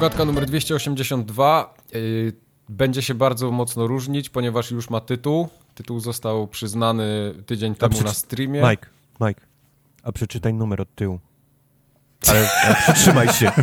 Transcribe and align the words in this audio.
Formogatka 0.00 0.24
numer 0.24 0.46
282 0.46 1.74
yy, 1.92 2.32
będzie 2.68 3.02
się 3.02 3.14
bardzo 3.14 3.50
mocno 3.50 3.86
różnić, 3.86 4.28
ponieważ 4.28 4.70
już 4.70 4.90
ma 4.90 5.00
tytuł. 5.00 5.48
Tytuł 5.74 6.00
został 6.00 6.48
przyznany 6.48 7.34
tydzień 7.46 7.74
temu 7.74 8.02
na 8.02 8.12
streamie. 8.12 8.62
Mike, 8.70 8.86
Mike, 9.20 9.40
a 10.02 10.12
przeczytaj 10.12 10.54
numer 10.54 10.80
od 10.80 10.94
tyłu. 10.94 11.20
Ale 12.28 12.48
przytrzymaj 12.82 13.28
się. 13.28 13.52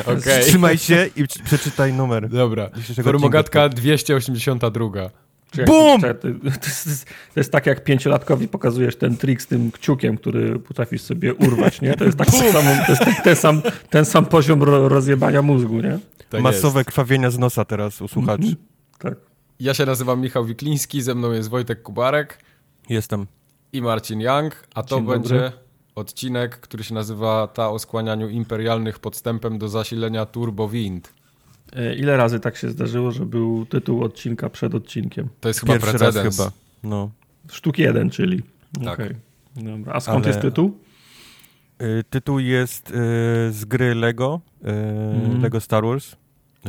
Okay. 0.00 0.40
Trzymaj 0.40 0.78
się 0.78 1.10
i 1.16 1.24
przeczytaj 1.44 1.92
numer. 1.92 2.28
Dobra. 2.28 2.70
Formogatka 3.02 3.68
282. 3.68 5.10
Bum! 5.66 6.00
To, 6.00 6.14
to, 6.14 6.28
jest, 6.28 7.06
to, 7.34 7.40
jest, 7.40 7.52
tak, 7.52 7.66
jak 7.66 7.84
pięciolatkowi 7.84 8.48
pokazujesz 8.48 8.96
ten 8.96 9.16
trik 9.16 9.42
z 9.42 9.46
tym 9.46 9.72
kciukiem, 9.72 10.16
który 10.16 10.58
potrafisz 10.58 11.02
sobie 11.02 11.34
urwać, 11.34 11.80
nie? 11.80 11.94
To 11.94 12.04
jest, 12.04 12.18
tak 12.18 12.30
samą, 12.30 12.70
to 12.86 12.92
jest 12.92 13.04
ten, 13.04 13.14
ten, 13.24 13.36
sam, 13.36 13.62
ten 13.90 14.04
sam 14.04 14.26
poziom 14.26 14.62
rozjebania 14.62 15.42
mózgu, 15.42 15.80
nie? 15.80 15.98
Tak 16.30 16.42
Masowe 16.42 16.80
jest. 16.80 16.88
krwawienia 16.88 17.30
z 17.30 17.38
nosa 17.38 17.64
teraz 17.64 18.02
u 18.02 18.08
słuchaczy. 18.08 18.42
Mm 18.42 18.54
-hmm. 18.54 18.98
Tak. 18.98 19.14
Ja 19.60 19.74
się 19.74 19.86
nazywam 19.86 20.20
Michał 20.20 20.44
Wikliński, 20.44 21.02
ze 21.02 21.14
mną 21.14 21.32
jest 21.32 21.48
Wojtek 21.48 21.82
Kubarek. 21.82 22.38
Jestem. 22.88 23.26
I 23.72 23.82
Marcin 23.82 24.20
Young, 24.20 24.66
a 24.74 24.82
to 24.82 24.96
Dzień 24.96 25.06
będzie 25.06 25.34
dobry. 25.34 25.52
odcinek, 25.94 26.56
który 26.56 26.84
się 26.84 26.94
nazywa 26.94 27.46
Ta 27.46 27.70
o 27.70 27.78
skłanianiu 27.78 28.28
imperialnych 28.28 28.98
podstępem 28.98 29.58
do 29.58 29.68
zasilenia 29.68 30.26
Turbo 30.26 30.68
Wind. 30.68 31.12
Ile 31.96 32.16
razy 32.16 32.40
tak 32.40 32.56
się 32.56 32.70
zdarzyło, 32.70 33.10
że 33.10 33.26
był 33.26 33.66
tytuł 33.66 34.04
odcinka 34.04 34.50
przed 34.50 34.74
odcinkiem? 34.74 35.28
To 35.40 35.48
jest 35.48 35.60
chyba 35.60 35.72
Pierwszy 35.72 35.98
precedens. 35.98 36.36
chyba. 36.36 36.52
No. 36.82 37.10
Sztuk 37.50 37.78
jeden, 37.78 38.10
czyli. 38.10 38.42
Tak. 38.84 38.94
Okay. 38.94 39.14
Dobra. 39.56 39.92
A 39.92 40.00
skąd 40.00 40.24
Ale... 40.24 40.28
jest 40.28 40.40
tytuł? 40.40 40.78
Y, 41.82 42.04
tytuł 42.10 42.38
jest 42.38 42.90
y, 42.90 42.92
z 43.52 43.64
gry 43.64 43.94
Lego, 43.94 44.40
y, 44.64 44.68
mm. 44.70 45.42
Lego 45.42 45.60
Star 45.60 45.84
Wars, 45.84 46.16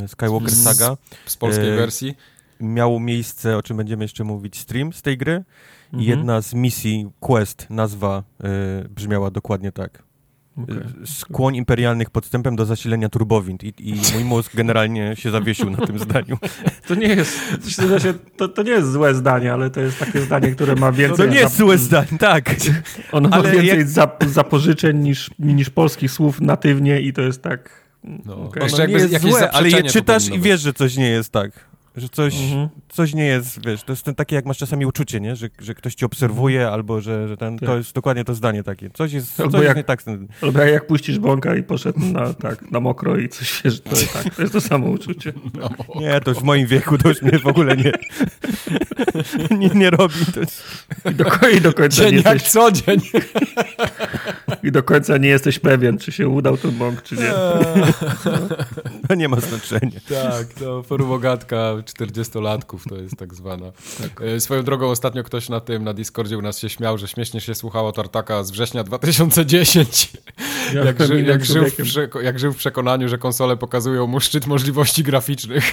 Skywalker 0.06 0.50
z, 0.50 0.62
Saga. 0.62 0.96
Z 1.26 1.36
polskiej 1.36 1.76
wersji. 1.76 2.14
Miało 2.60 3.00
miejsce, 3.00 3.56
o 3.56 3.62
czym 3.62 3.76
będziemy 3.76 4.04
jeszcze 4.04 4.24
mówić, 4.24 4.58
stream 4.58 4.92
z 4.92 5.02
tej 5.02 5.18
gry. 5.18 5.32
Mm 5.32 5.44
-hmm. 5.92 6.08
Jedna 6.08 6.40
z 6.40 6.54
misji, 6.54 7.10
quest, 7.20 7.66
nazwa 7.70 8.22
brzmiała 8.90 9.30
dokładnie 9.30 9.72
tak. 9.72 10.02
Okay. 10.56 10.84
Skłoń 11.04 11.56
imperialnych 11.56 12.10
podstępem 12.10 12.56
do 12.56 12.64
zasilenia 12.64 13.08
turbowind 13.08 13.64
I, 13.64 13.74
i 13.78 13.94
mój 14.14 14.24
mózg 14.24 14.56
generalnie 14.56 15.16
się 15.16 15.30
zawiesił 15.30 15.70
na 15.70 15.86
tym 15.86 15.98
zdaniu. 15.98 16.38
To 16.88 16.94
nie 16.94 17.06
jest, 17.06 17.38
to, 18.36 18.48
to 18.48 18.62
nie 18.62 18.70
jest 18.70 18.92
złe 18.92 19.14
zdanie, 19.14 19.52
ale 19.52 19.70
to 19.70 19.80
jest 19.80 19.98
takie 19.98 20.20
zdanie, 20.20 20.50
które 20.50 20.74
ma 20.74 20.92
więcej... 20.92 21.26
To 21.26 21.32
nie 21.32 21.40
jest 21.40 21.56
złe 21.56 21.78
zdanie, 21.78 22.18
tak. 22.18 22.50
Ono 23.12 23.28
ma 23.28 23.42
więcej 23.42 23.78
jak... 23.78 24.28
zapożyczeń 24.28 24.98
niż, 24.98 25.30
niż 25.38 25.70
polskich 25.70 26.10
słów 26.10 26.40
natywnie 26.40 27.00
i 27.00 27.12
to 27.12 27.22
jest 27.22 27.42
tak... 27.42 27.82
No. 28.24 28.36
Okay. 28.36 28.62
Ono 28.62 28.86
nie 28.86 28.92
jest 28.92 29.20
złe, 29.20 29.50
ale 29.50 29.68
je 29.68 29.82
czytasz 29.82 30.28
i 30.28 30.40
wiesz, 30.40 30.60
że 30.60 30.72
coś 30.72 30.96
nie 30.96 31.10
jest 31.10 31.32
tak. 31.32 31.71
Że 31.96 32.08
coś, 32.08 32.34
mhm. 32.42 32.68
coś 32.88 33.14
nie 33.14 33.24
jest, 33.24 33.66
wiesz, 33.66 33.82
to 33.82 33.92
jest 33.92 34.02
ten, 34.02 34.14
takie 34.14 34.36
jak 34.36 34.46
masz 34.46 34.58
czasami 34.58 34.86
uczucie, 34.86 35.20
nie? 35.20 35.36
Że, 35.36 35.48
że 35.58 35.74
ktoś 35.74 35.94
ci 35.94 36.04
obserwuje 36.04 36.58
mhm. 36.58 36.74
albo 36.74 37.00
że, 37.00 37.28
że 37.28 37.36
ten, 37.36 37.58
tak. 37.58 37.68
to 37.68 37.76
jest 37.76 37.94
dokładnie 37.94 38.24
to 38.24 38.34
zdanie 38.34 38.62
takie. 38.62 38.90
Coś 38.90 39.12
jest, 39.12 39.40
albo 39.40 39.58
coś 39.58 39.66
jak, 39.66 39.76
jest 39.76 39.88
nie 40.06 40.16
tak. 40.16 40.28
Albo 40.42 40.60
jak, 40.60 40.72
jak 40.72 40.86
puścisz 40.86 41.18
bąka 41.18 41.56
i 41.56 41.62
poszedł 41.62 42.00
na, 42.00 42.34
tak, 42.34 42.70
na 42.70 42.80
mokro 42.80 43.16
i 43.16 43.28
coś, 43.28 43.62
wiesz, 43.64 43.80
to, 43.80 43.90
tak, 44.12 44.34
to 44.34 44.42
jest 44.42 44.54
to 44.54 44.60
samo 44.60 44.86
uczucie. 44.86 45.32
Nie, 46.00 46.20
to 46.20 46.30
już 46.30 46.40
w 46.40 46.42
moim 46.42 46.66
wieku 46.66 46.98
to 46.98 47.08
już 47.08 47.22
mnie 47.22 47.38
w 47.38 47.46
ogóle 47.46 47.76
nie, 47.76 47.92
nie, 49.58 49.68
nie 49.68 49.90
robi. 49.90 50.14
To 50.34 50.40
jest... 50.40 50.86
I, 51.10 51.14
do, 51.14 51.24
I 51.56 51.60
do 51.60 51.72
końca 51.72 52.02
Dzień 52.02 52.14
nie 52.14 52.22
jak 52.22 52.34
jesteś... 52.34 52.52
co 52.52 52.72
dzień. 52.72 53.00
I 54.62 54.72
do 54.72 54.82
końca 54.82 55.16
nie 55.18 55.28
jesteś 55.28 55.58
pewien, 55.58 55.98
czy 55.98 56.12
się 56.12 56.28
udał 56.28 56.56
ten 56.56 56.70
bąk, 56.70 57.02
czy 57.02 57.16
nie. 57.16 57.32
To 59.08 59.14
nie 59.14 59.28
ma 59.28 59.40
znaczenia. 59.40 60.00
Tak, 60.08 60.46
to 60.46 60.82
forumogatka 60.82 61.81
40-latków 61.82 62.88
to 62.88 62.96
jest 62.96 63.16
tak 63.16 63.34
zwana. 63.34 63.72
Tak. 64.02 64.22
E, 64.22 64.40
swoją 64.40 64.62
drogą 64.62 64.90
ostatnio 64.90 65.22
ktoś 65.24 65.48
na 65.48 65.60
tym, 65.60 65.84
na 65.84 65.94
Discordzie 65.94 66.38
u 66.38 66.42
nas 66.42 66.58
się 66.58 66.68
śmiał, 66.68 66.98
że 66.98 67.08
śmiesznie 67.08 67.40
się 67.40 67.54
słuchało 67.54 67.92
Tartaka 67.92 68.44
z 68.44 68.50
września 68.50 68.84
2010. 68.84 70.12
Ja 70.74 70.84
jak, 70.84 71.02
ży, 71.02 71.22
jak, 71.22 71.44
żył 71.44 71.64
w, 71.64 72.22
jak 72.22 72.38
żył 72.38 72.52
w 72.52 72.56
przekonaniu, 72.56 73.08
że 73.08 73.18
konsole 73.18 73.56
pokazują 73.56 74.06
mu 74.06 74.20
szczyt 74.20 74.46
możliwości 74.46 75.02
graficznych. 75.02 75.64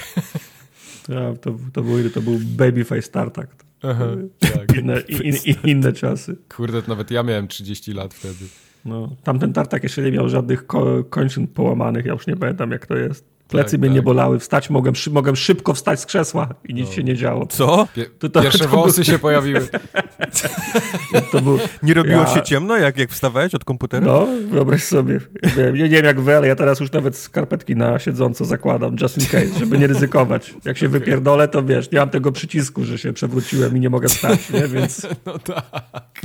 Ja, 1.08 1.34
to, 1.40 1.50
to, 1.72 1.82
był, 1.82 2.10
to 2.10 2.22
był 2.22 2.38
Babyface 2.42 3.10
Tartak. 3.10 3.48
Aha, 3.82 4.06
tak. 4.40 4.76
inne, 4.76 5.00
in, 5.00 5.34
in, 5.44 5.54
inne 5.64 5.92
czasy. 5.92 6.36
Kurde, 6.56 6.82
nawet 6.88 7.10
ja 7.10 7.22
miałem 7.22 7.48
30 7.48 7.92
lat 7.92 8.14
wtedy. 8.14 8.44
No, 8.84 9.16
tamten 9.22 9.52
tartak 9.52 9.82
jeszcze 9.82 10.02
nie 10.02 10.12
miał 10.12 10.28
żadnych 10.28 10.66
ko 10.66 11.04
kończyn 11.04 11.46
połamanych, 11.46 12.06
ja 12.06 12.12
już 12.12 12.26
nie 12.26 12.36
pamiętam 12.36 12.70
jak 12.70 12.86
to 12.86 12.96
jest. 12.96 13.24
Plecy 13.50 13.70
tak, 13.70 13.80
mnie 13.80 13.88
tak. 13.88 13.94
nie 13.94 14.02
bolały, 14.02 14.38
wstać 14.38 14.70
mogłem, 14.70 14.94
mogłem 15.10 15.36
szybko 15.36 15.74
wstać 15.74 16.00
z 16.00 16.06
krzesła 16.06 16.48
i 16.68 16.74
nic 16.74 16.88
no. 16.88 16.94
się 16.94 17.04
nie 17.04 17.14
działo. 17.14 17.46
Co? 17.46 17.88
Pie 17.94 18.06
to, 18.18 18.28
to, 18.28 18.42
Pierwsze 18.42 18.64
to 18.64 18.68
włosy 18.68 18.96
był... 18.96 19.04
się 19.04 19.18
pojawiły. 19.18 19.68
Był... 21.42 21.58
Nie 21.82 21.94
robiło 21.94 22.22
ja... 22.22 22.34
się 22.34 22.42
ciemno, 22.42 22.76
jak, 22.76 22.98
jak 22.98 23.10
wstawałeś 23.10 23.54
od 23.54 23.64
komputera? 23.64 24.06
No, 24.06 24.26
wyobraź 24.50 24.82
sobie. 24.82 25.20
Ja 25.56 25.70
nie 25.70 25.88
wiem 25.88 26.04
jak 26.04 26.20
wy, 26.20 26.36
ale 26.36 26.48
ja 26.48 26.56
teraz 26.56 26.80
już 26.80 26.92
nawet 26.92 27.16
skarpetki 27.16 27.76
na 27.76 27.98
siedząco 27.98 28.44
zakładam, 28.44 28.96
just 29.00 29.18
in 29.18 29.26
case, 29.26 29.58
żeby 29.58 29.78
nie 29.78 29.86
ryzykować. 29.86 30.54
Jak 30.64 30.78
się 30.78 30.88
wypierdolę, 30.88 31.48
to 31.48 31.62
wiesz, 31.62 31.90
nie 31.90 31.98
mam 31.98 32.10
tego 32.10 32.32
przycisku, 32.32 32.84
że 32.84 32.98
się 32.98 33.12
przewróciłem 33.12 33.76
i 33.76 33.80
nie 33.80 33.90
mogę 33.90 34.08
wstać, 34.08 34.50
nie? 34.50 34.68
Więc... 34.68 35.06
No 35.26 35.38
tak. 35.38 36.22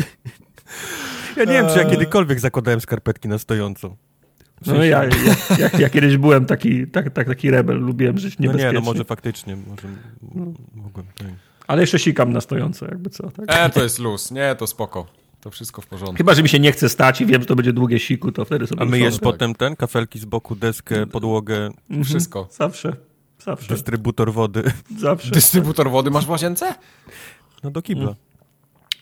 Ja 1.38 1.44
nie 1.44 1.52
wiem, 1.52 1.66
czy 1.74 1.80
ja 1.80 1.86
kiedykolwiek 1.86 2.40
zakładałem 2.40 2.82
skarpetki 2.82 3.28
na 3.28 3.38
stojąco. 3.38 3.96
W 4.62 4.66
sensie... 4.66 4.80
No 4.80 4.86
ja, 4.86 5.04
ja, 5.04 5.12
ja, 5.60 5.70
ja, 5.80 5.90
kiedyś 5.90 6.18
byłem 6.18 6.46
taki, 6.46 6.88
tak, 6.88 7.10
tak, 7.10 7.28
taki 7.28 7.52
rebel, 7.52 7.80
lubiłem 7.80 8.18
żyć 8.18 8.40
niebezpiecznie. 8.40 8.66
No 8.66 8.72
nie, 8.72 8.80
no 8.80 8.86
może 8.86 9.04
faktycznie, 9.04 9.56
może 9.56 9.88
mogłem. 10.76 11.06
Tak. 11.18 11.28
Ale 11.68 11.82
jeszcze 11.82 12.00
sikam 12.00 12.34
na 12.34 12.42
stojąco, 12.42 12.86
jakby 12.86 13.10
co. 13.10 13.32
Tak? 13.32 13.46
E, 13.48 13.70
to 13.70 13.84
jest 13.84 14.00
luz, 14.00 14.32
nie, 14.32 14.56
to 14.56 14.68
spoko. 14.68 15.06
To 15.42 15.52
wszystko 15.52 15.82
w 15.82 15.88
porządku. 15.88 16.18
Chyba, 16.18 16.34
że 16.34 16.44
mi 16.44 16.50
się 16.50 16.60
nie 16.60 16.72
chce 16.72 16.90
stać 16.90 17.22
i 17.22 17.26
wiem, 17.26 17.42
że 17.42 17.48
to 17.48 17.56
będzie 17.56 17.74
długie 17.74 18.00
siku, 18.00 18.32
to 18.32 18.46
wtedy 18.46 18.68
sobie... 18.68 18.82
A 18.82 18.86
myjesz 18.86 19.14
tak. 19.14 19.24
potem 19.24 19.56
ten, 19.56 19.76
kafelki 19.76 20.20
z 20.20 20.26
boku, 20.26 20.56
deskę, 20.56 21.08
podłogę? 21.08 21.70
Mhm, 21.90 22.04
wszystko. 22.04 22.48
Zawsze, 22.52 22.96
zawsze. 23.46 23.74
Dystrybutor 23.74 24.34
wody. 24.34 24.64
Zawsze. 24.98 25.32
Dystrybutor 25.32 25.92
wody 25.92 26.12
masz 26.12 26.26
w 26.26 26.30
łazience? 26.30 26.76
No 27.64 27.72
do 27.72 27.82
kibla. 27.82 28.04
Mm. 28.04 28.16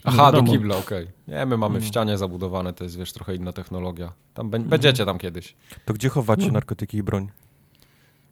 Aha, 0.04 0.32
do 0.32 0.44
kibla, 0.44 0.78
okej. 0.78 1.04
Okay. 1.04 1.38
Nie, 1.38 1.46
my 1.46 1.58
mamy 1.58 1.80
w 1.80 1.86
ścianie 1.86 2.18
zabudowane, 2.18 2.74
to 2.74 2.84
jest 2.84 2.98
wiesz, 2.98 3.14
trochę 3.14 3.36
inna 3.36 3.54
technologia. 3.54 4.14
Tam 4.34 4.50
be 4.50 4.60
będziecie 4.60 5.06
tam 5.06 5.18
kiedyś. 5.18 5.56
To 5.86 5.94
gdzie 5.94 6.10
chowacie 6.10 6.48
no. 6.48 6.54
narkotyki 6.54 6.98
i 6.98 7.04
broń? 7.04 7.30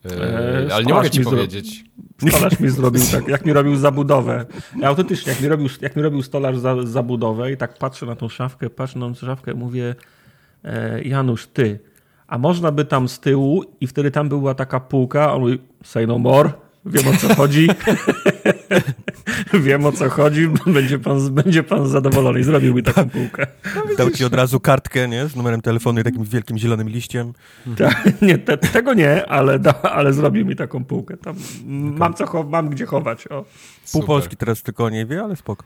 Eee, 0.05 0.71
ale 0.71 0.83
nie 0.85 0.93
mogę 0.93 1.09
ci 1.09 1.21
powiedzieć. 1.21 1.85
Stolarz 2.29 2.59
mi 2.59 2.69
zrobił 2.69 3.01
tak, 3.11 3.27
jak 3.27 3.45
mi 3.45 3.53
robił 3.53 3.75
zabudowę. 3.75 4.45
Ja 4.79 4.87
autentycznie, 4.87 5.31
jak 5.31 5.41
mi 5.41 5.47
robił, 5.47 5.69
jak 5.81 5.95
mi 5.95 6.01
robił 6.01 6.23
stolarz 6.23 6.57
za, 6.57 6.83
zabudowę 6.83 7.51
i 7.51 7.57
tak 7.57 7.77
patrzę 7.77 8.05
na 8.05 8.15
tą 8.15 8.29
szafkę, 8.29 8.69
patrzę 8.69 8.99
na 8.99 9.07
tą 9.07 9.13
szafkę 9.13 9.51
i 9.51 9.55
mówię 9.55 9.95
e, 10.63 11.01
Janusz, 11.03 11.47
ty, 11.47 11.79
a 12.27 12.37
można 12.37 12.71
by 12.71 12.85
tam 12.85 13.09
z 13.09 13.19
tyłu 13.19 13.63
i 13.81 13.87
wtedy 13.87 14.11
tam 14.11 14.29
była 14.29 14.53
taka 14.53 14.79
półka, 14.79 15.33
on 15.33 15.41
mówi, 15.41 15.59
say 15.83 16.07
no 16.07 16.17
more, 16.17 16.51
wiem 16.85 17.07
o 17.07 17.17
co 17.17 17.35
chodzi. 17.35 17.67
Wiem 19.53 19.85
o 19.85 19.91
co 19.91 20.09
chodzi, 20.09 20.47
będzie 20.67 20.99
pan, 20.99 21.29
będzie 21.33 21.63
pan 21.63 21.87
zadowolony 21.87 22.39
i 22.39 22.43
zrobił 22.43 22.75
mi 22.75 22.83
taką 22.83 23.09
półkę. 23.09 23.47
No, 23.75 23.95
Dał 23.97 24.11
ci 24.11 24.25
od 24.25 24.33
razu 24.33 24.59
kartkę, 24.59 25.07
nie? 25.07 25.27
Z 25.27 25.35
numerem 25.35 25.61
telefonu 25.61 25.99
i 25.99 26.03
takim 26.03 26.23
wielkim 26.23 26.57
zielonym 26.57 26.89
liściem. 26.89 27.33
Tak, 27.77 28.21
nie, 28.21 28.37
te, 28.37 28.57
tego 28.57 28.93
nie, 28.93 29.25
ale, 29.25 29.59
da, 29.59 29.81
ale 29.81 30.13
zrobił 30.13 30.45
mi 30.45 30.55
taką 30.55 30.85
półkę. 30.85 31.17
Tam 31.17 31.35
mam, 31.65 32.13
co, 32.13 32.43
mam 32.43 32.69
gdzie 32.69 32.85
chować. 32.85 33.27
O. 33.27 33.45
Pół 33.91 34.03
Polski 34.03 34.37
teraz 34.37 34.63
tylko 34.63 34.89
nie 34.89 35.05
wie, 35.05 35.23
ale 35.23 35.35
spoko. 35.35 35.65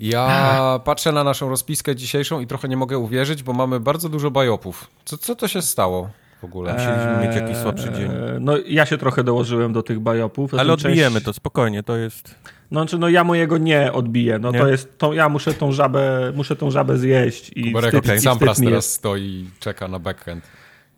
Ja 0.00 0.80
patrzę 0.84 1.12
na 1.12 1.24
naszą 1.24 1.48
rozpiskę 1.48 1.96
dzisiejszą 1.96 2.40
i 2.40 2.46
trochę 2.46 2.68
nie 2.68 2.76
mogę 2.76 2.98
uwierzyć, 2.98 3.42
bo 3.42 3.52
mamy 3.52 3.80
bardzo 3.80 4.08
dużo 4.08 4.30
bajopów. 4.30 4.86
Co, 5.04 5.18
co 5.18 5.34
to 5.34 5.48
się 5.48 5.62
stało? 5.62 6.10
Ogóle. 6.46 6.72
Musieliśmy 6.72 7.26
mieć 7.26 7.36
jakiś 7.36 7.56
słabszy 7.56 7.92
dzień. 7.92 8.10
Eee, 8.10 8.40
no 8.40 8.52
ja 8.66 8.86
się 8.86 8.98
trochę 8.98 9.24
dołożyłem 9.24 9.72
do 9.72 9.82
tych 9.82 10.00
bajopów. 10.00 10.54
Ale 10.54 10.72
odbijemy 10.72 11.14
część... 11.14 11.24
to, 11.24 11.32
spokojnie, 11.32 11.82
to 11.82 11.96
jest... 11.96 12.34
No, 12.70 12.80
znaczy, 12.80 12.98
no 12.98 13.08
ja 13.08 13.24
mojego 13.24 13.58
nie 13.58 13.92
odbiję. 13.92 14.38
No 14.38 14.50
nie? 14.50 14.58
to 14.58 14.68
jest, 14.68 14.98
to 14.98 15.12
ja 15.12 15.28
muszę 15.28 15.54
tą 15.54 15.72
żabę, 15.72 16.32
muszę 16.36 16.56
tą 16.56 16.70
żabę 16.70 16.98
zjeść 16.98 17.50
i 17.56 17.64
Kuberek, 17.64 17.90
wstyd, 17.90 18.04
okay. 18.04 18.20
Sam 18.20 18.38
teraz 18.38 18.58
jest. 18.58 18.90
stoi 18.90 19.22
i 19.22 19.50
czeka 19.60 19.88
na 19.88 19.98
backhand. 19.98 20.44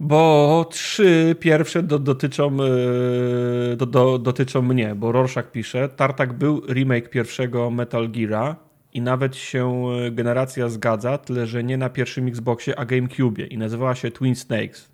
Bo 0.01 0.67
trzy 0.71 1.37
pierwsze 1.41 1.83
do, 1.83 1.99
dotyczą, 1.99 2.57
yy, 2.57 3.77
do, 3.77 3.87
do, 3.87 4.19
dotyczą 4.19 4.63
mnie, 4.63 4.95
bo 4.95 5.13
Rorschach 5.13 5.51
pisze, 5.51 5.89
Tartak 5.89 6.33
był 6.33 6.63
remake 6.67 7.11
pierwszego 7.11 7.71
Metal 7.71 8.11
Geara 8.11 8.57
i 8.93 9.01
nawet 9.01 9.37
się 9.37 9.85
e, 10.07 10.11
generacja 10.11 10.69
zgadza, 10.69 11.19
tyle 11.19 11.47
że 11.47 11.65
nie 11.65 11.77
na 11.77 11.91
pierwszym 11.91 12.29
Xboxie, 12.29 12.79
a 12.79 12.85
GameCube 12.85 13.43
i 13.43 13.59
nazywała 13.59 13.95
się 13.95 14.11
Twin 14.11 14.35
Snakes. 14.35 14.89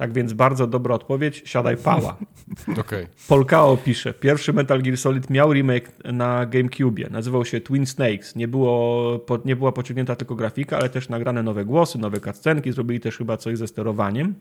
Tak 0.00 0.12
więc 0.12 0.32
bardzo 0.32 0.66
dobra 0.66 0.94
odpowiedź, 0.94 1.42
siadaj 1.44 1.76
pała. 1.76 2.16
Okay. 2.80 3.06
Polkao 3.28 3.76
pisze, 3.76 4.14
pierwszy 4.14 4.52
Metal 4.52 4.82
Gear 4.82 4.96
Solid 4.96 5.30
miał 5.30 5.52
remake 5.52 5.92
na 6.04 6.46
GameCube, 6.46 7.10
nazywał 7.10 7.44
się 7.44 7.60
Twin 7.60 7.86
Snakes. 7.86 8.36
Nie, 8.36 8.48
było, 8.48 9.26
nie 9.44 9.56
była 9.56 9.72
pociągnięta 9.72 10.16
tylko 10.16 10.34
grafika, 10.34 10.78
ale 10.78 10.88
też 10.88 11.08
nagrane 11.08 11.42
nowe 11.42 11.64
głosy, 11.64 11.98
nowe 11.98 12.20
cutscenki, 12.20 12.72
zrobili 12.72 13.00
też 13.00 13.16
chyba 13.16 13.36
coś 13.36 13.58
ze 13.58 13.66
sterowaniem. 13.66 14.34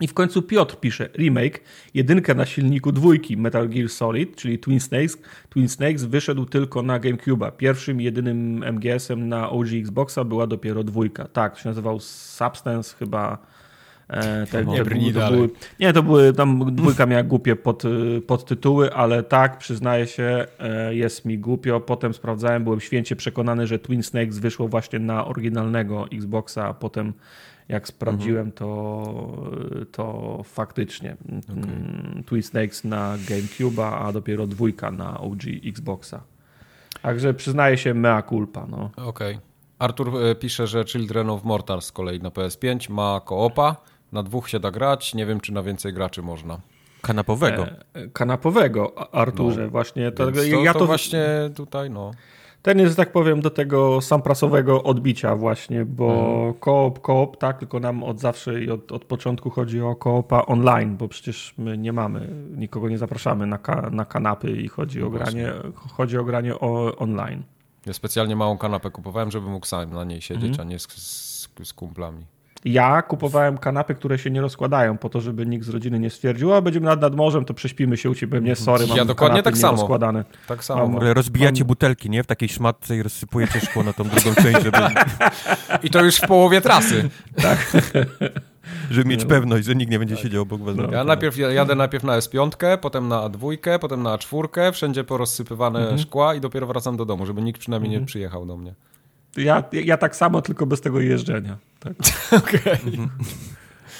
I 0.00 0.08
w 0.08 0.14
końcu 0.14 0.42
Piotr 0.42 0.76
pisze 0.80 1.08
remake, 1.18 1.60
jedynkę 1.94 2.34
na 2.34 2.46
silniku 2.46 2.92
dwójki 2.92 3.36
Metal 3.36 3.68
Gear 3.68 3.88
Solid, 3.88 4.36
czyli 4.36 4.58
Twin 4.58 4.80
Snakes. 4.80 5.18
Twin 5.48 5.68
Snakes 5.68 6.04
wyszedł 6.04 6.46
tylko 6.46 6.82
na 6.82 7.00
GameCube'a. 7.00 7.52
Pierwszym 7.56 8.00
jedynym 8.00 8.64
MGS-em 8.72 9.28
na 9.28 9.50
OG 9.50 9.66
Xboxa 9.80 10.24
była 10.24 10.46
dopiero 10.46 10.84
dwójka. 10.84 11.28
Tak, 11.28 11.58
się 11.58 11.68
nazywał 11.68 12.00
Substance 12.00 12.96
chyba. 12.98 13.53
E, 14.08 14.46
te, 14.46 14.64
nie, 14.64 14.84
te, 14.84 15.12
to 15.12 15.30
były, 15.30 15.50
nie, 15.80 15.92
to 15.92 16.02
były, 16.02 16.32
tam 16.32 16.74
dwójka 16.74 17.06
miała 17.06 17.22
głupie 17.22 17.56
pod, 17.56 17.82
podtytuły, 18.26 18.94
ale 18.94 19.22
tak, 19.22 19.58
przyznaję 19.58 20.06
się, 20.06 20.46
e, 20.58 20.94
jest 20.94 21.24
mi 21.24 21.38
głupio. 21.38 21.80
Potem 21.80 22.14
sprawdzałem, 22.14 22.64
byłem 22.64 22.80
święcie 22.80 23.16
przekonany, 23.16 23.66
że 23.66 23.78
Twin 23.78 24.02
Snakes 24.02 24.38
wyszło 24.38 24.68
właśnie 24.68 24.98
na 24.98 25.26
oryginalnego 25.26 26.06
Xboxa, 26.12 26.66
a 26.66 26.74
potem 26.74 27.12
jak 27.68 27.88
sprawdziłem, 27.88 28.52
to, 28.52 29.46
to 29.92 30.40
faktycznie 30.44 31.16
okay. 31.42 31.72
Mm, 31.72 32.22
Twin 32.26 32.42
Snakes 32.42 32.84
na 32.84 33.16
GameCube'a, 33.16 34.06
a 34.06 34.12
dopiero 34.12 34.46
dwójka 34.46 34.90
na 34.90 35.20
OG 35.20 35.42
Xboxa. 35.66 36.20
Także 37.02 37.34
przyznaję 37.34 37.78
się 37.78 37.94
mea 37.94 38.22
culpa. 38.22 38.66
No. 38.70 38.90
Okej. 38.96 39.34
Okay. 39.34 39.54
Artur 39.78 40.10
e, 40.22 40.34
pisze, 40.34 40.66
że 40.66 40.84
Children 40.84 41.30
of 41.30 41.44
Mortal 41.44 41.82
z 41.82 41.92
kolei 41.92 42.20
na 42.20 42.28
PS5 42.28 42.90
ma 42.90 43.20
koopa, 43.20 43.76
na 44.14 44.22
dwóch 44.22 44.48
się 44.48 44.60
da 44.60 44.70
grać, 44.70 45.14
nie 45.14 45.26
wiem 45.26 45.40
czy 45.40 45.52
na 45.52 45.62
więcej 45.62 45.92
graczy 45.92 46.22
można. 46.22 46.58
Kanapowego. 47.02 47.66
E, 47.94 48.08
kanapowego, 48.08 49.14
Arturze, 49.14 49.62
no, 49.62 49.70
właśnie. 49.70 50.12
To, 50.12 50.32
to, 50.32 50.42
ja 50.42 50.72
to, 50.72 50.78
to 50.78 50.86
właśnie 50.86 51.24
tutaj, 51.54 51.90
no. 51.90 52.10
Ten 52.62 52.78
jest, 52.78 52.96
tak 52.96 53.12
powiem, 53.12 53.40
do 53.40 53.50
tego 53.50 54.00
samprasowego 54.00 54.82
odbicia 54.82 55.36
właśnie, 55.36 55.84
bo 55.84 56.08
hmm. 56.08 56.54
koop, 56.54 57.00
koop, 57.00 57.36
tak, 57.36 57.58
tylko 57.58 57.80
nam 57.80 58.02
od 58.02 58.20
zawsze 58.20 58.62
i 58.62 58.70
od, 58.70 58.92
od 58.92 59.04
początku 59.04 59.50
chodzi 59.50 59.80
o 59.80 59.96
koopa 59.96 60.42
online, 60.46 60.96
bo 60.96 61.08
przecież 61.08 61.54
my 61.58 61.78
nie 61.78 61.92
mamy, 61.92 62.28
nikogo 62.56 62.88
nie 62.88 62.98
zapraszamy 62.98 63.46
na, 63.46 63.58
ka, 63.58 63.90
na 63.90 64.04
kanapy 64.04 64.50
i 64.50 64.68
chodzi 64.68 65.00
no 65.00 65.06
o 65.06 65.10
granie, 65.10 65.52
chodzi 65.74 66.18
o 66.18 66.24
granie 66.24 66.54
o, 66.54 66.96
online. 66.96 67.42
Ja 67.86 67.92
specjalnie 67.92 68.36
małą 68.36 68.58
kanapę 68.58 68.90
kupowałem, 68.90 69.30
żeby 69.30 69.46
mógł 69.46 69.66
sam 69.66 69.90
na 69.90 70.04
niej 70.04 70.22
siedzieć, 70.22 70.56
hmm. 70.56 70.60
a 70.60 70.70
nie 70.70 70.78
z, 70.78 70.86
z, 70.92 71.48
z 71.64 71.72
kumplami. 71.72 72.24
Ja 72.64 73.02
kupowałem 73.02 73.58
kanapy, 73.58 73.94
które 73.94 74.18
się 74.18 74.30
nie 74.30 74.40
rozkładają, 74.40 74.98
po 74.98 75.08
to, 75.08 75.20
żeby 75.20 75.46
nikt 75.46 75.66
z 75.66 75.68
rodziny 75.68 75.98
nie 75.98 76.10
stwierdził, 76.10 76.54
a 76.54 76.60
będziemy 76.60 76.86
nad, 76.86 77.00
nad 77.00 77.16
morzem, 77.16 77.44
to 77.44 77.54
prześpimy 77.54 77.96
się 77.96 78.10
u 78.10 78.14
ciebie. 78.14 78.40
Nie, 78.40 78.56
sorry, 78.56 78.86
mam 78.86 78.96
Ja 78.96 79.04
dokładnie 79.04 79.42
tak 79.42 79.58
samo. 79.58 79.76
Rozkładane. 79.76 80.24
Tak 80.48 80.64
samo. 80.64 80.88
Mam, 80.88 81.02
rozbijacie 81.02 81.64
mam... 81.64 81.68
butelki, 81.68 82.10
nie? 82.10 82.22
W 82.22 82.26
takiej 82.26 82.48
szmatce 82.48 82.96
i 82.96 83.02
rozsypujecie 83.02 83.60
szkło 83.60 83.82
na 83.82 83.92
tą 83.92 84.04
drugą 84.04 84.34
część, 84.34 84.62
żeby... 84.62 84.78
I 85.82 85.90
to 85.90 86.04
już 86.04 86.16
w 86.16 86.26
połowie 86.26 86.60
trasy. 86.60 87.10
tak. 87.42 87.72
żeby 88.90 89.08
mieć 89.08 89.22
no. 89.22 89.28
pewność, 89.28 89.66
że 89.66 89.74
nikt 89.74 89.90
nie 89.90 89.98
będzie 89.98 90.14
tak. 90.14 90.22
siedział 90.22 90.42
obok 90.42 90.60
was. 90.60 90.76
No. 90.76 90.90
Ja 90.92 91.04
najpierw 91.04 91.36
jadę 91.36 91.74
najpierw 91.74 92.04
na 92.04 92.18
S5, 92.18 92.78
potem 92.78 93.08
na 93.08 93.16
A2, 93.16 93.78
potem 93.78 94.02
na 94.02 94.16
A4, 94.16 94.72
wszędzie 94.72 95.04
porozsypywane 95.04 95.80
mhm. 95.80 95.98
szkła 95.98 96.34
i 96.34 96.40
dopiero 96.40 96.66
wracam 96.66 96.96
do 96.96 97.04
domu, 97.04 97.26
żeby 97.26 97.42
nikt 97.42 97.60
przynajmniej 97.60 97.88
mhm. 97.88 98.02
nie 98.02 98.06
przyjechał 98.06 98.46
do 98.46 98.56
mnie. 98.56 98.74
Ja, 99.36 99.64
ja 99.72 99.96
tak 99.96 100.16
samo, 100.16 100.42
tylko 100.42 100.66
bez 100.66 100.80
tego 100.80 101.00
jeżdżenia. 101.00 101.56
Tak. 101.80 101.92
Okej. 102.42 102.60
Okay. 102.60 103.08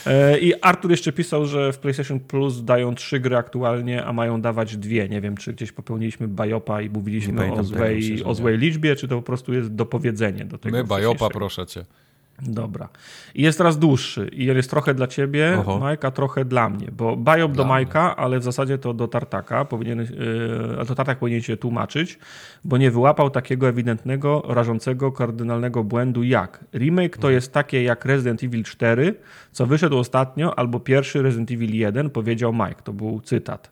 E, 0.06 0.38
I 0.38 0.60
Artur 0.60 0.90
jeszcze 0.90 1.12
pisał, 1.12 1.46
że 1.46 1.72
w 1.72 1.78
PlayStation 1.78 2.20
Plus 2.20 2.64
dają 2.64 2.94
trzy 2.94 3.20
gry 3.20 3.36
aktualnie, 3.36 4.04
a 4.04 4.12
mają 4.12 4.40
dawać 4.40 4.76
dwie. 4.76 5.08
Nie 5.08 5.20
wiem, 5.20 5.36
czy 5.36 5.52
gdzieś 5.52 5.72
popełniliśmy 5.72 6.28
bajopa 6.28 6.82
i 6.82 6.90
mówiliśmy 6.90 7.52
o 7.52 7.64
złej, 7.64 8.24
o 8.24 8.34
złej 8.34 8.58
liczbie, 8.58 8.96
czy 8.96 9.08
to 9.08 9.16
po 9.16 9.22
prostu 9.22 9.52
jest 9.52 9.74
dopowiedzenie 9.74 10.44
do 10.44 10.58
tego. 10.58 10.76
My 10.76 10.84
bajopa, 10.84 11.28
proszę 11.28 11.66
cię. 11.66 11.84
Dobra. 12.42 12.88
I 13.34 13.42
jest 13.42 13.58
teraz 13.58 13.78
dłuższy 13.78 14.28
i 14.32 14.44
jest 14.44 14.70
trochę 14.70 14.94
dla 14.94 15.06
ciebie, 15.06 15.56
Oho. 15.58 15.90
Mike, 15.90 16.08
a 16.08 16.10
trochę 16.10 16.44
dla 16.44 16.68
mnie, 16.68 16.88
bo 16.92 17.16
bajop 17.16 17.52
do 17.52 17.64
Majka, 17.64 18.16
ale 18.16 18.38
w 18.38 18.42
zasadzie 18.42 18.78
to 18.78 18.94
do 18.94 19.08
Tartaka 19.08 19.64
powinien, 19.64 19.98
yy, 20.78 20.86
to 20.86 20.94
Tartak 20.94 21.18
powinien 21.18 21.42
się 21.42 21.56
tłumaczyć, 21.56 22.18
bo 22.64 22.78
nie 22.78 22.90
wyłapał 22.90 23.30
takiego 23.30 23.68
ewidentnego, 23.68 24.42
rażącego, 24.48 25.12
kardynalnego 25.12 25.84
błędu 25.84 26.22
jak 26.22 26.64
remake 26.72 27.18
to 27.18 27.30
jest 27.30 27.52
takie 27.52 27.82
jak 27.82 28.04
Resident 28.04 28.44
Evil 28.44 28.64
4, 28.64 29.14
co 29.52 29.66
wyszedł 29.66 29.98
ostatnio, 29.98 30.58
albo 30.58 30.80
pierwszy 30.80 31.22
Resident 31.22 31.50
Evil 31.50 31.74
1, 31.74 32.10
powiedział 32.10 32.52
Mike, 32.52 32.82
to 32.84 32.92
był 32.92 33.20
cytat. 33.20 33.70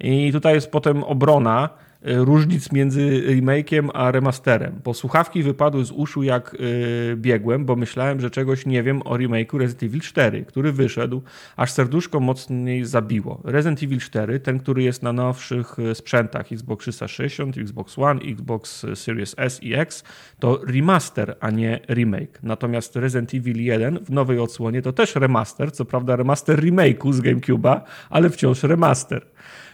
I 0.00 0.32
tutaj 0.32 0.54
jest 0.54 0.70
potem 0.70 1.04
obrona, 1.04 1.68
różnic 2.02 2.72
między 2.72 3.22
remake'iem 3.26 3.88
a 3.94 4.10
remasterem, 4.10 4.80
bo 4.84 4.94
słuchawki 4.94 5.42
wypadły 5.42 5.84
z 5.84 5.90
uszu 5.90 6.22
jak 6.22 6.56
yy, 6.58 7.16
biegłem, 7.16 7.64
bo 7.64 7.76
myślałem, 7.76 8.20
że 8.20 8.30
czegoś 8.30 8.66
nie 8.66 8.82
wiem 8.82 9.02
o 9.02 9.14
remake'u 9.14 9.58
Resident 9.58 9.82
Evil 9.82 10.00
4, 10.00 10.44
który 10.44 10.72
wyszedł, 10.72 11.22
aż 11.56 11.72
serduszko 11.72 12.20
mocniej 12.20 12.84
zabiło. 12.84 13.40
Resident 13.44 13.82
Evil 13.82 13.98
4, 13.98 14.40
ten, 14.40 14.58
który 14.58 14.82
jest 14.82 15.02
na 15.02 15.12
nowszych 15.12 15.78
e, 15.78 15.94
sprzętach 15.94 16.52
Xbox 16.52 16.82
360, 16.82 17.58
Xbox 17.58 17.98
One, 17.98 18.20
Xbox 18.20 18.86
Series 18.94 19.34
S 19.38 19.62
i 19.62 19.74
X, 19.74 20.04
to 20.38 20.60
remaster, 20.66 21.36
a 21.40 21.50
nie 21.50 21.80
remake. 21.88 22.42
Natomiast 22.42 22.96
Resident 22.96 23.34
Evil 23.34 23.62
1 23.62 23.98
w 24.04 24.10
nowej 24.10 24.38
odsłonie 24.38 24.82
to 24.82 24.92
też 24.92 25.14
remaster, 25.14 25.72
co 25.72 25.84
prawda 25.84 26.16
remaster 26.16 26.60
remake'u 26.60 27.12
z 27.12 27.20
GameCube'a, 27.20 27.80
ale 28.10 28.30
wciąż 28.30 28.62
remaster. 28.62 29.26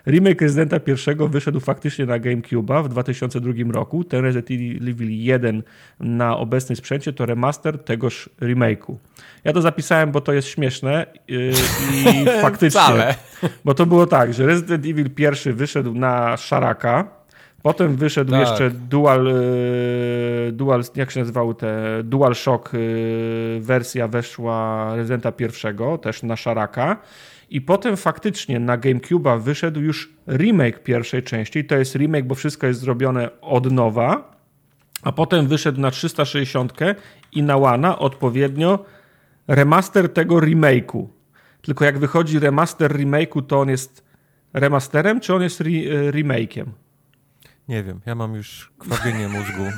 Remake 0.07 0.41
Residenta 0.41 0.81
pierwszego 0.81 1.29
wyszedł 1.29 1.61
faktycznie 1.61 2.07
na 2.07 2.19
GameCube'a 2.19 2.85
w 2.85 2.89
2002 2.89 3.53
roku. 3.73 4.05
Ten 4.05 4.25
Resident 4.25 4.51
Evil 4.89 5.11
1 5.11 5.63
na 6.01 6.37
obecnym 6.37 6.77
sprzęcie 6.77 7.13
to 7.13 7.27
remaster 7.27 7.79
tegoż 7.79 8.31
remake'u. 8.41 8.95
Ja 9.45 9.53
to 9.53 9.63
zapisałem, 9.63 10.13
bo 10.13 10.21
to 10.21 10.33
jest 10.33 10.49
śmieszne 10.49 11.07
yy, 11.29 11.53
i 11.93 12.25
faktycznie. 12.43 12.81
Wcale. 12.81 13.15
Bo 13.65 13.75
to 13.75 13.87
było 13.87 14.07
tak, 14.07 14.35
że 14.35 14.47
Resident 14.47 14.87
Evil 14.87 15.11
pierwszy 15.11 15.53
wyszedł 15.53 15.95
na 15.95 16.37
szaraka, 16.37 17.17
Potem 17.63 17.97
wyszedł 17.97 18.31
tak. 18.31 18.41
jeszcze 18.41 18.71
Dual, 18.71 19.25
yy, 19.25 20.53
Dual, 20.53 20.83
jak 20.97 21.11
się 21.11 21.21
nazywały 21.21 21.55
te, 21.55 22.03
Dual 22.05 22.35
Shock 22.35 22.73
yy, 22.73 23.61
wersja 23.61 24.09
weszła 24.09 24.93
Residenta 24.97 25.33
pierwszego, 25.33 25.99
też 25.99 26.23
na 26.23 26.37
szaraka. 26.37 26.97
I 27.51 27.61
potem 27.61 27.97
faktycznie 27.97 28.61
na 28.61 28.79
GameCube'a 28.79 29.41
wyszedł 29.41 29.81
już 29.81 30.13
remake 30.27 30.83
pierwszej 30.83 31.23
części. 31.23 31.65
To 31.65 31.77
jest 31.77 31.95
remake, 31.95 32.27
bo 32.27 32.35
wszystko 32.35 32.67
jest 32.67 32.81
zrobione 32.81 33.41
od 33.41 33.73
nowa. 33.73 34.37
A 35.03 35.13
potem 35.13 35.47
wyszedł 35.47 35.81
na 35.81 35.91
360 35.91 36.73
i 37.33 37.43
na 37.43 37.57
Łana 37.57 37.99
odpowiednio 37.99 38.85
remaster 39.49 40.13
tego 40.13 40.37
remake'u. 40.37 41.07
Tylko 41.63 41.85
jak 41.85 41.99
wychodzi 41.99 42.39
remaster 42.39 42.93
remake'u, 42.93 43.43
to 43.43 43.61
on 43.61 43.69
jest 43.69 44.05
remasterem, 44.53 45.21
czy 45.21 45.35
on 45.35 45.43
jest 45.43 45.61
re 45.61 45.71
remake'iem? 46.11 46.67
Nie 47.69 47.83
wiem, 47.83 48.01
ja 48.07 48.15
mam 48.15 48.35
już 48.35 48.73
krwawienie 48.79 49.29
mózgu. 49.29 49.63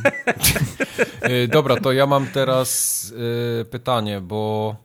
E, 1.21 1.49
dobra, 1.49 1.77
to 1.77 1.93
ja 1.93 2.07
mam 2.07 2.27
teraz 2.27 3.13
y, 3.61 3.65
pytanie, 3.65 4.21
bo 4.21 4.77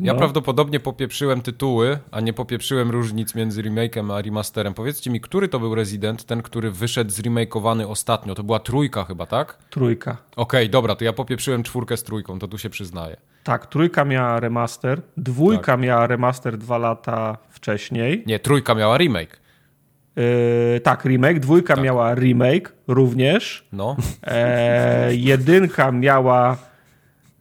ja 0.00 0.12
no. 0.12 0.18
prawdopodobnie 0.18 0.80
popieprzyłem 0.80 1.40
tytuły, 1.40 1.98
a 2.10 2.20
nie 2.20 2.32
popieprzyłem 2.32 2.90
różnic 2.90 3.34
między 3.34 3.62
remake'em 3.62 4.14
a 4.14 4.22
remasterem. 4.22 4.74
Powiedzcie 4.74 5.10
mi, 5.10 5.20
który 5.20 5.48
to 5.48 5.58
był 5.60 5.74
Resident, 5.74 6.24
ten, 6.24 6.42
który 6.42 6.70
wyszedł 6.70 7.10
zremakeowany 7.10 7.88
ostatnio? 7.88 8.34
To 8.34 8.42
była 8.42 8.58
trójka 8.58 9.04
chyba, 9.04 9.26
tak? 9.26 9.58
Trójka. 9.70 10.10
Okej, 10.10 10.20
okay, 10.36 10.68
dobra, 10.68 10.94
to 10.94 11.04
ja 11.04 11.12
popieprzyłem 11.12 11.62
czwórkę 11.62 11.96
z 11.96 12.02
trójką, 12.02 12.38
to 12.38 12.48
tu 12.48 12.58
się 12.58 12.70
przyznaję. 12.70 13.16
Tak, 13.44 13.66
trójka 13.66 14.04
miała 14.04 14.40
remaster, 14.40 15.02
dwójka 15.16 15.72
tak. 15.72 15.80
miała 15.80 16.06
remaster 16.06 16.58
dwa 16.58 16.78
lata 16.78 17.38
wcześniej. 17.50 18.22
Nie, 18.26 18.38
trójka 18.38 18.74
miała 18.74 18.98
remake. 18.98 19.40
Yy, 20.16 20.80
tak, 20.80 21.04
remake. 21.04 21.40
Dwójka 21.40 21.74
tak. 21.74 21.84
miała 21.84 22.14
remake 22.14 22.72
również. 22.86 23.66
No. 23.72 23.96
E, 24.22 25.14
jedynka 25.14 25.92
miała 25.92 26.56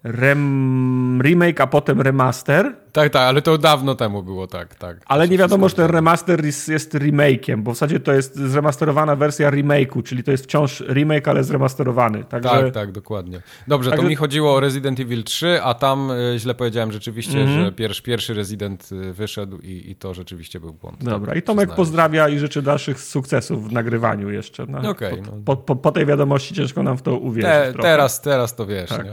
rem, 0.08 1.20
remake, 1.22 1.62
a 1.62 1.68
potem 1.68 2.00
remaster. 2.00 2.87
Tak, 2.98 3.14
tak, 3.14 3.22
ale 3.22 3.42
to 3.42 3.58
dawno 3.58 3.96
temu 3.96 4.24
było, 4.24 4.48
tak, 4.48 4.76
tak. 4.76 4.98
Ale 5.06 5.28
nie 5.28 5.38
wiadomo, 5.38 5.70
czy 5.70 5.76
ten 5.76 5.86
remaster 5.86 6.46
jest, 6.46 6.70
jest 6.70 6.94
remake'iem, 6.94 7.62
bo 7.62 7.72
w 7.72 7.76
zasadzie 7.76 8.00
to 8.00 8.14
jest 8.14 8.36
zremasterowana 8.36 9.16
wersja 9.16 9.52
remake'u, 9.52 10.04
czyli 10.04 10.24
to 10.24 10.32
jest 10.32 10.44
wciąż 10.44 10.80
remake, 10.80 11.28
ale 11.28 11.44
zremasterowany. 11.44 12.24
Także... 12.24 12.50
Tak, 12.50 12.74
tak, 12.74 12.92
dokładnie. 12.92 13.42
Dobrze, 13.68 13.90
Także... 13.90 14.04
to 14.04 14.10
mi 14.10 14.16
chodziło 14.16 14.56
o 14.56 14.60
Resident 14.60 15.00
Evil 15.00 15.24
3, 15.24 15.60
a 15.64 15.74
tam 15.74 16.12
y, 16.12 16.40
źle 16.40 16.56
powiedziałem 16.56 16.92
rzeczywiście, 16.92 17.42
mm 17.42 17.48
-hmm. 17.48 17.66
że 17.66 17.72
pierwszy, 17.72 18.04
pierwszy 18.04 18.34
Resident 18.34 18.90
y, 18.92 19.14
wyszedł 19.14 19.58
i, 19.58 19.92
i 19.92 19.96
to 19.96 20.14
rzeczywiście 20.14 20.60
był 20.60 20.74
błąd. 20.74 21.04
Dobra, 21.04 21.36
i 21.36 21.42
Tomek 21.42 21.76
pozdrawia 21.76 22.30
i 22.30 22.40
życzy 22.40 22.62
dalszych 22.62 23.02
sukcesów 23.02 23.70
w 23.70 23.72
nagrywaniu 23.72 24.30
jeszcze. 24.30 24.66
No, 24.66 24.90
okay, 24.90 25.10
po, 25.10 25.18
no. 25.18 25.32
po, 25.46 25.58
po, 25.58 25.76
po, 25.76 25.92
tej 25.92 26.06
wiadomości 26.06 26.56
ciężko 26.56 26.84
nam 26.84 26.98
w 26.98 27.02
to 27.02 27.18
uwierzyć. 27.18 27.76
Te, 27.76 27.82
teraz, 27.82 28.22
teraz 28.22 28.56
to 28.56 28.66
wiesz, 28.66 28.90
tak. 28.90 29.06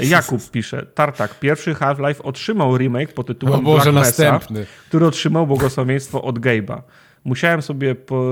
Jakub 0.00 0.50
pisze, 0.50 0.86
Tartak, 0.94 1.38
pierwszy 1.40 1.74
Half-Life 1.74 2.22
otrzymał 2.22 2.76
remake 2.76 3.07
pod 3.12 3.26
tytułem 3.26 3.60
o 3.60 3.62
Boże, 3.62 3.92
Mesa, 3.92 4.40
który 4.88 5.06
otrzymał 5.06 5.46
błogosławieństwo 5.46 6.22
od 6.22 6.38
Gabe'a. 6.38 6.82
musiałem 7.24 7.62
sobie 7.62 7.94
po, 7.94 8.24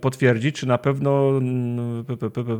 potwierdzić, 0.00 0.56
czy 0.56 0.66
na 0.66 0.78
pewno. 0.78 1.30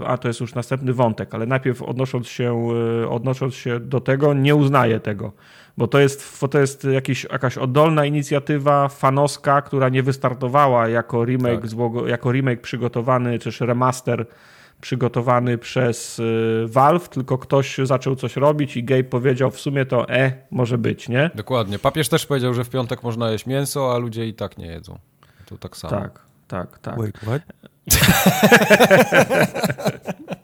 A 0.06 0.18
to 0.18 0.28
jest 0.28 0.40
już 0.40 0.54
następny 0.54 0.92
wątek, 0.92 1.34
ale 1.34 1.46
najpierw 1.46 1.82
odnosząc 1.82 2.28
się, 2.28 2.68
odnosząc 3.08 3.54
się 3.54 3.80
do 3.80 4.00
tego, 4.00 4.34
nie 4.34 4.54
uznaję 4.54 5.00
tego 5.00 5.32
bo 5.76 5.86
to 5.86 6.00
jest, 6.00 6.40
to 6.50 6.60
jest 6.60 6.84
jakiś, 6.84 7.24
jakaś 7.32 7.58
oddolna 7.58 8.04
inicjatywa 8.04 8.88
fanowska, 8.88 9.62
która 9.62 9.88
nie 9.88 10.02
wystartowała 10.02 10.88
jako 10.88 11.24
remake, 11.24 11.60
tak. 11.60 12.08
jako 12.08 12.32
remake 12.32 12.60
przygotowany, 12.60 13.38
czy 13.38 13.66
remaster 13.66 14.26
przygotowany 14.80 15.58
przez 15.58 16.18
y, 16.18 16.64
Valve, 16.66 17.08
tylko 17.08 17.38
ktoś 17.38 17.78
zaczął 17.84 18.16
coś 18.16 18.36
robić 18.36 18.76
i 18.76 18.84
Gabe 18.84 19.04
powiedział 19.04 19.50
w 19.50 19.60
sumie 19.60 19.86
to 19.86 20.08
e, 20.08 20.32
może 20.50 20.78
być, 20.78 21.08
nie? 21.08 21.30
Dokładnie. 21.34 21.78
Papież 21.78 22.08
też 22.08 22.26
powiedział, 22.26 22.54
że 22.54 22.64
w 22.64 22.70
piątek 22.70 23.02
można 23.02 23.30
jeść 23.30 23.46
mięso, 23.46 23.94
a 23.94 23.98
ludzie 23.98 24.26
i 24.26 24.34
tak 24.34 24.58
nie 24.58 24.66
jedzą. 24.66 24.98
To 25.46 25.58
tak 25.58 25.76
samo. 25.76 25.96
Tak, 25.96 26.20
tak, 26.48 26.78
tak. 26.78 26.98
Wait, 26.98 27.18
what? 27.18 27.42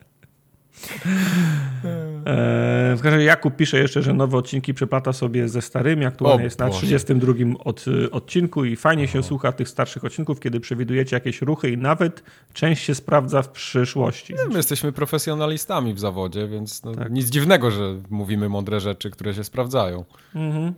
E, 2.27 2.97
w 2.97 3.01
każdym 3.03 3.13
razie 3.13 3.25
Jakub 3.25 3.57
pisze 3.57 3.79
jeszcze, 3.79 4.03
że 4.03 4.15
nowe 4.15 4.37
odcinki 4.37 4.75
przeplata 4.75 5.13
sobie 5.13 5.49
ze 5.49 5.63
starymi. 5.63 6.05
Aktualnie 6.05 6.43
o, 6.43 6.45
jest 6.45 6.59
na 6.59 6.71
32 6.71 7.33
od, 7.65 7.85
odcinku 8.11 8.65
i 8.65 8.77
fajnie 8.77 9.09
się 9.09 9.23
słucha 9.23 9.53
tych 9.53 9.69
starszych 9.69 10.05
odcinków, 10.05 10.41
kiedy 10.41 10.61
przewidujecie 10.61 11.17
jakieś 11.17 11.43
ruchy 11.43 11.71
i 11.71 11.79
nawet 11.79 12.23
część 12.53 12.85
się 12.85 12.95
sprawdza 12.95 13.43
w 13.43 13.49
przyszłości. 13.49 14.35
No, 14.37 14.43
my 14.49 14.57
jesteśmy 14.57 14.93
profesjonalistami 14.93 15.95
w 15.95 16.01
zawodzie, 16.01 16.49
więc 16.49 16.83
no, 16.83 16.95
tak. 16.95 17.11
nic 17.11 17.27
dziwnego, 17.27 17.71
że 17.71 17.97
mówimy 18.11 18.49
mądre 18.49 18.81
rzeczy, 18.81 19.11
które 19.11 19.35
się 19.35 19.45
sprawdzają. 19.45 20.05
Mhm. 20.35 20.75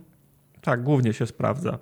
Tak, 0.63 0.83
głównie 0.83 1.13
się 1.13 1.27
sprawdza. 1.27 1.79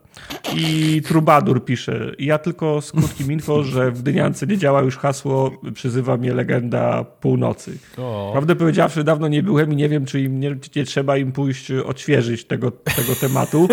I 0.55 1.01
Trubadur 1.07 1.65
pisze, 1.65 2.11
ja 2.19 2.37
tylko 2.37 2.81
z 2.81 2.91
krótkim 2.91 3.31
info, 3.31 3.63
że 3.63 3.91
w 3.91 4.01
Dyniance 4.01 4.47
nie 4.47 4.57
działa 4.57 4.81
już 4.81 4.97
hasło 4.97 5.51
przyzywa 5.73 6.17
mnie 6.17 6.33
legenda 6.33 7.03
północy. 7.03 7.77
O. 7.97 8.29
Prawdę 8.31 8.55
powiedziawszy, 8.55 9.03
dawno 9.03 9.27
nie 9.27 9.43
byłem 9.43 9.73
i 9.73 9.75
nie 9.75 9.89
wiem, 9.89 10.05
czy 10.05 10.21
im 10.21 10.39
nie, 10.39 10.55
nie 10.75 10.83
trzeba 10.83 11.17
im 11.17 11.31
pójść 11.31 11.71
odświeżyć 11.71 12.45
tego, 12.45 12.71
tego 12.71 13.15
tematu. 13.21 13.67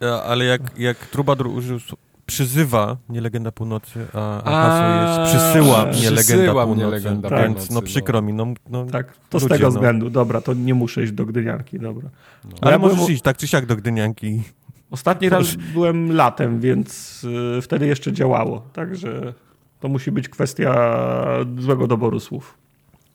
Ja, 0.00 0.22
ale 0.22 0.44
jak, 0.44 0.62
jak 0.78 0.96
Trubadur 1.06 1.46
użył 1.46 1.78
przyzywa, 2.30 2.96
nie 3.08 3.20
legenda 3.20 3.52
północy, 3.52 4.06
a, 4.12 4.42
a 4.44 5.18
jest 5.20 5.34
przysyła, 5.34 5.86
nie 6.02 6.10
legenda 6.10 6.52
północy. 6.52 6.80
Nie 6.80 6.86
legenda 6.86 7.28
tak. 7.30 7.42
Więc 7.42 7.70
no 7.70 7.82
przykro 7.82 8.22
mi. 8.22 8.32
No, 8.32 8.46
no, 8.68 8.84
tak, 8.84 9.12
to 9.30 9.38
ludzie, 9.38 9.46
z 9.46 9.48
tego 9.48 9.64
no. 9.64 9.70
względu. 9.70 10.10
Dobra, 10.10 10.40
to 10.40 10.54
nie 10.54 10.74
muszę 10.74 11.02
iść 11.02 11.12
do 11.12 11.26
Gdynianki, 11.26 11.78
dobra. 11.78 12.08
No. 12.44 12.50
Ale 12.60 12.72
ja 12.72 12.78
możesz 12.78 12.96
byłem... 12.96 13.12
iść 13.12 13.22
tak 13.22 13.36
czy 13.36 13.48
siak 13.48 13.66
do 13.66 13.76
Gdynianki. 13.76 14.42
Ostatni 14.90 15.28
raz 15.28 15.54
byłem 15.54 16.12
latem, 16.12 16.60
więc 16.60 17.20
y, 17.58 17.62
wtedy 17.62 17.86
jeszcze 17.86 18.12
działało. 18.12 18.60
Także 18.72 19.34
to 19.80 19.88
musi 19.88 20.12
być 20.12 20.28
kwestia 20.28 20.92
złego 21.58 21.86
doboru 21.86 22.20
słów. 22.20 22.58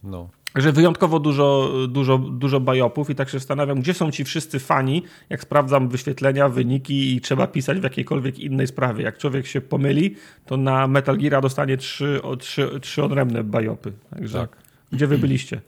No. 0.03 0.29
Że 0.55 0.71
wyjątkowo 0.71 1.19
dużo, 1.19 1.71
dużo, 1.87 2.17
dużo 2.17 2.59
bajopów 2.59 3.09
i 3.09 3.15
tak 3.15 3.29
się 3.29 3.39
zastanawiam, 3.39 3.79
gdzie 3.79 3.93
są 3.93 4.11
ci 4.11 4.23
wszyscy 4.23 4.59
fani, 4.59 5.03
jak 5.29 5.41
sprawdzam 5.41 5.89
wyświetlenia, 5.89 6.49
wyniki 6.49 7.15
i 7.15 7.21
trzeba 7.21 7.47
pisać 7.47 7.79
w 7.79 7.83
jakiejkolwiek 7.83 8.39
innej 8.39 8.67
sprawie. 8.67 9.03
Jak 9.03 9.17
człowiek 9.17 9.47
się 9.47 9.61
pomyli, 9.61 10.15
to 10.45 10.57
na 10.57 10.87
Metal 10.87 11.17
Gear 11.17 11.41
dostanie 11.41 11.77
trzy, 11.77 12.21
trzy, 12.39 12.79
trzy 12.81 13.03
odrębne 13.03 13.43
bajopy. 13.43 13.93
Także 14.09 14.39
tak. 14.39 14.57
gdzie 14.91 15.07
wy 15.07 15.17
byliście? 15.17 15.61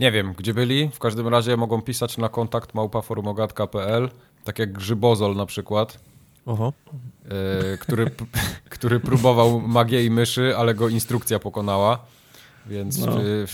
Nie 0.00 0.12
wiem, 0.12 0.32
gdzie 0.38 0.54
byli. 0.54 0.90
W 0.92 0.98
każdym 0.98 1.28
razie 1.28 1.56
mogą 1.56 1.82
pisać 1.82 2.18
na 2.18 2.28
kontakt 2.28 2.74
małpaforumogatka.pl, 2.74 4.08
tak 4.44 4.58
jak 4.58 4.72
Grzybozol 4.72 5.36
na 5.36 5.46
przykład. 5.46 6.00
Oho. 6.46 6.72
Y, 7.74 7.78
który, 7.78 8.10
który 8.70 9.00
próbował 9.00 9.60
magię 9.60 10.04
i 10.04 10.10
myszy, 10.10 10.56
ale 10.56 10.74
go 10.74 10.88
instrukcja 10.88 11.38
pokonała. 11.38 12.13
Więc 12.66 12.98
no. 12.98 13.12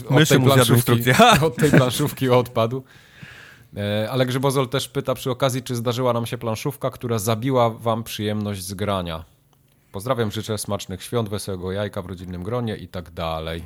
od, 0.09 0.29
tej 0.29 0.40
planszówki, 0.40 0.93
od 1.47 1.57
tej 1.57 1.71
planszówki 1.71 2.29
odpadł. 2.29 2.83
E, 3.76 4.09
ale 4.11 4.26
Grzybozol 4.26 4.69
też 4.69 4.88
pyta 4.88 5.14
przy 5.14 5.31
okazji, 5.31 5.62
czy 5.62 5.75
zdarzyła 5.75 6.12
nam 6.12 6.26
się 6.26 6.38
planszówka, 6.38 6.90
która 6.90 7.19
zabiła 7.19 7.71
wam 7.71 8.05
przyjemność 8.05 8.62
z 8.62 8.75
grania. 8.75 9.25
Pozdrawiam, 9.93 10.31
życzę 10.31 10.59
smacznych 10.59 11.02
świąt, 11.02 11.29
wesołego 11.29 11.73
jajka 11.73 12.02
w 12.02 12.07
rodzinnym 12.07 12.43
gronie 12.43 12.76
i 12.76 12.88
tak 12.88 13.11
dalej. 13.11 13.64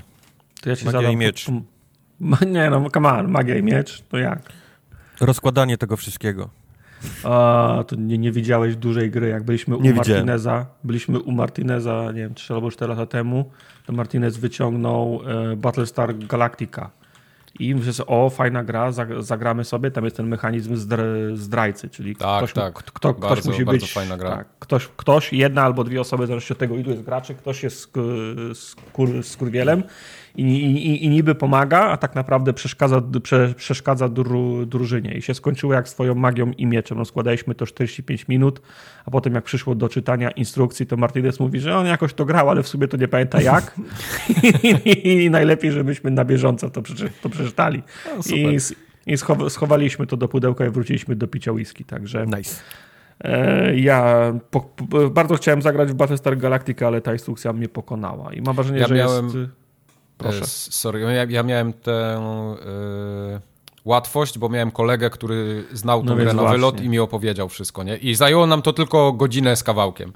To 0.61 0.71
ja 0.71 0.77
ci 0.77 0.85
magia 0.85 1.11
i 1.11 1.17
miecz. 1.17 1.47
Nie 2.47 2.71
no, 2.71 2.91
come 2.91 3.13
on, 3.13 3.29
magia 3.29 3.57
i 3.57 3.63
miecz, 3.63 4.03
to 4.09 4.19
jak? 4.19 4.53
Rozkładanie 5.21 5.79
tego 5.79 5.97
wszystkiego. 5.97 6.51
A, 7.25 7.85
to 7.87 7.97
nie, 7.97 8.19
nie 8.19 8.33
widziałeś 8.33 8.77
dużej 8.77 9.11
gry, 9.11 9.29
jak 9.29 9.43
byliśmy 9.43 9.77
nie 9.77 9.91
u 9.91 9.95
widziałem. 9.95 9.97
Martineza, 9.97 10.67
byliśmy 10.85 11.21
u 11.21 11.33
Martineza, 11.33 12.13
nie 12.13 12.21
wiem, 12.21 12.35
3 12.35 12.55
albo 12.55 12.71
4 12.71 12.91
lata 12.91 13.07
temu, 13.07 13.51
to 13.87 13.93
Martinez 13.93 14.37
wyciągnął 14.37 15.21
e, 15.53 15.57
Battlestar 15.57 16.19
Galactica. 16.19 16.91
I 17.59 17.75
myślę 17.75 17.93
sobie, 17.93 18.11
o, 18.11 18.31
fajna 18.31 18.65
gra, 18.65 18.93
zagramy 19.21 19.65
sobie, 19.65 19.91
tam 19.91 20.05
jest 20.05 20.17
ten 20.17 20.29
mechanizm 20.29 20.77
zdrajcy, 21.35 21.89
czyli 21.89 22.17
tak, 22.17 22.39
ktoś, 22.39 22.53
tak. 22.53 22.75
Kto, 22.75 23.15
bardzo, 23.15 23.37
ktoś 23.37 23.45
musi 23.45 23.65
być, 23.65 23.93
fajna 23.93 24.17
gra. 24.17 24.31
Tak, 24.31 24.47
ktoś, 24.59 24.89
ktoś, 24.97 25.33
jedna 25.33 25.63
albo 25.63 25.85
dwie 25.85 26.01
osoby, 26.01 26.27
zależy 26.27 26.55
od 26.55 26.59
tego, 26.59 26.77
ilu 26.77 26.91
jest 26.91 27.03
graczy, 27.03 27.35
ktoś 27.35 27.63
jest 27.63 27.81
skur, 27.81 28.05
skur, 28.55 29.23
skurwielem 29.23 29.83
i, 30.37 30.43
i, 30.43 31.05
i 31.05 31.09
niby 31.09 31.35
pomaga, 31.35 31.81
a 31.81 31.97
tak 31.97 32.15
naprawdę 32.15 32.53
przeszkadza, 32.53 33.03
prze, 33.23 33.55
przeszkadza 33.57 34.09
dru, 34.09 34.67
drużynie. 34.67 35.15
I 35.15 35.23
się 35.23 35.35
skończyło 35.35 35.75
jak 35.75 35.89
swoją 35.89 36.15
magią 36.15 36.51
i 36.51 36.67
mieczem. 36.67 36.99
No, 36.99 37.05
składaliśmy 37.05 37.55
to 37.55 37.67
45 37.67 38.29
minut, 38.29 38.63
a 39.05 39.11
potem 39.11 39.35
jak 39.35 39.45
przyszło 39.45 39.75
do 39.75 39.89
czytania 39.89 40.31
instrukcji, 40.31 40.87
to 40.87 40.97
Martinez 40.97 41.41
mówi, 41.41 41.61
że 41.61 41.77
on 41.77 41.87
jakoś 41.87 42.15
to 42.15 42.25
grał, 42.25 42.51
ale 42.51 42.63
w 42.63 42.69
sumie 42.69 42.89
to 42.89 42.97
nie 42.97 43.09
pamięta 43.09 43.41
jak. 43.43 43.75
I, 44.85 45.25
I, 45.25 45.31
najlepiej, 45.31 45.73
żebyśmy 45.73 46.11
na 46.11 46.25
bieżąco 46.25 46.71
to, 46.71 46.83
przeczy, 46.83 47.11
to 47.23 47.29
przeczytali. 47.29 47.83
No, 48.07 48.37
I, 48.37 48.59
I 49.07 49.17
schowaliśmy 49.49 50.07
to 50.07 50.17
do 50.17 50.29
pudełka 50.29 50.67
i 50.67 50.71
wróciliśmy 50.71 51.17
do 51.17 51.29
picia 51.29 51.53
whisky, 51.53 51.85
także... 51.85 52.27
Nice. 52.27 52.61
E, 53.21 53.77
ja 53.77 54.33
po, 54.51 54.71
bardzo 55.11 55.35
chciałem 55.35 55.63
zagrać 55.63 55.89
w 55.89 55.95
Battlestar 55.95 56.37
Galactica, 56.37 56.87
ale 56.87 57.01
ta 57.01 57.13
instrukcja 57.13 57.53
mnie 57.53 57.69
pokonała. 57.69 58.33
I 58.33 58.43
mam 58.43 58.55
wrażenie, 58.55 58.81
ja 58.81 58.87
że 58.87 58.95
miałem... 58.95 59.25
jest 59.25 59.64
Proszę. 60.19 60.43
E, 60.43 60.47
sorry, 60.47 61.01
ja, 61.01 61.25
ja 61.25 61.43
miałem 61.43 61.73
tę 61.73 62.21
y, 63.37 63.41
łatwość, 63.85 64.39
bo 64.39 64.49
miałem 64.49 64.71
kolegę, 64.71 65.11
który 65.11 65.65
znał 65.73 66.03
tę 66.03 66.11
no 66.11 66.17
grę 66.17 66.35
na 66.35 66.45
wylot 66.45 66.81
i 66.81 66.89
mi 66.89 66.99
opowiedział 66.99 67.49
wszystko, 67.49 67.83
nie? 67.83 67.97
I 67.97 68.15
zajęło 68.15 68.47
nam 68.47 68.63
to 68.63 68.73
tylko 68.73 69.13
godzinę 69.13 69.57
z 69.57 69.63
kawałkiem. 69.63 70.13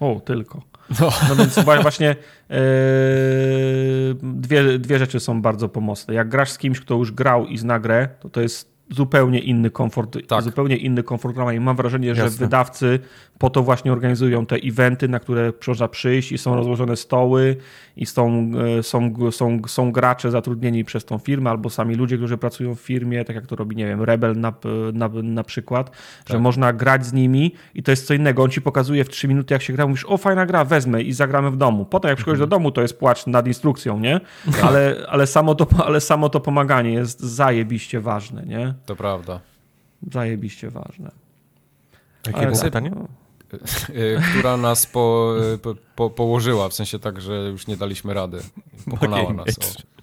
O, 0.00 0.20
tylko. 0.24 0.62
No, 1.00 1.10
no 1.28 1.36
więc 1.36 1.58
właśnie 1.82 2.16
yy, 2.50 2.56
dwie, 4.22 4.78
dwie 4.78 4.98
rzeczy 4.98 5.20
są 5.20 5.42
bardzo 5.42 5.68
pomocne. 5.68 6.14
Jak 6.14 6.28
grasz 6.28 6.50
z 6.50 6.58
kimś, 6.58 6.80
kto 6.80 6.94
już 6.94 7.12
grał 7.12 7.46
i 7.46 7.58
zna 7.58 7.78
grę, 7.78 8.08
to 8.20 8.28
to 8.28 8.40
jest 8.40 8.75
zupełnie 8.90 9.38
inny 9.38 9.70
komfort, 9.70 10.18
tak. 10.28 10.42
zupełnie 10.42 10.76
inny 10.76 11.02
komfort 11.02 11.34
grania 11.34 11.52
i 11.52 11.60
mam 11.60 11.76
wrażenie, 11.76 12.14
że 12.14 12.22
Jasne. 12.22 12.38
wydawcy 12.38 13.00
po 13.38 13.50
to 13.50 13.62
właśnie 13.62 13.92
organizują 13.92 14.46
te 14.46 14.56
eventy, 14.56 15.08
na 15.08 15.20
które 15.20 15.52
można 15.66 15.88
przyjść 15.88 16.32
i 16.32 16.38
są 16.38 16.56
rozłożone 16.56 16.96
stoły 16.96 17.56
i 17.96 18.06
są, 18.06 18.50
e, 18.78 18.82
są, 18.82 19.14
są, 19.30 19.60
są 19.66 19.92
gracze 19.92 20.30
zatrudnieni 20.30 20.84
przez 20.84 21.04
tą 21.04 21.18
firmę 21.18 21.50
albo 21.50 21.70
sami 21.70 21.94
ludzie, 21.94 22.16
którzy 22.16 22.38
pracują 22.38 22.74
w 22.74 22.80
firmie, 22.80 23.24
tak 23.24 23.36
jak 23.36 23.46
to 23.46 23.56
robi, 23.56 23.76
nie 23.76 23.86
wiem, 23.86 24.02
Rebel 24.02 24.40
na, 24.40 24.52
na, 24.92 25.08
na 25.22 25.44
przykład, 25.44 25.90
tak. 25.90 26.00
że 26.28 26.38
można 26.38 26.72
grać 26.72 27.06
z 27.06 27.12
nimi 27.12 27.52
i 27.74 27.82
to 27.82 27.92
jest 27.92 28.06
co 28.06 28.14
innego. 28.14 28.42
On 28.42 28.50
ci 28.50 28.60
pokazuje 28.60 29.04
w 29.04 29.08
trzy 29.08 29.28
minuty, 29.28 29.54
jak 29.54 29.62
się 29.62 29.72
gra, 29.72 29.86
mówisz, 29.86 30.04
o 30.08 30.16
fajna 30.16 30.46
gra, 30.46 30.64
wezmę 30.64 31.02
i 31.02 31.12
zagramy 31.12 31.50
w 31.50 31.56
domu. 31.56 31.84
Potem 31.84 32.08
jak 32.08 32.16
przychodzisz 32.16 32.42
mhm. 32.42 32.50
do 32.50 32.56
domu, 32.56 32.70
to 32.70 32.82
jest 32.82 32.98
płacz 32.98 33.26
nad 33.26 33.46
instrukcją, 33.46 34.00
nie? 34.00 34.20
Tak. 34.52 34.64
Ale, 34.64 34.96
ale, 35.08 35.26
samo 35.26 35.54
to, 35.54 35.66
ale 35.86 36.00
samo 36.00 36.28
to 36.28 36.40
pomaganie 36.40 36.92
jest 36.92 37.20
zajebiście 37.20 38.00
ważne, 38.00 38.42
nie? 38.46 38.74
To 38.86 38.96
prawda. 38.96 39.40
Zajebiście 40.12 40.70
ważne. 40.70 41.10
Jakie 42.26 42.46
było 42.46 42.62
pytanie? 42.62 42.90
No. 42.90 43.08
która 44.30 44.56
nas 44.56 44.86
po, 44.86 45.34
po, 45.96 46.10
położyła, 46.10 46.68
w 46.68 46.74
sensie 46.74 46.98
tak, 46.98 47.20
że 47.20 47.34
już 47.34 47.66
nie 47.66 47.76
daliśmy 47.76 48.14
rady. 48.14 48.40
Pokonała 48.90 49.32
nas. 49.32 49.48
O. 49.48 49.95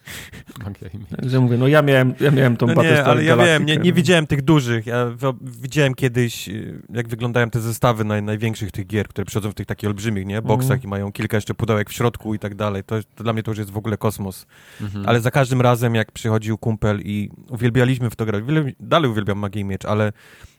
Także 1.15 1.39
mówię, 1.39 1.57
no 1.57 1.67
ja 1.67 1.81
miałem, 1.81 2.13
ja 2.19 2.31
miałem 2.31 2.57
tą 2.57 2.67
no 2.67 2.83
Nie, 2.83 3.03
ale 3.03 3.23
ja 3.23 3.37
wiem, 3.37 3.65
nie, 3.65 3.77
nie 3.77 3.93
widziałem 3.93 4.27
tych 4.27 4.41
dużych. 4.41 4.85
Ja 4.85 5.11
widziałem 5.41 5.95
kiedyś, 5.95 6.49
y, 6.49 6.81
jak 6.93 7.07
wyglądają 7.07 7.49
te 7.49 7.61
zestawy 7.61 8.03
naj, 8.03 8.23
największych 8.23 8.71
tych 8.71 8.87
gier, 8.87 9.07
które 9.07 9.25
przychodzą 9.25 9.51
w 9.51 9.53
tych 9.53 9.65
takich 9.65 9.89
olbrzymich, 9.89 10.25
nie? 10.25 10.41
Boksach 10.41 10.71
mm. 10.71 10.83
i 10.83 10.87
mają 10.87 11.11
kilka 11.11 11.37
jeszcze 11.37 11.53
pudełek 11.53 11.89
w 11.89 11.93
środku 11.93 12.33
i 12.33 12.39
tak 12.39 12.55
dalej. 12.55 12.83
To, 12.83 12.95
to 13.15 13.23
dla 13.23 13.33
mnie 13.33 13.43
to 13.43 13.51
już 13.51 13.57
jest 13.57 13.71
w 13.71 13.77
ogóle 13.77 13.97
kosmos. 13.97 14.45
Mm 14.81 14.91
-hmm. 14.91 15.03
Ale 15.05 15.21
za 15.21 15.31
każdym 15.31 15.61
razem, 15.61 15.95
jak 15.95 16.11
przychodził 16.11 16.57
kumpel 16.57 17.01
i 17.01 17.29
uwielbialiśmy 17.49 18.09
w 18.09 18.15
to 18.15 18.25
grać, 18.25 18.43
dalej 18.79 19.11
uwielbiam 19.11 19.37
Magię 19.37 19.61
i 19.61 19.65
Miecz, 19.65 19.85
ale 19.85 20.13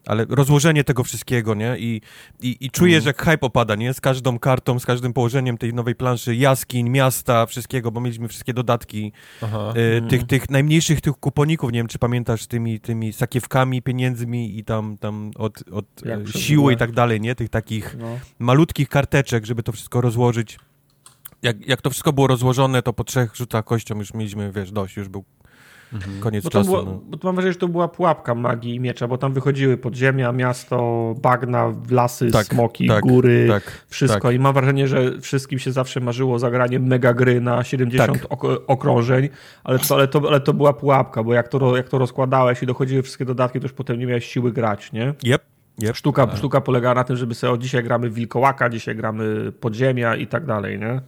ale 0.07 0.27
rozłożenie 0.29 0.85
tego 0.85 1.05
wszystkiego, 1.05 1.55
nie? 1.55 1.77
I, 1.79 2.01
i, 2.43 2.57
i 2.61 2.71
czujesz, 2.71 3.07
Mhm. 3.07 3.07
jak 3.07 3.23
hype 3.23 3.47
opada, 3.47 3.75
nie? 3.75 3.95
Z 3.95 4.01
każdą 4.01 4.39
kartą, 4.39 4.79
z 4.79 4.87
każdym 4.87 5.13
położeniem 5.13 5.59
tej 5.59 5.75
nowej 5.75 5.95
planszy, 5.95 6.37
jaskiń, 6.37 6.91
miasta, 6.91 7.47
wszystkiego, 7.47 7.91
bo 7.91 8.01
mieliśmy 8.01 8.29
wszystkie 8.29 8.55
dodatki, 8.55 9.13
Aha. 9.43 9.73
e, 9.77 10.09
tych, 10.09 10.27
tych 10.27 10.51
najmniejszych 10.51 11.01
tych 11.01 11.13
kuponików, 11.15 11.73
nie 11.73 11.79
wiem, 11.79 11.87
czy 11.89 11.99
pamiętasz, 11.99 12.47
tymi, 12.47 12.81
tymi 12.81 13.13
sakiewkami, 13.13 13.83
pieniędzmi 13.83 14.59
i 14.59 14.65
tam, 14.65 14.99
tam 14.99 15.31
od, 15.37 15.65
od 15.73 15.85
Jak 16.05 16.21
e, 16.21 16.33
siły 16.33 16.73
i 16.73 16.77
tak 16.77 16.93
dalej, 16.93 17.21
nie? 17.21 17.35
Tych 17.35 17.49
takich 17.49 17.97
No. 17.99 18.19
malutkich 18.39 18.89
karteczek, 18.89 19.47
żeby 19.47 19.63
to 19.63 19.73
wszystko 19.73 20.01
rozłożyć. 20.01 20.59
Jak, 21.43 21.69
jak 21.69 21.83
to 21.83 21.91
wszystko 21.91 22.13
było 22.13 22.27
rozłożone, 22.27 22.83
to 22.83 22.93
po 22.93 23.05
trzech 23.05 23.37
rzutach 23.37 23.65
kością 23.65 23.99
już 23.99 24.15
mieliśmy, 24.15 24.53
wiesz, 24.53 24.73
dość, 24.73 24.97
już 24.97 25.09
był 25.09 25.25
Mhm. 25.93 26.21
koniec 26.21 26.45
Bo, 26.45 26.51
czasu. 26.51 26.71
była, 26.71 26.83
no. 26.85 27.01
bo 27.07 27.19
mam 27.23 27.35
wrażenie, 27.35 27.53
że 27.53 27.59
to 27.59 27.69
była 27.69 27.89
pułapka 27.89 28.35
magii 28.35 28.75
i 28.75 28.81
miecza, 28.81 29.09
bo 29.09 29.19
tam 29.19 29.33
wychodziły 29.33 29.77
podziemia, 29.77 30.33
miasto, 30.33 31.15
bagna, 31.23 31.73
lasy, 31.91 32.31
Tak, 32.31 32.47
smoki, 32.47 32.89
tak, 32.89 33.01
góry, 33.03 33.47
tak, 33.49 33.85
wszystko. 33.89 34.21
tak. 34.21 34.35
I 34.35 34.39
mam 34.39 34.55
wrażenie, 34.55 34.89
że 34.89 35.21
wszystkim 35.21 35.59
się 35.59 35.73
zawsze 35.73 36.01
marzyło 36.01 36.39
zagranie 36.39 36.79
mega 36.79 37.15
gry 37.15 37.41
na 37.41 37.65
70 37.65 38.13
Tak. 38.23 38.33
ok 38.33 38.45
okrążeń, 38.67 39.29
ale 39.65 39.79
to, 39.79 39.95
ale, 39.95 40.09
to, 40.09 40.23
ale 40.29 40.41
to 40.41 40.53
była 40.55 40.73
pułapka, 40.73 41.23
bo 41.23 41.35
jak 41.35 41.49
to, 41.49 41.77
jak 41.77 41.89
to 41.89 41.99
rozkładałeś 41.99 42.63
i 42.63 42.67
dochodziły 42.67 43.03
wszystkie 43.03 43.25
dodatki, 43.25 43.61
to 43.61 43.65
już 43.65 43.73
potem 43.73 43.99
nie 43.99 44.07
miałeś 44.07 44.27
siły 44.27 44.53
grać, 44.53 44.93
nie? 44.93 45.15
Yep, 45.25 45.43
yep. 45.83 45.97
Sztuka, 45.97 46.37
sztuka 46.37 46.61
polegała 46.61 46.95
na 46.95 47.05
tym, 47.05 47.17
żeby 47.17 47.35
sobie 47.35 47.53
o 47.53 47.59
dzisiaj 47.59 47.85
gramy 47.85 48.11
wilkołaka, 48.11 48.69
dzisiaj 48.69 48.97
gramy 48.97 49.53
podziemia 49.61 50.17
i 50.17 50.27
tak 50.27 50.47
dalej, 50.47 50.79
nie? 50.79 51.01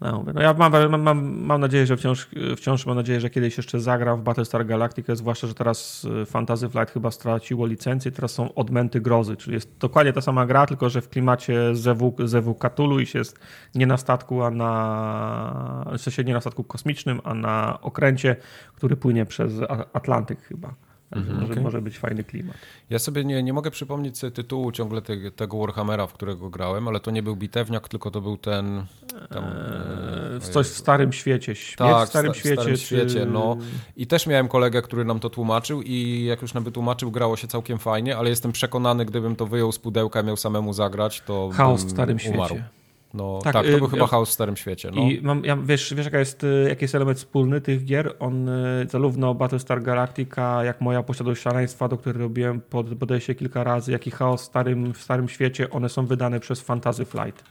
No, 0.00 0.24
no 0.34 0.42
ja 0.42 0.54
mam, 0.54 0.72
mam, 0.72 1.02
mam, 1.02 1.40
mam 1.40 1.60
nadzieję, 1.60 1.86
że 1.86 1.96
wciąż, 1.96 2.28
wciąż 2.56 2.86
mam 2.86 2.96
nadzieję, 2.96 3.20
że 3.20 3.30
kiedyś 3.30 3.56
jeszcze 3.56 3.80
zagram 3.80 4.20
w 4.20 4.22
Battlestar 4.22 4.66
Galactica, 4.66 5.14
zwłaszcza, 5.14 5.46
że 5.46 5.54
teraz 5.54 6.04
y, 6.04 6.26
Fantasy 6.26 6.68
Flight 6.68 6.90
chyba 6.90 7.10
straciło 7.10 7.66
licencję, 7.66 8.10
teraz 8.10 8.32
są 8.32 8.54
odmęty 8.54 9.00
grozy, 9.00 9.36
czyli 9.36 9.54
jest 9.54 9.78
dokładnie 9.78 10.12
ta 10.12 10.20
sama 10.20 10.46
gra, 10.46 10.66
tylko 10.66 10.90
że 10.90 11.00
w 11.00 11.08
klimacie 11.08 11.74
ZW, 11.74 12.16
ZW 12.24 12.56
i 13.00 13.06
się 13.06 13.18
jest 13.18 13.38
nie 13.74 13.86
na 13.86 13.96
statku, 13.96 14.42
a 14.42 14.50
na 14.50 15.86
w 15.98 16.00
sensie 16.00 16.24
nie 16.24 16.34
na 16.34 16.40
statku 16.40 16.64
kosmicznym, 16.64 17.20
a 17.24 17.34
na 17.34 17.78
okręcie, 17.80 18.36
który 18.74 18.96
płynie 18.96 19.26
przez 19.26 19.52
Atlantyk 19.92 20.42
chyba. 20.42 20.74
Także 21.10 21.32
może, 21.32 21.52
okej. 21.52 21.62
może 21.62 21.82
być 21.82 21.98
fajny 21.98 22.24
klimat. 22.24 22.56
Ja 22.90 22.98
sobie 22.98 23.24
nie, 23.24 23.42
nie 23.42 23.52
mogę 23.52 23.70
przypomnieć 23.70 24.20
tytułu 24.34 24.72
ciągle 24.72 25.02
te, 25.02 25.30
tego 25.30 25.58
Warhammera, 25.58 26.06
w 26.06 26.12
którego 26.12 26.50
grałem, 26.50 26.88
ale 26.88 27.00
to 27.00 27.10
nie 27.10 27.22
był 27.22 27.36
bitewniak, 27.36 27.88
tylko 27.88 28.10
to 28.10 28.20
był 28.20 28.36
ten... 28.36 28.86
Tam, 29.30 29.44
Eee, 29.44 30.36
e, 30.36 30.40
coś 30.40 30.66
w 30.66 30.76
Starym 30.76 31.12
Świecie. 31.12 31.54
Śmierć 31.54 31.76
Tak, 31.76 32.06
w 32.06 32.08
Starym 32.08 32.32
sta- 32.32 32.40
Świecie. 32.40 32.56
Starym 32.56 32.76
czy... 32.76 32.82
Świecie, 32.82 33.26
no. 33.26 33.56
I 33.96 34.06
też 34.06 34.26
miałem 34.26 34.48
kolegę, 34.48 34.82
który 34.82 35.04
nam 35.04 35.20
to 35.20 35.30
tłumaczył 35.30 35.82
i 35.82 36.24
jak 36.24 36.42
już 36.42 36.54
nam 36.54 36.64
wytłumaczył, 36.64 37.10
grało 37.10 37.36
się 37.36 37.48
całkiem 37.48 37.78
fajnie, 37.78 38.16
ale 38.16 38.30
jestem 38.30 38.52
przekonany, 38.52 39.04
gdybym 39.04 39.36
to 39.36 39.46
wyjął 39.46 39.72
z 39.72 39.78
pudełka 39.78 40.20
i 40.20 40.24
miał 40.24 40.36
samemu 40.36 40.72
zagrać, 40.72 41.22
to 41.26 41.50
Chaos 41.54 41.84
w 41.84 41.90
Starym 41.90 42.18
umarł. 42.34 42.54
Świecie. 42.54 42.75
No 43.16 43.38
Tak, 43.44 43.52
tak, 43.52 43.66
to 43.66 43.72
y, 43.72 43.78
był 43.78 43.88
chyba 43.88 44.02
ja- 44.02 44.08
chaos 44.08 44.28
w 44.30 44.32
Starym 44.32 44.56
Świecie, 44.56 44.90
no. 44.94 45.02
I 45.02 45.20
mam, 45.22 45.44
ja, 45.44 45.56
wiesz, 45.56 45.94
wiesz 45.94 46.04
jaka 46.04 46.18
jest, 46.18 46.44
y, 46.44 46.66
jaki 46.68 46.84
jest 46.84 46.94
element 46.94 47.18
wspólny 47.18 47.60
tych 47.60 47.84
gier? 47.84 48.14
On 48.18 48.48
y, 48.48 48.86
zarówno 48.90 49.34
Battlestar 49.34 49.82
Galactica, 49.82 50.64
jak 50.64 50.80
moja 50.80 51.02
posiadłość 51.02 51.42
szaleństwa, 51.42 51.88
do 51.88 51.96
której 51.96 52.22
robiłem 52.22 52.60
pod, 52.60 52.86
podejście 52.98 53.34
kilka 53.34 53.64
razy, 53.64 53.92
jak 53.92 54.06
i 54.06 54.10
Chaos 54.10 54.42
w 54.42 54.44
Starym, 54.44 54.94
w 54.94 54.98
Starym 54.98 55.28
Świecie, 55.28 55.70
one 55.70 55.88
są 55.88 56.06
wydane 56.06 56.40
przez 56.40 56.60
Fantasy 56.60 57.04
Flight. 57.04 57.44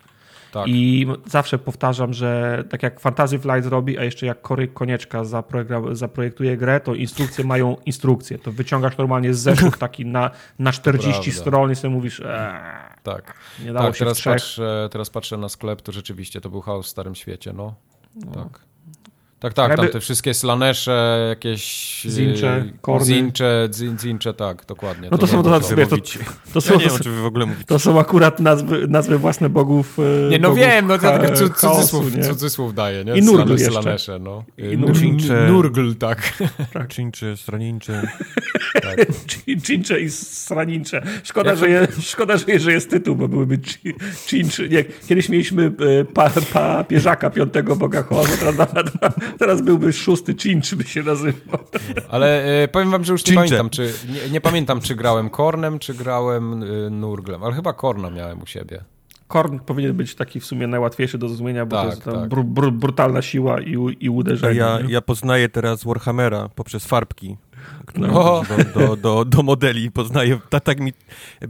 Tak. 0.56 0.68
I 0.68 1.08
zawsze 1.26 1.58
powtarzam, 1.60 2.14
że 2.14 2.64
tak 2.70 2.84
jak 2.84 3.00
Fantasy 3.00 3.40
Flight 3.40 3.64
zrobi, 3.64 3.98
a 3.98 4.04
jeszcze 4.04 4.26
jak 4.26 4.42
Kory 4.42 4.68
Konieczka 4.68 5.24
zaprojektuje 5.92 6.58
grę, 6.58 6.80
to 6.80 6.94
instrukcje 6.94 7.44
mają 7.44 7.78
instrukcje. 7.86 8.40
To 8.40 8.52
wyciągasz 8.52 8.98
normalnie 8.98 9.34
zeszyt 9.34 9.78
taki 9.88 10.06
na, 10.06 10.32
na 10.60 10.72
40 10.72 11.12
prawda. 11.14 11.42
stron 11.42 11.72
i 11.72 11.76
sobie 11.76 11.94
mówisz, 11.94 12.20
eee, 12.20 12.26
tak. 13.04 13.34
nie 13.66 13.74
dało 13.74 13.86
Tak, 13.86 13.96
się 13.96 14.06
teraz 14.06 14.22
patrzę, 14.22 14.90
teraz 14.92 15.10
patrzę 15.10 15.38
na 15.38 15.50
sklep, 15.50 15.82
to 15.82 15.92
rzeczywiście 15.92 16.42
to 16.42 16.50
był 16.50 16.62
chaos 16.62 16.86
w 16.86 16.90
Starym 16.90 17.16
Świecie, 17.16 17.54
no. 17.54 17.76
Tak. 18.34 18.60
Tak, 19.46 19.54
tak, 19.54 19.70
Ja 19.72 19.78
tam 19.78 19.88
te 19.88 20.00
wszystkie 20.00 20.34
slanesze, 20.34 21.26
jakieś... 21.30 22.02
Zincze, 22.10 22.58
y, 22.58 22.74
korny. 22.82 23.06
Zincze, 23.06 23.70
zin, 23.74 24.00
zincze, 24.00 24.34
tak, 24.34 24.66
dokładnie. 24.66 25.08
No 25.12 25.18
to 25.18 25.28
są- 25.28 25.44
było 25.44 25.60
to- 25.60 25.76
wiesz, 25.76 25.88
to-. 25.90 25.96
To 26.54 26.62
są, 26.62 26.74
Ja 26.74 26.80
nie 26.80 26.86
wiem, 26.90 27.00
czy 27.04 27.10
wy 27.12 27.22
w 27.22 27.26
ogóle 27.26 27.46
mówicie. 27.46 27.66
to 27.66 27.80
są 27.80 28.00
akurat 28.00 28.40
nazwy, 28.40 28.88
nazwy 28.88 29.18
własne 29.18 29.50
bogów. 29.50 29.98
e, 30.00 30.30
Nie, 30.30 30.40
no 30.40 30.50
bogów 30.50 30.64
wiem, 30.64 30.88
no 30.88 30.98
to 30.98 31.02
cu- 31.02 31.10
chaosu, 31.10 31.54
cudzysłów, 31.58 32.16
nie? 32.16 32.24
cudzysłów 32.24 32.74
daje, 32.74 33.06
nie? 33.06 33.18
I 33.18 33.22
Nurgl 33.22 33.42
Slane- 33.56 33.60
jeszcze. 33.60 33.82
Slanesze, 33.82 34.20
no. 34.20 34.44
I 34.58 34.62
Y, 34.64 34.78
Nurgl. 34.78 35.00
Nur- 35.06 35.48
Nurgl, 35.52 35.94
tak. 35.96 36.34
Czyńczy, 36.90 37.38
stranińczy. 37.38 38.02
Cin- 39.28 39.62
Cincze 39.62 40.00
i 40.02 40.10
Sranincze. 40.12 41.02
Szkoda, 41.24 41.50
to- 41.52 41.56
że, 41.58 41.70
je, 41.70 41.88
szkoda 42.02 42.38
że, 42.38 42.60
że 42.60 42.72
jest 42.72 42.90
tytuł, 42.90 43.16
bo 43.16 43.28
byłyby 43.28 43.60
ci- 43.60 43.80
Cinczy. 44.26 44.70
Nie, 44.70 44.84
kiedyś 45.08 45.30
mieliśmy 45.30 45.72
pa, 46.14 46.30
papieżaka 46.54 47.30
piątego 47.30 47.76
boga 47.76 48.04
chaosu, 48.04 48.38
teraz, 48.40 48.58
nawet- 48.58 48.92
teraz 49.40 49.62
byłby 49.62 49.94
szósty 49.94 50.36
Cinch 50.36 50.76
by 50.76 50.84
się 50.84 51.04
nazywał. 51.04 51.60
Ale 52.10 52.62
e, 52.64 52.68
powiem 52.68 52.92
wam, 52.92 53.04
że 53.04 53.12
już 53.14 53.28
nie 53.28 53.36
pamiętam, 53.36 53.70
czy, 53.70 53.94
nie, 54.10 54.30
nie 54.30 54.42
pamiętam, 54.42 54.82
czy 54.82 54.96
grałem 54.96 55.30
Kornem, 55.30 55.80
czy 55.80 55.94
grałem 55.94 56.64
y, 56.64 56.90
Nurglem, 56.90 57.44
ale 57.44 57.54
chyba 57.54 57.74
Korna 57.74 58.10
miałem 58.10 58.42
u 58.42 58.46
siebie. 58.46 58.84
Korn 59.28 59.60
powinien 59.60 59.94
być 59.94 60.16
taki 60.16 60.40
w 60.40 60.46
sumie 60.46 60.68
najłatwiejszy 60.68 61.18
do 61.18 61.28
zrozumienia, 61.28 61.66
bo 61.66 61.76
Tak, 61.76 61.86
to 61.86 61.90
jest 61.92 62.04
tam 62.04 62.14
tak. 62.14 62.30
bru, 62.30 62.44
bru, 62.44 62.72
brutalna 62.72 63.22
siła 63.22 63.62
i, 63.62 63.76
i 64.00 64.10
uderzenie. 64.10 64.60
ja, 64.60 64.80
ja 64.88 65.02
poznaję 65.02 65.50
teraz 65.50 65.84
Warhammera 65.84 66.50
poprzez 66.56 66.86
farbki, 66.86 67.38
które 67.86 68.08
No. 68.08 68.40
używam 68.42 68.74
do, 68.74 68.96
do, 68.96 69.26
do 69.26 69.44
modeli. 69.44 69.92
Poznaję, 69.92 70.40
tak, 70.50 70.64
tak 70.64 70.80
mi, 70.80 70.94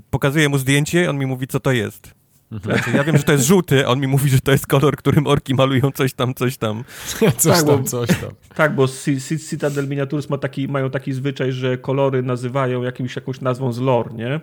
pokazuję 0.10 0.50
mu 0.50 0.58
zdjęcie, 0.58 1.10
on 1.10 1.18
mi 1.18 1.26
mówi, 1.26 1.48
co 1.48 1.60
to 1.60 1.72
jest. 1.72 2.14
Znaczy, 2.52 2.92
ja 2.96 3.04
wiem, 3.04 3.18
że 3.18 3.24
to 3.24 3.32
jest 3.32 3.46
żółty, 3.46 3.88
on 3.88 4.00
mi 4.00 4.08
mówi, 4.08 4.30
że 4.30 4.40
to 4.40 4.52
jest 4.52 4.68
kolor, 4.68 4.96
którym 4.98 5.28
orki 5.28 5.56
malują 5.56 5.92
coś 5.92 6.14
tam, 6.14 6.34
coś 6.34 6.58
tam. 6.58 6.84
Coś 7.38 7.44
Tak, 7.44 7.66
tam, 7.66 7.78
bo- 7.78 7.84
coś 7.84 8.08
tam. 8.08 8.30
Tak, 8.56 8.76
bo 8.76 8.88
Ci- 8.88 9.22
Ci- 9.22 9.40
Citadel 9.50 9.88
Miniatures 9.88 10.30
ma 10.30 10.38
taki, 10.38 10.68
mają 10.68 10.90
taki 10.90 11.14
zwyczaj, 11.14 11.52
że 11.52 11.78
kolory 11.78 12.24
nazywają 12.24 12.84
jakimś, 12.84 13.16
jakąś 13.16 13.42
nazwą 13.42 13.72
z 13.74 13.80
lore, 13.80 14.14
nie? 14.14 14.40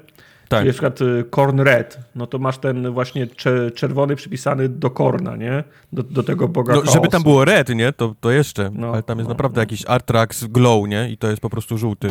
Tak. 0.48 0.60
Czyli 0.60 0.66
na 0.68 0.72
przykład 0.72 1.00
y, 1.00 1.24
Korn 1.30 1.60
Red, 1.60 1.98
no 2.14 2.26
to 2.26 2.38
masz 2.38 2.58
ten 2.58 2.90
właśnie 2.92 3.26
cze, 3.26 3.70
czerwony 3.70 4.16
przypisany 4.16 4.68
do 4.68 4.90
Korna, 4.90 5.36
nie? 5.36 5.64
Do, 5.92 6.02
do 6.02 6.22
tego 6.22 6.48
boga 6.48 6.74
No, 6.74 6.80
chaosu. 6.80 6.94
żeby 6.94 7.08
tam 7.08 7.22
było 7.22 7.44
red, 7.44 7.68
nie? 7.68 7.92
To, 7.92 8.14
to 8.20 8.30
jeszcze. 8.30 8.70
No, 8.74 8.92
ale 8.92 9.02
tam 9.02 9.18
jest 9.18 9.28
no, 9.28 9.34
naprawdę 9.34 9.56
no. 9.56 9.62
jakiś 9.62 9.82
Artrax 9.86 10.44
Glow, 10.44 10.88
nie? 10.88 11.10
I 11.10 11.18
to 11.18 11.30
jest 11.30 11.42
po 11.42 11.50
prostu 11.50 11.78
żółty. 11.78 12.08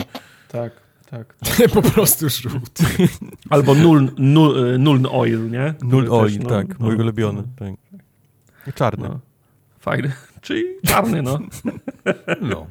Tak, 0.51 0.71
tak. 1.11 1.35
po 1.73 1.81
prostu 1.81 2.29
żółty. 2.29 2.83
Albo 3.49 3.75
nul, 3.75 4.11
Nuln 4.79 5.07
Oil, 5.11 5.49
nie? 5.49 5.73
Null 5.81 6.03
Który 6.03 6.11
oil, 6.11 6.33
też, 6.33 6.43
no, 6.43 6.49
tak. 6.49 6.79
no, 6.79 6.85
mój 6.85 6.95
ulubiony. 6.95 7.43
Tak. 7.59 7.69
I 8.67 8.73
czarny. 8.73 9.09
No. 9.09 9.19
Fajny. 9.79 10.11
Czyli 10.41 10.63
czarny, 10.85 11.21
no. 11.21 11.39
No. 12.41 12.67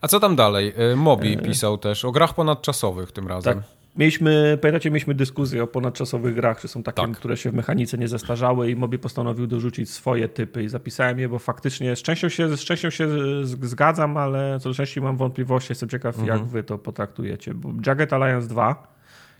A 0.00 0.08
co 0.08 0.20
tam 0.20 0.36
dalej? 0.36 0.74
Y, 0.92 0.96
Mobi 0.96 1.38
pisał 1.38 1.78
też 1.78 2.04
o 2.04 2.12
grach 2.12 2.34
ponadczasowych 2.34 3.12
tym 3.12 3.28
razem. 3.28 3.54
Tak. 3.54 3.77
Mieliśmy, 3.98 4.58
pamiętacie, 4.62 4.90
mieliśmy 4.90 5.14
dyskusję 5.14 5.62
o 5.62 5.66
ponadczasowych 5.66 6.34
grach, 6.34 6.60
czy 6.60 6.68
są 6.68 6.82
takie, 6.82 7.02
Tak. 7.02 7.10
które 7.10 7.36
się 7.36 7.50
w 7.50 7.54
mechanice 7.54 7.98
nie 7.98 8.08
zestarzały 8.08 8.70
i 8.70 8.76
Mobi 8.76 8.98
postanowił 8.98 9.46
dorzucić 9.46 9.90
swoje 9.90 10.28
typy 10.28 10.62
i 10.62 10.68
zapisałem 10.68 11.18
je, 11.18 11.28
bo 11.28 11.38
faktycznie 11.38 11.96
z 11.96 12.02
częścią 12.02 12.28
się, 12.28 12.56
z 12.56 12.60
częścią 12.60 12.90
się 12.90 13.08
zgadzam, 13.46 14.16
ale 14.16 14.58
co 14.60 14.68
do 14.68 14.74
części 14.74 15.00
mam 15.00 15.16
wątpliwości, 15.16 15.70
jestem 15.72 15.88
ciekaw 15.88 16.18
Mhm. 16.18 16.38
jak 16.38 16.48
wy 16.48 16.62
to 16.62 16.78
potraktujecie. 16.78 17.54
Bo 17.54 17.72
Jagged 17.86 18.12
Alliance 18.12 18.48
2, 18.48 18.88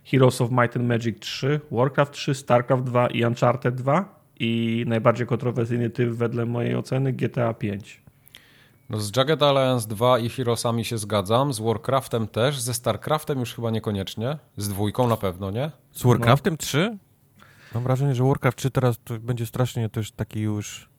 Heroes 0.05 0.41
of 0.41 0.51
Might 0.51 0.77
and 0.77 0.85
Magic 0.87 1.19
3, 1.19 1.59
Warcraft 1.71 2.13
3, 2.13 2.33
Starcraft 2.35 2.83
2 2.83 3.07
i 3.07 3.25
Uncharted 3.25 3.75
2 3.75 4.19
i 4.39 4.83
najbardziej 4.87 5.27
kontrowersyjny 5.27 5.89
typ 5.89 6.09
wedle 6.09 6.45
mojej 6.45 6.75
oceny 6.75 7.13
GTA 7.13 7.53
5. 7.53 8.01
No 8.89 8.99
z 8.99 9.17
Jagged 9.17 9.43
Alliance 9.43 9.87
2 9.87 10.19
i 10.19 10.29
Heroesami 10.29 10.85
się 10.85 10.97
zgadzam, 10.97 11.53
z 11.53 11.59
Warcraftem 11.59 12.27
też, 12.27 12.59
ze 12.59 12.73
Starcraftem 12.73 13.39
już 13.39 13.53
chyba 13.53 13.71
niekoniecznie, 13.71 14.37
z 14.57 14.69
dwójką 14.69 15.07
na 15.07 15.17
pewno, 15.17 15.51
nie? 15.51 15.71
Z 15.91 16.03
Warcraftem 16.03 16.57
3? 16.57 16.97
Mam 17.73 17.83
wrażenie, 17.83 18.15
że 18.15 18.23
Warcraft 18.23 18.57
3 18.57 18.71
teraz 18.71 18.99
to 19.03 19.19
będzie 19.19 19.45
strasznie 19.45 19.89
też 19.89 20.11
taki 20.11 20.41
już... 20.41 20.89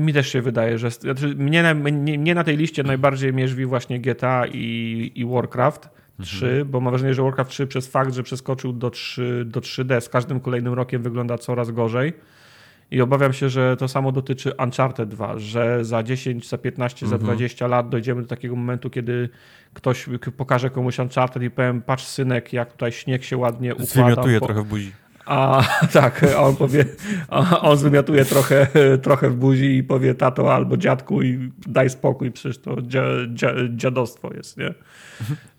Mi 0.00 0.12
też 0.12 0.28
się 0.28 0.42
wydaje, 0.42 0.78
że 0.78 0.90
znaczy, 0.90 1.34
mnie, 1.34 1.62
na, 1.62 1.74
mnie, 1.74 2.18
mnie 2.18 2.34
na 2.34 2.44
tej 2.44 2.56
liście 2.56 2.82
najbardziej 2.82 3.32
mierzwi 3.32 3.66
właśnie 3.66 4.00
GTA 4.00 4.46
i, 4.46 5.12
i 5.14 5.26
Warcraft 5.26 5.88
3, 6.22 6.64
bo 6.64 6.80
mam 6.80 6.92
wrażenie, 6.92 7.14
że 7.14 7.22
Warcraft 7.22 7.50
3 7.50 7.66
przez 7.66 7.88
fakt, 7.88 8.14
że 8.14 8.22
przeskoczył 8.22 8.72
do, 8.72 8.90
3, 8.90 9.44
do 9.46 9.60
3D 9.60 10.00
z 10.00 10.08
każdym 10.08 10.40
kolejnym 10.40 10.74
rokiem 10.74 11.02
wygląda 11.02 11.38
coraz 11.38 11.70
gorzej. 11.70 12.12
I 12.90 13.00
obawiam 13.00 13.32
się, 13.32 13.48
że 13.48 13.76
to 13.76 13.88
samo 13.88 14.12
dotyczy 14.12 14.52
Uncharted 14.64 15.08
2, 15.08 15.38
że 15.38 15.84
za 15.84 16.02
10, 16.02 16.48
za 16.48 16.58
15, 16.58 17.06
za 17.06 17.18
20 17.18 17.66
lat 17.66 17.88
dojdziemy 17.88 18.22
do 18.22 18.28
takiego 18.28 18.56
momentu, 18.56 18.90
kiedy 18.90 19.28
ktoś 19.74 20.08
pokaże 20.36 20.70
komuś 20.70 20.98
Uncharted 20.98 21.42
i 21.42 21.50
powiem, 21.50 21.82
patrz 21.82 22.04
synek, 22.04 22.52
jak 22.52 22.72
tutaj 22.72 22.92
śnieg 22.92 23.24
się 23.24 23.36
ładnie 23.36 23.74
układa. 23.74 23.90
Zwymiotuję 23.90 24.40
po- 24.40 24.46
trochę 24.46 24.62
w 24.62 24.66
buzi. 24.66 24.92
A 25.26 25.62
tak, 25.92 26.24
a 26.36 26.40
on 26.42 26.56
powie, 26.56 26.84
a 27.28 27.60
on 27.60 27.78
wymiotuje 27.78 28.24
trochę, 28.24 28.66
trochę 29.02 29.30
w 29.30 29.36
buzi 29.36 29.76
i 29.76 29.84
powie 29.84 30.14
tato 30.14 30.54
albo 30.54 30.76
dziadku 30.76 31.22
i 31.22 31.52
daj 31.66 31.90
spokój, 31.90 32.30
przecież 32.32 32.58
to 32.58 32.82
dzia, 32.82 33.02
dzia, 33.28 33.52
dziadostwo 33.70 34.34
jest, 34.34 34.56
nie? 34.56 34.74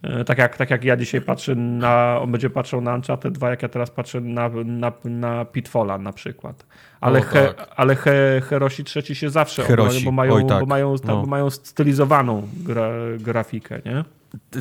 E, 0.01 0.23
tak 0.23 0.37
jak, 0.37 0.57
tak 0.57 0.69
jak 0.69 0.83
ja 0.83 0.97
dzisiaj 0.97 1.21
patrzę 1.21 1.55
na, 1.55 2.19
on 2.21 2.31
będzie 2.31 2.49
patrzył 2.49 2.81
na 2.81 2.95
Uncharted 2.95 3.33
2, 3.33 3.49
jak 3.49 3.61
ja 3.61 3.69
teraz 3.69 3.91
patrzę 3.91 4.21
na, 4.21 4.49
na, 4.65 4.91
na 5.05 5.45
Pitfalla 5.45 5.97
na 5.97 6.13
przykład. 6.13 6.65
Ale, 7.01 7.21
he, 7.21 7.53
tak. 7.53 7.73
ale 7.75 7.95
he, 7.95 8.41
Herosi 8.45 8.83
trzeci 8.83 9.15
się 9.15 9.29
zawsze 9.29 9.63
Herosi. 9.63 10.05
bo 10.05 10.11
mają, 10.11 10.33
Oj, 10.33 10.45
tak. 10.45 10.59
bo, 10.59 10.65
mają, 10.65 10.95
no. 11.03 11.21
bo 11.21 11.25
mają 11.25 11.49
stylizowaną 11.49 12.47
gra, 12.53 12.89
grafikę, 13.19 13.81
nie? 13.85 14.03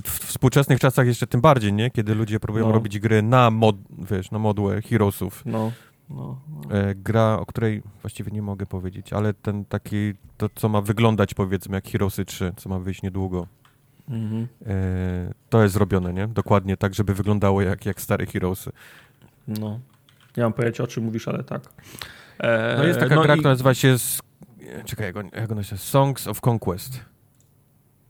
w 0.04 0.24
współczesnych 0.24 0.80
czasach 0.80 1.06
jeszcze 1.06 1.26
tym 1.26 1.40
bardziej, 1.40 1.72
nie? 1.72 1.90
Kiedy 1.90 2.14
ludzie 2.14 2.40
próbują 2.40 2.66
no. 2.66 2.72
robić 2.72 2.98
gry 2.98 3.22
na 3.22 3.50
mod, 3.50 3.76
wiesz, 4.10 4.30
na 4.30 4.38
modłę 4.38 4.82
Heroesów. 4.82 5.42
No. 5.46 5.72
No, 6.10 6.40
no. 6.48 6.68
Gra, 6.94 7.38
o 7.40 7.46
której 7.46 7.82
właściwie 8.02 8.32
nie 8.32 8.42
mogę 8.42 8.66
powiedzieć, 8.66 9.12
ale 9.12 9.34
ten 9.34 9.64
taki, 9.64 10.14
to 10.36 10.48
co 10.54 10.68
ma 10.68 10.80
wyglądać 10.80 11.34
powiedzmy 11.34 11.74
jak 11.74 11.88
Heroesy 11.88 12.24
3, 12.24 12.52
co 12.56 12.68
ma 12.68 12.78
wyjść 12.78 13.02
niedługo. 13.02 13.46
Mhm. 14.08 14.48
E, 14.66 15.32
to 15.50 15.62
jest 15.62 15.74
zrobione, 15.74 16.12
nie? 16.12 16.28
Dokładnie 16.28 16.76
tak, 16.76 16.94
żeby 16.94 17.14
wyglądało 17.14 17.62
jak, 17.62 17.86
jak 17.86 18.00
stare 18.00 18.26
Heroesy. 18.26 18.70
No. 19.48 19.80
Nie 20.36 20.42
mam 20.42 20.52
pojęcia 20.52 20.84
o 20.84 20.86
czym 20.86 21.04
mówisz, 21.04 21.28
ale 21.28 21.44
tak. 21.44 21.62
E, 22.38 22.74
no 22.78 22.84
jest 22.84 23.00
taka 23.00 23.14
no 23.14 23.22
gra, 23.22 23.34
i... 23.34 23.38
która 23.38 23.52
nazywa 23.52 23.74
się, 23.74 23.96
czekaj, 24.84 25.06
jak, 25.06 25.16
on, 25.16 25.30
jak 25.32 25.52
ona 25.52 25.62
się, 25.62 25.76
Songs 25.76 26.26
of 26.26 26.40
Conquest. 26.46 27.00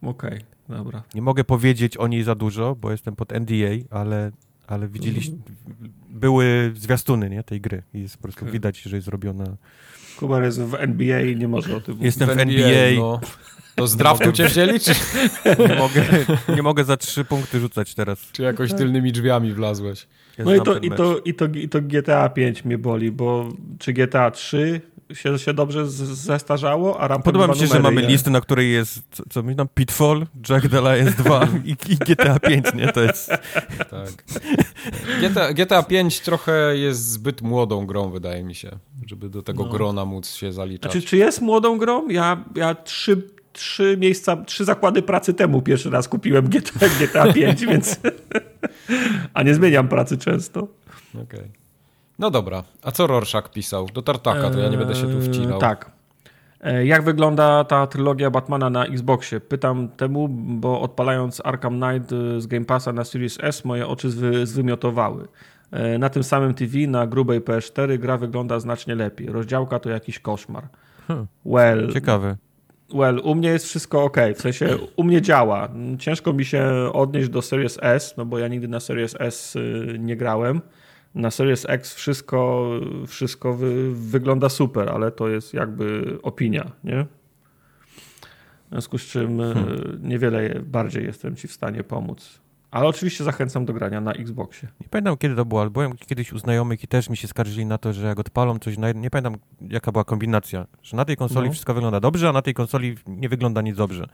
Okej. 0.03 0.31
Okay. 0.31 0.59
Dobra. 0.69 1.03
Nie 1.15 1.23
mogę 1.23 1.45
powiedzieć 1.45 1.97
o 1.97 2.07
niej 2.07 2.23
za 2.23 2.35
dużo, 2.35 2.77
bo 2.77 2.91
jestem 2.91 3.17
pod 3.17 3.33
NDA, 3.33 3.85
ale, 3.91 4.31
ale 4.67 4.89
widzieliście, 4.89 5.37
były 6.11 6.73
zwiastuny 6.77 7.31
nie, 7.31 7.43
tej 7.43 7.61
gry 7.61 7.83
i 7.95 8.01
jest 8.01 8.17
po 8.17 8.23
prostu 8.23 8.41
okay. 8.41 8.53
widać, 8.53 8.81
że 8.83 8.97
jest 8.97 9.05
zrobiona... 9.05 9.57
Kubar 10.19 10.43
jest 10.43 10.63
w 10.63 10.75
NBA 10.75 11.21
i 11.21 11.37
nie 11.37 11.49
może 11.49 11.77
o 11.77 11.81
tym 11.81 11.97
Jestem 12.01 12.29
w, 12.29 12.35
w 12.35 12.39
NBA. 12.39 12.69
NBA. 12.69 13.01
No. 13.01 13.21
To 13.79 13.87
z 13.87 13.97
draftu 13.97 14.33
cię 14.33 14.49
wzięli, 14.49 14.81
czy... 14.81 14.91
nie, 15.69 15.75
mogę, 15.75 16.05
nie 16.57 16.63
mogę 16.63 16.85
za 16.85 16.97
trzy 16.97 17.25
punkty 17.25 17.61
rzucać 17.61 17.95
teraz. 17.95 18.19
Czy 18.33 18.43
jakoś 18.43 18.75
tylnymi 18.75 19.13
drzwiami 19.13 19.53
wlazłeś? 19.53 20.07
Ja 20.39 20.45
no 20.45 20.55
i 20.55 20.61
to, 20.61 20.79
i, 20.79 20.91
to, 20.91 21.19
i, 21.19 21.35
to, 21.35 21.47
i 21.47 21.69
to 21.69 21.83
GTA 21.83 22.29
5 22.29 22.65
mnie 22.65 22.79
boli, 22.79 23.13
bo 23.13 23.49
czy 23.79 23.93
GTA 23.93 24.31
3 24.31 24.81
się, 25.15 25.39
się 25.39 25.55
dobrze 25.55 25.87
zestarzało, 25.87 27.01
a 27.01 27.19
Podoba 27.19 27.47
mi 27.47 27.57
się, 27.57 27.67
że 27.67 27.81
mamy 27.81 28.03
listę, 28.03 28.31
na 28.31 28.41
której 28.41 28.73
jest, 28.73 29.03
co, 29.11 29.23
co 29.31 29.43
my 29.43 29.55
tam, 29.55 29.69
Pitfall, 29.75 30.27
Jack 30.49 30.69
the 30.69 30.81
Lions 30.81 31.17
2 31.17 31.49
i, 31.65 31.71
i, 31.71 31.97
GTA 31.97 32.39
5, 32.39 32.67
nie? 32.75 32.93
To 32.93 33.01
jest... 33.01 33.29
Tak. 33.91 34.25
GTA, 35.23 35.53
GTA 35.53 35.83
5 35.83 36.21
trochę 36.21 36.77
jest 36.77 37.09
zbyt 37.11 37.43
młodą 37.43 37.87
grą, 37.87 38.11
wydaje 38.11 38.43
mi 38.43 38.55
się, 38.55 38.79
żeby 39.07 39.29
do 39.29 39.43
tego 39.43 39.65
no. 39.65 39.71
grona 39.71 40.05
móc 40.05 40.35
się 40.35 40.53
zaliczać. 40.53 40.93
Znaczy, 40.93 41.07
czy 41.07 41.17
jest 41.17 41.41
młodą 41.41 41.79
grą? 41.79 42.09
Ja, 42.09 42.45
ja 42.55 42.75
trzy, 42.75 43.23
trzy 43.59 43.97
miejsca, 44.01 44.37
trzy 44.37 44.65
zakłady 44.65 45.03
pracy 45.03 45.35
temu 45.35 45.63
pierwszy 45.63 45.91
raz 45.91 46.09
kupiłem 46.09 46.49
GTA, 46.49 46.87
GTA 47.01 47.33
5, 47.33 47.67
więc... 47.67 48.01
a 49.35 49.43
nie 49.43 49.55
zmieniam 49.55 49.89
pracy 49.89 50.19
często. 50.19 50.69
Okej. 51.15 51.23
Okay. 51.23 51.49
No 52.19 52.31
dobra, 52.31 52.63
a 52.83 52.91
co 52.91 53.07
Rorschach 53.07 53.51
pisał? 53.51 53.87
Do 53.87 54.03
Tartaka, 54.03 54.51
to 54.51 54.59
ja 54.59 54.69
nie 54.69 54.79
będę 54.79 54.95
się 54.95 55.07
tu 55.07 55.21
wcinał. 55.21 55.53
Eee, 55.53 55.61
tak. 55.61 55.91
Eee, 56.61 56.89
jak 56.89 57.03
wygląda 57.03 57.65
ta 57.65 57.87
trylogia 57.87 58.31
Batmana 58.31 58.71
na 58.71 58.87
Xboxie? 58.87 59.41
Pytam 59.41 59.89
temu, 59.89 60.29
bo 60.31 60.81
odpalając 60.81 61.43
Arkham 61.45 61.81
Knight 61.81 62.13
y, 62.13 62.41
z 62.41 62.47
Game 62.47 62.65
Passa 62.65 62.93
na 62.93 63.05
Series 63.05 63.39
S 63.43 63.65
moje 63.65 63.87
oczy 63.87 64.11
zwy, 64.11 64.47
zwymiotowały. 64.47 65.29
Eee, 65.73 65.99
na 65.99 66.09
tym 66.09 66.25
samym 66.25 66.55
TV, 66.55 66.79
na 66.87 67.07
grubej 67.07 67.41
PS4 67.41 67.99
gra 67.99 68.17
wygląda 68.17 68.61
znacznie 68.61 68.95
lepiej. 68.95 69.27
Rozdziałka 69.27 69.79
to 69.79 69.91
jakiś 69.91 70.19
koszmar. 70.19 70.69
Hmm. 71.09 71.27
Well, 71.45 71.93
Ciekawe. 71.93 72.37
Well, 72.95 73.21
u 73.25 73.35
mnie 73.35 73.49
jest 73.49 73.67
wszystko 73.67 74.05
ok, 74.05 74.17
w 74.35 74.41
sensie 74.41 74.79
u 74.97 75.05
mnie 75.05 75.23
działa. 75.23 75.69
Ciężko 75.99 76.33
mi 76.33 76.45
się 76.45 76.91
odnieść 76.93 77.29
do 77.29 77.43
Series 77.43 77.79
S, 77.83 78.15
no 78.17 78.27
bo 78.27 78.39
ja 78.39 78.49
nigdy 78.49 78.69
na 78.69 78.81
Series 78.81 79.17
S 79.19 79.57
y, 79.57 79.97
nie 79.99 80.17
grałem 80.17 80.61
na 81.15 81.31
Series 81.31 81.67
X 81.69 81.95
wszystko, 81.95 82.71
wszystko 83.07 83.55
wy, 83.55 83.95
wygląda 83.95 84.49
super, 84.49 84.89
ale 84.89 85.11
to 85.11 85.29
jest 85.29 85.55
jakby 85.55 86.19
opinia, 86.23 86.71
nie? 86.85 87.07
W 88.67 88.71
związku 88.71 88.99
z 88.99 89.03
czym 89.03 89.41
e, 89.41 89.55
hmm. 89.55 89.99
niewiele 90.03 90.61
bardziej 90.61 91.05
jestem 91.05 91.37
ci 91.37 91.49
w 91.49 91.53
stanie 91.53 91.85
pomóc. 91.85 92.41
Ale 92.71 92.89
oczywiście 92.89 93.25
zachęcam 93.25 93.65
do 93.65 93.73
grania 93.73 94.01
na 94.01 94.13
Xboxie. 94.13 94.69
Nie 94.81 94.89
pamiętam 94.89 95.17
kiedy 95.17 95.37
to 95.37 95.45
było, 95.45 95.61
ale 95.61 95.71
byłem 95.71 95.97
kiedyś 95.97 96.33
u 96.33 96.39
znajomych 96.39 96.85
i 96.85 96.89
też 96.89 97.11
mi 97.11 97.17
się 97.17 97.29
skarżyli 97.29 97.67
na 97.67 97.79
to, 97.79 97.93
że 97.93 98.07
jak 98.07 98.19
odpalą 98.19 98.59
coś, 98.59 98.79
na, 98.79 98.93
nie 98.93 99.11
pamiętam 99.11 99.37
jaka 99.61 99.93
była 99.93 100.05
kombinacja, 100.05 100.67
że 100.83 100.97
na 100.97 101.05
tej 101.05 101.17
konsoli 101.17 101.47
no. 101.47 101.53
wszystko 101.53 101.75
wygląda 101.75 102.01
dobrze, 102.01 102.29
a 102.29 102.33
na 102.33 102.43
tej 102.43 102.55
konsoli 102.55 102.97
nie 103.07 103.29
wygląda 103.29 103.63
nic 103.63 103.77
dobrze. 103.77 104.09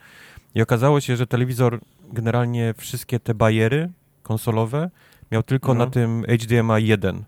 I 0.54 0.62
okazało 0.62 1.00
się, 1.00 1.16
że 1.16 1.26
telewizor 1.26 1.80
generalnie 2.12 2.74
wszystkie 2.76 3.20
te 3.20 3.34
bariery 3.34 3.92
konsolowe 4.22 4.90
miał 5.32 5.42
tylko 5.42 5.74
na 5.74 5.84
mhm. 5.84 5.90
tym 5.90 6.38
HDMI 6.38 6.86
1. 6.86 7.24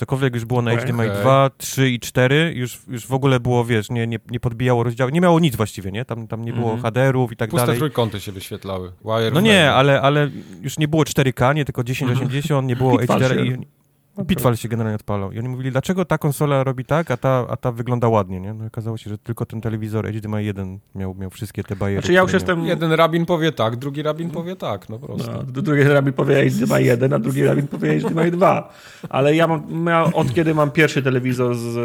Cokolwiek 0.00 0.34
już 0.34 0.44
było 0.44 0.62
na 0.62 0.72
okay. 0.72 0.86
HDMI 0.86 1.08
2, 1.20 1.50
3 1.58 1.90
i 1.90 2.00
4, 2.00 2.52
już, 2.56 2.78
już 2.88 3.06
w 3.06 3.12
ogóle 3.12 3.40
było, 3.40 3.64
wiesz, 3.64 3.90
nie, 3.90 4.06
nie, 4.06 4.18
nie 4.30 4.40
podbijało 4.40 4.82
rozdziału, 4.82 5.10
nie 5.10 5.20
miało 5.20 5.40
nic 5.40 5.56
właściwie, 5.56 5.92
nie? 5.92 6.04
Tam, 6.04 6.28
tam 6.28 6.44
nie 6.44 6.52
było 6.52 6.70
mm 6.70 6.82
-hmm. 6.82 6.88
HDR-ów 6.88 7.32
i 7.32 7.36
tak 7.36 7.50
Puste 7.50 7.62
dalej. 7.62 7.74
Puste 7.74 7.78
trójkąty 7.78 8.20
się 8.20 8.32
wyświetlały. 8.32 8.92
Wire 9.04 9.32
no 9.32 9.40
nie, 9.40 9.72
ale, 9.72 10.00
ale 10.00 10.30
już 10.62 10.78
nie 10.78 10.88
było 10.88 11.02
4K, 11.02 11.54
nie 11.54 11.64
tylko 11.64 11.84
1080, 11.84 12.68
nie 12.68 12.76
było 12.76 12.98
HDR 12.98 13.40
i, 13.46 13.79
Pitfall 14.26 14.56
się 14.56 14.68
generalnie 14.68 14.96
odpalał. 14.96 15.32
I 15.32 15.38
oni 15.38 15.48
mówili, 15.48 15.70
dlaczego 15.70 16.04
ta 16.04 16.18
konsola 16.18 16.64
robi 16.64 16.84
tak, 16.84 17.10
a 17.10 17.16
ta, 17.16 17.46
a 17.48 17.56
ta 17.56 17.72
wygląda 17.72 18.08
ładnie, 18.08 18.40
nie? 18.40 18.54
No 18.54 18.66
okazało 18.66 18.96
się, 18.96 19.10
że 19.10 19.18
tylko 19.18 19.46
ten 19.46 19.60
telewizor 19.60 20.12
HDMI 20.12 20.44
1 20.46 20.78
miał, 20.94 21.14
miał 21.14 21.30
wszystkie 21.30 21.64
te 21.64 21.76
bariery. 21.76 22.02
Znaczy 22.02 22.12
ja 22.12 22.22
już 22.22 22.32
jestem... 22.32 22.66
Jeden 22.66 22.92
rabin 22.92 23.26
powie 23.26 23.52
tak, 23.52 23.76
drugi 23.76 24.02
rabin 24.02 24.30
powie 24.30 24.56
tak, 24.56 24.88
no 24.88 24.98
prosto. 24.98 25.32
No, 25.32 25.42
drugi 25.42 25.82
rabin 25.82 26.12
powie 26.12 26.50
HDMI 26.50 26.84
1, 26.84 27.12
a 27.12 27.18
drugi 27.18 27.44
rabin 27.44 27.66
powie 27.66 28.00
HDMI 28.00 28.30
2. 28.30 28.72
Ale 29.08 29.34
ja 29.34 29.46
mam, 29.46 29.86
ja 29.86 30.04
od 30.04 30.34
kiedy 30.34 30.54
mam 30.54 30.70
pierwszy 30.70 31.02
telewizor 31.02 31.56
z 31.56 31.76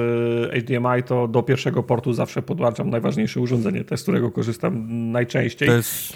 e, 0.54 0.60
HDMI, 0.60 1.04
to 1.06 1.28
do 1.28 1.44
pierwszego 1.44 1.84
portu 1.84 2.14
zawsze 2.14 2.42
podłączam 2.42 2.90
najważniejsze 2.90 3.40
urządzenie, 3.40 3.84
te, 3.84 3.98
z 3.98 4.04
którego 4.04 4.32
korzystam 4.32 4.86
najczęściej. 5.12 5.68
To 5.68 5.74
jest... 5.76 6.14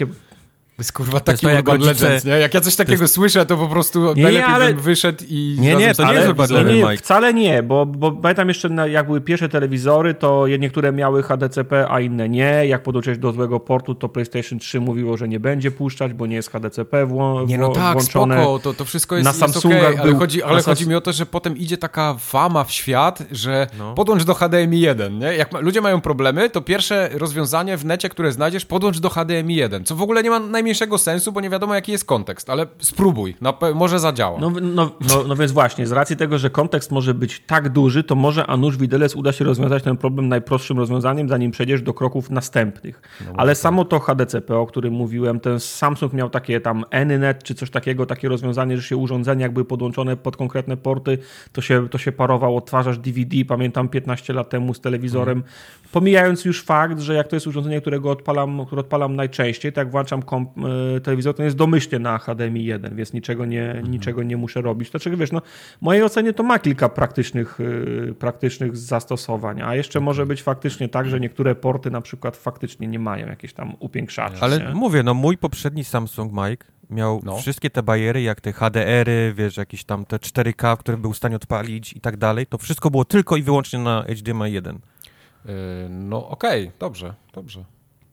To 0.80 0.82
jest 0.82 0.92
kurwa 0.92 1.20
taki 1.20 1.46
Urban 1.46 1.80
Legends, 1.80 2.24
nie? 2.24 2.32
Jak 2.32 2.54
ja 2.54 2.60
coś 2.60 2.76
takiego 2.76 3.02
jest... 3.02 3.14
słyszę, 3.14 3.46
to 3.46 3.56
po 3.56 3.68
prostu 3.68 4.14
nie, 4.14 4.22
najlepiej 4.22 4.54
ale... 4.54 4.74
bym 4.74 4.82
wyszedł 4.82 5.24
i... 5.28 5.56
Nie, 5.60 5.76
nie, 5.76 5.94
to 5.94 6.04
nie 6.04 6.12
jest 6.12 6.28
Urban 6.28 6.50
Legends, 6.50 7.00
Wcale 7.00 7.34
nie, 7.34 7.62
bo, 7.62 7.86
bo 7.86 8.12
pamiętam 8.12 8.48
jeszcze, 8.48 8.68
jak 8.90 9.06
były 9.06 9.20
pierwsze 9.20 9.48
telewizory, 9.48 10.14
to 10.14 10.46
niektóre 10.58 10.92
miały 10.92 11.22
HDCP, 11.22 11.86
a 11.90 12.00
inne 12.00 12.28
nie. 12.28 12.66
Jak 12.66 12.82
podłączyłeś 12.82 13.18
do 13.18 13.32
złego 13.32 13.60
portu, 13.60 13.94
to 13.94 14.08
PlayStation 14.08 14.58
3 14.58 14.80
mówiło, 14.80 15.16
że 15.16 15.28
nie 15.28 15.40
będzie 15.40 15.70
puszczać, 15.70 16.12
bo 16.12 16.26
nie 16.26 16.36
jest 16.36 16.50
HDCP 16.50 17.06
wło 17.06 17.44
Nie, 17.46 17.58
no 17.58 17.68
tak, 17.68 17.92
włączone. 17.92 18.34
spoko, 18.34 18.58
to, 18.58 18.74
to 18.74 18.84
wszystko 18.84 19.16
jest, 19.16 19.40
na 19.40 19.46
jest 19.46 19.66
okay, 19.66 20.00
ale, 20.00 20.14
chodzi, 20.14 20.42
ale 20.42 20.62
chodzi 20.62 20.88
mi 20.88 20.94
o 20.94 21.00
to, 21.00 21.12
że 21.12 21.26
potem 21.26 21.56
idzie 21.56 21.78
taka 21.78 22.14
fama 22.18 22.64
w 22.64 22.72
świat, 22.72 23.22
że 23.32 23.66
no. 23.78 23.94
podłącz 23.94 24.24
do 24.24 24.34
HDMI 24.34 24.80
1, 24.80 25.18
nie? 25.18 25.26
Jak 25.26 25.52
ma, 25.52 25.60
ludzie 25.60 25.80
mają 25.80 26.00
problemy, 26.00 26.50
to 26.50 26.60
pierwsze 26.60 27.10
rozwiązanie 27.12 27.76
w 27.76 27.84
necie, 27.84 28.08
które 28.08 28.32
znajdziesz, 28.32 28.66
podłącz 28.66 28.98
do 28.98 29.10
HDMI 29.10 29.54
1, 29.54 29.84
co 29.84 29.96
w 29.96 30.02
ogóle 30.02 30.22
nie 30.22 30.30
ma 30.30 30.40
najmniejszego 30.40 30.69
najmniejszego 30.70 30.98
sensu, 30.98 31.32
bo 31.32 31.40
nie 31.40 31.50
wiadomo 31.50 31.74
jaki 31.74 31.92
jest 31.92 32.04
kontekst, 32.04 32.50
ale 32.50 32.66
spróbuj, 32.78 33.36
może 33.74 33.98
zadziała. 33.98 34.40
No, 34.40 34.50
no, 34.50 34.90
no, 35.08 35.24
no, 35.28 35.36
więc 35.36 35.52
właśnie, 35.52 35.86
z 35.86 35.92
racji 35.92 36.16
tego, 36.16 36.38
że 36.38 36.50
kontekst 36.50 36.90
może 36.90 37.14
być 37.14 37.42
tak 37.46 37.68
duży, 37.68 38.04
to 38.04 38.14
może 38.14 38.46
a 38.46 38.56
nuż 38.56 38.76
widelec 38.76 39.16
uda 39.16 39.32
się 39.32 39.44
rozwiązać 39.44 39.82
ten 39.82 39.96
problem 39.96 40.28
najprostszym 40.28 40.78
rozwiązaniem, 40.78 41.28
zanim 41.28 41.50
przejdziesz 41.50 41.82
do 41.82 41.94
kroków 41.94 42.30
następnych. 42.30 43.02
No, 43.26 43.32
ale 43.36 43.52
tak. 43.52 43.58
samo 43.58 43.84
to 43.84 44.00
HDCP, 44.00 44.56
o 44.56 44.66
którym 44.66 44.94
mówiłem, 44.94 45.40
ten 45.40 45.60
Samsung 45.60 46.12
miał 46.12 46.30
takie 46.30 46.60
tam 46.60 46.84
Anynet 46.90 47.42
czy 47.42 47.54
coś 47.54 47.70
takiego, 47.70 48.06
takie 48.06 48.28
rozwiązanie, 48.28 48.76
że 48.76 48.82
się 48.82 48.96
urządzenia 48.96 49.42
jakby 49.42 49.64
podłączone 49.64 50.16
pod 50.16 50.36
konkretne 50.36 50.76
porty, 50.76 51.18
to 51.52 51.60
się, 51.60 51.88
to 51.88 51.98
się 51.98 52.12
parowało, 52.12 52.58
odtwarzasz 52.58 52.98
DVD, 52.98 53.36
pamiętam 53.48 53.88
15 53.88 54.32
lat 54.32 54.50
temu 54.50 54.74
z 54.74 54.80
telewizorem. 54.80 55.42
Pomijając 55.92 56.44
już 56.44 56.62
fakt, 56.62 57.00
że 57.00 57.14
jak 57.14 57.28
to 57.28 57.36
jest 57.36 57.46
urządzenie, 57.46 57.80
którego 57.80 58.10
odpalam, 58.10 58.66
które 58.66 58.80
odpalam 58.80 59.16
najczęściej, 59.16 59.72
tak 59.72 59.90
włączam 59.90 60.22
komp 60.22 60.50
E, 60.96 61.00
telewizor, 61.00 61.34
to 61.34 61.42
jest 61.42 61.56
domyślnie 61.56 61.98
na 61.98 62.18
HDMI 62.18 62.64
1, 62.64 62.96
więc 62.96 63.12
niczego 63.12 63.46
nie, 63.46 63.66
mhm. 63.68 63.90
niczego 63.90 64.22
nie 64.22 64.36
muszę 64.36 64.60
robić. 64.60 64.90
Dlaczego 64.90 65.16
wiesz, 65.16 65.32
no, 65.32 65.40
w 65.78 65.82
mojej 65.82 66.02
ocenie 66.02 66.32
to 66.32 66.42
ma 66.42 66.58
kilka 66.58 66.88
praktycznych, 66.88 67.58
e, 68.10 68.14
praktycznych 68.14 68.76
zastosowań, 68.76 69.62
a 69.62 69.74
jeszcze 69.74 70.00
może 70.00 70.26
być 70.26 70.42
faktycznie 70.42 70.88
tak, 70.88 71.08
że 71.08 71.20
niektóre 71.20 71.54
porty 71.54 71.90
na 71.90 72.00
przykład 72.00 72.36
faktycznie 72.36 72.88
nie 72.88 72.98
mają 72.98 73.26
jakieś 73.26 73.52
tam 73.52 73.74
upiększaczy. 73.78 74.36
Ale 74.40 74.58
nie? 74.58 74.74
mówię, 74.74 75.02
no 75.02 75.14
mój 75.14 75.38
poprzedni 75.38 75.84
Samsung 75.84 76.32
Mike 76.32 76.66
miał 76.90 77.20
no. 77.24 77.36
wszystkie 77.36 77.70
te 77.70 77.82
bariery, 77.82 78.22
jak 78.22 78.40
te 78.40 78.52
HDR-y, 78.52 79.34
wiesz, 79.36 79.56
jakieś 79.56 79.84
tam 79.84 80.04
te 80.04 80.16
4K, 80.16 80.76
które 80.76 80.96
był 80.96 81.12
w 81.12 81.16
stanie 81.16 81.36
odpalić 81.36 81.92
i 81.92 82.00
tak 82.00 82.16
dalej, 82.16 82.46
to 82.46 82.58
wszystko 82.58 82.90
było 82.90 83.04
tylko 83.04 83.36
i 83.36 83.42
wyłącznie 83.42 83.78
na 83.78 84.02
HDMI 84.02 84.52
1. 84.52 84.78
Yy, 85.44 85.52
no 85.88 86.28
okej, 86.28 86.64
okay, 86.64 86.78
dobrze, 86.78 87.14
dobrze. 87.32 87.64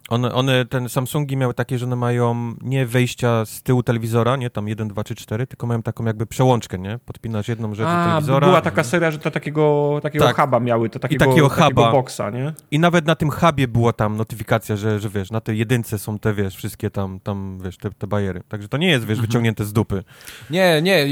One, 0.10 0.34
one, 0.34 0.65
ten 0.65 0.89
Samsungi 0.89 1.38
miały 1.38 1.54
takie, 1.54 1.78
że 1.78 1.86
one 1.86 1.96
mają 1.96 2.56
nie 2.62 2.86
wejścia 2.86 3.46
z 3.46 3.63
tyłu 3.63 3.84
telewizora, 3.84 4.36
nie 4.36 4.50
tam 4.50 4.67
1, 4.67 4.88
2 4.88 5.04
czy 5.04 5.15
4, 5.15 5.48
tylko 5.48 5.67
mają 5.67 5.84
taką 5.84 6.06
jakby 6.06 6.26
przełączkę, 6.26 6.80
nie? 6.80 7.00
Podpinasz 7.06 7.48
jedną 7.48 7.76
rzecz 7.76 7.88
do 7.88 8.04
telewizora. 8.06 8.48
była 8.48 8.62
taka 8.62 8.84
seria, 8.84 9.12
że 9.12 9.20
to 9.20 9.32
takiego, 9.32 10.00
takiego 10.04 10.26
tak. 10.26 10.41
huba 10.41 10.60
miały, 10.60 10.89
to 10.89 11.00
takiego, 11.00 11.26
I 11.26 11.28
takiego, 11.28 11.50
takiego 11.50 11.67
huba. 11.67 11.91
boxa, 11.91 12.30
nie? 12.34 12.54
I 12.72 12.80
nawet 12.80 13.06
na 13.06 13.15
tym 13.15 13.32
hubie 13.32 13.67
była 13.67 13.93
tam 13.93 14.17
notyfikacja, 14.17 14.76
że, 14.76 15.00
że 15.00 15.10
wiesz, 15.10 15.32
na 15.32 15.41
tej 15.41 15.58
jedynce 15.58 16.00
są 16.00 16.20
te, 16.20 16.34
wiesz, 16.34 16.56
wszystkie 16.56 16.89
tam, 16.89 17.20
tam 17.20 17.60
wiesz, 17.63 17.78
te, 17.78 17.91
te 17.91 18.08
bariery. 18.08 18.41
Także 18.50 18.67
to 18.67 18.78
nie 18.78 18.89
jest, 18.89 19.06
wiesz, 19.06 19.17
mhm. 19.17 19.28
wyciągnięte 19.28 19.65
z 19.65 19.74
dupy. 19.74 20.04
Nie, 20.50 20.82
nie, 20.82 21.08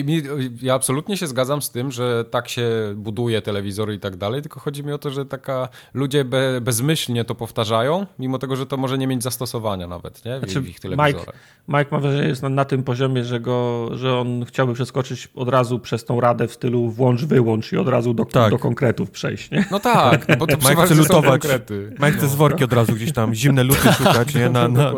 ja 0.62 0.74
absolutnie 0.74 1.18
się 1.18 1.28
zgadzam 1.28 1.62
z 1.62 1.72
tym, 1.72 1.92
że 1.92 2.26
tak 2.26 2.50
się 2.50 2.94
buduje 2.96 3.42
telewizory 3.42 3.96
i 3.96 4.00
tak 4.00 4.16
dalej, 4.18 4.42
tylko 4.42 4.60
chodzi 4.60 4.84
mi 4.84 4.92
o 4.92 4.98
to, 4.98 5.12
że 5.12 5.26
taka 5.26 5.70
ludzie 5.94 6.26
be, 6.26 6.62
bezmyślnie 6.62 7.26
to 7.26 7.36
powtarzają, 7.36 8.06
mimo 8.20 8.38
tego, 8.38 8.56
że 8.56 8.66
to 8.66 8.78
może 8.86 8.98
nie 8.98 9.08
mieć 9.08 9.24
zastosowania 9.24 9.88
nawet, 9.88 10.26
nie? 10.26 10.36
W, 10.38 10.40
znaczy, 10.40 10.62
w 10.62 10.68
ich. 10.68 10.84
Mike, 10.84 11.20
Mike 11.68 11.86
ma 11.92 12.00
wrażenie, 12.00 12.24
że 12.24 12.30
jest 12.30 12.42
na, 12.42 12.50
na, 12.50 12.66
tym 12.66 12.84
poziomie, 12.84 13.24
że, 13.24 13.40
go, 13.40 13.90
że 13.98 14.18
on 14.18 14.46
chciałby 14.46 14.74
przeskoczyć 14.74 15.30
od 15.36 15.50
razu 15.50 15.80
przez 15.80 16.06
tą 16.06 16.22
radę 16.22 16.48
w 16.48 16.54
stylu 16.54 16.90
włącz, 16.90 17.24
wyłącz 17.26 17.74
i 17.74 17.78
od 17.78 17.88
razu 17.88 18.14
do, 18.14 18.26
tak. 18.26 18.52
do 18.52 18.60
konkretów 18.60 19.12
przejść, 19.12 19.52
nie? 19.52 19.66
No 19.72 19.80
tak, 19.80 20.28
no 20.28 20.36
bo 20.36 20.48
to 20.48 20.58
Mike 20.70 20.86
chce 20.86 20.96
lutować. 20.96 21.42
konkrety. 21.42 21.90
Mike 21.92 22.12
chce 22.12 22.24
no. 22.24 22.30
z 22.30 22.36
worki 22.36 22.64
od 22.64 22.74
razu 22.74 22.94
gdzieś 22.94 23.14
tam, 23.14 23.36
zimne 23.36 23.64
luty 23.64 23.94
szukać, 23.94 24.36
nie? 24.36 24.50
Na, 24.50 24.68
na... 24.78 24.94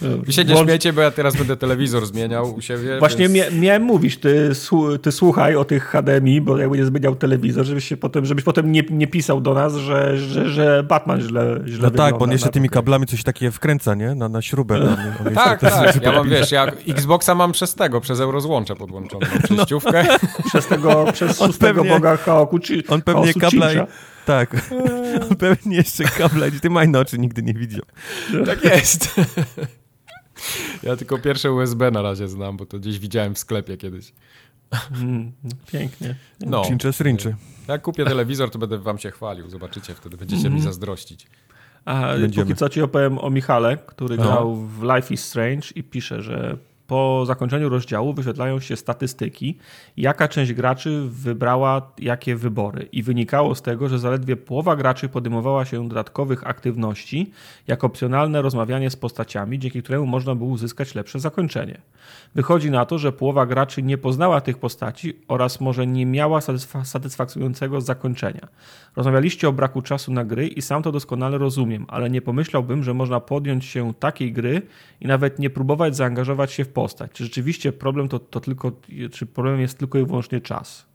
Wy 0.00 0.32
się 0.32 0.44
nie 0.44 0.54
Włącz... 0.54 0.68
śmiecie, 0.68 0.92
bo 0.92 1.00
ja 1.00 1.10
teraz 1.10 1.36
będę 1.36 1.56
telewizor 1.56 2.06
zmieniał 2.06 2.54
u 2.54 2.60
siebie. 2.60 2.98
Właśnie 2.98 3.28
więc... 3.28 3.54
miałem 3.54 3.82
mówić, 3.82 4.16
ty, 4.16 4.50
ty 5.02 5.12
słuchaj 5.12 5.56
o 5.56 5.64
tych 5.64 5.84
HDMI, 5.84 6.40
bo 6.40 6.58
jakby 6.58 6.78
nie 6.78 6.84
zmieniał 6.84 7.16
telewizor, 7.16 7.66
żebyś 7.66 7.84
się 7.84 7.96
potem, 7.96 8.26
żebyś 8.26 8.44
potem 8.44 8.72
nie, 8.72 8.82
nie 8.90 9.06
pisał 9.06 9.40
do 9.40 9.54
nas, 9.54 9.74
że, 9.74 10.18
że, 10.18 10.48
że 10.48 10.82
Batman 10.82 11.20
źle, 11.20 11.60
źle 11.66 11.82
No 11.82 11.90
tak, 11.90 12.18
bo 12.18 12.24
on 12.24 12.32
jeszcze 12.32 12.48
tymi 12.48 12.68
kablami 12.68 13.06
coś 13.06 13.22
takie 13.22 13.50
wkręca, 13.50 13.94
nie? 13.94 14.14
Na, 14.14 14.28
na 14.28 14.42
śrubę. 14.42 14.74
On, 14.74 15.26
on 15.26 15.34
tak, 15.34 15.60
tak. 15.60 16.02
Ja 16.02 16.12
mam, 16.12 16.28
wiesz, 16.28 16.52
ja 16.52 16.66
Xboxa 16.88 17.34
mam 17.34 17.52
przez 17.52 17.74
tego, 17.74 18.00
przez 18.00 18.20
eurozłącze 18.20 18.76
podłączone, 18.76 19.26
no. 19.34 19.40
przejściówkę. 19.42 20.06
No. 20.08 20.28
przez 20.48 20.66
tego, 20.66 21.06
przez 21.12 21.42
on 21.42 21.48
szóstego 21.48 21.74
pewnie, 21.74 21.90
boga 21.90 22.16
Haoku, 22.16 22.58
On 22.88 23.02
pewnie 23.02 23.34
kabla 23.34 23.72
i, 23.72 23.76
tak. 24.26 24.56
On 25.30 25.36
pewnie 25.36 25.76
jeszcze 25.76 26.04
kabla, 26.04 26.46
ty 26.62 26.70
majno 26.70 26.98
oczy 26.98 27.18
nigdy 27.18 27.42
nie 27.42 27.54
widział. 27.54 27.84
Tak 28.46 28.64
jest. 28.64 29.14
Ja 30.82 30.96
tylko 30.96 31.18
pierwsze 31.18 31.52
USB 31.52 31.90
na 31.90 32.02
razie 32.02 32.28
znam, 32.28 32.56
bo 32.56 32.66
to 32.66 32.78
gdzieś 32.78 32.98
widziałem 32.98 33.34
w 33.34 33.38
sklepie 33.38 33.76
kiedyś. 33.76 34.12
Mm, 34.92 35.32
pięknie. 35.66 36.14
No. 36.40 36.64
Cincze 36.64 36.92
srinczy. 36.92 37.36
Jak 37.68 37.82
kupię 37.82 38.04
telewizor, 38.04 38.50
to 38.50 38.58
będę 38.58 38.78
wam 38.78 38.98
się 38.98 39.10
chwalił. 39.10 39.50
Zobaczycie, 39.50 39.94
wtedy 39.94 40.16
będziecie 40.16 40.42
mi 40.42 40.46
mhm. 40.56 40.62
zazdrościć. 40.62 41.26
A 41.84 42.12
Będziemy. 42.20 42.46
póki 42.46 42.58
co 42.58 42.68
ci 42.68 42.82
opowiem 42.82 43.18
o 43.18 43.30
Michale, 43.30 43.76
który 43.76 44.16
no. 44.16 44.22
grał 44.22 44.56
w 44.56 44.82
Life 44.82 45.14
is 45.14 45.24
Strange 45.24 45.68
i 45.74 45.82
pisze, 45.82 46.22
że 46.22 46.56
po 46.86 47.26
zakończeniu 47.26 47.68
rozdziału 47.68 48.12
wyświetlają 48.12 48.60
się 48.60 48.76
statystyki, 48.76 49.58
jaka 49.96 50.28
część 50.28 50.52
graczy 50.52 51.02
wybrała 51.08 51.92
jakie 51.98 52.36
wybory. 52.36 52.88
I 52.92 53.02
wynikało 53.02 53.54
z 53.54 53.62
tego, 53.62 53.88
że 53.88 53.98
zaledwie 53.98 54.36
połowa 54.36 54.76
graczy 54.76 55.08
podejmowała 55.08 55.64
się 55.64 55.88
dodatkowych 55.88 56.46
aktywności, 56.46 57.30
jak 57.66 57.84
opcjonalne 57.84 58.42
rozmawianie 58.42 58.90
z 58.90 58.96
postaciami, 58.96 59.58
dzięki 59.58 59.82
któremu 59.82 60.06
można 60.06 60.34
było 60.34 60.50
uzyskać 60.50 60.94
lepsze 60.94 61.20
zakończenie. 61.20 61.80
Wychodzi 62.34 62.70
na 62.70 62.86
to, 62.86 62.98
że 62.98 63.12
połowa 63.12 63.46
graczy 63.46 63.82
nie 63.82 63.98
poznała 63.98 64.40
tych 64.40 64.58
postaci 64.58 65.16
oraz 65.28 65.60
może 65.60 65.86
nie 65.86 66.06
miała 66.06 66.40
satysfakcjonującego 66.84 67.80
zakończenia. 67.80 68.48
Rozmawialiście 68.96 69.48
o 69.48 69.52
braku 69.52 69.82
czasu 69.82 70.12
na 70.12 70.24
gry 70.24 70.46
i 70.48 70.62
sam 70.62 70.82
to 70.82 70.92
doskonale 70.92 71.38
rozumiem, 71.38 71.86
ale 71.88 72.10
nie 72.10 72.22
pomyślałbym, 72.22 72.82
że 72.82 72.94
można 72.94 73.20
podjąć 73.20 73.64
się 73.64 73.94
takiej 73.94 74.32
gry 74.32 74.62
i 75.00 75.06
nawet 75.06 75.38
nie 75.38 75.50
próbować 75.50 75.96
zaangażować 75.96 76.52
się 76.52 76.64
w 76.64 76.68
postać. 76.68 77.10
Czy 77.12 77.24
rzeczywiście 77.24 77.72
problem 77.72 78.08
to, 78.08 78.18
to 78.18 78.40
tylko, 78.40 78.72
czy 79.12 79.26
problem 79.26 79.60
jest 79.60 79.78
tylko 79.78 79.98
i 79.98 80.06
wyłącznie 80.06 80.40
czas? 80.40 80.86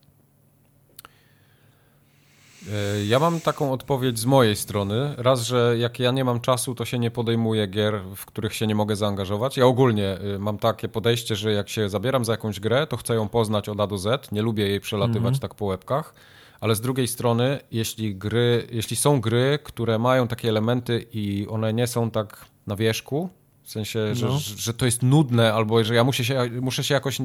E, 2.70 3.06
ja 3.06 3.20
mam 3.20 3.40
taką 3.40 3.72
odpowiedź 3.72 4.20
z 4.20 4.26
mojej 4.26 4.56
strony. 4.56 5.16
Raz, 5.18 5.42
że 5.42 5.76
jak 5.78 6.00
ja 6.00 6.12
nie 6.12 6.26
mam 6.26 6.40
czasu, 6.40 6.76
to 6.76 6.86
się 6.86 7.00
nie 7.00 7.12
podejmuję 7.12 7.68
gier, 7.68 8.02
w 8.16 8.26
których 8.26 8.54
się 8.54 8.68
nie 8.68 8.76
mogę 8.76 8.96
zaangażować. 8.96 9.58
Ja 9.58 9.66
ogólnie 9.66 10.18
y, 10.36 10.40
mam 10.40 10.58
takie 10.58 10.88
podejście, 10.88 11.36
że 11.36 11.52
jak 11.52 11.70
się 11.70 11.90
zabieram 11.90 12.26
za 12.26 12.34
jakąś 12.34 12.60
grę, 12.60 12.88
to 12.88 12.98
chcę 12.98 13.16
ją 13.16 13.30
poznać 13.30 13.70
od 13.70 13.80
A 13.80 13.88
do 13.88 13.98
Z. 13.98 14.32
Nie 14.32 14.42
lubię 14.42 14.68
jej 14.68 14.80
przelatywać 14.80 15.22
mm 15.22 15.34
-hmm. 15.34 15.42
tak 15.42 15.56
po 15.56 15.66
łebkach. 15.66 16.14
Ale 16.62 16.76
z 16.76 16.82
drugiej 16.82 17.08
strony, 17.08 17.60
jeśli 17.71 18.15
gry, 18.15 18.67
jeśli 18.71 18.95
są 18.95 19.21
gry, 19.21 19.60
które 19.63 20.00
mają 20.00 20.28
takie 20.28 20.50
elementy 20.50 21.06
i 21.13 21.47
one 21.50 21.74
nie 21.74 21.88
są 21.88 22.12
tak 22.12 22.45
na 22.67 22.76
wierzchu, 22.76 23.30
w 23.63 23.71
sensie, 23.71 24.15
że, 24.15 24.26
no. 24.26 24.38
że, 24.38 24.58
że, 24.58 24.74
to 24.74 24.86
jest 24.86 25.04
nudne, 25.04 25.54
albo 25.54 25.84
że 25.84 25.95
ja 25.95 26.04
muszę 26.04 26.26
się, 26.26 26.50
muszę 26.62 26.84
się 26.84 26.93
jakoś 26.93 27.17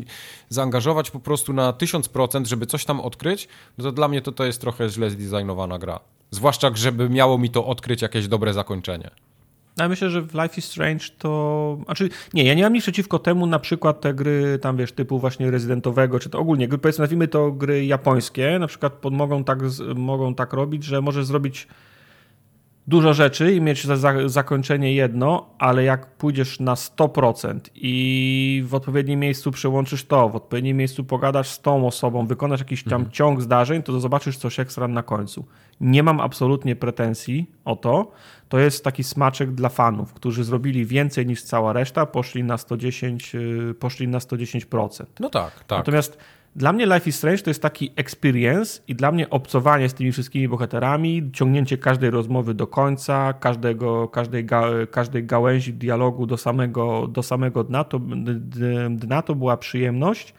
zaangażować 0.48 1.10
po 1.10 1.20
prostu 1.20 1.52
na 1.52 1.72
1000%, 1.72 2.46
żeby 2.46 2.66
coś 2.66 2.84
tam 2.84 3.00
odkryć, 3.00 3.48
no 3.78 3.84
to 3.84 3.92
dla 3.92 4.08
mnie 4.08 4.22
to, 4.22 4.32
to 4.32 4.44
jest 4.44 4.60
trochę 4.60 4.88
źle 4.88 5.10
zdesignowana 5.10 5.78
gra. 5.78 6.00
Zwłaszcza, 6.30 6.70
żeby 6.74 7.10
miało 7.10 7.38
mi 7.38 7.50
to 7.50 7.66
odkryć 7.66 8.02
jakieś 8.02 8.28
dobre 8.28 8.54
zakończenie. 8.54 9.10
No, 9.76 9.84
ja 9.84 9.88
myślę, 9.88 10.10
że 10.10 10.22
w 10.22 10.34
Life 10.34 10.56
is 10.56 10.64
Strange 10.64 11.04
to. 11.18 11.78
Znaczy, 11.84 12.08
nie, 12.34 12.44
ja 12.44 12.54
nie 12.54 12.62
mam 12.62 12.72
nic 12.72 12.82
przeciwko 12.82 13.18
temu, 13.18 13.46
na 13.46 13.58
przykład 13.58 14.00
te 14.00 14.14
gry 14.14 14.58
tam 14.58 14.76
wiesz, 14.76 14.92
typu 14.92 15.18
właśnie 15.18 15.50
rezydentowego, 15.50 16.18
czy 16.18 16.30
to 16.30 16.38
ogólnie, 16.38 16.68
powiedzmy, 16.68 17.02
nazwijmy 17.02 17.28
to 17.28 17.52
gry 17.52 17.86
japońskie, 17.86 18.58
na 18.58 18.66
przykład 18.66 18.92
pod, 18.92 19.14
mogą, 19.14 19.44
tak, 19.44 19.58
mogą 19.94 20.34
tak 20.34 20.52
robić, 20.52 20.84
że 20.84 21.00
możesz 21.00 21.26
zrobić 21.26 21.68
dużo 22.88 23.14
rzeczy 23.14 23.52
i 23.52 23.60
mieć 23.60 23.86
za, 23.86 23.96
za, 23.96 24.28
zakończenie 24.28 24.94
jedno, 24.94 25.48
ale 25.58 25.84
jak 25.84 26.06
pójdziesz 26.06 26.60
na 26.60 26.74
100% 26.74 27.60
i 27.74 28.64
w 28.66 28.74
odpowiednim 28.74 29.20
miejscu 29.20 29.50
przełączysz 29.50 30.04
to, 30.04 30.28
w 30.28 30.36
odpowiednim 30.36 30.76
miejscu 30.76 31.04
pogadasz 31.04 31.48
z 31.48 31.60
tą 31.60 31.86
osobą, 31.86 32.26
wykonasz 32.26 32.60
jakiś 32.60 32.84
tam 32.84 32.92
mhm. 32.92 33.10
ciąg 33.10 33.42
zdarzeń, 33.42 33.82
to 33.82 34.00
zobaczysz 34.00 34.36
coś 34.36 34.60
ekstra 34.60 34.88
na 34.88 35.02
końcu. 35.02 35.44
Nie 35.80 36.02
mam 36.02 36.20
absolutnie 36.20 36.76
pretensji 36.76 37.50
o 37.64 37.76
to. 37.76 38.12
To 38.48 38.58
jest 38.58 38.84
taki 38.84 39.04
smaczek 39.04 39.52
dla 39.52 39.68
fanów, 39.68 40.12
którzy 40.12 40.44
zrobili 40.44 40.86
więcej 40.86 41.26
niż 41.26 41.42
cała 41.42 41.72
reszta, 41.72 42.06
poszli 42.06 42.44
na 42.44 42.56
110%. 42.56 43.70
Y, 43.70 43.74
poszli 43.74 44.08
na 44.08 44.18
110%. 44.18 45.04
No 45.20 45.30
tak, 45.30 45.64
tak. 45.64 45.78
Natomiast 45.78 46.18
dla 46.56 46.72
mnie 46.72 46.86
Life 46.86 47.10
is 47.10 47.16
Strange 47.16 47.42
to 47.42 47.50
jest 47.50 47.62
taki 47.62 47.90
experience 47.96 48.82
i 48.88 48.94
dla 48.94 49.12
mnie 49.12 49.30
obcowanie 49.30 49.88
z 49.88 49.94
tymi 49.94 50.12
wszystkimi 50.12 50.48
bohaterami, 50.48 51.30
ciągnięcie 51.32 51.78
każdej 51.78 52.10
rozmowy 52.10 52.54
do 52.54 52.66
końca, 52.66 53.32
każdego, 53.32 54.08
każdej, 54.08 54.44
ga, 54.44 54.62
każdej 54.90 55.24
gałęzi 55.24 55.72
dialogu 55.74 56.26
do 56.26 56.36
samego, 56.36 57.08
do 57.08 57.22
samego 57.22 57.64
dna, 57.64 57.84
to, 57.84 58.00
dna 58.90 59.22
to 59.22 59.34
była 59.34 59.56
przyjemność 59.56 60.34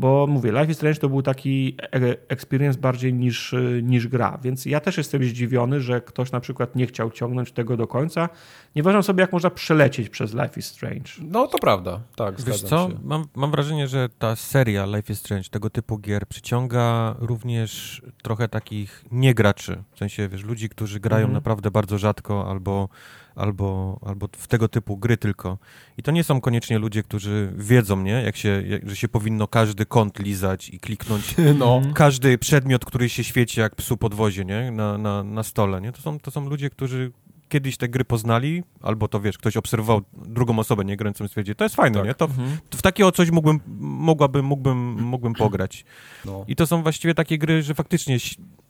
bo 0.00 0.26
mówię, 0.26 0.52
Life 0.52 0.70
is 0.72 0.76
Strange 0.76 1.00
to 1.00 1.08
był 1.08 1.22
taki 1.22 1.76
e, 1.82 1.88
experience 2.28 2.80
bardziej 2.80 3.14
niż, 3.14 3.54
niż 3.82 4.08
gra, 4.08 4.38
więc 4.42 4.66
ja 4.66 4.80
też 4.80 4.96
jestem 4.96 5.24
zdziwiony, 5.24 5.80
że 5.80 6.00
ktoś 6.00 6.32
na 6.32 6.40
przykład 6.40 6.76
nie 6.76 6.86
chciał 6.86 7.10
ciągnąć 7.10 7.52
tego 7.52 7.76
do 7.76 7.86
końca. 7.86 8.28
Nie 8.76 8.82
wyobrażam 8.82 9.02
sobie, 9.02 9.20
jak 9.20 9.32
można 9.32 9.50
przelecieć 9.50 10.08
przez 10.08 10.34
Life 10.34 10.52
is 10.56 10.66
Strange. 10.66 11.10
No 11.20 11.46
to 11.46 11.58
prawda, 11.58 12.00
tak, 12.16 12.40
Wiesz 12.40 12.62
co, 12.62 12.88
się. 12.88 12.98
Mam, 13.04 13.24
mam 13.34 13.50
wrażenie, 13.50 13.88
że 13.88 14.08
ta 14.18 14.36
seria 14.36 14.86
Life 14.86 15.12
is 15.12 15.18
Strange, 15.18 15.48
tego 15.50 15.70
typu 15.70 15.98
gier 15.98 16.26
przyciąga 16.26 17.14
również 17.18 18.02
trochę 18.22 18.48
takich 18.48 19.04
niegraczy, 19.10 19.82
w 19.92 19.98
sensie, 19.98 20.28
wiesz, 20.28 20.44
ludzi, 20.44 20.68
którzy 20.68 21.00
grają 21.00 21.24
mhm. 21.24 21.34
naprawdę 21.34 21.70
bardzo 21.70 21.98
rzadko 21.98 22.50
albo 22.50 22.88
albo, 23.34 24.00
albo 24.06 24.28
w 24.32 24.48
tego 24.48 24.68
typu 24.68 24.96
gry 24.96 25.16
tylko. 25.16 25.58
I 25.98 26.02
to 26.02 26.10
nie 26.10 26.24
są 26.24 26.40
koniecznie 26.40 26.78
ludzie, 26.78 27.02
którzy 27.02 27.52
wiedzą, 27.56 28.02
nie? 28.02 28.12
Jak 28.12 28.36
się, 28.36 28.62
jak, 28.66 28.90
że 28.90 28.96
się 28.96 29.08
powinno 29.08 29.48
każdy 29.48 29.86
kąt 29.86 30.18
lizać 30.18 30.68
i 30.68 30.80
kliknąć 30.80 31.34
no. 31.58 31.82
każdy 31.94 32.38
przedmiot, 32.38 32.84
który 32.84 33.08
się 33.08 33.24
świeci 33.24 33.60
jak 33.60 33.76
psu 33.76 33.96
podwozie, 33.96 34.44
nie? 34.44 34.70
Na, 34.70 34.98
na, 34.98 35.24
na 35.24 35.42
stole, 35.42 35.80
nie? 35.80 35.92
To 35.92 36.02
są, 36.02 36.20
to 36.20 36.30
są 36.30 36.48
ludzie, 36.48 36.70
którzy 36.70 37.12
kiedyś 37.50 37.76
te 37.76 37.88
gry 37.88 38.04
poznali, 38.04 38.62
albo 38.82 39.08
to 39.08 39.20
wiesz, 39.20 39.38
ktoś 39.38 39.56
obserwował 39.56 40.00
drugą 40.12 40.58
osobę, 40.58 40.84
nie 40.84 40.96
grającą 40.96 41.24
w 41.24 41.28
stwierdzi, 41.28 41.54
to 41.54 41.64
jest 41.64 41.76
fajne, 41.76 41.98
tak. 41.98 42.06
nie? 42.06 42.14
To, 42.14 42.24
mhm. 42.24 42.58
to 42.70 42.78
w 42.78 42.82
takiego 42.82 43.12
coś 43.12 43.30
mógłbym, 43.30 43.60
mogłabym, 43.80 44.44
mógłbym, 44.44 45.02
mógłbym 45.02 45.34
pograć. 45.34 45.84
No. 46.24 46.44
I 46.48 46.56
to 46.56 46.66
są 46.66 46.82
właściwie 46.82 47.14
takie 47.14 47.38
gry, 47.38 47.62
że 47.62 47.74
faktycznie 47.74 48.18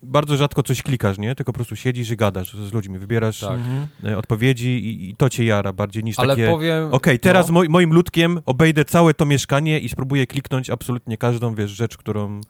bardzo 0.03 0.37
rzadko 0.37 0.63
coś 0.63 0.83
klikasz, 0.83 1.19
nie? 1.19 1.35
Tylko 1.35 1.53
po 1.53 1.57
prostu 1.57 1.77
siedzisz 1.77 2.11
i 2.11 2.17
gadasz 2.17 2.55
z 2.55 2.73
ludźmi, 2.73 2.99
wybierasz 2.99 3.41
tak. 3.41 3.51
Mhm. 3.51 3.87
E, 4.05 4.19
odpowiedzi 4.19 4.69
i, 4.69 5.11
i, 5.11 5.17
to 5.17 5.31
cię 5.31 5.45
jara 5.45 5.73
bardziej 5.73 6.05
niż 6.05 6.19
Ale 6.19 6.37
takie... 6.37 6.49
powiem... 6.49 6.85
Okej, 6.85 6.97
okay, 6.97 7.19
teraz 7.19 7.51
no. 7.51 7.63
moim 7.69 7.93
ludkiem 7.93 8.41
obejdę 8.47 8.85
całe 8.85 9.15
to 9.15 9.27
mieszkanie 9.27 9.79
i 9.79 9.89
spróbuję 9.89 10.27
kliknąć 10.27 10.71
absolutnie 10.71 11.17
każdą, 11.17 11.55
wiesz, 11.55 11.71
rzecz, 11.71 11.97
którą 11.97 12.41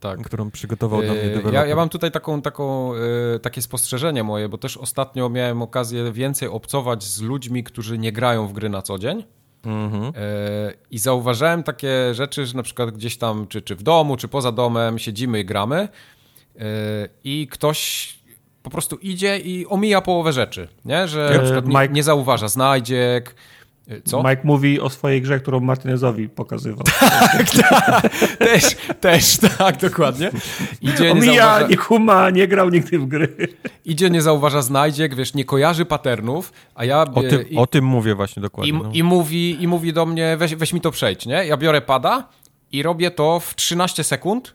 tak. 0.00 0.22
którą 0.22 0.50
przygotował 0.50 1.02
dla 1.02 1.12
mnie 1.12 1.22
e, 1.22 1.26
deweloper. 1.26 1.54
Ja, 1.54 1.66
ja 1.66 1.76
mam 1.76 1.88
tutaj 1.88 2.10
taką, 2.10 2.42
taką, 2.42 2.94
e, 2.94 3.38
takie 3.38 3.62
spostrzeżenie 3.62 4.24
moje, 4.24 4.48
bo 4.48 4.58
też 4.58 4.76
ostatnio 4.76 5.28
miałem 5.28 5.62
okazję 5.62 6.12
więcej 6.12 6.48
obcować 6.48 7.04
z 7.04 7.22
ludźmi, 7.22 7.64
którzy 7.64 7.98
nie 7.98 8.12
grają 8.12 8.46
w 8.46 8.52
gry 8.52 8.68
na 8.68 8.82
co 8.82 8.98
dzień. 8.98 9.24
Mhm. 9.64 10.04
E, 10.04 10.10
I 10.90 10.98
zauważyłem 10.98 11.62
takie 11.62 12.14
rzeczy, 12.14 12.46
że 12.46 12.56
na 12.56 12.62
przykład 12.62 12.90
gdzieś 12.90 13.16
tam, 13.16 13.46
czy, 13.46 13.62
czy 13.62 13.76
w 13.76 13.82
domu, 13.82 14.16
czy 14.16 14.28
poza 14.28 14.52
domem 14.52 14.98
siedzimy 14.98 15.40
i 15.40 15.44
gramy 15.44 15.88
i 17.24 17.48
ktoś 17.50 18.14
po 18.62 18.70
prostu 18.70 18.96
idzie 18.96 19.38
i 19.38 19.66
omija 19.66 20.00
połowę 20.00 20.32
rzeczy, 20.32 20.68
nie? 20.84 21.08
Że 21.08 21.30
na 21.36 21.42
przykład 21.42 21.66
nie, 21.66 21.94
nie 21.94 22.02
zauważa 22.02 22.48
znajdziek, 22.48 23.34
co? 24.04 24.22
Mike 24.22 24.40
mówi 24.44 24.80
o 24.80 24.90
swojej 24.90 25.22
grze, 25.22 25.40
którą 25.40 25.60
Martinezowi 25.60 26.28
pokazywał. 26.28 26.84
tak, 27.00 27.50
tak. 27.50 28.08
Też, 28.38 28.76
też, 29.00 29.38
tak, 29.58 29.80
dokładnie. 29.80 30.30
Idzie, 30.80 31.12
Omija, 31.12 31.32
nie, 31.32 31.38
zauważa... 31.38 31.66
nie 31.66 31.76
kuma, 31.76 32.30
nie 32.30 32.48
grał 32.48 32.70
nigdy 32.70 32.98
w 32.98 33.06
gry. 33.06 33.36
Idzie, 33.84 34.10
nie 34.10 34.22
zauważa 34.22 34.62
znajdziek, 34.62 35.14
wiesz, 35.14 35.34
nie 35.34 35.44
kojarzy 35.44 35.84
patternów, 35.84 36.52
a 36.74 36.84
ja... 36.84 37.02
O 37.14 37.22
tym, 37.22 37.48
i, 37.50 37.56
o 37.56 37.66
tym 37.66 37.84
mówię 37.84 38.14
właśnie 38.14 38.42
dokładnie. 38.42 38.72
I, 38.72 38.74
no. 38.74 38.90
i, 38.92 39.02
mówi, 39.02 39.62
I 39.62 39.68
mówi 39.68 39.92
do 39.92 40.06
mnie, 40.06 40.36
weź, 40.36 40.54
weź 40.54 40.72
mi 40.72 40.80
to 40.80 40.90
przejdź, 40.90 41.26
nie? 41.26 41.46
Ja 41.46 41.56
biorę 41.56 41.80
pada 41.80 42.28
i 42.72 42.82
robię 42.82 43.10
to 43.10 43.40
w 43.40 43.54
13 43.54 44.04
sekund 44.04 44.54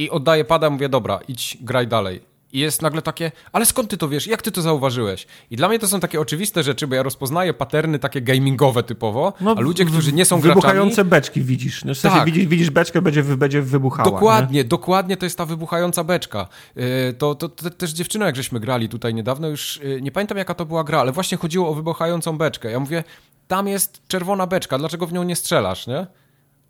i 0.00 0.10
oddaję 0.10 0.44
pada, 0.44 0.70
mówię, 0.70 0.88
dobra, 0.88 1.20
idź, 1.28 1.58
graj 1.60 1.86
dalej. 1.86 2.30
I 2.52 2.58
jest 2.58 2.82
nagle 2.82 3.02
takie, 3.02 3.32
ale 3.52 3.66
skąd 3.66 3.90
ty 3.90 3.96
to 3.96 4.08
wiesz? 4.08 4.26
Jak 4.26 4.42
ty 4.42 4.52
to 4.52 4.62
zauważyłeś? 4.62 5.26
I 5.50 5.56
dla 5.56 5.68
mnie 5.68 5.78
to 5.78 5.88
są 5.88 6.00
takie 6.00 6.20
oczywiste 6.20 6.62
rzeczy, 6.62 6.86
bo 6.86 6.94
ja 6.94 7.02
rozpoznaję 7.02 7.54
paterny 7.54 7.98
takie 7.98 8.22
gamingowe 8.22 8.82
typowo, 8.82 9.32
no, 9.40 9.54
a 9.58 9.60
ludzie, 9.60 9.84
którzy 9.84 10.12
nie 10.12 10.24
są 10.24 10.40
wybuchające 10.40 10.94
graczami... 10.94 11.10
beczki 11.10 11.42
widzisz. 11.42 11.84
No, 11.84 11.94
w 11.94 11.98
sensie 11.98 12.16
tak. 12.16 12.26
widzisz, 12.26 12.46
widzisz 12.46 12.70
beczkę, 12.70 13.02
będzie, 13.02 13.22
będzie 13.22 13.62
wybuchała. 13.62 14.10
Dokładnie, 14.10 14.56
nie? 14.56 14.64
dokładnie 14.64 15.16
to 15.16 15.26
jest 15.26 15.38
ta 15.38 15.46
wybuchająca 15.46 16.04
beczka. 16.04 16.48
Yy, 16.76 16.84
to, 17.18 17.34
to, 17.34 17.48
to, 17.48 17.70
też 17.70 17.90
dziewczyna, 17.90 18.26
jak 18.26 18.36
żeśmy 18.36 18.60
grali 18.60 18.88
tutaj 18.88 19.14
niedawno, 19.14 19.48
już 19.48 19.80
yy, 19.82 20.00
nie 20.02 20.12
pamiętam 20.12 20.38
jaka 20.38 20.54
to 20.54 20.66
była 20.66 20.84
gra, 20.84 21.00
ale 21.00 21.12
właśnie 21.12 21.38
chodziło 21.38 21.68
o 21.68 21.74
wybuchającą 21.74 22.38
beczkę. 22.38 22.70
Ja 22.70 22.80
mówię, 22.80 23.04
tam 23.48 23.68
jest 23.68 24.02
czerwona 24.08 24.46
beczka, 24.46 24.78
dlaczego 24.78 25.06
w 25.06 25.12
nią 25.12 25.22
nie 25.22 25.36
strzelasz, 25.36 25.86
nie? 25.86 26.06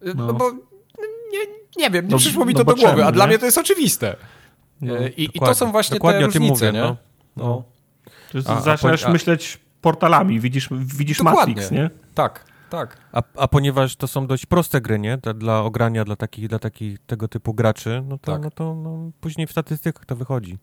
No. 0.03 0.27
no. 0.27 0.35
bo 0.35 0.70
nie, 1.33 1.39
nie 1.77 1.91
wiem, 1.91 2.07
nie 2.07 2.13
no, 2.13 2.19
przyszło 2.19 2.45
mi 2.45 2.55
no 2.55 2.59
to 2.59 2.65
do 2.65 2.75
głowy, 2.75 2.97
czemu, 2.97 3.09
a 3.09 3.13
dla 3.13 3.27
mnie 3.27 3.39
to 3.39 3.45
jest 3.45 3.59
oczywiste. 3.59 4.17
No, 4.81 4.99
e, 4.99 5.09
I, 5.09 5.37
I, 5.37 5.41
to 5.41 5.55
są 5.55 5.71
właśnie 5.71 6.01
te 6.01 6.21
różnice, 6.21 6.67
mówię, 6.67 6.73
nie? 6.73 6.81
No. 6.81 6.97
no. 7.37 7.65
A, 8.47 8.61
zaczynasz 8.61 9.05
a, 9.05 9.11
myśleć 9.11 9.61
portalami, 9.81 10.41
widzisz, 10.41 10.69
widzisz 10.73 11.23
Matrix, 11.23 11.71
nie? 11.71 11.91
Tak, 12.15 12.45
tak. 12.71 12.99
A, 13.13 13.23
a 13.37 13.49
ponieważ 13.49 13.97
to 13.97 14.09
są 14.09 14.27
dość 14.27 14.47
proste 14.47 14.81
gry, 14.81 14.99
nie? 14.99 15.19
Dla 15.35 15.63
ogrania, 15.63 16.05
dla 16.05 16.17
takich, 16.17 16.49
dla 16.49 16.59
takich 16.59 16.99
tego 17.07 17.29
typu 17.29 17.55
graczy, 17.55 18.03
no 18.09 18.19
to, 18.19 18.33
tak. 18.33 18.43
no 18.43 18.51
to 18.51 18.75
no, 18.75 19.11
później 19.21 19.47
w 19.47 19.51
statystykach 19.51 20.07
to 20.07 20.17
wychodzi. 20.17 20.59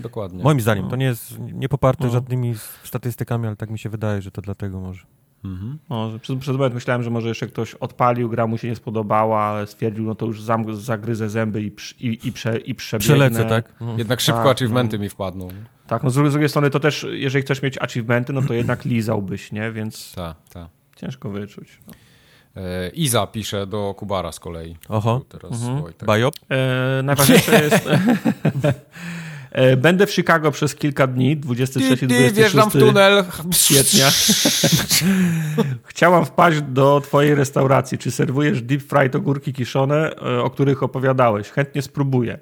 Dokładnie. 0.00 0.42
Moim 0.42 0.60
zdaniem. 0.60 0.84
No. 0.84 0.90
To 0.90 0.96
nie 0.96 1.06
jest 1.06 1.38
nie 1.38 1.68
poparte 1.68 2.04
no. 2.04 2.10
żadnymi 2.10 2.54
statystykami, 2.84 3.46
ale 3.46 3.56
tak 3.56 3.70
mi 3.70 3.78
się 3.78 3.88
wydaje, 3.88 4.22
że 4.22 4.30
to 4.30 4.42
dlatego 4.42 4.80
może. 4.80 5.06
Mhm. 5.44 5.78
No, 5.90 6.10
przez, 6.22 6.38
przez 6.38 6.52
moment 6.52 6.74
myślałem, 6.74 7.02
że 7.02 7.10
może 7.10 7.28
jeszcze 7.28 7.46
ktoś 7.46 7.74
odpalił, 7.74 8.28
gra 8.28 8.46
mu 8.46 8.58
się 8.58 8.68
nie 8.68 8.76
spodobała, 8.76 9.40
ale 9.40 9.66
stwierdził, 9.66 10.04
no 10.04 10.14
to 10.14 10.26
już 10.26 10.42
zam, 10.42 10.76
zagryzę 10.76 11.28
zęby 11.28 11.62
i, 11.62 11.66
i, 12.00 12.28
i, 12.28 12.32
prze, 12.32 12.58
i 12.58 12.74
przebiegnę. 12.74 13.14
Przelecę, 13.14 13.44
tak? 13.44 13.74
No. 13.80 13.98
Jednak 13.98 14.20
szybko 14.20 14.42
tak, 14.42 14.56
achievementy 14.56 14.98
no. 14.98 15.02
mi 15.02 15.08
wpadną. 15.08 15.48
Tak, 15.86 16.02
no 16.02 16.10
z 16.10 16.14
drugiej, 16.14 16.48
strony 16.48 16.70
to 16.70 16.80
też, 16.80 17.06
jeżeli 17.10 17.42
chcesz 17.42 17.62
mieć 17.62 17.78
achievementy, 17.78 18.32
no 18.32 18.42
to 18.42 18.54
jednak 18.54 18.84
lizałbyś, 18.84 19.52
nie? 19.52 19.72
Więc 19.72 20.14
tak, 20.14 20.36
tak. 20.52 20.68
ciężko 20.96 21.30
wyczuć. 21.30 21.80
No. 21.86 21.92
E, 22.56 22.88
Iza 22.88 23.26
pisze 23.26 23.66
do 23.66 23.94
Kubara 23.94 24.32
z 24.32 24.40
kolei. 24.40 24.76
Oho. 24.88 25.20
Teraz 25.28 25.52
mhm. 25.62 25.84
Biop? 26.06 26.34
E, 26.50 27.02
najważniejsze 27.02 27.64
jest... 27.64 27.88
E, 29.50 29.76
będę 29.76 30.06
w 30.06 30.12
Chicago 30.12 30.50
przez 30.50 30.74
kilka 30.74 31.06
dni, 31.06 31.36
23 31.36 32.06
26 32.06 32.34
wjeżdżam 32.34 32.70
w 32.70 32.72
tunel. 32.72 33.24
kwietnia. 33.52 34.08
Chciałam 35.84 36.24
wpaść 36.24 36.60
do 36.60 37.00
twojej 37.00 37.34
restauracji. 37.34 37.98
Czy 37.98 38.10
serwujesz 38.10 38.62
deep 38.62 38.82
fried 38.82 39.16
ogórki 39.16 39.52
kiszone, 39.52 40.16
e, 40.16 40.42
o 40.42 40.50
których 40.50 40.82
opowiadałeś? 40.82 41.48
Chętnie 41.48 41.82
spróbuję. 41.82 42.38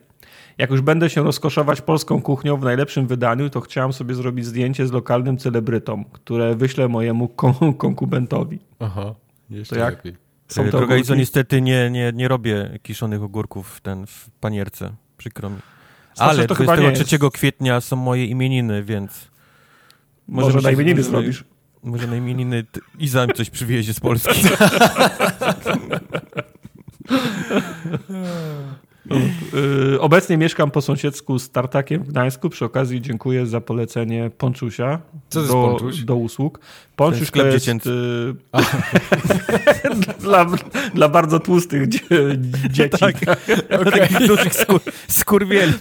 Jak 0.59 0.71
już 0.71 0.81
będę 0.81 1.11
się 1.11 1.23
rozkoszować 1.23 1.81
polską 1.81 2.23
kuchnią 2.23 2.57
w 2.57 2.65
najlepszym 2.65 3.07
wydaniu, 3.07 3.51
to 3.51 3.61
chciałam 3.61 3.93
sobie 3.93 4.15
zrobić 4.15 4.47
zdjęcie 4.47 4.87
z 4.87 4.93
lokalnym 4.93 5.39
celebrytą, 5.39 6.05
które 6.13 6.55
wyślę 6.55 6.89
mojemu 6.89 7.29
kon 7.29 7.75
konkubentowi. 7.79 8.59
Aha, 8.79 9.15
jeszcze 9.51 9.75
to 9.75 9.81
jak? 9.81 9.95
lepiej. 9.95 10.17
Są 10.49 10.65
to 10.65 10.79
Droga 10.79 10.97
Izo, 10.97 11.15
niestety 11.15 11.63
nie, 11.63 11.91
nie, 11.91 12.13
nie 12.15 12.29
robię 12.29 12.79
kiszonych 12.83 13.23
ogórków 13.23 13.69
w, 13.77 13.81
ten, 13.81 14.07
w 14.07 14.31
panierce. 14.41 14.93
Przykro 15.19 15.51
mi. 15.51 15.57
Ale 16.19 16.47
to 16.47 16.55
23 16.55 17.19
kwietnia 17.33 17.81
są 17.81 17.97
moje 17.97 18.27
imieniny, 18.27 18.83
więc... 18.83 19.31
Może, 20.29 20.47
może 20.47 20.61
na 20.61 20.71
imieniny 20.71 21.03
zrobisz. 21.03 21.45
Może 21.83 22.07
na 22.07 22.17
imieniny 22.17 22.65
Iza 22.99 23.27
mi 23.27 23.33
coś 23.33 23.51
przywiezie 23.51 23.95
z 23.95 24.01
Polski. 24.01 24.41
Y, 29.95 30.01
obecnie 30.01 30.37
mieszkam 30.37 30.71
po 30.71 30.83
sąsiedzku 30.83 31.39
z 31.39 31.51
Tartakiem 31.51 32.03
w 32.03 32.09
Gdańsku. 32.09 32.51
Przy 32.51 32.65
okazji 32.65 33.01
dziękuję 33.01 33.47
za 33.47 33.61
polecenie 33.61 34.31
Ponczusia 34.39 35.01
Co 35.29 35.43
do, 35.43 35.53
Ponczuś? 35.53 36.01
do 36.01 36.17
usług. 36.17 36.61
Ponczuś 36.97 37.31
to 37.31 37.47
jest 37.47 37.69
y, 37.69 37.81
dla, 40.21 40.47
dla 40.95 41.09
bardzo 41.09 41.41
tłustych 41.41 41.89
dzie 41.89 41.99
dzieci. 42.71 42.99
Tak, 42.99 43.17
okay. 43.23 43.93
takich 44.01 44.27
dużych 44.27 44.55
skur 44.55 44.81
skurwieli. 45.09 45.73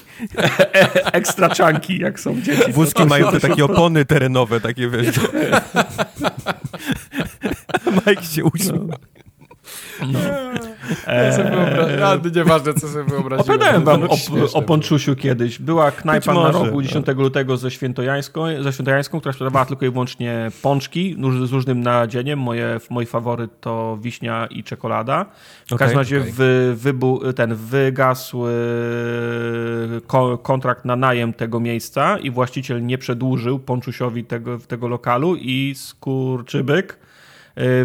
Ekstra 1.13 1.49
czanki, 1.49 1.99
jak 1.99 2.19
są 2.19 2.41
dzieci. 2.41 2.71
Wózki 2.71 3.05
mają 3.05 3.31
te 3.31 3.39
takie 3.39 3.65
opony 3.65 4.05
terenowe, 4.05 4.61
takie 4.61 4.89
wiesz. 4.89 5.19
Mike 8.07 8.23
się 8.23 8.43
uśmiał. 8.43 8.88
No. 8.88 8.97
No. 10.01 10.19
Eee, 11.07 11.99
ja 11.99 12.19
nieważne, 12.35 12.73
co 12.73 12.87
sobie 12.87 13.03
wyobraziłem. 13.03 13.41
Opowiadałem 13.41 13.83
wam 13.83 14.03
o, 14.03 14.17
o 14.53 14.61
Ponczusiu 14.61 15.15
kiedyś. 15.15 15.59
Była 15.59 15.91
knajpa 15.91 16.33
na 16.33 16.51
rogu 16.51 16.81
10 16.81 17.05
tak. 17.05 17.17
lutego 17.17 17.57
ze 17.57 17.71
Świętojańską, 17.71 18.63
ze 18.63 18.73
Świętojańską, 18.73 19.19
która 19.19 19.33
sprzedawała 19.33 19.65
tylko 19.65 19.85
i 19.85 19.89
wyłącznie 19.89 20.51
pączki 20.61 21.17
z 21.45 21.51
różnym 21.51 21.81
nadzieniem. 21.81 22.39
Moje, 22.39 22.79
mój 22.89 23.05
faworyt 23.05 23.51
to 23.61 23.97
wiśnia 24.01 24.47
i 24.49 24.63
czekolada. 24.63 25.25
W 25.63 25.73
okay, 25.73 25.77
każdym 25.77 25.97
razie 25.97 26.17
okay. 26.17 26.31
wy, 26.31 26.75
wybu, 26.75 27.33
ten 27.33 27.55
wygasł 27.55 28.47
e, 28.47 28.51
kontrakt 30.43 30.85
na 30.85 30.95
najem 30.95 31.33
tego 31.33 31.59
miejsca 31.59 32.17
i 32.17 32.31
właściciel 32.31 32.85
nie 32.85 32.97
przedłużył 32.97 33.59
Ponczusiowi 33.59 34.23
tego, 34.23 34.59
tego 34.59 34.87
lokalu 34.87 35.35
i 35.35 35.73
skurczybyk 35.77 36.97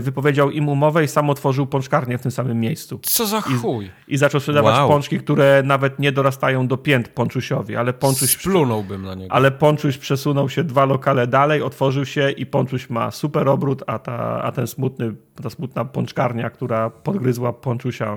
wypowiedział 0.00 0.50
im 0.50 0.68
umowę 0.68 1.04
i 1.04 1.08
sam 1.08 1.30
otworzył 1.30 1.66
pączkarnię 1.66 2.18
w 2.18 2.22
tym 2.22 2.30
samym 2.30 2.60
miejscu. 2.60 3.00
Co 3.02 3.26
za 3.26 3.40
chuj. 3.40 3.90
I, 4.08 4.14
i 4.14 4.16
zaczął 4.16 4.40
sprzedawać 4.40 4.74
wow. 4.74 4.88
pączki, 4.88 5.18
które 5.18 5.62
nawet 5.64 5.98
nie 5.98 6.12
dorastają 6.12 6.66
do 6.66 6.76
pięt 6.76 7.08
pączusiowi, 7.08 7.76
ale 7.76 7.92
pączuś... 7.92 8.30
Splunąłbym 8.30 9.02
na 9.02 9.14
niego. 9.14 9.34
Ale 9.34 9.50
pączuś 9.50 9.98
przesunął 9.98 10.48
się 10.48 10.64
dwa 10.64 10.84
lokale 10.84 11.26
dalej, 11.26 11.62
otworzył 11.62 12.04
się 12.04 12.30
i 12.30 12.46
pączuś 12.46 12.90
ma 12.90 13.10
super 13.10 13.48
obrót, 13.48 13.82
a, 13.86 13.98
ta, 13.98 14.42
a 14.42 14.52
ten 14.52 14.66
smutny, 14.66 15.14
ta 15.42 15.50
smutna 15.50 15.84
pączkarnia, 15.84 16.50
która 16.50 16.90
podgryzła 16.90 17.52
pączusia 17.52 18.16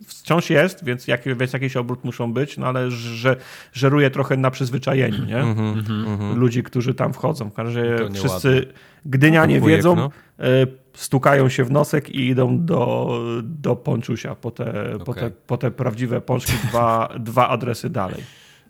y, 0.00 0.04
wciąż 0.06 0.50
jest, 0.50 0.84
więc, 0.84 1.08
jak, 1.08 1.38
więc 1.38 1.52
jakiś 1.52 1.76
obrót 1.76 2.04
muszą 2.04 2.32
być, 2.32 2.58
no 2.58 2.66
ale 2.66 2.90
że, 2.90 3.36
żeruje 3.72 4.10
trochę 4.10 4.36
na 4.36 4.50
przyzwyczajeniu, 4.50 5.24
nie? 5.24 5.38
Mm 5.38 5.54
-hmm, 5.56 6.36
Ludzi, 6.36 6.62
którzy 6.62 6.94
tam 6.94 7.12
wchodzą. 7.12 7.50
W 7.50 7.54
każdym 7.54 7.84
razie 7.84 8.08
wszyscy 8.14 8.66
Gdynianie 9.06 9.60
wiedzą, 9.60 9.96
no. 9.96 10.10
E, 10.40 10.66
stukają 10.94 11.48
się 11.48 11.64
w 11.64 11.70
nosek 11.70 12.10
i 12.10 12.28
idą 12.28 12.64
do, 12.64 13.10
do 13.42 13.76
Ponczusia 13.76 14.34
po 14.34 14.50
te, 14.50 14.94
okay. 14.94 14.98
po, 14.98 15.14
te, 15.14 15.30
po 15.30 15.56
te 15.56 15.70
prawdziwe 15.70 16.20
pączki 16.20 16.52
dwa, 16.68 17.08
dwa 17.18 17.48
adresy 17.48 17.90
dalej. 17.90 18.22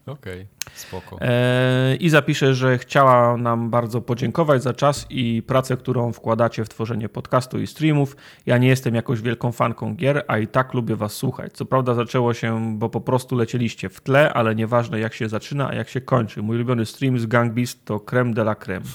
Okej, 0.06 0.46
okay, 0.62 0.74
spoko. 0.74 1.18
E, 1.20 1.96
I 1.96 2.08
zapiszę, 2.10 2.54
że 2.54 2.78
chciała 2.78 3.36
nam 3.36 3.70
bardzo 3.70 4.00
podziękować 4.00 4.62
za 4.62 4.72
czas 4.72 5.06
i 5.10 5.42
pracę, 5.46 5.76
którą 5.76 6.12
wkładacie 6.12 6.64
w 6.64 6.68
tworzenie 6.68 7.08
podcastu 7.08 7.60
i 7.60 7.66
streamów. 7.66 8.16
Ja 8.46 8.58
nie 8.58 8.68
jestem 8.68 8.94
jakąś 8.94 9.20
wielką 9.20 9.52
fanką 9.52 9.94
gier, 9.94 10.24
a 10.28 10.38
i 10.38 10.46
tak 10.46 10.74
lubię 10.74 10.96
was 10.96 11.12
słuchać. 11.12 11.52
Co 11.52 11.64
prawda 11.64 11.94
zaczęło 11.94 12.34
się, 12.34 12.78
bo 12.78 12.88
po 12.88 13.00
prostu 13.00 13.36
lecieliście 13.36 13.88
w 13.88 14.00
tle, 14.00 14.32
ale 14.32 14.54
nieważne 14.54 15.00
jak 15.00 15.14
się 15.14 15.28
zaczyna, 15.28 15.68
a 15.68 15.74
jak 15.74 15.88
się 15.88 16.00
kończy. 16.00 16.42
Mój 16.42 16.56
ulubiony 16.56 16.86
stream 16.86 17.18
z 17.18 17.26
Gang 17.26 17.52
Beast 17.52 17.84
to 17.84 18.00
creme 18.00 18.34
de 18.34 18.42
la 18.42 18.54
creme. 18.54 18.86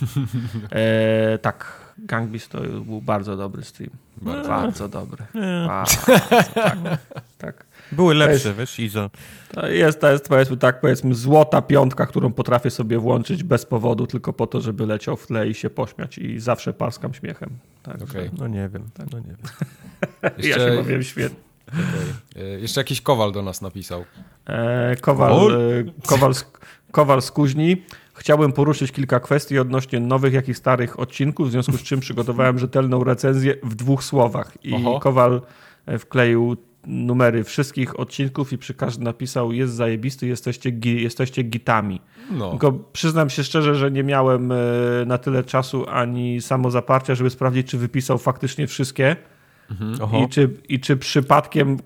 E, 0.72 1.38
tak, 1.38 1.94
Gang 1.98 2.30
Beast 2.30 2.52
to 2.52 2.62
był 2.62 3.02
bardzo 3.02 3.38
dobry 3.38 3.64
stream. 3.64 3.92
Bardzo, 4.18 4.50
bardzo 4.50 4.90
dobry. 4.90 5.26
Bardzo, 5.68 5.98
tak, 6.54 6.78
tak. 7.38 7.66
Były 7.92 8.14
lepsze, 8.14 8.48
jest, 8.48 8.60
wiesz, 8.60 8.80
Izo. 8.80 9.10
To 9.54 9.68
jest, 9.68 10.02
to 10.02 10.12
jest 10.12 10.28
powiedzmy 10.28 10.58
tak, 10.58 10.82
powiedzmy 10.82 11.16
złota 11.16 11.62
piątka, 11.62 12.06
którą 12.06 12.34
potrafię 12.34 12.70
sobie 12.70 13.00
włączyć 13.00 13.44
bez 13.44 13.66
powodu, 13.66 14.08
tylko 14.08 14.34
po 14.34 14.48
to, 14.48 14.62
żeby 14.62 14.86
leciał 14.86 15.18
w 15.18 15.28
tle 15.28 15.48
i 15.48 15.54
się 15.54 15.70
pośmiać 15.70 16.18
i 16.18 16.40
zawsze 16.40 16.74
parskam 16.74 17.14
śmiechem. 17.14 17.50
Tak, 17.84 18.02
okay. 18.02 18.32
No 18.38 18.48
nie 18.48 18.70
wiem, 18.70 18.90
tak. 18.94 19.08
no 19.12 19.20
nie 19.20 19.26
wiem. 19.26 19.38
Jeszcze... 20.38 20.60
Ja 20.60 20.72
się 20.72 20.84
powiem 20.84 21.04
świetnie. 21.04 21.40
Okay. 21.68 22.44
E, 22.44 22.60
jeszcze 22.60 22.80
jakiś 22.80 23.02
Kowal 23.02 23.32
do 23.32 23.42
nas 23.42 23.62
napisał. 23.62 24.06
E, 24.46 24.96
Kowal, 24.96 25.32
e, 25.32 26.08
Kowal, 26.08 26.34
z, 26.34 26.46
Kowal 26.92 27.22
z 27.22 27.32
Kuźni. 27.32 27.84
Chciałbym 28.14 28.52
poruszyć 28.54 28.92
kilka 28.92 29.20
kwestii 29.20 29.60
odnośnie 29.60 30.00
nowych, 30.00 30.34
jak 30.34 30.50
i 30.50 30.54
starych 30.54 31.00
odcinków, 31.00 31.48
w 31.48 31.52
związku 31.52 31.78
z 31.78 31.84
czym 31.84 32.00
przygotowałem 32.00 32.60
rzetelną 32.60 33.04
recenzję 33.04 33.56
w 33.64 33.76
dwóch 33.76 34.04
słowach. 34.04 34.58
I 34.64 34.74
Oho. 34.74 35.00
Kowal 35.00 35.42
wkleił 36.00 36.58
numery 36.88 37.44
wszystkich 37.44 38.00
odcinków 38.00 38.54
i 38.54 38.58
przy 38.58 38.74
każdym 38.74 39.04
napisał 39.04 39.52
jest 39.52 39.74
zajebisty, 39.74 40.28
jesteście, 40.28 40.72
jesteście 40.84 41.44
gitami. 41.44 42.02
No. 42.32 42.50
Tylko 42.50 42.72
przyznam 42.72 43.30
się 43.30 43.44
szczerze, 43.44 43.76
że 43.76 43.92
nie 43.92 44.04
miałem 44.04 44.52
e, 44.52 44.56
na 45.06 45.18
tyle 45.18 45.44
czasu 45.44 45.86
ani 45.90 46.42
samozaparcia, 46.42 47.16
żeby 47.16 47.30
sprawdzić, 47.30 47.68
czy 47.68 47.78
wypisał 47.78 48.18
faktycznie 48.18 48.68
wszystkie 48.68 49.16
mhm. 49.72 50.24
i, 50.26 50.30
czy, 50.30 50.50
i 50.70 50.80
czy 50.80 50.98
przypadkiem 50.98 51.78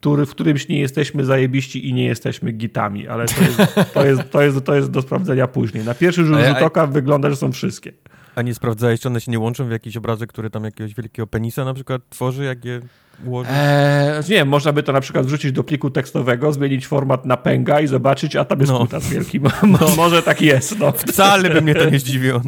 który, 0.00 0.26
w 0.26 0.30
którymś 0.30 0.68
nie 0.68 0.80
jesteśmy 0.80 1.24
zajebiści 1.24 1.88
i 1.88 1.94
nie 1.94 2.04
jesteśmy 2.04 2.52
gitami, 2.52 3.08
ale 3.08 3.26
to 3.26 3.42
jest, 3.42 3.56
to 3.94 4.06
jest, 4.06 4.30
to 4.30 4.42
jest, 4.42 4.64
to 4.64 4.74
jest 4.74 4.90
do 4.90 5.02
sprawdzenia 5.02 5.46
później. 5.46 5.84
Na 5.84 5.94
pierwszy 5.94 6.24
rzut 6.24 6.38
oka 6.62 6.86
wygląda, 6.86 7.30
że 7.30 7.36
są 7.36 7.52
wszystkie. 7.52 7.92
A 8.34 8.42
nie 8.42 8.54
sprawdzałeś, 8.54 9.00
czy 9.00 9.08
one 9.08 9.20
się 9.20 9.30
nie 9.30 9.38
łączą 9.38 9.68
w 9.68 9.70
jakiś 9.70 9.96
obrazek, 9.96 10.28
który 10.30 10.50
tam 10.50 10.64
jakiegoś 10.64 10.94
wielkiego 10.94 11.26
penisa 11.26 11.64
na 11.64 11.74
przykład 11.74 12.02
tworzy, 12.10 12.44
jak 12.44 12.64
je 12.64 12.80
ułożyć? 13.24 13.52
Eee, 13.54 14.22
nie, 14.30 14.44
można 14.44 14.72
by 14.72 14.82
to 14.82 14.92
na 14.92 15.00
przykład 15.00 15.26
wrzucić 15.26 15.52
do 15.52 15.64
pliku 15.64 15.90
tekstowego, 15.90 16.52
zmienić 16.52 16.86
format 16.86 17.24
na 17.24 17.36
pęga 17.36 17.80
i 17.80 17.86
zobaczyć, 17.86 18.36
a 18.36 18.44
tam 18.44 18.60
jest 18.60 18.72
no. 18.72 18.78
kutas 18.78 19.08
wielki. 19.08 19.40
No. 19.62 19.78
Może 19.96 20.22
tak 20.22 20.42
jest. 20.42 20.78
No. 20.78 20.92
Wcale 20.92 21.50
by 21.50 21.60
mnie 21.60 21.74
to 21.74 21.90
nie 21.90 21.98
zdziwiło. 21.98 22.40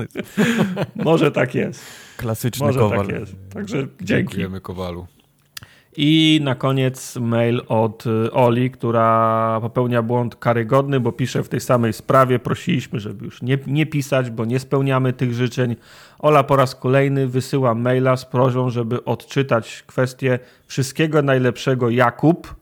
Może 0.95 1.31
tak 1.31 1.55
jest. 1.55 1.83
Klasyczny 2.17 2.67
Może 2.67 2.79
kowal. 2.79 3.07
tak 3.07 3.21
jest. 3.21 3.35
Także 3.55 3.79
dzięki. 3.79 4.05
Dziękujemy 4.05 4.61
Kowalu. 4.61 5.07
I 6.03 6.41
na 6.43 6.55
koniec 6.55 7.17
mail 7.17 7.63
od 7.69 8.07
y, 8.07 8.33
Oli, 8.33 8.71
która 8.71 9.59
popełnia 9.61 10.03
błąd 10.03 10.37
karygodny, 10.37 11.01
bo 11.01 11.13
pisze 11.13 11.43
w 11.43 11.49
tej 11.49 11.61
samej 11.61 11.93
sprawie. 11.93 12.39
Prosiliśmy, 12.39 13.01
żeby 13.01 13.25
już 13.25 13.43
nie, 13.43 13.59
nie 13.67 13.87
pisać, 13.87 14.31
bo 14.31 14.45
nie 14.45 14.59
spełniamy 14.59 15.13
tych 15.13 15.35
życzeń. 15.35 15.77
Ola 16.19 16.45
po 16.45 16.57
raz 16.57 16.75
kolejny 16.75 17.29
wysyła 17.29 17.75
maila 17.75 18.17
z 18.17 18.25
prośbą, 18.25 18.71
żeby 18.71 19.05
odczytać 19.05 19.85
kwestię 19.87 20.39
wszystkiego 20.67 21.23
najlepszego 21.23 21.91
Jakub. 21.91 22.55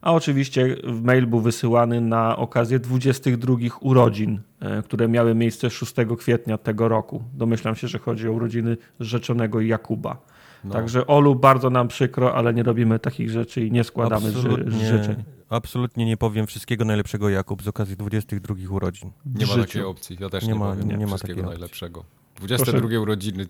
A 0.00 0.12
oczywiście 0.12 0.76
mail 1.02 1.26
był 1.26 1.40
wysyłany 1.40 2.00
na 2.00 2.36
okazję 2.36 2.78
22 2.78 3.56
urodzin, 3.80 4.40
e, 4.60 4.82
które 4.82 5.08
miały 5.08 5.34
miejsce 5.34 5.70
6 5.70 5.94
kwietnia 6.18 6.58
tego 6.58 6.88
roku. 6.88 7.22
Domyślam 7.34 7.76
się, 7.76 7.88
że 7.88 7.98
chodzi 7.98 8.28
o 8.28 8.32
urodziny 8.32 8.76
rzeczonego 9.00 9.60
Jakuba. 9.60 10.16
No. 10.64 10.74
Także 10.74 11.06
Olu, 11.06 11.34
bardzo 11.34 11.70
nam 11.70 11.88
przykro, 11.88 12.34
ale 12.34 12.54
nie 12.54 12.62
robimy 12.62 12.98
takich 12.98 13.30
rzeczy 13.30 13.66
i 13.66 13.72
nie 13.72 13.84
składamy 13.84 14.28
absolutnie, 14.28 14.86
życzeń. 14.86 15.24
Absolutnie 15.48 16.06
nie 16.06 16.16
powiem 16.16 16.46
wszystkiego 16.46 16.84
najlepszego 16.84 17.28
Jakub 17.28 17.62
z 17.62 17.68
okazji 17.68 17.96
22 17.96 18.54
urodzin. 18.70 19.10
Nie 19.26 19.46
ma 19.46 19.56
takiej 19.56 19.82
opcji, 19.82 20.16
ja 20.20 20.28
też 20.28 20.42
nie, 20.42 20.52
nie 20.52 20.58
ma, 20.58 20.70
powiem 20.70 20.88
nie, 20.88 20.96
nie 20.96 21.06
ma 21.06 21.16
wszystkiego 21.16 21.42
najlepszego. 21.42 22.04
22 22.36 22.80
Proszę. 22.80 23.00
urodziny. 23.00 23.46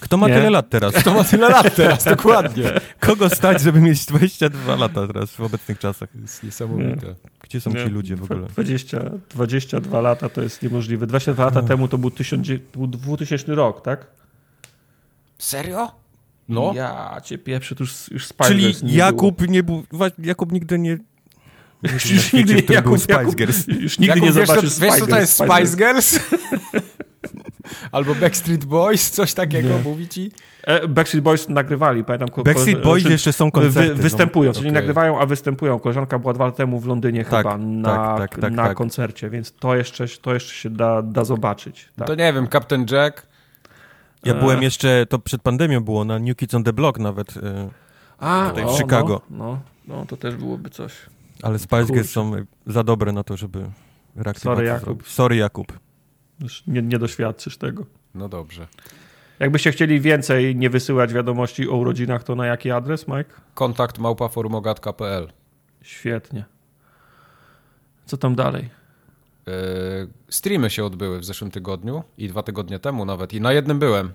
Kto 0.00 0.16
ma 0.16 0.28
nie? 0.28 0.34
tyle 0.34 0.50
lat 0.50 0.70
teraz? 0.70 0.94
Kto 0.94 1.14
ma 1.14 1.24
tyle 1.24 1.48
lat 1.48 1.76
teraz, 1.76 2.04
dokładnie. 2.16 2.72
Kogo 3.00 3.30
stać, 3.30 3.60
żeby 3.62 3.80
mieć 3.80 4.06
22 4.06 4.76
lata 4.76 5.06
teraz 5.06 5.30
w 5.30 5.40
obecnych 5.40 5.78
czasach? 5.78 6.08
To 6.12 6.18
jest 6.18 6.42
niesamowite. 6.42 7.14
Gdzie 7.40 7.60
są 7.60 7.72
ci 7.72 7.84
ludzie 7.84 8.16
w 8.16 8.22
ogóle? 8.22 8.46
20, 8.46 9.10
22 9.30 10.00
lata 10.00 10.28
to 10.28 10.42
jest 10.42 10.62
niemożliwe. 10.62 11.06
22 11.06 11.44
lata 11.44 11.62
no. 11.62 11.68
temu 11.68 11.88
to 11.88 11.98
był, 11.98 12.10
1000, 12.10 12.48
był 12.72 12.86
2000 12.86 13.54
rok, 13.54 13.82
tak? 13.82 14.06
Serio? 15.38 15.90
No. 16.48 16.72
Ja 16.74 17.20
cię 17.24 17.38
pieprzę, 17.38 17.74
to 17.74 17.82
już, 17.84 18.10
już 18.10 18.26
Spice 18.26 18.48
Czyli 18.48 18.74
nie 18.82 18.94
Jakub 18.94 19.38
było. 19.38 19.52
nie 19.52 19.62
był, 19.62 19.84
Jakub 20.18 20.52
nigdy 20.52 20.78
nie... 20.78 20.98
Już, 21.82 22.10
już 22.10 22.32
nigdy, 22.32 22.54
nie, 22.54 22.74
Jakub, 22.74 22.98
Spice 22.98 23.18
Jakub, 23.18 23.34
Girls. 23.34 23.68
Już 23.68 23.98
nigdy 23.98 24.06
Jakub, 24.06 24.22
nie 24.22 24.32
zobaczysz 24.32 24.62
wiesz, 24.62 24.72
Spice 24.72 24.90
Wiesz, 24.90 25.00
co 25.00 25.06
to 25.06 25.20
jest 25.20 25.32
Spice 25.32 25.76
Girls? 25.84 26.18
Albo 27.92 28.14
Backstreet 28.14 28.64
Boys, 28.64 29.10
coś 29.10 29.34
takiego 29.34 29.68
nie. 29.68 29.78
mówi 29.84 30.08
ci? 30.08 30.32
E, 30.62 30.88
Backstreet 30.88 31.24
Boys 31.24 31.48
nagrywali, 31.48 32.04
pamiętam. 32.04 32.44
Backstreet 32.44 32.82
Boys 32.82 33.04
jeszcze 33.04 33.32
są 33.32 33.50
koncerty. 33.50 33.94
Wy, 33.94 34.02
występują, 34.02 34.52
czyli 34.52 34.62
okay. 34.62 34.72
nie 34.72 34.80
nagrywają, 34.80 35.20
a 35.20 35.26
występują. 35.26 35.78
Koleżanka 35.78 36.18
była 36.18 36.32
dwa 36.32 36.44
lata 36.44 36.56
temu 36.56 36.80
w 36.80 36.86
Londynie 36.86 37.24
tak, 37.24 37.46
chyba 37.46 37.58
na, 37.58 37.96
tak, 37.96 38.30
tak, 38.30 38.40
tak 38.40 38.52
na 38.52 38.66
tak. 38.66 38.76
koncercie, 38.76 39.30
więc 39.30 39.52
to 39.52 39.76
jeszcze, 39.76 40.08
to 40.08 40.34
jeszcze 40.34 40.54
się 40.54 40.70
da, 40.70 41.02
da 41.02 41.24
zobaczyć. 41.24 41.88
Tak. 41.96 42.06
To 42.06 42.14
nie 42.14 42.32
wiem, 42.32 42.48
Captain 42.48 42.86
Jack 42.90 43.27
ja 44.24 44.34
e... 44.34 44.40
byłem 44.40 44.62
jeszcze, 44.62 45.06
to 45.06 45.18
przed 45.18 45.42
pandemią 45.42 45.80
było, 45.80 46.04
na 46.04 46.18
New 46.18 46.36
Kids 46.36 46.54
on 46.54 46.64
the 46.64 46.72
Block 46.72 46.98
nawet. 46.98 47.36
E, 47.36 47.70
A, 48.18 48.50
tutaj 48.50 48.64
w 48.74 48.78
Chicago. 48.78 49.20
No, 49.30 49.60
no, 49.86 49.96
no, 49.96 50.06
to 50.06 50.16
też 50.16 50.36
byłoby 50.36 50.70
coś. 50.70 50.92
Ale 51.42 51.58
Spice 51.58 51.86
Girls 51.86 52.10
są 52.10 52.32
za 52.66 52.84
dobre 52.84 53.12
na 53.12 53.24
to, 53.24 53.36
żeby 53.36 53.70
Sorry 54.36 54.64
Jakub. 54.64 54.84
Zrobić. 54.84 55.06
Sorry 55.06 55.36
Jakub. 55.36 55.72
Już 56.40 56.66
nie, 56.66 56.82
nie 56.82 56.98
doświadczysz 56.98 57.56
tego. 57.56 57.86
No 58.14 58.28
dobrze. 58.28 58.66
Jakbyście 59.38 59.72
chcieli 59.72 60.00
więcej 60.00 60.56
nie 60.56 60.70
wysyłać 60.70 61.12
wiadomości 61.12 61.68
o 61.68 61.76
urodzinach, 61.76 62.24
to 62.24 62.34
na 62.34 62.46
jaki 62.46 62.70
adres, 62.70 63.08
Mike? 63.08 63.30
Kontakt 63.54 63.98
małpaformogatka.pl 63.98 65.28
Świetnie. 65.82 66.44
Co 68.06 68.16
tam 68.16 68.34
dalej? 68.34 68.70
E, 69.48 69.50
streamy 70.28 70.70
się 70.70 70.84
odbyły 70.84 71.18
w 71.18 71.24
zeszłym 71.24 71.50
tygodniu 71.50 72.02
i 72.18 72.28
dwa 72.28 72.42
tygodnie 72.42 72.78
temu 72.78 73.04
nawet 73.04 73.34
i 73.34 73.40
na 73.40 73.52
jednym 73.52 73.78
byłem. 73.78 74.12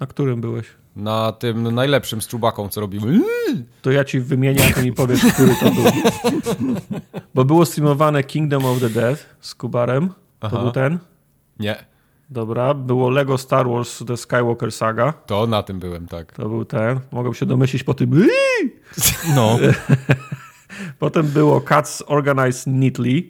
Na 0.00 0.06
którym 0.06 0.40
byłeś? 0.40 0.66
Na 0.96 1.32
tym 1.32 1.74
najlepszym 1.74 2.22
z 2.22 2.26
czubaką, 2.26 2.68
co 2.68 2.80
robimy. 2.80 3.20
To 3.82 3.90
ja 3.90 4.04
ci 4.04 4.20
wymienię, 4.20 4.60
a 4.70 4.74
ty 4.74 4.82
mi 4.82 4.92
powiesz, 4.92 5.20
który 5.34 5.54
to 5.54 5.70
był. 5.70 5.84
Bo 7.34 7.44
było 7.44 7.66
streamowane 7.66 8.24
Kingdom 8.24 8.64
of 8.64 8.80
the 8.80 8.90
Dead 8.90 9.26
z 9.40 9.54
Kubarem. 9.54 10.08
To 10.08 10.14
Aha. 10.40 10.58
był 10.58 10.70
ten? 10.70 10.98
Nie. 11.58 11.84
Dobra, 12.30 12.74
było 12.74 13.10
Lego 13.10 13.38
Star 13.38 13.68
Wars 13.68 14.04
The 14.06 14.16
Skywalker 14.16 14.72
Saga. 14.72 15.12
To 15.12 15.46
na 15.46 15.62
tym 15.62 15.78
byłem, 15.78 16.06
tak. 16.06 16.32
To 16.32 16.48
był 16.48 16.64
ten. 16.64 17.00
Mogę 17.12 17.34
się 17.34 17.46
domyślić 17.46 17.84
po 17.84 17.94
tym. 17.94 18.26
No. 19.34 19.58
Potem 20.98 21.26
było 21.26 21.60
Cats 21.60 22.04
Organized 22.06 22.66
Neatly. 22.66 23.22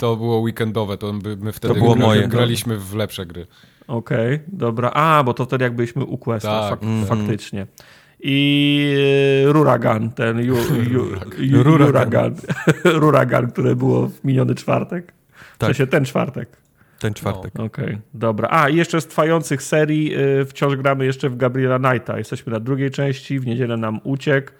To 0.00 0.16
było 0.16 0.38
weekendowe, 0.40 0.96
to 0.96 1.12
my 1.40 1.52
wtedy 1.52 1.74
to 1.74 1.80
było 1.80 1.94
moje. 1.94 2.28
graliśmy 2.28 2.78
w 2.78 2.94
lepsze 2.94 3.26
gry. 3.26 3.46
Okej, 3.86 4.34
okay, 4.34 4.46
dobra. 4.48 4.90
A, 4.90 5.22
bo 5.24 5.34
to 5.34 5.44
wtedy 5.44 5.64
jak 5.64 5.76
byliśmy 5.76 6.04
u 6.04 6.18
Questa, 6.18 6.60
tak, 6.60 6.70
fak 6.70 6.82
mm. 6.82 7.06
faktycznie. 7.06 7.66
I 8.20 8.94
e, 9.48 9.52
Ruragan, 9.52 10.10
ten 10.10 10.38
ju, 10.38 10.56
ju, 10.90 11.06
ju, 11.52 11.62
Ruragan. 11.62 12.34
Ruragan, 12.84 13.46
które 13.52 13.76
było 13.76 14.06
w 14.08 14.24
miniony 14.24 14.54
czwartek. 14.54 15.06
Tak. 15.06 15.70
W 15.70 15.76
sensie 15.76 15.86
ten 15.86 16.04
czwartek. 16.04 16.48
Ten 16.98 17.14
czwartek. 17.14 17.54
No. 17.54 17.64
Okej, 17.64 17.84
okay, 17.84 18.00
dobra. 18.14 18.48
A, 18.50 18.68
i 18.68 18.76
jeszcze 18.76 19.00
z 19.00 19.06
trwających 19.06 19.62
serii 19.62 20.16
y, 20.40 20.44
wciąż 20.44 20.76
gramy 20.76 21.04
jeszcze 21.04 21.30
w 21.30 21.36
Gabriela 21.36 21.78
Knighta. 21.78 22.18
Jesteśmy 22.18 22.52
na 22.52 22.60
drugiej 22.60 22.90
części, 22.90 23.40
w 23.40 23.46
niedzielę 23.46 23.76
nam 23.76 24.00
uciekł 24.04 24.52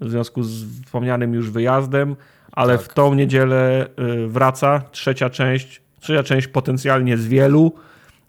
w 0.00 0.10
związku 0.10 0.42
z 0.42 0.82
wspomnianym 0.84 1.34
już 1.34 1.50
wyjazdem 1.50 2.16
ale 2.52 2.78
tak. 2.78 2.86
w 2.86 2.94
tą 2.94 3.14
niedzielę 3.14 3.86
y, 4.24 4.28
wraca 4.28 4.80
trzecia 4.90 5.30
część, 5.30 5.82
trzecia 6.00 6.22
część 6.22 6.46
potencjalnie 6.46 7.18
z 7.18 7.26
wielu, 7.26 7.72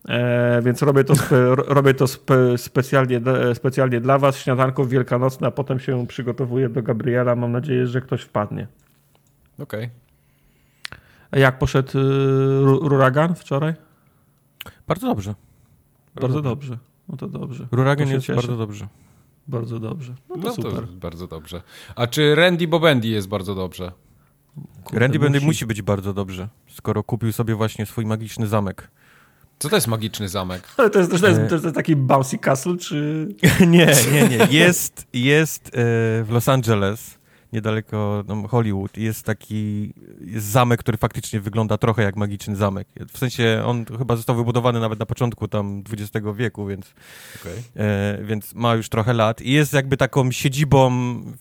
e, 0.10 0.62
więc 0.62 0.82
robię 0.82 1.04
to, 1.04 1.16
spe, 1.16 1.56
robię 1.78 1.94
to 1.94 2.08
spe, 2.08 2.58
specjalnie, 2.58 3.22
specjalnie 3.54 4.02
dla 4.02 4.18
was, 4.18 4.38
śniadanko 4.38 4.86
wielkanocne, 4.86 5.48
a 5.48 5.52
potem 5.52 5.80
się 5.80 6.08
przygotowuję 6.08 6.70
do 6.70 6.84
Gabriela, 6.84 7.36
mam 7.36 7.52
nadzieję, 7.52 7.88
że 7.88 8.02
ktoś 8.02 8.22
wpadnie. 8.22 8.68
Okej. 9.60 9.84
Okay. 9.84 10.04
Jak 11.40 11.60
poszedł 11.60 12.00
y, 12.00 12.62
Ruragan 12.62 13.36
wczoraj? 13.36 13.74
Bardzo 14.88 15.08
dobrze. 15.08 15.36
Bardzo, 16.22 16.42
dobrze. 16.42 16.78
No 17.10 17.18
to 17.18 17.28
dobrze. 17.28 17.68
Ruragan 17.72 18.08
jest 18.08 18.26
cieszę. 18.26 18.36
bardzo 18.36 18.58
dobrze. 18.58 18.88
Bardzo 19.48 19.80
dobrze. 19.80 20.14
No 20.30 20.36
to 20.36 20.42
no 20.42 20.54
super. 20.54 20.74
To 20.74 20.94
bardzo 20.94 21.28
dobrze. 21.28 21.62
A 21.96 22.08
czy 22.08 22.36
Randy 22.36 22.68
Bobendi 22.68 23.10
jest 23.10 23.28
bardzo 23.28 23.56
dobrze? 23.56 23.92
Kurde, 24.84 25.00
Randy 25.00 25.20
musi. 25.20 25.32
Będzie 25.32 25.46
musi 25.46 25.66
być 25.66 25.82
bardzo 25.82 26.14
dobrze, 26.14 26.50
skoro 26.70 27.04
kupił 27.04 27.32
sobie 27.32 27.56
właśnie 27.56 27.86
swój 27.86 28.06
magiczny 28.06 28.48
zamek. 28.48 28.92
Co 29.60 29.70
to 29.70 29.76
jest 29.76 29.88
magiczny 29.88 30.30
zamek? 30.30 30.62
Ale 30.78 30.90
to 30.90 31.00
jest, 31.00 31.12
to 31.22 31.28
jest, 31.28 31.42
to 31.50 31.56
jest 31.56 31.76
taki 31.76 31.96
bouncy 31.96 32.38
castle, 32.38 32.78
czy... 32.78 33.28
nie, 33.68 33.96
nie, 34.12 34.28
nie. 34.30 34.48
Jest, 34.50 35.08
jest 35.14 35.68
e, 35.68 35.72
w 36.24 36.28
Los 36.30 36.50
Angeles 36.50 37.18
niedaleko 37.54 38.24
no, 38.28 38.48
Hollywood 38.48 38.98
jest 38.98 39.26
taki 39.26 39.94
jest 40.22 40.46
zamek, 40.46 40.80
który 40.80 40.98
faktycznie 40.98 41.40
wygląda 41.40 41.78
trochę 41.78 42.04
jak 42.04 42.16
magiczny 42.16 42.56
zamek. 42.56 42.88
W 43.14 43.18
sensie 43.18 43.64
on 43.66 43.86
chyba 43.98 44.16
został 44.16 44.36
wybudowany 44.36 44.80
nawet 44.80 45.00
na 45.00 45.06
początku 45.06 45.48
tam 45.48 45.84
XX 45.92 46.28
wieku, 46.36 46.66
więc, 46.66 46.94
okay. 47.42 47.86
e, 47.86 48.24
więc 48.24 48.56
ma 48.56 48.76
już 48.76 48.90
trochę 48.90 49.14
lat 49.14 49.42
i 49.42 49.52
jest 49.52 49.74
jakby 49.74 49.98
taką 49.98 50.32
siedzibą 50.32 50.92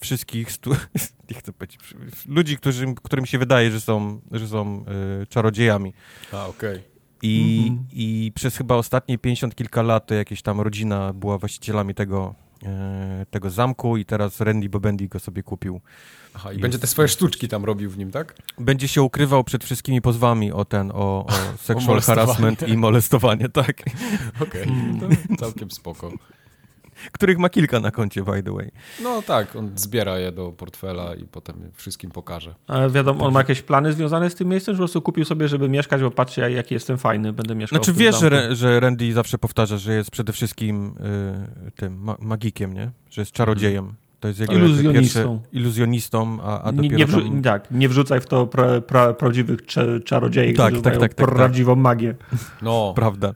wszystkich 0.00 0.52
stu, 0.52 0.70
nie 1.30 1.36
chcę 1.36 1.52
powiedzieć, 1.52 1.80
ludzi, 2.26 2.56
którzy, 2.56 2.94
którym 3.02 3.26
się 3.26 3.38
wydaje, 3.38 3.70
że 3.70 3.80
są, 3.80 4.20
że 4.30 4.48
są 4.48 4.84
e, 5.22 5.26
czarodziejami. 5.26 5.92
A, 6.32 6.46
okej. 6.46 6.76
Okay. 6.76 6.92
I, 7.22 7.64
mm 7.66 7.78
-hmm. 7.78 7.82
I 7.92 8.32
przez 8.34 8.56
chyba 8.56 8.74
ostatnie 8.74 9.18
50 9.18 9.54
kilka 9.54 9.82
lat 9.82 10.06
to 10.06 10.14
jakieś 10.14 10.42
tam 10.42 10.60
rodzina 10.60 11.12
była 11.12 11.38
właścicielami 11.38 11.94
tego, 11.94 12.34
tego 13.30 13.50
zamku 13.50 13.96
i 13.96 14.04
teraz 14.04 14.40
Randy 14.40 14.68
Bobendi 14.68 15.08
go 15.08 15.18
sobie 15.18 15.42
kupił. 15.42 15.80
Aha, 16.34 16.48
i 16.48 16.52
Jest... 16.52 16.62
będzie 16.62 16.78
te 16.78 16.86
swoje 16.86 17.08
sztuczki 17.08 17.48
tam 17.48 17.64
robił 17.64 17.90
w 17.90 17.98
nim, 17.98 18.10
tak? 18.10 18.34
Będzie 18.58 18.88
się 18.88 19.02
ukrywał 19.02 19.44
przed 19.44 19.64
wszystkimi 19.64 20.00
pozwami 20.00 20.52
o 20.52 20.64
ten, 20.64 20.90
o, 20.90 20.94
o 20.94 21.26
sexual 21.68 21.98
o 21.98 22.00
harassment 22.00 22.68
i 22.68 22.76
molestowanie, 22.76 23.48
tak. 23.48 23.82
Okej, 24.48 24.66
okay. 24.96 25.36
całkiem 25.38 25.70
spoko. 25.70 26.12
Których 27.12 27.38
ma 27.38 27.48
kilka 27.48 27.80
na 27.80 27.90
koncie, 27.90 28.22
by 28.22 28.42
the 28.42 28.52
way. 28.52 28.70
No 29.02 29.22
tak, 29.22 29.56
on 29.56 29.70
zbiera 29.76 30.18
je 30.18 30.32
do 30.32 30.52
portfela 30.52 31.14
i 31.14 31.24
potem 31.24 31.56
wszystkim 31.74 32.10
pokaże. 32.10 32.54
Ale 32.66 32.90
wiadomo, 32.90 33.26
on 33.26 33.32
ma 33.32 33.40
jakieś 33.40 33.62
plany 33.62 33.92
związane 33.92 34.30
z 34.30 34.34
tym 34.34 34.48
miejscem, 34.48 34.74
że 34.74 34.76
po 34.76 34.80
prostu 34.80 35.02
kupił 35.02 35.24
sobie, 35.24 35.48
żeby 35.48 35.68
mieszkać, 35.68 36.00
bo 36.00 36.10
patrzcie, 36.10 36.50
jaki 36.50 36.74
jestem 36.74 36.98
fajny, 36.98 37.32
będę 37.32 37.54
mieszkał 37.54 37.84
Znaczy 37.84 37.98
wiesz, 37.98 38.20
że, 38.20 38.56
że 38.56 38.80
Randy 38.80 39.12
zawsze 39.12 39.38
powtarza, 39.38 39.76
że 39.78 39.94
jest 39.94 40.10
przede 40.10 40.32
wszystkim 40.32 40.94
y, 41.66 41.70
tym 41.70 41.98
ma 42.02 42.16
magikiem, 42.20 42.72
nie? 42.72 42.90
Że 43.10 43.22
jest 43.22 43.32
czarodziejem. 43.32 43.94
To 44.20 44.28
jest 44.28 44.40
jego 44.40 44.52
Iluzjonistą. 44.52 45.42
iluzjonistą, 45.52 46.38
a, 46.42 46.62
a 46.62 46.70
Nie, 46.70 46.76
dopiero 46.76 46.96
nie, 46.98 47.06
wrzu- 47.06 47.28
tam... 47.28 47.42
tak, 47.42 47.70
nie 47.70 47.88
wrzucaj 47.88 48.20
w 48.20 48.26
to 48.26 48.46
pra, 48.46 48.80
pra, 48.80 49.14
prawdziwych 49.14 49.66
cze, 49.66 50.00
czarodziei, 50.00 50.54
Tak, 50.54 50.66
którzy 50.66 50.82
tak, 50.82 50.92
mają 50.92 51.00
tak, 51.00 51.14
tak, 51.14 51.26
tak. 51.26 51.36
prawdziwą 51.36 51.76
magię. 51.76 52.14
No, 52.62 52.92
Prawda. 52.96 53.34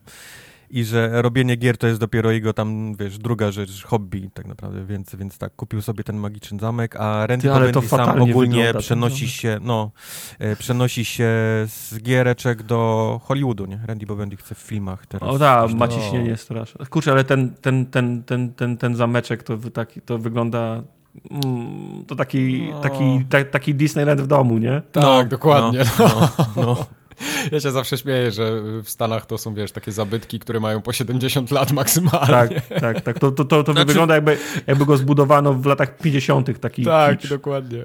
I 0.76 0.84
że 0.84 1.22
robienie 1.22 1.56
gier 1.56 1.78
to 1.78 1.86
jest 1.86 2.00
dopiero 2.00 2.30
jego 2.30 2.52
tam, 2.52 2.94
wiesz, 2.94 3.18
druga 3.18 3.50
rzecz, 3.50 3.84
hobby 3.84 4.30
tak 4.34 4.46
naprawdę, 4.46 4.84
więc, 4.84 5.14
więc 5.14 5.38
tak, 5.38 5.56
kupił 5.56 5.82
sobie 5.82 6.04
ten 6.04 6.16
magiczny 6.16 6.58
zamek, 6.58 6.96
a 6.96 7.26
Randy 7.26 7.48
Ty, 7.48 7.54
ale 7.54 7.72
to 7.72 7.82
sam 7.82 8.22
ogólnie 8.22 8.74
przenosi 8.78 9.28
się, 9.28 9.58
no, 9.62 9.90
e, 10.38 10.56
przenosi 10.56 11.04
się 11.04 11.28
z 11.66 11.98
giereczek 12.02 12.62
do 12.62 13.20
Hollywoodu, 13.24 13.66
nie? 13.66 13.80
Randy 13.86 14.06
Bowendry 14.06 14.36
chce 14.36 14.54
w 14.54 14.58
filmach 14.58 15.06
teraz. 15.06 15.30
O 15.30 15.38
tak, 15.38 15.72
ma 15.72 15.86
no. 15.86 15.92
ciśnienie 15.92 16.36
straszne. 16.36 16.86
Kurczę, 16.86 17.12
ale 17.12 17.24
ten, 17.24 17.54
ten, 17.54 17.86
ten, 17.86 18.22
ten, 18.22 18.54
ten, 18.54 18.76
ten 18.76 18.96
zameczek 18.96 19.42
to, 19.42 19.56
taki, 19.56 20.00
to 20.00 20.18
wygląda... 20.18 20.82
Mm, 21.30 22.04
to 22.06 22.16
taki, 22.16 22.68
No. 22.70 22.80
taki, 22.80 23.24
ta, 23.28 23.44
taki 23.44 23.74
Disneyland 23.74 24.20
w 24.20 24.26
domu, 24.26 24.58
nie? 24.58 24.82
tak, 24.92 25.28
dokładnie. 25.28 25.84
No, 25.98 26.08
no, 26.56 26.62
no. 26.62 26.86
Ja 27.52 27.60
się 27.60 27.70
zawsze 27.70 27.98
śmieję, 27.98 28.30
że 28.32 28.62
w 28.82 28.90
Stanach 28.90 29.26
to 29.26 29.38
są, 29.38 29.54
wiesz, 29.54 29.72
takie 29.72 29.92
zabytki, 29.92 30.38
które 30.38 30.60
mają 30.60 30.82
po 30.82 30.92
70 30.92 31.50
lat 31.50 31.72
maksymalnie. 31.72 32.26
Tak, 32.70 32.80
tak, 32.80 33.00
tak. 33.00 33.18
To, 33.18 33.32
to, 33.32 33.44
to, 33.44 33.64
to 33.64 33.72
Znaczy- 33.72 33.86
wygląda 33.86 34.14
jakby, 34.14 34.38
jakby 34.66 34.86
go 34.86 34.96
zbudowano 34.96 35.54
w 35.54 35.66
latach 35.66 35.96
50. 35.98 36.60
taki 36.60 36.84
Tak, 36.84 37.18
kicz. 37.18 37.30
dokładnie. 37.30 37.84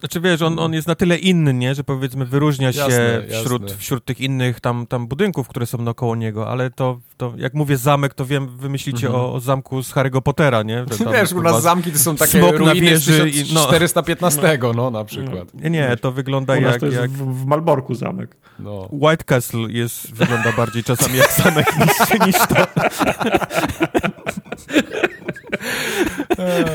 Znaczy 0.00 0.20
wiesz, 0.20 0.42
on, 0.42 0.58
on 0.58 0.72
jest 0.72 0.88
na 0.88 0.94
tyle 0.94 1.18
inny, 1.18 1.54
nie, 1.54 1.74
że 1.74 1.84
powiedzmy 1.84 2.26
wyróżnia 2.26 2.72
się 2.72 2.78
Jasne, 2.78 3.22
wśród, 3.42 3.62
jasne. 3.62 3.76
wśród 3.78 4.04
tych 4.04 4.20
innych 4.20 4.60
tam, 4.60 4.86
tam 4.86 5.06
budynków, 5.06 5.48
które 5.48 5.66
są 5.66 5.78
naokoło 5.78 6.16
niego, 6.16 6.48
ale 6.48 6.70
to, 6.70 7.00
to 7.16 7.32
jak 7.36 7.54
mówię 7.54 7.76
zamek, 7.76 8.14
to 8.14 8.26
wiem, 8.26 8.48
wymyślicie 8.56 9.06
Mhm. 9.06 9.24
o, 9.24 9.32
o 9.34 9.40
zamku 9.40 9.82
z 9.82 9.92
Harry'ego 9.94 10.20
Pottera, 10.20 10.62
nie? 10.62 10.84
Że 10.92 11.04
tam 11.04 11.12
Wiesz, 11.12 11.32
u 11.32 11.42
nas 11.42 11.62
zamki 11.62 11.92
to 11.92 11.98
są 11.98 12.16
takie 12.16 12.38
smok 12.38 12.52
na 12.52 12.58
ruiny 12.58 12.74
wieży 12.90 13.12
z 13.32 13.36
i- 13.36 13.54
no. 13.54 13.60
1415, 13.66 14.58
no 14.76 14.90
na 14.90 15.04
przykład. 15.04 15.54
Nie, 15.54 15.70
nie, 15.70 15.96
to 16.00 16.12
wygląda 16.12 16.52
U 16.54 16.60
nas 16.60 16.70
jak, 16.72 16.80
to 16.80 16.86
jest 16.86 16.98
jak 16.98 17.10
w, 17.10 17.42
w 17.42 17.46
Malborku 17.46 17.94
zamek. 17.94 18.36
No. 18.58 18.88
White 18.92 19.24
Castle 19.24 19.60
jest, 19.68 20.14
wygląda 20.14 20.52
bardziej 20.52 20.84
czasami 20.84 21.18
jak 21.18 21.32
zamek 21.32 21.66
niż, 21.80 22.26
niż 22.26 22.36
to. 22.38 22.66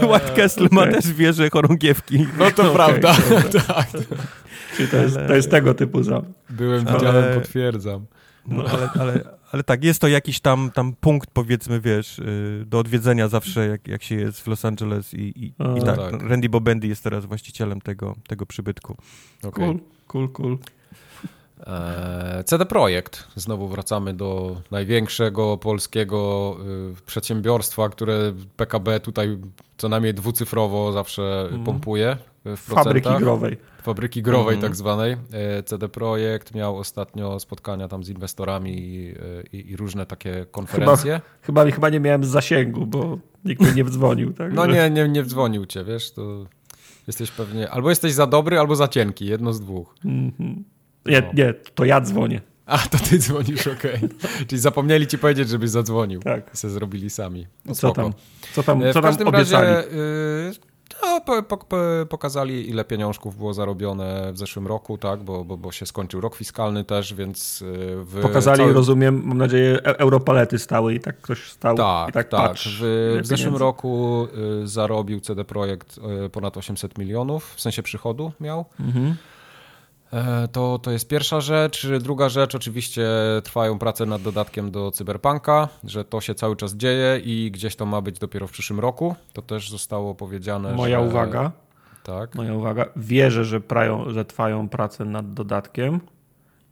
White 0.07 0.33
Castle 0.35 0.67
ma 0.71 0.87
też 0.87 1.11
wieże 1.13 1.49
chorągiewki. 1.49 2.27
no 2.39 2.51
to 2.51 2.61
Okej, 2.63 2.75
prawda, 2.75 3.15
tak. 3.67 3.87
Czyli 4.77 4.89
to 4.89 4.97
jest, 4.97 5.15
to 5.27 5.35
jest 5.35 5.51
tego 5.51 5.73
typu 5.73 6.03
zamek. 6.03 6.25
Byłem 6.49 6.87
Ale- 6.87 6.97
widziałem, 6.97 7.39
potwierdzam. 7.41 8.05
No, 8.47 8.63
ale, 8.63 8.89
ale, 8.99 9.23
ale 9.51 9.63
tak, 9.63 9.83
jest 9.83 10.01
to 10.01 10.07
jakiś 10.07 10.39
tam, 10.39 10.71
tam 10.73 10.93
punkt, 11.01 11.29
powiedzmy, 11.31 11.81
wiesz, 11.81 12.19
y, 12.19 12.63
do 12.67 12.79
odwiedzenia 12.79 13.27
zawsze, 13.27 13.67
jak, 13.67 13.87
jak 13.87 14.03
się 14.03 14.15
jest 14.15 14.41
w 14.41 14.47
Los 14.47 14.65
Angeles 14.65 15.13
i, 15.13 15.45
i, 15.45 15.53
A, 15.57 15.77
i 15.77 15.81
tak, 15.81 15.97
tak. 15.97 16.21
Randy 16.21 16.49
Bobendy 16.49 16.87
jest 16.87 17.03
teraz 17.03 17.25
właścicielem 17.25 17.81
tego, 17.81 18.15
tego 18.27 18.45
przybytku. 18.45 18.97
Okej. 19.43 19.51
Cool, 19.51 19.79
cool, 20.07 20.29
cool. 20.29 20.57
Eee, 21.65 22.43
CD 22.43 22.65
Projekt. 22.65 23.27
Znowu 23.35 23.67
wracamy 23.67 24.13
do 24.13 24.61
największego 24.71 25.57
polskiego 25.57 26.57
y, 26.99 27.01
przedsiębiorstwa, 27.05 27.89
które 27.89 28.33
PKB 28.57 28.99
tutaj 28.99 29.37
co 29.77 29.89
najmniej 29.89 30.13
dwucyfrowo 30.13 30.91
zawsze 30.91 31.41
Mhm. 31.43 31.63
pompuje 31.63 32.17
w 32.45 32.57
Fabryki 32.57 33.09
growej. 33.19 33.57
Fabryki 33.81 34.21
growej 34.21 34.55
Mhm. 34.55 34.61
tak 34.61 34.75
zwanej. 34.75 35.17
E, 35.33 35.63
CD 35.63 35.89
Projekt 35.89 36.55
miał 36.55 36.77
ostatnio 36.77 37.39
spotkania 37.39 37.87
tam 37.87 38.03
z 38.03 38.09
inwestorami 38.09 38.71
i, 38.79 39.13
i, 39.57 39.71
i 39.71 39.75
różne 39.77 40.05
takie 40.05 40.45
konferencje. 40.51 41.21
Chyba, 41.41 41.71
chyba 41.71 41.89
nie 41.89 41.99
miałem 41.99 42.23
zasięgu, 42.23 42.85
bo 42.85 43.17
nikt 43.45 43.61
mi 43.61 43.75
nie 43.75 43.83
wdzwonił. 43.83 44.33
Tak? 44.33 44.53
No 44.53 44.65
nie, 44.65 44.89
nie, 44.89 45.07
nie 45.09 45.23
dzwonił 45.23 45.65
cię, 45.65 45.83
wiesz, 45.83 46.11
to 46.11 46.45
jesteś 47.07 47.31
pewnie, 47.31 47.69
albo 47.69 47.89
jesteś 47.89 48.13
za 48.13 48.27
dobry, 48.27 48.59
albo 48.59 48.75
za 48.75 48.87
cienki, 48.87 49.25
jedno 49.25 49.53
z 49.53 49.59
dwóch. 49.61 49.95
Mhm. 50.05 50.63
Nie, 51.11 51.29
nie, 51.33 51.53
to 51.53 51.85
ja 51.85 52.01
dzwonię. 52.01 52.41
A, 52.65 52.77
to 52.77 52.97
ty 53.09 53.19
dzwonisz, 53.19 53.67
okej. 53.67 53.99
Czyli 54.47 54.59
zapomnieli 54.61 55.07
ci 55.07 55.17
powiedzieć, 55.17 55.49
żebyś 55.49 55.69
zadzwonił. 55.69 56.19
Tak. 56.21 56.49
Se 56.57 56.69
zrobili 56.69 57.09
sami. 57.09 57.47
No, 57.65 57.75
Co 57.75 57.91
tam? 57.91 58.13
Co 58.53 58.63
tam, 58.63 58.83
E, 58.83 58.85
co 58.85 58.89
w 58.91 58.93
tam 58.93 59.03
każdym 59.03 59.27
obiecali? 59.27 59.67
razie 59.67 59.87
no, 61.03 61.21
po, 61.21 61.43
po, 61.43 61.57
po, 61.57 61.77
pokazali, 62.09 62.69
ile 62.69 62.85
pieniążków 62.85 63.37
było 63.37 63.53
zarobione 63.53 64.33
w 64.33 64.37
zeszłym 64.37 64.67
roku, 64.67 64.97
tak, 64.97 65.23
bo, 65.23 65.45
bo, 65.45 65.57
bo 65.57 65.71
się 65.71 65.85
skończył 65.85 66.21
rok 66.21 66.35
fiskalny 66.35 66.83
też, 66.83 67.13
więc 67.13 67.63
w 67.95 68.19
Pokazali, 68.21 68.57
całym- 68.57 68.73
rozumiem, 68.75 69.21
mam 69.25 69.37
nadzieję, 69.37 69.73
e- 69.83 69.99
europalety 69.99 70.59
stały 70.59 70.93
i 70.93 70.99
tak 70.99 71.21
ktoś 71.21 71.51
stał 71.51 71.77
Tak, 71.77 72.09
i 72.09 72.11
tak, 72.11 72.27
tak. 72.29 72.41
patrz. 72.41 72.79
W, 72.81 73.19
w 73.21 73.25
zeszłym 73.25 73.55
roku 73.55 74.27
zarobił 74.63 75.19
CD 75.19 75.45
Projekt 75.45 75.99
ponad 76.31 76.57
800 76.57 76.97
milionów, 76.97 77.53
w 77.55 77.61
sensie 77.61 77.83
przychodu 77.83 78.31
miał. 78.39 78.65
Mhm. 78.79 79.15
E, 80.13 80.47
To, 80.47 80.79
to 80.79 80.91
jest 80.91 81.07
pierwsza 81.07 81.41
rzecz. 81.41 81.87
Druga 81.99 82.29
rzecz, 82.29 82.55
oczywiście 82.55 83.07
trwają 83.43 83.79
prace 83.79 84.05
nad 84.05 84.21
dodatkiem 84.21 84.71
do 84.71 84.91
Cyberpunka, 84.91 85.69
że 85.83 86.05
to 86.05 86.21
się 86.21 86.35
cały 86.35 86.55
czas 86.55 86.73
dzieje 86.75 87.21
i 87.23 87.51
gdzieś 87.51 87.75
to 87.75 87.85
ma 87.85 88.01
być 88.01 88.19
dopiero 88.19 88.47
w 88.47 88.51
przyszłym 88.51 88.79
roku. 88.79 89.15
To 89.33 89.41
też 89.41 89.69
zostało 89.69 90.15
powiedziane. 90.15 90.73
Moja 90.75 90.99
że... 90.99 91.07
uwaga, 91.07 91.51
Tak. 92.03 92.35
moja 92.35 92.53
uwaga. 92.53 92.85
Wierzę, 92.95 93.45
że, 93.45 93.61
prają, 93.61 94.09
że 94.09 94.25
trwają 94.25 94.69
prace 94.69 95.05
nad 95.05 95.33
dodatkiem. 95.33 95.99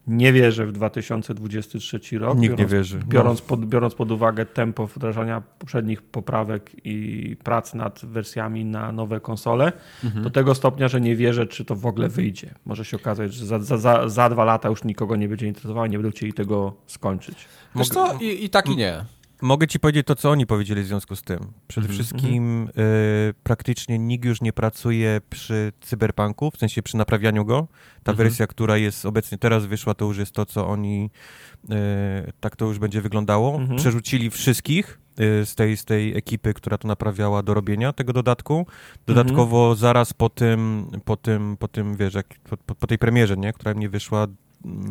Nie 0.07 0.33
wierzę 0.33 0.65
w 0.65 0.71
2023 0.71 2.19
rok. 2.19 2.37
Nikt 2.37 2.51
nie 2.51 2.57
biorąc, 2.57 2.71
wierzy. 2.71 2.97
No. 2.99 3.05
Biorąc 3.07 3.41
pod, 3.41 3.65
biorąc 3.65 3.95
pod 3.95 4.11
uwagę 4.11 4.45
tempo 4.45 4.87
wdrażania 4.87 5.41
poprzednich 5.59 6.01
poprawek 6.01 6.71
i 6.83 7.35
prac 7.43 7.73
nad 7.73 8.05
wersjami 8.05 8.65
na 8.65 8.91
nowe 8.91 9.19
konsole, 9.19 9.71
Mhm. 10.03 10.23
do 10.23 10.29
tego 10.29 10.55
stopnia, 10.55 10.87
że 10.87 11.01
nie 11.01 11.15
wierzę, 11.15 11.47
czy 11.47 11.65
to 11.65 11.75
w 11.75 11.85
ogóle 11.85 12.09
wyjdzie. 12.09 12.53
Może 12.65 12.85
się 12.85 12.97
okazać, 12.97 13.33
że 13.33 13.45
za, 13.45 13.59
za, 13.59 13.77
za, 13.77 14.09
za 14.09 14.29
dwa 14.29 14.43
lata 14.45 14.69
już 14.69 14.83
nikogo 14.83 15.15
nie 15.15 15.27
będzie 15.29 15.47
interesowało, 15.47 15.87
nie 15.87 15.97
będą 15.97 16.11
chcieli 16.11 16.33
tego 16.33 16.73
skończyć. 16.87 17.35
Wiesz 17.75 17.89
co? 17.89 18.17
I, 18.21 18.45
I 18.45 18.49
tak 18.49 18.69
i 18.69 18.75
nie. 18.75 19.05
Mogę 19.41 19.67
ci 19.67 19.79
powiedzieć 19.79 20.07
to, 20.07 20.15
co 20.15 20.29
oni 20.29 20.45
powiedzieli 20.45 20.83
w 20.83 20.88
związku 20.88 21.15
z 21.15 21.21
tym. 21.21 21.39
Przede 21.67 21.88
Mhm, 21.88 21.93
wszystkim 21.93 22.67
y, 22.67 23.33
praktycznie 23.43 23.99
nikt 23.99 24.25
już 24.25 24.41
nie 24.41 24.53
pracuje 24.53 25.21
przy 25.29 25.71
cyberpunku, 25.81 26.51
w 26.51 26.57
sensie 26.57 26.83
przy 26.83 26.97
naprawianiu 26.97 27.45
go. 27.45 27.67
Ta 28.03 28.11
Mhm. 28.11 28.27
wersja, 28.27 28.47
która 28.47 28.77
jest 28.77 29.05
obecnie 29.05 29.38
teraz 29.38 29.65
wyszła, 29.65 29.93
to 29.93 30.05
już 30.05 30.17
jest 30.17 30.31
to, 30.31 30.45
co 30.45 30.67
oni, 30.67 31.09
y, 31.63 31.69
tak 32.39 32.55
to 32.55 32.65
już 32.65 32.79
będzie 32.79 33.01
wyglądało. 33.01 33.55
Mhm. 33.55 33.79
Przerzucili 33.79 34.29
wszystkich 34.29 34.99
y, 35.41 35.45
z, 35.45 35.55
tej, 35.55 35.77
z 35.77 35.86
tej 35.86 36.17
ekipy, 36.17 36.53
która 36.53 36.77
to 36.77 36.88
naprawiała 36.88 37.43
do 37.43 37.53
robienia 37.53 37.93
tego 37.93 38.13
dodatku. 38.13 38.65
Dodatkowo 39.07 39.75
zaraz 39.75 40.13
po 40.13 40.29
tym, 40.29 40.88
po 41.05 41.17
tym, 41.17 41.57
po 41.57 41.67
tym, 41.67 41.95
wiesz, 41.95 42.13
jak, 42.13 42.27
po, 42.65 42.75
po, 42.75 42.88
tej 42.88 42.97
premierze, 42.97 43.38
nie, 43.38 43.53
która 43.53 43.73
mnie 43.73 43.89
wyszła, 43.89 44.27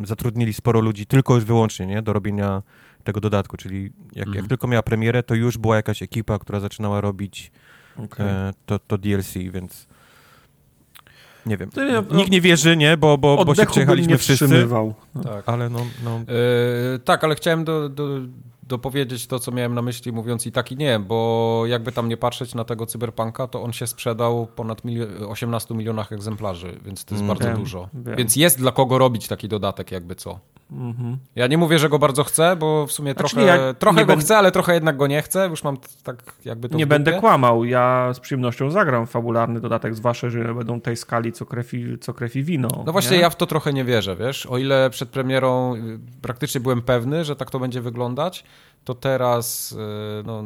zatrudnili 0.05 0.53
sporo 0.53 0.81
ludzi 0.81 1.07
tylko 1.07 1.35
już 1.35 1.45
wyłącznie, 1.45 1.87
nie, 1.87 2.03
do 2.03 2.13
robienia 2.13 2.63
tego 3.05 3.21
dodatku, 3.21 3.57
czyli 3.57 3.83
jak, 3.85 4.17
jak 4.17 4.27
Mhm. 4.29 4.49
tylko 4.49 4.67
miała 4.69 4.83
premierę, 4.83 5.23
to 5.23 5.35
już 5.35 5.59
była 5.59 5.77
jakaś 5.77 6.03
ekipa, 6.03 6.39
która 6.39 6.61
zaczynała 6.61 7.01
robić 7.01 7.53
Okay. 8.05 8.27
e, 8.27 8.53
to, 8.67 8.79
to 8.79 8.99
DLC, 8.99 9.33
więc 9.35 9.87
nie 11.47 11.57
wiem. 11.57 11.71
Ja- 11.77 12.17
Nikt 12.17 12.31
nie 12.31 12.41
wierzy, 12.41 12.77
nie, 12.77 12.97
bo, 12.97 13.19
bo, 13.19 13.45
bo 13.45 13.55
się 13.55 13.67
przejechaliśmy 13.67 14.13
nie 14.13 14.19
wszyscy, 14.19 14.45
wstrzymywał. 14.45 14.95
tak. 15.25 15.49
ale 15.49 15.71
no, 15.71 15.79
no 16.05 16.11
E, 16.95 16.99
tak, 16.99 17.25
ale 17.25 17.35
chciałem 17.35 17.65
do, 17.65 17.89
do, 17.89 18.09
dopowiedzieć 18.63 19.27
to, 19.27 19.39
co 19.39 19.53
miałem 19.53 19.75
na 19.75 19.83
myśli, 19.83 20.13
mówiąc 20.13 20.47
i 20.47 20.53
tak 20.53 20.73
i 20.73 20.77
nie, 20.77 20.99
bo 20.99 21.63
jakby 21.67 21.93
tam 21.93 22.09
nie 22.09 22.17
patrzeć 22.17 22.55
na 22.55 22.65
tego 22.65 22.87
cyberpunka, 22.87 23.47
to 23.47 23.63
on 23.63 23.73
się 23.73 23.87
sprzedał 23.87 24.47
ponad 24.47 24.85
milio- 24.85 25.29
18 25.31 25.75
milionach 25.75 26.13
egzemplarzy, 26.13 26.79
więc 26.85 27.05
to 27.05 27.15
jest 27.15 27.23
Mm. 27.25 27.37
bardzo 27.37 27.49
Wiem, 27.49 27.57
dużo. 27.59 27.89
wiem. 27.95 28.17
Więc 28.17 28.37
jest 28.37 28.59
dla 28.59 28.73
kogo 28.73 28.99
robić 28.99 29.29
taki 29.29 29.49
dodatek, 29.49 29.93
jakby 29.93 30.15
co. 30.15 30.39
Mhm. 30.75 31.19
Ja 31.35 31.47
nie 31.47 31.59
mówię, 31.59 31.79
że 31.79 31.89
go 31.89 31.99
bardzo 31.99 32.25
chcę, 32.25 32.57
bo 32.57 32.87
w 32.87 32.93
sumie 32.93 33.13
Znaczy, 33.13 33.35
trochę, 33.35 33.47
ja 33.47 33.75
trochę 33.75 34.01
go 34.01 34.07
będę- 34.07 34.25
chcę, 34.25 34.39
ale 34.39 34.53
trochę 34.53 34.75
jednak 34.75 34.97
go 34.97 35.07
nie 35.07 35.23
chcę. 35.23 35.49
Już 35.49 35.65
mam 35.65 35.77
tak 36.03 36.23
jakby 36.45 36.69
to 36.69 36.77
Nie 36.77 36.87
będę 36.87 37.13
kłamał. 37.13 37.65
Ja 37.65 38.11
z 38.15 38.21
przyjemnością 38.21 38.71
zagram 38.71 39.07
fabularny 39.07 39.61
dodatek, 39.61 39.95
zwłaszcza, 39.95 40.31
że 40.31 40.55
będą 40.55 40.81
tej 40.81 40.97
skali 40.97 41.33
co 41.33 41.47
krew 41.47 41.75
i, 41.75 41.99
co 41.99 42.15
krew 42.15 42.37
i 42.37 42.45
wino. 42.45 42.69
No 42.87 42.93
właśnie, 42.93 43.17
nie? 43.17 43.23
ja 43.23 43.31
w 43.31 43.37
to 43.37 43.47
trochę 43.47 43.73
nie 43.73 43.85
wierzę, 43.85 44.17
wiesz. 44.17 44.47
O 44.47 44.59
ile 44.59 44.91
przed 44.91 45.09
premierą 45.09 45.75
y, 45.75 45.99
praktycznie 46.23 46.61
byłem 46.61 46.83
pewny, 46.83 47.25
że 47.25 47.37
tak 47.37 47.51
to 47.51 47.59
będzie 47.59 47.81
wyglądać, 47.81 48.45
to 48.85 48.95
teraz 48.95 49.73
y, 49.73 49.77
no, 50.27 50.45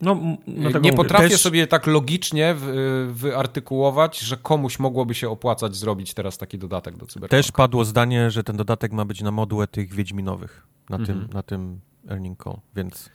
no, 0.00 0.14
no 0.14 0.36
nie 0.46 0.66
tego 0.66 0.78
mówię. 0.78 0.92
potrafię 0.92 1.28
Też- 1.28 1.40
sobie 1.40 1.66
tak 1.66 1.86
logicznie 1.86 2.50
y, 2.52 3.12
wyartykułować, 3.12 4.18
że 4.18 4.36
komuś 4.36 4.78
mogłoby 4.78 5.14
się 5.14 5.30
opłacać 5.30 5.76
zrobić 5.76 6.14
teraz 6.14 6.38
taki 6.38 6.58
dodatek 6.58 6.96
do 6.96 7.06
Cyberpunka. 7.06 7.36
też 7.42 7.52
padło 7.52 7.84
zdanie, 7.84 8.30
że 8.30 8.44
ten 8.44 8.56
dodatek 8.56 8.92
ma 8.92 9.04
być 9.04 9.20
na 9.22 9.30
modłę 9.30 9.66
tych 9.66 9.94
Wiedźminowych, 9.94 10.66
na, 10.90 10.96
Mhm. 10.96 11.20
tym, 11.20 11.28
na 11.34 11.42
tym 11.42 11.80
Earning 12.10 12.44
Call, 12.44 12.56
więc 12.76 13.10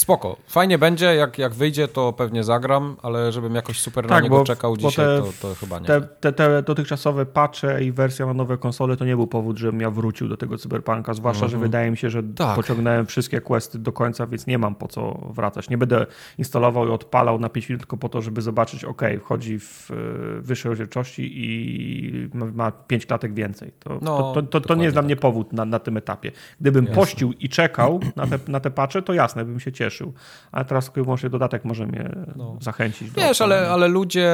Spoko. 0.00 0.36
Fajnie 0.46 0.78
będzie, 0.78 1.14
jak, 1.14 1.38
jak 1.38 1.54
wyjdzie, 1.54 1.88
to 1.88 2.12
pewnie 2.12 2.44
zagram, 2.44 2.96
ale 3.02 3.32
żebym 3.32 3.54
jakoś 3.54 3.80
super 3.80 4.04
tak, 4.04 4.10
na 4.10 4.20
niego 4.20 4.38
bo, 4.38 4.44
czekał 4.44 4.72
bo 4.72 4.76
dzisiaj, 4.76 5.06
te, 5.06 5.22
to, 5.22 5.48
to, 5.48 5.54
chyba 5.54 5.78
nie. 5.78 5.86
Te, 5.86 6.00
te, 6.00 6.32
te, 6.32 6.62
dotychczasowe 6.62 7.26
patche 7.26 7.84
i 7.84 7.92
wersja 7.92 8.26
na 8.26 8.34
nowe 8.34 8.58
konsole 8.58 8.96
to 8.96 9.04
nie 9.04 9.16
był 9.16 9.26
powód, 9.26 9.58
żebym 9.58 9.80
ja 9.80 9.90
wrócił 9.90 10.28
do 10.28 10.36
tego 10.36 10.58
cyberpunka, 10.58 11.14
zwłaszcza, 11.14 11.48
że 11.48 11.56
mhm. 11.56 11.62
wydaje 11.62 11.90
mi 11.90 11.96
się, 11.96 12.10
że 12.10 12.22
tak. 12.22 12.56
pociągnąłem 12.56 13.06
wszystkie 13.06 13.40
questy 13.40 13.78
do 13.78 13.92
końca, 13.92 14.26
więc 14.26 14.46
nie 14.46 14.58
mam 14.58 14.74
po 14.74 14.88
co 14.88 15.30
wracać. 15.34 15.70
Nie 15.70 15.78
będę 15.78 16.06
instalował 16.38 16.88
i 16.88 16.90
odpalał 16.90 17.38
na 17.38 17.48
5 17.48 17.68
minut 17.68 17.80
tylko 17.80 17.96
po 17.96 18.08
to, 18.08 18.22
żeby 18.22 18.42
zobaczyć, 18.42 18.84
ok, 18.84 19.02
wchodzi 19.20 19.58
w 19.58 19.90
e, 19.90 19.94
wyższej 20.40 20.68
rozdzielczości 20.68 21.30
i 21.34 22.28
ma 22.34 22.70
5 22.70 23.06
klatek 23.06 23.34
więcej. 23.34 23.72
To, 23.78 23.98
no, 24.02 24.32
to, 24.34 24.42
to, 24.42 24.60
to, 24.60 24.74
nie 24.74 24.84
jest 24.84 24.94
dla 24.94 25.02
mnie 25.02 25.16
powód 25.16 25.52
na, 25.52 25.64
na 25.64 25.78
tym 25.78 25.96
etapie. 25.96 26.32
Gdybym 26.60 26.84
jasne. 26.84 27.00
pościł 27.00 27.32
i 27.32 27.48
czekał 27.48 28.00
na 28.16 28.26
te, 28.26 28.38
na 28.48 28.60
te 28.60 28.70
patche, 28.70 29.02
to 29.02 29.14
jasne, 29.14 29.44
bym 29.44 29.60
się 29.60 29.72
cieszył. 29.72 29.89
Ale 30.52 30.64
teraz 30.64 30.92
może 31.06 31.30
dodatek 31.30 31.64
może 31.64 31.86
mnie 31.86 32.10
no. 32.36 32.56
zachęcić. 32.60 33.10
Wiesz, 33.10 33.40
ale, 33.40 33.70
ale 33.70 33.88
ludzie, 33.88 34.30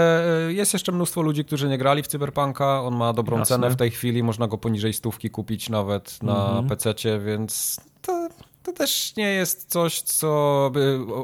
e, 0.49 0.53
jest 0.53 0.73
jeszcze 0.73 0.93
mnóstwo 0.93 1.23
ludzi, 1.23 1.45
którzy 1.45 1.69
nie 1.69 1.79
grali 1.79 2.03
w 2.03 2.07
Cyberpunka, 2.07 2.83
on 2.83 2.97
ma 2.97 3.13
dobrą 3.13 3.39
jasne. 3.39 3.57
cenę 3.57 3.71
w 3.71 3.77
tej 3.77 3.91
chwili, 3.91 4.23
można 4.23 4.47
go 4.47 4.59
poniżej 4.59 4.93
stówki 4.93 5.31
kupić 5.31 5.69
nawet 5.69 6.23
na 6.23 6.47
mhm. 6.47 6.69
PC-cie, 6.69 7.19
więc 7.19 7.81
to, 8.03 8.29
to 8.63 8.73
też 8.73 9.17
nie 9.17 9.29
jest 9.29 9.71
coś, 9.71 10.01
co 10.03 10.71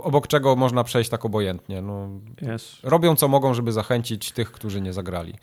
obok 0.02 0.26
czego 0.26 0.56
można 0.56 0.84
przejść 0.84 1.10
tak 1.10 1.24
obojętnie. 1.24 1.82
No, 1.82 2.08
yes. 2.54 2.76
Robią 2.82 3.16
co 3.16 3.28
mogą, 3.28 3.54
żeby 3.54 3.72
zachęcić 3.72 4.32
tych, 4.32 4.52
którzy 4.52 4.80
nie 4.80 4.92
zagrali. 4.92 5.34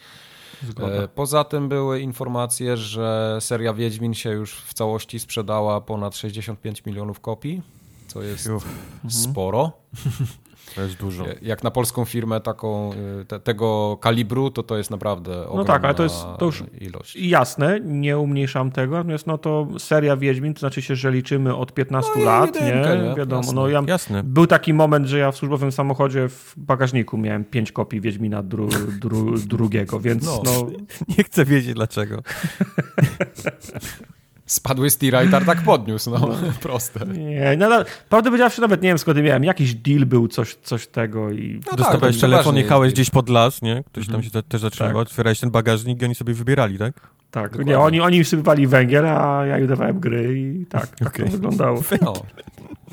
Zgoda. 0.67 0.93
E, 0.93 1.07
poza 1.07 1.43
tym 1.43 1.69
były 1.69 1.99
informacje, 1.99 2.77
że 2.77 3.37
seria 3.39 3.73
Wiedźmin 3.73 4.13
się 4.13 4.29
już 4.29 4.55
w 4.55 4.73
całości 4.73 5.19
sprzedała 5.19 5.81
ponad 5.81 6.15
65 6.15 6.85
milionów 6.85 7.19
kopii, 7.19 7.61
co 8.09 8.21
jest 8.23 8.49
Uff. 8.49 8.65
sporo. 9.09 9.71
To 10.75 10.81
jest 10.81 10.97
dużo. 10.97 11.25
Jak 11.41 11.63
na 11.63 11.71
polską 11.71 12.05
firmę 12.05 12.41
taką 12.41 12.91
y, 13.21 13.25
te, 13.25 13.39
tego 13.39 13.97
kalibru, 14.01 14.51
to 14.51 14.63
to 14.63 14.77
jest 14.77 14.91
naprawdę 14.91 15.31
ogromna 15.31 15.57
No 15.57 15.65
tak, 15.65 15.85
ale 15.85 15.93
to 15.95 16.03
jest 16.03 16.25
to 16.39 16.45
już 16.45 16.63
ilość. 16.81 17.15
jasne, 17.15 17.79
nie 17.83 18.17
umniejszam 18.17 18.71
tego, 18.71 18.95
natomiast 18.97 19.27
no 19.27 19.37
to 19.37 19.67
seria 19.77 20.17
Wiedźmin, 20.17 20.53
to 20.53 20.59
znaczy 20.59 20.81
się, 20.81 20.95
że 20.95 21.11
liczymy 21.11 21.55
od 21.55 21.73
15 21.73 22.11
no 22.15 22.25
lat, 22.25 22.55
jedynkę, 22.55 22.97
nie? 22.97 23.09
nie? 23.09 23.15
Wiadomo, 23.15 23.41
jasne. 23.41 23.55
no 23.55 23.67
ja, 23.67 23.83
jasne. 23.87 24.23
był 24.23 24.47
taki 24.47 24.73
moment, 24.73 25.07
że 25.07 25.17
ja 25.17 25.31
w 25.31 25.37
służbowym 25.37 25.71
samochodzie 25.71 26.29
w 26.29 26.53
bagażniku 26.57 27.17
miałem 27.17 27.45
5 27.45 27.71
kopii 27.71 28.01
Wiedźmina 28.01 28.43
dru, 28.43 28.69
dru, 29.01 29.37
drugiego, 29.37 29.99
więc 29.99 30.25
no. 30.25 30.41
no... 30.45 30.67
Nie 31.17 31.23
chcę 31.23 31.45
wiedzieć 31.45 31.73
dlaczego. 31.73 32.21
Spadły 34.49 34.89
z 34.89 34.97
tira 34.97 35.23
i 35.23 35.29
tartak 35.29 35.61
podniósł, 35.71 36.09
no, 36.11 36.19
no. 36.19 36.35
proste. 36.61 37.05
Nie, 37.05 37.55
no, 37.57 37.69
no, 37.69 37.83
prawdę 38.09 38.29
powiedziawszy 38.29 38.61
nawet 38.61 38.81
nie 38.81 38.89
wiem 38.89 38.97
skąd 38.97 39.17
miałem, 39.17 39.43
jakiś 39.43 39.75
deal 39.75 40.05
był, 40.05 40.27
coś, 40.27 40.55
coś 40.55 40.87
tego 40.87 41.31
i... 41.31 41.61
No 41.71 41.77
Dostawałeś 41.77 42.15
tak, 42.15 42.21
telefon, 42.21 42.55
jechałeś 42.55 42.93
gdzieś 42.93 43.09
pod 43.09 43.29
las, 43.29 43.61
nie? 43.61 43.83
Ktoś 43.83 44.05
tam 44.05 44.15
mhm. 44.15 44.33
się 44.33 44.43
też 44.43 44.61
zatrzymał, 44.61 44.93
tak. 44.93 45.01
otwierałeś 45.01 45.39
ten 45.39 45.51
bagażnik 45.51 46.01
i 46.01 46.05
oni 46.05 46.15
sobie 46.15 46.33
wybierali, 46.33 46.77
tak? 46.77 46.93
Tak, 47.31 47.51
Dokładnie. 47.51 47.73
nie, 47.73 47.79
oni, 47.79 48.01
oni 48.01 48.23
wsypywali 48.23 48.67
węgiel, 48.67 49.07
a 49.07 49.45
ja 49.45 49.59
im 49.59 49.67
dawałem 49.67 49.99
gry 49.99 50.39
i 50.39 50.65
tak, 50.65 50.87
tak 50.87 51.07
okay. 51.07 51.25
to 51.25 51.31
wyglądało. 51.31 51.81
No, 52.01 52.13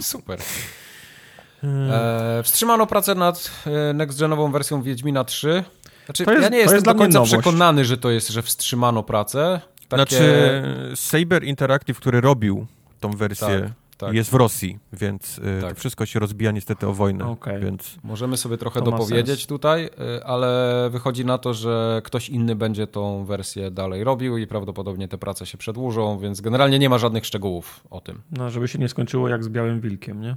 super. 0.00 0.38
E, 1.64 2.42
wstrzymano 2.42 2.86
pracę 2.86 3.14
nad 3.14 3.50
e, 3.66 3.94
next-genową 3.94 4.52
wersją 4.52 4.82
Wiedźmina 4.82 5.24
3. 5.24 5.64
Znaczy, 6.04 6.24
jest, 6.28 6.42
ja 6.42 6.48
nie 6.48 6.58
jestem 6.58 6.82
do 6.82 6.94
końca 6.94 7.22
przekonany, 7.22 7.84
że 7.84 7.98
to 7.98 8.10
jest, 8.10 8.28
że 8.28 8.42
wstrzymano 8.42 9.02
pracę. 9.02 9.60
Takie... 9.88 10.16
Znaczy, 10.16 10.92
Saber 10.94 11.44
Interactive, 11.44 11.96
który 11.96 12.20
robił 12.20 12.66
tą 13.00 13.10
wersję, 13.10 13.60
tak, 13.60 13.98
tak. 13.98 14.14
jest 14.14 14.30
w 14.30 14.34
Rosji, 14.34 14.78
więc 14.92 15.38
y, 15.38 15.60
tak. 15.60 15.70
to 15.70 15.80
wszystko 15.80 16.06
się 16.06 16.18
rozbija 16.18 16.50
niestety 16.50 16.86
o 16.86 16.92
wojnę. 16.92 17.26
Okay. 17.28 17.60
Więc... 17.60 17.96
Możemy 18.04 18.36
sobie 18.36 18.56
trochę 18.56 18.80
to 18.80 18.90
dopowiedzieć 18.90 19.46
tutaj, 19.46 19.84
y, 19.84 20.24
ale 20.24 20.88
wychodzi 20.90 21.24
na 21.24 21.38
to, 21.38 21.54
że 21.54 22.00
ktoś 22.04 22.28
inny 22.28 22.56
będzie 22.56 22.86
tą 22.86 23.24
wersję 23.24 23.70
dalej 23.70 24.04
robił 24.04 24.36
i 24.36 24.46
prawdopodobnie 24.46 25.08
te 25.08 25.18
prace 25.18 25.46
się 25.46 25.58
przedłużą, 25.58 26.18
więc 26.18 26.40
generalnie 26.40 26.78
nie 26.78 26.88
ma 26.88 26.98
żadnych 26.98 27.26
szczegółów 27.26 27.80
o 27.90 28.00
tym. 28.00 28.22
No, 28.30 28.50
żeby 28.50 28.68
się 28.68 28.78
nie 28.78 28.88
skończyło 28.88 29.28
jak 29.28 29.44
z 29.44 29.48
Białym 29.48 29.80
Wilkiem, 29.80 30.20
nie? 30.20 30.36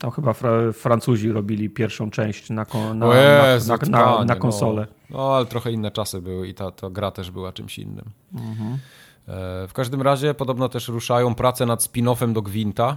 Tam 0.00 0.10
chyba 0.10 0.32
fra 0.32 0.72
Francuzi 0.72 1.32
robili 1.32 1.70
pierwszą 1.70 2.10
część 2.10 2.50
na, 2.50 2.64
kon 2.64 2.98
na, 2.98 3.06
Jezu, 3.14 3.72
na, 3.72 3.78
na, 3.90 4.18
na, 4.18 4.24
na 4.24 4.36
konsolę. 4.36 4.86
No. 5.10 5.18
no. 5.18 5.36
ale 5.36 5.46
trochę 5.46 5.72
inne 5.72 5.90
czasy 5.90 6.22
były 6.22 6.48
i 6.48 6.54
ta, 6.54 6.70
ta 6.70 6.90
gra 6.90 7.10
też 7.10 7.30
była 7.30 7.52
czymś 7.52 7.78
innym. 7.78 8.04
Mhm. 8.34 8.72
E, 8.72 9.68
w 9.68 9.72
każdym 9.72 10.02
razie 10.02 10.34
podobno 10.34 10.68
też 10.68 10.88
ruszają 10.88 11.34
prace 11.34 11.66
nad 11.66 11.80
spin-offem 11.80 12.32
do 12.32 12.42
Gwinta. 12.42 12.96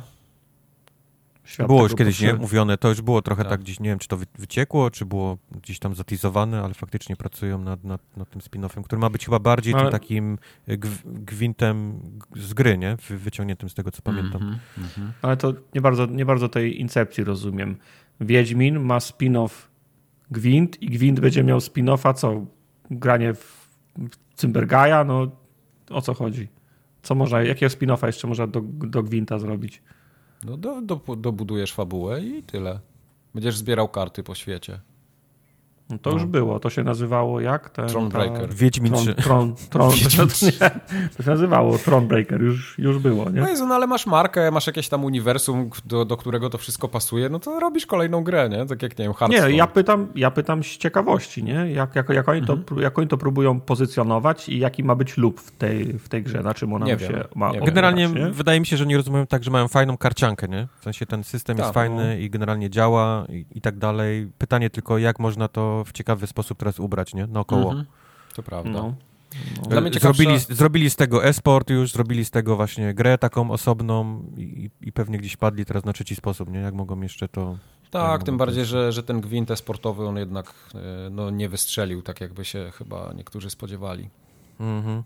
Świat 1.43 1.67
było 1.67 1.83
już 1.83 1.95
kiedyś 1.95 2.21
nie, 2.21 2.33
mówione, 2.33 2.77
to 2.77 2.89
już 2.89 3.01
było 3.01 3.21
trochę 3.21 3.43
tak. 3.43 3.51
tak. 3.51 3.61
gdzieś, 3.61 3.79
nie 3.79 3.89
wiem, 3.89 3.99
czy 3.99 4.07
to 4.07 4.17
wyciekło, 4.37 4.91
czy 4.91 5.05
było 5.05 5.37
gdzieś 5.51 5.79
tam 5.79 5.95
zatizowane, 5.95 6.61
ale 6.63 6.73
faktycznie 6.73 7.15
pracują 7.15 7.57
nad, 7.57 7.83
nad, 7.83 8.17
nad 8.17 8.29
tym 8.29 8.41
spin-offem, 8.41 8.83
który 8.83 8.99
ma 8.99 9.09
być 9.09 9.25
chyba 9.25 9.39
bardziej 9.39 9.73
ale... 9.73 9.83
tym 9.83 9.91
takim 9.91 10.37
gwintem 11.05 11.99
z 12.35 12.53
gry, 12.53 12.77
nie? 12.77 12.97
Wyciągniętym 13.09 13.69
z 13.69 13.73
tego, 13.73 13.91
co 13.91 14.01
pamiętam. 14.01 14.41
Mm 14.41 14.53
-hmm, 14.53 14.77
mm 14.77 14.89
-hmm. 14.89 15.11
Ale 15.21 15.37
to 15.37 15.53
nie 15.75 15.81
bardzo, 15.81 16.05
nie 16.05 16.25
bardzo 16.25 16.49
tej 16.49 16.81
incepcji 16.81 17.23
rozumiem. 17.23 17.77
Wiedźmin 18.21 18.79
ma 18.79 18.97
spin-off 18.97 19.49
Gwint 20.31 20.81
i 20.81 20.89
Gwint 20.89 21.19
będzie 21.19 21.43
miał 21.43 21.59
spin-offa, 21.59 22.13
co? 22.13 22.45
Granie 22.91 23.33
w, 23.33 23.69
w 23.97 24.35
Cymbergaja? 24.35 25.03
No, 25.03 25.31
o 25.89 26.01
co 26.01 26.13
chodzi? 26.13 26.47
Co 27.01 27.15
można, 27.15 27.41
jakiego 27.41 27.69
spin-offa 27.69 28.05
jeszcze 28.05 28.27
można 28.27 28.47
do, 28.47 28.61
do 28.63 29.03
Gwinta 29.03 29.39
zrobić? 29.39 29.81
No 30.45 30.57
do, 30.57 30.81
do, 30.81 31.15
dobudujesz 31.15 31.73
fabułę 31.73 32.21
i 32.21 32.43
tyle. 32.43 32.79
Będziesz 33.33 33.57
zbierał 33.57 33.89
karty 33.89 34.23
po 34.23 34.35
świecie. 34.35 34.81
No 35.89 35.97
to 35.97 36.09
no. 36.09 36.15
już 36.15 36.25
było, 36.25 36.59
to 36.59 36.69
się 36.69 36.83
nazywało 36.83 37.41
jak? 37.41 37.69
Ten, 37.69 37.87
Thronebreaker. 37.87 38.49
Ta... 38.49 38.55
Wiedźmin 38.55 38.93
Tron, 38.93 39.15
Tron, 39.15 39.55
Tron, 39.69 39.91
Wiedźmin 39.91 40.27
to, 40.27 40.33
to 41.17 41.23
się 41.23 41.29
nazywało 41.29 41.77
Thronebreaker, 41.77 42.41
już, 42.41 42.79
już 42.79 42.99
było, 42.99 43.29
nie? 43.29 43.41
No 43.41 43.49
Jezu, 43.49 43.67
no 43.67 43.75
ale 43.75 43.87
masz 43.87 44.05
markę, 44.05 44.51
masz 44.51 44.67
jakieś 44.67 44.89
tam 44.89 45.05
uniwersum, 45.05 45.69
do, 45.85 46.05
do 46.05 46.17
którego 46.17 46.49
to 46.49 46.57
wszystko 46.57 46.87
pasuje, 46.87 47.29
no 47.29 47.39
to 47.39 47.59
robisz 47.59 47.85
kolejną 47.85 48.23
grę, 48.23 48.49
nie? 48.49 48.65
Tak 48.65 48.81
jak, 48.81 48.97
nie 48.97 49.05
wiem, 49.05 49.13
Hearthstone. 49.13 49.51
Nie, 49.51 49.57
ja 49.57 49.67
pytam, 49.67 50.07
ja 50.15 50.31
pytam 50.31 50.63
z 50.63 50.77
ciekawości, 50.77 51.43
nie? 51.43 51.71
Jak, 51.71 51.95
jak, 51.95 52.09
jak, 52.09 52.29
oni 52.29 52.39
mhm. 52.39 52.63
to, 52.63 52.81
jak 52.81 52.99
oni 52.99 53.07
to 53.07 53.17
próbują 53.17 53.59
pozycjonować 53.59 54.49
i 54.49 54.59
jaki 54.59 54.83
ma 54.83 54.95
być 54.95 55.17
lub 55.17 55.41
w 55.41 55.51
tej, 55.51 55.85
w 55.85 56.09
tej 56.09 56.23
grze, 56.23 56.43
na 56.43 56.53
czym 56.53 56.73
ona 56.73 56.85
nie 56.85 56.99
się 56.99 57.07
wiem, 57.07 57.23
ma 57.35 57.51
Generalnie 57.51 58.07
nie? 58.07 58.29
wydaje 58.29 58.59
mi 58.59 58.65
się, 58.65 58.77
że 58.77 58.85
nie 58.85 58.97
rozumiem 58.97 59.27
tak, 59.27 59.43
że 59.43 59.51
mają 59.51 59.67
fajną 59.67 59.97
karciankę, 59.97 60.47
nie? 60.47 60.67
W 60.79 60.83
sensie 60.83 61.05
ten 61.05 61.23
system 61.23 61.57
jest 61.57 61.67
tak, 61.67 61.73
fajny 61.73 62.07
no. 62.07 62.13
i 62.13 62.29
generalnie 62.29 62.69
działa 62.69 63.25
i, 63.29 63.45
i 63.51 63.61
tak 63.61 63.77
dalej. 63.77 64.31
Pytanie 64.37 64.69
tylko, 64.69 64.97
jak 64.97 65.19
można 65.19 65.47
to 65.47 65.72
w 65.85 65.91
ciekawy 65.91 66.27
sposób 66.27 66.57
teraz 66.57 66.79
ubrać, 66.79 67.13
nie? 67.13 67.27
Naokoło. 67.27 67.69
Mhm. 67.69 67.85
To 68.35 68.43
prawda. 68.43 68.71
No. 68.71 68.95
No. 69.69 69.89
Ciekawsza... 69.89 69.99
Zrobili, 69.99 70.39
zrobili 70.39 70.89
z 70.89 70.95
tego 70.95 71.25
esport 71.25 71.69
już, 71.69 71.91
zrobili 71.91 72.25
z 72.25 72.31
tego 72.31 72.55
właśnie 72.55 72.93
grę 72.93 73.17
taką 73.17 73.51
osobną 73.51 74.23
i, 74.37 74.69
i 74.81 74.91
pewnie 74.91 75.17
gdzieś 75.17 75.37
padli 75.37 75.65
teraz 75.65 75.85
na 75.85 75.93
trzeci 75.93 76.15
sposób, 76.15 76.49
nie? 76.49 76.59
Jak 76.59 76.73
mogą 76.73 77.01
jeszcze 77.01 77.27
to... 77.27 77.57
Tak, 77.91 78.23
tym 78.23 78.37
bardziej, 78.37 78.65
że, 78.65 78.91
że 78.91 79.03
ten 79.03 79.21
gwint 79.21 79.51
esportowy 79.51 80.07
on 80.07 80.17
jednak 80.17 80.53
e, 80.75 81.09
no, 81.09 81.29
nie 81.29 81.49
wystrzelił 81.49 82.01
tak, 82.01 82.21
jakby 82.21 82.45
się 82.45 82.71
chyba 82.77 83.13
niektórzy 83.15 83.49
spodziewali. 83.49 84.09
Mhm. 84.59 85.03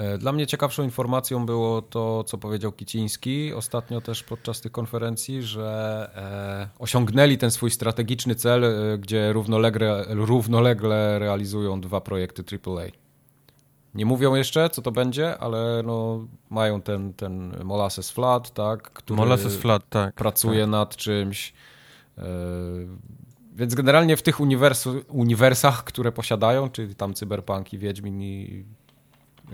E, 0.00 0.18
dla 0.18 0.32
mnie 0.32 0.46
ciekawszą 0.46 0.82
informacją 0.82 1.46
było 1.46 1.82
to, 1.82 2.24
co 2.24 2.38
powiedział 2.38 2.72
Kiciński 2.72 3.54
ostatnio 3.54 4.00
też 4.00 4.22
podczas 4.22 4.60
tych 4.60 4.72
konferencji, 4.72 5.42
że 5.42 6.10
e, 6.76 6.78
osiągnęli 6.78 7.38
ten 7.38 7.50
swój 7.50 7.70
strategiczny 7.70 8.34
cel, 8.34 8.64
e, 8.64 8.98
gdzie 8.98 9.32
równolegle, 9.32 10.04
równolegle 10.08 11.18
realizują 11.18 11.80
dwa 11.80 12.00
projekty 12.00 12.44
AAA. 12.66 12.84
Nie 13.94 14.06
mówią 14.06 14.34
jeszcze, 14.34 14.70
co 14.70 14.82
to 14.82 14.92
będzie, 14.92 15.38
ale 15.38 15.82
no, 15.84 16.26
mają 16.50 16.82
ten, 16.82 17.14
ten 17.14 17.56
Molasses 17.64 18.10
Flat, 18.10 18.54
tak, 18.54 18.82
który 18.82 19.16
Molasses 19.16 19.56
Flat, 19.56 19.82
tak, 19.88 20.14
pracuje 20.14 20.60
tak. 20.60 20.70
nad 20.70 20.96
czymś. 20.96 21.52
Więc 23.52 23.74
generalnie 23.74 24.16
w 24.16 24.22
tych 24.22 24.40
uniwersach, 25.08 25.84
które 25.84 26.12
posiadają, 26.12 26.70
czyli 26.70 26.94
tam 26.94 27.14
Cyberpunk 27.14 27.72
i 27.72 27.78
Wiedźmin 27.78 28.22
i 28.22 28.64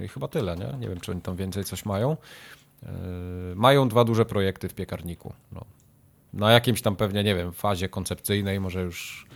I 0.04 0.08
chyba 0.08 0.28
tyle, 0.28 0.56
nie? 0.56 0.78
Nie 0.78 0.88
wiem, 0.88 1.00
czy 1.00 1.12
oni 1.12 1.20
tam 1.20 1.36
więcej 1.36 1.64
coś 1.64 1.84
mają. 1.84 2.16
Yy, 2.82 2.88
mają 3.54 3.88
dwa 3.88 4.04
duże 4.04 4.24
projekty 4.24 4.68
w 4.68 4.74
piekarniku. 4.74 5.32
No. 5.52 5.64
Na 6.32 6.52
jakimś 6.52 6.82
tam 6.82 6.96
pewnie, 6.96 7.24
nie 7.24 7.34
wiem, 7.34 7.52
fazie 7.52 7.88
koncepcyjnej, 7.88 8.60
może 8.60 8.82
już 8.82 9.26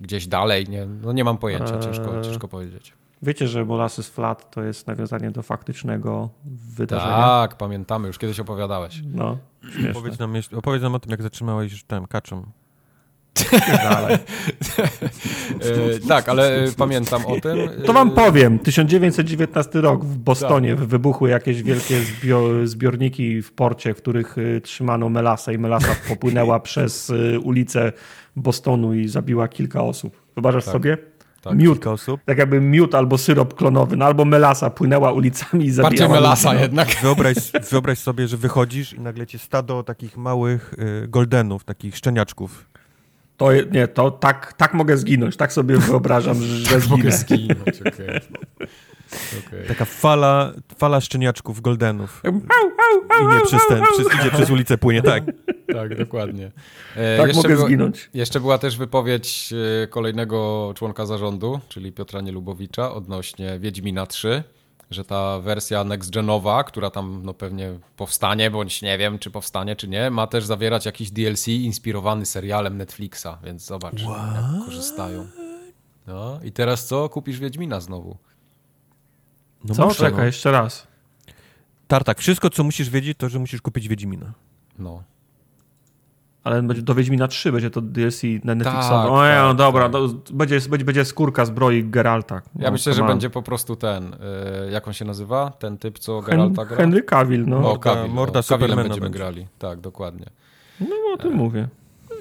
gdzieś 0.00 0.26
dalej, 0.26 0.68
nie, 0.68 0.86
no 0.86 1.12
nie 1.12 1.24
mam 1.24 1.38
pojęcia, 1.38 1.78
ciężko, 1.78 2.16
eee, 2.16 2.24
ciężko 2.24 2.48
powiedzieć. 2.48 2.92
Wiecie, 3.22 3.48
że 3.48 3.64
Molasses 3.64 4.08
Flat 4.08 4.50
to 4.50 4.62
jest 4.62 4.86
nawiązanie 4.86 5.30
do 5.30 5.42
faktycznego 5.42 6.30
wydarzenia? 6.76 7.16
Tak, 7.16 7.56
pamiętamy, 7.56 8.06
już 8.06 8.18
kiedyś 8.18 8.40
opowiadałeś. 8.40 9.02
No, 9.14 9.38
opowiedz 9.90 10.18
nam, 10.18 10.34
opowiedz 10.56 10.82
nam 10.82 10.94
o 10.94 10.98
tym, 10.98 11.10
jak 11.10 11.22
zatrzymałeś 11.22 11.84
tam 11.84 12.06
kaczą. 12.06 12.46
E, 15.60 16.08
tak, 16.08 16.28
ale 16.28 16.64
pamiętam 16.76 17.26
o 17.26 17.40
tym. 17.40 17.58
To 17.86 17.92
wam 17.92 18.10
powiem. 18.10 18.58
1919 18.58 19.80
rok 19.80 20.04
w 20.04 20.18
Bostonie 20.18 20.76
tak. 20.76 20.84
wybuchły 20.84 21.30
jakieś 21.30 21.62
wielkie 21.62 21.96
zbiorniki 22.64 23.42
w 23.42 23.52
porcie, 23.52 23.94
w 23.94 23.96
których 23.96 24.38
y, 24.38 24.60
trzymano 24.60 25.08
melasę 25.08 25.54
i 25.54 25.58
melasa 25.58 25.96
popłynęła 26.08 26.60
przez 26.60 27.12
ulicę 27.42 27.92
Bostonu 28.36 28.94
i 28.94 29.08
zabiła 29.08 29.48
kilka 29.48 29.82
osób. 29.82 30.22
Wyobrażasz 30.34 30.64
tak. 30.64 30.72
sobie? 30.72 30.98
Tak, 31.42 31.58
miód, 31.58 31.86
osób. 31.86 32.20
tak 32.24 32.38
jakby 32.38 32.60
miód 32.60 32.94
albo 32.94 33.18
syrop 33.18 33.54
klonowy, 33.54 33.96
no 33.96 34.04
albo 34.04 34.24
melasa 34.24 34.70
płynęła 34.70 35.12
ulicami 35.12 35.64
i 35.64 35.70
zabijała 35.70 35.90
Bardziej 35.90 36.08
melasa 36.08 36.48
ludzi, 36.48 36.56
no. 36.56 36.62
jednak. 36.62 36.88
Wyobraź, 37.02 37.36
wyobraź 37.70 37.98
sobie, 37.98 38.28
że 38.28 38.36
wychodzisz 38.36 38.92
i 38.92 39.00
nagle 39.00 39.26
cię 39.26 39.38
stado 39.38 39.82
takich 39.82 40.16
małych 40.16 40.74
y, 41.04 41.08
goldenów, 41.08 41.64
takich 41.64 41.96
szczeniaczków 41.96 42.70
to 43.40 43.52
nie, 43.72 43.88
to 43.88 44.10
tak, 44.10 44.52
tak 44.52 44.74
mogę 44.74 44.96
zginąć. 44.96 45.36
Tak 45.36 45.52
sobie 45.52 45.76
wyobrażam, 45.76 46.42
że 46.42 46.70
tak 46.70 46.80
zginę. 46.80 46.96
mogę 46.96 47.12
zginąć, 47.12 47.80
okay. 47.80 48.20
Okay. 49.46 49.64
Taka 49.68 49.84
fala, 49.84 50.52
fala 50.78 51.00
szczeniaczków 51.00 51.60
goldenów. 51.60 52.22
I 53.22 53.26
nie 53.34 53.40
przez 53.46 53.62
ten, 53.68 53.82
przez, 53.92 54.20
idzie 54.20 54.30
przez 54.30 54.50
ulicę, 54.50 54.78
płynie, 54.78 55.02
tak. 55.02 55.24
Tak, 55.74 55.98
dokładnie. 55.98 56.50
E, 56.96 57.16
tak 57.16 57.34
mogę 57.34 57.48
była, 57.54 57.66
zginąć. 57.66 58.10
Jeszcze 58.14 58.40
była 58.40 58.58
też 58.58 58.76
wypowiedź 58.76 59.54
e, 59.82 59.86
kolejnego 59.86 60.72
członka 60.76 61.06
zarządu, 61.06 61.60
czyli 61.68 61.92
Piotra 61.92 62.20
Nielubowicza 62.20 62.92
odnośnie 62.92 63.58
Wiedźmina 63.58 64.06
3 64.06 64.42
że 64.90 65.04
ta 65.04 65.40
wersja 65.40 65.84
next-genowa, 65.84 66.64
która 66.64 66.90
tam 66.90 67.20
no 67.24 67.34
pewnie 67.34 67.78
powstanie, 67.96 68.50
bądź 68.50 68.82
nie 68.82 68.98
wiem, 68.98 69.18
czy 69.18 69.30
powstanie, 69.30 69.76
czy 69.76 69.88
nie, 69.88 70.10
ma 70.10 70.26
też 70.26 70.44
zawierać 70.44 70.86
jakiś 70.86 71.10
DLC 71.10 71.48
inspirowany 71.48 72.26
serialem 72.26 72.76
Netflixa, 72.76 73.26
więc 73.44 73.64
zobacz, 73.64 74.02
What? 74.02 74.34
jak 74.34 74.64
korzystają. 74.64 75.26
No 76.06 76.40
i 76.44 76.52
teraz 76.52 76.86
co? 76.86 77.08
Kupisz 77.08 77.38
Wiedźmina 77.38 77.80
znowu. 77.80 78.16
No 79.64 79.74
co? 79.74 79.86
Muszę, 79.86 79.98
Czekaj, 80.04 80.18
no. 80.18 80.24
jeszcze 80.24 80.50
raz. 80.52 80.86
Tartak, 81.88 82.18
wszystko 82.18 82.50
co 82.50 82.64
musisz 82.64 82.90
wiedzieć, 82.90 83.18
to 83.18 83.28
że 83.28 83.38
musisz 83.38 83.62
kupić 83.62 83.88
Wiedźmina. 83.88 84.32
No. 84.78 85.02
Ale 86.44 86.62
będzie 86.62 86.82
do 86.82 86.94
Wiedźmina 86.94 87.28
3 87.28 87.52
będzie 87.52 87.70
to 87.70 87.80
DLC 87.80 88.22
na 88.44 88.54
Netflixowe. 88.54 89.02
Tak, 89.02 89.10
o, 89.10 89.18
tak, 89.20 89.42
no 89.42 89.54
dobra, 89.54 89.88
tak. 89.88 90.02
będzie, 90.32 90.60
będzie, 90.68 90.84
będzie 90.84 91.04
skórka 91.04 91.44
zbroi 91.44 91.84
Geralta. 91.84 92.42
No, 92.54 92.64
ja 92.64 92.70
myślę, 92.70 92.94
że 92.94 93.04
będzie 93.04 93.30
po 93.30 93.42
prostu 93.42 93.76
ten, 93.76 94.16
yy, 94.64 94.70
jak 94.70 94.88
on 94.88 94.94
się 94.94 95.04
nazywa? 95.04 95.50
Ten 95.50 95.78
typ, 95.78 95.98
co 95.98 96.20
Geralta 96.20 96.64
gra? 96.64 96.76
Henry 96.76 97.02
Cavill, 97.02 97.46
no. 97.46 97.72
O, 97.72 97.78
Cavill, 97.78 98.12
Morda 98.12 98.40
o, 98.50 98.58
będziemy 98.58 98.84
będzie. 98.84 99.10
grali. 99.10 99.46
Tak, 99.58 99.80
dokładnie. 99.80 100.26
No 100.80 100.96
o 101.14 101.16
tym 101.16 101.32
e, 101.32 101.36
mówię. 101.36 101.68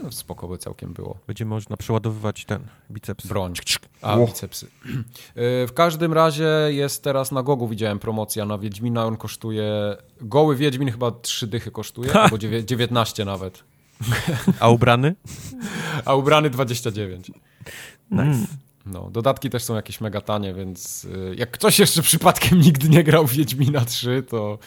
No, 0.04 0.12
spoko 0.12 0.48
by 0.48 0.58
całkiem 0.58 0.94
było. 0.94 1.18
Będzie 1.28 1.46
można 1.46 1.78
przeładowywać 1.78 2.46
ten 2.46 2.62
biceps. 2.92 3.28
Broń. 3.28 3.54
A, 4.02 4.16
o. 4.16 4.26
bicepsy. 4.26 4.68
E, 5.36 5.68
w 5.68 5.74
każdym 5.74 6.14
razie 6.14 6.50
jest 6.68 7.04
teraz 7.04 7.32
na 7.32 7.44
Gogu, 7.44 7.68
widziałem 7.68 8.00
promocja 8.00 8.46
na 8.46 8.58
Wiedźmina, 8.58 9.06
on 9.06 9.18
kosztuje, 9.18 9.98
goły 10.22 10.56
Wiedźmin 10.56 10.92
chyba 10.92 11.12
3 11.12 11.48
dychy 11.48 11.72
kosztuje, 11.72 12.14
albo 12.14 12.38
19 12.38 13.26
nawet. 13.26 13.69
A 14.60 14.70
ubrany? 14.70 15.16
A 16.06 16.16
ubrany 16.16 16.50
29. 16.50 17.32
Nice. 18.12 18.24
Mm. 18.24 18.48
No, 18.86 19.10
dodatki 19.12 19.50
też 19.50 19.64
są 19.64 19.76
jakieś 19.76 20.02
mega 20.02 20.22
tanie, 20.22 20.54
więc 20.54 21.06
y, 21.06 21.36
jak 21.38 21.52
ktoś 21.52 21.80
jeszcze 21.80 22.02
przypadkiem 22.02 22.60
nigdy 22.68 22.90
nie 22.90 23.04
grał 23.04 23.28
w 23.28 23.34
Wiedźmina 23.34 23.86
3, 23.86 24.24
to, 24.30 24.60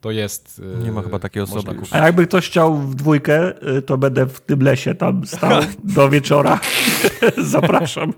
to 0.00 0.10
jest. 0.10 0.62
Y, 0.80 0.84
nie 0.84 0.92
ma 0.92 1.02
chyba 1.02 1.18
takiej 1.18 1.42
osoby. 1.42 1.74
A 1.90 1.98
jakby 1.98 2.26
ktoś 2.26 2.46
chciał 2.46 2.76
w 2.76 2.94
dwójkę, 2.94 3.68
y, 3.76 3.82
to 3.82 3.98
będę 3.98 4.26
w 4.26 4.40
tym 4.40 4.62
lesie 4.62 4.94
tam 4.94 5.26
stał 5.26 5.62
do 5.96 6.10
wieczora. 6.10 6.60
Zapraszam. 7.52 8.12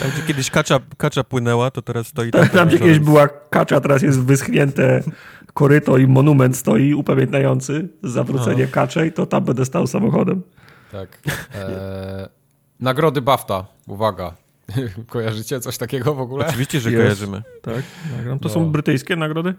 Tam, 0.00 0.10
gdzie 0.14 0.22
kiedyś 0.26 0.50
kacza, 0.50 0.80
kacza 0.96 1.24
płynęła, 1.24 1.70
to 1.70 1.82
teraz 1.82 2.06
stoi 2.06 2.30
tam. 2.30 2.48
Tam, 2.48 2.68
gdzie 2.68 2.78
kiedyś 2.78 2.98
była 2.98 3.28
kacza, 3.28 3.80
teraz 3.80 4.02
jest 4.02 4.20
wyschnięte 4.20 5.02
koryto 5.60 5.98
i 5.98 6.06
monument 6.06 6.56
stoi 6.56 6.94
upamiętniający 6.94 7.88
zawrócenie 8.02 8.64
no. 8.64 8.70
kaczej, 8.72 9.12
to 9.12 9.26
tam 9.26 9.44
będę 9.44 9.64
stał 9.64 9.86
samochodem. 9.86 10.42
Tak. 10.92 11.18
E, 11.54 12.28
nagrody 12.80 13.22
BAFTA, 13.22 13.66
uwaga. 13.86 14.34
Kojarzycie 15.08 15.60
coś 15.60 15.78
takiego 15.78 16.14
w 16.14 16.20
ogóle? 16.20 16.46
Oczywiście, 16.46 16.80
że 16.80 16.90
jest. 16.92 17.02
kojarzymy. 17.02 17.42
Tak, 17.62 17.82
to 18.24 18.48
no. 18.48 18.48
są 18.48 18.70
brytyjskie 18.72 19.16
nagrody? 19.16 19.54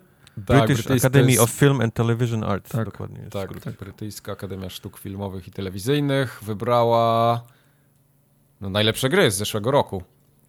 Tak, 0.45 0.65
British 0.67 0.91
Academy 0.91 1.31
jest... 1.31 1.43
of 1.43 1.49
Film 1.49 1.81
and 1.81 1.93
Television 1.93 2.43
Arts. 2.43 2.71
Tak, 2.71 2.85
dokładnie. 2.85 3.19
Tak, 3.29 3.59
tak, 3.59 3.75
Brytyjska 3.75 4.31
Akademia 4.31 4.69
Sztuk 4.69 4.97
Filmowych 4.97 5.47
i 5.47 5.51
Telewizyjnych 5.51 6.39
wybrała 6.43 7.41
no, 8.61 8.69
najlepsze 8.69 9.09
gry 9.09 9.31
z 9.31 9.35
zeszłego 9.35 9.71
roku. 9.71 10.03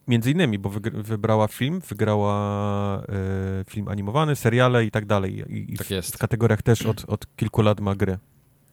Między 0.09 0.31
innymi, 0.31 0.59
bo 0.59 0.71
wybrała 0.95 1.49
film, 1.49 1.81
wygrała 1.89 3.03
y, 3.03 3.65
film 3.71 3.89
animowany, 3.89 4.37
seriale 4.37 4.85
i 4.85 4.91
tak 4.91 5.07
dalej. 5.07 5.45
I, 5.49 5.77
tak 5.77 5.91
jest. 5.91 6.15
W 6.15 6.19
kategoriach 6.19 6.63
też 6.63 6.87
od, 6.87 7.05
od 7.09 7.37
kilku 7.37 7.63
lat 7.63 7.81
ma 7.81 7.95
gry. 7.95 8.19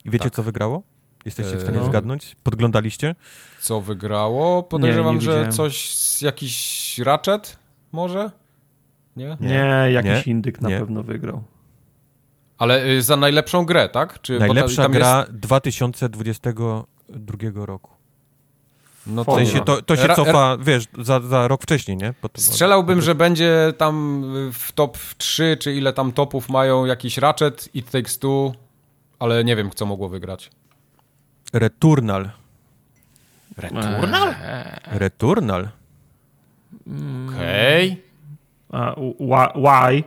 I 0.05 0.09
wiecie, 0.09 0.23
tak. 0.23 0.33
co 0.33 0.43
wygrało? 0.43 0.83
Jesteście 1.25 1.57
w 1.57 1.61
stanie 1.61 1.77
no. 1.77 1.85
zgadnąć? 1.85 2.35
Podglądaliście? 2.43 3.15
Co 3.61 3.81
wygrało? 3.81 4.63
Podejrzewam, 4.63 5.15
nie, 5.15 5.19
nie 5.19 5.25
że 5.25 5.49
coś, 5.49 5.95
jakiś 6.21 6.99
Ratchet 6.99 7.59
może? 7.91 8.31
Nie? 9.15 9.37
Nie, 9.41 9.87
jakiś 9.91 10.25
nie. 10.25 10.31
indyk 10.31 10.61
na 10.61 10.69
nie. 10.69 10.79
pewno 10.79 11.03
wygrał. 11.03 11.43
Ale 12.57 12.85
y, 12.85 13.01
za 13.01 13.15
najlepszą 13.15 13.65
grę, 13.65 13.89
tak? 13.89 14.21
Czy 14.21 14.39
Najlepsza 14.39 14.89
gra 14.89 15.19
jest... 15.19 15.39
2022 15.39 17.65
roku. 17.65 17.98
No 19.07 19.25
to, 19.25 19.35
sensie 19.35 19.61
to, 19.61 19.81
to 19.81 19.95
się 19.95 20.07
cofa, 20.15 20.57
wiesz, 20.57 20.85
za, 20.99 21.19
za 21.19 21.47
rok 21.47 21.63
wcześniej, 21.63 21.97
nie? 21.97 22.13
Strzelałbym, 22.37 23.01
że 23.01 23.15
będzie 23.15 23.73
tam 23.77 24.23
w 24.53 24.71
top 24.71 24.97
3, 25.17 25.57
czy 25.59 25.75
ile 25.75 25.93
tam 25.93 26.11
topów 26.11 26.49
mają 26.49 26.85
jakiś 26.85 27.17
Ratchet, 27.17 27.69
It 27.73 27.91
Takes 27.91 28.19
Two, 28.19 28.53
ale 29.19 29.43
nie 29.43 29.55
wiem, 29.55 29.71
co 29.75 29.85
mogło 29.85 30.09
wygrać. 30.09 30.51
Returnal. 31.53 32.29
Returnal? 33.57 34.35
Returnal. 34.85 35.69
Okej. 37.27 38.03
Okay. 38.69 39.53
Why? 39.55 40.03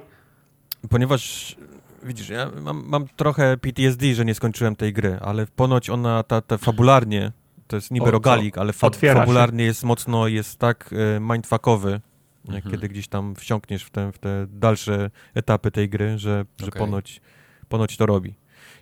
Ponieważ 0.91 1.57
widzisz, 2.03 2.29
ja 2.29 2.51
mam, 2.63 2.85
mam, 2.87 3.07
trochę 3.17 3.57
PTSD, 3.57 4.15
że 4.15 4.25
nie 4.25 4.35
skończyłem 4.35 4.77
tej 4.77 4.93
gry, 4.93 5.19
ale 5.21 5.47
ponoć 5.47 5.91
ona 5.91 6.23
ta, 6.23 6.41
ta 6.41 6.59
fabularnie 6.59 7.33
to 7.67 7.77
jest 7.77 7.91
niby 7.91 8.07
o, 8.07 8.11
rogalik, 8.11 8.59
ale 8.59 8.73
fa 8.73 8.91
fabularnie 8.91 9.59
się. 9.59 9.67
jest 9.67 9.85
mocno, 9.85 10.29
jest 10.29 10.59
tak 10.59 10.91
e, 10.93 11.21
mindfuckowy, 11.21 12.01
mhm. 12.49 12.71
kiedy 12.71 12.89
gdzieś 12.89 13.09
tam 13.09 13.35
wsiąkniesz 13.35 13.85
w 13.85 13.91
te, 13.91 14.13
w 14.13 14.19
te 14.19 14.47
dalsze 14.49 15.11
etapy 15.35 15.71
tej 15.71 15.89
gry, 15.89 16.19
że, 16.19 16.45
że 16.61 16.67
okay. 16.67 16.81
ponoć, 16.81 17.21
ponoć 17.69 17.97
to 17.97 18.07
robi. 18.07 18.35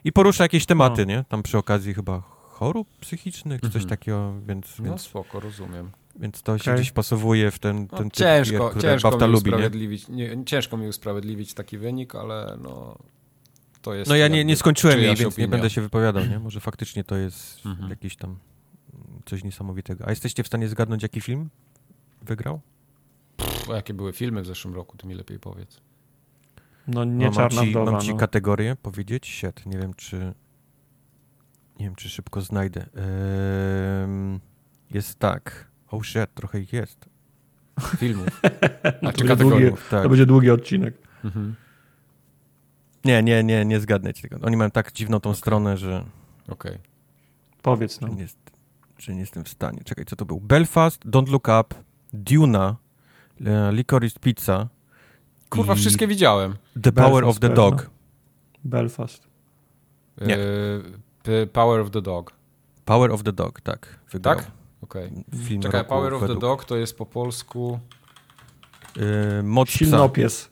I 0.05 0.12
porusza 0.12 0.45
jakieś 0.45 0.66
tematy, 0.66 1.07
no. 1.07 1.12
nie? 1.12 1.24
Tam 1.28 1.43
przy 1.43 1.59
okazji 1.59 1.95
chyba 1.95 2.20
chorób 2.61 2.89
psychicznych, 3.01 3.61
czy 3.61 3.66
coś 3.66 3.83
mhm. 3.83 3.89
takiego, 3.89 4.35
więc... 4.47 4.78
No 4.78 4.85
więc, 4.85 5.01
spoko, 5.01 5.41
rozumiem. 5.41 5.91
Więc 6.16 6.43
to 6.43 6.59
się 6.59 6.74
gdzieś 6.74 6.93
pasowuje 6.93 7.51
w 7.51 7.59
ten, 7.59 7.89
ten 7.89 7.99
no, 7.99 8.05
typ 8.05 8.12
ciężko, 8.12 8.70
gier, 8.70 8.83
ciężko 8.83 9.18
mi 9.18 9.26
lubi, 9.26 9.53
nie? 9.53 10.28
nie? 10.37 10.45
Ciężko 10.45 10.76
mi 10.76 10.89
usprawiedliwić 10.89 11.55
taki 11.55 11.78
wynik, 11.78 12.14
ale 12.14 12.59
no... 12.62 12.99
To 13.83 13.95
jest 13.95 14.11
no 14.11 14.16
ja 14.16 14.28
nie, 14.28 14.45
nie 14.45 14.57
skończyłem 14.57 14.99
jej, 14.99 15.16
więc 15.16 15.35
opinia. 15.35 15.47
nie 15.47 15.51
będę 15.51 15.70
się 15.70 15.81
wypowiadał, 15.81 16.26
nie? 16.26 16.39
Może 16.39 16.61
faktycznie 16.61 17.05
to 17.05 17.16
jest 17.16 17.66
mhm. 17.66 17.91
jakiś 17.91 18.16
tam 18.16 18.37
coś 19.26 19.44
niesamowitego. 19.44 20.06
A 20.06 20.10
jesteście 20.10 20.42
w 20.42 20.46
stanie 20.46 20.68
zgadnąć, 20.68 21.02
jaki 21.02 21.20
film 21.20 21.50
wygrał? 22.22 22.60
Pff, 23.36 23.68
jakie 23.68 23.94
były 23.94 24.12
filmy 24.12 24.42
w 24.42 24.46
zeszłym 24.46 24.74
roku, 24.74 24.96
to 24.96 25.06
mi 25.06 25.14
lepiej 25.14 25.38
powiedz. 25.38 25.80
No 26.86 27.04
nie 27.04 27.26
no, 27.26 27.32
czarna 27.32 27.56
mam 27.56 27.64
ci, 27.64 27.70
wdowa, 27.70 27.90
mam 27.90 28.00
ci 28.00 28.10
no. 28.10 28.16
kategorię 28.16 28.76
powiedzieć? 28.82 29.26
Siet, 29.26 29.66
nie 29.66 29.78
wiem 29.78 29.94
czy 29.94 30.34
nie 31.80 31.86
wiem 31.86 31.94
czy 31.94 32.08
szybko 32.08 32.40
znajdę. 32.40 32.80
Ehm, 32.80 34.38
jest 34.90 35.18
tak. 35.18 35.70
Oh 35.88 36.04
shit, 36.04 36.34
trochę 36.34 36.60
ich 36.60 36.72
jest. 36.72 37.08
Filmów. 37.96 38.40
A 39.08 39.12
czy 39.12 39.24
kategoriów? 39.24 39.88
Tak. 39.90 40.02
To 40.02 40.08
będzie 40.08 40.26
długi 40.26 40.50
odcinek. 40.50 40.94
Mhm. 41.24 41.54
Nie, 43.04 43.22
nie, 43.22 43.44
nie, 43.44 43.64
nie 43.64 43.80
zgadnę 43.80 44.12
tego. 44.12 44.38
Oni 44.42 44.56
mają 44.56 44.70
tak 44.70 44.92
dziwną 44.92 45.20
tą 45.20 45.30
okay. 45.30 45.38
stronę, 45.38 45.76
że... 45.76 46.04
Okej. 46.48 46.72
Okay. 46.72 46.78
Powiedz 47.62 48.00
nam. 48.00 48.16
Nie, 48.16 48.26
że 49.03 49.14
nie 49.14 49.20
jestem 49.20 49.44
w 49.44 49.48
stanie. 49.48 49.80
Czekaj, 49.84 50.05
co 50.05 50.16
to 50.16 50.24
był? 50.24 50.40
Belfast, 50.40 51.05
Don't 51.07 51.28
Look 51.28 51.48
Up, 51.61 51.74
Duna, 52.12 52.76
Licorice 53.72 54.20
Pizza. 54.20 54.68
Kurwa, 55.48 55.74
wszystkie 55.74 56.07
widziałem. 56.07 56.57
The 56.82 56.92
Belfast 56.92 57.11
Power 57.11 57.24
of 57.24 57.40
the 57.40 57.48
pewno. 57.48 57.70
Dog. 57.70 57.90
Belfast. 58.64 59.26
Nie. 60.20 60.38
E, 60.38 61.46
Power 61.46 61.80
of 61.80 61.90
the 61.90 62.03
Dog. 62.03 62.32
Power 62.84 63.12
of 63.12 63.22
the 63.22 63.32
Dog, 63.32 63.61
tak. 63.61 63.98
Wygrał. 64.12 64.36
Tak? 64.36 64.51
Okej. 64.82 65.07
Okay. 65.07 65.61
Czekaj, 65.61 65.84
Power 65.84 66.14
of 66.14 66.20
według... 66.20 66.40
the 66.40 66.46
Dog 66.46 66.64
to 66.64 66.76
jest 66.76 66.96
po 66.96 67.07
polsku... 67.07 67.80
Yy, 68.96 69.42
moc 69.42 69.68
Silnopies. 69.68 70.49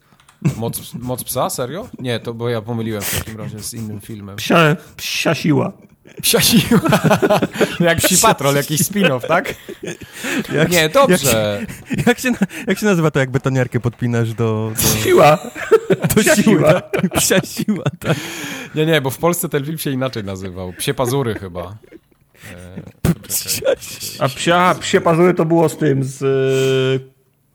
Moc, 0.56 0.94
moc 0.94 1.24
psa? 1.24 1.50
Serio? 1.50 1.88
Nie, 1.98 2.20
to 2.20 2.34
bo 2.34 2.48
ja 2.48 2.62
pomyliłem 2.62 3.02
w 3.02 3.18
takim 3.18 3.36
razie 3.36 3.62
z 3.62 3.74
innym 3.74 4.00
filmem. 4.00 4.36
Psia, 4.36 4.76
psia 4.96 5.34
siła. 5.34 5.72
Psia 6.22 6.40
siła. 6.40 6.80
jak 7.80 7.98
Psi 7.98 8.18
Patrol, 8.22 8.54
jakiś 8.54 8.80
spin-off, 8.80 9.26
tak? 9.26 9.54
Jak, 10.52 10.70
nie, 10.70 10.88
dobrze. 10.88 11.66
Jak 11.90 11.98
się, 12.00 12.04
jak, 12.06 12.18
się, 12.18 12.46
jak 12.66 12.78
się 12.78 12.86
nazywa 12.86 13.10
to, 13.10 13.18
jak 13.18 13.30
betoniarkę 13.30 13.80
podpinasz 13.80 14.34
do... 14.34 14.72
do... 14.76 14.88
Siła. 15.04 15.38
Do 16.14 16.22
psia 16.22 16.36
siła. 16.36 16.82
Psia 17.16 17.40
siła, 17.40 17.84
tak. 17.98 18.16
Nie, 18.74 18.86
nie, 18.86 19.00
bo 19.00 19.10
w 19.10 19.18
Polsce 19.18 19.48
ten 19.48 19.64
film 19.64 19.78
się 19.78 19.90
inaczej 19.90 20.24
nazywał. 20.24 20.72
Psie 20.72 20.94
pazury 20.94 21.34
chyba. 21.34 21.76
E, 22.54 22.82
A 24.18 24.28
psia, 24.28 24.74
psie 24.74 25.00
pazury 25.00 25.34
to 25.34 25.44
było 25.44 25.68
z 25.68 25.76
tym, 25.76 26.04
z 26.04 26.22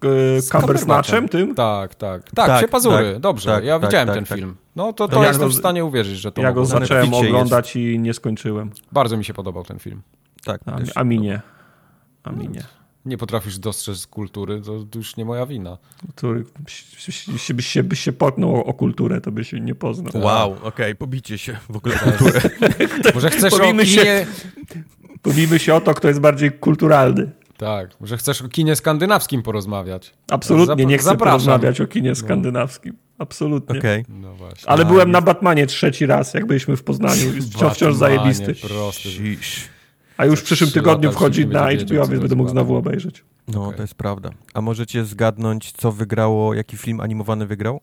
e, 0.05 0.41
Cumbersnatchem 0.41 1.29
tym? 1.29 1.55
Tak, 1.55 1.95
tak. 1.95 2.31
Tak, 2.31 2.47
tak 2.47 2.69
Pazury, 2.69 3.13
tak, 3.13 3.21
dobrze. 3.21 3.49
Tak, 3.49 3.63
ja 3.63 3.79
tak, 3.79 3.89
widziałem 3.89 4.07
tak, 4.07 4.15
ten 4.15 4.25
tak. 4.25 4.37
film. 4.37 4.55
No 4.75 4.93
to, 4.93 5.07
to 5.07 5.23
ja 5.23 5.27
jestem 5.27 5.49
w 5.49 5.53
stanie 5.53 5.85
uwierzyć, 5.85 6.17
że 6.19 6.31
to 6.31 6.41
Ja 6.41 6.51
go 6.51 6.65
zacząłem 6.65 7.13
oglądać 7.13 7.75
jest. 7.75 7.95
i 7.95 7.99
nie 7.99 8.13
skończyłem. 8.13 8.71
Bardzo 8.91 9.17
mi 9.17 9.25
się 9.25 9.33
podobał 9.33 9.63
ten 9.63 9.79
film. 9.79 10.01
Tak. 10.43 10.61
A, 10.65 10.99
a 10.99 11.03
mi 11.03 11.19
nie. 11.19 11.41
A 12.23 12.31
mi 12.31 12.49
nie. 12.49 12.63
Nie 13.05 13.17
potrafisz 13.17 13.59
dostrzec 13.59 14.07
kultury, 14.07 14.61
to, 14.61 14.85
już 14.95 15.17
nie 15.17 15.25
moja 15.25 15.45
wina. 15.45 15.77
Kultury, 16.01 16.45
byś, 16.59 16.85
byś, 17.33 17.67
się, 17.67 17.83
byś 17.83 17.99
się 17.99 18.13
potknął 18.13 18.55
o 18.55 18.73
kulturę, 18.73 19.21
to 19.21 19.31
byś 19.31 19.49
się 19.49 19.59
nie 19.59 19.75
poznał. 19.75 20.23
Wow, 20.23 20.51
okej, 20.51 20.67
okay, 20.67 20.95
pobicie 20.95 21.37
się 21.37 21.57
w 21.69 21.77
ogóle 21.77 21.95
kulturę. 21.95 22.41
Może 23.15 23.29
chcesz 23.29 23.53
Pomijmy 23.53 23.83
o 23.83 23.85
kinie... 23.85 24.03
Się, 24.03 24.25
pomijmy 25.21 25.59
się 25.59 25.75
o 25.75 25.81
to, 25.81 25.93
kto 25.93 26.07
jest 26.07 26.19
bardziej 26.19 26.51
kulturalny. 26.51 27.31
Tak, 27.63 28.01
może 28.01 28.17
chcesz 28.17 28.41
o 28.41 28.47
kinie 28.47 28.75
skandynawskim 28.75 29.43
porozmawiać. 29.43 30.13
Absolutnie 30.31 30.85
nie 30.85 30.97
chcę 30.97 31.05
Zapraszam. 31.05 31.39
porozmawiać 31.39 31.81
o 31.81 31.87
kinie 31.87 32.09
no. 32.09 32.15
skandynawskim. 32.15 32.93
Absolutnie. 33.17 33.79
Okay. 33.79 34.05
No 34.09 34.35
właśnie. 34.35 34.69
Ale 34.69 34.85
byłem 34.85 35.11
na 35.11 35.21
Batmanie 35.21 35.67
trzeci 35.67 36.05
raz, 36.05 36.33
jak 36.33 36.45
byliśmy 36.45 36.77
w 36.77 36.83
Poznaniu. 36.83 37.31
Wciąż, 37.51 37.73
wciąż 37.73 37.95
zajebisty. 37.95 38.55
Prosty. 38.55 39.09
A 40.17 40.25
już 40.25 40.39
w 40.39 40.43
przyszłym 40.43 40.71
tygodniu 40.71 41.11
wchodzi 41.11 41.47
na 41.47 41.71
HBO, 41.71 42.07
więc 42.07 42.19
będę 42.19 42.35
mógł 42.35 42.49
znowu 42.49 42.75
obejrzeć. 42.75 43.23
No, 43.47 43.63
okay. 43.63 43.77
to 43.77 43.83
jest 43.83 43.95
prawda. 43.95 44.29
A 44.53 44.61
możecie 44.61 45.05
zgadnąć, 45.05 45.71
co 45.71 45.91
wygrało, 45.91 46.53
jaki 46.53 46.77
film 46.77 46.99
animowany 46.99 47.45
wygrał? 47.45 47.81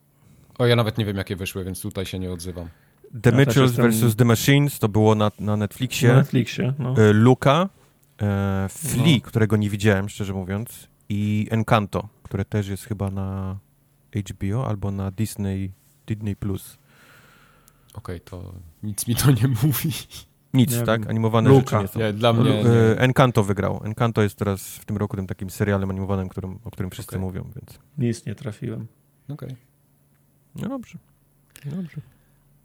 O, 0.57 0.65
ja 0.65 0.75
nawet 0.75 0.97
nie 0.97 1.05
wiem, 1.05 1.17
jakie 1.17 1.35
wyszły, 1.35 1.63
więc 1.63 1.81
tutaj 1.81 2.05
się 2.05 2.19
nie 2.19 2.31
odzywam. 2.31 2.67
The 3.21 3.29
ja 3.29 3.37
Mitchells 3.37 3.77
jestem... 3.77 3.91
vs. 4.09 4.15
The 4.15 4.25
Machines, 4.25 4.79
to 4.79 4.89
było 4.89 5.15
na, 5.15 5.31
na 5.39 5.57
Netflixie. 5.57 6.09
Na 6.09 6.15
Netflixie, 6.15 6.73
no. 6.79 6.95
E, 6.97 7.13
Luca, 7.13 7.69
e, 8.21 8.69
Flea, 8.69 9.15
no. 9.15 9.21
którego 9.23 9.57
nie 9.57 9.69
widziałem, 9.69 10.09
szczerze 10.09 10.33
mówiąc, 10.33 10.87
i 11.09 11.47
Encanto, 11.51 12.09
które 12.23 12.45
też 12.45 12.67
jest 12.67 12.83
chyba 12.83 13.11
na 13.11 13.59
HBO 14.29 14.67
albo 14.67 14.91
na 14.91 15.11
Disney, 15.11 15.71
Disney+. 16.07 16.35
Plus. 16.35 16.77
Okej, 17.93 18.15
okay, 18.15 18.19
to 18.19 18.53
nic 18.83 19.07
mi 19.07 19.15
to 19.15 19.31
nie 19.31 19.47
mówi. 19.47 19.91
Nic, 20.53 20.77
nie 20.79 20.85
tak? 20.85 21.09
Animowane 21.09 21.49
Luka. 21.49 21.63
rzeczy 21.63 21.81
nie 21.81 21.87
są. 21.87 21.99
Nie, 21.99 22.13
dla 22.13 22.33
mnie... 22.33 22.63
Nie. 22.63 22.99
Encanto 22.99 23.43
wygrał. 23.43 23.81
Encanto 23.83 24.21
jest 24.21 24.35
teraz 24.35 24.77
w 24.77 24.85
tym 24.85 24.97
roku 24.97 25.17
tym 25.17 25.27
takim 25.27 25.49
serialem 25.49 25.89
animowanym, 25.89 26.29
którym, 26.29 26.59
o 26.63 26.71
którym 26.71 26.91
wszyscy 26.91 27.15
okay. 27.15 27.21
mówią, 27.21 27.51
więc... 27.55 27.79
Nic 27.97 28.25
nie 28.25 28.35
trafiłem. 28.35 28.87
Okej. 29.29 29.49
Okay. 29.49 29.55
No 30.55 30.69
dobrze. 30.69 30.97
No 31.65 31.71
dobrze. 31.71 32.01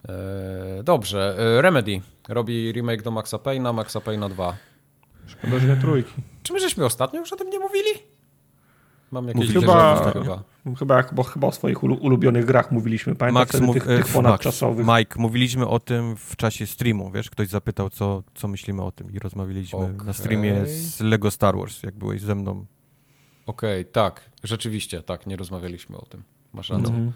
Eee, 0.09 0.85
dobrze. 0.85 1.37
E, 1.39 1.63
Remedy 1.63 2.01
robi 2.29 2.73
remake 2.73 3.03
do 3.03 3.11
Maxa 3.11 3.39
Payna, 3.39 3.73
Maxa 3.73 4.01
Payna 4.01 4.29
2. 4.29 4.57
Szkoda, 5.27 5.59
że 5.59 5.67
nie 5.69 5.77
trójki. 5.77 6.13
Czy 6.43 6.53
my 6.53 6.61
żeśmy 6.61 6.85
ostatnio 6.85 7.21
już 7.21 7.33
o 7.33 7.37
tym 7.37 7.51
nie 7.51 7.59
mówili? 7.59 7.91
Mam 9.11 9.29
jakieś 9.29 9.53
chyba, 9.53 10.13
chyba. 10.13 10.43
Chyba, 10.79 11.03
bo 11.13 11.23
chyba 11.23 11.47
o 11.47 11.53
swoich 11.53 11.83
ulubionych 11.83 12.45
grach 12.45 12.73
mówiliśmy. 12.73 13.15
Pamiętasz 13.15 13.61
Max, 13.61 13.73
tych, 13.75 13.87
tych 13.87 14.09
ponadczasowych. 14.09 14.87
Mike, 14.87 15.21
mówiliśmy 15.21 15.69
o 15.69 15.81
tym 15.81 16.17
w 16.17 16.37
czasie 16.37 16.67
streamu, 16.67 17.11
wiesz? 17.11 17.31
Ktoś 17.31 17.49
zapytał, 17.49 17.91
co, 17.91 18.23
co 18.35 18.49
myślimy 18.49 18.83
o 18.83 18.93
tym 18.93 19.13
i 19.13 19.19
rozmawialiśmy 19.19 19.79
okay. 19.79 20.07
na 20.07 20.13
streamie 20.13 20.67
z 20.67 21.01
Lego 21.01 21.31
Star 21.31 21.57
Wars, 21.57 21.83
jak 21.83 21.95
byłeś 21.95 22.21
ze 22.21 22.35
mną. 22.35 22.67
Okej, 23.47 23.81
okay, 23.81 23.93
tak. 23.93 24.31
Rzeczywiście, 24.45 25.03
tak. 25.03 25.27
Nie 25.27 25.37
rozmawialiśmy 25.37 25.97
o 25.97 26.05
tym. 26.07 26.23
Masz 26.53 26.71
rację. 26.71 26.91
No. 26.91 26.99
Eee, 26.99 27.13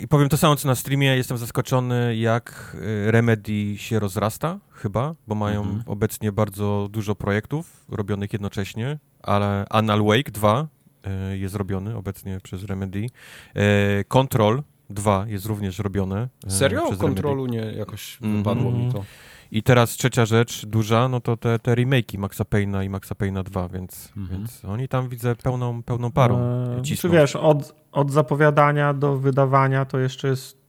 I 0.00 0.08
powiem 0.08 0.28
to 0.28 0.36
samo, 0.36 0.56
co 0.56 0.68
na 0.68 0.74
streamie. 0.74 1.16
Jestem 1.16 1.38
zaskoczony, 1.38 2.16
jak 2.16 2.76
e, 3.06 3.10
Remedy 3.10 3.78
się 3.78 3.98
rozrasta, 3.98 4.58
chyba, 4.72 5.14
bo 5.28 5.34
mają 5.34 5.60
mhm. 5.62 5.82
obecnie 5.86 6.32
bardzo 6.32 6.88
dużo 6.90 7.14
projektów 7.14 7.84
robionych 7.88 8.32
jednocześnie, 8.32 8.98
ale 9.22 9.64
Anal 9.70 10.04
Wake 10.04 10.30
2 10.30 10.68
e, 11.04 11.38
jest 11.38 11.54
robiony 11.54 11.96
obecnie 11.96 12.38
przez 12.42 12.64
Remedy. 12.64 13.06
E, 13.54 14.04
Control 14.04 14.62
2 14.90 15.26
jest 15.28 15.46
również 15.46 15.78
robione. 15.78 16.28
Serio? 16.48 16.86
Przez 16.86 16.98
Kontrolu 16.98 17.46
nie 17.46 17.58
jakoś 17.58 18.18
wypadło 18.20 18.70
mm 18.70 18.82
-hmm. 18.82 18.86
mi 18.86 18.92
to. 18.92 19.04
I 19.52 19.62
teraz 19.62 19.90
trzecia 19.90 20.26
rzecz 20.26 20.66
duża, 20.66 21.08
no 21.08 21.20
to 21.20 21.36
te, 21.36 21.58
te 21.58 21.74
remake'i 21.74 22.18
Maxa 22.18 22.44
Payna 22.44 22.84
i 22.84 22.88
Maxa 22.88 23.14
Payna 23.14 23.42
2, 23.42 23.68
więc, 23.68 24.12
mhm. 24.16 24.38
więc 24.38 24.64
oni 24.64 24.88
tam 24.88 25.08
widzę 25.08 25.36
pełną, 25.36 25.82
pełną 25.82 26.12
parą 26.12 26.38
eee, 26.76 26.96
Czy 26.96 27.08
wiesz, 27.08 27.36
od, 27.36 27.74
od 27.92 28.10
zapowiadania 28.10 28.94
do 28.94 29.16
wydawania 29.16 29.84
to 29.84 29.98
jeszcze 29.98 30.28
jest 30.28 30.60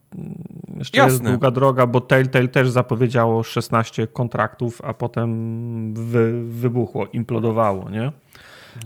jeszcze 0.77 0.97
Jasne. 0.97 1.11
jest 1.11 1.23
długa 1.23 1.51
droga, 1.51 1.87
bo 1.87 2.01
Telltale 2.01 2.47
też 2.47 2.69
zapowiedziało 2.69 3.43
16 3.43 4.07
kontraktów, 4.07 4.81
a 4.85 4.93
potem 4.93 5.93
wy, 5.93 6.43
wybuchło, 6.45 7.07
implodowało, 7.07 7.89
nie? 7.89 8.11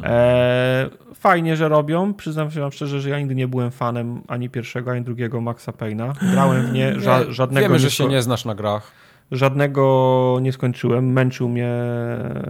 E, 0.03 0.89
fajnie, 1.15 1.55
że 1.55 1.69
robią. 1.69 2.13
Przyznam 2.13 2.51
się 2.51 2.59
wam 2.59 2.71
szczerze, 2.71 3.01
że 3.01 3.09
ja 3.09 3.19
nigdy 3.19 3.35
nie 3.35 3.47
byłem 3.47 3.71
fanem 3.71 4.21
ani 4.27 4.49
pierwszego, 4.49 4.91
ani 4.91 5.01
drugiego 5.01 5.41
Maxa 5.41 5.71
Payna. 5.71 6.13
Grałem 6.31 6.65
w 6.65 6.73
nie, 6.73 6.99
ża 6.99 7.31
żadnego... 7.31 7.67
Wiemy, 7.67 7.79
że 7.79 7.91
się 7.91 8.07
nie 8.07 8.21
znasz 8.21 8.45
na 8.45 8.55
grach. 8.55 8.91
Żadnego 9.31 10.37
nie 10.41 10.51
skończyłem. 10.51 11.11
Męczył 11.11 11.49
mnie 11.49 11.69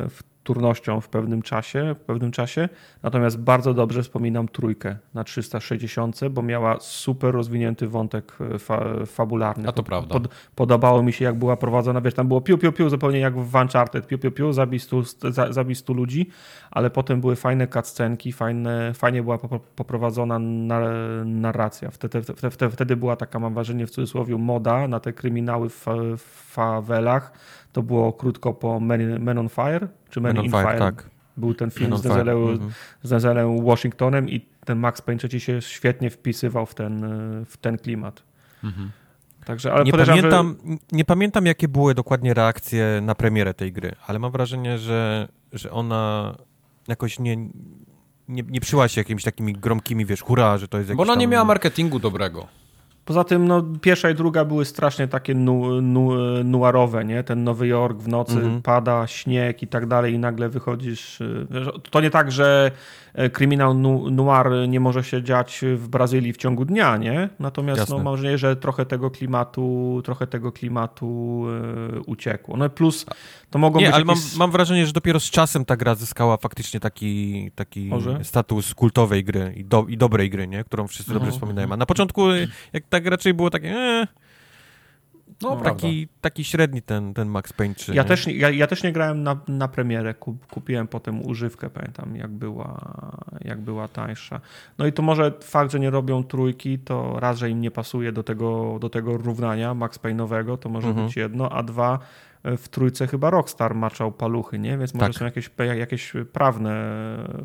w 0.10 0.20
turnością 0.46 1.02
w 1.02 1.10
pewnym 1.10 1.42
czasie, 1.42 1.96
w 2.00 2.06
pewnym 2.06 2.32
czasie. 2.32 2.70
Natomiast 3.04 3.40
bardzo 3.40 3.74
dobrze 3.74 4.04
wspominam 4.04 4.48
trójkę 4.48 4.98
na 5.14 5.24
360, 5.24 6.20
bo 6.30 6.42
miała 6.42 6.80
super 6.80 7.34
rozwinięty 7.34 7.88
wątek 7.88 8.38
e, 8.56 8.60
fa 8.60 8.86
fabularny. 9.06 9.70
A 9.70 9.72
to 9.72 9.84
prawda. 9.84 10.14
Pod, 10.14 10.28
podobało 10.56 11.04
mi 11.04 11.14
się, 11.14 11.26
jak 11.26 11.36
była 11.36 11.58
prowadzona, 11.58 12.02
wiesz, 12.02 12.14
tam 12.14 12.28
było 12.28 12.42
piu, 12.42 12.58
piu, 12.58 12.72
piu, 12.72 12.90
zupełnie 12.90 13.20
jak 13.20 13.40
w 13.40 13.56
Uncharted, 13.56 14.08
piu, 14.08 14.20
piu, 14.20 14.32
piu, 14.32 14.54
zabij 14.54 14.80
stu, 14.80 15.04
za, 15.04 15.54
zabij 15.54 15.76
stu 15.76 15.94
ludzi, 15.94 16.30
ale 16.72 16.90
potem 16.90 17.22
były 17.22 17.36
fajne 17.36 17.68
cutscenki, 17.68 18.32
fajne, 18.32 18.94
fajnie 18.94 19.24
była 19.24 19.38
poprowadzona 19.76 20.40
narracja. 21.26 21.92
Wtedy, 21.92 22.22
wtedy, 22.22 22.70
wtedy 22.70 22.96
była 22.96 23.16
taka, 23.16 23.40
mam 23.40 23.54
wrażenie, 23.54 23.88
w 23.88 23.92
cudzysłowie 23.92 24.38
moda 24.38 24.88
na 24.88 25.00
te 25.00 25.14
kryminały 25.14 25.70
w, 25.70 25.86
w 26.18 26.52
fawelach, 26.54 27.34
to 27.76 27.84
było 27.84 28.14
krótko 28.14 28.54
po 28.54 28.80
Men, 28.80 29.20
Men 29.24 29.38
on 29.38 29.50
Fire, 29.50 29.88
czy 30.10 30.22
Men, 30.22 30.36
Men 30.36 30.46
in 30.46 30.52
Fire. 30.52 30.64
Fire. 30.64 30.80
Tak. 30.80 31.10
Był 31.38 31.54
ten 31.54 31.72
film 31.72 31.98
z 31.98 32.02
Denzelem, 32.02 32.38
mm 32.38 32.58
-hmm. 33.10 33.66
Washingtonem 33.66 34.30
i 34.30 34.46
ten 34.66 34.80
Max 34.80 35.02
Payne 35.02 35.40
się 35.40 35.62
świetnie 35.62 36.10
wpisywał 36.10 36.66
w 36.66 36.76
ten, 36.76 37.06
w 37.46 37.58
ten 37.58 37.78
klimat. 37.78 38.24
Mhm. 38.64 38.92
Także, 39.46 39.74
ale 39.74 39.84
nie, 39.84 39.92
pamiętam, 39.92 40.56
że... 40.66 40.78
nie 40.92 41.06
pamiętam, 41.06 41.46
jakie 41.46 41.68
były 41.68 41.94
dokładnie 41.94 42.34
reakcje 42.34 43.00
na 43.02 43.16
premierę 43.16 43.54
tej 43.54 43.72
gry, 43.72 43.96
ale 44.08 44.20
mam 44.20 44.32
wrażenie, 44.32 44.78
że, 44.78 45.28
że 45.54 45.72
ona 45.72 46.36
jakoś 46.88 47.20
nie, 47.20 47.38
nie, 48.28 48.44
nie 48.48 48.62
przyła 48.62 48.88
się 48.88 49.02
jakimiś 49.02 49.24
takimi 49.24 49.54
gromkimi, 49.54 50.06
wiesz, 50.06 50.22
hura, 50.22 50.58
że 50.58 50.68
to 50.68 50.78
jest 50.78 50.90
jakiś 50.90 50.98
Bo 50.98 51.04
ona 51.04 51.14
tam... 51.14 51.20
nie 51.20 51.28
miała 51.28 51.46
marketingu 51.46 52.00
dobrego. 52.00 52.48
Poza 53.06 53.24
tym 53.24 53.48
no, 53.48 53.64
pierwsza 53.82 54.10
i 54.10 54.16
druga 54.16 54.46
były 54.46 54.66
strasznie 54.66 55.08
takie 55.08 55.36
nu, 55.36 55.82
nu, 55.82 56.14
nuarowe, 56.44 57.06
nie? 57.06 57.24
Ten 57.24 57.44
Nowy 57.44 57.68
Jork 57.68 57.98
w 57.98 58.08
nocy, 58.08 58.34
mhm. 58.34 58.62
pada 58.62 59.08
śnieg 59.08 59.64
i 59.64 59.68
tak 59.68 59.86
dalej 59.86 60.14
i 60.14 60.20
nagle 60.20 60.50
wychodzisz... 60.50 61.22
Y, 61.22 61.48
to 61.92 62.02
nie 62.02 62.10
tak, 62.10 62.32
że 62.32 62.72
e, 63.16 63.30
kryminał 63.30 63.74
noir 64.12 64.48
nie 64.68 64.80
może 64.80 65.04
się 65.04 65.24
dziać 65.24 65.62
w 65.76 65.88
Brazylii 65.88 66.34
w 66.34 66.38
ciągu 66.38 66.66
dnia, 66.66 66.98
nie? 66.98 67.30
Natomiast 67.40 67.90
no, 67.90 67.98
mam 67.98 68.16
wrażenie, 68.16 68.38
że 68.38 68.56
trochę 68.56 68.86
tego 68.86 69.12
klimatu, 69.12 70.02
trochę 70.06 70.28
tego 70.28 70.52
klimatu 70.52 71.42
yy, 71.94 72.02
uciekło. 72.02 72.58
No 72.58 72.70
plus 72.70 73.06
to 73.50 73.60
mogą 73.60 73.80
nie, 73.80 73.86
być 73.86 73.96
ale 73.96 74.06
jakieś... 74.06 74.32
mam, 74.32 74.40
mam 74.40 74.52
wrażenie, 74.52 74.86
że 74.86 74.94
dopiero 74.94 75.20
z 75.20 75.30
czasem 75.30 75.66
ta 75.66 75.78
gra 75.78 75.96
zyskała 75.96 76.38
faktycznie 76.38 76.80
taki, 76.80 77.52
taki 77.56 77.92
status 78.24 78.74
kultowej 78.74 79.24
gry 79.24 79.54
i, 79.56 79.66
do, 79.66 79.86
i 79.90 79.98
dobrej 79.98 80.30
gry, 80.30 80.48
nie? 80.48 80.64
Którą 80.64 80.88
wszyscy 80.88 81.14
dobrze 81.14 81.26
mhm. 81.26 81.32
wspominają. 81.32 81.72
A 81.72 81.78
na 81.78 81.86
początku 81.86 82.22
jak 82.74 82.84
tak 82.90 83.06
raczej 83.06 83.34
było 83.34 83.50
takie... 83.50 83.70
Eh, 83.72 84.25
no, 85.50 85.62
taki, 85.62 86.08
taki 86.22 86.44
średni 86.44 86.82
ten, 86.82 87.14
ten 87.14 87.28
Max 87.28 87.54
Payne 87.54 87.76
3. 87.76 87.94
Ja 87.94 88.04
też, 88.04 88.28
ja, 88.28 88.50
ja, 88.50 88.68
też 88.68 88.84
nie 88.84 88.92
grałem 88.92 89.24
na, 89.24 89.38
na 89.48 89.68
premierę, 89.68 90.14
Kup, 90.14 90.48
kupiłem 90.48 90.88
potem 90.88 91.26
używkę, 91.26 91.70
pamiętam, 91.70 92.16
jak 92.16 92.32
była, 92.32 92.82
jak 93.42 93.62
była 93.62 93.88
tańsza. 93.88 94.42
No 94.78 94.88
i 94.88 94.94
to 94.94 95.02
może 95.02 95.34
fakt, 95.42 95.72
że 95.72 95.80
nie 95.80 95.90
robią 95.90 96.24
trójki, 96.24 96.80
to 96.80 97.20
raz, 97.20 97.38
że 97.38 97.50
im 97.50 97.62
nie 97.62 97.72
pasuje 97.72 98.12
do 98.12 98.24
tego, 98.24 98.78
do 98.82 98.90
tego 98.90 99.18
równania 99.18 99.74
Max 99.74 100.00
Payne'owego, 100.00 100.58
to 100.58 100.70
może 100.70 100.88
mhm. 100.88 101.08
być 101.08 101.16
jedno, 101.16 101.50
a 101.52 101.64
dwa, 101.64 102.00
w 102.58 102.68
trójce 102.68 103.08
chyba 103.08 103.30
Rockstar 103.30 103.76
maczał 103.76 104.12
paluchy, 104.12 104.60
nie? 104.60 104.78
Więc 104.78 104.94
może 104.94 105.08
Tak. 105.08 105.16
są 105.16 105.26
jakieś, 105.26 105.50
jakieś 105.78 106.14
prawne 106.34 106.76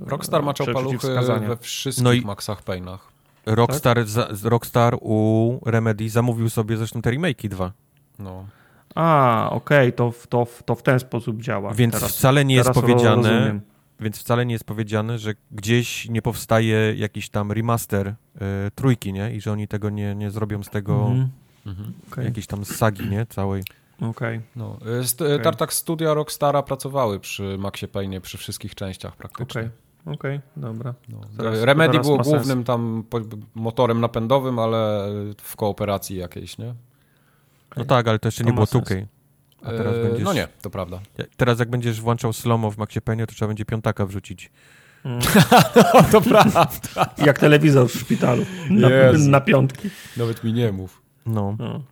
Rockstar 0.07 0.42
maczał 0.42 0.66
paluchy 0.66 1.09
we 1.48 1.57
wszystkich 1.57 2.05
No 2.05 2.12
i- 2.12 2.20
Maxach 2.20 2.62
Payne'ach. 2.64 2.98
Rockstar, 3.46 4.05
za, 4.07 4.28
Rockstar 4.44 4.96
u 5.01 5.59
Remedy 5.66 6.11
zamówił 6.11 6.51
sobie 6.51 6.76
zresztą 6.76 7.03
te 7.03 7.11
remake'i 7.11 7.48
dwa. 7.48 7.72
No. 8.20 8.46
A, 8.94 9.48
okej, 9.52 9.92
to, 9.92 10.10
w- 10.10 10.26
to, 10.26 10.44
w- 10.44 10.62
to 10.62 10.74
w 10.74 10.82
ten 10.82 11.00
sposób 11.00 11.42
działa. 11.42 11.74
Więc 11.74 11.94
teraz, 11.94 12.16
wcale 12.16 12.44
nie 12.44 12.54
jest 12.54 12.70
powiedziane, 12.70 13.16
rozumiem. 13.30 13.60
więc 14.00 14.18
wcale 14.18 14.46
nie 14.46 14.52
jest 14.52 14.64
powiedziane, 14.64 15.18
że 15.18 15.34
gdzieś 15.50 16.08
nie 16.08 16.22
powstaje 16.22 16.94
jakiś 16.96 17.28
tam 17.30 17.52
remaster 17.52 18.06
e, 18.08 18.14
trójki, 18.74 19.12
nie? 19.12 19.34
I 19.34 19.40
że 19.40 19.52
oni 19.52 19.68
tego 19.68 19.90
nie, 19.90 20.14
nie 20.14 20.30
zrobią 20.30 20.62
z 20.62 20.70
tego 20.70 20.94
Mhm. 21.06 21.28
Mhm. 21.66 21.92
Okej, 22.12 22.24
jakiejś 22.24 22.46
tam 22.46 22.64
sagi, 22.64 23.08
nie? 23.08 23.26
Całej. 23.26 23.62
okej. 24.00 24.40
No. 24.56 24.78
y, 25.00 25.04
St- 25.04 25.22
Okej. 25.26 25.40
Tartak 25.44 25.72
Studia 25.72 26.14
Rockstara 26.14 26.62
pracowały 26.62 27.20
przy 27.20 27.56
Maxie 27.58 27.88
Payne 27.88 28.20
przy 28.20 28.38
wszystkich 28.38 28.74
częściach 28.74 29.16
praktycznie. 29.16 29.60
Okej, 29.60 30.14
okej, 30.14 30.40
dobra. 30.56 30.94
No. 31.08 31.20
Zaraz- 31.36 31.62
Remedy 31.62 32.00
było 32.00 32.16
sens. 32.16 32.28
głównym 32.28 32.64
tam 32.64 33.04
motorem 33.54 34.00
napędowym, 34.00 34.58
ale 34.58 35.08
w 35.42 35.56
kooperacji 35.56 36.16
jakiejś, 36.16 36.58
nie? 36.58 36.74
No 37.76 37.84
tak, 37.84 38.08
ale 38.08 38.18
to 38.18 38.28
jeszcze 38.28 38.44
To 38.44 38.50
nie 38.50 38.54
było. 38.54 38.66
2K. 38.66 39.06
A 39.62 39.70
teraz 39.70 39.94
E, 39.94 40.02
będziesz... 40.02 40.24
No 40.24 40.32
nie, 40.32 40.48
to 40.62 40.70
prawda. 40.70 41.00
Teraz 41.36 41.58
jak 41.58 41.70
będziesz 41.70 42.00
włączał 42.00 42.32
slomo 42.32 42.70
w 42.70 42.78
Maxie 42.78 43.00
Payne, 43.00 43.26
to 43.26 43.34
trzeba 43.34 43.46
będzie 43.48 43.64
piątaka 43.64 44.06
wrzucić. 44.06 44.50
Mm. 45.04 45.20
to 46.12 46.20
prawda. 46.20 46.68
Jak 47.26 47.38
telewizor 47.38 47.88
w 47.88 48.00
szpitalu. 48.00 48.46
Na, 48.70 48.88
na 49.28 49.40
piątki. 49.40 49.90
Nawet 50.16 50.44
mi 50.44 50.52
nie 50.52 50.72
mów. 50.72 51.02
No. 51.26 51.56
No. 51.58 51.82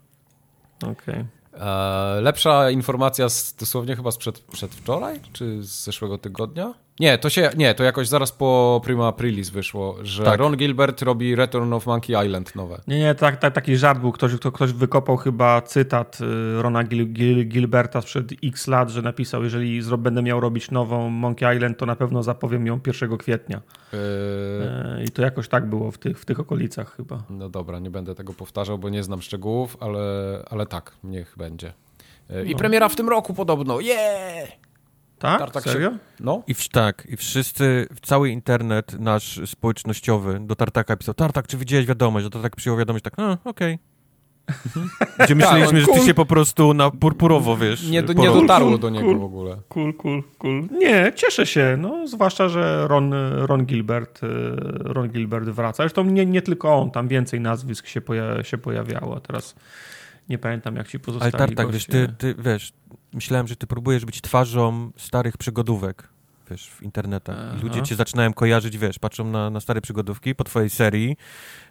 Okej. 0.90 1.24
E, 1.54 2.20
lepsza 2.20 2.70
informacja 2.70 3.28
z, 3.28 3.54
dosłownie 3.54 3.96
chyba 3.96 4.10
sprzed 4.10 4.38
przedwczoraj, 4.38 5.20
czy 5.32 5.62
z 5.62 5.84
zeszłego 5.84 6.18
tygodnia? 6.18 6.74
Nie, 7.00 7.18
to 7.18 7.30
się, 7.30 7.50
nie, 7.56 7.74
to 7.74 7.84
jakoś 7.84 8.08
zaraz 8.08 8.32
po 8.32 8.80
Prima 8.84 9.06
Aprilis 9.08 9.50
wyszło, 9.50 9.96
że 10.02 10.24
Tak. 10.24 10.40
Ron 10.40 10.56
Gilbert 10.56 11.02
robi 11.02 11.34
Return 11.34 11.72
of 11.72 11.86
Monkey 11.86 12.26
Island 12.26 12.54
nowe. 12.54 12.80
Nie, 12.86 12.98
nie, 12.98 13.14
tak, 13.14 13.36
tak, 13.36 13.54
taki 13.54 13.76
żart 13.76 13.98
był. 14.00 14.12
Ktoś, 14.12 14.34
kto, 14.34 14.52
ktoś 14.52 14.72
wykopał 14.72 15.16
chyba 15.16 15.62
cytat 15.62 16.18
y, 16.20 16.62
Rona 16.62 16.84
Gil, 16.84 17.12
Gil, 17.12 17.48
Gilberta 17.48 18.00
sprzed 18.00 18.32
x 18.44 18.66
lat, 18.66 18.90
że 18.90 19.02
napisał, 19.02 19.44
jeżeli 19.44 19.82
zro, 19.82 19.98
będę 19.98 20.22
miał 20.22 20.40
robić 20.40 20.70
nową 20.70 21.10
Monkey 21.10 21.56
Island, 21.56 21.78
to 21.78 21.86
na 21.86 21.96
pewno 21.96 22.22
zapowiem 22.22 22.66
ją 22.66 22.80
1 22.86 23.16
kwietnia. 23.18 23.60
E, 23.94 23.96
E, 24.98 25.04
I 25.04 25.08
to 25.10 25.22
jakoś 25.22 25.48
tak 25.48 25.66
było 25.66 25.90
w 25.90 25.98
tych, 25.98 26.20
w 26.20 26.24
tych 26.24 26.40
okolicach 26.40 26.96
chyba. 26.96 27.22
no 27.30 27.48
dobra, 27.48 27.78
nie 27.78 27.90
będę 27.90 28.14
tego 28.14 28.32
powtarzał, 28.32 28.78
bo 28.78 28.88
nie 28.88 29.02
znam 29.02 29.22
szczegółów, 29.22 29.76
ale, 29.80 30.00
ale 30.50 30.66
tak, 30.66 30.92
niech 31.04 31.34
będzie. 31.36 31.72
E, 32.30 32.44
I 32.44 32.50
No. 32.52 32.58
premiera 32.58 32.88
w 32.88 32.96
tym 32.96 33.08
roku 33.08 33.34
podobno, 33.34 33.80
yeah! 33.80 34.48
Tak? 35.18 35.38
Tartak 35.38 35.64
się- 35.64 35.70
Serio? 35.70 35.90
No, 36.20 36.42
I 36.46 36.54
w, 36.54 36.68
tak, 36.68 37.06
i 37.08 37.16
wszyscy, 37.16 37.88
cały 38.02 38.30
internet 38.30 39.00
nasz 39.00 39.40
społecznościowy 39.46 40.40
do 40.40 40.54
Tartaka 40.54 40.96
pisał, 40.96 41.14
Tartak, 41.14 41.46
czy 41.46 41.56
widziałeś 41.56 41.86
wiadomość? 41.86 42.26
A 42.26 42.30
Tartak 42.30 42.56
przyjął 42.56 42.78
wiadomość, 42.78 43.04
tak, 43.04 43.18
no, 43.18 43.38
okej. 43.44 43.78
Gdzie 45.24 45.34
myśleliśmy, 45.34 45.80
że 45.80 45.86
ty 45.86 46.00
się 46.00 46.14
po 46.14 46.26
prostu 46.26 46.74
na 46.74 46.90
purpurowo, 46.90 47.56
wiesz, 47.56 47.88
nie, 47.88 48.02
do, 48.02 48.12
nie 48.12 48.28
dotarło 48.28 48.68
Cool, 48.68 48.80
do 48.80 48.90
niego 48.90 49.06
cool. 49.06 49.18
w 49.18 49.22
ogóle. 49.24 49.56
Cool, 49.68 49.94
cool, 49.94 50.22
cool. 50.38 50.68
Nie, 50.70 51.12
cieszę 51.16 51.46
się, 51.46 51.76
no, 51.80 52.06
zwłaszcza, 52.06 52.48
że 52.48 52.88
Ron, 52.88 53.12
Ron 53.32 53.66
Gilbert 53.66 54.22
y, 54.22 54.26
Ron 54.78 55.08
Gilbert 55.08 55.48
wraca. 55.48 55.82
Zresztą 55.82 56.04
nie, 56.04 56.26
nie 56.26 56.42
tylko 56.42 56.74
on, 56.74 56.90
tam 56.90 57.08
więcej 57.08 57.40
nazwisk 57.40 57.86
się, 57.86 58.00
poja 58.00 58.44
się 58.44 58.58
pojawiało, 58.58 59.16
a 59.16 59.20
teraz 59.20 59.54
nie 60.28 60.38
pamiętam 60.38 60.76
jak 60.76 60.88
ci 60.88 60.96
Ale 60.96 61.04
pozostali 61.04 61.32
Tartak, 61.32 61.72
wiesz, 61.72 61.86
ty, 61.86 62.08
ty, 62.18 62.34
wiesz, 62.38 62.72
myślałem, 63.12 63.48
że 63.48 63.56
ty 63.56 63.66
próbujesz 63.66 64.04
być 64.04 64.20
twarzą 64.20 64.90
starych 64.96 65.36
przygodówek, 65.36 66.08
wiesz, 66.50 66.70
w 66.70 66.82
internetach. 66.82 67.58
I 67.58 67.62
ludzie 67.62 67.82
cię 67.82 67.96
zaczynają 67.96 68.32
kojarzyć, 68.32 68.78
wiesz, 68.78 68.98
patrzą 68.98 69.24
na, 69.24 69.50
na 69.50 69.60
stare 69.60 69.80
przygodówki 69.80 70.34
po 70.34 70.44
twojej 70.44 70.70
serii, 70.70 71.16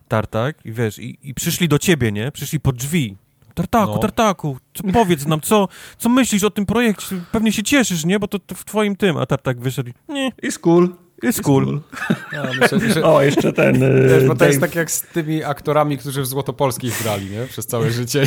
Tartak, 0.08 0.66
i 0.66 0.72
wiesz, 0.72 1.00
i, 1.00 1.18
i 1.24 1.34
przyszli 1.34 1.68
do 1.68 1.80
ciebie, 1.80 2.12
nie? 2.12 2.32
Przyszli 2.32 2.60
pod 2.60 2.76
drzwi. 2.76 3.16
Tartaku, 3.54 3.92
No. 3.94 3.98
Tartaku, 4.00 4.58
co, 4.74 4.84
powiedz 4.94 5.26
nam, 5.26 5.42
co, 5.42 5.68
co 5.98 6.10
myślisz 6.10 6.44
o 6.44 6.50
tym 6.50 6.66
projekcie? 6.66 7.16
Pewnie 7.32 7.52
się 7.52 7.64
cieszysz, 7.64 8.06
nie? 8.06 8.20
Bo 8.20 8.28
to, 8.28 8.40
to 8.40 8.56
w 8.56 8.66
twoim 8.66 8.96
tym, 8.96 9.18
a 9.18 9.26
Tartak 9.26 9.60
wyszedł 9.60 9.90
i 9.90 10.14
nie, 10.14 10.32
Jest 10.44 10.60
cool. 10.60 10.96
Jest 11.24 11.41
cool. 11.41 11.80
Ja 12.34 12.43
myślę, 12.61 12.78
myślę, 12.78 13.03
O, 13.03 13.22
jeszcze 13.22 13.53
ten 13.53 13.84
y, 13.84 14.07
Wiesz, 14.09 14.26
bo 14.28 14.36
to 14.36 14.45
jest 14.45 14.57
Dave- 14.57 14.61
tak 14.61 14.76
jak 14.76 14.91
z 14.91 15.01
tymi 15.01 15.43
aktorami, 15.43 15.97
którzy 15.97 16.22
w 16.22 16.28
Złotopolskich 16.28 17.03
grali, 17.03 17.30
nie? 17.30 17.45
Przez 17.45 17.68
całe 17.68 17.91
życie. 17.91 18.24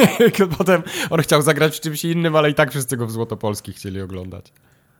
Potem 0.58 0.82
on 1.10 1.20
chciał 1.20 1.42
zagrać 1.42 1.76
w 1.76 1.80
czymś 1.80 2.04
innym, 2.04 2.36
ale 2.36 2.50
i 2.50 2.54
tak 2.54 2.70
wszyscy 2.70 2.96
go 2.96 3.06
w 3.06 3.10
Złotopolskich 3.10 3.76
chcieli 3.76 4.00
oglądać. 4.00 4.52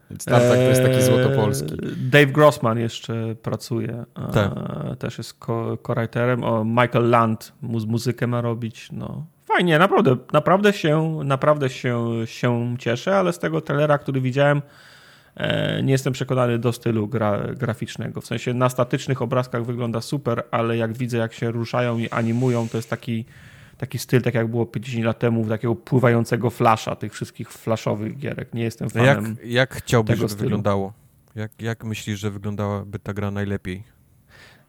Więc 0.09 0.25
Tartak 0.25 0.49
to 0.57 0.61
jest 0.61 0.81
taki 0.81 0.95
Eee, 0.95 1.01
złotopolski. 1.03 1.75
Dave 1.97 2.25
Grossman 2.31 2.79
jeszcze 2.79 3.35
pracuje. 3.41 4.05
Tak. 4.33 4.51
Też 4.99 5.17
jest 5.17 5.37
co-writerem. 5.45 6.43
O, 6.43 6.65
Michael 6.65 7.09
Land 7.09 7.53
mu- 7.61 7.85
muzykę 7.87 8.27
ma 8.27 8.41
robić. 8.41 8.89
No. 8.91 9.25
Fajnie, 9.45 9.79
naprawdę, 9.79 10.15
naprawdę, 10.33 10.73
się, 10.73 11.19
naprawdę 11.23 11.69
się, 11.69 12.07
się 12.25 12.75
cieszę, 12.79 13.17
ale 13.17 13.33
z 13.33 13.39
tego 13.39 13.61
trailera, 13.61 13.97
który 13.97 14.21
widziałem, 14.21 14.61
nie 15.83 15.91
jestem 15.91 16.13
przekonany 16.13 16.59
do 16.59 16.73
stylu 16.73 17.07
gra, 17.07 17.39
graficznego. 17.57 18.21
W 18.21 18.25
sensie 18.25 18.53
na 18.53 18.69
statycznych 18.69 19.21
obrazkach 19.21 19.65
wygląda 19.65 20.01
super, 20.01 20.43
ale 20.51 20.77
jak 20.77 20.93
widzę, 20.93 21.17
jak 21.17 21.33
się 21.33 21.51
ruszają 21.51 21.97
i 21.97 22.09
animują, 22.09 22.69
to 22.69 22.77
jest 22.77 22.89
taki, 22.89 23.25
taki 23.77 23.99
styl, 23.99 24.21
tak 24.21 24.33
jak 24.33 24.47
było 24.47 24.65
50 24.65 25.05
lat 25.05 25.19
temu, 25.19 25.45
takiego 25.49 25.75
pływającego 25.75 26.49
flasza, 26.49 26.95
tych 26.95 27.13
wszystkich 27.13 27.51
flaszowych 27.51 28.17
gierek. 28.17 28.53
Nie 28.53 28.63
jestem 28.63 28.87
No 28.95 29.03
jak, 29.05 29.17
fanem. 29.17 29.35
jak 29.45 29.73
chciałbyś, 29.75 30.17
żeby 30.17 30.29
stylu. 30.29 30.43
wyglądało? 30.43 30.93
Jak, 31.35 31.51
jak 31.61 31.83
myślisz, 31.83 32.19
że 32.19 32.31
wyglądałaby 32.31 32.99
ta 32.99 33.13
gra 33.13 33.31
najlepiej? 33.31 33.83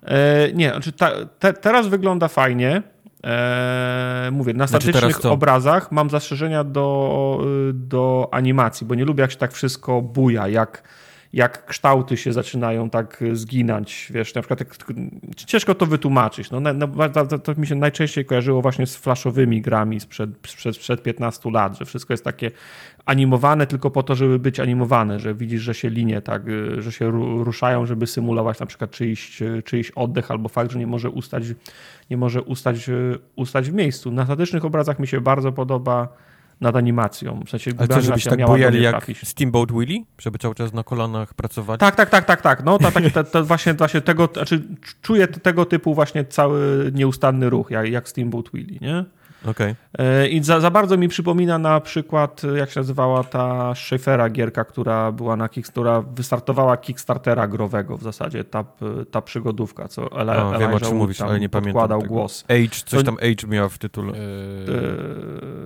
E, 0.02 0.52
nie, 0.52 0.70
znaczy 0.70 0.92
ta, 0.92 1.10
te, 1.26 1.52
teraz 1.52 1.88
wygląda 1.88 2.28
fajnie. 2.28 2.82
E, 3.26 4.28
mówię, 4.32 4.54
na 4.54 4.66
Znaczy 4.66 4.92
statycznych 4.92 5.26
obrazach 5.32 5.92
mam 5.92 6.10
zastrzeżenia 6.10 6.64
do, 6.64 7.40
do 7.74 8.28
animacji, 8.32 8.86
bo 8.86 8.94
nie 8.94 9.04
lubię 9.04 9.22
jak 9.22 9.30
się 9.30 9.36
tak 9.36 9.52
wszystko 9.52 10.02
buja, 10.02 10.48
jak, 10.48 10.82
jak 11.32 11.66
kształty 11.66 12.16
się 12.16 12.32
zaczynają 12.32 12.90
tak 12.90 13.24
zginać, 13.32 14.08
wiesz, 14.10 14.34
na 14.34 14.42
przykład 14.42 14.64
ciężko 15.36 15.74
to 15.74 15.86
wytłumaczyć. 15.86 16.50
No, 16.50 16.60
na, 16.60 16.88
to, 17.38 17.54
mi 17.56 17.66
się 17.66 17.74
najczęściej 17.74 18.24
kojarzyło 18.24 18.62
właśnie 18.62 18.86
z 18.86 18.96
flashowymi 18.96 19.62
grami 19.62 20.00
sprzed, 20.00 20.30
sprzed, 20.46 20.76
sprzed 20.76 21.02
15 21.02 21.50
lat, 21.50 21.78
że 21.78 21.84
wszystko 21.84 22.12
jest 22.12 22.24
takie 22.24 22.50
animowane 23.06 23.66
tylko 23.66 23.90
po 23.90 24.02
to, 24.02 24.14
żeby 24.14 24.38
być 24.38 24.60
animowane, 24.60 25.20
że 25.20 25.34
widzisz, 25.34 25.62
że 25.62 25.74
się 25.74 25.90
linie 25.90 26.22
tak, 26.22 26.48
y, 26.48 26.82
że 26.82 26.92
się 26.92 27.10
ru- 27.10 27.44
ruszają, 27.44 27.86
żeby 27.86 28.06
symulować 28.06 28.60
na 28.60 28.66
przykład 28.66 28.90
czyjś, 28.90 29.42
czyjś 29.64 29.90
oddech 29.90 30.30
albo 30.30 30.48
fakt, 30.48 30.72
że 30.72 30.78
nie 30.78 30.86
może 30.86 31.10
ustać, 31.10 31.44
nie 32.10 32.16
może 32.16 32.42
ustać, 32.42 32.88
y, 32.88 33.18
ustać 33.36 33.70
w 33.70 33.74
miejscu. 33.74 34.10
Na 34.10 34.24
statycznych 34.24 34.64
obrazach 34.64 34.98
mi 34.98 35.06
się 35.06 35.20
bardzo 35.20 35.52
podoba 35.52 36.08
nad 36.60 36.76
animacją. 36.76 37.42
W 37.46 37.50
sensie, 37.50 37.70
Ale 37.78 37.88
co, 37.88 38.00
żebyś 38.00 38.24
tak 38.24 38.46
bujali 38.46 38.82
jak 38.82 38.92
trafić. 38.92 39.28
Steamboat 39.28 39.72
Willie? 39.72 40.04
Żeby 40.18 40.38
cały 40.38 40.54
czas 40.54 40.72
na 40.72 40.84
kolanach 40.84 41.34
pracować? 41.34 41.80
Tak, 41.80 41.96
tak, 41.96 42.10
tak, 42.10 42.24
tak, 42.24 42.42
tak. 42.42 42.64
No, 42.64 42.78
to, 42.78 42.92
tak, 42.92 43.12
to, 43.12 43.24
to 43.24 43.44
właśnie, 43.44 43.74
właśnie 43.74 44.00
tego, 44.00 44.28
znaczy 44.32 44.62
czuję 45.02 45.26
tego 45.28 45.64
typu 45.64 45.94
właśnie 45.94 46.24
cały 46.24 46.90
nieustanny 46.94 47.50
ruch, 47.50 47.70
jak, 47.70 47.88
jak 47.88 48.08
Steamboat 48.08 48.50
Willie, 48.54 48.78
nie? 48.80 49.04
Okej. 49.50 49.74
E, 49.98 50.28
I 50.28 50.42
za, 50.44 50.60
za 50.60 50.70
bardzo 50.70 50.96
mi 50.96 51.08
przypomina 51.08 51.58
na 51.58 51.80
przykład, 51.80 52.42
e, 52.44 52.58
jak 52.58 52.70
się 52.70 52.80
nazywała 52.80 53.24
ta 53.24 53.74
Schaeffera 53.74 54.30
gierka, 54.30 54.64
która 54.64 55.12
była 55.12 55.36
na 55.36 55.48
która 55.48 56.00
wystartowała 56.02 56.76
Kickstartera 56.76 57.48
growego 57.48 57.96
w 57.96 58.02
zasadzie, 58.02 58.44
ta, 58.44 58.64
ta 59.10 59.22
przygodówka, 59.22 59.88
co 59.88 60.20
Eli, 60.20 60.30
O, 60.30 60.58
wiem, 60.58 60.74
o 60.74 60.80
czym 60.80 60.96
mówisz, 60.96 61.20
ale 61.20 61.40
nie 61.40 61.48
pamiętam 61.48 61.72
podkładał 61.72 62.00
tego. 62.00 62.14
głos. 62.14 62.44
Age, 62.48 62.68
coś 62.86 63.00
To- 63.00 63.02
tam 63.02 63.16
Age 63.16 63.46
miała 63.48 63.68
w 63.68 63.78
tytule. 63.78 64.12
Yy, 64.18 64.18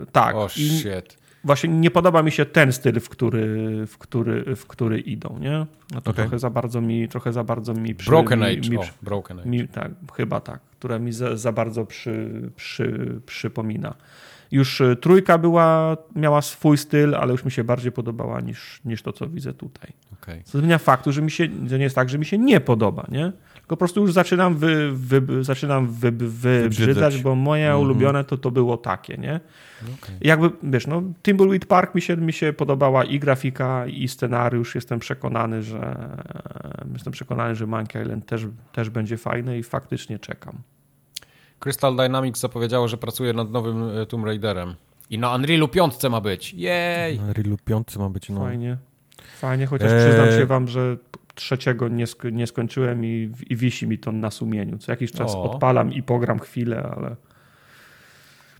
E, 0.02 0.06
tak. 0.12 0.36
o, 0.36 0.46
I 0.56 0.68
shit. 0.78 1.20
Właśnie 1.44 1.68
nie 1.70 1.90
podoba 1.90 2.22
mi 2.22 2.32
się 2.32 2.44
ten 2.44 2.72
styl, 2.72 3.00
w 3.00 3.08
który, 3.08 3.86
w 3.86 3.98
który, 3.98 4.56
w 4.56 4.66
który 4.66 5.00
idą, 5.00 5.38
nie? 5.40 5.66
No 5.94 6.00
to 6.00 6.10
Okej. 6.10 6.14
trochę 6.14 6.38
za 6.38 6.50
bardzo 6.50 6.80
mi, 6.80 7.08
trochę 7.08 7.32
za 7.32 7.44
bardzo 7.44 7.74
mi 7.74 7.94
przy, 7.94 8.10
Broken 8.10 8.40
mi, 8.40 8.46
Age. 8.46 8.70
mi, 8.70 8.78
o, 8.78 8.84
Broken 9.02 9.38
Age. 9.38 9.48
mi, 9.48 9.68
tak, 9.68 9.90
chyba 10.16 10.40
tak, 10.40 10.60
która 10.60 10.98
mi 10.98 11.12
za, 11.12 11.36
za 11.36 11.52
bardzo 11.52 11.86
przy, 11.86 12.30
przy, 12.56 13.20
przypomina. 13.26 13.94
Już 14.50 14.80
y, 14.80 14.96
trójka 14.96 15.38
była, 15.38 15.96
miała 16.16 16.42
swój 16.42 16.78
styl, 16.78 17.14
ale 17.14 17.32
już 17.32 17.44
mi 17.44 17.50
się 17.50 17.64
bardziej 17.64 17.92
podobała 17.92 18.40
niż, 18.40 18.80
niż 18.84 19.02
to, 19.02 19.12
co 19.12 19.28
widzę 19.28 19.54
tutaj. 19.54 19.92
Okej. 20.12 20.42
Co 20.44 20.58
zmienia 20.58 20.78
faktu, 20.78 21.12
że 21.12 21.22
mi 21.22 21.30
się, 21.30 21.48
że 21.66 21.78
nie 21.78 21.84
jest 21.84 21.96
tak, 21.96 22.08
że 22.08 22.18
mi 22.18 22.24
się 22.26 22.38
nie 22.38 22.60
podoba, 22.60 23.06
nie? 23.08 23.32
Tylko 23.70 23.76
po 23.76 23.78
prostu 23.78 24.00
już 24.00 24.12
zaczynam, 24.12 24.56
wy, 24.56 24.92
wy, 24.92 25.44
zaczynam 25.44 25.86
wy, 25.86 26.10
wy, 26.10 26.28
wybrzydzać, 26.28 26.86
Wybrzydzać. 26.86 27.22
bo 27.22 27.34
moje 27.34 27.64
Mhm. 27.66 27.82
ulubione 27.82 28.24
to, 28.24 28.36
to 28.38 28.50
było 28.50 28.76
takie, 28.76 29.16
nie? 29.18 29.40
Okej. 29.82 30.14
Jakby, 30.20 30.50
wiesz, 30.62 30.86
no, 30.86 31.02
Timbleweed 31.22 31.66
Park 31.66 31.94
mi 31.94 32.00
się, 32.02 32.16
mi 32.16 32.32
się 32.32 32.52
podobała 32.52 33.04
i 33.04 33.18
grafika, 33.18 33.86
i 33.86 34.08
scenariusz. 34.08 34.74
Jestem 34.74 34.98
przekonany, 34.98 35.62
że 35.62 35.96
jestem 36.92 37.12
przekonany, 37.12 37.54
że 37.54 37.66
Monkey 37.66 38.02
Island 38.02 38.26
też, 38.26 38.46
też 38.72 38.90
będzie 38.90 39.16
fajny 39.16 39.58
i 39.58 39.62
faktycznie 39.62 40.18
czekam. 40.18 40.58
Crystal 41.58 41.96
Dynamics 41.96 42.40
zapowiedziało, 42.40 42.88
że 42.88 42.96
pracuje 42.96 43.32
nad 43.32 43.50
nowym 43.50 43.82
e, 43.98 44.06
Tomb 44.06 44.24
Raiderem. 44.26 44.74
I 45.10 45.18
na 45.18 45.34
Unrealu 45.34 45.68
5 45.68 45.94
ma 46.10 46.20
być. 46.20 46.54
Jej! 46.54 47.18
Na 47.18 47.24
Unrealu 47.26 47.56
5 47.64 47.96
ma 47.96 48.10
być, 48.10 48.28
no. 48.28 48.40
Fajnie. 48.40 48.76
Fajnie, 49.40 49.66
chociaż 49.66 49.92
eee... 49.92 49.98
przyznam 50.04 50.30
się 50.40 50.46
wam, 50.46 50.68
że 50.68 50.96
trzeciego 51.34 51.88
nie, 51.88 52.06
sk 52.06 52.24
nie 52.32 52.46
skończyłem 52.46 53.04
i, 53.04 53.32
i 53.48 53.56
wisi 53.56 53.86
mi 53.86 53.98
to 53.98 54.12
na 54.12 54.30
sumieniu. 54.30 54.78
Co 54.78 54.92
jakiś 54.92 55.12
czas 55.12 55.34
o. 55.34 55.42
odpalam 55.42 55.92
i 55.92 56.02
pogram 56.02 56.38
chwilę, 56.38 56.82
ale 56.96 57.16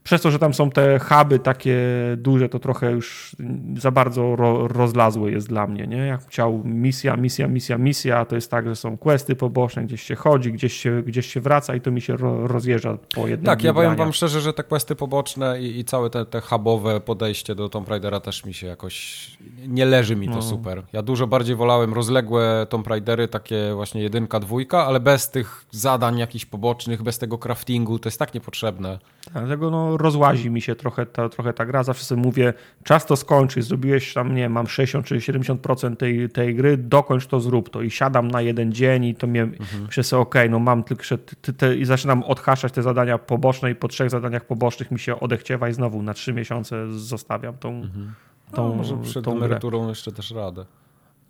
przez 0.03 0.22
to, 0.22 0.30
że 0.30 0.38
tam 0.38 0.55
są 0.55 0.70
te 0.70 0.98
huby 0.98 1.38
takie 1.38 1.78
duże, 2.16 2.48
to 2.48 2.59
trochę 2.59 2.90
już 2.90 3.36
za 3.76 3.90
bardzo 3.90 4.36
ro, 4.36 4.68
rozlazłe 4.68 5.30
jest 5.30 5.48
dla 5.48 5.66
mnie, 5.66 5.86
nie? 5.86 5.96
Jak 5.96 6.26
chciał 6.26 6.62
misja, 6.64 7.16
misja, 7.16 7.48
misja, 7.48 7.78
misja, 7.78 8.24
to 8.24 8.34
jest 8.34 8.51
tak, 8.51 8.68
że 8.68 8.76
są 8.76 8.98
questy 8.98 9.36
poboczne, 9.36 9.84
gdzieś 9.84 10.03
się 10.03 10.14
chodzi, 10.14 10.53
gdzieś 10.53 10.72
się, 10.72 11.03
gdzieś 11.03 11.26
się 11.26 11.40
wraca 11.40 11.74
i 11.74 11.80
to 11.80 11.90
mi 11.90 12.01
się 12.01 12.16
ro, 12.16 12.46
rozjeżdża 12.46 12.98
po 13.14 13.28
jednym 13.28 13.46
Tak, 13.46 13.64
ja 13.64 13.74
powiem 13.74 13.96
wam 13.96 14.12
szczerze, 14.12 14.40
że 14.40 14.53
te 14.53 14.64
questy 14.64 14.96
poboczne 14.96 15.61
i, 15.61 15.78
i 15.78 15.84
całe 15.84 16.11
te, 16.11 16.26
te 16.26 16.40
hubowe 16.40 17.01
podejście 17.01 17.55
do 17.55 17.68
Tomb 17.68 17.88
Raidera 17.88 18.20
też 18.20 18.44
mi 18.44 18.55
się 18.55 18.66
jakoś, 18.66 19.26
nie 19.68 19.86
leży 19.86 20.16
mi 20.16 20.28
to 20.28 20.34
no. 20.34 20.42
super. 20.42 20.82
Ja 20.92 21.03
dużo 21.03 21.26
bardziej 21.26 21.57
wolałem 21.57 21.94
rozległe 21.94 22.66
Tomb 22.68 22.86
Raidery, 22.86 23.28
takie 23.28 23.74
właśnie 23.74 24.03
jedynka, 24.03 24.40
dwójka, 24.40 24.86
ale 24.86 25.01
bez 25.01 25.30
tych 25.30 25.64
zadań 25.70 26.18
jakichś 26.18 26.44
pobocznych, 26.44 27.03
bez 27.03 27.18
tego 27.18 27.38
craftingu, 27.38 27.98
to 27.98 28.09
jest 28.09 28.18
tak 28.18 28.34
niepotrzebne. 28.34 28.98
Dlatego 29.32 29.70
no, 29.70 29.89
rozłazi 29.97 30.51
mi 30.51 30.61
się 30.61 30.74
trochę 30.74 31.07
ta, 31.07 31.28
trochę 31.28 31.53
ta 31.53 31.66
gra. 31.66 31.82
Zawsze 31.82 32.05
sobie 32.05 32.22
mówię, 32.22 32.55
czas 32.84 33.07
to 33.07 33.16
skończyć, 33.16 33.64
zrobiłeś 33.64 34.14
tam, 34.14 34.34
nie 34.34 34.49
mam 34.49 34.66
60 34.66 35.07
czy 35.07 35.16
70% 35.16 35.97
tej, 35.97 36.28
tej 36.28 36.55
gry, 36.55 36.76
dokończ 36.76 37.26
to, 37.26 37.41
zrób 37.41 37.70
to. 37.70 37.82
I 37.82 37.91
siadam 37.91 38.28
na 38.28 38.43
jeden 38.43 38.72
dzień 38.72 39.05
i 39.05 39.14
to 39.14 39.26
mnie, 39.26 39.43
mhm. 39.43 39.86
myślę 39.86 40.18
okej, 40.18 40.43
okay, 40.43 40.49
no 40.49 40.59
mam 40.59 40.84
tylko 40.84 41.03
te, 41.43 41.53
te, 41.53 41.76
i 41.76 41.84
zaczynam 41.84 42.22
odhaszać 42.22 42.72
te 42.72 42.82
zadania 42.82 43.18
poboczne 43.18 43.70
i 43.70 43.74
po 43.74 43.88
trzech 43.88 44.11
zadaniach 44.11 44.45
pobocznych 44.45 44.91
mi 44.91 44.99
się 44.99 45.20
odechciewa 45.20 45.68
i 45.68 45.72
znowu 45.72 46.03
na 46.03 46.14
trzy 46.14 46.32
miesiące 46.32 46.93
zostawiam 46.93 47.59
tą, 47.59 47.68
mhm. 47.68 48.14
tą, 48.53 48.68
no, 48.68 48.74
może 48.74 48.97
przed 48.97 49.24
tą 49.24 49.36
emeryturą 49.36 49.88
jeszcze 49.88 50.12
też 50.12 50.30
radę. 50.30 50.64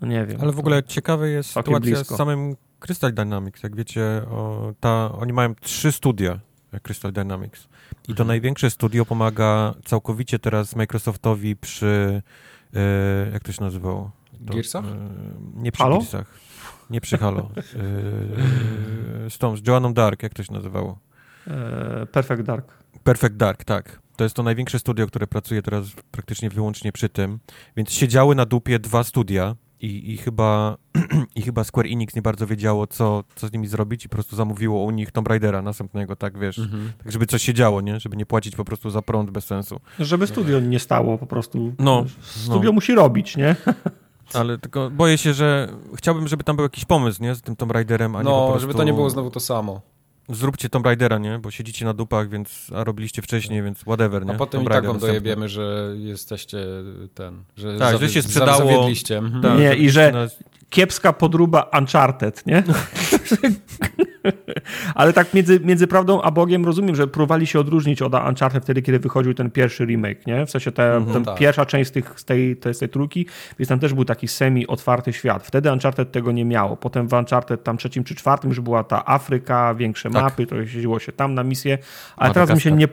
No 0.01 0.07
nie 0.09 0.27
wiem. 0.27 0.41
Ale 0.41 0.53
w 0.53 0.59
ogóle 0.59 0.83
ciekawe 0.83 1.29
jest 1.29 1.49
sytuacja 1.51 1.81
blisko. 1.81 2.15
z 2.15 2.19
samym 2.19 2.57
Crystal 2.81 3.15
Dynamics. 3.15 3.63
Jak 3.63 3.77
wiecie, 3.77 4.23
o, 4.31 4.73
ta, 4.81 5.13
oni 5.13 5.33
mają 5.33 5.55
trzy 5.55 5.93
studia 5.93 6.41
Crystal 6.83 7.13
Dynamics. 7.13 7.69
I 8.11 8.15
to 8.15 8.25
największe 8.25 8.71
studio 8.71 9.05
pomaga 9.05 9.75
całkowicie 9.85 10.39
teraz 10.39 10.77
Microsoftowi 10.77 11.57
przy, 11.57 12.23
e, 12.75 13.31
jak 13.33 13.45
to 13.45 13.53
się 13.53 13.65
nazywało? 13.65 14.11
To, 14.47 14.55
Gearsach? 14.55 14.85
E, 14.85 15.09
nie 15.55 15.73
przy 15.73 15.83
Halo? 15.83 15.97
Gearsach. 15.97 16.27
Nie 16.91 17.01
przy 17.01 17.19
Halo. 17.19 17.51
E, 17.57 19.31
z 19.31 19.39
tą, 19.39 19.57
z 19.57 19.67
Joanną 19.67 19.95
Dark, 19.95 20.23
jak 20.23 20.35
to 20.35 20.43
się 20.43 20.53
nazywało? 20.53 20.99
E, 21.47 22.07
Perfect 22.07 22.43
Dark. 22.43 22.73
Perfect 23.05 23.37
Dark, 23.37 23.65
tak. 23.65 24.01
To 24.17 24.25
jest 24.25 24.37
to 24.37 24.43
największe 24.43 24.79
studio, 24.79 25.07
które 25.07 25.27
pracuje 25.27 25.63
teraz 25.63 25.87
praktycznie 26.11 26.51
wyłącznie 26.51 26.93
przy 26.93 27.09
tym. 27.09 27.39
Więc 27.77 27.93
siedziały 27.93 28.35
na 28.35 28.47
dupie 28.47 28.79
dwa 28.79 29.05
studia, 29.05 29.57
i, 29.81 30.13
i, 30.13 30.17
chyba, 30.17 30.77
I 31.37 31.43
chyba 31.43 31.65
Square 31.65 31.87
Enix 31.87 32.15
nie 32.15 32.23
bardzo 32.23 32.47
wiedziało, 32.47 32.87
co, 32.87 33.25
co 33.35 33.49
z 33.49 33.53
nimi 33.53 33.67
zrobić 33.67 34.05
i 34.05 34.09
po 34.09 34.17
prostu 34.17 34.37
zamówiło 34.37 34.85
u 34.85 34.91
nich 34.91 35.13
Tomb 35.13 35.29
Raidera 35.29 35.63
następnego, 35.63 36.17
tak 36.17 36.39
wiesz, 36.39 36.59
mhm. 36.59 36.93
tak 36.99 37.13
żeby 37.13 37.27
coś 37.27 37.43
się 37.43 37.55
działo, 37.55 37.81
nie? 37.81 38.01
Żeby 38.01 38.17
nie 38.17 38.27
płacić 38.27 38.57
po 38.57 38.65
prostu 38.65 38.91
za 38.91 39.03
prąd 39.03 39.31
bez 39.31 39.45
sensu. 39.45 39.81
Żeby 39.99 40.27
studio 40.27 40.61
nie 40.61 40.79
stało 40.79 41.19
po 41.19 41.27
prostu. 41.27 41.73
No. 41.79 42.05
Studio 42.21 42.71
no. 42.71 42.73
musi 42.73 42.95
robić, 42.95 43.37
nie? 43.37 43.57
Ale 44.35 44.59
tylko 44.59 44.91
boję 44.91 45.19
się, 45.19 45.35
że 45.35 45.69
chciałbym, 45.95 46.29
żeby 46.29 46.45
tam 46.45 46.57
był 46.57 46.63
jakiś 46.63 46.85
pomysł, 46.85 47.23
nie? 47.23 47.35
Z 47.35 47.43
tym 47.43 47.57
Tomb 47.57 47.73
Raiderem, 47.73 48.17
a 48.17 48.23
no, 48.23 48.31
nie 48.31 48.37
po 48.37 48.47
prostu... 48.47 48.61
żeby 48.61 48.75
to 48.75 48.85
nie 48.85 48.93
było 48.93 49.11
znowu 49.11 49.31
to 49.31 49.41
samo 49.41 49.81
zróbcie 50.33 50.69
Tomb 50.69 50.87
Raidera, 50.87 51.19
nie? 51.19 51.39
Bo 51.39 51.51
siedzicie 51.51 51.85
na 51.85 51.95
dupach, 51.95 52.29
więc, 52.29 52.67
a 52.77 52.85
robiliście 52.85 53.23
wcześniej, 53.23 53.63
więc 53.63 53.79
whatever, 53.79 54.27
nie? 54.27 54.33
A 54.33 54.37
potem 54.37 54.61
Tomb 54.61 54.71
i 54.71 54.73
tak 54.73 54.87
wam 54.87 54.99
dojebiemy, 54.99 55.49
że 55.49 55.95
jesteście 55.99 56.59
ten, 57.15 57.45
że, 57.57 57.79
tak, 57.79 57.99
że 57.99 58.09
się 58.09 58.23
sprzedało. 58.23 58.89
Mhm. 59.11 59.43
Tak, 59.43 59.59
nie, 59.59 59.75
i 59.75 59.91
że 59.91 60.29
kiepska 60.71 61.13
podróba 61.13 61.71
Uncharted, 61.79 62.47
nie? 62.47 62.63
Ale 64.95 65.13
tak 65.13 65.35
między, 65.35 65.61
między 65.61 65.87
prawdą 65.87 66.23
a 66.23 66.31
Bogiem 66.31 66.65
rozumiem, 66.65 66.97
że 66.97 67.07
próbowali 67.07 67.47
się 67.47 67.61
odróżnić 67.61 68.03
od 68.03 68.15
Uncharted 68.15 68.63
wtedy, 68.65 68.83
kiedy 68.83 68.99
wychodził 68.99 69.35
ten 69.35 69.51
pierwszy 69.51 69.85
remake, 69.85 70.27
nie? 70.27 70.47
W 70.47 70.51
sensie 70.51 70.73
ta, 70.73 70.83
mhm, 70.83 71.25
ta 71.25 71.31
tak. 71.31 71.41
pierwsza 71.41 71.67
część 71.67 71.91
z, 71.91 71.93
tych, 71.93 72.21
z, 72.21 72.25
tej, 72.25 72.57
z 72.73 72.79
tej 72.79 72.89
trójki, 72.89 73.27
więc 73.59 73.69
tam 73.69 73.79
też 73.79 73.95
był 73.95 74.05
taki 74.05 74.29
semi-otwarty 74.29 75.13
świat. 75.13 75.47
Wtedy 75.47 75.73
Uncharted 75.73 76.13
tego 76.13 76.33
nie 76.33 76.45
miało. 76.45 76.77
Potem 76.77 77.09
w 77.09 77.13
Uncharted 77.13 77.65
tam 77.65 77.77
trzecim 77.77 78.05
czy 78.05 78.15
czwartym 78.15 78.51
już 78.51 78.61
była 78.61 78.85
ta 78.85 79.07
Afryka, 79.07 79.75
większe 79.75 80.11
tak. 80.11 80.23
mapy, 80.23 80.47
to 80.47 80.57
jeździło 80.57 80.99
się 80.99 81.13
tam 81.13 81.35
na 81.35 81.45
misję, 81.45 81.79
ale 82.17 82.35
teraz 82.35 82.55
mi 82.55 82.61
się 82.61 82.73
nie... 82.73 82.89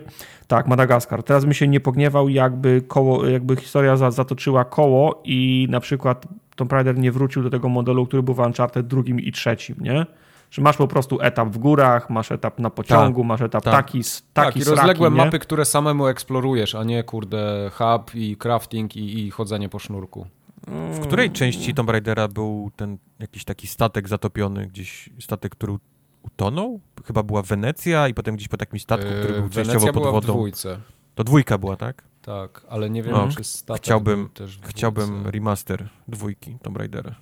Tak, 0.47 0.67
Madagaskar. 0.67 1.23
Teraz 1.23 1.45
mi 1.45 1.55
się 1.55 1.67
nie 1.67 1.80
pogniewał, 1.80 2.30
jakby 2.30 2.82
koło, 2.88 3.28
jakby 3.28 3.55
historia 3.55 3.97
za, 3.97 4.11
zatoczyła 4.11 4.65
koło 4.65 5.21
i 5.25 5.67
na 5.69 5.80
przykład 5.80 6.25
Tomb 6.55 6.71
Raider 6.71 6.97
nie 6.97 7.11
wrócił 7.11 7.43
do 7.43 7.49
tego 7.49 7.69
modelu, 7.69 8.05
który 8.05 8.23
był 8.23 8.34
w 8.34 8.39
Uncharted 8.39 8.88
drugim 8.88 9.19
i 9.19 9.32
trzecim, 9.32 9.75
nie? 9.80 10.05
Że 10.52 10.62
masz 10.62 10.78
po 10.78 10.88
prostu 10.88 11.22
etap 11.22 11.50
w 11.50 11.58
górach, 11.58 12.10
masz 12.10 12.32
etap 12.32 12.60
na 12.60 12.70
pociągu, 12.70 13.22
tak, 13.22 13.28
masz 13.28 13.41
etap 13.41 13.64
tak. 13.64 13.74
taki, 13.74 14.02
taki 14.04 14.14
Tak, 14.34 14.58
i 14.58 14.64
rozległe 14.64 15.10
nie? 15.10 15.16
mapy, 15.16 15.39
które 15.39 15.66
samemu 15.66 16.08
eksplorujesz, 16.08 16.76
a 16.76 16.84
nie 16.84 17.04
kurde 17.04 17.72
hub 17.74 18.16
i 18.16 18.38
crafting 18.38 18.95
i, 18.95 19.20
i 19.20 19.32
chodzenie 19.32 19.70
po 19.70 19.80
sznurku. 19.80 20.28
W 20.68 21.00
której 21.00 21.32
części 21.32 21.74
Tomb 21.74 21.89
Raidera 21.89 22.28
był 22.28 22.72
ten 22.76 22.98
jakiś 23.20 23.43
taki 23.43 23.68
statek 23.68 24.08
zatopiony, 24.08 24.68
gdzieś 24.68 25.10
statek, 25.20 25.52
który 25.52 25.78
utonął? 26.22 26.80
Chyba 27.06 27.24
była 27.24 27.41
Wenecja 27.41 28.08
i 28.08 28.14
potem 28.14 28.36
gdzieś 28.36 28.48
po 28.48 28.58
takim 28.58 28.80
statku, 28.80 29.08
który 29.20 29.34
był 29.34 29.43
yy, 29.43 29.50
częściowo 29.50 29.93
pod 29.93 30.04
wodą. 30.04 30.20
W 30.20 30.26
dwójce. 30.26 30.80
To 31.16 31.24
dwójka 31.24 31.58
była, 31.58 31.76
tak? 31.76 32.04
Tak, 32.22 32.66
ale 32.70 32.89
nie 32.89 33.04
wiem, 33.04 33.14
no, 33.14 33.28
czy 33.28 33.43
statek 33.43 33.84
chciałbym, 33.84 34.30
też 34.30 34.60
Chciałbym 34.64 35.28
remaster 35.28 35.89
dwójki 36.08 36.58
Tomb 36.62 36.78
Raidera. 36.78 37.16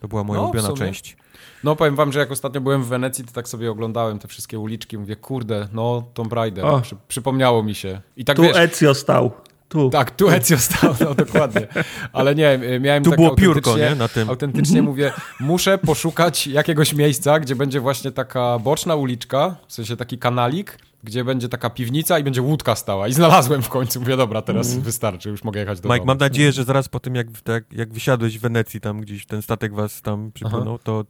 To 0.00 0.08
była 0.08 0.24
moja 0.24 0.40
no, 0.40 0.44
ulubiona 0.46 0.72
część. 0.72 1.16
No 1.64 1.76
powiem 1.76 1.96
wam, 1.96 2.12
że 2.12 2.18
jak 2.18 2.30
ostatnio 2.30 2.60
byłem 2.60 2.84
w 2.84 2.88
Wenecji, 2.88 3.24
to 3.24 3.32
tak 3.32 3.48
sobie 3.48 3.70
oglądałem 3.70 4.18
te 4.18 4.28
wszystkie 4.28 4.58
uliczki, 4.58 4.98
mówię, 4.98 5.16
kurde, 5.16 5.68
no 5.72 6.04
Tomb 6.14 6.32
Raider, 6.32 6.64
Przy, 6.82 6.96
przypomniało 7.08 7.62
mi 7.62 7.74
się. 7.74 8.00
I 8.16 8.24
tak, 8.24 8.36
tu 8.36 8.42
wiesz, 8.42 8.56
Ezio 8.56 8.94
stał. 8.94 9.32
Tu. 9.68 9.90
Tak, 9.90 10.10
tu 10.10 10.30
Ezio 10.30 10.58
stał, 10.58 10.94
no 11.00 11.14
dokładnie. 11.14 11.66
Ale 12.12 12.34
nie, 12.34 12.60
miałem 12.80 13.04
tu 13.04 13.10
tak 13.10 13.18
było 13.18 13.34
piórko, 13.34 13.76
nie? 13.78 13.94
Na 13.94 14.08
tym. 14.08 14.30
Autentycznie 14.30 14.82
mówię, 14.82 15.12
muszę 15.40 15.78
poszukać 15.78 16.46
jakiegoś 16.46 16.92
miejsca, 16.92 17.40
gdzie 17.40 17.56
będzie 17.56 17.80
właśnie 17.80 18.12
taka 18.12 18.58
boczna 18.58 18.94
uliczka, 18.94 19.56
w 19.68 19.72
sensie 19.72 19.96
taki 19.96 20.18
kanalik, 20.18 20.78
gdzie 21.04 21.24
będzie 21.24 21.48
taka 21.48 21.70
piwnica 21.70 22.18
i 22.18 22.24
będzie 22.24 22.42
łódka 22.42 22.76
stała. 22.76 23.08
I 23.08 23.12
znalazłem 23.12 23.62
w 23.62 23.68
końcu. 23.68 24.00
Mówię, 24.00 24.16
dobra, 24.16 24.42
teraz 24.42 24.70
mm. 24.70 24.82
wystarczy, 24.82 25.28
już 25.28 25.44
mogę 25.44 25.60
jechać 25.60 25.80
do 25.80 25.88
Mike, 25.88 25.98
domu. 25.98 26.06
mam 26.06 26.18
nadzieję, 26.18 26.52
że 26.52 26.64
zaraz 26.64 26.88
po 26.88 27.00
tym, 27.00 27.14
jak, 27.14 27.26
tak, 27.44 27.72
jak 27.72 27.92
wysiadłeś 27.92 28.38
w 28.38 28.40
Wenecji, 28.40 28.80
tam 28.80 29.00
gdzieś 29.00 29.26
ten 29.26 29.42
statek 29.42 29.74
was 29.74 30.02
tam 30.02 30.32
przypłynął, 30.32 30.78
to 30.78 31.04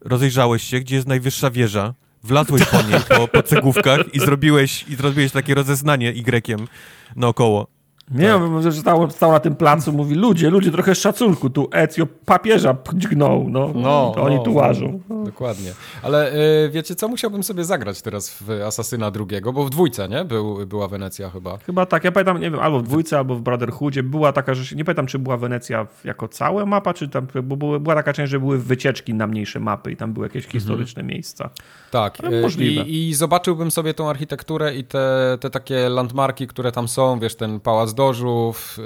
rozejrzałeś 0.00 0.62
się, 0.62 0.80
gdzie 0.80 0.96
jest 0.96 1.08
najwyższa 1.08 1.50
wieża, 1.50 1.94
wlazłeś 2.22 2.64
po 2.64 2.82
niej, 2.82 3.00
po, 3.08 3.28
po 3.28 3.42
cegówkach 3.42 4.14
i 4.14 4.20
zrobiłeś, 4.20 4.84
i 4.88 4.94
zrobiłeś 4.94 5.32
takie 5.32 5.54
rozeznanie 5.54 6.10
Y 6.10 6.68
naokoło. 7.16 7.73
Nie, 8.10 8.28
tak. 8.28 8.72
że 8.72 8.72
stał, 8.72 9.10
stał 9.10 9.32
na 9.32 9.40
tym 9.40 9.56
placu, 9.56 9.92
mówi, 9.92 10.14
ludzie, 10.14 10.50
ludzie, 10.50 10.70
trochę 10.70 10.94
szacunku, 10.94 11.50
tu 11.50 11.68
Ezio 11.72 12.06
papieża 12.24 12.76
dźgnął, 12.94 13.46
no, 13.48 13.70
no 13.74 14.12
to 14.14 14.22
oni 14.22 14.36
no, 14.36 14.42
tu 14.42 14.54
łażą. 14.54 15.00
No, 15.08 15.24
dokładnie. 15.24 15.72
Ale 16.02 16.32
y, 16.64 16.70
wiecie 16.70 16.94
co, 16.94 17.08
musiałbym 17.08 17.42
sobie 17.42 17.64
zagrać 17.64 18.02
teraz 18.02 18.42
w 18.42 18.50
Asasyna 18.66 19.10
drugiego, 19.10 19.52
bo 19.52 19.64
w 19.64 19.70
dwójce, 19.70 20.08
nie? 20.08 20.24
Był, 20.24 20.66
była 20.66 20.88
Wenecja 20.88 21.30
chyba. 21.30 21.58
Chyba 21.58 21.86
tak, 21.86 22.04
ja 22.04 22.12
pamiętam, 22.12 22.40
nie 22.40 22.50
wiem, 22.50 22.60
albo 22.60 22.78
w 22.80 22.82
dwójce, 22.82 23.18
albo 23.18 23.34
w 23.34 23.40
Brotherhoodzie 23.40 24.02
była 24.02 24.32
taka, 24.32 24.54
że 24.54 24.76
nie 24.76 24.84
pamiętam, 24.84 25.06
czy 25.06 25.18
była 25.18 25.36
Wenecja 25.36 25.86
jako 26.04 26.28
cała 26.28 26.66
mapa, 26.66 26.94
czy 26.94 27.08
tam, 27.08 27.26
bo 27.42 27.56
była 27.80 27.94
taka 27.94 28.12
część, 28.12 28.30
że 28.30 28.40
były 28.40 28.58
wycieczki 28.58 29.14
na 29.14 29.26
mniejsze 29.26 29.60
mapy 29.60 29.92
i 29.92 29.96
tam 29.96 30.12
były 30.12 30.26
jakieś 30.26 30.44
mhm. 30.44 30.60
historyczne 30.60 31.02
miejsca. 31.02 31.50
Tak, 31.90 32.24
y, 32.24 32.42
możliwe. 32.42 32.82
I, 32.82 33.08
I, 33.08 33.14
zobaczyłbym 33.14 33.70
sobie 33.70 33.94
tą 33.94 34.10
architekturę 34.10 34.74
i 34.74 34.84
te, 34.84 35.38
te 35.40 35.50
takie 35.50 35.88
landmarki, 35.88 36.46
które 36.46 36.72
tam 36.72 36.88
są, 36.88 37.18
wiesz, 37.18 37.34
ten 37.34 37.60
Pałac 37.60 37.93
Dożów, 37.94 38.78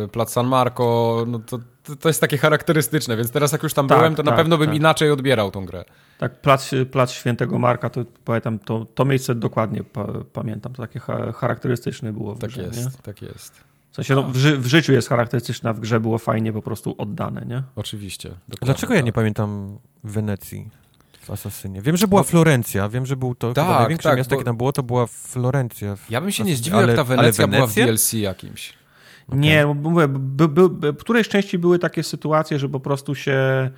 yy, 0.00 0.08
Plac 0.08 0.32
San 0.32 0.46
Marco, 0.46 1.24
no 1.26 1.38
to, 1.38 1.58
to 2.00 2.08
jest 2.08 2.20
takie 2.20 2.38
charakterystyczne, 2.38 3.16
więc 3.16 3.30
teraz 3.30 3.52
jak 3.52 3.62
już 3.62 3.74
tam 3.74 3.88
tak, 3.88 3.98
byłem, 3.98 4.14
to 4.14 4.22
tak, 4.22 4.26
na 4.26 4.36
pewno 4.36 4.58
bym 4.58 4.66
tak. 4.66 4.76
inaczej 4.76 5.10
odbierał 5.10 5.50
tą 5.50 5.66
grę. 5.66 5.84
Tak, 6.18 6.40
Plac, 6.40 6.70
plac 6.90 7.10
Świętego 7.10 7.58
Marka, 7.58 7.90
to 7.90 8.04
pamiętam, 8.24 8.58
to, 8.58 8.86
to 8.94 9.04
miejsce 9.04 9.34
dokładnie 9.34 9.84
pa, 9.84 10.06
pamiętam, 10.32 10.72
to 10.72 10.82
takie 10.82 11.00
charakterystyczne 11.34 12.12
było 12.12 12.34
w 12.34 12.38
tak 12.38 12.50
grze, 12.50 12.62
jest, 12.62 12.84
nie? 12.84 13.02
Tak 13.02 13.22
jest, 13.22 13.54
w 13.90 13.94
sensie, 13.94 14.14
no, 14.14 14.22
w, 14.22 14.36
ży 14.36 14.58
w, 14.58 14.66
życiu 14.66 14.92
jest 14.92 15.08
charakterystyczne, 15.08 15.70
a 15.70 15.72
w 15.72 15.80
grze 15.80 16.00
było 16.00 16.18
fajnie 16.18 16.52
po 16.52 16.62
prostu 16.62 16.94
oddane, 16.98 17.44
nie? 17.46 17.62
Oczywiście. 17.76 18.30
Dlaczego 18.62 18.94
ja 18.94 19.00
nie 19.00 19.12
pamiętam 19.12 19.78
Wenecji? 20.04 20.81
W 21.22 21.30
Asasynie. 21.30 21.82
Wiem, 21.82 21.96
że 21.96 22.08
była 22.08 22.22
Florencja, 22.22 22.88
wiem, 22.88 23.06
że 23.06 23.16
był 23.16 23.34
to 23.34 23.52
tak, 23.52 23.68
największe 23.68 24.08
tak, 24.08 24.18
miasto, 24.18 24.34
jakie 24.34 24.44
tam 24.44 24.56
było, 24.56 24.72
to 24.72 24.82
była 24.82 25.06
Florencja. 25.06 25.96
Ja 26.10 26.20
bym 26.20 26.32
się 26.32 26.44
nie 26.44 26.56
zdziwił, 26.56 26.78
ale, 26.78 26.86
jak 26.86 26.96
ta 26.96 27.04
Wenecja, 27.04 27.46
była 27.46 27.66
w 27.66 27.74
DLC 27.74 28.12
jakimś. 28.12 28.72
Okay. 29.28 29.40
Nie, 29.40 29.66
mówię, 29.66 30.08
by, 30.08 30.48
by, 30.48 30.68
by, 30.68 30.94
którejś 30.94 31.28
części 31.28 31.58
były 31.58 31.78
takie 31.78 32.02
sytuacje, 32.02 32.58
że 32.58 32.68
po 32.68 32.80
prostu 32.80 33.14
się 33.14 33.70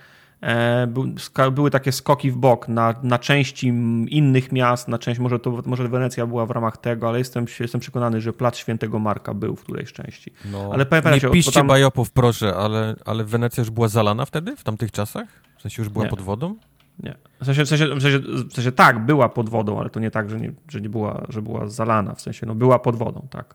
E, 0.44 1.50
były 1.52 1.70
takie 1.70 1.92
skoki 1.92 2.30
w 2.30 2.36
bok 2.36 2.68
na, 2.68 2.94
na 3.02 3.18
części 3.18 3.66
innych 4.08 4.52
miast, 4.52 4.88
na 4.88 4.98
część, 4.98 5.20
może, 5.20 5.38
to, 5.38 5.62
może 5.66 5.88
Wenecja 5.88 6.26
była 6.26 6.46
w 6.46 6.50
ramach 6.50 6.76
tego, 6.76 7.08
ale 7.08 7.18
jestem, 7.18 7.46
jestem 7.60 7.80
przekonany, 7.80 8.20
że 8.20 8.32
Plac 8.32 8.56
Świętego 8.56 8.98
Marka 8.98 9.34
był 9.34 9.56
w 9.56 9.62
którejś 9.62 9.92
części. 9.92 10.32
No, 10.52 10.70
ale 10.72 10.86
nie 11.12 11.20
się, 11.20 11.30
piszcie 11.30 11.52
tam... 11.52 11.66
bajopów, 11.66 12.10
proszę, 12.10 12.56
ale, 12.56 12.96
ale 13.04 13.24
Wenecja 13.24 13.60
już 13.60 13.70
była 13.70 13.88
zalana 13.88 14.24
wtedy, 14.24 14.56
w 14.56 14.64
tamtych 14.64 14.92
czasach? 14.92 15.28
W 15.58 15.62
sensie 15.62 15.82
już 15.82 15.88
była 15.88 16.04
nie. 16.04 16.10
pod 16.10 16.20
wodą? 16.20 16.56
Nie. 17.02 17.14
W 17.40 17.44
sensie, 17.44 17.64
w, 17.64 17.68
sensie, 17.68 17.86
w, 17.86 18.02
sensie, 18.02 18.18
w 18.18 18.52
sensie 18.52 18.72
tak, 18.72 19.06
była 19.06 19.28
pod 19.28 19.48
wodą, 19.48 19.80
ale 19.80 19.90
to 19.90 20.00
nie 20.00 20.10
tak, 20.10 20.30
że 20.30 20.40
nie, 20.40 20.52
że 20.68 20.80
nie 20.80 20.88
była, 20.88 21.26
że 21.28 21.42
była 21.42 21.66
zalana. 21.66 22.14
W 22.14 22.20
sensie, 22.20 22.46
no 22.46 22.54
była 22.54 22.78
pod 22.78 22.96
wodą, 22.96 23.26
tak. 23.30 23.54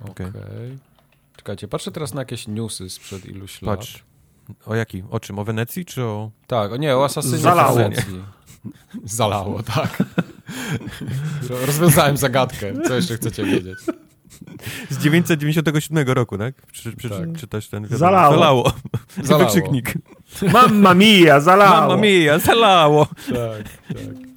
Okej. 0.00 0.26
Okay. 0.26 0.78
Czekajcie, 1.36 1.68
patrzę 1.68 1.92
teraz 1.92 2.14
na 2.14 2.20
jakieś 2.20 2.48
newsy 2.48 2.90
sprzed 2.90 3.26
iluś 3.26 3.62
lat. 3.62 3.78
Patrz. 3.78 4.04
O 4.66 4.74
jaki? 4.74 5.02
O 5.10 5.20
czym? 5.20 5.38
O 5.38 5.44
Wenecji 5.44 5.84
czy 5.84 6.02
o... 6.04 6.30
Tak, 6.46 6.72
o 6.72 6.76
nie, 6.76 6.96
o 6.96 7.04
Asasynie 7.04 7.38
Zalało. 7.38 7.76
Wenecji. 7.76 8.24
Zalało, 9.04 9.62
tak. 9.62 10.02
Rozwiązałem 11.66 12.16
zagadkę. 12.16 12.72
Co 12.82 12.94
jeszcze 12.94 13.16
chcecie 13.16 13.44
wiedzieć? 13.44 13.78
Z 14.90 14.98
997 14.98 16.08
roku, 16.08 16.38
tak? 16.38 16.54
Czy, 16.72 16.96
czy, 16.96 17.10
tak. 17.10 17.36
Czytać 17.36 17.68
ten... 17.68 17.86
Zalało. 17.90 18.34
Zalało. 18.34 18.72
Zalało. 19.22 19.44
Wykrzyknik. 19.44 19.94
Mamma 20.52 20.94
mia, 20.94 21.40
zalało. 21.40 21.80
Mamma 21.80 21.96
mia, 21.96 22.38
zalało. 22.38 23.06
Tak, 23.06 23.68
tak. 23.88 24.30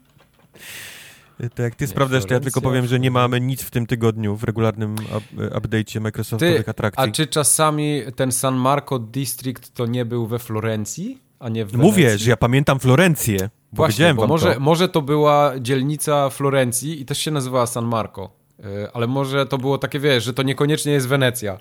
To 1.55 1.63
jak 1.63 1.75
ty 1.75 1.83
nie, 1.83 1.87
sprawdzasz, 1.87 2.25
to 2.25 2.33
ja 2.33 2.39
tylko 2.39 2.61
powiem, 2.61 2.87
że 2.87 2.99
nie 2.99 3.11
mamy 3.11 3.41
nic 3.41 3.63
w 3.63 3.71
tym 3.71 3.85
tygodniu 3.85 4.35
w 4.35 4.43
regularnym 4.43 4.95
update'cie 5.35 6.01
Microsoftowych 6.01 6.63
ty, 6.65 6.71
atrakcji. 6.71 7.03
A 7.03 7.11
czy 7.11 7.27
czasami 7.27 8.01
ten 8.15 8.31
San 8.31 8.55
Marco 8.55 8.99
District 8.99 9.73
to 9.73 9.85
nie 9.85 10.05
był 10.05 10.27
we 10.27 10.39
Florencji, 10.39 11.21
a 11.39 11.49
nie 11.49 11.65
w 11.65 11.71
Wenecji? 11.71 11.91
Mówię, 11.91 12.17
że 12.17 12.29
ja 12.29 12.37
pamiętam 12.37 12.79
Florencję. 12.79 13.49
Właśnie, 13.73 14.13
bo 14.13 14.27
może 14.27 14.53
to. 14.53 14.59
może 14.59 14.89
to 14.89 15.01
była 15.01 15.53
dzielnica 15.59 16.29
Florencji 16.29 17.01
i 17.01 17.05
też 17.05 17.17
się 17.17 17.31
nazywała 17.31 17.65
San 17.65 17.85
Marco. 17.85 18.42
E, 18.63 18.89
ale 18.93 19.07
może 19.07 19.45
to 19.45 19.57
było 19.57 19.77
takie, 19.77 19.99
wiesz, 19.99 20.23
że 20.23 20.33
to 20.33 20.43
niekoniecznie 20.43 20.91
jest 20.91 21.07
Wenecja. 21.07 21.57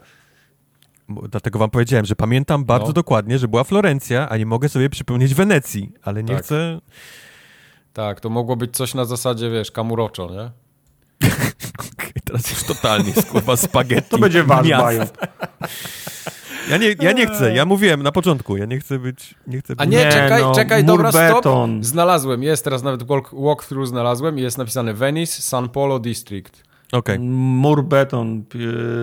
Dlatego 1.09 1.59
wam 1.59 1.71
powiedziałem, 1.71 2.07
że 2.07 2.17
pamiętam 2.17 2.65
bardzo 2.65 2.87
no. 2.87 2.93
dokładnie, 2.93 3.39
że 3.39 3.49
była 3.49 3.65
Florencja, 3.65 4.29
a 4.29 4.37
nie 4.37 4.47
mogę 4.47 4.69
sobie 4.69 4.91
przypomnieć 4.91 5.35
Wenecji, 5.35 5.93
ale 6.03 6.23
nie 6.23 6.35
tak. 6.35 6.45
chcę... 6.45 6.81
Tak, 7.93 8.21
to 8.21 8.31
mogło 8.31 8.57
być 8.57 8.77
coś 8.77 8.95
na 8.95 9.05
zasadzie, 9.05 9.51
wiesz, 9.51 9.71
Kamuroczo, 9.71 10.31
nie? 10.31 10.51
teraz 12.25 12.51
już 12.51 12.65
totalnie 12.65 13.13
kurwa 13.13 13.57
spaghetti. 13.57 14.11
To 14.11 14.19
będzie 14.19 14.45
wasz 14.45 14.67
Ja 16.71 16.77
nie, 16.77 16.95
ja 17.01 17.13
nie 17.13 17.27
chcę, 17.27 17.55
ja 17.55 17.65
mówiłem 17.65 18.03
na 18.03 18.13
początku, 18.13 18.57
ja 18.57 18.65
nie 18.65 18.81
chcę 18.81 18.99
być... 18.99 19.35
Nie 19.47 19.59
chcę 19.59 19.77
być... 19.77 19.81
A 19.81 19.85
nie, 19.85 20.13
czekaj, 20.13 20.43
no, 20.43 20.55
czekaj, 20.55 20.85
dobra, 20.85 21.13
stop. 21.13 21.69
Znalazłem, 21.81 22.43
jest 22.43 22.65
teraz 22.65 22.83
nawet 22.83 23.03
walk, 23.03 23.31
walkthrough 23.35 23.89
znalazłem 23.89 24.39
i 24.39 24.43
jest 24.43 24.59
napisane 24.59 24.95
Venice, 24.95 25.43
San 25.43 25.69
Polo 25.69 25.99
District. 25.99 26.72
Okay. 26.93 27.19
Mur 27.19 27.85
beton, 27.85 28.45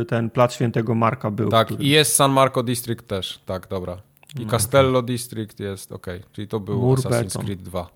y, 0.01 0.05
ten 0.05 0.29
plac 0.29 0.53
świętego 0.53 0.95
Marka 0.95 1.31
był. 1.31 1.49
Tak, 1.49 1.67
który... 1.67 1.83
i 1.83 1.89
jest 1.89 2.15
San 2.15 2.31
Marco 2.31 2.63
District 2.63 3.07
też, 3.07 3.39
tak, 3.45 3.67
dobra. 3.67 4.01
I 4.39 4.45
no, 4.45 4.51
Castello 4.51 4.99
okay. 4.99 5.07
District 5.07 5.59
jest, 5.59 5.91
ok. 5.91 6.07
Czyli 6.31 6.47
to 6.47 6.59
był 6.59 6.81
Mur 6.81 6.99
Assassin's 6.99 7.23
beton. 7.23 7.45
Creed 7.45 7.61
2. 7.61 7.89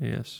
Jest. 0.00 0.34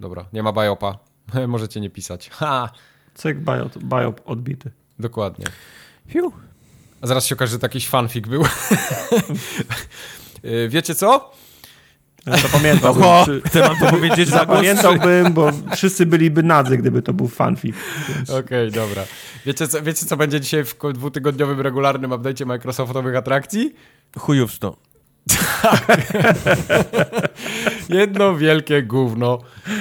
Dobra, 0.00 0.24
nie 0.32 0.42
ma 0.42 0.52
biopa. 0.52 0.98
Możecie 1.48 1.80
nie 1.80 1.90
pisać. 1.90 2.30
Ha! 2.38 2.70
Cyk, 3.14 3.38
biop, 3.38 3.78
biop 3.78 4.20
odbity. 4.24 4.70
Dokładnie. 4.98 5.44
Fiu. 6.08 6.32
A 7.00 7.06
zaraz 7.06 7.26
się 7.26 7.34
okaże, 7.34 7.52
że 7.52 7.58
jakiś 7.62 7.88
fanfic 7.88 8.28
był. 8.28 8.42
Y, 10.44 10.68
wiecie 10.68 10.94
co? 10.94 11.32
Ja 12.30 12.38
to 12.38 12.48
pamiętałbym. 12.48 13.02
Oho, 13.02 13.24
czy... 13.24 13.40
Chcę 13.44 13.60
wam 13.60 13.76
to 13.76 13.86
powiedzieć 13.96 14.28
za 14.28 14.46
Pamiętałbym, 14.46 15.32
bo 15.32 15.50
wszyscy 15.76 16.06
byliby 16.06 16.42
nadzy, 16.42 16.78
gdyby 16.78 17.02
to 17.02 17.12
był 17.12 17.28
fanfic. 17.28 17.76
Więc... 18.08 18.30
Okej, 18.30 18.68
okay, 18.68 18.70
dobra. 18.70 19.02
Wiecie 19.46 19.68
co, 19.68 19.82
wiecie, 19.82 20.06
co 20.06 20.16
będzie 20.16 20.40
dzisiaj 20.40 20.64
w 20.64 20.92
dwutygodniowym 20.92 21.60
regularnym 21.60 22.10
update'cie 22.10 22.46
Microsoftowych 22.46 23.16
atrakcji? 23.16 23.74
Chujówstwo. 24.18 24.76
Tak. 25.62 26.12
Jedno 27.88 28.36
wielkie 28.36 28.82
gówno. 28.82 29.38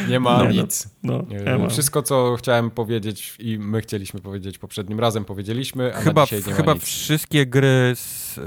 Nie 0.08 0.20
ma 0.20 0.38
no, 0.38 0.52
nic. 0.52 0.90
No, 1.04 1.24
no, 1.60 1.70
Wszystko, 1.70 2.02
co 2.02 2.36
chciałem 2.36 2.72
powiedzieć 2.72 3.36
i 3.40 3.60
my 3.60 3.82
chcieliśmy 3.82 4.20
powiedzieć 4.20 4.58
poprzednim 4.58 5.00
razem, 5.00 5.26
powiedzieliśmy, 5.26 5.96
a 5.96 6.02
chyba, 6.02 6.24
dzisiaj 6.24 6.44
nie 6.48 6.54
Chyba 6.54 6.74
nic. 6.74 6.84
wszystkie 6.84 7.46
gry 7.46 7.94
z, 7.96 8.38
yy, 8.38 8.44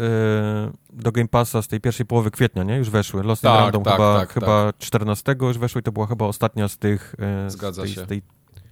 do 0.93 1.13
Game 1.13 1.29
Passa 1.29 1.63
z 1.63 1.69
tej 1.69 1.81
pierwszej 1.81 2.07
połowy 2.07 2.31
kwietnia, 2.31 2.63
nie? 2.63 2.77
Już 2.77 2.91
weszły. 2.91 3.23
Lost 3.23 3.43
tak, 3.43 3.61
Random 3.61 3.85
tak, 3.85 3.93
chyba, 3.93 4.19
tak, 4.19 4.33
chyba 4.33 4.73
14 4.79 5.25
tak. 5.25 5.43
już 5.43 5.59
weszły 5.59 5.81
i 5.81 5.85
to 5.85 5.93
była 5.93 6.07
chyba 6.07 6.27
ostatnia 6.27 6.69
z 6.69 6.79
tych... 6.79 7.15
Yy, 7.45 7.51
Zgadza 7.51 7.83
z 7.83 7.85
tej, 7.85 7.95
się. 7.95 8.05
Z 8.05 8.09
tej 8.09 8.23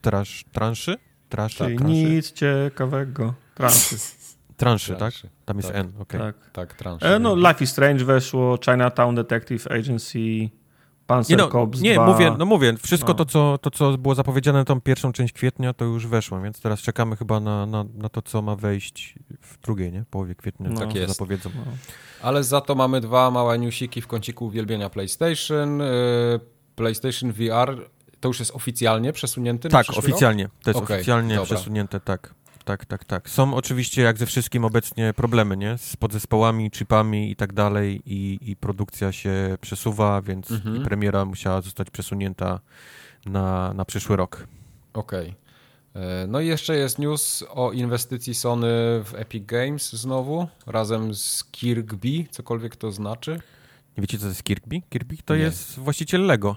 trasz, 0.00 0.44
transzy? 0.52 0.96
Traszy, 1.28 1.56
Czyli 1.56 1.76
transzy. 1.76 1.94
nic 1.94 2.32
ciekawego. 2.32 3.34
Transzy. 3.54 3.96
Transzy, 4.58 4.96
tak? 4.96 5.14
Tam 5.44 5.56
jest 5.56 5.68
tak, 5.68 5.76
N, 5.76 5.92
okej. 5.98 6.20
Okay. 6.20 6.32
Tak, 6.32 6.50
tak 6.50 6.74
transzy. 6.74 7.06
E, 7.06 7.18
no, 7.18 7.36
Life 7.36 7.64
is 7.64 7.70
Strange 7.70 8.04
weszło, 8.04 8.58
Chinatown 8.64 9.14
Detective 9.14 9.66
Agency, 9.66 10.50
Panzer 11.06 11.38
nie, 11.38 11.44
no, 11.44 11.50
Cops 11.50 11.80
Nie, 11.80 11.94
2. 11.94 12.06
mówię, 12.06 12.34
no 12.38 12.46
mówię, 12.46 12.74
wszystko 12.82 13.08
no. 13.08 13.14
to, 13.14 13.24
co, 13.24 13.58
to, 13.58 13.70
co 13.70 13.98
było 13.98 14.14
zapowiedziane 14.14 14.58
na 14.58 14.64
tą 14.64 14.80
pierwszą 14.80 15.12
część 15.12 15.32
kwietnia, 15.32 15.72
to 15.72 15.84
już 15.84 16.06
weszło, 16.06 16.40
więc 16.40 16.60
teraz 16.60 16.80
czekamy 16.80 17.16
chyba 17.16 17.40
na, 17.40 17.66
na, 17.66 17.84
na 17.94 18.08
to, 18.08 18.22
co 18.22 18.42
ma 18.42 18.56
wejść 18.56 19.14
w 19.40 19.58
drugiej, 19.60 19.92
nie? 19.92 20.04
Połowie 20.10 20.34
kwietnia, 20.34 20.70
no. 20.70 20.80
tak 20.80 20.94
jest. 20.94 21.12
zapowiedzą. 21.12 21.50
No. 21.56 21.72
Ale 22.22 22.44
za 22.44 22.60
to 22.60 22.74
mamy 22.74 23.00
dwa 23.00 23.30
małe 23.30 23.58
newsiki 23.58 24.00
w 24.00 24.06
kąciku 24.06 24.46
uwielbienia 24.46 24.90
PlayStation. 24.90 25.80
Y, 25.80 25.84
PlayStation 26.76 27.32
VR 27.32 27.88
to 28.20 28.28
już 28.28 28.38
jest 28.38 28.50
oficjalnie 28.54 29.12
przesunięty 29.12 29.68
Tak, 29.68 29.86
oficjalnie. 29.96 30.48
To 30.62 30.70
jest 30.70 30.80
okay, 30.80 30.96
oficjalnie 30.96 31.36
dobra. 31.36 31.56
przesunięte, 31.56 32.00
tak 32.00 32.34
tak, 32.68 32.86
tak, 32.86 33.04
tak. 33.04 33.30
Są 33.30 33.54
oczywiście, 33.54 34.02
jak 34.02 34.18
ze 34.18 34.26
wszystkim 34.26 34.64
obecnie, 34.64 35.12
problemy, 35.14 35.56
nie? 35.56 35.78
Z 35.78 35.96
podzespołami, 35.96 36.70
chipami 36.70 37.30
i 37.30 37.36
tak 37.36 37.52
dalej 37.52 38.02
i, 38.06 38.38
i 38.42 38.56
produkcja 38.56 39.12
się 39.12 39.58
przesuwa, 39.60 40.22
więc 40.22 40.50
mhm. 40.50 40.84
premiera 40.84 41.24
musiała 41.24 41.60
zostać 41.60 41.90
przesunięta 41.90 42.60
na, 43.26 43.74
na 43.74 43.84
przyszły 43.84 44.16
rok. 44.16 44.46
Okej. 44.94 45.34
Okay. 45.92 46.02
E, 46.02 46.26
no 46.26 46.40
i 46.40 46.46
jeszcze 46.46 46.76
jest 46.76 46.98
news 46.98 47.44
o 47.50 47.72
inwestycji 47.72 48.34
Sony 48.34 48.68
w 49.04 49.14
Epic 49.14 49.46
Games 49.46 49.92
znowu, 49.92 50.48
razem 50.66 51.14
z 51.14 51.44
Kirkby, 51.44 52.24
cokolwiek 52.30 52.76
to 52.76 52.92
znaczy. 52.92 53.40
Nie 53.96 54.00
wiecie, 54.00 54.18
co 54.18 54.22
to 54.22 54.28
jest 54.28 54.42
Kirkby? 54.42 54.82
Kirkby 54.90 55.16
to 55.24 55.36
Nie. 55.36 55.42
jest 55.42 55.78
właściciel 55.78 56.26
Lego. 56.26 56.56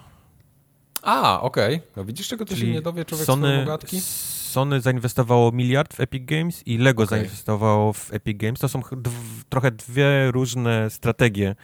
A, 1.01 1.41
okej. 1.41 1.75
Okay. 1.75 1.87
No 1.95 2.05
widzisz, 2.05 2.27
czego 2.27 2.45
to 2.45 2.55
Czyli 2.55 2.67
się 2.67 2.73
nie 2.73 2.81
dowie 2.81 3.05
człowiek 3.05 3.25
Sony, 3.25 3.65
z 3.99 4.40
Sony 4.51 4.81
zainwestowało 4.81 5.51
miliard 5.51 5.93
w 5.93 5.99
Epic 5.99 6.25
Games 6.25 6.67
i 6.67 6.77
Lego 6.77 7.03
okay. 7.03 7.19
zainwestowało 7.19 7.93
w 7.93 8.13
Epic 8.13 8.37
Games. 8.37 8.59
To 8.59 8.69
są 8.69 8.81
trochę 9.49 9.71
dwie 9.71 10.31
różne 10.31 10.89
strategie. 10.89 11.55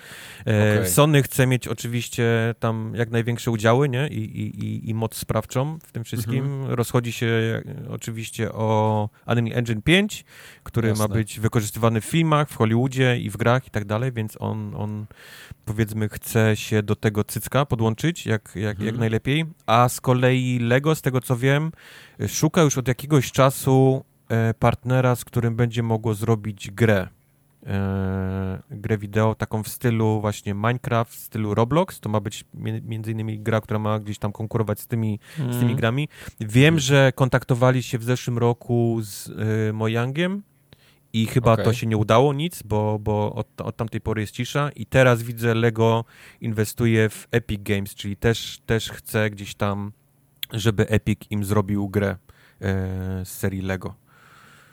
E, 0.47 0.73
okay. 0.73 0.89
Sony 0.89 1.23
chce 1.23 1.47
mieć 1.47 1.67
oczywiście 1.67 2.55
tam 2.59 2.93
jak 2.95 3.09
największe 3.09 3.51
udziały 3.51 3.89
nie? 3.89 4.07
I, 4.07 4.19
i, 4.19 4.89
i 4.89 4.93
moc 4.93 5.15
sprawczą 5.15 5.79
w 5.83 5.91
tym 5.91 6.03
wszystkim. 6.03 6.45
Mhm. 6.45 6.73
Rozchodzi 6.73 7.11
się 7.11 7.27
e, 7.27 7.63
oczywiście 7.89 8.51
o 8.51 9.09
Unreal 9.27 9.57
Engine 9.57 9.81
5, 9.81 10.25
który 10.63 10.89
Jasne. 10.89 11.07
ma 11.07 11.13
być 11.13 11.39
wykorzystywany 11.39 12.01
w 12.01 12.05
filmach, 12.05 12.49
w 12.49 12.55
Hollywoodzie 12.55 13.17
i 13.17 13.29
w 13.29 13.37
grach 13.37 13.67
i 13.67 13.69
tak 13.69 13.85
dalej, 13.85 14.11
więc 14.11 14.37
on, 14.39 14.75
on 14.75 15.05
powiedzmy 15.67 16.09
chce 16.09 16.55
się 16.55 16.83
do 16.83 16.95
tego 16.95 17.23
cycka 17.23 17.65
podłączyć 17.65 18.25
jak, 18.25 18.51
jak, 18.55 18.71
mhm. 18.71 18.87
jak 18.87 18.97
najlepiej. 18.97 19.45
A 19.65 19.89
z 19.89 20.01
kolei 20.01 20.59
Lego, 20.59 20.95
z 20.95 21.01
tego 21.01 21.21
co 21.21 21.37
wiem, 21.37 21.71
szuka 22.27 22.61
już 22.61 22.77
od 22.77 22.87
jakiegoś 22.87 23.31
czasu 23.31 24.05
e, 24.29 24.53
partnera, 24.53 25.15
z 25.15 25.25
którym 25.25 25.55
będzie 25.55 25.83
mogło 25.83 26.13
zrobić 26.13 26.71
grę. 26.71 27.07
E, 27.65 28.61
grę 28.71 28.97
wideo 28.97 29.35
taką 29.35 29.63
w 29.63 29.67
stylu 29.67 30.21
właśnie 30.21 30.53
Minecraft, 30.53 31.13
w 31.13 31.19
stylu 31.19 31.53
Roblox. 31.53 31.99
To 31.99 32.09
ma 32.09 32.19
być 32.19 32.45
między 32.83 33.11
innymi 33.11 33.39
gra, 33.39 33.61
która 33.61 33.79
ma 33.79 33.99
gdzieś 33.99 34.19
tam 34.19 34.31
konkurować 34.31 34.79
z 34.79 34.87
tymi, 34.87 35.19
mm. 35.39 35.53
z 35.53 35.55
tymi 35.55 35.71
mhm. 35.71 35.77
grami. 35.77 36.09
Wiem, 36.39 36.79
że 36.79 37.11
kontaktowali 37.15 37.83
się 37.83 37.97
w 37.97 38.03
zeszłym 38.03 38.37
roku 38.37 38.99
z 39.01 39.27
y, 39.69 39.73
Mojangiem 39.73 40.43
i 41.21 41.25
chyba 41.25 41.53
okay. 41.53 41.65
to 41.65 41.73
się 41.73 41.87
nie 41.87 41.97
udało 41.97 42.33
nic, 42.33 42.63
bo, 42.63 42.99
bo 42.99 43.33
od, 43.33 43.61
od 43.61 43.75
tamtej 43.75 44.01
pory 44.01 44.21
jest 44.21 44.33
cisza 44.33 44.69
i 44.75 44.85
teraz 44.85 45.23
widzę 45.23 45.53
Lego 45.53 46.05
inwestuje 46.41 47.09
w 47.09 47.27
Epic 47.31 47.61
Games, 47.63 47.95
czyli 47.95 48.17
też, 48.17 48.59
też 48.65 48.89
chce 48.89 49.29
gdzieś 49.29 49.55
tam 49.55 49.91
żeby 50.53 50.87
Epic 50.89 51.19
im 51.29 51.43
zrobił 51.43 51.89
grę 51.89 52.09
e, 52.09 52.15
z 53.25 53.29
serii 53.29 53.61
Lego. 53.61 53.93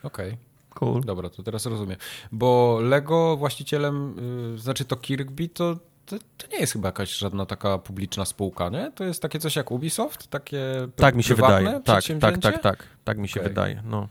Okej. 0.02 0.28
Okay. 0.28 0.38
Cool. 0.74 1.00
Dobra, 1.00 1.30
to 1.30 1.42
teraz 1.42 1.66
rozumiem. 1.66 1.96
Bo 2.32 2.78
Lego 2.82 3.36
właścicielem, 3.36 4.18
y, 4.54 4.58
znaczy 4.58 4.84
to 4.84 4.96
Kirkby, 4.96 5.48
to, 5.48 5.76
to, 6.06 6.16
to, 6.36 6.46
nie 6.52 6.58
jest 6.58 6.72
chyba 6.72 6.88
jakaś 6.88 7.16
żadna 7.16 7.46
taka 7.46 7.78
publiczna 7.78 8.24
spółka, 8.24 8.68
nie? 8.68 8.92
To 8.94 9.04
jest 9.04 9.22
takie 9.22 9.38
coś 9.38 9.56
jak 9.56 9.70
Ubisoft? 9.70 10.26
Takie 10.26 10.88
tak 10.96 11.14
mi 11.14 11.22
się 11.22 11.34
wydaje. 11.34 11.80
Tak, 11.84 12.04
tak, 12.20 12.38
tak, 12.38 12.62
tak. 12.62 12.86
Tak 13.04 13.18
mi 13.18 13.28
się 13.28 13.40
okay. 13.40 13.48
wydaje. 13.48 13.82
No. 13.84 14.08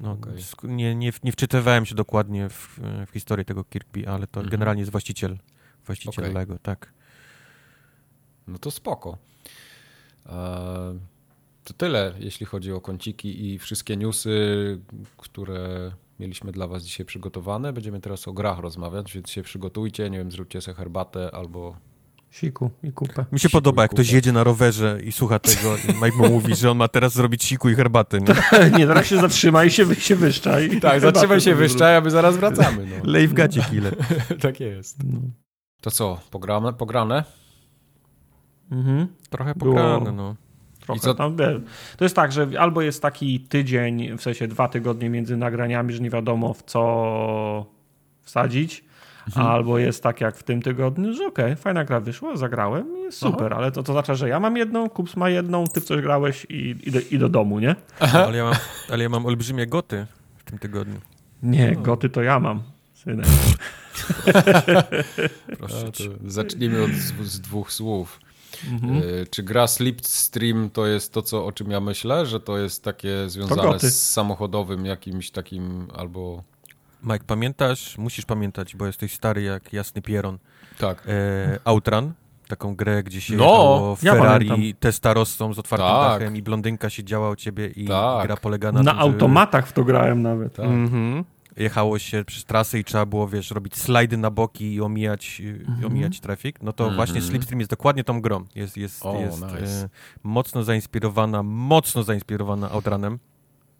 No, 0.00 0.12
okay. 0.12 0.34
nie, 0.62 0.94
nie, 0.94 1.12
nie 1.22 1.32
wczytywałem 1.32 1.86
się 1.86 1.94
dokładnie 1.94 2.48
w, 2.48 2.80
w 3.06 3.10
historię 3.12 3.44
tego 3.44 3.64
Kirkby, 3.64 4.08
ale 4.08 4.26
to 4.26 4.40
mhm. 4.40 4.50
generalnie 4.50 4.80
jest 4.80 4.92
właściciel 4.92 5.38
właściciel 5.88 6.24
okay. 6.24 6.34
Lego, 6.34 6.58
tak. 6.58 6.92
No 8.46 8.58
to 8.58 8.70
spoko. 8.70 9.18
E, 10.26 10.98
to 11.64 11.74
tyle, 11.74 12.14
jeśli 12.18 12.46
chodzi 12.46 12.72
o 12.72 12.80
kąciki 12.80 13.46
i 13.46 13.58
wszystkie 13.58 13.96
newsy, 13.96 14.80
które 15.16 15.92
mieliśmy 16.20 16.52
dla 16.52 16.66
Was 16.66 16.82
dzisiaj 16.82 17.06
przygotowane. 17.06 17.72
Będziemy 17.72 18.00
teraz 18.00 18.28
o 18.28 18.32
grach 18.32 18.58
rozmawiać, 18.58 19.14
więc 19.14 19.30
się 19.30 19.42
przygotujcie. 19.42 20.10
Nie 20.10 20.18
wiem, 20.18 20.32
zróbcie 20.32 20.60
sobie 20.60 20.74
herbatę 20.74 21.30
albo 21.34 21.76
Siku 22.38 22.70
i 22.82 22.92
kupę. 22.92 23.24
Mi 23.32 23.38
się 23.38 23.48
siku 23.48 23.52
podoba, 23.52 23.82
jak 23.82 23.90
ktoś 23.90 24.12
jedzie 24.12 24.32
na 24.32 24.44
rowerze 24.44 24.98
i 25.04 25.12
słucha 25.12 25.38
tego 25.38 25.76
i 25.76 26.04
Mike 26.04 26.16
mu 26.16 26.28
mówi, 26.28 26.56
że 26.56 26.70
on 26.70 26.76
ma 26.76 26.88
teraz 26.88 27.12
zrobić 27.12 27.44
siku 27.44 27.68
i 27.68 27.74
herbatę. 27.74 28.18
Nie, 28.20 28.70
nie 28.78 28.86
teraz 28.86 29.06
się 29.06 29.16
zatrzyma 29.16 29.64
i 29.64 29.70
się, 29.70 29.94
się 29.94 30.16
wyszczaj. 30.16 30.80
Tak, 30.80 31.00
zatrzymaj 31.00 31.40
się 31.40 31.54
wyszczaj, 31.54 31.96
a 31.96 32.00
my 32.00 32.10
zaraz 32.10 32.36
wracamy. 32.36 32.86
No. 32.86 33.12
Lej 33.12 33.28
w 33.28 33.32
gacie 33.32 33.62
killer. 33.62 33.96
tak 34.42 34.60
jest. 34.60 35.04
No. 35.04 35.20
To 35.80 35.90
co, 35.90 36.20
pograne? 36.30 36.72
pograne? 36.72 37.24
Mhm. 38.72 39.06
Trochę 39.30 39.54
pograne, 39.54 40.00
Było... 40.00 40.12
no. 40.12 40.36
Trochę 40.80 41.00
co? 41.00 41.14
Tam, 41.14 41.36
to 41.96 42.04
jest 42.04 42.16
tak, 42.16 42.32
że 42.32 42.48
albo 42.58 42.82
jest 42.82 43.02
taki 43.02 43.40
tydzień, 43.40 44.18
w 44.18 44.22
sensie 44.22 44.48
dwa 44.48 44.68
tygodnie 44.68 45.10
między 45.10 45.36
nagraniami, 45.36 45.92
że 45.92 46.00
nie 46.00 46.10
wiadomo 46.10 46.54
w 46.54 46.62
co 46.62 47.66
wsadzić, 48.22 48.84
mhm. 49.36 49.46
albo 49.46 49.78
jest 49.78 50.02
tak 50.02 50.20
jak 50.20 50.36
w 50.36 50.42
tym 50.42 50.62
tygodniu, 50.62 51.14
że 51.14 51.26
okej, 51.26 51.44
okay, 51.44 51.56
fajna 51.56 51.84
gra 51.84 52.00
wyszła, 52.00 52.36
zagrałem 52.36 52.98
i 52.98 53.00
jest 53.00 53.18
super, 53.18 53.46
Aha. 53.46 53.56
ale 53.56 53.72
to, 53.72 53.82
to 53.82 53.92
znaczy, 53.92 54.14
że 54.14 54.28
ja 54.28 54.40
mam 54.40 54.56
jedną, 54.56 54.88
Kups 54.88 55.16
ma 55.16 55.30
jedną, 55.30 55.64
ty 55.66 55.80
w 55.80 55.84
coś 55.84 56.02
grałeś 56.02 56.46
i, 56.48 56.76
i, 56.82 56.90
do, 56.90 56.98
i 57.10 57.18
do 57.18 57.28
domu, 57.28 57.58
nie? 57.58 57.76
Ale 58.12 58.36
ja, 58.36 58.44
mam, 58.44 58.54
ale 58.92 59.02
ja 59.02 59.08
mam 59.08 59.26
olbrzymie 59.26 59.66
goty 59.66 60.06
w 60.36 60.44
tym 60.44 60.58
tygodniu. 60.58 61.00
Nie, 61.42 61.72
no. 61.72 61.80
goty 61.80 62.08
to 62.08 62.22
ja 62.22 62.40
mam, 62.40 62.62
synek. 62.94 63.26
Proszę, 65.58 65.90
zacznijmy 66.26 66.82
od 66.82 66.90
z 67.20 67.40
dwóch 67.40 67.72
słów. 67.72 68.20
Mhm. 68.70 68.96
E, 68.96 69.26
czy 69.30 69.42
gra 69.42 69.66
Slipstream 69.66 70.70
to 70.70 70.86
jest 70.86 71.12
to, 71.12 71.22
co, 71.22 71.46
o 71.46 71.52
czym 71.52 71.70
ja 71.70 71.80
myślę, 71.80 72.26
że 72.26 72.40
to 72.40 72.58
jest 72.58 72.84
takie 72.84 73.28
związane 73.28 73.78
z 73.78 74.10
samochodowym 74.10 74.86
jakimś 74.86 75.30
takim 75.30 75.88
albo... 75.94 76.42
Mike, 77.02 77.24
pamiętasz, 77.26 77.98
musisz 77.98 78.24
pamiętać, 78.24 78.76
bo 78.76 78.86
jesteś 78.86 79.14
stary 79.14 79.42
jak 79.42 79.72
jasny 79.72 80.02
pieron. 80.02 80.38
Tak. 80.78 81.02
E, 81.08 81.58
Outrun, 81.64 82.12
taką 82.48 82.76
grę, 82.76 83.02
gdzie 83.02 83.20
się 83.20 83.36
no, 83.36 83.96
Ferrari 83.96 84.68
ja 84.68 84.74
Testarossą 84.80 85.54
z 85.54 85.58
otwartym 85.58 85.88
tak. 85.88 86.20
dachem 86.20 86.36
i 86.36 86.42
blondynka 86.42 86.90
siedziała 86.90 87.30
u 87.30 87.36
ciebie 87.36 87.66
i 87.66 87.86
tak. 87.86 88.26
gra 88.26 88.36
polega 88.36 88.72
na 88.72 88.82
Na 88.82 88.90
tym, 88.90 89.00
automatach 89.00 89.64
że... 89.64 89.70
w 89.70 89.72
to 89.72 89.84
grałem 89.84 90.22
nawet. 90.22 90.54
Tak. 90.54 90.66
Mhm 90.66 91.24
jechało 91.58 91.98
się 91.98 92.24
przez 92.24 92.44
trasę 92.44 92.78
i 92.78 92.84
trzeba 92.84 93.06
było, 93.06 93.28
wiesz, 93.28 93.50
robić 93.50 93.76
slajdy 93.76 94.16
na 94.16 94.30
boki 94.30 94.74
i 94.74 94.80
omijać, 94.80 95.42
-hmm. 95.44 95.86
omijać 95.86 96.20
trafik, 96.20 96.62
no 96.62 96.72
to 96.72 96.90
-hmm. 96.90 96.96
właśnie 96.96 97.22
Slipstream 97.22 97.60
jest 97.60 97.70
dokładnie 97.70 98.04
tą 98.04 98.20
grą. 98.20 98.44
Jest, 98.54 98.76
jest, 98.76 99.06
oh, 99.06 99.18
jest 99.18 99.42
nice. 99.42 99.84
e, 99.84 99.88
mocno 100.22 100.62
zainspirowana, 100.62 101.42
mocno 101.42 102.02
zainspirowana 102.02 102.70
Outranem. 102.70 103.18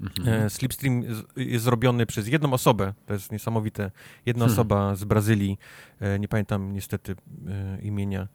-hmm. 0.00 0.28
e, 0.28 0.50
Slipstream 0.50 1.02
jest 1.36 1.64
zrobiony 1.64 2.06
przez 2.06 2.28
jedną 2.28 2.52
osobę, 2.52 2.94
to 3.06 3.12
jest 3.12 3.32
niesamowite. 3.32 3.90
Jedna 4.26 4.44
hmm. 4.44 4.54
osoba 4.54 4.96
z 4.96 5.04
Brazylii, 5.04 5.58
e, 6.00 6.18
nie 6.18 6.28
pamiętam 6.28 6.72
niestety 6.72 7.16
e, 7.48 7.78
imienia. 7.82 8.28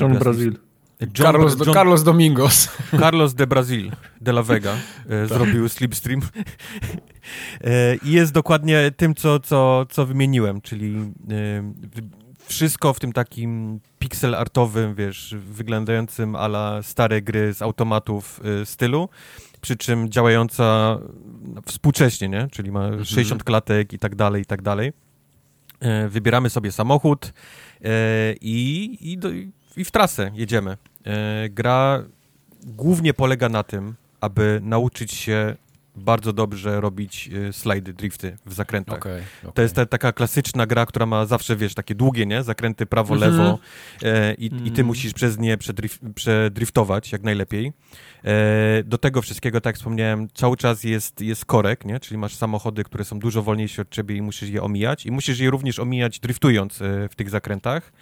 John 0.00 0.18
Brazil. 0.18 0.58
John, 1.00 1.26
Carlos, 1.26 1.56
John, 1.58 1.74
Carlos 1.74 2.02
Domingos. 2.02 2.68
Carlos 3.00 3.34
de 3.34 3.46
Brazil, 3.46 3.92
de 4.20 4.32
la 4.32 4.42
Vega, 4.42 4.72
e, 4.72 4.78
tak. 5.28 5.28
zrobił 5.28 5.68
Slipstream. 5.68 6.20
e, 7.60 7.96
I 7.96 8.12
jest 8.12 8.32
dokładnie 8.32 8.90
tym, 8.96 9.14
co, 9.14 9.40
co, 9.40 9.86
co 9.90 10.06
wymieniłem, 10.06 10.60
czyli 10.60 10.96
e, 10.96 11.72
wszystko 12.46 12.94
w 12.94 13.00
tym 13.00 13.12
takim 13.12 13.80
pixel 13.98 14.34
artowym, 14.34 14.94
wiesz, 14.94 15.34
wyglądającym 15.38 16.36
ala 16.36 16.82
stare 16.82 17.22
gry 17.22 17.54
z 17.54 17.62
automatów 17.62 18.40
stylu, 18.64 19.08
przy 19.64 19.76
czym 19.76 20.10
działająca 20.10 20.98
współcześnie, 21.66 22.28
nie? 22.28 22.48
Czyli 22.52 22.72
ma 22.72 22.84
mhm. 22.84 23.04
60 23.04 23.44
klatek 23.44 23.92
i 23.92 23.98
tak 23.98 24.14
dalej, 24.14 24.42
i 24.42 24.44
tak 24.44 24.62
dalej. 24.62 24.92
E, 25.80 26.08
wybieramy 26.08 26.50
sobie 26.50 26.72
samochód 26.72 27.32
e, 27.84 27.90
i, 28.40 28.98
i, 29.00 29.18
do, 29.18 29.30
i 29.76 29.84
w 29.84 29.90
trasę 29.90 30.30
jedziemy. 30.34 30.76
E, 31.06 31.48
gra 31.48 32.04
głównie 32.62 33.14
polega 33.14 33.48
na 33.48 33.62
tym, 33.62 33.94
aby 34.20 34.60
nauczyć 34.62 35.12
się 35.12 35.56
bardzo 35.96 36.32
dobrze 36.32 36.80
robić 36.80 37.30
e, 37.48 37.52
slajdy, 37.52 37.92
drifty 37.92 38.36
w 38.46 38.52
zakrętach. 38.52 38.98
Okay, 38.98 39.22
okay. 39.42 39.52
To 39.52 39.62
jest 39.62 39.74
ta, 39.74 39.86
taka 39.86 40.12
klasyczna 40.12 40.66
gra, 40.66 40.86
która 40.86 41.06
ma 41.06 41.26
zawsze, 41.26 41.56
wiesz, 41.56 41.74
takie 41.74 41.94
długie, 41.94 42.26
nie? 42.26 42.42
Zakręty 42.42 42.86
prawo, 42.86 43.14
mm 43.14 43.30
-hmm. 43.30 43.38
lewo 43.38 43.58
e, 44.02 44.34
i, 44.34 44.48
mm 44.48 44.58
-hmm. 44.58 44.66
i, 44.66 44.70
ty 44.70 44.70
mhm. 44.70 44.86
musisz 44.86 45.12
przez 45.12 45.38
nie 45.38 45.58
przedrif 45.58 45.98
przedriftować 46.14 47.12
jak 47.12 47.22
najlepiej. 47.22 47.72
E, 48.24 48.82
do 48.84 48.98
tego 48.98 49.22
wszystkiego, 49.22 49.60
tak 49.60 49.72
jak 49.72 49.76
wspomniałem, 49.76 50.28
cały 50.34 50.56
czas 50.56 50.84
jest, 50.84 51.20
jest 51.20 51.44
korek, 51.44 51.84
nie? 51.84 52.00
Czyli 52.00 52.18
masz 52.18 52.34
samochody, 52.34 52.84
które 52.84 53.04
są 53.04 53.18
dużo 53.18 53.42
wolniejsze 53.42 53.82
od 53.82 53.90
ciebie 53.90 54.16
i 54.16 54.22
musisz 54.22 54.48
je 54.48 54.62
omijać 54.62 55.06
i 55.06 55.10
musisz 55.10 55.38
je 55.38 55.50
również 55.50 55.78
omijać 55.78 56.20
driftując 56.20 56.82
e, 56.82 57.08
w 57.08 57.14
tych 57.14 57.30
zakrętach. 57.30 57.92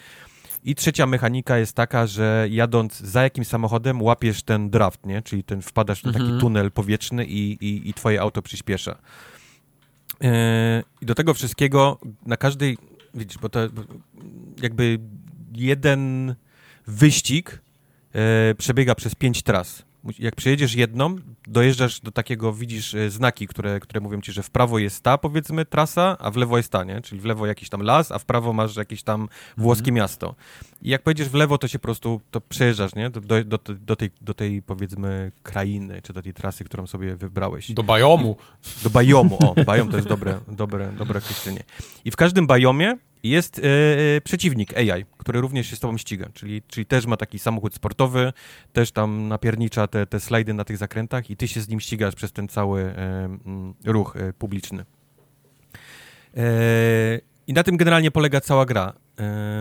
I 0.65 0.75
trzecia 0.75 1.07
mechanika 1.07 1.59
jest 1.59 1.77
taka, 1.77 2.07
że 2.07 2.47
jadąc 2.51 3.01
za 3.01 3.23
jakimś 3.23 3.47
samochodem 3.47 4.03
łapiesz 4.03 4.43
ten 4.43 4.71
draft, 4.71 5.07
nie? 5.07 5.23
Czyli 5.23 5.45
ten 5.45 5.63
wpadasz 5.63 6.01
w 6.01 6.05
taki 6.05 6.21
mhm. 6.21 6.41
tunel 6.41 6.71
powietrzny 6.71 7.25
i, 7.25 7.53
i, 7.53 7.91
i 7.91 7.95
twoje 7.95 8.21
auto 8.21 8.43
przyspiesza. 8.43 8.99
Yy, 10.21 10.29
I 11.01 11.07
do 11.07 11.15
tego 11.15 11.35
wszystkiego 11.35 11.99
na 12.27 12.37
każdej, 12.37 12.79
widzisz, 13.15 13.39
bo 13.39 13.49
to 13.49 13.61
jakby 14.63 14.99
jeden 15.55 16.35
wyścig 16.87 17.63
yy, 18.15 18.21
przebiega 18.55 18.95
przez 18.95 19.15
pięć 19.15 19.43
tras 19.43 19.85
jak 20.19 20.35
przejedziesz 20.35 20.75
jedną, 20.75 21.17
dojeżdżasz 21.47 22.01
do 22.01 22.13
takiego, 22.13 22.53
widzisz 22.53 22.95
e, 22.95 23.11
znaki, 23.11 23.47
które, 23.47 23.81
które 23.81 24.01
mówią 24.01 24.21
ci, 24.21 24.33
że 24.33 24.43
w 24.43 24.51
prawo 24.51 24.79
jest 24.79 25.03
ta, 25.03 25.19
powiedzmy, 25.19 25.65
trasa, 25.65 26.17
a 26.19 26.31
w 26.31 26.37
lewo 26.37 26.57
jest 26.57 26.73
ta, 26.73 26.85
nie? 26.85 27.01
Czyli 27.01 27.21
w 27.21 27.25
lewo 27.25 27.47
jakiś 27.47 27.69
tam 27.69 27.83
las, 27.83 28.13
a 28.13 28.19
w 28.19 28.25
prawo 28.25 28.53
masz 28.53 28.77
jakieś 28.77 29.03
tam 29.03 29.29
włoskie 29.57 29.91
mhm. 29.91 29.95
miasto. 29.95 30.35
I 30.83 30.91
jak 30.91 31.03
pojedziesz 31.03 31.29
w 31.29 31.35
lewo, 31.35 31.59
to 31.59 31.69
się 31.69 31.79
po 31.79 31.83
prostu 31.83 32.21
to 32.31 32.41
przejeżdżasz, 32.41 32.95
nie? 32.95 33.11
Do, 33.11 33.21
do, 33.21 33.45
do, 33.45 33.59
do, 33.75 33.97
tej, 33.97 34.11
do 34.21 34.35
tej, 34.35 34.63
powiedzmy, 34.63 35.33
krainy, 35.43 36.03
czy 36.03 36.13
do 36.13 36.23
tej 36.23 36.35
trasy, 36.35 36.65
którą 36.65 36.87
sobie 36.87 37.17
wybrałeś. 37.17 37.73
Do 37.73 37.83
bajomu. 37.83 38.37
Do 38.83 38.91
bajomu, 38.91 39.39
o, 39.41 39.65
bajom 39.65 39.89
to 39.89 39.97
jest 39.97 40.09
dobre, 40.09 40.41
dobre, 40.49 40.93
dobre 40.93 41.19
określenie. 41.19 41.63
I 42.05 42.11
w 42.11 42.17
każdym 42.17 42.47
bajomie 42.47 42.97
jest 43.23 43.59
e, 43.59 43.63
przeciwnik 44.21 44.77
AI, 44.77 45.05
który 45.19 45.41
również 45.41 45.67
się 45.67 45.77
z 45.77 45.81
tobą 45.81 45.99
ściga, 45.99 46.29
czyli, 46.35 46.63
czyli 46.63 46.87
też 46.87 47.07
ma 47.07 47.17
taki 47.17 47.39
samochód 47.39 47.75
sportowy, 47.75 48.33
też 48.73 48.93
tam 48.93 49.29
napiernicza 49.29 49.87
te, 49.87 50.07
te 50.07 50.21
slajdy 50.21 50.55
na 50.55 50.65
tych 50.65 50.77
zakrętach 50.77 51.31
i 51.31 51.37
ty 51.37 51.49
się 51.49 51.61
z 51.61 51.69
nim 51.69 51.81
ścigasz 51.81 52.15
przez 52.15 52.33
ten 52.33 52.49
cały 52.49 52.83
e, 52.83 53.29
ruch 53.85 54.15
publiczny. 54.39 54.85
I 57.47 57.53
na 57.53 57.63
tym 57.63 57.77
generalnie 57.77 58.11
polega 58.11 58.41
cała 58.41 58.67
gra. 58.67 58.93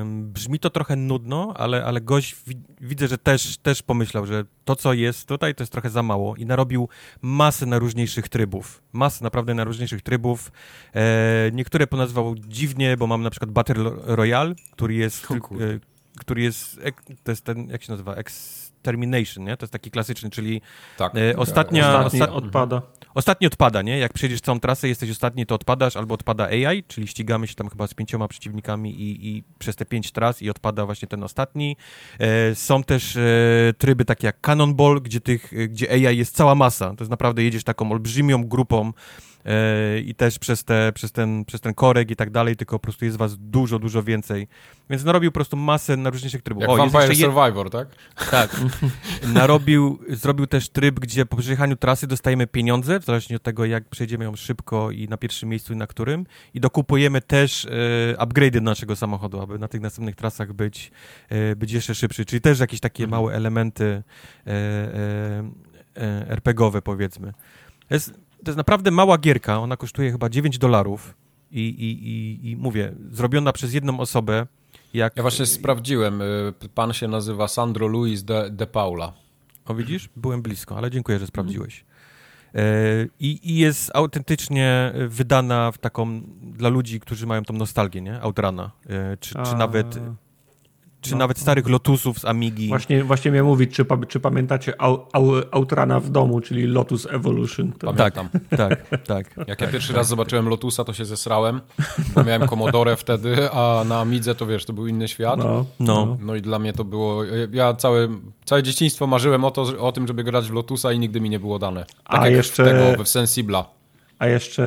Brzmi 0.05 0.59
to 0.59 0.69
trochę 0.69 0.95
nudno, 0.95 1.53
ale, 1.57 1.85
ale 1.85 2.01
gość 2.01 2.35
widzę, 2.81 3.07
że 3.07 3.17
też, 3.17 3.57
też 3.57 3.83
pomyślał, 3.83 4.25
że 4.25 4.45
to, 4.65 4.75
co 4.75 4.93
jest 4.93 5.27
tutaj, 5.27 5.55
to 5.55 5.63
jest 5.63 5.71
trochę 5.71 5.89
za 5.89 6.03
mało 6.03 6.35
i 6.35 6.45
narobił 6.45 6.89
masę 7.21 7.65
najróżniejszych 7.65 8.29
trybów. 8.29 8.81
Masę 8.93 9.23
naprawdę 9.23 9.53
najróżniejszych 9.53 10.01
trybów. 10.01 10.51
E, 10.95 11.51
niektóre 11.53 11.87
ponazwał 11.87 12.35
dziwnie, 12.35 12.97
bo 12.97 13.07
mam 13.07 13.23
na 13.23 13.29
przykład 13.29 13.51
Battle 13.51 13.91
Royale, 14.03 14.55
który 14.71 14.93
jest, 14.93 15.31
e, 15.31 15.39
który 16.19 16.41
jest, 16.41 16.79
to 17.23 17.31
jest 17.31 17.45
ten, 17.45 17.69
jak 17.69 17.83
się 17.83 17.91
nazywa, 17.91 18.15
Extermination, 18.15 19.43
nie? 19.43 19.57
To 19.57 19.63
jest 19.63 19.73
taki 19.73 19.91
klasyczny, 19.91 20.29
czyli 20.29 20.61
tak, 20.97 21.15
e, 21.15 21.37
ostatnia... 21.37 22.05
Ostatni 22.05 22.35
odpada. 22.35 22.81
Ostatni 23.15 23.47
odpada, 23.47 23.81
nie? 23.81 23.97
Jak 23.97 24.13
przejdziesz 24.13 24.41
całą 24.41 24.59
trasę, 24.59 24.87
jesteś 24.87 25.09
ostatni, 25.09 25.45
to 25.45 25.55
odpadasz, 25.55 25.95
albo 25.95 26.15
odpada 26.15 26.45
AI, 26.45 26.83
czyli 26.87 27.07
ścigamy 27.07 27.47
się 27.47 27.55
tam 27.55 27.69
chyba 27.69 27.87
z 27.87 27.93
pięcioma 27.93 28.27
przeciwnikami 28.27 29.01
i, 29.01 29.27
i 29.27 29.43
przez 29.59 29.75
te 29.75 29.85
pięć 29.85 30.11
tras 30.11 30.41
i 30.41 30.49
odpada 30.49 30.85
właśnie 30.85 31.07
ten 31.07 31.23
ostatni. 31.23 31.77
E, 32.19 32.55
są 32.55 32.83
też 32.83 33.15
e, 33.15 33.21
tryby 33.77 34.05
takie 34.05 34.27
jak 34.27 34.41
Cannonball, 34.41 35.01
gdzie, 35.01 35.21
tych, 35.21 35.51
gdzie 35.69 35.91
AI 35.91 36.17
jest 36.17 36.35
cała 36.35 36.55
masa. 36.55 36.89
To 36.89 37.03
jest 37.03 37.11
naprawdę, 37.11 37.43
jedziesz 37.43 37.63
taką 37.63 37.91
olbrzymią 37.91 38.43
grupą 38.43 38.91
E, 38.91 38.93
i 40.05 40.15
też 40.15 40.39
przez, 40.39 40.63
te, 40.63 40.91
przez, 40.93 41.11
ten, 41.11 41.45
przez 41.45 41.61
ten 41.61 41.73
korek 41.73 42.11
i 42.11 42.15
tak 42.15 42.29
dalej, 42.29 42.55
tylko 42.55 42.79
po 42.79 42.83
prostu 42.83 43.05
jest 43.05 43.17
was 43.17 43.37
dużo, 43.37 43.79
dużo 43.79 44.03
więcej. 44.03 44.47
Więc 44.89 45.03
narobił 45.03 45.31
po 45.31 45.33
prostu 45.33 45.57
masę 45.57 45.97
najróżniejszych 45.97 46.41
trybów. 46.41 46.61
Jak 46.61 46.69
o, 46.69 46.77
Vampire 46.77 47.15
Survivor, 47.15 47.69
tak? 47.69 47.87
Tak. 48.31 48.61
narobił, 49.33 49.99
zrobił 50.09 50.47
też 50.47 50.69
tryb, 50.69 50.99
gdzie 50.99 51.25
po 51.25 51.37
przejechaniu 51.37 51.75
trasy 51.75 52.07
dostajemy 52.07 52.47
pieniądze, 52.47 52.99
w 52.99 53.05
zależności 53.05 53.35
od 53.35 53.43
tego, 53.43 53.65
jak 53.65 53.89
przejdziemy 53.89 54.25
ją 54.25 54.35
szybko 54.35 54.91
i 54.91 55.07
na 55.07 55.17
pierwszym 55.17 55.49
miejscu 55.49 55.73
i 55.73 55.75
na 55.75 55.87
którym. 55.87 56.25
I 56.53 56.59
dokupujemy 56.59 57.21
też 57.21 57.65
e, 57.65 57.69
upgrade'y 58.17 58.61
naszego 58.61 58.95
samochodu, 58.95 59.41
aby 59.41 59.59
na 59.59 59.67
tych 59.67 59.81
następnych 59.81 60.15
trasach 60.15 60.53
być, 60.53 60.91
e, 61.29 61.55
być 61.55 61.71
jeszcze 61.71 61.95
szybszy. 61.95 62.25
Czyli 62.25 62.41
też 62.41 62.59
jakieś 62.59 62.79
takie 62.79 63.03
mhm. 63.03 63.21
małe 63.21 63.33
elementy 63.35 64.03
e, 64.47 64.51
e, 64.51 65.51
e 65.95 66.25
RPGowe, 66.29 66.81
powiedzmy. 66.81 67.33
Jest, 67.89 68.13
to 68.43 68.51
jest 68.51 68.57
naprawdę 68.57 68.91
mała 68.91 69.17
gierka, 69.17 69.59
ona 69.59 69.77
kosztuje 69.77 70.11
chyba 70.11 70.29
9 70.29 70.57
dolarów 70.57 71.15
i, 71.51 71.59
i, 71.59 72.09
i, 72.09 72.51
i 72.51 72.55
mówię, 72.55 72.93
zrobiona 73.11 73.53
przez 73.53 73.73
jedną 73.73 73.99
osobę 73.99 74.47
Jak... 74.93 75.15
Ja 75.15 75.21
właśnie 75.21 75.45
sprawdziłem. 75.45 76.21
Y, 76.21 76.53
pan 76.75 76.93
się 76.93 77.07
nazywa 77.07 77.47
Sandro 77.47 77.87
Luis 77.87 78.23
de, 78.23 78.49
de 78.49 78.67
Paula. 78.67 79.13
O 79.65 79.73
widzisz? 79.75 80.09
Byłem 80.15 80.41
blisko, 80.41 80.77
ale 80.77 80.91
dziękuję, 80.91 81.19
że 81.19 81.27
sprawdziłeś. 81.27 81.85
E, 82.55 82.63
I, 83.19 83.39
I, 83.51 83.57
jest 83.57 83.91
autentycznie 83.93 84.93
wydana 85.07 85.71
w 85.71 85.77
taką 85.77 86.21
dla 86.41 86.69
ludzi, 86.69 86.99
którzy 86.99 87.27
mają 87.27 87.43
tą 87.43 87.53
nostalgię, 87.53 88.01
nie? 88.01 88.21
Outrana. 88.21 88.71
E, 88.89 89.17
czy, 89.17 89.35
czy 89.45 89.55
nawet 89.55 89.99
czy 91.01 91.11
no. 91.11 91.17
nawet 91.17 91.39
starych 91.39 91.69
Lotusów 91.69 92.19
z 92.19 92.25
Amigi. 92.25 92.67
Właśnie, 92.67 93.03
właśnie 93.03 93.31
miałem 93.31 93.45
mówić, 93.45 93.75
czy, 93.75 93.85
czy 94.07 94.19
pamiętacie 94.19 94.81
au, 94.81 94.99
au, 95.13 95.31
Outrana 95.51 95.99
w 95.99 96.09
domu, 96.09 96.41
czyli 96.41 96.67
Lotus 96.67 97.05
Evolution. 97.05 97.71
To... 97.71 97.93
Pamiętam. 97.93 98.29
Tak, 98.49 98.59
tak, 98.89 99.05
tak. 99.05 99.47
Jak 99.47 99.61
ja 99.61 99.67
pierwszy 99.67 99.93
raz 99.93 100.07
zobaczyłem 100.07 100.49
Lotusa, 100.49 100.83
to 100.83 100.93
się 100.93 101.05
zesrałem, 101.05 101.61
bo 102.15 102.23
miałem 102.23 102.47
Commodore 102.47 102.95
wtedy, 102.95 103.51
a 103.51 103.83
na 103.87 103.99
Amidze 103.99 104.35
to 104.35 104.45
wiesz, 104.45 104.65
to 104.65 104.73
był 104.73 104.87
inny 104.87 105.07
świat. 105.07 105.39
No, 105.39 105.65
no. 105.79 106.17
no 106.21 106.35
i 106.35 106.41
dla 106.41 106.59
mnie 106.59 106.73
to 106.73 106.83
było, 106.83 107.23
ja 107.51 107.73
całe, 107.73 108.07
całe 108.45 108.63
dzieciństwo 108.63 109.07
marzyłem 109.07 109.43
o, 109.43 109.51
to, 109.51 109.61
o 109.61 109.91
tym, 109.91 110.07
żeby 110.07 110.23
grać 110.23 110.47
w 110.47 110.53
Lotusa 110.53 110.91
i 110.91 110.99
nigdy 110.99 111.21
mi 111.21 111.29
nie 111.29 111.39
było 111.39 111.59
dane. 111.59 111.85
Tak 111.85 112.21
a 112.21 112.25
jak 112.25 112.35
jeszcze... 112.35 112.63
tego 112.63 113.03
w 113.03 113.07
Sensibla 113.07 113.80
a 114.21 114.27
jeszcze 114.27 114.63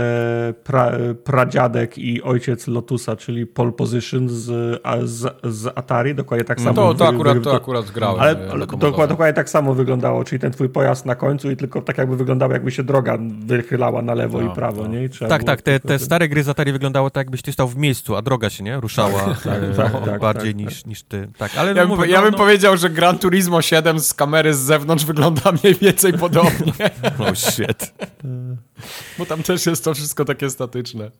pra, 0.64 0.92
pradziadek 1.24 1.98
i 1.98 2.22
ojciec 2.22 2.66
Lotusa, 2.66 3.16
czyli 3.16 3.46
pole 3.46 3.72
position 3.72 4.28
z, 4.28 4.42
z, 5.04 5.36
z 5.44 5.66
Atari, 5.74 6.14
dokładnie 6.14 6.44
tak 6.44 6.60
samo. 6.60 6.74
To, 6.74 6.94
to, 6.94 7.08
akurat, 7.08 7.42
to 7.42 7.56
akurat 7.56 7.90
grałem. 7.90 8.20
Ale, 8.20 8.30
ale 8.50 8.66
dokładnie, 8.66 9.08
dokładnie 9.08 9.32
tak 9.32 9.50
samo 9.50 9.74
wyglądało, 9.74 10.24
czyli 10.24 10.40
ten 10.40 10.52
twój 10.52 10.68
pojazd 10.68 11.06
na 11.06 11.14
końcu 11.14 11.50
i 11.50 11.56
tylko 11.56 11.82
tak 11.82 11.98
jakby 11.98 12.16
wyglądało, 12.16 12.52
jakby 12.52 12.70
się 12.70 12.82
droga 12.82 13.18
wychylała 13.46 14.02
na 14.02 14.14
lewo 14.14 14.40
no, 14.40 14.52
i 14.52 14.54
prawo, 14.54 14.82
no. 14.82 14.88
nie? 14.88 15.08
tak, 15.28 15.44
tak, 15.44 15.62
te, 15.62 15.80
te 15.80 15.98
stare 15.98 16.28
gry 16.28 16.42
z 16.42 16.48
Atari 16.48 16.72
wyglądało 16.72 17.10
tak, 17.10 17.26
jakbyś 17.26 17.42
ty 17.42 17.52
stał 17.52 17.68
w 17.68 17.76
miejscu, 17.76 18.16
a 18.16 18.22
droga 18.22 18.50
się, 18.50 18.64
nie? 18.64 18.80
Ruszała 18.80 19.20
tak, 19.44 19.62
e, 19.62 19.74
tak, 19.76 20.04
tak, 20.04 20.20
bardziej 20.20 20.54
tak, 20.54 20.64
niż, 20.64 20.86
niż 20.86 21.02
ty. 21.02 21.28
Tak, 21.38 21.56
ale 21.56 21.74
ja, 21.74 21.82
no, 21.82 21.96
mówię, 21.96 22.08
ja 22.08 22.18
no, 22.18 22.22
bym 22.22 22.32
no. 22.32 22.38
powiedział, 22.38 22.76
że 22.76 22.90
Gran 22.90 23.18
Turismo 23.18 23.62
7 23.62 24.00
z 24.00 24.14
kamery 24.14 24.54
z 24.54 24.58
zewnątrz 24.58 25.04
wygląda 25.04 25.52
mniej 25.52 25.74
więcej 25.74 26.12
podobnie. 26.12 26.72
oh 27.18 27.34
shit. 27.34 27.94
Bo 29.18 29.26
tam 29.26 29.42
też 29.42 29.66
jest 29.66 29.84
to 29.84 29.94
wszystko 29.94 30.24
takie 30.24 30.50
statyczne. 30.50 31.10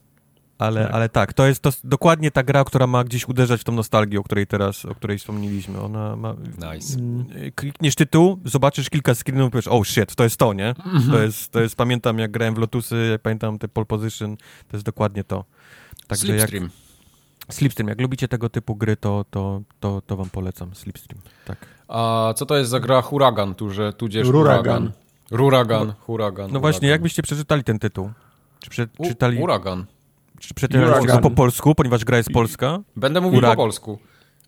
Ale 0.57 0.83
tak. 0.83 0.93
ale 0.93 1.09
tak, 1.09 1.33
to 1.33 1.47
jest 1.47 1.61
to 1.61 1.69
dokładnie 1.83 2.31
ta 2.31 2.43
gra, 2.43 2.63
która 2.63 2.87
ma 2.87 3.03
gdzieś 3.03 3.27
uderzać 3.27 3.61
w 3.61 3.63
tą 3.63 3.71
nostalgię, 3.71 4.19
o 4.19 4.23
której 4.23 4.47
teraz, 4.47 4.85
o 4.85 4.95
której 4.95 5.17
wspomnieliśmy. 5.17 5.81
Ona 5.81 6.15
ma... 6.15 6.35
Nice. 6.73 6.99
Mm, 6.99 7.25
klikniesz 7.55 7.95
tytuł, 7.95 8.39
zobaczysz 8.45 8.89
kilka 8.89 9.15
screenów 9.15 9.47
i 9.47 9.51
powiesz, 9.51 9.67
oh 9.67 9.85
shit, 9.85 10.15
to 10.15 10.23
jest 10.23 10.37
to, 10.37 10.53
nie? 10.53 10.69
Mhm. 10.69 11.11
To 11.11 11.21
jest, 11.21 11.51
to 11.51 11.61
jest, 11.61 11.75
pamiętam 11.75 12.19
jak 12.19 12.31
grałem 12.31 12.55
w 12.55 12.57
Lotusy, 12.57 13.07
jak 13.11 13.21
pamiętam 13.21 13.59
te 13.59 13.67
pole 13.67 13.85
position, 13.85 14.37
to 14.37 14.77
jest 14.77 14.85
dokładnie 14.85 15.23
to. 15.23 15.45
Także 16.07 16.27
Slipstream. 16.27 16.63
Jak, 16.63 17.55
Slipstream, 17.55 17.87
jak 17.87 18.01
lubicie 18.01 18.27
tego 18.27 18.49
typu 18.49 18.75
gry, 18.75 18.97
to, 18.97 19.25
to, 19.31 19.61
to, 19.79 20.01
to 20.07 20.17
wam 20.17 20.29
polecam, 20.29 20.75
Slipstream, 20.75 21.21
tak. 21.45 21.57
A 21.87 22.33
co 22.35 22.45
to 22.45 22.57
jest 22.57 22.69
za 22.69 22.79
gra 22.79 23.01
Huragan, 23.01 23.55
tu, 23.55 23.69
że 23.69 23.93
tudzież 23.93 24.27
Huragan? 24.27 24.57
Huragan. 24.57 24.91
Huragan, 25.29 25.93
huragan. 25.99 26.51
No 26.51 26.59
właśnie, 26.59 26.89
jakbyście 26.89 27.23
przeczytali 27.23 27.63
ten 27.63 27.79
tytuł? 27.79 28.11
Czy 28.59 28.69
przeczytali... 28.69 29.37
Huragan. 29.37 29.85
Czy 30.39 30.53
przeczytali 30.53 31.07
po 31.21 31.31
polsku, 31.31 31.75
ponieważ 31.75 32.05
gra 32.05 32.17
jest 32.17 32.29
polska? 32.29 32.79
Będę 32.95 33.21
mówił 33.21 33.37
Urag... 33.37 33.51
po 33.51 33.63
polsku. 33.63 33.99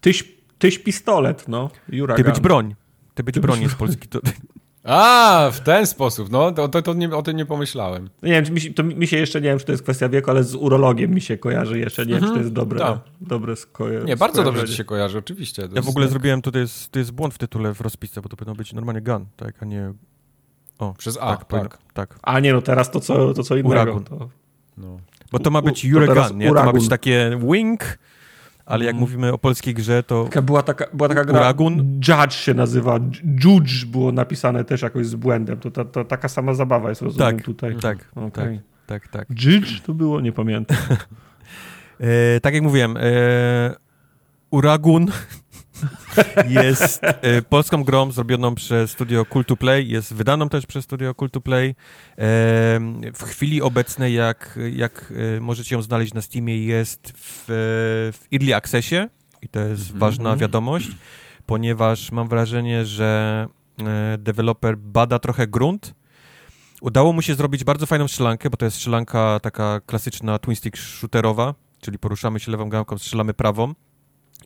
Tyś, 0.02 0.36
tyś 0.60 0.80
pistolet, 0.80 1.48
no. 1.48 1.70
Huragan. 1.99 2.26
Ty 2.26 2.32
być 2.32 2.40
broń. 2.40 2.76
Ty 3.16 3.24
być 3.24 3.40
broń 3.40 3.62
jest 3.62 3.76
polski. 3.76 4.08
To... 4.08 4.20
A, 4.84 5.49
w 5.54 5.60
ten 5.60 5.88
sposób, 5.88 6.32
no, 6.32 6.52
to, 6.52 6.68
to, 6.68 6.82
to 6.82 6.94
nie, 6.94 7.16
o 7.16 7.22
tym 7.22 7.38
nie 7.38 7.45
pomyślałem. 7.45 8.10
Nie 8.24 8.41
wiem, 8.41 8.54
mi 8.54 8.62
się, 8.62 8.74
to 8.74 8.84
mi 8.84 9.08
się 9.08 9.18
jeszcze, 9.18 9.41
nie 9.41 9.49
wiem, 9.49 9.60
czy 9.60 9.66
to 9.66 9.72
jest 9.72 9.84
kwestia 9.84 10.10
wieku, 10.10 10.32
ale 10.32 10.44
z 10.44 10.56
urologiem 10.56 11.12
mi 11.12 11.22
się 11.22 11.38
kojarzy 11.38 11.80
jeszcze, 11.80 12.06
nie 12.06 12.14
wiem, 12.14 12.24
czy 12.24 12.30
to 12.30 12.38
jest 12.38 12.54
dobre, 12.54 12.80
tak. 12.80 12.99
dobre 13.22 13.56
skojarzenie. 13.56 14.10
Nie, 14.10 14.18
bardzo 14.18 14.44
dobrze 14.44 14.68
ci 14.68 14.74
się 14.74 14.84
kojarzy, 14.84 15.18
oczywiście. 15.18 15.68
Ja 15.74 15.82
w 15.82 15.90
ogóle 15.90 16.06
tak. 16.06 16.12
zrobiłem, 16.12 16.41
tutaj 16.41 16.62
jest, 16.62 16.91
to 16.91 16.99
jest 16.99 17.12
błąd 17.12 17.34
w 17.34 17.38
tytule, 17.38 17.74
w 17.74 17.82
rozpisce, 17.82 18.22
bo 18.22 18.30
to 18.30 18.38
powinno 18.38 18.56
być 18.56 18.74
normalnie 18.74 19.02
gun, 19.02 19.26
tak, 19.38 19.64
a 19.64 19.66
nie 19.66 19.94
o, 20.80 20.94
Przez 20.98 21.18
A, 21.22 21.36
tak. 21.36 21.45
tak. 21.45 21.78
tak. 21.94 22.20
A 22.24 22.40
nie, 22.40 22.54
no 22.54 22.62
teraz 22.62 22.91
to 22.91 22.99
co, 22.99 23.34
to 23.34 23.44
co 23.44 23.56
innego. 23.56 23.70
Uragun. 23.70 24.04
To... 24.04 24.30
No. 24.78 24.99
Bo 25.32 25.40
to 25.40 25.52
ma 25.52 25.62
być 25.62 25.86
Uragan, 25.86 26.38
nie? 26.38 26.48
To 26.48 26.66
ma 26.66 26.74
być 26.74 26.90
takie 26.90 27.40
wing, 27.52 27.98
ale 28.66 28.86
jak 28.86 28.94
mm. 28.94 28.99
mówimy 28.99 29.34
o 29.34 29.38
polskiej 29.38 29.74
grze, 29.74 30.04
to... 30.04 30.24
Taka 30.24 30.41
była, 30.41 30.64
taka, 30.64 30.86
była 30.94 31.10
taka 31.10 31.26
gra, 31.26 31.40
Uragun? 31.40 31.99
Judge 32.08 32.34
się 32.34 32.54
nazywa, 32.54 32.99
Judge 33.44 33.86
było 33.86 34.12
napisane 34.12 34.64
też 34.64 34.82
jakoś 34.82 35.08
z 35.08 35.16
błędem, 35.16 35.60
to, 35.60 35.72
to, 35.72 35.86
to 35.86 36.06
taka 36.06 36.30
sama 36.30 36.54
zabawa 36.54 36.90
jest, 36.90 37.02
rozumiem, 37.02 37.36
tak, 37.36 37.45
tutaj. 37.45 37.76
Tak, 37.76 37.98
okay. 38.16 38.62
tak, 38.86 39.08
tak, 39.08 39.28
tak. 39.28 39.44
Judge 39.44 39.82
to 39.82 39.94
było? 39.94 40.22
Nie 40.22 40.32
pamiętam. 40.32 40.78
e, 41.99 42.40
tak 42.40 42.54
jak 42.54 42.64
mówiłem, 42.64 42.98
e, 42.98 43.76
Uragun 44.49 45.08
jest 46.48 47.04
e, 47.04 47.41
polską 47.41 47.84
grą 47.84 48.12
zrobioną 48.12 48.56
przez 48.56 48.91
studio 48.91 49.26
Cool 49.26 49.45
Play, 49.45 49.90
jest 49.90 50.14
wydaną 50.14 50.49
też 50.49 50.66
przez 50.66 50.86
studio 50.86 51.16
Cool 51.16 51.30
Play. 51.30 51.70
E, 51.70 51.76
w 53.14 53.24
chwili 53.24 53.62
obecnej, 53.62 54.14
jak, 54.14 54.60
jak 54.74 55.14
e, 55.38 55.40
możecie 55.40 55.76
ją 55.76 55.82
znaleźć 55.82 56.14
na 56.14 56.22
Steamie, 56.22 56.66
jest 56.66 57.14
w, 57.16 57.44
w 58.14 58.34
Early 58.34 58.56
Accessie 58.56 59.08
i 59.41 59.48
to 59.48 59.60
jest 59.60 59.84
mm 59.84 59.95
-hmm. 59.95 59.99
ważna 59.99 60.36
wiadomość, 60.36 60.91
ponieważ 61.45 62.12
mam 62.12 62.28
wrażenie, 62.28 62.86
że 62.86 63.48
e, 63.80 64.18
deweloper 64.18 64.78
bada 64.78 65.20
trochę 65.20 65.48
grunt. 65.48 65.94
Udało 66.82 67.14
mu 67.14 67.22
się 67.22 67.36
zrobić 67.36 67.64
bardzo 67.64 67.86
fajną 67.86 68.08
strzelankę, 68.08 68.49
bo 68.49 68.58
to 68.58 68.66
jest 68.66 68.78
strzelanka 68.78 69.40
taka 69.40 69.82
klasyczna 69.86 70.40
twin 70.40 70.56
stick 70.56 70.78
shooterowa, 70.78 71.54
czyli 71.82 71.99
poruszamy 71.99 72.40
się 72.40 72.52
lewą 72.52 72.70
gałką, 72.70 72.98
strzelamy 72.98 73.34
prawą. 73.34 73.74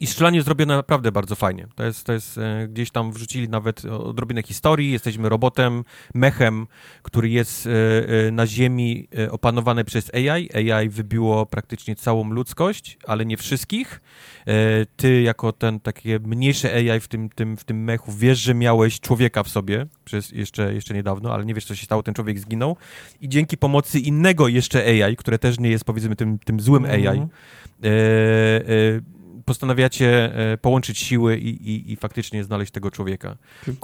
I 0.02 0.08
strzelanie 0.08 0.42
zrobione 0.42 0.76
naprawdę 0.76 1.12
bardzo 1.12 1.36
fajnie. 1.36 1.68
To 1.76 1.84
jest, 1.84 2.04
to 2.04 2.14
jest 2.14 2.38
e, 2.38 2.68
gdzieś 2.68 2.92
tam 2.92 3.12
wrzucili 3.12 3.50
nawet 3.50 3.86
odrobinę 3.86 4.44
historii. 4.44 4.92
Jesteśmy 4.92 5.30
robotem, 5.30 5.84
mechem, 6.14 6.68
który 7.02 7.30
jest 7.30 7.68
e, 7.68 7.70
e, 8.28 8.32
na 8.32 8.48
Ziemi 8.48 9.08
opanowany 9.32 9.84
przez 9.84 10.12
AI. 10.14 10.72
AI 10.72 10.90
wybiło 10.90 11.46
praktycznie 11.46 11.96
całą 11.96 12.30
ludzkość, 12.30 12.98
ale 13.08 13.26
nie 13.26 13.38
wszystkich. 13.38 14.02
Ty, 14.96 15.22
jako 15.22 15.52
ten 15.52 15.80
takie 15.80 16.20
mniejsze 16.20 16.74
AI 16.74 17.00
w 17.00 17.08
tym, 17.08 17.30
tym, 17.30 17.58
w 17.58 17.64
tym 17.64 17.84
mechu, 17.84 18.12
wiesz, 18.12 18.40
że 18.40 18.54
miałeś 18.54 19.00
człowieka 19.00 19.44
w 19.44 19.50
sobie 19.50 19.86
przez 20.06 20.32
jeszcze, 20.32 20.74
jeszcze 20.74 20.94
niedawno, 20.94 21.34
ale 21.34 21.46
nie 21.46 21.54
wiesz, 21.54 21.66
co 21.66 21.76
się 21.76 21.86
stało, 21.86 22.04
ten 22.04 22.14
człowiek 22.14 22.40
zginął. 22.40 22.78
I 23.22 23.30
dzięki 23.30 23.58
pomocy 23.58 24.00
innego 24.00 24.48
jeszcze 24.48 24.86
AI, 24.86 25.16
które 25.16 25.40
też 25.40 25.60
nie 25.60 25.70
jest 25.70 25.84
powiedzmy 25.84 26.16
tym, 26.16 26.40
tym 26.40 26.60
złym 26.60 26.86
AI, 26.86 27.08
mm 27.08 27.20
-hmm 27.20 27.28
postanawiacie 27.82 28.98
e, 28.98 29.21
połączyć 30.62 30.98
siły 30.98 31.38
i, 31.38 31.70
i, 31.72 31.92
i 31.92 31.96
faktycznie 31.96 32.44
znaleźć 32.44 32.72
tego 32.72 32.92
człowieka. 32.92 33.36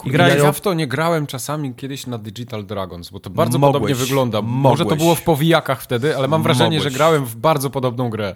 I 0.05 0.11
grałeś... 0.11 0.43
Ja 0.43 0.51
w 0.51 0.61
to 0.61 0.73
nie 0.73 0.87
grałem 0.87 1.27
czasami 1.27 1.75
kiedyś 1.75 2.07
na 2.07 2.17
Digital 2.17 2.65
Dragons, 2.65 3.09
bo 3.09 3.19
to 3.19 3.29
bardzo 3.29 3.59
mogłeś, 3.59 3.73
podobnie 3.73 3.95
wygląda. 3.95 4.41
Mogłeś. 4.41 4.79
Może 4.79 4.85
to 4.85 4.95
było 4.95 5.15
w 5.15 5.21
powijakach 5.21 5.81
wtedy, 5.81 6.17
ale 6.17 6.27
mam 6.27 6.43
wrażenie, 6.43 6.77
mogłeś. 6.77 6.93
że 6.93 6.97
grałem 6.97 7.25
w 7.25 7.35
bardzo 7.35 7.69
podobną 7.69 8.09
grę 8.09 8.35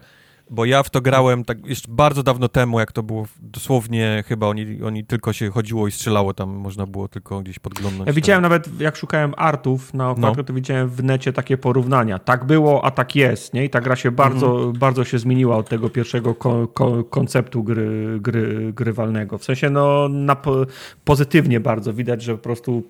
bo 0.51 0.65
ja 0.65 0.83
w 0.83 0.89
to 0.89 1.01
grałem 1.01 1.43
tak 1.43 1.65
jeszcze 1.65 1.91
bardzo 1.91 2.23
dawno 2.23 2.49
temu, 2.49 2.79
jak 2.79 2.91
to 2.91 3.03
było 3.03 3.25
dosłownie 3.41 4.23
chyba 4.27 4.47
oni, 4.47 4.83
oni 4.83 5.05
tylko 5.05 5.33
się 5.33 5.49
chodziło 5.49 5.87
i 5.87 5.91
strzelało 5.91 6.33
tam, 6.33 6.49
można 6.49 6.85
było 6.85 7.07
tylko 7.07 7.41
gdzieś 7.41 7.59
podglądać. 7.59 8.07
Ja 8.07 8.13
widziałem 8.13 8.41
nawet, 8.41 8.81
jak 8.81 8.95
szukałem 8.95 9.33
artów 9.37 9.93
na 9.93 10.09
okładkę, 10.09 10.37
no. 10.37 10.43
to 10.43 10.53
widziałem 10.53 10.89
w 10.89 11.03
necie 11.03 11.33
takie 11.33 11.57
porównania. 11.57 12.19
Tak 12.19 12.45
było, 12.45 12.85
a 12.85 12.91
tak 12.91 13.15
jest, 13.15 13.53
nie? 13.53 13.65
I 13.65 13.69
ta 13.69 13.81
gra 13.81 13.95
się 13.95 14.11
bardzo, 14.11 14.55
mhm. 14.55 14.73
bardzo 14.73 15.03
się 15.03 15.19
zmieniła 15.19 15.57
od 15.57 15.69
tego 15.69 15.89
pierwszego 15.89 16.35
ko 16.35 16.67
ko 16.67 17.03
konceptu 17.03 17.63
gry, 17.63 18.17
gry, 18.19 18.73
grywalnego. 18.73 19.37
W 19.37 19.43
sensie, 19.43 19.69
no, 19.69 20.09
na 20.09 20.35
po 20.35 20.65
pozytywnie 21.05 21.59
bardzo 21.59 21.93
widać, 21.93 22.21
że 22.21 22.31
po 22.31 22.43
prostu 22.43 22.81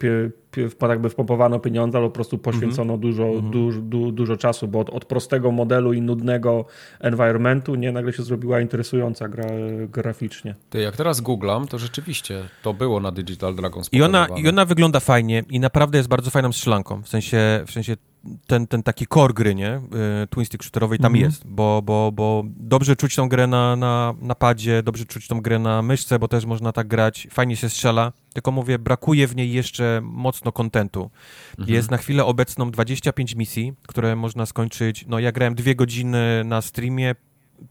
jakby 0.89 1.09
wpompowano 1.09 1.59
pieniądze, 1.59 1.97
ale 1.97 2.07
po 2.07 2.13
prostu 2.13 2.37
poświęcono 2.37 2.93
mm 2.93 2.97
-hmm. 2.97 3.01
dużo, 3.01 3.23
-hmm. 3.23 3.49
du, 3.49 3.71
du, 3.81 4.11
dużo 4.11 4.37
czasu, 4.37 4.67
bo 4.67 4.79
od, 4.79 4.89
od, 4.89 5.05
prostego 5.05 5.51
modelu 5.51 5.93
i 5.93 6.01
nudnego 6.01 6.65
environmentu 6.99 7.75
nie 7.75 7.91
nagle 7.91 8.13
się 8.13 8.23
zrobiła 8.23 8.61
interesująca 8.61 9.29
gra 9.29 9.45
graficznie. 9.87 10.55
Ty, 10.69 10.81
jak 10.81 10.97
teraz 10.97 11.21
googlam, 11.21 11.67
to 11.67 11.77
rzeczywiście 11.77 12.43
to 12.63 12.73
było 12.73 12.99
na 12.99 13.11
Digital 13.11 13.55
Dragons 13.55 13.89
I 13.91 14.01
ona, 14.01 14.27
I 14.37 14.49
ona 14.49 14.65
wygląda 14.65 14.99
fajnie 14.99 15.43
i 15.49 15.59
naprawdę 15.59 15.97
jest 15.97 16.09
bardzo 16.09 16.31
fajną 16.31 16.51
strzelanką, 16.51 17.01
w 17.01 17.09
sensie, 17.09 17.63
w 17.67 17.71
sensie 17.71 17.95
ten, 18.47 18.67
ten 18.67 18.83
taki 18.83 19.07
core 19.07 19.33
gry, 19.33 19.55
nie? 19.55 19.81
Y, 20.23 20.27
twin 20.27 20.45
stick 20.45 20.63
shooterowej 20.63 20.99
tam 20.99 21.11
mm 21.11 21.21
-hmm. 21.21 21.25
jest, 21.25 21.47
bo, 21.47 21.81
bo, 21.81 22.11
bo 22.11 22.43
dobrze 22.45 22.95
czuć 22.95 23.15
tą 23.15 23.29
grę 23.29 23.47
na, 23.47 23.75
na, 23.75 24.13
na 24.21 24.35
padzie, 24.35 24.83
dobrze 24.83 25.05
czuć 25.05 25.27
tą 25.27 25.41
grę 25.41 25.59
na 25.59 25.81
myszce, 25.81 26.19
bo 26.19 26.27
też 26.27 26.45
można 26.45 26.71
tak 26.71 26.87
grać, 26.87 27.27
fajnie 27.31 27.55
się 27.55 27.69
strzela, 27.69 28.11
tylko 28.33 28.51
mówię, 28.51 28.79
brakuje 28.79 29.27
w 29.27 29.35
niej 29.35 29.51
jeszcze 29.51 29.99
mocno 30.03 30.51
kontentu. 30.51 30.99
Mm 30.99 31.69
-hmm. 31.69 31.73
Jest 31.73 31.91
na 31.91 31.97
chwilę 31.97 32.25
obecną 32.25 32.71
25 32.71 33.35
misji, 33.35 33.73
które 33.87 34.15
można 34.15 34.45
skończyć, 34.45 35.05
no 35.07 35.19
ja 35.19 35.31
grałem 35.31 35.55
dwie 35.55 35.75
godziny 35.75 36.43
na 36.45 36.61
streamie, 36.61 37.15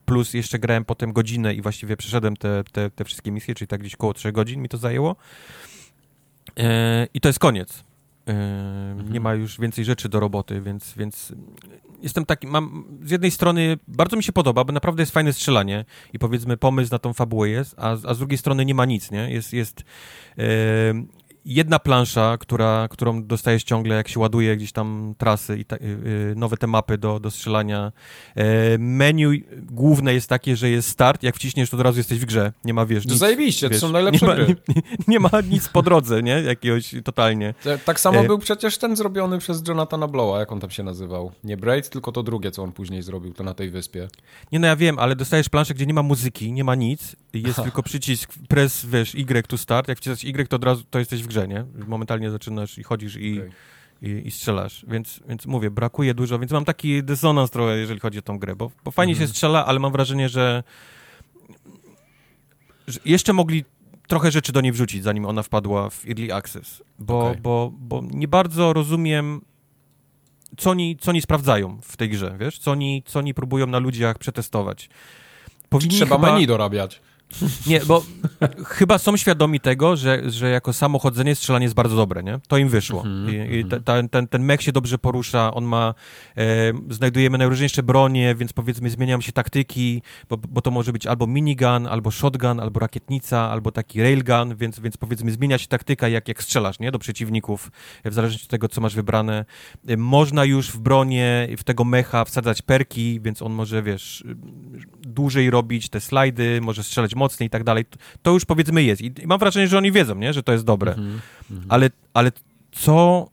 plus 0.04 0.34
jeszcze 0.34 0.58
grałem 0.58 0.84
potem 0.84 1.12
godzinę 1.12 1.54
i 1.54 1.62
właściwie 1.62 1.96
przeszedłem 1.96 2.36
te, 2.36 2.64
te, 2.72 2.90
te 2.90 3.04
wszystkie 3.04 3.32
misje, 3.32 3.54
czyli 3.54 3.68
tak 3.68 3.80
gdzieś 3.80 3.96
koło 3.96 4.14
3 4.14 4.32
godzin 4.32 4.62
mi 4.62 4.68
to 4.68 4.78
zajęło. 4.78 5.16
Yy, 6.56 6.64
I 7.14 7.20
to 7.20 7.28
jest 7.28 7.38
koniec. 7.38 7.84
Mhm. 8.26 9.12
Nie 9.12 9.20
ma 9.20 9.34
już 9.34 9.60
więcej 9.60 9.84
rzeczy 9.84 10.08
do 10.08 10.20
roboty, 10.20 10.60
więc, 10.60 10.94
więc 10.96 11.32
jestem 12.02 12.26
taki, 12.26 12.46
mam, 12.46 12.84
z 13.02 13.10
jednej 13.10 13.30
strony 13.30 13.78
bardzo 13.88 14.16
mi 14.16 14.22
się 14.22 14.32
podoba, 14.32 14.64
bo 14.64 14.72
naprawdę 14.72 15.02
jest 15.02 15.12
fajne 15.12 15.32
strzelanie 15.32 15.84
i 16.12 16.18
powiedzmy 16.18 16.56
pomysł 16.56 16.92
na 16.92 16.98
tą 16.98 17.12
fabułę 17.12 17.48
jest, 17.48 17.74
a, 17.78 17.90
a 17.90 18.14
z 18.14 18.18
drugiej 18.18 18.38
strony 18.38 18.64
nie 18.64 18.74
ma 18.74 18.84
nic, 18.84 19.10
nie? 19.10 19.30
Jest, 19.30 19.52
jest 19.52 19.84
yy, 20.36 20.44
jedna 21.44 21.78
plansza, 21.78 22.36
która, 22.40 22.88
którą 22.90 23.24
dostajesz 23.24 23.64
ciągle, 23.64 23.94
jak 23.94 24.08
się 24.08 24.20
ładuje 24.20 24.56
gdzieś 24.56 24.72
tam 24.72 25.14
trasy 25.18 25.58
i 25.58 25.64
ta, 25.64 25.76
yy, 25.76 26.34
nowe 26.36 26.56
te 26.56 26.66
mapy 26.66 26.98
do, 26.98 27.20
do 27.20 27.30
strzelania. 27.30 27.92
Yy, 28.36 28.44
menu 28.78 29.44
główne 29.70 30.14
jest 30.14 30.28
takie, 30.28 30.56
że 30.56 30.70
jest 30.70 30.88
start, 30.88 31.22
jak 31.22 31.36
wciśniesz, 31.36 31.70
to 31.70 31.76
od 31.76 31.82
razu 31.82 31.98
jesteś 31.98 32.18
w 32.18 32.24
grze. 32.24 32.52
Nie 32.64 32.74
ma, 32.74 32.86
wiesz, 32.86 33.06
To 33.06 33.14
zajebiście, 33.14 33.68
wiesz, 33.68 33.80
to 33.80 33.86
są 33.86 33.92
najlepsze 33.92 34.26
nie 34.26 34.32
ma, 34.32 34.36
gry. 34.36 34.46
nie, 34.68 34.82
nie, 35.08 35.20
ma 35.20 35.30
nic 35.50 35.68
po 35.68 35.82
drodze, 35.82 36.22
nie? 36.22 36.42
Jakiegoś 36.42 36.94
totalnie. 37.04 37.54
Tak 37.84 38.00
samo 38.00 38.20
E, 38.20 38.26
był 38.26 38.38
przecież 38.38 38.78
ten 38.78 38.96
zrobiony 38.96 39.38
przez 39.38 39.68
Jonathana 39.68 40.08
Blowa, 40.08 40.38
jak 40.38 40.52
on 40.52 40.60
tam 40.60 40.70
się 40.70 40.82
nazywał. 40.82 41.32
Nie 41.44 41.56
Braid, 41.56 41.90
tylko 41.90 42.12
to 42.12 42.22
drugie, 42.22 42.50
co 42.50 42.62
on 42.62 42.72
później 42.72 43.02
zrobił, 43.02 43.32
to 43.32 43.44
na 43.44 43.54
tej 43.54 43.70
wyspie. 43.70 44.08
Nie, 44.52 44.58
no 44.58 44.66
ja 44.66 44.76
wiem, 44.76 44.98
ale 44.98 45.16
dostajesz 45.16 45.48
planszę, 45.48 45.74
gdzie 45.74 45.86
nie 45.86 45.94
ma 45.94 46.02
muzyki, 46.02 46.52
nie 46.52 46.64
ma 46.64 46.74
nic, 46.74 47.16
jest 47.32 47.62
tylko 47.62 47.82
przycisk 47.82 48.32
press, 48.48 48.86
wiesz, 48.86 49.14
Y 49.14 49.46
to 49.46 49.58
start, 49.58 49.88
jak 49.88 49.98
wciskasz 49.98 50.24
Y, 50.24 50.48
to 50.48 50.56
od 50.56 50.64
razu 50.64 50.82
to 50.90 50.98
jesteś 50.98 51.22
w 51.22 51.29
grze, 51.30 51.48
nie? 51.48 51.64
Momentalnie 51.86 52.30
zaczynasz 52.30 52.78
i 52.78 52.82
chodzisz 52.82 53.16
i, 53.16 53.38
Okej. 53.40 53.50
i, 54.02 54.26
i 54.26 54.30
strzelasz, 54.30 54.84
więc, 54.88 55.20
więc 55.28 55.46
mówię, 55.46 55.70
brakuje 55.70 56.14
dużo, 56.14 56.38
więc 56.38 56.52
mam 56.52 56.64
taki 56.64 57.02
dysonans 57.04 57.50
trochę, 57.50 57.76
jeżeli 57.78 58.00
chodzi 58.00 58.18
o 58.18 58.22
tą 58.22 58.38
grę, 58.38 58.56
bo, 58.56 58.70
bo 58.84 58.90
fajnie 58.90 59.12
Mhm. 59.12 59.28
się 59.28 59.34
strzela, 59.34 59.66
ale 59.66 59.78
mam 59.78 59.92
wrażenie, 59.92 60.28
że, 60.28 60.62
że 62.86 63.00
jeszcze 63.04 63.32
mogli 63.32 63.64
trochę 64.08 64.30
rzeczy 64.30 64.52
do 64.52 64.60
niej 64.60 64.72
wrzucić, 64.72 65.02
zanim 65.02 65.26
ona 65.26 65.42
wpadła 65.42 65.90
w 65.90 66.06
Early 66.08 66.34
Access, 66.34 66.82
bo, 66.98 67.20
Okej. 67.28 67.40
bo, 67.42 67.72
bo 67.78 68.02
nie 68.10 68.28
bardzo 68.28 68.72
rozumiem, 68.72 69.40
co 70.56 70.70
oni, 70.70 70.96
co 71.00 71.10
oni 71.10 71.20
sprawdzają 71.22 71.78
w 71.82 71.96
tej 71.96 72.08
grze, 72.08 72.36
wiesz? 72.40 72.58
Co 72.58 72.70
oni, 72.70 73.02
co 73.06 73.18
oni 73.18 73.34
próbują 73.34 73.66
na 73.66 73.78
ludziach 73.78 74.18
przetestować. 74.18 74.90
Powinni 75.68 75.94
Trzeba 75.96 76.16
chyba, 76.16 76.32
menu 76.32 76.46
dorabiać. 76.46 77.00
Nie, 77.66 77.80
bo 77.80 78.02
chyba 78.66 78.98
są 78.98 79.16
świadomi 79.16 79.60
tego, 79.60 79.96
że, 79.96 80.30
że 80.30 80.50
jako 80.50 80.72
samochodzenie 80.72 81.34
strzelanie 81.34 81.64
jest 81.64 81.74
bardzo 81.74 81.96
dobre, 81.96 82.22
nie? 82.22 82.38
To 82.48 82.56
im 82.58 82.68
wyszło. 82.68 83.02
Mhm, 83.06 83.52
I, 83.52 83.56
i 83.56 83.64
te, 83.64 83.80
ta, 83.80 84.08
ten, 84.08 84.28
ten 84.28 84.42
mech 84.42 84.62
się 84.62 84.72
dobrze 84.72 84.98
porusza, 84.98 85.54
on 85.54 85.64
ma, 85.64 85.94
e, 86.36 86.72
znajdujemy 86.90 87.38
najróżniejsze 87.38 87.82
bronie, 87.82 88.34
więc 88.34 88.52
powiedzmy 88.52 88.90
zmieniają 88.90 89.20
się 89.20 89.32
taktyki, 89.32 90.02
bo, 90.28 90.36
bo 90.36 90.62
to 90.62 90.70
może 90.70 90.92
być 90.92 91.06
albo 91.06 91.26
minigun, 91.26 91.86
albo 91.86 92.10
shotgun, 92.10 92.60
albo 92.60 92.80
rakietnica, 92.80 93.50
albo 93.50 93.72
taki 93.72 94.02
railgun, 94.02 94.56
więc, 94.56 94.80
więc 94.80 94.96
powiedzmy 94.96 95.30
zmienia 95.30 95.58
się 95.58 95.66
taktyka, 95.66 96.08
jak, 96.08 96.28
jak 96.28 96.42
strzelasz, 96.42 96.78
nie? 96.78 96.90
Do 96.90 96.98
przeciwników, 96.98 97.70
w 98.04 98.14
zależności 98.14 98.44
od 98.46 98.50
tego, 98.50 98.68
co 98.68 98.80
masz 98.80 98.94
wybrane. 98.94 99.44
E, 99.88 99.96
Można 99.96 100.44
już 100.44 100.70
w 100.70 100.78
bronie, 100.78 101.48
w 101.58 101.64
tego 101.64 101.84
mecha 101.84 102.24
wsadzać 102.24 102.62
perki, 102.62 103.20
więc 103.20 103.42
on 103.42 103.52
może, 103.52 103.82
wiesz, 103.82 104.24
dłużej 105.00 105.50
robić 105.50 105.88
te 105.88 106.00
slajdy, 106.00 106.60
może 106.60 106.84
strzelać 106.84 107.14
mocniej 107.20 107.46
i 107.46 107.50
tak 107.50 107.64
dalej. 107.64 107.84
To 108.22 108.30
już 108.32 108.44
powiedzmy 108.44 108.82
jest. 108.82 109.02
I 109.02 109.12
mam 109.26 109.38
wrażenie, 109.38 109.68
że 109.68 109.78
oni 109.78 109.92
wiedzą, 109.92 110.14
nie? 110.14 110.32
że 110.32 110.42
to 110.42 110.52
jest 110.52 110.64
dobre. 110.64 110.92
Mhm. 110.94 111.20
Ale, 111.68 111.90
ale 112.14 112.32
co, 112.72 113.28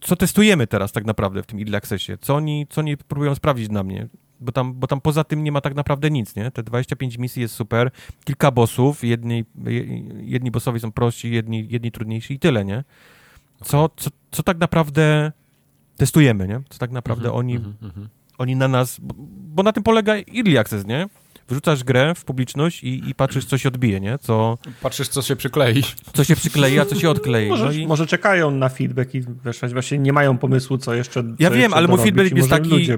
co 0.00 0.16
testujemy 0.16 0.66
teraz 0.66 0.92
tak 0.92 1.04
naprawdę 1.04 1.42
w 1.42 1.46
tym 1.46 1.58
Early 1.58 1.76
Accessie? 1.76 2.12
Co 2.20 2.34
oni, 2.34 2.66
co 2.70 2.80
oni 2.80 2.96
próbują 2.96 3.34
sprawdzić 3.34 3.68
na 3.70 3.82
mnie? 3.82 4.08
Bo 4.40 4.52
tam, 4.52 4.74
bo 4.74 4.86
tam 4.86 5.00
poza 5.00 5.24
tym 5.24 5.44
nie 5.44 5.52
ma 5.52 5.60
tak 5.60 5.74
naprawdę 5.74 6.10
nic, 6.10 6.36
nie? 6.36 6.50
Te 6.50 6.62
25 6.62 7.18
misji 7.18 7.42
jest 7.42 7.54
super, 7.54 7.90
kilka 8.24 8.50
bossów, 8.50 9.04
jedni, 9.04 9.44
je- 9.66 10.02
jedni 10.22 10.50
bossowie 10.50 10.80
są 10.80 10.92
prości, 10.92 11.30
jedni, 11.32 11.66
jedni 11.70 11.92
trudniejsi 11.92 12.34
i 12.34 12.38
tyle, 12.38 12.64
nie? 12.64 12.84
Co, 13.64 13.90
co, 13.96 14.10
co 14.30 14.42
tak 14.42 14.58
naprawdę 14.58 15.32
testujemy, 15.96 16.48
nie? 16.48 16.60
Co 16.70 16.78
tak 16.78 16.90
naprawdę 16.90 17.32
oni, 17.32 17.56
Mhm, 17.56 17.74
mhm. 17.82 18.08
oni 18.38 18.56
na 18.56 18.68
nas, 18.68 19.00
bo, 19.00 19.14
bo 19.54 19.62
na 19.62 19.72
tym 19.72 19.82
polega 19.82 20.12
Early 20.36 20.58
Access, 20.58 20.86
nie? 20.86 21.06
Wrzucasz 21.48 21.84
grę 21.84 22.14
w 22.14 22.24
publiczność 22.24 22.84
i, 22.84 23.08
i 23.10 23.14
patrzysz, 23.14 23.44
co 23.44 23.58
się 23.58 23.68
odbije, 23.68 24.00
nie? 24.00 24.18
Co, 24.18 24.58
Patrzysz, 24.82 25.08
co 25.08 25.22
się 25.22 25.36
przyklei. 25.36 25.82
co 26.12 26.24
się 26.24 26.36
przyklei, 26.36 26.78
a 26.78 26.84
co 26.84 26.94
się 26.94 27.10
odklei. 27.10 27.48
Może, 27.48 27.64
No 27.64 27.72
i, 27.72 27.86
może 27.86 28.06
czekają 28.06 28.50
na 28.50 28.68
feedback 28.68 29.14
i 29.14 29.22
wiesz, 29.44 29.60
właśnie 29.72 29.98
nie 29.98 30.12
mają 30.12 30.38
pomysłu, 30.38 30.78
co 30.78 30.94
jeszcze 30.94 31.24
Ja 31.38 31.48
co 31.48 31.54
wiem, 31.54 31.62
jeszcze 31.62 31.76
ale 31.76 31.88
mój 31.88 31.98
feedback 31.98 32.36
jest 32.36 32.50
taki, 32.50 32.88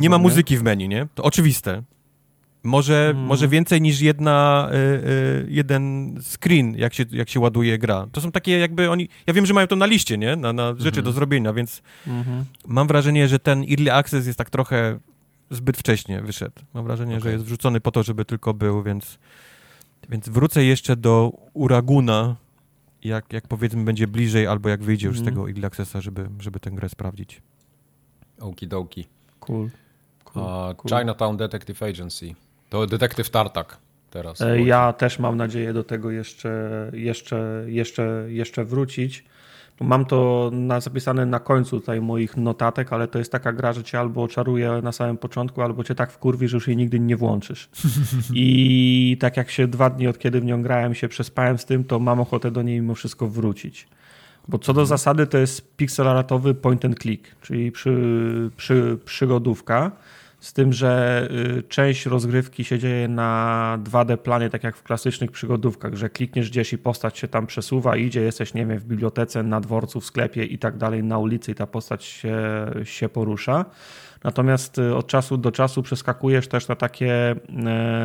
nie 0.00 0.10
ma 0.10 0.18
muzyki 0.18 0.56
w 0.56 0.62
menu, 0.62 0.88
nie? 0.88 1.06
To 1.14 1.22
oczywiste. 1.22 1.82
Może, 2.64 3.04
Hmm. 3.12 3.24
może 3.26 3.48
więcej 3.48 3.80
niż 3.80 4.00
jedna, 4.00 4.68
y, 4.72 4.76
y, 4.76 5.46
jeden 5.48 6.14
screen, 6.34 6.74
jak 6.76 6.94
się, 6.94 7.04
jak 7.10 7.28
się 7.28 7.40
ładuje 7.40 7.78
gra. 7.78 8.06
To 8.12 8.20
są 8.20 8.32
takie 8.32 8.58
jakby 8.58 8.90
oni... 8.90 9.08
Ja 9.26 9.34
wiem, 9.34 9.46
że 9.46 9.54
mają 9.54 9.66
to 9.66 9.76
na 9.76 9.86
liście, 9.86 10.18
nie? 10.18 10.36
Na, 10.36 10.52
na 10.52 10.74
rzeczy 10.78 11.02
do 11.02 11.12
zrobienia, 11.12 11.52
więc 11.52 11.82
Mhm. 12.06 12.44
mam 12.66 12.86
wrażenie, 12.88 13.28
że 13.28 13.38
ten 13.38 13.64
Early 13.70 13.92
Access 13.92 14.26
jest 14.26 14.38
tak 14.38 14.50
trochę 14.50 14.98
zbyt 15.50 15.76
wcześnie 15.76 16.22
wyszedł. 16.22 16.62
Mam 16.74 16.84
wrażenie, 16.84 17.12
że 17.14 17.18
Okej. 17.20 17.32
jest 17.32 17.44
wrzucony 17.44 17.80
po 17.80 17.90
to, 17.90 18.02
żeby 18.02 18.24
tylko 18.24 18.54
był, 18.54 18.82
więc, 18.82 19.18
więc 20.08 20.28
wrócę 20.28 20.64
jeszcze 20.64 20.96
do 20.96 21.32
Uraguna, 21.52 22.36
jak, 23.04 23.32
jak 23.32 23.48
powiedzmy 23.48 23.84
będzie 23.84 24.06
bliżej, 24.06 24.46
albo 24.46 24.68
jak 24.68 24.82
wyjdzie 24.82 25.06
już 25.06 25.16
z 25.16 25.20
Mhm. 25.20 25.34
tego 25.34 25.48
Early 25.48 25.66
Accessa, 25.66 26.00
żeby, 26.00 26.28
żeby 26.40 26.60
tę 26.60 26.70
grę 26.70 26.88
sprawdzić. 26.88 27.42
Okidoki. 28.40 29.06
Cool. 29.40 29.70
cool. 30.24 30.44
A, 30.44 30.74
cool. 30.74 30.98
Chinatown 30.98 31.36
Detective 31.36 31.82
Agency. 31.82 32.34
To 32.70 32.86
detektyw 32.86 33.30
Tartak 33.30 33.78
teraz. 34.10 34.40
E, 34.40 34.62
Ja 34.62 34.92
też 34.92 35.18
mam 35.18 35.36
nadzieję 35.36 35.72
do 35.72 35.84
tego 35.84 36.10
jeszcze, 36.10 36.50
jeszcze, 36.94 37.64
jeszcze, 37.66 38.24
jeszcze 38.28 38.64
wrócić. 38.64 39.24
Mam 39.80 40.04
to 40.04 40.50
na, 40.52 40.80
zapisane 40.80 41.26
na 41.26 41.40
końcu 41.40 41.80
tutaj 41.80 42.00
moich 42.00 42.36
notatek, 42.36 42.92
ale 42.92 43.08
to 43.08 43.18
jest 43.18 43.32
taka 43.32 43.52
gra, 43.52 43.72
że 43.72 43.84
cię 43.84 44.00
albo 44.00 44.22
oczaruje 44.22 44.80
na 44.82 44.92
samym 44.92 45.16
początku, 45.16 45.62
albo 45.62 45.84
cię 45.84 45.94
tak 45.94 46.12
wkurwi, 46.12 46.48
że 46.48 46.56
już 46.56 46.68
jej 46.68 46.76
nigdy 46.76 47.00
nie 47.00 47.16
włączysz. 47.16 47.68
I 48.34 49.16
tak 49.20 49.36
jak 49.36 49.50
się 49.50 49.66
dwa 49.68 49.90
dni 49.90 50.08
od 50.08 50.18
kiedy 50.18 50.40
w 50.40 50.44
nią 50.44 50.62
grałem 50.62 50.94
się 50.94 51.08
przespałem 51.08 51.58
z 51.58 51.64
tym, 51.64 51.84
to 51.84 51.98
mam 51.98 52.20
ochotę 52.20 52.50
do 52.50 52.62
niej 52.62 52.80
mimo 52.80 52.94
wszystko 52.94 53.28
wrócić. 53.28 53.88
Bo 54.48 54.58
co 54.58 54.72
do 54.72 54.86
zasady 54.86 55.26
to 55.26 55.38
jest 55.38 55.76
pixelaratowy 55.76 56.54
point 56.54 56.84
and 56.84 56.98
click, 56.98 57.40
czyli 57.40 57.72
przy, 57.72 58.50
przy, 58.56 58.98
przygodówka. 59.04 59.90
Z 60.46 60.52
tym, 60.52 60.72
że 60.72 61.28
y, 61.58 61.62
część 61.62 62.06
rozgrywki 62.06 62.64
się 62.64 62.78
dzieje 62.78 63.08
na 63.08 63.78
2D 63.84 64.16
planie, 64.16 64.50
tak 64.50 64.64
jak 64.64 64.76
w 64.76 64.82
klasycznych 64.82 65.30
przygodówkach, 65.30 65.94
że 65.94 66.10
klikniesz 66.10 66.50
gdzieś 66.50 66.72
i 66.72 66.78
postać 66.78 67.18
się 67.18 67.28
tam 67.28 67.46
przesuwa, 67.46 67.96
idzie, 67.96 68.20
jesteś, 68.20 68.54
nie 68.54 68.66
wiem, 68.66 68.78
w 68.78 68.84
bibliotece, 68.84 69.42
na 69.42 69.60
dworcu, 69.60 70.00
w 70.00 70.04
sklepie 70.04 70.44
i 70.44 70.58
tak 70.58 70.76
dalej, 70.76 71.02
na 71.02 71.18
ulicy 71.18 71.52
i 71.52 71.54
ta 71.54 71.66
postać 71.66 72.04
się, 72.04 72.36
się 72.84 73.08
porusza. 73.08 73.64
Natomiast 74.24 74.78
y, 74.78 74.94
od 74.94 75.06
czasu 75.06 75.36
do 75.36 75.52
czasu 75.52 75.82
przeskakujesz 75.82 76.48
też 76.48 76.68
na 76.68 76.76
takie 76.76 77.36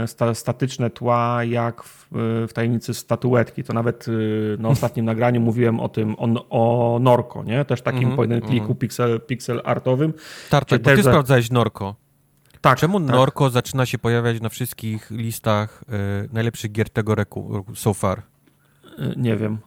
sta, 0.06 0.34
statyczne 0.34 0.90
tła, 0.90 1.44
jak 1.44 1.84
w, 1.84 2.16
y, 2.44 2.48
w 2.48 2.54
tajemnicy 2.54 2.94
statuetki. 2.94 3.64
To 3.64 3.74
nawet 3.74 4.08
y, 4.08 4.58
na 4.60 4.70
ostatnim 4.76 5.06
nagraniu 5.06 5.42
mówiłem 5.42 5.80
o 5.80 5.90
tym, 5.90 6.16
o, 6.18 6.46
o 6.50 7.00
Norko, 7.00 7.44
nie? 7.44 7.66
Też 7.66 7.82
takim 7.82 8.16
point 8.16 8.34
and 8.34 8.44
clicku 8.46 8.62
mhm. 8.62 8.76
pixel, 8.76 9.22
pixel 9.22 9.62
artowym. 9.64 10.14
Tartak, 10.50 10.82
bo 10.82 10.90
ty 10.90 11.04
za- 11.04 11.12
sprawdzałeś 11.12 11.52
Norko. 11.52 12.01
Tak, 12.62 12.80
Czemu 12.80 13.00
tak. 13.00 13.10
Norko 13.10 13.50
zaczyna 13.50 13.86
się 13.86 13.98
pojawiać 13.98 14.42
na 14.42 14.50
wszystkich 14.50 15.12
listach 15.12 15.84
y, 16.26 16.30
najlepszych 16.34 16.72
gier 16.72 16.90
tego 16.90 17.16
roku, 17.16 17.66
so 17.76 17.94
far? 17.94 18.22
Y, 19.00 19.14
Nie 19.18 19.36
wiem. 19.38 19.58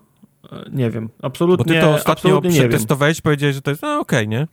Y, 0.44 0.70
Nie 0.72 0.90
wiem. 0.90 1.08
Bo 1.20 1.26
Absolutnie, 1.26 1.74
ty 1.74 1.80
to 1.80 1.94
ostatnio 1.94 2.12
absolutnie 2.12 2.50
nie 2.50 2.60
wiem. 2.60 2.68
przetestowałeś, 2.68 3.20
powiedziałeś, 3.20 3.54
że 3.54 3.62
to 3.62 3.70
jest 3.70 3.82
no, 3.82 3.98
okej, 4.00 4.28
nie? 4.28 4.46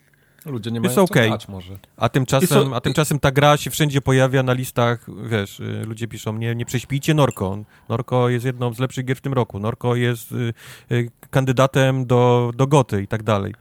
Ludzie 0.46 0.72
nie 0.72 0.80
Jest 0.80 0.96
mają 0.96 1.08
co 1.08 1.14
okej. 1.14 1.30
grać 1.30 1.48
może. 1.48 1.74
A 1.98 2.10
tymczasem, 2.10 2.48
co- 2.70 2.76
a 2.76 2.82
tymczasem 2.82 3.20
ta 3.20 3.32
gra 3.32 3.58
się 3.58 3.70
wszędzie 3.72 4.02
pojawia 4.02 4.44
na 4.44 4.54
listach, 4.54 5.06
wiesz, 5.30 5.60
y, 5.60 5.84
ludzie 5.88 6.08
piszą, 6.08 6.34
nie, 6.38 6.56
nie 6.56 6.66
prześpijcie 6.66 7.14
Norko. 7.14 7.58
Norko 7.90 8.30
jest 8.30 8.46
jedną 8.46 8.74
z 8.74 8.80
lepszych 8.80 9.06
gier 9.06 9.18
w 9.18 9.22
tym 9.22 9.34
roku. 9.34 9.60
Norko 9.60 9.96
jest 9.96 10.32
y, 10.32 10.54
y, 10.92 11.10
kandydatem 11.30 12.06
do, 12.06 12.52
do 12.56 12.68
Goty 12.68 13.02
i 13.04 13.08
tak 13.08 13.24
dalej. 13.24 13.54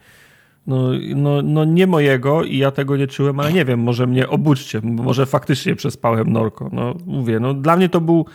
No, 0.71 0.91
no, 1.17 1.43
no 1.43 1.65
nie 1.65 1.87
mojego 1.87 2.45
i 2.45 2.59
ja 2.59 2.71
tego 2.71 2.97
nie 2.97 3.07
czułem, 3.07 3.41
ale 3.41 3.53
nie 3.53 3.65
wiem, 3.65 3.81
może 3.81 4.07
mnie 4.07 4.29
obudźcie, 4.29 4.81
może 4.83 5.27
faktycznie 5.27 5.77
przespałem 5.77 6.33
Norko. 6.33 6.71
No 6.73 6.95
mówię, 7.07 7.41
no 7.41 7.55
dla 7.55 7.77
mnie 7.77 7.89
to 7.89 8.01
był, 8.01 8.27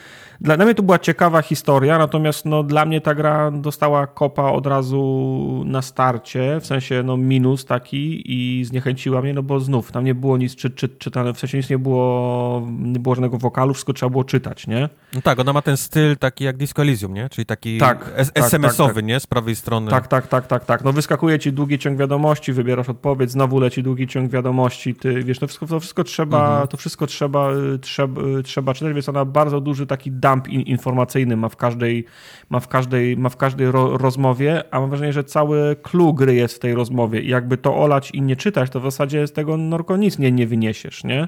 dla, 0.42 0.56
dla 0.56 0.66
mnie 0.66 0.76
to 0.76 0.84
była 0.84 1.00
ciekawa 1.00 1.42
historia, 1.42 1.98
natomiast 1.98 2.46
no 2.46 2.64
dla 2.64 2.86
mnie 2.86 3.02
ta 3.02 3.16
gra 3.16 3.52
dostała 3.52 4.08
kopa 4.08 4.44
od 4.52 4.68
razu 4.68 5.64
na 5.66 5.82
starcie, 5.82 6.58
w 6.62 6.66
sensie 6.66 7.04
no 7.04 7.18
minus 7.18 7.66
taki 7.66 8.24
i 8.26 8.66
zniechęciła 8.66 9.22
mnie, 9.22 9.34
no 9.34 9.44
bo 9.44 9.60
znów 9.60 9.92
tam 9.92 10.04
nie 10.04 10.16
było 10.16 10.38
nic 10.38 10.56
czy, 10.56 10.70
czy, 10.70 10.90
czytane, 10.90 11.34
w 11.34 11.40
sensie 11.40 11.58
nic 11.58 11.70
nie 11.70 11.78
było, 11.78 12.68
nie 12.80 13.00
było 13.00 13.16
żadnego 13.16 13.38
wokalu, 13.38 13.74
wszystko 13.74 13.94
trzeba 13.94 14.10
było 14.10 14.24
czytać, 14.24 14.68
nie? 14.68 14.90
No 15.16 15.22
tak, 15.22 15.40
ona 15.40 15.54
ma 15.54 15.62
ten 15.62 15.78
styl 15.78 16.18
taki 16.18 16.44
jak 16.44 16.58
Disco 16.58 16.82
Elysium, 16.82 17.14
nie? 17.14 17.30
Czyli 17.30 17.46
taki 17.46 17.78
Tak, 17.78 18.12
es- 18.16 18.32
tak, 18.34 18.44
SMS-owy, 18.46 18.88
tak, 18.88 18.96
tak. 18.96 19.06
nie? 19.06 19.20
Z 19.20 19.28
prawej 19.28 19.56
strony. 19.56 19.92
Tak, 19.92 20.08
tak, 20.08 20.28
tak, 20.28 20.48
tak, 20.48 20.66
tak. 20.66 20.84
No 20.84 20.94
wyskakuje 20.94 21.40
ci 21.40 21.54
długi 21.54 21.80
ciąg 21.80 22.00
wiadomości, 22.00 22.54
wybierasz 22.54 22.90
odpowiedź, 22.90 23.32
znowu 23.32 23.60
leci 23.60 23.84
długi 23.84 24.08
ciąg 24.08 24.32
wiadomości, 24.32 24.96
ty 24.96 25.24
wiesz, 25.24 25.40
to 25.40 25.48
wszystko, 25.48 25.68
to 25.68 25.80
wszystko 25.80 26.04
trzeba, 26.04 26.50
Mhm. 26.50 26.68
to 26.68 26.78
wszystko 26.78 27.08
trzeba, 27.08 27.52
y, 27.52 27.80
trzeba, 27.80 28.22
y, 28.40 28.44
trzeba 28.44 28.74
czytać, 28.74 28.94
więc 28.94 29.10
ona 29.10 29.26
bardzo 29.26 29.62
duży 29.62 29.88
taki 29.88 30.12
dump 30.26 30.48
informacyjny 30.48 31.38
ma 31.38 31.50
w 31.50 31.56
każdej, 31.56 32.06
ma 32.50 32.60
w 32.60 32.68
każdej, 32.68 33.18
ma 33.18 33.30
w 33.30 33.38
każdej 33.38 33.72
ro, 33.72 33.98
rozmowie, 33.98 34.64
a 34.72 34.80
mam 34.80 34.90
wrażenie, 34.90 35.14
że 35.14 35.24
cały 35.24 35.76
clue 35.84 36.14
gry 36.14 36.36
jest 36.36 36.56
w 36.56 36.60
tej 36.60 36.74
rozmowie 36.74 37.22
i 37.22 37.30
jakby 37.30 37.58
to 37.58 37.76
olać 37.76 38.12
i 38.12 38.22
nie 38.22 38.36
czytać, 38.36 38.70
to 38.70 38.80
w 38.80 38.84
zasadzie 38.84 39.28
z 39.28 39.32
tego 39.32 39.58
Norko 39.58 39.98
nic 39.98 40.20
nie, 40.20 40.32
nie 40.32 40.48
wyniesiesz, 40.48 41.04
nie? 41.04 41.28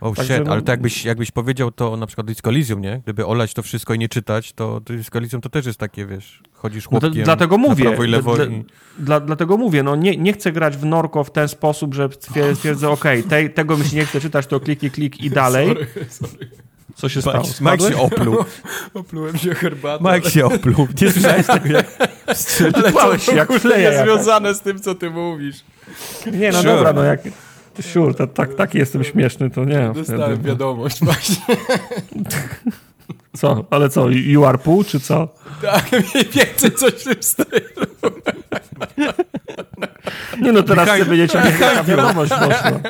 Oh 0.00 0.16
Także 0.16 0.34
shit, 0.34 0.46
no... 0.46 0.52
ale 0.52 0.62
to 0.62 0.72
jakbyś, 0.72 1.04
jakbyś 1.04 1.30
powiedział 1.30 1.70
to 1.70 1.96
na 1.96 2.06
przykład 2.06 2.26
Disco 2.26 2.50
Elysium, 2.50 2.80
nie? 2.80 3.00
Gdyby 3.04 3.26
olać 3.26 3.54
to 3.54 3.62
wszystko 3.62 3.94
i 3.94 3.98
nie 3.98 4.08
czytać, 4.08 4.52
to 4.52 4.80
Disco 4.80 5.18
Elysium 5.18 5.40
to 5.40 5.48
też 5.48 5.66
jest 5.66 5.78
takie, 5.78 6.06
wiesz, 6.06 6.42
chodzisz 6.52 6.86
chłopkiem 6.86 7.10
no 7.10 7.16
to, 7.16 7.24
dlatego 7.24 7.58
mówię, 7.58 7.84
prawo 7.84 8.04
i 8.04 8.08
lewo. 8.08 8.34
Dla, 8.34 8.44
i... 8.44 8.64
Dla, 8.98 9.20
dlatego 9.20 9.56
mówię, 9.56 9.82
no 9.82 9.96
nie, 9.96 10.16
nie 10.16 10.32
chcę 10.32 10.52
grać 10.52 10.76
w 10.76 10.84
Norko 10.84 11.24
w 11.24 11.30
ten 11.30 11.48
sposób, 11.48 11.94
że 11.94 12.08
stwierdzę, 12.54 12.90
okej, 12.90 13.20
okay, 13.20 13.30
te, 13.30 13.48
tego 13.48 13.76
mi 13.76 13.84
się 13.84 13.96
nie 13.96 14.06
chce 14.06 14.20
czytać, 14.20 14.46
to 14.46 14.60
kliki, 14.60 14.90
klik 14.90 15.20
i 15.20 15.30
dalej. 15.40 15.68
Sorry, 15.68 15.86
sorry. 16.08 16.48
Co 16.96 17.08
się 17.08 17.22
stało? 17.22 17.44
Mike 17.60 17.88
się 17.90 17.96
opluł. 17.96 18.44
Oplułem 18.94 19.38
się 19.38 19.54
herbatą. 19.54 20.14
Mike 20.14 20.30
się 20.30 20.46
opluł. 20.46 20.88
Nie 21.02 21.10
słyszałeś 21.10 21.46
tego, 21.46 21.68
jak 21.68 21.86
strzeliłeś 22.34 23.24
się 23.24 23.36
jak 23.36 23.52
fleja. 23.52 23.90
jest 23.90 24.04
związane 24.04 24.54
z 24.54 24.60
tym, 24.60 24.80
co 24.80 24.94
ty 24.94 25.10
mówisz. 25.10 25.56
Nie, 26.32 26.52
no 26.52 26.58
sure. 26.58 26.74
dobra, 26.74 26.92
no 26.92 27.04
jak... 27.04 27.20
Sure, 27.80 28.14
to, 28.14 28.26
tak, 28.26 28.54
taki 28.54 28.78
jestem 28.78 29.04
śmieszny, 29.04 29.50
to 29.50 29.64
nie. 29.64 29.92
Dostałem 29.94 30.22
wtedy, 30.22 30.42
no. 30.42 30.48
wiadomość 30.48 31.04
właśnie. 31.04 31.36
Co? 33.36 33.64
Ale 33.70 33.88
co, 33.88 34.08
you 34.10 34.44
are 34.44 34.58
pół, 34.58 34.84
czy 34.84 35.00
co? 35.00 35.28
Tak, 35.62 35.92
mniej 35.92 36.24
więcej 36.32 36.70
coś 36.72 36.92
w 36.92 37.04
tym 37.04 37.22
stylu. 37.22 37.86
Nie 40.40 40.52
no, 40.52 40.62
teraz 40.62 40.88
chcę 40.88 41.04
wiedzieć, 41.04 41.34
jaka 41.34 41.82
wiadomość 41.82 42.30
poszła. 42.30 42.80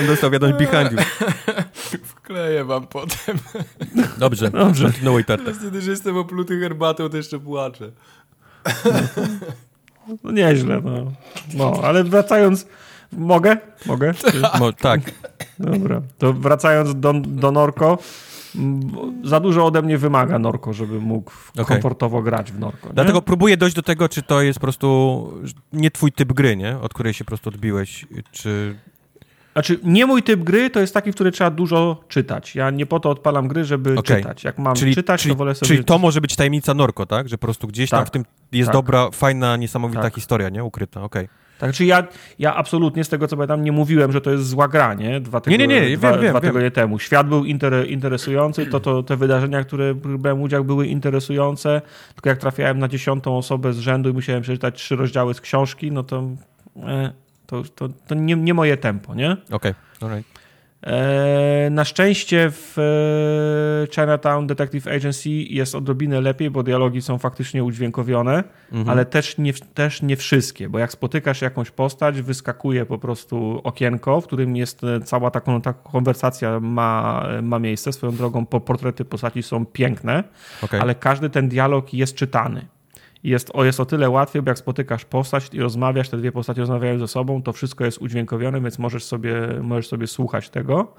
On 0.00 0.06
dostał 0.06 0.30
wiadomość 0.30 0.58
behind 0.58 0.92
you. 0.92 0.98
Wkleję 2.30 2.64
wam 2.64 2.86
potem. 2.86 3.38
Dobrze, 4.18 4.50
Dobrze. 4.50 4.84
kontynuuj 4.84 5.24
tartę. 5.24 5.54
Wtedy, 5.54 5.80
że 5.80 5.90
jestem 5.90 6.16
opluty 6.16 6.60
herbatą, 6.60 7.08
to 7.08 7.16
jeszcze 7.16 7.38
płaczę. 7.38 7.90
No 10.24 10.30
nieźle, 10.30 10.80
no. 10.84 11.12
No, 11.54 11.80
ale 11.84 12.04
wracając... 12.04 12.66
Mogę? 13.12 13.56
Mogę? 13.86 14.14
Mo 14.60 14.72
tak. 14.72 15.00
Dobra. 15.58 16.02
To 16.18 16.32
wracając 16.32 17.00
do, 17.00 17.12
do 17.12 17.52
Norko, 17.52 17.98
za 19.24 19.40
dużo 19.40 19.66
ode 19.66 19.82
mnie 19.82 19.98
wymaga 19.98 20.38
Norko, 20.38 20.72
żeby 20.72 21.00
mógł 21.00 21.32
okay. 21.52 21.64
komfortowo 21.64 22.22
grać 22.22 22.52
w 22.52 22.58
Norko. 22.58 22.88
Nie? 22.88 22.94
Dlatego 22.94 23.22
próbuję 23.22 23.56
dojść 23.56 23.76
do 23.76 23.82
tego, 23.82 24.08
czy 24.08 24.22
to 24.22 24.42
jest 24.42 24.58
po 24.58 24.64
prostu 24.64 25.32
nie 25.72 25.90
twój 25.90 26.12
typ 26.12 26.32
gry, 26.32 26.56
nie? 26.56 26.78
Od 26.78 26.94
której 26.94 27.14
się 27.14 27.24
po 27.24 27.28
prostu 27.28 27.48
odbiłeś, 27.48 28.06
czy... 28.32 28.78
Znaczy, 29.52 29.78
nie 29.82 30.06
mój 30.06 30.22
typ 30.22 30.40
gry 30.40 30.70
to 30.70 30.80
jest 30.80 30.94
taki, 30.94 31.12
w 31.12 31.14
który 31.14 31.30
trzeba 31.30 31.50
dużo 31.50 32.04
czytać. 32.08 32.54
Ja 32.54 32.70
nie 32.70 32.86
po 32.86 33.00
to 33.00 33.10
odpalam 33.10 33.48
gry, 33.48 33.64
żeby 33.64 33.98
okay. 33.98 34.16
czytać. 34.16 34.44
Jak 34.44 34.58
mam 34.58 34.74
czyli, 34.74 34.94
czytać, 34.94 35.22
czyli, 35.22 35.34
to 35.34 35.38
wolę 35.38 35.54
sobie... 35.54 35.68
Czyli 35.68 35.84
to 35.84 35.98
może 35.98 36.20
być 36.20 36.36
tajemnica 36.36 36.74
Norko, 36.74 37.06
tak? 37.06 37.28
Że 37.28 37.38
po 37.38 37.46
prostu 37.46 37.68
gdzieś 37.68 37.90
tak, 37.90 37.98
tam 37.98 38.06
w 38.06 38.10
tym 38.10 38.24
jest 38.52 38.66
tak. 38.66 38.72
dobra, 38.72 39.10
fajna, 39.10 39.56
niesamowita 39.56 40.02
tak. 40.02 40.14
historia, 40.14 40.48
nie? 40.48 40.64
Ukryta, 40.64 41.02
okej. 41.02 41.24
Okay. 41.24 41.40
Tak, 41.60 41.72
czy 41.72 41.84
ja, 41.84 42.06
ja 42.38 42.54
absolutnie 42.54 43.04
z 43.04 43.08
tego 43.08 43.28
co 43.28 43.36
pamiętam 43.36 43.64
nie 43.64 43.72
mówiłem, 43.72 44.12
że 44.12 44.20
to 44.20 44.30
jest 44.30 44.48
zła 44.48 44.68
gra, 44.68 44.94
nie? 44.94 45.20
Dwa, 45.20 45.40
tygodnie, 45.40 45.66
nie, 45.66 45.80
nie, 45.80 45.90
nie, 45.90 45.96
dwa, 45.96 46.12
wiem, 46.12 46.20
wiem, 46.20 46.30
dwa 46.30 46.40
tygodnie 46.40 46.70
temu. 46.70 46.98
Świat 46.98 47.28
był 47.28 47.44
inter, 47.44 47.90
interesujący, 47.90 48.66
to, 48.66 48.80
to 48.80 49.02
te 49.02 49.16
wydarzenia, 49.16 49.64
które 49.64 49.94
brałem 49.94 50.42
udział 50.42 50.64
były 50.64 50.86
interesujące, 50.86 51.82
tylko 52.14 52.28
jak 52.28 52.38
trafiałem 52.38 52.78
na 52.78 52.88
dziesiątą 52.88 53.36
osobę 53.36 53.72
z 53.72 53.78
rzędu 53.78 54.10
i 54.10 54.12
musiałem 54.12 54.42
przeczytać 54.42 54.74
trzy 54.74 54.96
rozdziały 54.96 55.34
z 55.34 55.40
książki, 55.40 55.92
no 55.92 56.02
to 56.02 56.22
e, 56.76 57.12
to, 57.50 57.62
to, 57.74 57.88
to 58.06 58.14
nie, 58.14 58.36
nie 58.36 58.54
moje 58.54 58.76
tempo, 58.76 59.14
nie? 59.14 59.32
Okej, 59.32 59.56
okay. 59.56 59.74
alright. 60.00 60.40
E, 60.86 61.68
na 61.70 61.84
szczęście 61.84 62.50
w 62.50 62.78
e, 62.78 63.94
Chinatown 63.94 64.46
Detective 64.46 64.86
Agency 64.86 65.30
jest 65.30 65.74
odrobinę 65.74 66.20
lepiej, 66.20 66.50
bo 66.50 66.62
dialogi 66.62 67.02
są 67.02 67.18
faktycznie 67.18 67.64
udźwiękowione, 67.64 68.44
mhm. 68.72 68.88
ale 68.88 69.04
też 69.04 69.38
nie, 69.38 69.52
też 69.52 70.02
nie 70.02 70.16
wszystkie, 70.16 70.68
bo 70.68 70.78
jak 70.78 70.92
spotykasz 70.92 71.42
jakąś 71.42 71.70
postać, 71.70 72.22
wyskakuje 72.22 72.86
po 72.86 72.98
prostu 72.98 73.60
okienko, 73.64 74.20
w 74.20 74.26
którym 74.26 74.56
jest 74.56 74.84
e, 74.84 75.00
cała 75.00 75.30
taką, 75.30 75.60
ta 75.60 75.72
konwersacja 75.72 76.60
ma, 76.60 77.26
ma 77.42 77.58
miejsce. 77.58 77.92
Swoją 77.92 78.16
drogą 78.16 78.46
portrety 78.46 79.04
postaci 79.04 79.42
są 79.42 79.66
piękne, 79.66 80.24
okay. 80.62 80.80
ale 80.80 80.94
każdy 80.94 81.30
ten 81.30 81.48
dialog 81.48 81.94
jest 81.94 82.14
czytany 82.14 82.66
jest 83.24 83.50
o, 83.54 83.64
jest 83.64 83.80
o 83.80 83.86
tyle 83.86 84.10
łatwiej, 84.10 84.42
bo 84.42 84.50
jak 84.50 84.58
spotykasz 84.58 85.04
postać 85.04 85.48
i 85.52 85.60
rozmawiasz, 85.60 86.08
te 86.08 86.16
dwie 86.16 86.32
postacie 86.32 86.60
rozmawiają 86.60 86.98
ze 86.98 87.08
sobą, 87.08 87.42
to 87.42 87.52
wszystko 87.52 87.84
jest 87.84 87.98
udźwiękowione, 87.98 88.60
więc 88.60 88.78
możesz 88.78 89.04
sobie, 89.04 89.32
możesz 89.62 89.88
sobie 89.88 90.06
słuchać 90.06 90.50
tego. 90.50 90.94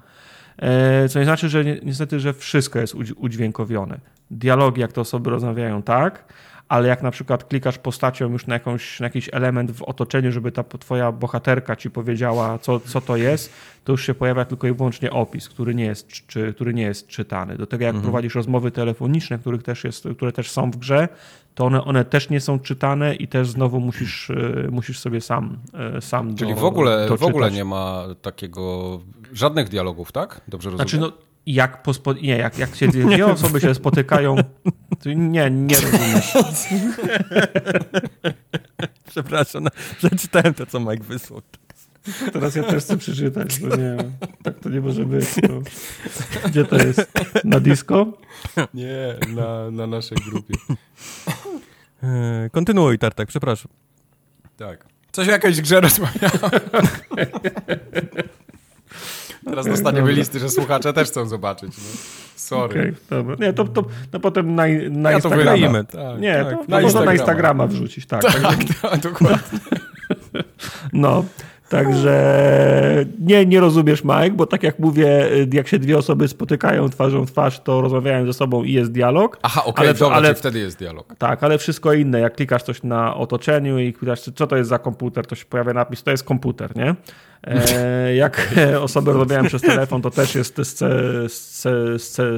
E, 0.58 1.08
co 1.08 1.18
nie 1.18 1.24
znaczy, 1.24 1.48
że 1.48 1.64
niestety, 1.64 2.20
że 2.20 2.32
wszystko 2.32 2.78
jest 2.78 2.94
udźwiękowione. 3.16 4.00
Dialogi, 4.30 4.80
jak 4.80 4.92
te 4.92 5.00
osoby 5.00 5.30
rozmawiają, 5.30 5.82
tak, 5.82 6.24
ale 6.72 6.88
jak 6.88 7.02
na 7.02 7.10
przykład 7.10 7.44
klikasz 7.44 7.78
postacią 7.78 8.32
już 8.32 8.46
na, 8.46 8.54
jakąś, 8.54 9.00
na 9.00 9.06
jakiś 9.06 9.28
element 9.32 9.70
w 9.70 9.82
otoczeniu, 9.82 10.32
żeby 10.32 10.52
ta 10.52 10.64
twoja 10.64 11.12
bohaterka 11.12 11.76
ci 11.76 11.90
powiedziała, 11.90 12.58
co, 12.58 12.80
co 12.80 13.00
to 13.00 13.16
jest, 13.16 13.52
to 13.84 13.92
już 13.92 14.06
się 14.06 14.14
pojawia 14.14 14.44
tylko 14.44 14.66
i 14.66 14.72
wyłącznie 14.72 15.10
opis, 15.10 15.48
który 15.48 15.74
nie 15.74 15.84
jest, 15.84 16.08
czy, 16.08 16.54
który 16.54 16.74
nie 16.74 16.82
jest 16.82 17.08
czytany. 17.08 17.56
Do 17.56 17.66
tego 17.66 17.84
jak 17.84 17.94
mhm. 17.94 18.02
prowadzisz 18.02 18.34
rozmowy 18.34 18.70
telefoniczne, 18.70 19.38
których 19.38 19.62
też 19.62 19.84
jest, 19.84 20.08
które 20.16 20.32
też 20.32 20.50
są 20.50 20.70
w 20.70 20.76
grze, 20.76 21.08
to 21.54 21.64
one, 21.64 21.84
one 21.84 22.04
też 22.04 22.30
nie 22.30 22.40
są 22.40 22.58
czytane 22.58 23.14
i 23.14 23.28
też 23.28 23.50
znowu 23.50 23.80
musisz, 23.80 24.30
e, 24.30 24.68
musisz 24.70 24.98
sobie 24.98 25.20
sam, 25.20 25.58
e, 25.96 26.00
sam 26.00 26.34
Czyli 26.34 26.54
do, 26.54 26.60
w 26.60 26.64
ogóle, 26.64 27.08
w 27.18 27.22
ogóle 27.22 27.50
nie 27.50 27.64
ma 27.64 28.04
takiego, 28.22 29.00
żadnych 29.32 29.68
dialogów, 29.68 30.12
tak? 30.12 30.40
Dobrze 30.48 30.70
rozumiem? 30.70 30.88
Znaczy, 30.88 31.00
no, 31.00 31.12
jak, 31.46 31.82
pospo... 31.82 32.12
nie, 32.12 32.36
jak, 32.36 32.58
jak 32.58 32.76
się 32.76 32.88
dwie 32.88 33.26
osoby 33.26 33.60
się 33.60 33.74
spotykają, 33.74 34.36
nie, 35.06 35.50
nie 35.50 35.80
rozumiem. 35.80 36.20
Przepraszam, 39.10 39.64
no, 39.64 39.70
przeczytałem 39.98 40.54
to, 40.54 40.66
co 40.66 40.80
Mike 40.80 41.04
wysłał. 41.04 41.42
Teraz 42.32 42.54
ja 42.54 42.62
też 42.62 42.84
chcę 42.84 42.98
przeczytać, 42.98 43.60
bo 43.60 43.76
nie 43.76 43.96
tak 44.42 44.58
to 44.58 44.68
nie 44.68 44.80
może 44.80 45.04
być. 45.04 45.26
To... 45.34 45.62
Gdzie 46.48 46.64
to 46.64 46.76
jest? 46.76 47.12
Na 47.44 47.60
disco? 47.60 48.06
Nie, 48.74 49.14
na, 49.34 49.70
na 49.70 49.86
naszej 49.86 50.18
grupie. 50.30 50.54
E, 52.02 52.50
kontynuuj, 52.52 52.98
Tartak, 52.98 53.28
przepraszam. 53.28 53.72
Tak. 54.56 54.86
Coś 55.12 55.28
o 55.28 55.30
jakiejś 55.30 55.60
grze 55.60 55.80
rozmawiałem. 55.80 56.30
Teraz 59.44 59.66
okay, 59.66 59.72
dostaniemy 59.72 60.00
dobra. 60.00 60.14
listy, 60.14 60.38
że 60.38 60.50
słuchacze 60.50 60.92
też 60.92 61.08
chcą 61.08 61.26
zobaczyć. 61.26 61.76
No. 61.78 61.84
Sorry. 62.36 62.80
Okay, 62.80 62.94
dobra. 63.10 63.36
Nie, 63.40 63.52
to, 63.52 63.64
to 63.64 63.84
no 64.12 64.20
potem 64.20 64.54
na, 64.54 64.62
na 64.90 65.10
ja 65.10 65.16
Instagrama. 65.16 65.84
Tak, 65.84 66.20
nie, 66.20 66.44
tak, 66.44 66.50
to, 66.50 66.64
to 66.64 66.70
na 66.70 66.80
można 66.80 67.04
na 67.04 67.12
Instagrama 67.12 67.66
wrzucić. 67.66 68.06
Tak, 68.06 68.22
tak, 68.22 68.42
tak, 68.42 68.58
tak 68.82 69.00
dokładnie. 69.00 69.58
No, 70.92 71.24
Także 71.72 73.04
nie, 73.20 73.46
nie 73.46 73.60
rozumiesz, 73.60 74.04
Mike, 74.04 74.30
bo 74.30 74.46
tak 74.46 74.62
jak 74.62 74.78
mówię, 74.78 75.28
jak 75.52 75.68
się 75.68 75.78
dwie 75.78 75.98
osoby 75.98 76.28
spotykają 76.28 76.88
twarzą 76.88 77.26
w 77.26 77.30
twarz, 77.30 77.60
to 77.60 77.80
rozmawiają 77.80 78.26
ze 78.26 78.32
sobą 78.32 78.62
i 78.62 78.72
jest 78.72 78.92
dialog. 78.92 79.38
Aha, 79.42 79.64
okej, 79.64 79.90
okay, 79.90 80.06
ale, 80.06 80.16
ale 80.16 80.34
wtedy 80.34 80.58
jest 80.58 80.78
dialog. 80.78 81.14
Tak, 81.18 81.42
ale 81.42 81.58
wszystko 81.58 81.92
inne, 81.92 82.20
jak 82.20 82.34
klikasz 82.34 82.62
coś 82.62 82.82
na 82.82 83.16
otoczeniu 83.16 83.78
i 83.78 83.92
pytasz, 83.92 84.20
co 84.20 84.46
to 84.46 84.56
jest 84.56 84.70
za 84.70 84.78
komputer, 84.78 85.26
to 85.26 85.34
się 85.34 85.44
pojawia 85.44 85.72
napis, 85.72 86.02
to 86.02 86.10
jest 86.10 86.24
komputer, 86.24 86.76
nie? 86.76 86.94
E, 87.44 88.14
jak 88.24 88.54
osoby 88.86 89.12
rozmawiają 89.12 89.44
przez 89.44 89.62
telefon, 89.62 90.02
to 90.02 90.10
też 90.10 90.34
jest 90.34 90.60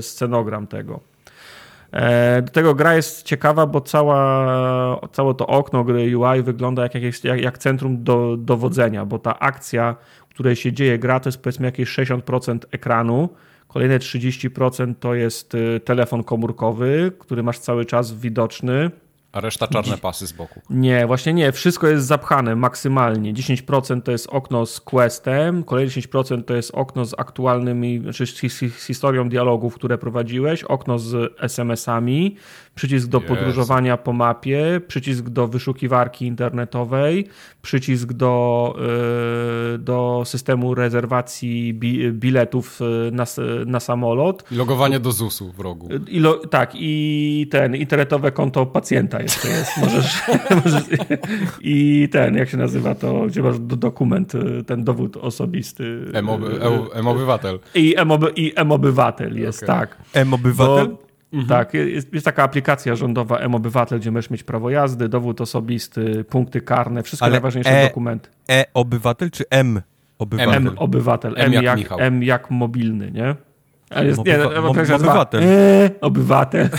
scenogram 0.01 0.67
tego. 0.67 1.14
E, 1.95 2.43
do 2.43 2.53
tego 2.53 2.75
gra 2.75 2.95
jest 2.95 3.23
ciekawa, 3.23 3.67
bo 3.67 3.81
cała, 3.81 5.09
całe 5.13 5.35
to 5.35 5.47
okno 5.47 5.85
gry 5.85 6.19
UI 6.19 6.43
wygląda 6.43 6.83
jak, 6.83 6.95
jak, 7.25 7.41
jak 7.41 7.59
centrum 7.59 8.05
do, 8.05 8.37
dowodzenia, 8.37 9.07
bo 9.07 9.19
ta 9.19 9.39
akcja, 9.39 9.97
w 10.29 10.35
której 10.35 10.57
się 10.57 10.73
dzieje 10.73 10.99
gra, 10.99 11.21
to 11.21 11.29
jest 11.29 11.43
powiedzmy 11.43 11.67
jakieś 11.67 11.99
60% 11.99 12.59
ekranu, 12.73 13.29
kolejne 13.69 13.99
30% 13.99 14.95
to 15.01 15.15
jest 15.15 15.55
y, 15.55 15.81
telefon 15.85 16.25
komórkowy, 16.25 17.13
który 17.19 17.43
masz 17.43 17.59
cały 17.59 17.85
czas 17.85 18.15
widoczny. 18.15 18.91
A 19.35 19.41
reszta 19.41 19.69
czarne 19.69 19.99
pasy 19.99 20.27
z 20.27 20.33
boku. 20.33 20.61
Nie, 20.71 21.07
właśnie 21.07 21.35
nie. 21.35 21.53
Wszystko 21.53 21.89
jest 21.89 22.07
zapchane 22.07 22.57
maksymalnie. 22.57 23.35
10% 23.35 24.03
to 24.03 24.13
jest 24.13 24.27
okno 24.31 24.67
z 24.67 24.81
questem, 24.81 25.65
kolejne 25.65 25.91
10% 25.93 26.45
to 26.45 26.55
jest 26.55 26.71
okno 26.75 27.05
z 27.05 27.15
aktualnymi, 27.19 28.03
czy 28.13 28.27
z 28.27 28.59
historią 28.87 29.29
dialogów, 29.29 29.75
które 29.75 29.99
prowadziłeś, 29.99 30.65
okno 30.65 30.99
z 30.99 31.33
SMS-ami, 31.41 32.37
przycisk 32.75 33.09
do 33.09 33.19
yes. 33.19 33.25
podróżowania 33.29 33.97
po 33.97 34.13
mapie, 34.13 34.81
przycisk 34.89 35.29
do 35.29 35.49
wyszukiwarki 35.49 36.27
internetowej, 36.27 37.29
przycisk 37.63 38.13
do, 38.13 38.75
yy, 39.73 39.79
do 39.79 40.23
systemu 40.25 40.75
rezerwacji 40.75 41.75
bi 41.75 42.13
biletów 42.13 42.81
y, 42.81 42.85
na, 43.13 43.25
na 43.67 43.81
samolot. 43.81 44.45
I 44.51 44.55
logowanie 44.55 45.01
do 45.01 45.13
ZUS-u 45.13 45.53
w 45.53 45.61
rogu. 45.61 45.89
I 46.09 46.21
lo, 46.21 46.35
tak, 46.35 46.71
i 46.75 47.47
ten 47.51 47.77
internetowe 47.77 48.33
konto 48.33 48.67
pacjenta 48.67 49.23
jeszcze 49.23 49.49
jest. 49.49 49.71
Możesz, 49.81 50.23
możesz, 50.65 50.85
I 51.61 52.09
ten, 52.13 52.35
jak 52.35 52.49
się 52.49 52.57
nazywa 52.57 52.95
to, 52.95 53.27
gdzie 53.27 53.43
masz 53.43 53.59
dokument, 53.59 54.35
y, 54.35 54.65
ten 54.67 54.85
dowód 54.85 55.17
osobisty. 55.17 56.05
M-obywatel. 56.95 57.59
I 57.75 57.95
M-obywatel 58.57 59.39
jest, 59.39 59.63
okay. 59.63 59.77
tak. 59.77 59.97
M-obywatel? 60.13 61.04
Mhm. 61.35 61.49
Tak, 61.49 61.75
jest, 61.75 62.15
jest, 62.15 62.25
taka 62.25 62.43
aplikacja 62.43 62.97
rządowa 62.97 63.39
M-Obywatel, 63.39 64.01
gdzie 64.01 64.11
możesz 64.11 64.31
mieć 64.31 64.43
prawo 64.43 64.71
jazdy, 64.71 65.09
dowód 65.09 65.41
osobisty, 65.41 66.25
punkty 66.25 66.61
karne, 66.61 67.03
wszystkie 67.03 67.25
Ale 67.25 67.33
najważniejsze 67.33 67.71
e, 67.71 67.89
dokumenty. 67.89 68.29
E-Obywatel 68.51 69.31
czy 69.31 69.45
M-Obywatel? 69.51 70.55
M-Obywatel, 70.55 71.35
M, 71.37 71.45
M, 71.47 71.53
jak, 71.53 71.79
M, 71.79 71.85
jak, 71.91 72.01
M 72.01 72.23
jak 72.23 72.51
mobilny, 72.51 73.11
nie? 73.11 73.35
Ale 73.91 74.07
jest, 74.07 74.25
nie, 74.25 74.39
no, 74.39 74.69
obywatel. 74.95 75.43
E, 75.43 75.91
obywatel. 76.01 76.69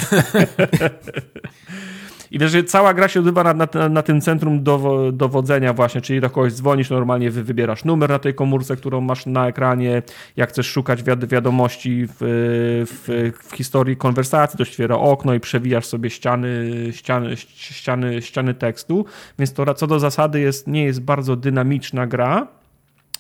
I 2.32 2.40
wiesz, 2.40 2.52
że 2.52 2.64
cała 2.64 2.94
gra 2.94 3.08
się 3.08 3.20
odbywa 3.20 3.44
na, 3.44 3.54
na, 3.54 3.90
na 3.90 4.02
tym 4.02 4.22
centrum 4.22 4.64
do, 4.64 5.10
dowodzenia 5.14 5.74
właśnie, 5.74 6.02
czyli 6.02 6.22
do 6.22 6.30
kogoś 6.30 6.54
dzwonisz, 6.54 6.90
normalnie 6.90 7.32
wy, 7.32 7.44
wybierasz 7.44 7.86
numer 7.86 8.10
na 8.10 8.20
tej 8.20 8.34
komórce, 8.34 8.76
którą 8.76 9.02
masz 9.02 9.26
na 9.26 9.48
ekranie, 9.48 10.02
jak 10.36 10.50
chcesz 10.50 10.68
szukać 10.68 11.04
wiad 11.04 11.26
wiadomości 11.26 12.08
w, 12.08 12.16
w, 12.20 13.32
w, 13.44 13.56
historii 13.56 13.98
konwersacji, 13.98 14.58
to 14.58 14.66
świera 14.66 14.96
okno 14.96 15.34
i 15.34 15.40
przewijasz 15.40 15.86
sobie 15.86 16.10
ściany, 16.10 16.72
ściany, 16.92 17.38
ściany, 17.56 18.22
ściany 18.22 18.54
tekstu, 18.54 19.06
więc 19.40 19.54
to 19.54 19.74
co 19.74 19.88
do 19.88 20.00
zasady 20.00 20.40
jest, 20.40 20.68
nie 20.68 20.84
jest 20.84 21.02
bardzo 21.02 21.36
dynamiczna 21.36 22.08
gra, 22.08 22.48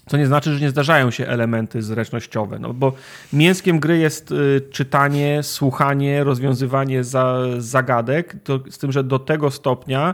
co 0.07 0.18
nie 0.18 0.27
znaczy, 0.27 0.53
że 0.53 0.60
nie 0.60 0.69
zdarzają 0.69 1.11
się 1.11 1.27
elementy 1.27 1.82
zręcznościowe, 1.82 2.60
no 2.60 2.73
bo 2.73 2.94
mięskiem 3.34 3.80
gry 3.80 3.98
jest 3.98 4.32
y, 4.32 4.61
czytanie, 4.72 5.44
słuchanie, 5.44 6.23
rozwiązywanie 6.23 7.03
za, 7.03 7.38
zagadek, 7.57 8.36
to, 8.44 8.60
z 8.69 8.77
tym, 8.77 8.91
że 8.91 9.03
do 9.03 9.19
tego 9.19 9.52
stopnia, 9.52 10.14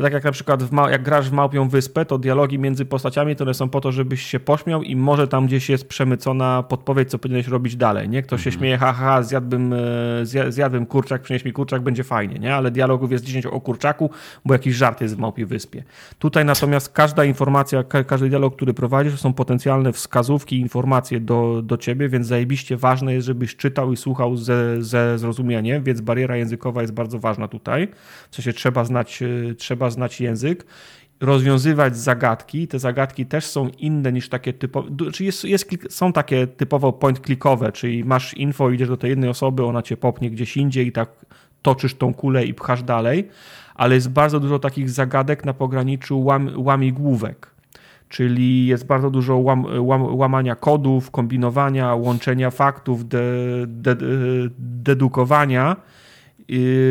że 0.00 0.04
tak 0.04 0.12
jak 0.12 0.24
na 0.24 0.32
przykład 0.32 0.60
jak 0.90 1.02
grasz 1.02 1.30
w 1.30 1.32
Małpią 1.32 1.68
Wyspę, 1.68 2.04
to 2.04 2.18
dialogi 2.18 2.58
między 2.58 2.84
postaciami 2.84 3.36
to 3.36 3.44
one 3.44 3.54
są 3.54 3.68
po 3.68 3.80
to, 3.80 3.92
żebyś 3.92 4.22
się 4.22 4.40
pośmiał 4.40 4.82
i 4.82 4.96
może 4.96 5.28
tam 5.28 5.46
gdzieś 5.46 5.68
jest 5.68 5.88
przemycona 5.88 6.62
podpowiedź, 6.62 7.10
co 7.10 7.18
powinieneś 7.18 7.48
robić 7.48 7.76
dalej, 7.76 8.08
nie? 8.08 8.22
Ktoś 8.22 8.42
się 8.42 8.48
mhm. 8.48 8.60
śmieje, 8.60 8.78
haha, 8.78 9.22
zjadłbym, 9.22 9.72
e, 9.72 10.50
zjadłbym 10.52 10.86
kurczak, 10.86 11.22
przynieś 11.22 11.44
mi 11.44 11.52
kurczak, 11.52 11.82
będzie 11.82 12.04
fajnie, 12.04 12.38
nie? 12.38 12.54
Ale 12.54 12.70
dialogów 12.70 13.12
jest 13.12 13.24
10 13.24 13.46
o 13.46 13.60
kurczaku, 13.60 14.10
bo 14.44 14.54
jakiś 14.54 14.74
żart 14.74 15.00
jest 15.00 15.16
w 15.16 15.18
Małpiej 15.18 15.46
Wyspie. 15.46 15.84
Tutaj 16.18 16.44
natomiast 16.44 16.92
każda 16.92 17.24
informacja, 17.24 17.84
każdy 17.84 18.28
dialog, 18.28 18.56
który 18.56 18.74
prowadzisz, 18.74 19.12
to 19.12 19.18
są 19.18 19.32
potencjalne 19.32 19.92
wskazówki, 19.92 20.60
informacje 20.60 21.20
do, 21.20 21.62
do 21.62 21.76
ciebie, 21.76 22.08
więc 22.08 22.26
zajebiście 22.26 22.76
ważne 22.76 23.14
jest, 23.14 23.26
żebyś 23.26 23.56
czytał 23.56 23.92
i 23.92 23.96
słuchał 23.96 24.36
ze, 24.36 24.82
ze 24.82 25.18
zrozumieniem, 25.18 25.82
więc 25.82 26.00
bariera 26.00 26.36
językowa 26.36 26.80
jest 26.80 26.94
bardzo 26.94 27.18
ważna 27.18 27.48
tutaj. 27.48 27.88
W 28.30 28.36
sensie 28.36 28.52
trzeba 28.52 28.84
znać, 28.84 29.22
e, 29.22 29.54
znać 29.90 30.20
język, 30.20 30.66
rozwiązywać 31.20 31.96
zagadki. 31.96 32.68
Te 32.68 32.78
zagadki 32.78 33.26
też 33.26 33.44
są 33.44 33.68
inne 33.68 34.12
niż 34.12 34.28
takie 34.28 34.52
typowe, 34.52 34.90
czy 35.12 35.24
jest, 35.24 35.44
jest, 35.44 35.70
są 35.90 36.12
takie 36.12 36.46
typowo 36.46 36.92
point-clickowe, 36.92 37.72
czyli 37.72 38.04
masz 38.04 38.34
info, 38.34 38.70
idziesz 38.70 38.88
do 38.88 38.96
tej 38.96 39.10
jednej 39.10 39.30
osoby, 39.30 39.64
ona 39.64 39.82
cię 39.82 39.96
popnie 39.96 40.30
gdzieś 40.30 40.56
indziej 40.56 40.86
i 40.86 40.92
tak 40.92 41.10
toczysz 41.62 41.94
tą 41.94 42.14
kulę 42.14 42.44
i 42.44 42.54
pchasz 42.54 42.82
dalej, 42.82 43.28
ale 43.74 43.94
jest 43.94 44.10
bardzo 44.10 44.40
dużo 44.40 44.58
takich 44.58 44.90
zagadek 44.90 45.44
na 45.44 45.54
pograniczu 45.54 46.24
łam, 46.24 46.50
łamigłówek. 46.56 47.50
Czyli 48.08 48.66
jest 48.66 48.86
bardzo 48.86 49.10
dużo 49.10 49.36
łam, 49.36 49.66
łam, 49.78 50.14
łamania 50.14 50.54
kodów, 50.54 51.10
kombinowania, 51.10 51.94
łączenia 51.94 52.50
faktów, 52.50 53.08
de, 53.08 53.22
de, 53.66 53.96
dedukowania 54.58 55.76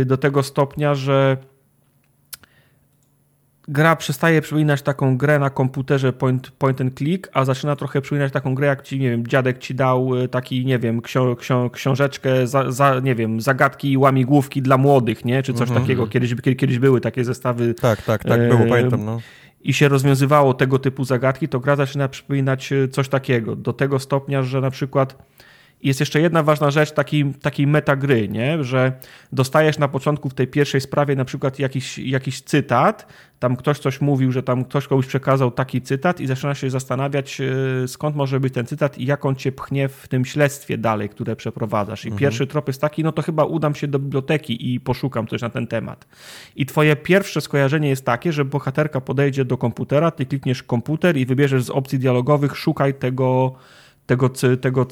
do 0.05 0.17
tego 0.17 0.43
stopnia, 0.43 0.95
że 0.95 1.38
gra 3.69 3.95
przestaje 3.95 4.41
przypominać 4.41 4.81
taką 4.81 5.17
grę 5.17 5.39
na 5.39 5.49
komputerze 5.49 6.13
point, 6.13 6.51
point 6.51 6.81
and 6.81 6.97
click, 6.97 7.29
a 7.33 7.45
zaczyna 7.45 7.75
trochę 7.75 8.01
przypominać 8.01 8.33
taką 8.33 8.55
grę, 8.55 8.67
jak 8.67 8.81
ci, 8.81 8.99
nie 8.99 9.09
wiem, 9.09 9.27
dziadek 9.27 9.57
ci 9.57 9.75
dał 9.75 10.15
y, 10.15 10.27
taki, 10.27 10.65
nie 10.65 10.79
wiem, 10.79 11.01
ksio, 11.01 11.35
ksio, 11.35 11.69
książeczkę, 11.69 12.47
za, 12.47 12.71
za, 12.71 12.99
nie 12.99 13.15
wiem, 13.15 13.41
zagadki 13.41 13.97
łamigłówki 13.97 14.61
dla 14.61 14.77
młodych, 14.77 15.25
nie? 15.25 15.43
Czy 15.43 15.53
coś 15.53 15.69
mm 15.69 15.77
-hmm. 15.77 15.81
takiego. 15.81 16.07
Kiedyś, 16.07 16.35
kiedyś 16.57 16.79
były 16.79 17.01
takie 17.01 17.23
zestawy. 17.23 17.73
Tak, 17.73 18.01
tak, 18.01 18.23
tak, 18.23 18.49
było, 18.49 18.61
e, 18.61 18.69
pamiętam, 18.69 19.05
no. 19.05 19.19
I 19.61 19.73
się 19.73 19.87
rozwiązywało 19.87 20.53
tego 20.53 20.79
typu 20.79 21.03
zagadki, 21.03 21.47
to 21.47 21.59
gra 21.59 21.75
zaczyna 21.75 22.07
przypominać 22.07 22.71
y, 22.71 22.87
coś 22.87 23.09
takiego. 23.09 23.55
Do 23.55 23.73
tego 23.73 23.99
stopnia, 23.99 24.43
że 24.43 24.61
na 24.61 24.71
przykład 24.71 25.17
jest 25.84 25.99
jeszcze 25.99 26.22
jedna 26.22 26.43
ważna 26.43 26.72
rzecz 26.72 26.91
takiej, 26.91 27.34
takiej 27.41 27.68
metagry, 27.68 28.30
nie? 28.30 28.64
że 28.64 28.91
dostajesz 29.31 29.77
na 29.77 29.88
początku 29.88 30.30
w 30.30 30.34
tej 30.34 30.47
pierwszej 30.47 30.81
sprawie 30.81 31.15
na 31.15 31.26
przykład 31.26 31.60
jakiś, 31.60 31.99
jakiś 31.99 32.41
cytat, 32.41 33.07
tam 33.39 33.56
ktoś 33.56 33.80
coś 33.80 34.01
mówił, 34.01 34.31
że 34.31 34.43
tam 34.43 34.65
ktoś 34.65 34.88
komuś 34.88 35.06
przekazał 35.06 35.51
taki 35.51 35.81
cytat 35.81 36.22
i 36.22 36.27
zaczyna 36.27 36.56
się 36.56 36.69
zastanawiać, 36.69 37.41
e, 37.41 37.88
skąd 37.88 38.15
może 38.15 38.39
być 38.39 38.53
ten 38.53 38.65
cytat 38.65 38.97
i 38.97 39.06
jak 39.06 39.26
on 39.26 39.35
cię 39.35 39.51
pchnie 39.51 39.89
w 39.89 40.07
tym 40.07 40.26
śledztwie 40.26 40.77
dalej, 40.77 41.10
które 41.10 41.35
przeprowadzasz. 41.35 42.06
I 42.06 42.07
mhm. 42.07 42.19
pierwszy 42.19 42.47
trop 42.47 42.68
jest 42.68 42.81
taki, 42.81 43.03
no 43.03 43.11
to 43.11 43.22
chyba 43.22 43.43
udam 43.43 43.76
się 43.76 43.88
do 43.88 43.99
biblioteki 43.99 44.73
i 44.73 44.80
poszukam 44.80 45.27
coś 45.27 45.41
na 45.41 45.49
ten 45.49 45.68
temat. 45.68 46.07
I 46.56 46.65
twoje 46.65 46.95
pierwsze 46.95 47.41
skojarzenie 47.41 47.89
jest 47.89 48.06
takie, 48.06 48.34
że 48.34 48.45
bohaterka 48.45 49.01
podejdzie 49.01 49.45
do 49.45 49.57
komputera, 49.57 50.11
ty 50.11 50.26
klikniesz 50.26 50.64
komputer 50.64 51.18
i 51.18 51.26
wybierzesz 51.26 51.64
z 51.64 51.69
opcji 51.69 51.99
dialogowych 51.99 52.57
szukaj 52.57 52.93
tego 52.93 53.56
tego, 54.10 54.30
tego, 54.61 54.88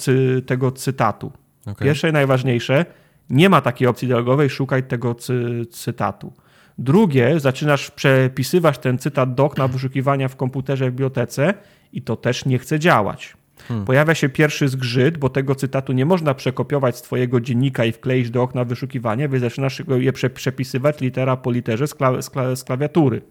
tego 0.46 0.72
cytatu. 0.72 1.32
Okay. 1.62 1.88
Pierwsze 1.88 2.10
i 2.10 2.14
najważniejsze, 2.14 2.86
nie 3.30 3.50
ma 3.50 3.62
takiej 3.62 3.88
opcji 3.88 4.08
dialogowej, 4.08 4.50
szukaj 4.50 4.84
tego 4.84 5.16
cy, 5.16 5.66
cytatu. 5.72 6.34
Drugie, 6.78 7.40
zaczynasz 7.40 7.92
przepisywać 7.92 8.78
ten 8.78 8.98
cytat 8.98 9.34
do 9.34 9.46
okna 9.46 9.68
wyszukiwania 9.68 10.28
w 10.28 10.36
komputerze 10.36 10.86
w 10.86 10.90
bibliotece 10.90 11.54
i 11.94 12.02
to 12.02 12.16
też 12.16 12.46
nie 12.46 12.60
chce 12.60 12.80
działać. 12.80 13.38
Hmm. 13.68 13.86
Pojawia 13.86 14.16
się 14.16 14.30
pierwszy 14.30 14.68
zgrzyt, 14.68 15.18
bo 15.18 15.30
tego 15.30 15.56
cytatu 15.56 15.94
nie 15.94 16.06
można 16.06 16.34
przekopiować 16.34 16.98
z 16.98 17.02
twojego 17.02 17.42
dziennika 17.42 17.86
i 17.86 17.92
wkleić 17.92 18.30
do 18.30 18.42
okna 18.42 18.66
wyszukiwania, 18.66 19.28
więc 19.30 19.42
zaczynasz 19.42 19.82
je 19.98 20.14
przepisywać 20.14 21.02
litera 21.02 21.38
po 21.38 21.52
literze 21.52 21.88
z, 21.88 21.94
kla 21.94 22.22
z, 22.22 22.30
kla 22.30 22.56
z, 22.56 22.64
klawiatury. 22.64 23.22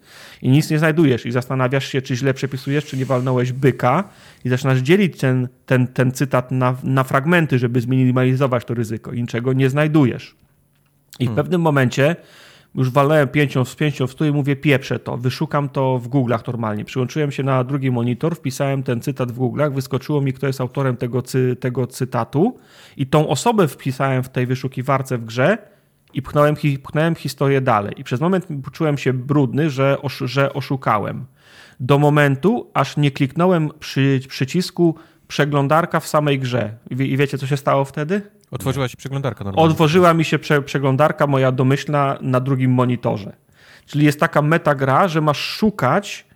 I 0.42 0.48
nic 0.48 0.70
nie 0.70 0.78
znajdujesz 0.78 1.26
i 1.26 1.32
zastanawiasz 1.32 1.88
się, 1.88 2.02
czy 2.02 2.16
źle 2.16 2.34
przepisujesz, 2.34 2.84
czy 2.84 2.96
nie 2.96 3.06
walnąłeś 3.06 3.52
byka 3.52 4.04
i 4.44 4.48
zaczynasz 4.48 4.78
dzielić 4.78 5.18
ten, 5.18 5.48
ten, 5.66 5.86
ten 5.86 6.12
cytat 6.12 6.50
na, 6.50 6.76
na 6.82 7.04
fragmenty, 7.04 7.58
żeby 7.58 7.80
zminimalizować 7.80 8.64
to 8.64 8.74
ryzyko 8.74 9.12
i 9.12 9.20
niczego 9.20 9.52
nie 9.52 9.70
znajdujesz. 9.70 10.36
I 11.18 11.24
w 11.24 11.28
hmm. 11.28 11.36
pewnym 11.36 11.60
momencie 11.60 12.16
już 12.76 12.90
walnąłem 12.90 13.28
pięcią 13.28 13.64
z 13.64 13.74
pięcią 13.74 14.06
w 14.06 14.10
stół 14.10 14.26
i 14.26 14.30
mówię 14.30 14.56
pieprzę 14.56 14.98
to, 14.98 15.16
wyszukam 15.16 15.68
to 15.68 15.98
w 15.98 16.08
Google'ach 16.08 16.46
normalnie. 16.46 16.84
Przyłączyłem 16.84 17.32
się 17.32 17.42
na 17.42 17.64
drugi 17.64 17.90
monitor, 17.90 18.36
wpisałem 18.36 18.82
ten 18.82 19.00
cytat 19.00 19.32
w 19.32 19.38
Google'ach, 19.38 19.74
wyskoczyło 19.74 20.20
mi, 20.20 20.32
kto 20.32 20.46
jest 20.46 20.60
autorem 20.60 20.96
tego, 20.96 21.22
cy, 21.22 21.56
tego 21.60 21.86
cytatu 21.86 22.58
i 22.96 23.06
tą 23.06 23.28
osobę 23.28 23.68
wpisałem 23.68 24.22
w 24.22 24.28
tej 24.28 24.46
wyszukiwarce 24.46 25.18
w 25.18 25.24
grze 25.24 25.58
i 26.14 26.22
pchnąłem, 26.22 26.56
pchnąłem 26.82 27.14
historię 27.14 27.60
dalej. 27.60 27.94
I 27.96 28.04
przez 28.04 28.20
moment 28.20 28.46
poczułem 28.64 28.98
się 28.98 29.12
brudny, 29.12 29.70
że, 29.70 30.02
osz, 30.02 30.22
że 30.26 30.52
oszukałem. 30.52 31.26
Do 31.80 31.98
momentu, 31.98 32.70
aż 32.74 32.96
nie 32.96 33.10
kliknąłem 33.10 33.70
przy 33.78 34.20
przycisku 34.28 34.94
przeglądarka 35.28 36.00
w 36.00 36.06
samej 36.06 36.38
grze. 36.38 36.74
I 36.90 37.16
wiecie, 37.16 37.38
co 37.38 37.46
się 37.46 37.56
stało 37.56 37.84
wtedy? 37.84 38.22
Otworzyła 38.50 38.88
się 38.88 38.96
przeglądarka 38.96 39.44
normalnie. 39.44 39.70
Otworzyła 39.70 40.14
mi 40.14 40.24
się 40.24 40.38
prze, 40.38 40.62
przeglądarka 40.62 41.26
moja 41.26 41.52
domyślna 41.52 42.18
na 42.20 42.40
drugim 42.40 42.70
monitorze. 42.70 43.32
Czyli 43.86 44.04
jest 44.04 44.20
taka 44.20 44.42
metagra, 44.42 45.08
że 45.08 45.20
masz 45.20 45.38
szukać, 45.38 46.26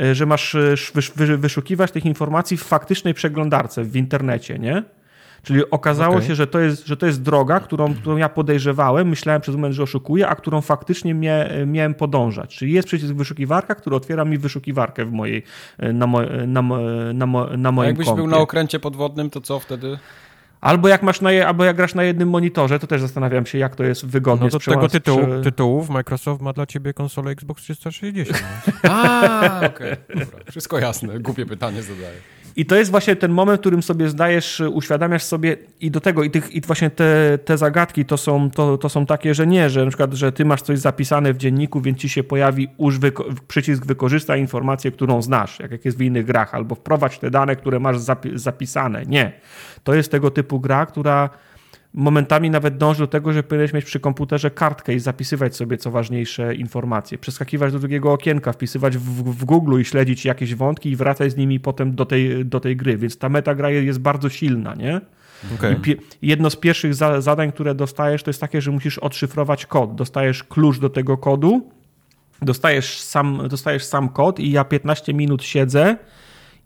e, 0.00 0.14
że 0.14 0.26
masz 0.26 0.54
e, 0.54 0.74
wyszukiwać 1.36 1.92
tych 1.92 2.06
informacji 2.06 2.56
w 2.56 2.62
faktycznej 2.62 3.14
przeglądarce 3.14 3.84
w 3.84 3.96
internecie, 3.96 4.58
nie? 4.58 4.82
Czyli 5.42 5.70
okazało 5.70 6.14
okay. 6.14 6.26
się, 6.26 6.34
że 6.34 6.46
to, 6.46 6.60
jest, 6.60 6.86
że 6.86 6.96
to 6.96 7.06
jest 7.06 7.22
droga, 7.22 7.60
którą, 7.60 7.94
którą 7.94 8.16
ja 8.16 8.28
podejrzewałem, 8.28 9.08
myślałem 9.08 9.40
przez 9.40 9.54
moment, 9.54 9.74
że 9.74 9.82
oszukuję, 9.82 10.28
a 10.28 10.34
którą 10.34 10.60
faktycznie 10.60 11.14
mia, 11.14 11.34
miałem 11.66 11.94
podążać. 11.94 12.56
Czyli 12.56 12.72
jest 12.72 12.88
przycisk 12.88 13.14
wyszukiwarka, 13.14 13.74
który 13.74 13.96
otwiera 13.96 14.24
mi 14.24 14.38
wyszukiwarkę 14.38 15.04
w 15.04 15.12
mojej, 15.12 15.42
na, 15.78 16.06
mo, 16.06 16.20
na, 16.46 16.62
na, 17.14 17.26
na 17.56 17.72
moim 17.72 17.78
a 17.78 17.86
jakbyś 17.86 18.06
kompie. 18.06 18.22
był 18.22 18.30
na 18.30 18.38
okręcie 18.38 18.80
podwodnym, 18.80 19.30
to 19.30 19.40
co 19.40 19.58
wtedy? 19.58 19.98
Albo 20.60 20.88
jak 20.88 21.02
masz 21.02 21.20
na 21.20 21.32
je, 21.32 21.46
albo 21.46 21.64
jak 21.64 21.76
grasz 21.76 21.94
na 21.94 22.04
jednym 22.04 22.28
monitorze, 22.28 22.78
to 22.78 22.86
też 22.86 23.00
zastanawiam 23.00 23.46
się, 23.46 23.58
jak 23.58 23.76
to 23.76 23.84
jest 23.84 24.06
wygodnie. 24.06 24.44
No 24.44 24.50
do 24.50 24.58
tego 24.58 24.88
tytułu, 24.88 25.26
przy... 25.26 25.40
tytułów 25.42 25.90
Microsoft 25.90 26.42
ma 26.42 26.52
dla 26.52 26.66
ciebie 26.66 26.94
konsolę 26.94 27.30
Xbox 27.30 27.62
360. 27.62 28.38
A, 28.82 29.60
okej. 29.74 29.92
Okay. 29.92 30.26
Wszystko 30.50 30.78
jasne. 30.78 31.20
Głupie 31.20 31.46
pytanie 31.46 31.82
zadaję. 31.82 32.16
I 32.56 32.66
to 32.66 32.76
jest 32.76 32.90
właśnie 32.90 33.16
ten 33.16 33.32
moment, 33.32 33.58
w 33.58 33.60
którym 33.60 33.82
sobie 33.82 34.08
zdajesz, 34.08 34.62
uświadamiasz 34.72 35.22
sobie 35.22 35.56
i 35.80 35.90
do 35.90 36.00
tego, 36.00 36.22
i, 36.22 36.30
tych, 36.30 36.52
i 36.52 36.60
właśnie 36.60 36.90
te, 36.90 37.38
te 37.44 37.58
zagadki 37.58 38.04
to 38.04 38.16
są, 38.16 38.50
to, 38.50 38.78
to 38.78 38.88
są 38.88 39.06
takie, 39.06 39.34
że 39.34 39.46
nie, 39.46 39.70
że 39.70 39.84
na 39.84 39.90
przykład, 39.90 40.14
że 40.14 40.32
ty 40.32 40.44
masz 40.44 40.62
coś 40.62 40.78
zapisane 40.78 41.32
w 41.32 41.36
dzienniku, 41.36 41.80
więc 41.80 41.98
ci 41.98 42.08
się 42.08 42.22
pojawi 42.22 42.68
uż 42.76 42.98
wyko 42.98 43.24
przycisk 43.48 43.86
wykorzystaj 43.86 44.40
informację, 44.40 44.90
którą 44.90 45.22
znasz, 45.22 45.60
jak, 45.60 45.70
jak 45.70 45.84
jest 45.84 45.98
w 45.98 46.02
innych 46.02 46.26
grach, 46.26 46.54
albo 46.54 46.74
wprowadź 46.74 47.18
te 47.18 47.30
dane, 47.30 47.56
które 47.56 47.80
masz 47.80 47.98
zapi 47.98 48.30
zapisane. 48.34 49.06
Nie. 49.06 49.32
To 49.84 49.94
jest 49.94 50.10
tego 50.10 50.30
typu 50.30 50.60
gra, 50.60 50.86
która 50.86 51.30
momentami 51.94 52.50
nawet 52.50 52.76
dąży 52.76 53.00
do 53.00 53.06
tego, 53.06 53.32
że 53.32 53.42
powinieneś 53.42 53.72
mieć 53.72 53.84
przy 53.84 54.00
komputerze 54.00 54.50
kartkę 54.50 54.94
i 54.94 54.98
zapisywać 54.98 55.56
sobie 55.56 55.78
co 55.78 55.90
ważniejsze 55.90 56.54
informacje, 56.54 57.18
przeskakiwać 57.18 57.72
do 57.72 57.78
drugiego 57.78 58.12
okienka, 58.12 58.52
wpisywać 58.52 58.98
w, 58.98 59.22
w 59.22 59.44
Google 59.44 59.80
i 59.80 59.84
śledzić 59.84 60.24
jakieś 60.24 60.54
wątki 60.54 60.90
i 60.90 60.96
wracać 60.96 61.32
z 61.32 61.36
nimi 61.36 61.60
potem 61.60 61.94
do 61.94 62.06
tej, 62.06 62.46
do 62.46 62.60
tej 62.60 62.76
gry, 62.76 62.96
więc 62.96 63.18
ta 63.18 63.28
metagra 63.28 63.70
jest 63.70 63.98
bardzo 63.98 64.28
silna, 64.28 64.74
nie? 64.74 65.00
Okay. 65.54 65.76
jedno 66.22 66.50
z 66.50 66.56
pierwszych 66.56 66.94
za 66.94 67.20
zadań, 67.20 67.52
które 67.52 67.74
dostajesz, 67.74 68.22
to 68.22 68.30
jest 68.30 68.40
takie, 68.40 68.60
że 68.60 68.70
musisz 68.70 68.98
odszyfrować 68.98 69.66
kod. 69.66 69.94
Dostajesz 69.94 70.44
klucz 70.44 70.78
do 70.78 70.90
tego 70.90 71.18
kodu, 71.18 71.70
dostajesz 72.42 73.00
sam, 73.00 73.48
dostajesz 73.48 73.84
sam 73.84 74.08
kod 74.08 74.40
i 74.40 74.50
ja 74.50 74.64
15 74.64 75.14
minut 75.14 75.44
siedzę 75.44 75.96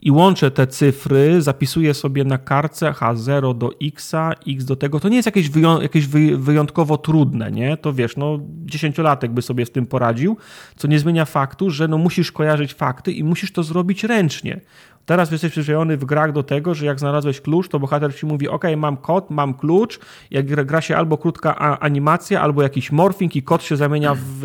i 0.03 0.11
łączę 0.11 0.51
te 0.51 0.67
cyfry, 0.67 1.43
zapisuję 1.43 1.95
sobie 1.95 2.25
na 2.25 2.39
kartce 2.39 2.91
H0 2.91 3.59
do 3.59 3.71
X, 3.83 4.13
X 4.49 4.65
do 4.65 4.77
tego. 4.77 5.01
To 5.01 5.09
nie 5.09 5.17
jest 5.17 5.27
jakieś, 5.27 5.51
jakieś 5.83 6.07
wyjątkowo 6.37 6.99
trudne, 6.99 7.53
nie? 7.53 7.77
To 7.77 7.93
wiesz, 7.93 8.17
no 8.17 8.39
dziesięciolatek 8.65 9.33
by 9.33 9.43
sobie 9.43 9.67
z 9.67 9.71
tym 9.71 9.87
poradził, 9.87 10.37
co 10.77 10.89
nie 10.89 10.99
zmienia 10.99 11.25
faktu, 11.25 11.71
że 11.71 11.89
no 11.89 11.99
musisz 11.99 12.33
kojarzyć 12.33 12.75
fakty 12.75 13.13
i 13.13 13.25
musisz 13.25 13.53
to 13.53 13.63
zrobić 13.63 14.05
ręcznie. 14.05 14.61
Teraz 15.07 15.31
jesteś 15.31 15.51
przyzwyczajony 15.51 15.97
w 15.97 16.05
grach 16.05 16.33
do 16.33 16.43
tego, 16.43 16.75
że 16.75 16.87
jak 16.87 17.01
znalazłeś 17.01 17.41
klucz, 17.41 17.69
to 17.69 17.79
bohater 17.79 18.17
ci 18.17 18.27
mówi: 18.27 18.49
OK, 18.49 18.65
mam 18.77 18.97
kod, 18.97 19.31
mam 19.31 19.55
klucz. 19.55 20.01
Jak 20.31 20.67
gra 20.67 20.81
się 20.81 20.97
albo 20.97 21.19
krótka 21.19 21.79
animacja, 21.81 22.41
albo 22.41 22.63
jakiś 22.63 22.93
morfing 22.93 23.37
i 23.37 23.43
kod 23.43 23.63
się 23.63 23.77
zamienia 23.77 24.15
w, 24.15 24.41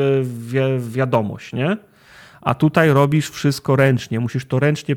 w 0.80 0.94
wiadomość, 0.94 1.54
nie? 1.54 1.78
A 2.42 2.56
tutaj 2.56 2.90
robisz 2.90 3.30
wszystko 3.30 3.76
ręcznie, 3.76 4.20
musisz 4.20 4.46
to 4.46 4.60
ręcznie, 4.60 4.96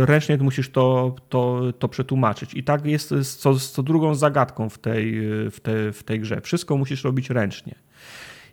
ręcznie 0.00 0.36
musisz 0.36 0.70
to, 0.70 1.14
to, 1.28 1.62
to 1.78 1.88
przetłumaczyć. 1.88 2.54
I 2.54 2.64
tak 2.64 2.86
jest 2.86 3.08
z 3.10 3.36
co, 3.36 3.58
z 3.58 3.70
co 3.70 3.82
drugą 3.82 4.14
zagadką 4.14 4.68
w 4.68 4.78
tej, 4.78 5.20
w, 5.50 5.60
te, 5.62 5.92
w 5.92 6.02
tej 6.02 6.20
grze. 6.20 6.40
Wszystko 6.40 6.76
musisz 6.76 7.04
robić 7.04 7.30
ręcznie. 7.30 7.74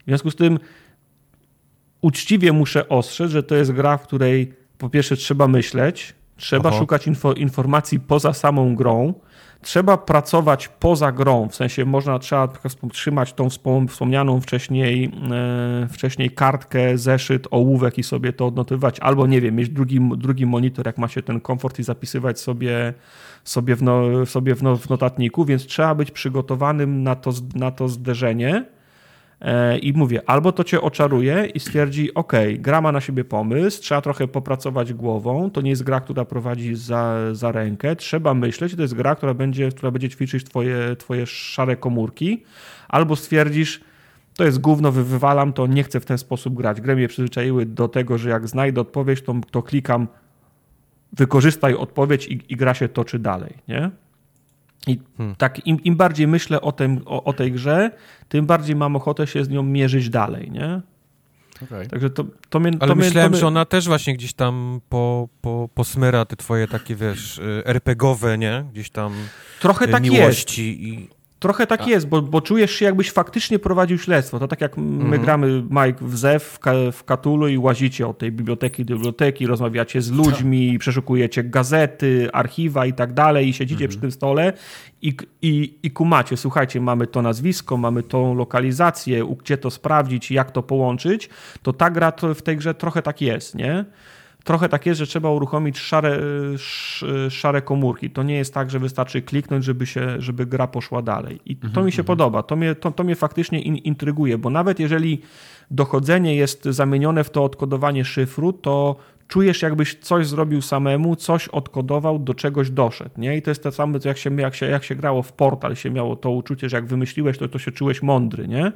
W 0.01 0.05
związku 0.05 0.31
z 0.31 0.35
tym 0.35 0.59
uczciwie 2.01 2.53
muszę 2.53 2.89
ostrzec, 2.89 3.31
że 3.31 3.43
to 3.43 3.55
jest 3.55 3.71
gra, 3.71 3.97
w 3.97 4.03
której 4.03 4.53
po 4.77 4.89
pierwsze 4.89 5.15
trzeba 5.15 5.47
myśleć, 5.47 6.13
trzeba 6.37 6.69
Oho. 6.69 6.79
szukać 6.79 7.07
info, 7.07 7.33
informacji 7.33 7.99
poza 7.99 8.33
samą 8.33 8.75
grą, 8.75 9.13
trzeba 9.61 9.97
pracować 9.97 10.67
poza 10.67 11.11
grą, 11.11 11.49
w 11.49 11.55
sensie 11.55 11.85
można, 11.85 12.19
trzeba 12.19 12.47
trzymać 12.91 13.33
tą 13.33 13.49
wspomnianą 13.87 14.41
wcześniej, 14.41 15.11
e, 15.31 15.87
wcześniej 15.87 16.31
kartkę, 16.31 16.97
zeszyt, 16.97 17.47
ołówek 17.51 17.97
i 17.97 18.03
sobie 18.03 18.33
to 18.33 18.47
odnotywać, 18.47 18.99
albo 18.99 19.27
nie 19.27 19.41
wiem, 19.41 19.55
mieć 19.55 19.69
drugi, 19.69 19.99
drugi 20.17 20.45
monitor, 20.45 20.85
jak 20.85 20.97
ma 20.97 21.07
się 21.07 21.21
ten 21.21 21.41
komfort 21.41 21.79
i 21.79 21.83
zapisywać 21.83 22.39
sobie, 22.39 22.93
sobie, 23.43 23.75
w, 23.75 23.83
no, 23.83 24.25
sobie 24.25 24.55
w, 24.55 24.63
no, 24.63 24.77
w 24.77 24.89
notatniku, 24.89 25.45
więc 25.45 25.65
trzeba 25.65 25.95
być 25.95 26.11
przygotowanym 26.11 27.03
na 27.03 27.15
to, 27.15 27.31
na 27.55 27.71
to 27.71 27.89
zderzenie 27.89 28.65
I 29.81 29.93
mówię, 29.93 30.21
albo 30.25 30.51
to 30.51 30.63
cię 30.63 30.81
oczaruje 30.81 31.45
i 31.53 31.59
stwierdzi, 31.59 32.13
ok, 32.13 32.33
gra 32.53 32.81
ma 32.81 32.91
na 32.91 33.01
siebie 33.01 33.23
pomysł, 33.23 33.81
trzeba 33.81 34.01
trochę 34.01 34.27
popracować 34.27 34.93
głową, 34.93 35.51
to 35.51 35.61
nie 35.61 35.69
jest 35.69 35.83
gra, 35.83 35.99
która 35.99 36.25
prowadzi 36.25 36.75
za, 36.75 37.17
za 37.31 37.51
rękę, 37.51 37.95
trzeba 37.95 38.33
myśleć, 38.33 38.75
to 38.75 38.81
jest 38.81 38.93
gra, 38.93 39.15
która 39.15 39.33
będzie, 39.33 39.69
która 39.69 39.91
będzie 39.91 40.09
ćwiczyć 40.09 40.43
twoje, 40.43 40.95
twoje 40.95 41.25
szare 41.25 41.75
komórki, 41.75 42.43
albo 42.89 43.15
stwierdzisz, 43.15 43.81
to 44.35 44.43
jest 44.43 44.61
gówno, 44.61 44.91
wywalam 44.91 45.53
to, 45.53 45.67
nie 45.67 45.83
chcę 45.83 45.99
w 45.99 46.05
ten 46.05 46.17
sposób 46.17 46.53
grać. 46.53 46.81
Gry 46.81 46.95
mnie 46.95 47.07
przyzwyczaiły 47.07 47.65
do 47.65 47.87
tego, 47.87 48.17
że 48.17 48.29
jak 48.29 48.47
znajdę 48.47 48.81
odpowiedź, 48.81 49.21
to, 49.21 49.35
to 49.51 49.63
klikam 49.63 50.07
wykorzystaj 51.13 51.75
odpowiedź 51.75 52.27
i, 52.27 52.41
i 52.49 52.55
gra 52.55 52.73
się 52.73 52.87
toczy 52.89 53.19
dalej, 53.19 53.53
nie? 53.67 53.91
I 54.87 54.99
hmm. 55.17 55.35
tak 55.35 55.67
im, 55.67 55.83
im, 55.83 55.95
bardziej 55.95 56.27
myślę 56.27 56.61
o, 56.61 56.71
tym, 56.71 57.01
o, 57.05 57.23
o, 57.23 57.33
tej 57.33 57.51
grze, 57.51 57.91
tym 58.29 58.45
bardziej 58.45 58.75
mam 58.75 58.95
ochotę 58.95 59.27
się 59.27 59.45
z 59.45 59.49
nią 59.49 59.63
mierzyć 59.63 60.09
dalej, 60.09 60.51
nie? 60.51 60.81
Okay. 61.63 61.87
Także 61.87 62.09
to, 62.09 62.23
to 62.49 62.59
mnie, 62.59 62.71
Ale 62.79 62.89
to 62.89 62.95
myślałem, 62.95 63.31
mnie... 63.31 63.39
że 63.39 63.47
ona 63.47 63.65
też 63.65 63.87
właśnie 63.87 64.13
gdzieś 64.13 64.33
tam 64.33 64.81
po, 64.89 65.29
po, 65.41 65.69
posmyra 65.73 66.25
te 66.25 66.35
twoje 66.35 66.67
takie, 66.67 66.95
wiesz, 66.95 67.37
y, 67.37 67.63
RPGowe, 67.65 68.37
nie? 68.37 68.65
Gdzieś 68.71 68.89
tam 68.89 69.13
Trochę 69.59 69.87
tak 69.87 70.03
miłości 70.03 70.67
jest. 70.67 70.81
i 70.81 71.20
Trochę 71.41 71.67
tak 71.67 71.81
A. 71.81 71.89
jest, 71.89 72.07
bo, 72.07 72.21
bo 72.21 72.41
czujesz 72.41 72.71
się 72.71 72.85
jakbyś 72.85 73.11
faktycznie 73.11 73.59
prowadził 73.59 73.97
śledztwo. 73.97 74.39
To 74.39 74.47
tak 74.47 74.61
jak 74.61 74.77
my 74.77 75.03
mhm. 75.03 75.21
gramy, 75.21 75.63
Mike, 75.69 76.05
w 76.05 76.17
ZEW, 76.17 76.59
w, 76.91 77.03
Katulu 77.03 77.47
i 77.47 77.57
łazicie 77.57 78.07
od 78.07 78.17
tej 78.17 78.31
biblioteki 78.31 78.85
do 78.85 78.95
biblioteki, 78.95 79.47
rozmawiacie 79.47 80.01
z 80.01 80.11
ludźmi, 80.11 80.79
przeszukujecie 80.79 81.43
gazety, 81.43 82.29
archiwa 82.33 82.85
i 82.85 82.93
tak 82.93 83.13
dalej 83.13 83.47
i 83.47 83.53
siedzicie 83.53 83.85
mhm. 83.85 83.89
przy 83.89 83.99
tym 83.99 84.11
stole 84.11 84.53
i, 85.01 85.17
i, 85.41 85.73
i 85.83 85.91
kumacie, 85.91 86.37
słuchajcie, 86.37 86.81
mamy 86.81 87.07
to 87.07 87.21
nazwisko, 87.21 87.77
mamy 87.77 88.03
tą 88.03 88.35
lokalizację, 88.35 89.35
gdzie 89.39 89.57
to 89.57 89.71
sprawdzić, 89.71 90.31
jak 90.31 90.51
to 90.51 90.63
połączyć, 90.63 91.29
to 91.61 91.73
ta 91.73 91.89
gra 91.89 92.11
to 92.11 92.35
w 92.35 92.41
tej 92.41 92.57
grze 92.57 92.73
trochę 92.73 93.01
tak 93.01 93.21
jest, 93.21 93.55
nie? 93.55 93.85
Trochę 94.43 94.69
tak 94.69 94.85
jest, 94.85 94.99
że 94.99 95.07
trzeba 95.07 95.29
uruchomić 95.29 95.79
szare, 95.79 96.19
szare 97.29 97.61
komórki. 97.61 98.09
To 98.09 98.23
nie 98.23 98.35
jest 98.35 98.53
tak, 98.53 98.71
że 98.71 98.79
wystarczy 98.79 99.21
kliknąć, 99.21 99.65
żeby, 99.65 99.85
się, 99.85 100.21
żeby 100.21 100.45
gra 100.45 100.67
poszła 100.67 101.01
dalej. 101.01 101.39
I 101.45 101.55
to 101.55 101.67
mhm, 101.67 101.85
mi 101.85 101.91
się 101.91 102.01
mhm. 102.01 102.05
podoba. 102.05 102.43
To 102.43 102.55
mnie, 102.55 102.75
to, 102.75 102.91
to 102.91 103.03
mnie 103.03 103.15
faktycznie 103.15 103.61
in, 103.61 103.75
intryguje, 103.75 104.37
bo 104.37 104.49
nawet 104.49 104.79
jeżeli 104.79 105.21
dochodzenie 105.71 106.35
jest 106.35 106.65
zamienione 106.65 107.23
w 107.23 107.29
to 107.29 107.43
odkodowanie 107.43 108.05
szyfru, 108.05 108.53
to 108.53 108.95
czujesz, 109.31 109.61
jakbyś 109.61 109.95
coś 109.95 110.27
zrobił 110.27 110.61
samemu, 110.61 111.15
coś 111.15 111.47
odkodował, 111.47 112.19
do 112.19 112.33
czegoś 112.33 112.69
doszedł. 112.69 113.11
Nie? 113.17 113.37
I 113.37 113.41
to 113.41 113.51
jest 113.51 113.63
to 113.63 113.71
samo, 113.71 113.99
jak 114.05 114.17
się, 114.17 114.35
jak, 114.35 114.55
się, 114.55 114.65
jak 114.65 114.83
się 114.83 114.95
grało 114.95 115.23
w 115.23 115.33
portal, 115.33 115.75
się 115.75 115.89
miało 115.91 116.15
to 116.15 116.31
uczucie, 116.31 116.69
że 116.69 116.77
jak 116.77 116.85
wymyśliłeś, 116.85 117.37
to, 117.37 117.47
to 117.47 117.59
się 117.59 117.71
czułeś 117.71 118.01
mądry. 118.01 118.47
Nie? 118.47 118.71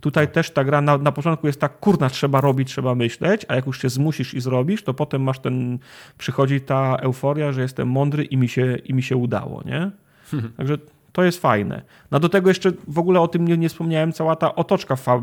Tutaj 0.00 0.28
też 0.28 0.50
ta 0.50 0.64
gra 0.64 0.80
na, 0.80 0.98
na 0.98 1.12
początku 1.12 1.46
jest 1.46 1.60
tak, 1.60 1.80
kurna, 1.80 2.10
trzeba 2.10 2.40
robić, 2.40 2.68
trzeba 2.68 2.94
myśleć, 2.94 3.46
a 3.48 3.54
jak 3.54 3.66
już 3.66 3.82
się 3.82 3.88
zmusisz 3.88 4.34
i 4.34 4.40
zrobisz, 4.40 4.82
to 4.82 4.94
potem 4.94 5.22
masz 5.22 5.38
ten, 5.38 5.78
przychodzi 6.18 6.60
ta 6.60 6.96
euforia, 6.96 7.52
że 7.52 7.62
jestem 7.62 7.88
mądry 7.88 8.24
i 8.24 8.36
mi 8.36 8.48
się, 8.48 8.76
i 8.84 8.94
mi 8.94 9.02
się 9.02 9.16
udało. 9.16 9.62
Nie? 9.66 9.90
Także 10.56 10.78
to 11.12 11.24
jest 11.24 11.40
fajne. 11.40 11.82
No 12.10 12.20
do 12.20 12.28
tego 12.28 12.50
jeszcze 12.50 12.72
w 12.88 12.98
ogóle 12.98 13.20
o 13.20 13.28
tym 13.28 13.48
nie, 13.48 13.58
nie 13.58 13.68
wspomniałem, 13.68 14.12
cała 14.12 14.36
ta 14.36 14.54
otoczka 14.54 14.96
fa, 14.96 15.20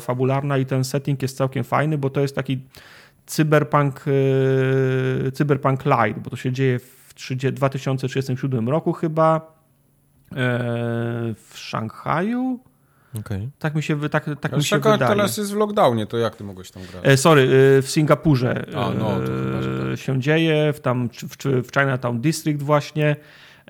fabularna 0.00 0.58
i 0.58 0.66
ten 0.66 0.84
setting 0.84 1.22
jest 1.22 1.36
całkiem 1.36 1.64
fajny, 1.64 1.98
bo 1.98 2.10
to 2.10 2.20
jest 2.20 2.34
taki 2.34 2.60
cyberpunk, 3.26 4.04
e, 5.26 5.32
cyberpunk 5.32 5.84
light, 5.84 6.22
bo 6.22 6.30
to 6.30 6.36
się 6.36 6.52
dzieje 6.52 6.78
w 6.78 7.14
2037 7.52 8.68
roku 8.68 8.92
chyba 8.92 9.36
e, 9.36 10.38
w 11.34 11.52
Szanghaju. 11.54 12.60
Okay. 13.20 13.50
Tak 13.58 13.74
mi 13.74 13.82
się, 13.82 14.08
tak, 14.08 14.30
tak 14.40 14.56
mi 14.56 14.64
się 14.64 14.76
wydaje. 14.78 14.98
teraz 14.98 15.36
jest 15.36 15.52
w 15.52 15.56
lockdownie, 15.56 16.06
to 16.06 16.18
jak 16.18 16.36
ty 16.36 16.44
mogłeś 16.44 16.70
tam 16.70 16.82
grać? 16.82 17.02
E, 17.04 17.16
sorry, 17.16 17.48
w 17.82 17.86
Singapurze 17.90 18.64
A, 18.76 18.90
no, 18.90 19.20
to 19.20 19.26
tak. 19.90 20.00
się 20.00 20.20
dzieje, 20.20 20.72
w, 20.72 20.80
tam, 20.80 21.08
w, 21.08 21.36
w 21.68 21.72
Chinatown 21.72 22.20
District 22.20 22.62
właśnie. 22.62 23.16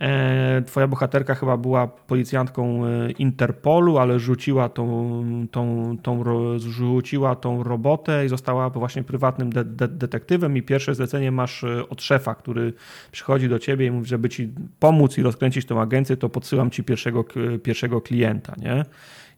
E, 0.02 0.62
twoja 0.66 0.86
bohaterka 0.86 1.34
chyba 1.34 1.56
była 1.56 1.86
policjantką 1.86 2.86
e, 2.86 3.10
Interpolu, 3.10 3.98
ale 3.98 4.18
rzuciła 4.18 4.68
tą, 4.68 5.24
tą, 5.50 5.96
tą, 6.02 6.24
rzuciła 6.58 7.36
tą 7.36 7.62
robotę 7.62 8.26
i 8.26 8.28
została 8.28 8.70
właśnie 8.70 9.02
prywatnym 9.02 9.52
de 9.52 9.64
de 9.64 9.88
detektywem 9.88 10.56
i 10.56 10.62
pierwsze 10.62 10.94
zlecenie 10.94 11.32
masz 11.32 11.64
e, 11.64 11.88
od 11.88 12.02
szefa, 12.02 12.34
który 12.34 12.72
przychodzi 13.12 13.48
do 13.48 13.58
ciebie 13.58 13.86
i 13.86 13.90
mówi, 13.90 14.06
żeby 14.06 14.28
ci 14.28 14.52
pomóc 14.78 15.18
i 15.18 15.22
rozkręcić 15.22 15.66
tą 15.66 15.80
agencję, 15.80 16.16
to 16.16 16.28
podsyłam 16.28 16.70
ci 16.70 16.84
pierwszego, 16.84 17.24
pierwszego 17.62 18.00
klienta, 18.00 18.54
nie? 18.58 18.84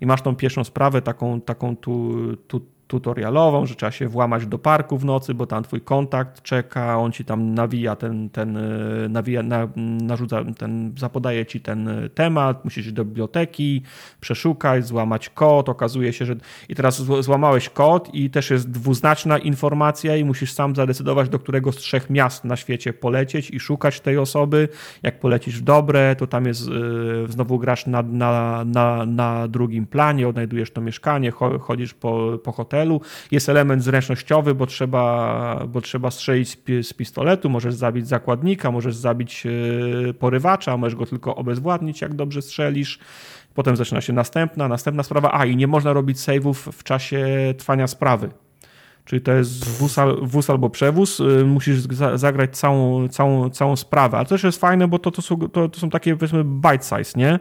I 0.01 0.07
masz 0.07 0.23
tą 0.23 0.36
pierwszą 0.36 0.65
sprawę, 0.65 1.03
taką, 1.03 1.41
taką 1.41 1.77
tu, 1.77 2.16
tu, 2.49 2.61
tutorialową, 2.95 3.66
że 3.66 3.75
trzeba 3.75 3.93
się 3.93 4.09
włamać 4.09 4.47
do 4.47 4.59
parku 4.59 4.99
w 4.99 5.05
nocy, 5.05 5.35
bo 5.35 5.47
tam 5.47 5.65
twój 5.65 5.81
kontakt 5.81 6.43
czeka, 6.43 6.99
on 6.99 7.12
ci 7.12 7.25
tam 7.25 7.55
nawija 7.55 7.97
ten, 7.97 8.31
ten 8.31 8.57
e, 8.57 9.09
nawija, 9.09 9.43
na, 9.43 9.69
narzuca, 9.77 10.45
ten, 10.59 10.93
zapodaje 10.99 11.47
ci 11.47 11.61
ten 11.61 11.89
e, 11.89 12.09
temat, 12.09 12.65
musisz 12.65 12.87
iść 12.87 12.95
do 12.95 13.05
biblioteki, 13.05 13.83
przeszukać, 14.21 14.87
złamać 14.87 15.29
kod, 15.29 15.69
okazuje 15.69 16.12
się, 16.12 16.25
że 16.25 16.37
i 16.69 16.75
teraz 16.75 17.03
złamałeś 17.21 17.69
kod 17.69 18.15
i 18.15 18.31
też 18.31 18.51
jest 18.51 18.71
dwuznaczna 18.71 19.39
informacja 19.39 20.16
i 20.16 20.25
musisz 20.25 20.53
sam 20.53 20.75
zadecydować, 20.75 21.29
do 21.29 21.39
którego 21.39 21.73
z 21.73 21.77
trzech 21.77 22.11
miast 22.11 22.45
na 22.45 22.57
świecie 22.57 22.93
polecieć 22.93 23.51
i 23.51 23.61
szukać 23.61 24.01
tej 24.01 24.19
osoby. 24.19 24.69
Jak 25.03 25.21
polecisz 25.21 25.59
w 25.59 25.62
dobre, 25.62 26.16
to 26.16 26.27
tam 26.27 26.47
jest, 26.47 26.69
yy, 26.69 27.27
znowu 27.29 27.59
grasz 27.59 27.87
na, 27.87 28.03
na, 28.03 28.65
na, 28.65 29.07
na 29.07 29.49
drugim 29.49 29.87
planie, 29.87 30.29
odnajdujesz 30.29 30.71
to 30.71 30.81
mieszkanie, 30.81 31.31
chodzisz 31.61 31.95
po, 31.95 32.39
po 32.45 32.53
hotelu, 32.53 32.84
Jest 33.31 33.48
element 33.48 33.82
zręcznościowy, 33.82 34.55
bo 34.55 34.66
trzeba, 34.66 35.66
bo 35.69 35.81
trzeba 35.81 36.11
strzelić 36.11 36.59
z, 36.82 36.93
pistoletu, 36.93 37.51
możesz 37.51 37.74
zabić 37.74 38.09
zakładnika, 38.09 38.70
możesz 38.70 38.97
zabić 38.97 39.47
e, 39.47 40.15
porywacza, 40.15 40.77
możesz 40.77 40.97
go 40.97 41.06
tylko 41.06 41.36
obezwładnić, 41.36 42.01
jak 42.01 42.15
dobrze 42.15 42.43
strzelisz. 42.43 42.98
Potem 43.55 43.77
zaczyna 43.77 44.01
się 44.01 44.12
następna, 44.12 44.69
następna 44.69 45.02
sprawa. 45.02 45.31
A, 45.32 45.47
i 45.47 45.56
nie 45.56 45.66
można 45.66 45.93
robić 45.93 46.19
save'ów 46.19 46.55
w 46.73 46.85
czasie 46.85 47.27
trwania 47.59 47.86
sprawy. 47.86 48.31
Czyli 49.05 49.23
to 49.23 49.32
jest 49.32 49.65
wóz, 49.65 49.97
wóz 50.23 50.51
albo 50.51 50.70
przewóz, 50.70 51.20
e, 51.20 51.44
musisz 51.44 51.78
zagrać 52.15 52.56
całą, 52.56 53.09
całą, 53.09 53.51
całą 53.51 53.77
sprawę. 53.77 54.16
Ale 54.16 54.27
to 54.27 54.28
też 54.28 54.44
jest 54.44 54.61
fajne, 54.61 54.89
bo 54.89 54.98
to, 54.98 55.11
to, 55.11 55.23
są, 55.23 55.36
to, 55.36 55.69
to 55.69 55.81
są 55.81 55.90
takie 55.90 56.16
powiedzmy 56.16 56.44
bite 56.44 56.85
size, 56.85 57.19
nie? 57.19 57.39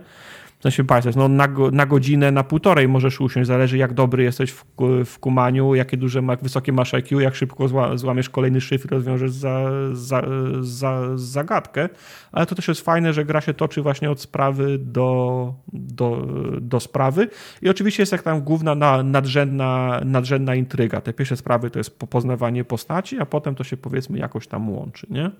Sensie 0.63 0.83
Państwa, 0.83 1.11
no 1.15 1.27
na, 1.27 1.47
na 1.71 1.85
godzinę, 1.85 2.31
na 2.31 2.43
półtorej 2.43 2.87
możesz 2.87 3.21
usiąść, 3.21 3.47
zależy 3.47 3.77
jak 3.77 3.93
dobry 3.93 4.23
jesteś 4.23 4.51
w, 4.51 4.65
w 5.05 5.19
kumaniu, 5.19 5.75
jakie 5.75 5.97
duże, 5.97 6.21
jak 6.27 6.43
wysokie 6.43 6.71
masz 6.71 6.93
IQ, 6.93 7.19
jak 7.19 7.35
szybko 7.35 7.67
zła, 7.67 7.97
złamiesz 7.97 8.29
kolejny 8.29 8.61
szyfr 8.61 8.85
i 8.85 8.89
rozwiążesz 8.89 9.31
za, 9.31 9.69
za, 9.93 10.23
za, 10.61 11.17
zagadkę, 11.17 11.89
ale 12.31 12.45
to 12.45 12.55
też 12.55 12.67
jest 12.67 12.81
fajne, 12.81 13.13
że 13.13 13.25
gra 13.25 13.41
się 13.41 13.53
toczy 13.53 13.81
właśnie 13.81 14.11
od 14.11 14.21
sprawy 14.21 14.77
do, 14.79 15.53
do, 15.73 16.27
do 16.61 16.79
sprawy 16.79 17.27
i 17.61 17.69
oczywiście 17.69 18.01
jest 18.01 18.11
jak 18.11 18.23
tam 18.23 18.41
główna 18.41 18.75
na, 18.75 19.03
nadrzędna, 19.03 20.01
nadrzędna 20.05 20.55
intryga. 20.55 21.01
Te 21.01 21.13
pierwsze 21.13 21.37
sprawy 21.37 21.69
to 21.69 21.79
jest 21.79 21.99
poznawanie 21.99 22.63
postaci, 22.63 23.19
a 23.19 23.25
potem 23.25 23.55
to 23.55 23.63
się 23.63 23.77
powiedzmy 23.77 24.19
jakoś 24.19 24.47
tam 24.47 24.69
łączy, 24.69 25.07
nie? 25.09 25.31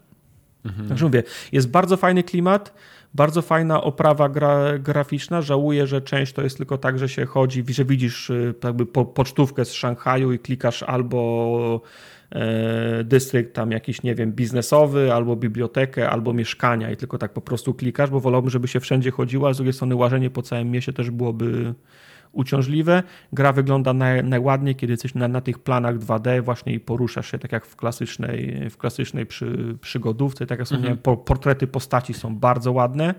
Mhm. 0.66 0.90
Także 0.90 1.06
mówię, 1.06 1.24
jest 1.52 1.72
bardzo 1.72 1.98
fajny 1.98 2.24
klimat, 2.24 2.74
bardzo 3.14 3.42
fajna 3.42 3.84
oprawa 3.84 4.30
gra, 4.30 4.80
graficzna. 4.80 5.42
Żałuję, 5.42 5.88
że 5.88 6.02
część 6.02 6.34
to 6.34 6.42
jest 6.42 6.58
tylko 6.58 6.78
tak, 6.78 7.00
że 7.00 7.10
się 7.10 7.26
chodzi, 7.26 7.64
że 7.70 7.86
widzisz 7.86 8.30
y, 8.30 8.54
jakby 8.64 8.86
po, 8.86 9.06
pocztówkę 9.06 9.66
z 9.66 9.74
Szanghaju 9.74 10.32
i 10.32 10.40
klikasz 10.40 10.84
albo 10.84 11.82
e, 12.32 13.04
dystrykt 13.04 13.56
tam 13.56 13.72
jakiś, 13.72 14.04
nie 14.04 14.16
wiem, 14.16 14.32
biznesowy, 14.32 15.14
albo 15.14 15.36
bibliotekę, 15.36 16.10
albo 16.10 16.34
mieszkania 16.34 16.92
i 16.92 16.98
tylko 16.98 17.18
tak 17.18 17.34
po 17.34 17.42
prostu 17.42 17.74
klikasz, 17.74 18.10
bo 18.10 18.20
wolałbym, 18.20 18.50
żeby 18.50 18.68
się 18.68 18.80
wszędzie 18.80 19.12
chodziło, 19.12 19.50
a 19.50 19.54
z 19.54 19.58
drugiej 19.58 19.74
strony 19.74 19.96
łażenie 19.96 20.30
po 20.30 20.42
całym 20.42 20.72
mieście 20.72 20.94
też 20.94 21.12
byłoby 21.12 21.74
uciążliwe. 22.34 23.04
Gra 23.34 23.54
wygląda 23.54 23.94
naj, 23.94 24.24
najładniej, 24.24 24.76
kiedy 24.76 24.94
jesteś 24.94 25.16
na, 25.16 25.28
na, 25.28 25.42
tych 25.42 25.60
planach 25.60 25.98
2D 25.98 26.42
właśnie 26.42 26.74
i 26.74 26.80
poruszasz 26.80 27.32
się 27.32 27.40
tak 27.40 27.52
jak 27.52 27.66
w 27.66 27.76
klasycznej, 27.76 28.70
w 28.70 28.78
klasycznej 28.78 29.26
przy, 29.26 29.78
przygodówce. 29.82 30.46
Tak 30.46 30.60
jak 30.60 30.66
wspomniałem, 30.66 30.98
mhm. 30.98 31.18
portrety 31.18 31.68
postaci 31.68 32.14
są 32.14 32.36
bardzo 32.36 32.72
ładne. 32.72 33.16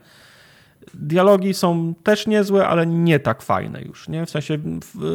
Dialogi 0.95 1.55
są 1.55 1.95
też 2.03 2.27
niezłe, 2.27 2.69
ale 2.69 2.87
nie 2.87 3.21
tak 3.21 3.43
fajne 3.43 3.83
już. 3.83 4.09
Nie? 4.09 4.27
W 4.27 4.31
sensie 4.31 4.59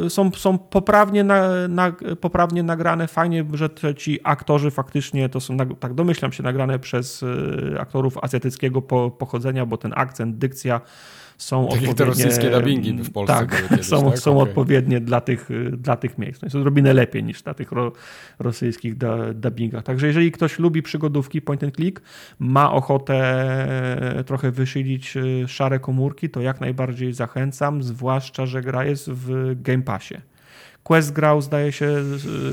są, 0.09 0.31
są 0.31 0.57
poprawnie, 0.57 1.23
na, 1.23 1.67
na, 1.67 1.91
poprawnie 2.21 2.63
nagrane. 2.63 3.07
Fajnie, 3.07 3.45
że 3.53 3.69
ci 3.97 4.19
aktorzy 4.23 4.71
faktycznie 4.71 5.29
to 5.29 5.39
są, 5.39 5.57
tak 5.57 5.93
domyślam 5.93 6.31
się, 6.31 6.43
nagrane 6.43 6.79
przez 6.79 7.23
e, 7.23 7.79
aktorów 7.79 8.17
azjatyckiego 8.17 8.81
pochodzenia, 9.11 9.65
bo 9.65 9.77
ten 9.77 9.93
akcent, 9.95 10.37
dykcja 10.37 10.81
są 11.39 11.63
tak 11.63 11.73
odpowiednie... 11.73 11.95
te 11.95 12.05
rosyjskie 12.05 12.49
dubbingi 12.49 12.93
w 12.93 13.11
Polsce 13.11 13.33
tak, 13.33 13.69
kiedyś, 13.69 13.85
są, 13.85 14.11
tak? 14.11 14.19
są 14.19 14.31
okay. 14.31 14.49
odpowiednie 14.49 14.99
dla 14.99 15.21
tych, 15.21 15.49
dla 15.71 15.95
tych 15.95 16.17
miejsc. 16.17 16.41
No 16.41 16.45
jest 16.45 16.55
odrobinę 16.55 16.93
lepiej 16.93 17.23
niż 17.23 17.45
na 17.45 17.53
tych 17.53 17.71
ro, 17.71 17.91
rosyjskich 18.39 18.97
da, 18.97 19.33
dubbingach. 19.33 19.83
Także 19.83 20.07
jeżeli 20.07 20.31
ktoś 20.31 20.59
lubi 20.59 20.81
przygodówki 20.81 21.41
point 21.41 21.63
and 21.63 21.75
click, 21.75 22.01
ma 22.39 22.71
ochotę 22.71 23.19
trochę 24.25 24.51
wyszylić 24.51 25.17
y, 25.17 25.47
szare 25.47 25.79
komórki, 25.79 26.29
to 26.29 26.41
jak 26.41 26.61
najbardziej 26.61 27.13
zachęcam, 27.13 27.83
zwłaszcza, 27.83 28.45
że 28.45 28.61
gra 28.61 28.85
jest 28.85 29.09
w 29.11 29.55
Game 29.61 29.83
Passie. 29.83 30.15
Quest 30.83 31.13
grał, 31.13 31.41
zdaje 31.41 31.71
się, 31.71 31.95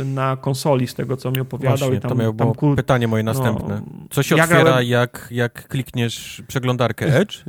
na 0.05 0.37
konsoli, 0.37 0.87
z 0.87 0.95
tego 0.95 1.17
co 1.17 1.31
mi 1.31 1.41
opowiadał. 1.41 1.79
Właśnie, 1.79 1.97
i 1.97 2.01
tam, 2.01 2.09
to 2.09 2.15
miało 2.15 2.33
tam 2.33 2.77
pytanie 2.77 3.09
moje 3.09 3.23
następne. 3.23 3.83
No, 3.87 4.07
Co 4.11 4.23
się 4.23 4.35
otwiera, 4.35 4.63
grałem... 4.63 4.87
jak, 4.87 5.29
jak 5.31 5.69
klikniesz 5.69 6.43
przeglądarkę 6.49 7.07
Edge? 7.21 7.45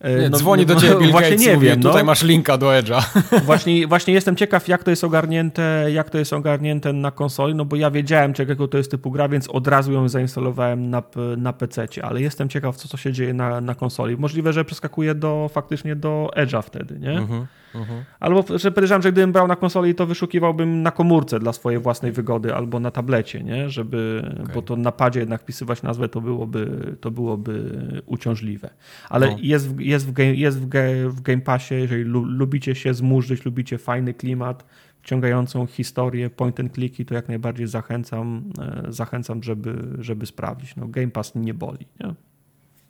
E, 0.00 0.20
nie, 0.20 0.30
no, 0.30 0.38
dzwoni 0.38 0.66
do 0.66 0.76
ciebie 0.76 0.98
Bill 0.98 1.10
właśnie 1.10 1.30
Gates, 1.30 1.46
nie 1.46 1.54
mówi, 1.54 1.66
wiem, 1.66 1.82
tutaj 1.82 2.02
no. 2.02 2.06
masz 2.06 2.22
linka 2.22 2.58
do 2.58 2.66
Edge'a. 2.66 3.02
Właśnie, 3.44 3.86
właśnie 3.86 4.14
jestem 4.14 4.36
ciekaw, 4.36 4.68
jak 4.68 4.84
to 4.84 4.90
jest 4.90 5.04
ogarnięte, 5.04 5.86
jak 5.92 6.10
to 6.10 6.18
jest 6.18 6.32
ogarnięte 6.32 6.92
na 6.92 7.10
konsoli, 7.10 7.54
no 7.54 7.64
bo 7.64 7.76
ja 7.76 7.90
wiedziałem, 7.90 8.32
czego 8.32 8.68
to 8.68 8.78
jest 8.78 8.90
typu 8.90 9.10
gra, 9.10 9.28
więc 9.28 9.48
od 9.48 9.68
razu 9.68 9.92
ją 9.92 10.08
zainstalowałem 10.08 10.90
na, 10.90 11.02
na 11.36 11.52
PC, 11.52 11.86
ale 12.02 12.20
jestem 12.20 12.48
ciekaw, 12.48 12.76
co, 12.76 12.88
co 12.88 12.96
się 12.96 13.12
dzieje 13.12 13.34
na, 13.34 13.60
na 13.60 13.74
konsoli. 13.74 14.16
Możliwe, 14.16 14.52
że 14.52 14.64
przeskakuje 14.64 15.14
do, 15.14 15.50
faktycznie 15.52 15.96
do 15.96 16.30
Edge'a 16.36 16.62
wtedy, 16.62 16.98
nie? 16.98 17.12
Mhm. 17.18 17.46
Mhm. 17.74 18.04
Albo 18.20 18.44
że 18.58 18.70
podejrzewam, 18.70 19.02
że 19.02 19.12
gdybym 19.12 19.32
brał 19.32 19.48
na 19.48 19.56
konsoli, 19.56 19.94
to 19.94 20.06
wyszukiwałbym 20.06 20.82
na 20.82 20.90
komórce 20.90 21.38
dla 21.40 21.52
swojej 21.52 21.80
własnej 21.80 22.12
wygody 22.12 22.54
albo 22.54 22.80
na 22.80 22.90
tablecie, 22.90 23.42
nie? 23.42 23.70
Żeby, 23.70 24.22
okay. 24.42 24.54
bo 24.54 24.62
to 24.62 24.76
na 24.76 24.92
padzie 24.92 25.20
jednak 25.20 25.40
wpisywać 25.40 25.82
nazwę 25.82 26.08
to 26.08 26.20
byłoby, 26.20 26.96
to 27.00 27.10
byłoby 27.10 27.82
uciążliwe. 28.06 28.70
Ale 29.08 29.30
no. 29.30 29.36
jest, 29.40 29.74
w, 29.74 29.80
jest, 29.88 30.06
w 30.06 30.12
game, 30.12 30.34
jest 30.34 30.58
w, 30.60 30.68
w 31.08 31.20
Game 31.20 31.40
Passie, 31.40 31.74
jeżeli 31.74 32.02
lu, 32.04 32.24
lubicie 32.24 32.74
się 32.74 32.94
zmurzyć, 32.94 33.44
lubicie 33.44 33.78
fajny 33.78 34.14
klimat, 34.14 34.64
wciągającą 35.02 35.66
historię, 35.66 36.30
point 36.30 36.60
and 36.60 36.74
clicki, 36.74 37.04
to 37.04 37.14
jak 37.14 37.28
najbardziej 37.28 37.66
zachęcam, 37.66 38.52
e, 38.58 38.92
zachęcam 38.92 39.42
żeby, 39.42 39.96
żeby 39.98 40.26
sprawdzić. 40.26 40.76
No, 40.76 40.88
Game 40.88 41.10
Pass 41.10 41.34
nie 41.34 41.54
boli. 41.54 41.86
Nie? 42.00 42.14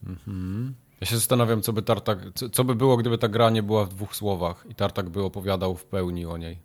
Mhm. 0.07 0.75
Ja 1.01 1.07
się 1.07 1.17
zastanawiam, 1.17 1.63
co 1.63 1.73
by 1.73 1.83
Tartak, 1.83 2.19
co, 2.35 2.51
co, 2.51 2.65
by 2.65 2.75
było, 2.75 2.97
gdyby 2.97 3.19
ta 3.19 3.29
gra 3.29 3.51
nie 3.51 3.63
była 3.63 3.85
w 3.85 3.89
dwóch 3.89 4.17
słowach 4.17 4.67
i 4.71 4.75
Tartak 4.75 5.09
by 5.09 5.23
opowiadał 5.23 5.75
w 5.75 5.85
pełni 5.85 6.27
o 6.27 6.37
niej. 6.37 6.59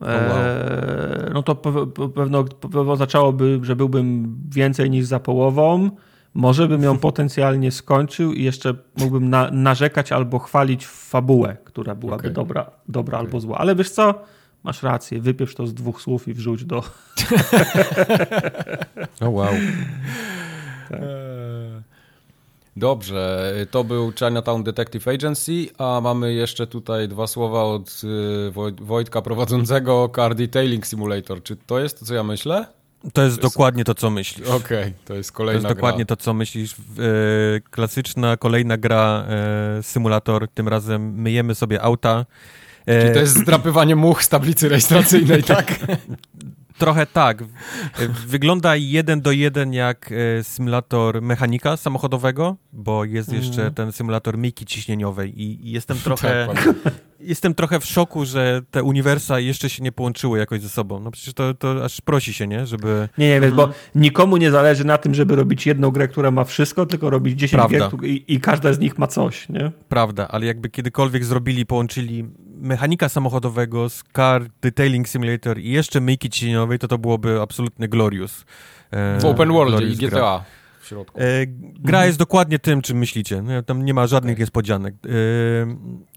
Oh, 0.00 0.10
wow. 0.10 0.36
eee, 0.36 1.32
no 1.34 1.42
to 1.42 1.54
pewno, 1.54 2.44
pewno 2.44 2.92
oznaczałoby, 2.92 3.60
że 3.62 3.76
byłbym 3.76 4.36
więcej 4.48 4.90
niż 4.90 5.06
za 5.06 5.20
połową. 5.20 5.90
Może 6.34 6.68
bym 6.68 6.82
ją 6.82 6.98
potencjalnie 6.98 7.70
skończył 7.70 8.32
i 8.32 8.42
jeszcze 8.42 8.74
mógłbym 8.98 9.30
na, 9.30 9.50
narzekać 9.50 10.12
albo 10.12 10.38
chwalić 10.38 10.86
fabułę, 10.86 11.56
która 11.64 11.94
byłaby 11.94 12.20
okay. 12.20 12.30
dobra, 12.30 12.70
dobra 12.88 13.18
okay. 13.18 13.26
albo 13.26 13.40
zła. 13.40 13.58
Ale 13.58 13.74
wiesz 13.74 13.90
co? 13.90 14.14
Masz 14.64 14.82
rację, 14.82 15.20
wypieprz 15.20 15.54
to 15.54 15.66
z 15.66 15.74
dwóch 15.74 16.02
słów 16.02 16.28
i 16.28 16.34
wrzuć 16.34 16.64
do... 16.64 16.76
o 16.78 16.82
oh, 19.20 19.30
wow. 19.30 19.52
tak. 20.88 21.00
Dobrze, 22.76 23.52
to 23.70 23.84
był 23.84 24.12
Chinatown 24.12 24.62
Detective 24.62 25.08
Agency, 25.08 25.66
a 25.78 26.00
mamy 26.02 26.34
jeszcze 26.34 26.66
tutaj 26.66 27.08
dwa 27.08 27.26
słowa 27.26 27.64
od 27.64 28.02
y, 28.04 28.84
Wojtka 28.84 29.22
prowadzącego 29.22 30.10
Car 30.16 30.34
Detailing 30.34 30.86
Simulator. 30.86 31.42
Czy 31.42 31.56
to 31.56 31.78
jest 31.78 31.98
to, 31.98 32.04
co 32.04 32.14
ja 32.14 32.22
myślę? 32.22 32.66
To 33.02 33.06
jest, 33.06 33.14
to 33.14 33.22
jest... 33.22 33.40
dokładnie 33.40 33.84
to, 33.84 33.94
co 33.94 34.10
myślisz. 34.10 34.48
Okej, 34.48 34.78
okay, 34.78 34.92
to 35.04 35.14
jest 35.14 35.32
kolejna 35.32 35.60
To 35.60 35.68
jest 35.68 35.74
gra. 35.74 35.74
dokładnie 35.74 36.06
to, 36.06 36.16
co 36.16 36.34
myślisz. 36.34 36.72
E, 36.72 36.74
klasyczna, 37.70 38.36
kolejna 38.36 38.76
gra, 38.76 39.24
e, 39.28 39.82
symulator. 39.82 40.48
Tym 40.48 40.68
razem 40.68 41.14
myjemy 41.14 41.54
sobie 41.54 41.82
auta. 41.82 42.26
E... 42.86 43.00
Czyli 43.00 43.14
to 43.14 43.20
jest 43.20 43.38
zdrapywanie 43.38 43.96
much 43.96 44.22
z 44.22 44.28
tablicy 44.28 44.68
rejestracyjnej, 44.68 45.42
tak? 45.54 45.78
Trochę 46.78 47.06
tak. 47.06 47.44
Wygląda 48.26 48.76
jeden 48.76 49.20
do 49.20 49.32
jeden 49.32 49.72
jak 49.72 50.12
e, 50.12 50.44
symulator 50.44 51.22
mechanika 51.22 51.76
samochodowego, 51.76 52.56
bo 52.72 53.04
jest 53.04 53.32
jeszcze 53.32 53.62
mm. 53.62 53.74
ten 53.74 53.92
symulator 53.92 54.38
miki 54.38 54.66
ciśnieniowej 54.66 55.42
i 55.42 55.70
jestem 55.70 55.98
trochę 56.04 56.48
tak, 56.54 56.74
jestem 57.22 57.54
trochę 57.54 57.80
w 57.80 57.84
szoku, 57.84 58.24
że 58.24 58.62
te 58.70 58.82
uniwersa 58.82 59.40
jeszcze 59.40 59.70
się 59.70 59.82
nie 59.82 59.92
połączyły 59.92 60.38
jakoś 60.38 60.60
ze 60.60 60.68
sobą. 60.68 61.00
No 61.00 61.10
przecież 61.10 61.34
to, 61.34 61.54
to 61.54 61.84
aż 61.84 62.00
prosi 62.00 62.34
się, 62.34 62.46
nie? 62.46 62.66
Żeby... 62.66 63.08
Nie, 63.18 63.28
nie, 63.28 63.40
wiesz, 63.40 63.52
bo 63.52 63.68
nikomu 63.94 64.36
nie 64.36 64.50
zależy 64.50 64.84
na 64.84 64.98
tym, 64.98 65.14
żeby 65.14 65.36
robić 65.36 65.66
jedną 65.66 65.90
grę, 65.90 66.08
która 66.08 66.30
ma 66.30 66.44
wszystko, 66.44 66.86
tylko 66.86 67.10
robić 67.10 67.38
10 67.38 67.58
Prawda. 67.58 67.90
gier 67.96 68.10
i, 68.10 68.24
i 68.28 68.40
każda 68.40 68.72
z 68.72 68.78
nich 68.78 68.98
ma 68.98 69.06
coś, 69.06 69.48
nie? 69.48 69.72
Prawda, 69.88 70.28
ale 70.28 70.46
jakby 70.46 70.70
kiedykolwiek 70.70 71.24
zrobili, 71.24 71.66
połączyli 71.66 72.24
mechanika 72.62 73.08
samochodowego 73.08 73.88
z 73.88 74.04
Car 74.16 74.46
Detailing 74.62 75.08
Simulator 75.08 75.58
i 75.58 75.70
jeszcze 75.70 76.00
myjki 76.00 76.30
cieniowej, 76.30 76.78
to 76.78 76.88
to 76.88 76.98
byłoby 76.98 77.40
absolutny 77.40 77.88
glorious. 77.88 78.44
E, 78.90 79.20
w 79.20 79.24
open 79.24 79.52
world 79.52 79.80
i 79.80 79.96
GTA. 79.96 80.08
Gra. 80.08 80.44
W 80.80 80.86
środku. 80.86 81.20
E, 81.20 81.46
gra 81.46 81.98
mhm. 81.98 82.06
jest 82.06 82.18
dokładnie 82.18 82.58
tym, 82.58 82.82
czym 82.82 82.98
myślicie. 82.98 83.42
No, 83.42 83.62
tam 83.62 83.84
nie 83.84 83.94
ma 83.94 84.06
żadnych 84.06 84.32
okay. 84.32 84.42
niespodzianek. 84.42 84.94
E, 84.94 85.08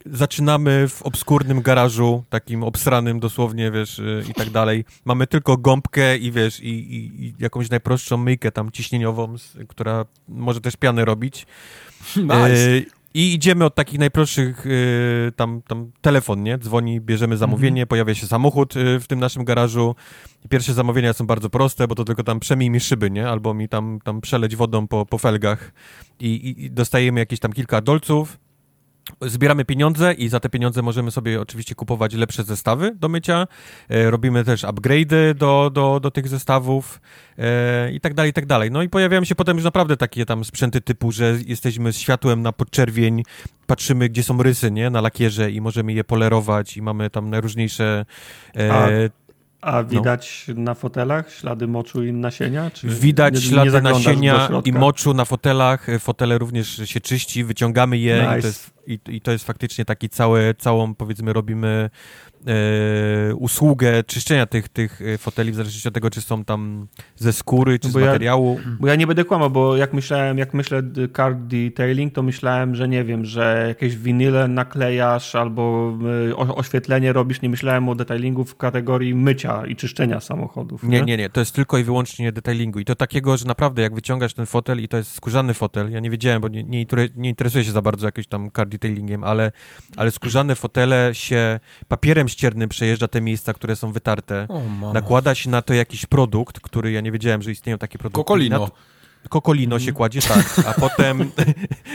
zaczynamy 0.06 0.88
w 0.88 1.04
obskurnym 1.04 1.62
garażu, 1.62 2.24
takim 2.30 2.64
obsranym 2.64 3.20
dosłownie, 3.20 3.72
wiesz, 3.72 4.00
e, 4.00 4.04
i 4.30 4.34
tak 4.34 4.50
dalej. 4.50 4.86
Mamy 5.06 5.28
tylko 5.28 5.58
gąbkę 5.58 6.18
i 6.18 6.32
wiesz, 6.32 6.60
i, 6.60 6.70
i, 6.70 7.26
i 7.26 7.34
jakąś 7.40 7.70
najprostszą 7.70 8.18
myjkę 8.18 8.52
tam 8.52 8.72
ciśnieniową, 8.72 9.36
która 9.68 10.06
może 10.28 10.62
też 10.62 10.76
pianę 10.76 11.06
robić. 11.06 11.46
Nice. 12.16 12.96
I 13.16 13.34
idziemy 13.34 13.66
od 13.66 13.76
takich 13.76 14.00
najprostszych, 14.00 14.66
y, 14.66 15.32
tam, 15.36 15.62
tam 15.68 15.92
telefon, 16.02 16.44
nie? 16.44 16.58
Dzwoni, 16.58 17.02
bierzemy 17.02 17.38
zamówienie, 17.38 17.82
mhm. 17.82 17.88
pojawia 17.88 18.16
się 18.16 18.28
samochód 18.28 18.76
y, 18.76 19.00
w 19.00 19.08
tym 19.08 19.20
naszym 19.20 19.46
garażu. 19.46 19.96
Pierwsze 20.50 20.74
zamówienia 20.74 21.14
są 21.14 21.28
bardzo 21.28 21.50
proste, 21.50 21.88
bo 21.88 21.96
to 21.96 22.04
tylko 22.04 22.24
tam 22.24 22.40
przemij 22.40 22.70
mi 22.70 22.80
szyby, 22.80 23.12
nie? 23.12 23.30
Albo 23.30 23.54
mi 23.54 23.70
tam, 23.70 24.00
tam 24.04 24.22
przeleć 24.22 24.56
wodą 24.56 24.88
po, 24.88 25.06
po 25.06 25.18
felgach. 25.18 25.72
I, 26.20 26.28
i, 26.28 26.66
I 26.66 26.72
dostajemy 26.72 27.20
jakieś 27.20 27.40
tam 27.40 27.54
kilka 27.54 27.82
dolców 27.82 28.38
Zbieramy 29.22 29.66
pieniądze 29.66 30.14
i 30.14 30.30
za 30.30 30.40
te 30.40 30.50
pieniądze 30.50 30.82
możemy 30.82 31.12
sobie 31.12 31.42
oczywiście 31.42 31.76
kupować 31.76 32.14
lepsze 32.14 32.44
zestawy 32.44 32.96
do 32.96 33.10
mycia. 33.10 33.48
E, 33.90 34.12
robimy 34.12 34.44
też 34.44 34.64
upgrade'y 34.64 35.34
do, 35.34 35.72
do, 35.74 36.00
do 36.00 36.12
tych 36.12 36.28
zestawów 36.28 37.02
e, 37.38 37.92
i 37.92 38.00
tak 38.00 38.14
dalej, 38.14 38.30
i 38.30 38.34
tak 38.34 38.46
dalej. 38.46 38.72
No 38.72 38.84
i 38.84 38.90
pojawiają 38.90 39.24
się 39.24 39.36
potem 39.36 39.58
już 39.58 39.64
naprawdę 39.64 39.98
takie 39.98 40.26
tam 40.26 40.46
sprzęty 40.46 40.82
typu, 40.82 41.12
że 41.12 41.38
jesteśmy 41.46 41.94
z 41.94 41.98
światłem 41.98 42.42
na 42.42 42.52
podczerwień, 42.52 43.24
patrzymy 43.68 44.10
gdzie 44.10 44.24
są 44.24 44.44
rysy, 44.44 44.72
nie, 44.72 44.90
na 44.90 45.02
lakierze 45.02 45.52
i 45.52 45.62
możemy 45.62 45.94
je 45.94 46.04
polerować 46.04 46.78
i 46.78 46.82
mamy 46.82 47.10
tam 47.10 47.30
najróżniejsze... 47.30 48.06
E, 48.58 48.74
a 48.74 48.88
no. 49.72 49.84
widać 49.84 50.46
no. 50.48 50.62
na 50.62 50.74
fotelach 50.74 51.32
ślady 51.32 51.68
moczu 51.68 52.04
i 52.04 52.14
nasienia? 52.14 52.72
widać 52.84 53.34
nie, 53.34 53.42
ślady 53.42 53.72
nie 53.72 53.82
nasienia 53.82 54.50
i 54.66 54.72
moczu 54.72 55.14
na 55.14 55.26
fotelach. 55.26 55.88
Fotele 56.00 56.38
również 56.38 56.82
się 56.86 57.02
czyści, 57.02 57.44
wyciągamy 57.44 57.98
je. 57.98 58.16
Nice. 58.16 58.42
to 58.42 58.48
jest 58.48 58.76
i, 58.88 59.00
i 59.08 59.22
to 59.22 59.32
jest 59.32 59.46
faktycznie 59.46 59.86
taki 59.86 60.10
cały, 60.10 60.56
całą, 60.58 60.96
powiedzmy, 60.96 61.34
robimy 61.34 61.90
e, 62.48 63.36
usługę 63.36 64.04
czyszczenia 64.04 64.46
tych, 64.46 64.70
tych 64.70 65.02
e, 65.02 65.18
foteli, 65.18 65.52
w 65.52 65.56
zależności 65.56 65.88
od 65.88 65.94
tego, 65.94 66.10
czy 66.10 66.22
są 66.22 66.46
tam 66.46 66.88
ze 67.16 67.34
skóry, 67.34 67.80
czy 67.80 67.88
no 67.88 67.92
z 67.92 67.96
ja, 67.96 68.06
materiału. 68.06 68.60
Bo 68.80 68.88
ja 68.88 68.96
nie 68.96 69.08
będę 69.08 69.26
kłamał, 69.26 69.50
bo 69.50 69.78
jak 69.78 69.94
myślałem, 69.94 70.38
jak 70.38 70.54
myślę 70.54 70.84
card 71.16 71.38
detailing, 71.40 72.14
to 72.14 72.24
myślałem, 72.24 72.76
że 72.76 72.88
nie 72.88 73.04
wiem, 73.04 73.26
że 73.26 73.66
jakieś 73.68 73.98
winyle 73.98 74.48
naklejasz 74.48 75.36
albo 75.36 75.94
e, 76.32 76.36
oświetlenie 76.36 77.14
robisz, 77.14 77.42
nie 77.42 77.50
myślałem 77.50 77.90
o 77.90 77.96
detailingu 77.96 78.46
w 78.46 78.56
kategorii 78.58 79.16
mycia 79.16 79.66
i 79.66 79.76
czyszczenia 79.76 80.20
samochodów. 80.20 80.84
Nie, 80.84 80.90
nie, 80.90 81.06
nie, 81.06 81.18
nie. 81.18 81.30
to 81.30 81.40
jest 81.40 81.56
tylko 81.56 81.78
i 81.78 81.84
wyłącznie 81.84 82.32
detailingu 82.32 82.80
i 82.80 82.86
to 82.86 82.96
takiego, 82.96 83.38
że 83.38 83.46
naprawdę 83.46 83.82
jak 83.82 83.96
wyciągasz 83.96 84.34
ten 84.34 84.46
fotel 84.46 84.82
i 84.82 84.88
to 84.88 84.98
jest 84.98 85.12
skórzany 85.12 85.54
fotel, 85.54 85.92
ja 85.92 86.00
nie 86.00 86.10
wiedziałem, 86.10 86.42
bo 86.42 86.48
nie, 86.48 86.64
nie, 86.64 86.86
nie 87.16 87.30
interesuję 87.30 87.64
się 87.64 87.72
za 87.72 87.82
bardzo 87.82 88.08
jakimś 88.08 88.28
tam 88.28 88.52
card 88.52 88.70
detailingiem, 88.70 89.24
ale, 89.24 89.52
ale 89.98 90.12
skórzane 90.12 90.56
fotele 90.56 91.10
się 91.14 91.60
papierem 91.88 92.30
ściernym 92.36 92.70
przejeżdża 92.70 93.08
te 93.08 93.22
miejsca, 93.22 93.54
które 93.54 93.76
są 93.76 93.92
wytarte. 93.92 94.48
O, 94.50 94.94
nakłada 94.94 95.36
się 95.36 95.50
na 95.50 95.62
to 95.62 95.74
jakiś 95.74 96.06
produkt, 96.06 96.60
który 96.60 96.92
ja 96.92 97.02
nie 97.02 97.12
wiedziałem, 97.12 97.42
że 97.42 97.52
istnieją 97.52 97.78
takie 97.78 97.98
produkty. 97.98 98.18
Kokolino. 98.18 98.70
Kokolino 99.30 99.80
się 99.80 99.90
mhm. 99.90 99.96
kładzie, 99.96 100.22
tak, 100.22 100.60
a 100.68 100.74
potem 100.88 101.32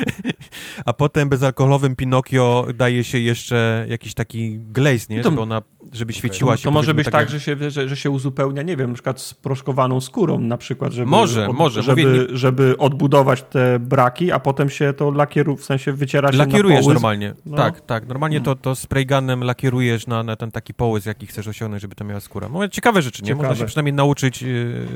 a 0.89 0.93
potem 0.93 1.29
bezalkoholowym 1.29 1.97
Pinokio 1.97 2.67
daje 2.75 3.05
się 3.05 3.19
jeszcze 3.19 3.87
jakiś 3.89 4.15
taki 4.15 4.59
glaze, 4.59 5.07
nie? 5.11 5.23
Żeby 5.23 5.41
ona, 5.41 5.63
żeby 5.93 6.13
świeciła 6.13 6.57
się. 6.57 6.65
To 6.65 6.71
może 6.71 6.95
być 6.95 7.11
tak, 7.11 7.31
że 7.31 7.41
się, 7.41 7.71
że, 7.71 7.89
że 7.89 7.97
się 7.97 8.11
uzupełnia, 8.11 8.63
nie 8.63 8.77
wiem, 8.77 8.91
na 8.91 8.95
przykład 8.95 9.21
z 9.21 9.35
proszkowaną 9.35 10.01
skórą 10.01 10.39
na 10.39 10.57
przykład, 10.57 10.93
żeby, 10.93 11.11
może, 11.11 11.49
od, 11.49 11.57
może, 11.57 11.83
żeby, 11.83 12.05
mówię, 12.07 12.27
żeby 12.37 12.79
odbudować 12.79 13.43
te 13.43 13.79
braki, 13.79 14.33
a 14.33 14.39
potem 14.41 14.71
się 14.71 14.93
to 14.93 15.11
lakieruje, 15.11 15.59
w 15.59 15.65
sensie 15.65 15.93
wyciera 15.93 16.33
się 16.33 16.39
Lakierujesz 16.39 16.87
normalnie, 16.87 17.35
no. 17.47 17.57
tak, 17.57 17.81
tak, 17.81 18.07
normalnie 18.07 18.41
to, 18.41 18.57
to 18.57 18.75
spray 18.75 19.07
gunem 19.07 19.45
lakierujesz 19.45 20.07
na, 20.07 20.23
na 20.23 20.37
ten 20.37 20.51
taki 20.51 20.75
połys, 20.75 21.07
jaki 21.07 21.27
chcesz 21.27 21.49
osiągnąć, 21.49 21.83
żeby 21.83 21.95
to 21.95 22.05
miała 22.05 22.21
skóra. 22.21 22.49
No, 22.49 22.69
ciekawe 22.69 23.03
rzeczy, 23.03 23.23
nie? 23.23 23.29
Ciekawe. 23.29 23.49
Można 23.49 23.65
się 23.65 23.67
przynajmniej 23.67 23.95
nauczyć 23.95 24.43
yy, 24.43 24.87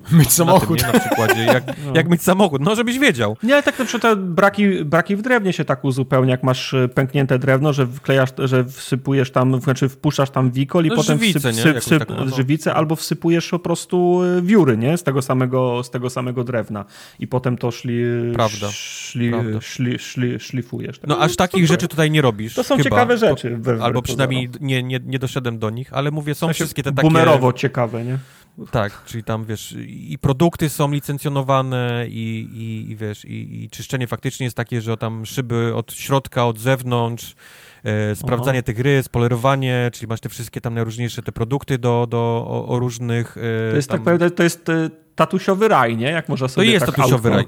Myć 0.12 0.32
samochód. 0.32 0.82
Na, 0.82 0.92
tym, 0.92 0.92
nie? 0.92 0.92
na 0.92 1.00
przykładzie, 1.00 1.44
jak, 1.44 1.64
no. 1.86 1.92
jak 1.94 2.08
myć 2.08 2.22
samochód, 2.22 2.62
no 2.62 2.74
żebyś 2.74 2.98
wiedział. 2.98 3.36
Nie, 3.42 3.52
ale 3.52 3.62
tak 3.62 3.78
na 3.78 3.84
przykład 3.84 4.24
braki, 4.24 4.84
braki 4.84 5.16
w 5.16 5.22
drewnie 5.22 5.52
się 5.52 5.64
tak 5.64 5.84
uzupełnia, 5.84 6.30
jak 6.30 6.42
masz 6.42 6.74
e, 6.74 6.88
pęknięte 6.88 7.38
drewno, 7.38 7.72
że 7.72 7.86
wklejasz, 7.86 8.30
że 8.38 8.64
wsypujesz 8.64 9.30
tam, 9.30 9.60
znaczy 9.60 9.88
wpuszczasz 9.88 10.09
tam 10.32 10.50
wikol 10.50 10.84
i 10.84 10.88
no, 10.88 10.96
potem 10.96 11.18
żywicę, 11.18 11.52
wsyp, 11.52 11.54
wsyp, 11.54 11.78
wsyp, 11.78 11.98
taką, 11.98 12.24
no. 12.24 12.36
żywicę, 12.36 12.74
albo 12.74 12.96
wsypujesz 12.96 13.48
po 13.48 13.58
prostu 13.58 14.20
e, 14.22 14.42
wióry, 14.42 14.76
nie? 14.76 14.98
Z 14.98 15.02
tego 15.02 15.22
samego, 15.22 15.84
z 15.84 15.90
tego 15.90 16.10
samego 16.10 16.44
drewna. 16.44 16.84
I 17.18 17.26
potem 17.26 17.58
to 17.58 17.70
szli, 17.70 18.02
Prawda. 18.34 18.68
Szli, 18.70 19.30
Prawda. 19.30 19.60
Szli, 19.60 19.98
szli, 19.98 20.40
szlifujesz. 20.40 20.98
Tak? 20.98 21.10
No 21.10 21.18
aż 21.18 21.36
takich 21.36 21.66
rzeczy 21.66 21.88
tutaj 21.88 22.10
nie 22.10 22.22
robisz. 22.22 22.54
To 22.54 22.64
są 22.64 22.76
chyba. 22.76 22.90
ciekawe 22.90 23.18
rzeczy. 23.18 23.58
albo 23.82 24.02
przynajmniej 24.02 24.50
nie, 24.60 24.82
nie, 24.82 25.00
nie 25.04 25.18
doszedłem 25.18 25.58
do 25.58 25.70
nich, 25.70 25.92
ale 25.92 26.10
mówię, 26.10 26.34
są 26.34 26.52
wszystkie 26.52 26.82
te 26.82 26.92
takie... 26.92 27.08
Bumerowo 27.08 27.52
ciekawe, 27.52 28.04
nie? 28.04 28.18
Tak, 28.70 29.04
czyli 29.06 29.24
tam 29.24 29.44
wiesz, 29.44 29.74
i 29.86 30.18
produkty 30.20 30.68
są 30.68 30.92
licencjonowane, 30.92 32.04
i, 32.08 32.48
i, 32.54 32.90
i 32.90 32.96
wiesz, 32.96 33.24
i, 33.24 33.64
i 33.64 33.70
czyszczenie 33.70 34.06
faktycznie 34.06 34.44
jest 34.44 34.56
takie, 34.56 34.80
że 34.80 34.96
tam 34.96 35.26
szyby 35.26 35.74
od 35.74 35.92
środka, 35.92 36.46
od 36.46 36.58
zewnątrz, 36.58 37.34
sprawdzanie 38.14 38.58
Aha. 38.58 38.66
tych 38.66 38.78
rys, 38.78 39.08
polerowanie, 39.08 39.90
czyli 39.92 40.08
masz 40.08 40.20
te 40.20 40.28
wszystkie 40.28 40.60
tam 40.60 40.74
najróżniejsze 40.74 41.22
te 41.22 41.32
produkty 41.32 41.78
do, 41.78 42.06
do 42.10 42.18
o, 42.48 42.68
o 42.68 42.78
różnych. 42.78 43.36
E, 43.36 43.70
to 43.70 43.76
jest 43.76 43.88
tak 43.88 44.04
tam... 44.04 44.18
tak 44.18 44.34
to 44.34 44.42
jest 44.42 44.68
e, 44.68 44.90
tatusiowy 45.20 45.68
raj, 45.68 45.96
nie? 45.96 46.06
Jak 46.06 46.28
można 46.28 46.48
sobie 46.48 46.66
To 46.66 46.72
jest 46.72 46.86
tak 46.86 46.94
tatusiowy 46.94 47.30
raj. 47.30 47.44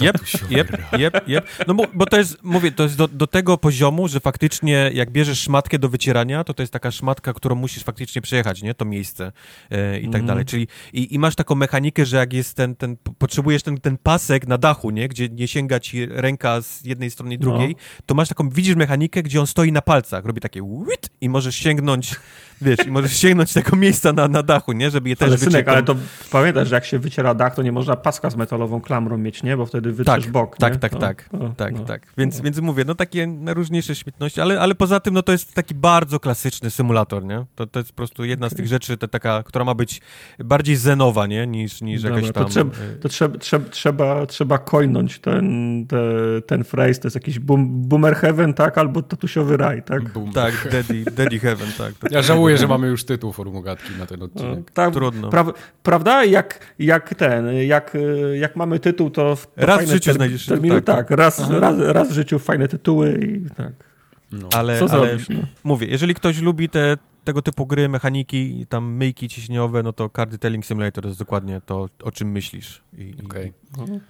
Jep, 0.00 0.18
jep, 0.50 0.68
jep, 0.98 1.28
jep. 1.28 1.46
No 1.66 1.74
bo, 1.74 1.86
bo 1.94 2.06
to 2.06 2.16
jest, 2.16 2.42
mówię, 2.42 2.72
to 2.72 2.82
jest 2.82 2.96
do, 2.96 3.08
do, 3.08 3.26
tego 3.26 3.58
poziomu, 3.58 4.08
że 4.08 4.20
faktycznie 4.20 4.90
jak 4.94 5.10
bierzesz 5.10 5.40
szmatkę 5.40 5.78
do 5.78 5.88
wycierania, 5.88 6.44
to 6.44 6.54
to 6.54 6.62
jest 6.62 6.72
taka 6.72 6.90
szmatka, 6.90 7.32
którą 7.32 7.54
musisz 7.54 7.82
faktycznie 7.82 8.22
przejechać, 8.22 8.62
nie? 8.62 8.74
To 8.74 8.84
miejsce 8.84 9.32
e, 9.70 10.00
i 10.00 10.04
tak 10.04 10.14
mm. 10.14 10.26
dalej. 10.26 10.44
Czyli 10.44 10.68
i, 10.92 11.14
i, 11.14 11.18
masz 11.18 11.34
taką 11.34 11.54
mechanikę, 11.54 12.06
że 12.06 12.16
jak 12.16 12.32
jest 12.32 12.54
ten, 12.56 12.76
ten 12.76 12.96
potrzebujesz 13.18 13.62
ten, 13.62 13.80
ten 13.80 13.96
pasek 13.96 14.46
na 14.46 14.58
dachu, 14.58 14.90
nie? 14.90 15.08
Gdzie 15.08 15.28
nie 15.28 15.48
sięga 15.48 15.80
ci 15.80 16.06
ręka 16.06 16.60
z 16.62 16.84
jednej 16.84 17.10
strony 17.10 17.34
i 17.34 17.38
drugiej, 17.38 17.68
no. 17.68 18.02
to 18.06 18.14
masz 18.14 18.28
taką, 18.28 18.48
widzisz 18.48 18.76
mechanikę, 18.76 19.22
gdzie 19.22 19.40
on 19.40 19.46
stoi 19.46 19.72
na 19.72 19.82
palcach, 19.82 20.24
robi 20.24 20.40
takie 20.40 20.60
wit 20.62 21.10
i 21.20 21.28
możesz 21.28 21.56
sięgnąć 21.56 22.16
wiesz, 22.60 22.86
i 22.86 22.90
możesz 22.90 23.16
sięgnąć 23.16 23.52
tego 23.52 23.76
miejsca 23.76 24.12
na, 24.12 24.28
na 24.28 24.42
dachu, 24.42 24.72
nie? 24.72 24.90
Żeby 24.90 25.08
je 25.08 25.16
też 25.16 25.28
ale 25.28 25.38
synek, 25.38 25.68
ale 25.68 25.82
to 25.82 25.96
pamiętasz, 26.30 26.68
że 26.68 26.74
jak 26.74 26.84
się 26.84 26.98
wyciera 26.98 27.34
dach, 27.34 27.54
to 27.54 27.62
nie 27.62 27.72
można 27.72 27.96
paska 27.96 28.30
z 28.30 28.36
metalową 28.36 28.80
klamrą 28.80 29.18
mieć, 29.18 29.42
nie? 29.42 29.56
Bo 29.56 29.66
wtedy 29.66 29.92
wytrzesz 29.92 30.24
tak, 30.24 30.32
bok, 30.32 30.56
Tak, 30.56 30.72
nie? 30.72 30.78
tak, 30.78 30.96
tak, 30.96 31.28
tak, 31.56 31.72
no, 31.72 31.84
tak. 31.84 32.02
Więc, 32.18 32.38
no. 32.38 32.44
więc 32.44 32.60
mówię, 32.60 32.84
no 32.86 32.94
takie 32.94 33.26
najróżniejsze 33.26 33.94
śmietności, 33.94 34.40
ale, 34.40 34.60
ale 34.60 34.74
poza 34.74 35.00
tym, 35.00 35.14
no 35.14 35.22
to 35.22 35.32
jest 35.32 35.54
taki 35.54 35.74
bardzo 35.74 36.20
klasyczny 36.20 36.70
symulator, 36.70 37.24
nie? 37.24 37.44
To, 37.54 37.66
to 37.66 37.78
jest 37.78 37.92
po 37.92 37.96
prostu 37.96 38.24
jedna 38.24 38.46
okay. 38.46 38.54
z 38.54 38.56
tych 38.56 38.66
rzeczy, 38.66 38.96
ta, 38.96 39.08
taka, 39.08 39.42
która 39.42 39.64
ma 39.64 39.74
być 39.74 40.00
bardziej 40.44 40.76
zenowa, 40.76 41.26
nie? 41.26 41.46
Niż, 41.46 41.82
niż 41.82 42.02
Dobra, 42.02 42.16
jakaś 42.16 42.32
tam... 42.32 42.44
To, 42.44 42.50
trzeba, 42.50 42.70
y- 42.70 42.96
to 43.00 43.08
trzeba, 43.08 43.38
trzeba, 43.38 43.68
trzeba, 43.68 44.26
trzeba 44.26 44.58
coinąć 44.58 45.18
ten, 45.18 45.86
te, 45.86 45.98
ten 46.46 46.64
phrase, 46.64 47.00
to 47.00 47.06
jest 47.06 47.14
jakiś 47.14 47.38
boom, 47.38 47.88
boomer 47.88 48.16
heaven, 48.16 48.54
tak? 48.54 48.78
Albo 48.78 49.02
tatusiowy 49.02 49.56
raj, 49.56 49.82
tak? 49.82 50.12
Boom. 50.12 50.32
Tak, 50.32 50.68
daddy, 50.72 51.04
daddy 51.04 51.38
heaven, 51.38 51.68
tak. 51.78 51.94
Ja 52.10 52.22
żałuję, 52.22 52.43
że 52.56 52.68
mamy 52.68 52.86
już 52.86 53.04
tytuł 53.04 53.32
formułgatki 53.32 53.92
na 53.98 54.06
ten 54.06 54.22
odcinek. 54.22 54.70
Tak, 54.70 54.92
Trudno. 54.92 55.30
Pra, 55.30 55.44
prawda? 55.82 56.24
Jak, 56.24 56.74
jak 56.78 57.14
ten, 57.14 57.46
jak, 57.66 57.96
jak 58.34 58.56
mamy 58.56 58.78
tytuł, 58.78 59.10
to, 59.10 59.36
to 59.36 59.66
raz 59.66 59.84
w 59.84 59.88
życiu 59.88 60.04
ter, 60.04 60.14
znajdziesz 60.14 60.46
tak, 60.46 60.84
tak, 60.84 61.10
raz, 61.10 61.50
raz, 61.50 61.78
raz 61.78 62.08
w 62.08 62.12
życiu 62.12 62.38
fajne 62.38 62.68
tytuły 62.68 63.20
i 63.22 63.54
tak. 63.54 63.72
No. 64.32 64.48
Ale, 64.56 64.78
Co 64.78 64.90
ale 64.90 65.06
zrobisz, 65.06 65.28
no? 65.28 65.40
mówię, 65.64 65.86
jeżeli 65.86 66.14
ktoś 66.14 66.40
lubi 66.40 66.68
te 66.68 66.96
tego 67.24 67.42
typu 67.42 67.66
gry, 67.66 67.88
mechaniki, 67.88 68.66
tam 68.68 68.92
myjki 68.92 69.28
ciśniowe, 69.28 69.82
no 69.82 69.92
to 69.92 70.10
Card 70.16 70.30
Detailing 70.30 70.66
Simulator 70.66 71.02
to 71.02 71.08
jest 71.08 71.18
dokładnie 71.18 71.60
to, 71.66 71.88
o 72.02 72.10
czym 72.10 72.30
myślisz. 72.30 72.82
I, 72.98 73.14
okay. 73.24 73.46
i... 73.46 74.00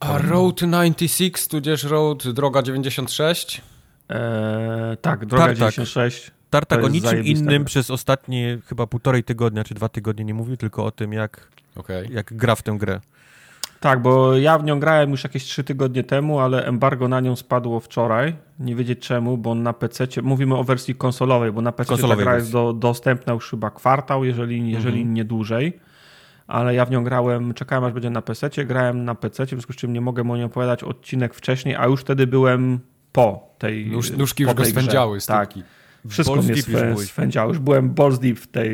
A 0.00 0.18
Road 0.18 0.60
96, 0.60 1.48
tudzież 1.48 1.84
Road 1.84 2.28
Droga 2.28 2.62
96? 2.62 3.62
Eee, 4.08 4.96
tak, 4.96 5.26
Droga 5.26 5.46
tak, 5.46 5.56
96. 5.56 6.24
Tak. 6.24 6.34
Tartak 6.50 6.84
o 6.84 6.88
niczym 6.88 7.24
innym 7.24 7.64
przez 7.64 7.90
ostatnie 7.90 8.58
chyba 8.66 8.86
półtorej 8.86 9.24
tygodnia 9.24 9.64
czy 9.64 9.74
dwa 9.74 9.88
tygodnie 9.88 10.24
nie 10.24 10.34
mówił, 10.34 10.56
tylko 10.56 10.84
o 10.84 10.90
tym, 10.90 11.12
jak, 11.12 11.48
okay. 11.76 12.08
jak 12.10 12.34
gra 12.34 12.54
w 12.54 12.62
tę 12.62 12.76
grę. 12.78 13.00
Tak, 13.80 14.02
bo 14.02 14.36
ja 14.36 14.58
w 14.58 14.64
nią 14.64 14.80
grałem 14.80 15.10
już 15.10 15.24
jakieś 15.24 15.44
trzy 15.44 15.64
tygodnie 15.64 16.04
temu, 16.04 16.40
ale 16.40 16.64
embargo 16.64 17.08
na 17.08 17.20
nią 17.20 17.36
spadło 17.36 17.80
wczoraj. 17.80 18.36
Nie 18.58 18.76
wiedzieć 18.76 18.98
czemu, 18.98 19.38
bo 19.38 19.54
na 19.54 19.72
PC, 19.72 20.06
mówimy 20.22 20.56
o 20.56 20.64
wersji 20.64 20.94
konsolowej, 20.94 21.52
bo 21.52 21.62
na 21.62 21.72
PC 21.72 21.96
ta 21.98 22.16
gra 22.16 22.36
jest 22.36 22.52
do, 22.52 22.72
dostępna 22.72 23.32
już 23.32 23.50
chyba 23.50 23.70
kwartał, 23.70 24.24
jeżeli, 24.24 24.70
jeżeli 24.70 24.98
mhm. 24.98 25.14
nie 25.14 25.24
dłużej. 25.24 25.78
Ale 26.46 26.74
ja 26.74 26.84
w 26.84 26.90
nią 26.90 27.04
grałem, 27.04 27.54
czekałem 27.54 27.84
aż 27.84 27.92
będzie 27.92 28.10
na 28.10 28.22
PC, 28.22 28.50
grałem 28.64 29.04
na 29.04 29.14
PC, 29.14 29.46
w 29.46 29.48
związku 29.48 29.72
z 29.72 29.76
czym 29.76 29.92
nie 29.92 30.00
mogę 30.00 30.30
o 30.30 30.36
niej 30.36 30.44
opowiadać 30.44 30.84
odcinek 30.84 31.34
wcześniej, 31.34 31.76
a 31.76 31.86
już 31.86 32.00
wtedy 32.00 32.26
byłem 32.26 32.80
po 33.18 33.48
tej. 33.58 33.86
Nóż, 33.86 34.10
nóżki 34.10 34.42
już 34.42 34.54
go 34.54 34.64
swędziały, 34.64 35.18
tak. 35.26 35.50
Wszystko 36.08 36.34
balls 36.34 36.48
mnie 36.48 36.62
swę, 36.62 36.96
swędziało. 36.96 37.48
Już 37.48 37.58
byłem 37.58 37.90
balls 37.90 38.18
deep 38.18 38.38
w 38.38 38.46
tej, 38.46 38.70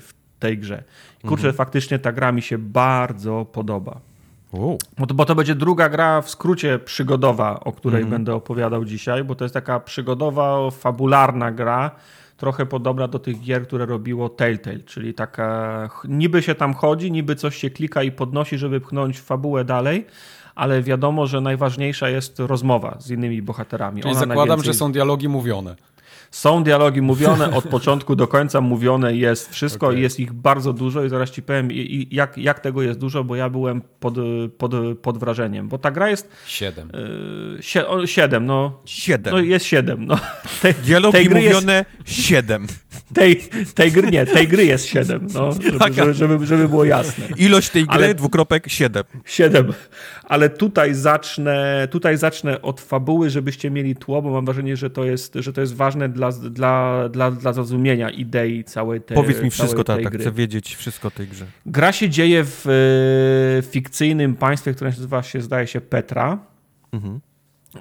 w 0.00 0.12
tej 0.38 0.58
grze. 0.58 0.82
Kurczę, 1.22 1.48
mhm. 1.48 1.54
faktycznie 1.54 1.98
ta 1.98 2.12
gra 2.12 2.32
mi 2.32 2.42
się 2.42 2.58
bardzo 2.58 3.44
podoba. 3.52 4.00
Bo 4.98 5.06
to, 5.06 5.14
bo 5.14 5.24
to, 5.24 5.34
będzie 5.34 5.54
druga 5.54 5.88
gra 5.88 6.22
w 6.22 6.30
skrócie 6.30 6.78
przygodowa, 6.78 7.60
o 7.60 7.72
której 7.72 8.02
mhm. 8.02 8.10
będę 8.10 8.34
opowiadał 8.34 8.84
dzisiaj, 8.84 9.24
bo 9.24 9.34
to 9.34 9.44
jest 9.44 9.54
taka 9.54 9.80
przygodowa, 9.80 10.70
fabularna 10.70 11.52
gra, 11.52 11.90
trochę 12.36 12.66
podobna 12.66 13.08
do 13.08 13.18
tych 13.18 13.40
gier, 13.40 13.66
które 13.66 13.86
robiło 13.86 14.28
Telltale, 14.28 14.78
czyli 14.78 15.14
taka 15.14 15.88
niby 16.08 16.42
się 16.42 16.54
tam 16.54 16.74
chodzi, 16.74 17.12
niby 17.12 17.36
coś 17.36 17.56
się 17.56 17.70
klika 17.70 18.02
i 18.02 18.12
podnosi, 18.12 18.58
żeby 18.58 18.80
pchnąć 18.80 19.20
fabułę 19.20 19.64
dalej, 19.64 20.06
ale 20.56 20.82
wiadomo, 20.82 21.26
że 21.26 21.40
najważniejsza 21.40 22.08
jest 22.08 22.38
rozmowa 22.38 22.96
z 23.00 23.10
innymi 23.10 23.42
bohaterami. 23.42 24.02
Czyli 24.02 24.10
Ona 24.12 24.20
zakładam, 24.20 24.48
najwięcej... 24.48 24.72
że 24.72 24.78
są 24.78 24.92
dialogi 24.92 25.28
mówione. 25.28 25.76
Są 26.30 26.64
dialogi 26.64 27.02
mówione, 27.02 27.50
od 27.58 27.68
początku 27.68 28.16
do 28.16 28.26
końca 28.26 28.60
mówione 28.60 29.14
jest 29.14 29.52
wszystko 29.52 29.86
okay. 29.86 29.98
i 29.98 30.02
jest 30.02 30.20
ich 30.20 30.32
bardzo 30.32 30.72
dużo 30.72 31.04
i 31.04 31.08
zaraz 31.08 31.30
ci 31.30 31.42
powiem 31.42 31.68
jak, 32.10 32.38
jak 32.38 32.60
tego 32.60 32.82
jest 32.82 32.98
dużo, 32.98 33.24
bo 33.24 33.36
ja 33.36 33.50
byłem 33.50 33.82
pod, 34.00 34.14
pod, 34.58 34.72
pod 35.02 35.18
wrażeniem, 35.18 35.68
bo 35.68 35.78
ta 35.78 35.90
gra 35.90 36.10
jest... 36.10 36.30
Siedem. 36.46 36.90
Sie, 37.60 37.88
o, 37.88 38.06
siedem, 38.06 38.46
no. 38.46 38.80
Siedem. 38.84 39.34
No 39.34 39.40
jest 39.40 39.66
siedem, 39.66 40.06
no. 40.06 40.18
Te, 40.62 40.72
dialogi 40.72 41.18
tej 41.18 41.30
mówione 41.30 41.84
jest, 42.06 42.18
siedem. 42.18 42.66
Tej, 43.14 43.36
tej 43.74 43.92
gry 43.92 44.10
nie, 44.10 44.26
tej 44.26 44.48
gry 44.48 44.64
jest 44.64 44.86
siedem, 44.86 45.26
no, 45.34 45.52
żeby, 45.62 45.94
żeby, 45.94 46.14
żeby, 46.14 46.46
żeby 46.46 46.68
było 46.68 46.84
jasne. 46.84 47.24
Ilość 47.36 47.70
tej 47.70 47.86
gry, 47.86 47.94
Ale, 47.94 48.14
dwukropek, 48.14 48.68
siedem. 48.68 49.04
Siedem. 49.24 49.72
Ale 50.24 50.50
tutaj 50.50 50.94
zacznę, 50.94 51.88
tutaj 51.90 52.16
zacznę 52.16 52.62
od 52.62 52.80
fabuły, 52.80 53.30
żebyście 53.30 53.70
mieli 53.70 53.96
tło, 53.96 54.22
bo 54.22 54.30
mam 54.30 54.44
wrażenie, 54.44 54.76
że 54.76 54.90
to 54.90 55.04
jest, 55.04 55.34
że 55.34 55.52
to 55.52 55.60
jest 55.60 55.74
ważne 55.74 56.08
dla, 56.16 56.32
dla, 56.32 57.08
dla, 57.08 57.30
dla 57.30 57.52
zrozumienia 57.52 58.10
idei 58.10 58.64
całej 58.64 59.00
tej 59.00 59.14
Powiedz 59.14 59.42
mi 59.42 59.50
wszystko, 59.50 59.84
tak, 59.84 60.02
tak, 60.02 60.18
chcę 60.20 60.32
wiedzieć 60.32 60.76
wszystko 60.76 61.08
o 61.08 61.10
tej 61.10 61.28
grze. 61.28 61.46
Gra 61.66 61.92
się 61.92 62.08
dzieje 62.08 62.44
w 62.44 62.66
e, 62.66 63.62
fikcyjnym 63.62 64.34
państwie, 64.34 64.74
które 64.74 64.90
nazywa 64.90 65.22
się, 65.22 65.40
zdaje 65.40 65.66
się, 65.66 65.80
Petra. 65.80 66.38
Mhm. 66.92 67.20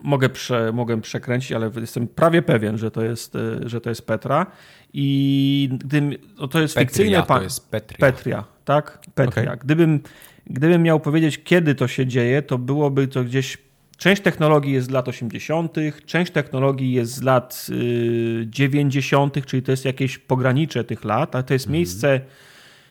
mogę, 0.03 0.29
prze, 0.29 0.71
mogę 0.73 1.01
przekręcić, 1.01 1.51
ale 1.51 1.71
jestem 1.81 2.07
prawie 2.07 2.41
pewien, 2.41 2.77
że 2.77 2.91
to 2.91 3.03
jest, 3.03 3.35
e, 3.35 3.69
że 3.69 3.81
to 3.81 3.89
jest 3.89 4.07
Petra. 4.07 4.45
I 4.93 5.69
gdybym, 5.71 6.15
no 6.39 6.47
to 6.47 6.61
jest 6.61 6.75
Petria, 6.75 6.87
fikcyjne... 6.87 7.23
to 7.23 7.41
jest 7.41 7.69
Petria. 7.69 7.97
Petria, 7.99 8.43
tak? 8.65 8.99
Petria. 9.15 9.43
Okay. 9.43 9.57
Gdybym, 9.57 9.99
gdybym 10.47 10.83
miał 10.83 10.99
powiedzieć, 10.99 11.43
kiedy 11.43 11.75
to 11.75 11.87
się 11.87 12.07
dzieje, 12.07 12.41
to 12.41 12.57
byłoby 12.57 13.07
to 13.07 13.23
gdzieś 13.23 13.64
Część 13.97 14.21
technologii 14.21 14.73
jest 14.73 14.87
z 14.87 14.89
lat 14.89 15.07
80., 15.07 15.75
część 16.05 16.31
technologii 16.31 16.93
jest 16.93 17.11
z 17.11 17.21
lat 17.21 17.67
y, 17.69 18.45
90., 18.49 19.45
czyli 19.45 19.63
to 19.63 19.71
jest 19.71 19.85
jakieś 19.85 20.17
pogranicze 20.17 20.83
tych 20.83 21.03
lat, 21.03 21.35
ale 21.35 21.43
to 21.43 21.53
jest 21.53 21.65
mhm. 21.65 21.73
miejsce 21.73 22.21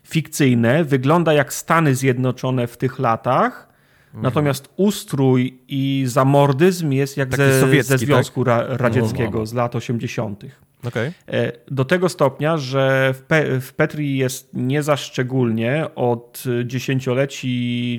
fikcyjne, 0.04 0.84
wygląda 0.84 1.32
jak 1.32 1.52
Stany 1.52 1.94
Zjednoczone 1.94 2.66
w 2.66 2.76
tych 2.76 2.98
latach, 2.98 3.68
mhm. 4.06 4.22
natomiast 4.22 4.68
ustrój 4.76 5.58
i 5.68 6.04
zamordyzm 6.06 6.92
jest 6.92 7.16
jak 7.16 7.36
ze, 7.36 7.82
ze, 7.82 7.98
Związku 7.98 8.44
tak? 8.44 8.66
Radzieckiego 8.68 9.46
z 9.46 9.54
lat 9.54 9.76
80. 9.76 10.44
Okay. 10.88 11.12
E, 11.28 11.52
do 11.70 11.84
tego 11.84 12.08
stopnia, 12.08 12.56
że 12.56 13.14
w, 13.14 13.22
Pe 13.22 13.60
w 13.60 13.72
Petri 13.72 14.16
jest 14.16 14.50
nie 14.52 14.82
za 14.82 14.96
szczególnie 14.96 15.86
od 15.94 16.44
dziesięcioleci 16.64 17.98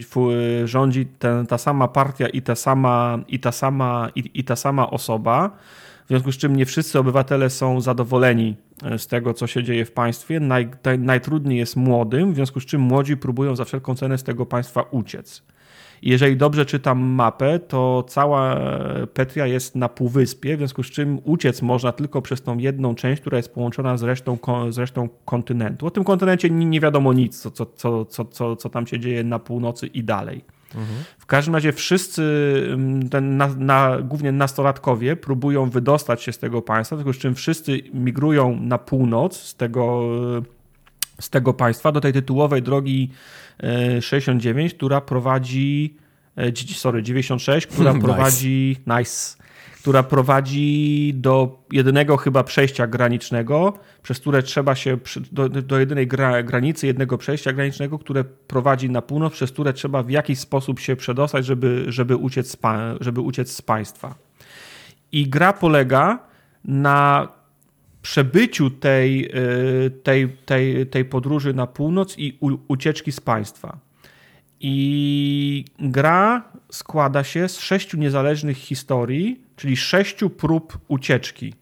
rządzi 0.66 1.06
ten, 1.06 1.48
ta 1.48 1.57
sama 1.57 1.88
partia 1.88 2.28
i 2.28 2.41
ta 2.41 2.56
sama, 2.56 3.20
i 3.28 3.40
ta 3.40 3.52
sama, 3.52 4.10
i, 4.16 4.32
i 4.34 4.44
ta 4.44 4.56
sama 4.56 4.90
osoba. 4.90 5.57
W 6.06 6.07
związku 6.07 6.32
z 6.32 6.38
czym 6.38 6.56
nie 6.56 6.66
wszyscy 6.66 6.99
obywatele 6.99 7.49
są 7.49 7.82
zadowoleni 7.82 8.56
e, 8.84 8.99
z 8.99 9.07
tego, 9.07 9.34
co 9.34 9.48
się 9.48 9.64
dzieje 9.64 9.86
w 9.86 9.91
państwie. 9.91 10.40
Naj, 10.40 10.70
najtrudniej 10.99 11.57
jest 11.57 11.76
młodym, 11.76 12.32
w 12.32 12.36
związku 12.36 12.60
z 12.60 12.66
czym 12.66 12.82
młodzi 12.82 13.18
próbują 13.18 13.56
za 13.56 13.66
wszelką 13.66 13.95
cenę 13.95 14.18
z 14.18 14.24
tego 14.24 14.45
państwa 14.45 14.82
uciec. 14.82 15.44
Jeżeli 16.01 16.38
dobrze 16.38 16.65
czytam 16.65 16.99
mapę, 16.99 17.59
to 17.59 18.03
cała 18.07 18.59
Petria 19.13 19.47
jest 19.47 19.76
na 19.76 19.89
półwyspie, 19.89 20.55
w 20.55 20.59
związku 20.59 20.84
z 20.84 20.88
czym 20.88 21.19
uciec 21.23 21.61
można 21.61 21.91
tylko 21.91 22.22
przez 22.22 22.41
tą 22.41 22.57
jedną 22.57 22.95
część, 22.95 23.22
która 23.22 23.38
jest 23.38 23.53
połączona 23.53 23.97
z 23.97 24.03
resztą, 24.03 24.38
z 24.69 24.77
resztą 24.77 25.09
kontynentu. 25.26 25.85
O 25.85 25.91
tym 25.91 26.03
kontynencie 26.03 26.49
nie 26.49 26.80
wiadomo 26.80 27.13
nic, 27.13 27.41
co, 27.41 27.51
co, 27.51 27.65
co, 27.65 28.05
co, 28.05 28.26
co, 28.26 28.55
co 28.55 28.69
tam 28.69 28.88
się 28.88 28.99
dzieje 28.99 29.23
na 29.23 29.39
północy 29.39 29.88
i 29.88 30.03
dalej. 30.03 30.41
Mhm. 30.76 31.03
W 31.17 31.26
każdym 31.26 31.53
razie 31.53 31.73
wszyscy, 31.73 32.23
ten 33.11 33.38
na, 33.38 33.47
na, 33.47 33.97
głównie 34.01 34.31
nastolatkowie, 34.31 35.15
próbują 35.15 35.69
wydostać 35.69 36.23
się 36.23 36.31
z 36.31 36.38
tego 36.39 36.61
państwa, 36.61 36.95
w 36.95 36.99
związku 36.99 37.13
z 37.13 37.17
czym 37.17 37.35
wszyscy 37.35 37.80
migrują 37.93 38.59
na 38.61 38.77
północ 38.77 39.38
z 39.38 39.55
tego, 39.55 40.01
z 41.19 41.30
tego 41.30 41.53
państwa 41.53 41.91
do 41.91 42.01
tej 42.01 42.13
tytułowej 42.13 42.61
drogi 42.61 43.09
69, 44.02 44.72
e, 44.72 44.76
która 44.76 45.02
prowadzi, 45.02 45.95
e, 46.38 46.52
sorry, 46.76 47.03
96, 47.03 47.68
która 47.68 47.94
nice. 47.94 48.06
prowadzi, 48.06 48.77
nice, 48.88 49.38
która 49.86 50.03
prowadzi 50.03 51.14
do 51.15 51.64
jedynego 51.72 52.18
chyba 52.18 52.44
przejścia 52.44 52.88
granicznego, 52.88 53.73
przez 54.03 54.19
które 54.19 54.44
trzeba 54.44 54.76
się, 54.76 54.98
do, 55.32 55.49
do 55.49 55.80
jedynej 55.80 56.07
gra, 56.07 56.44
granicy, 56.44 56.88
jednego 56.88 57.18
przejścia 57.18 57.53
granicznego, 57.53 57.99
które 57.99 58.23
prowadzi 58.23 58.90
na 58.90 59.02
północ, 59.02 59.34
przez 59.34 59.52
które 59.52 59.73
trzeba 59.73 60.03
w 60.03 60.10
jakiś 60.10 60.40
sposób 60.40 60.80
się 60.80 60.95
przedostać, 60.95 61.45
żeby, 61.45 61.86
żeby, 61.88 62.15
uciec, 62.15 62.57
żeby 62.99 63.22
uciec 63.22 63.52
z 63.52 63.61
państwa. 63.61 64.15
I 65.11 65.30
gra 65.30 65.53
polega 65.53 66.19
na 66.64 67.27
przebyciu 68.06 68.69
tej, 68.69 69.26
y, 69.86 69.91
tej, 69.91 70.30
tej, 70.45 70.88
tej 70.88 71.06
podróży 71.06 71.53
na 71.53 71.68
północ 71.68 72.18
i 72.18 72.38
ucieczki 72.68 73.11
z 73.11 73.19
państwa. 73.19 73.77
I 74.60 75.65
gra 75.80 76.52
składa 76.72 77.23
się 77.23 77.49
z 77.49 77.60
sześciu 77.60 77.98
niezależnych 77.98 78.57
historii, 78.57 79.41
czyli 79.56 79.77
sześciu 79.77 80.30
prób 80.30 80.77
ucieczki. 80.88 81.53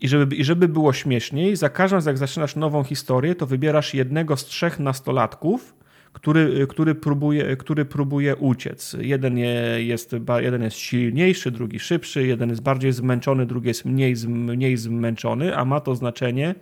I 0.00 0.08
żeby, 0.08 0.36
I 0.36 0.44
żeby 0.44 0.68
było 0.68 0.92
śmieszniej, 0.92 1.56
za 1.56 1.68
każdym 1.68 2.00
jak 2.06 2.18
zaczynasz 2.18 2.56
nową 2.56 2.84
historię, 2.84 3.34
to 3.34 3.46
wybierasz 3.46 3.94
jednego 3.94 4.36
z 4.36 4.44
trzech 4.44 4.78
nastolatków, 4.78 5.74
który, 6.12 6.66
który, 6.66 6.94
próbuje, 6.94 7.56
który 7.56 7.84
próbuje 7.84 8.36
uciec. 8.36 8.96
Jeden 9.00 9.38
jest, 9.78 10.14
jeden 10.40 10.62
jest 10.62 10.76
silniejszy, 10.76 11.50
drugi 11.50 11.78
szybszy, 11.78 12.26
jeden 12.26 12.50
jest 12.50 12.62
bardziej 12.62 12.92
zmęczony, 12.92 13.46
drugi 13.46 13.68
jest 13.68 13.84
mniej, 13.84 14.14
mniej 14.28 14.76
zmęczony, 14.76 15.56
a 15.56 15.64
ma 15.64 15.80
to 15.80 15.94
znaczenie 15.94 16.54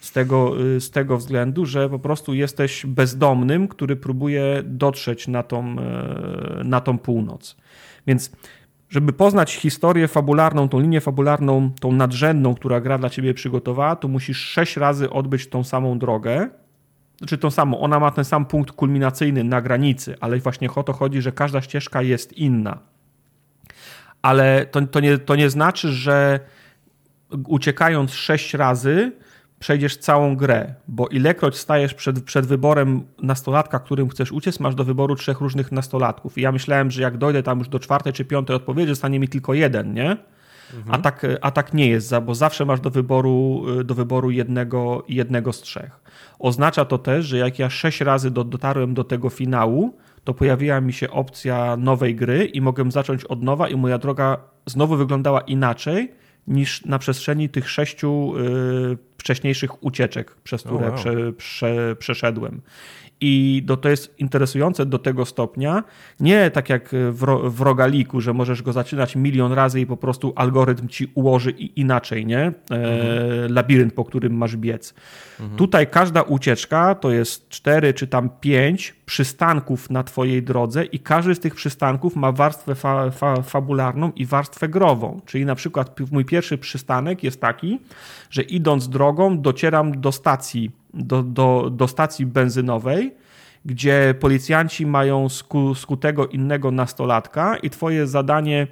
z 0.00 0.12
tego, 0.12 0.54
z 0.78 0.90
tego 0.90 1.16
względu, 1.16 1.66
że 1.66 1.90
po 1.90 1.98
prostu 1.98 2.34
jesteś 2.34 2.86
bezdomnym, 2.86 3.68
który 3.68 3.96
próbuje 3.96 4.62
dotrzeć 4.64 5.28
na 5.28 5.42
tą, 5.42 5.76
na 6.64 6.80
tą 6.80 6.98
północ. 6.98 7.56
Więc 8.06 8.32
żeby 8.90 9.12
poznać 9.12 9.54
historię 9.54 10.08
fabularną, 10.08 10.68
tą 10.68 10.80
linię 10.80 11.00
fabularną, 11.00 11.70
tą 11.80 11.92
nadrzędną, 11.92 12.54
która 12.54 12.80
gra 12.80 12.98
dla 12.98 13.10
ciebie 13.10 13.34
przygotowała, 13.34 13.96
to 13.96 14.08
musisz 14.08 14.38
sześć 14.38 14.76
razy 14.76 15.10
odbyć 15.10 15.48
tą 15.48 15.64
samą 15.64 15.98
drogę 15.98 16.48
znaczy 17.18 17.38
tą 17.38 17.50
samą, 17.50 17.80
ona 17.80 18.00
ma 18.00 18.10
ten 18.10 18.24
sam 18.24 18.46
punkt 18.46 18.72
kulminacyjny 18.72 19.44
na 19.44 19.60
granicy, 19.60 20.16
ale 20.20 20.38
właśnie 20.38 20.70
o 20.74 20.82
to 20.82 20.92
chodzi, 20.92 21.22
że 21.22 21.32
każda 21.32 21.60
ścieżka 21.60 22.02
jest 22.02 22.32
inna. 22.32 22.78
Ale 24.22 24.66
to, 24.66 24.86
to, 24.86 25.00
nie, 25.00 25.18
to 25.18 25.36
nie 25.36 25.50
znaczy, 25.50 25.92
że 25.92 26.40
uciekając 27.46 28.12
sześć 28.12 28.54
razy 28.54 29.12
przejdziesz 29.58 29.96
całą 29.96 30.36
grę, 30.36 30.74
bo 30.88 31.08
ilekroć 31.08 31.56
stajesz 31.56 31.94
przed, 31.94 32.24
przed 32.24 32.46
wyborem 32.46 33.06
nastolatka, 33.22 33.78
którym 33.78 34.08
chcesz 34.08 34.32
uciec, 34.32 34.60
masz 34.60 34.74
do 34.74 34.84
wyboru 34.84 35.14
trzech 35.14 35.40
różnych 35.40 35.72
nastolatków. 35.72 36.38
I 36.38 36.40
ja 36.40 36.52
myślałem, 36.52 36.90
że 36.90 37.02
jak 37.02 37.18
dojdę 37.18 37.42
tam 37.42 37.58
już 37.58 37.68
do 37.68 37.78
czwartej 37.78 38.12
czy 38.12 38.24
piątej 38.24 38.56
odpowiedzi, 38.56 38.88
zostanie 38.88 39.20
mi 39.20 39.28
tylko 39.28 39.54
jeden, 39.54 39.94
nie? 39.94 40.16
Mhm. 40.74 40.94
A, 40.94 40.98
tak, 40.98 41.26
a 41.40 41.50
tak 41.50 41.74
nie 41.74 41.88
jest, 41.88 42.14
bo 42.18 42.34
zawsze 42.34 42.64
masz 42.64 42.80
do 42.80 42.90
wyboru, 42.90 43.64
do 43.84 43.94
wyboru 43.94 44.30
jednego, 44.30 45.04
jednego 45.08 45.52
z 45.52 45.60
trzech. 45.60 46.00
Oznacza 46.38 46.84
to 46.84 46.98
też, 46.98 47.26
że 47.26 47.38
jak 47.38 47.58
ja 47.58 47.70
sześć 47.70 48.00
razy 48.00 48.30
do, 48.30 48.44
dotarłem 48.44 48.94
do 48.94 49.04
tego 49.04 49.30
finału, 49.30 49.96
to 50.24 50.34
pojawiła 50.34 50.80
mi 50.80 50.92
się 50.92 51.10
opcja 51.10 51.76
nowej 51.76 52.14
gry 52.14 52.44
i 52.44 52.60
mogłem 52.60 52.90
zacząć 52.90 53.24
od 53.24 53.42
nowa 53.42 53.68
i 53.68 53.76
moja 53.76 53.98
droga 53.98 54.38
znowu 54.66 54.96
wyglądała 54.96 55.40
inaczej 55.40 56.12
niż 56.46 56.84
na 56.84 56.98
przestrzeni 56.98 57.48
tych 57.48 57.70
sześciu 57.70 58.32
y, 58.36 58.98
wcześniejszych 59.18 59.84
ucieczek, 59.84 60.34
przez 60.34 60.62
które 60.62 60.86
oh 60.86 60.88
wow. 60.88 60.96
prze, 60.96 61.32
prze, 61.32 61.96
przeszedłem. 61.98 62.60
I 63.20 63.62
do, 63.64 63.76
to 63.76 63.88
jest 63.88 64.14
interesujące 64.18 64.86
do 64.86 64.98
tego 64.98 65.24
stopnia, 65.24 65.84
nie 66.20 66.50
tak 66.50 66.68
jak 66.68 66.88
w, 66.92 67.50
w 67.50 67.60
rogaliku, 67.60 68.20
że 68.20 68.32
możesz 68.32 68.62
go 68.62 68.72
zaczynać 68.72 69.16
milion 69.16 69.52
razy 69.52 69.80
i 69.80 69.86
po 69.86 69.96
prostu 69.96 70.32
algorytm 70.36 70.88
ci 70.88 71.10
ułoży 71.14 71.50
inaczej, 71.50 72.26
nie? 72.26 72.40
E, 72.40 72.52
mhm. 72.70 73.52
labirynt, 73.52 73.94
po 73.94 74.04
którym 74.04 74.34
masz 74.34 74.56
biec. 74.56 74.94
Mhm. 75.40 75.58
Tutaj 75.58 75.86
każda 75.86 76.22
ucieczka 76.22 76.94
to 76.94 77.10
jest 77.10 77.48
cztery 77.48 77.94
czy 77.94 78.06
tam 78.06 78.30
pięć 78.40 78.94
przystanków 79.06 79.90
na 79.90 80.04
twojej 80.04 80.42
drodze 80.42 80.84
i 80.84 80.98
każdy 80.98 81.34
z 81.34 81.40
tych 81.40 81.54
przystanków 81.54 82.16
ma 82.16 82.32
warstwę 82.32 82.74
fa, 82.74 83.10
fa, 83.10 83.42
fabularną 83.42 84.12
i 84.16 84.26
warstwę 84.26 84.68
grową. 84.68 85.20
Czyli 85.26 85.44
na 85.44 85.54
przykład 85.54 86.00
mój 86.12 86.24
pierwszy 86.24 86.58
przystanek 86.58 87.24
jest 87.24 87.40
taki, 87.40 87.78
że 88.30 88.42
idąc 88.42 88.88
drogą 88.88 89.40
docieram 89.40 90.00
do 90.00 90.12
stacji 90.12 90.70
do, 90.94 91.22
do, 91.22 91.70
do 91.70 91.88
stacji 91.88 92.26
benzynowej, 92.26 93.14
gdzie 93.64 94.14
policjanci 94.20 94.86
mają 94.86 95.28
sku, 95.28 95.74
skutego 95.74 96.26
innego 96.26 96.70
nastolatka 96.70 97.56
i 97.56 97.70
twoje 97.70 98.06
zadanie 98.06 98.66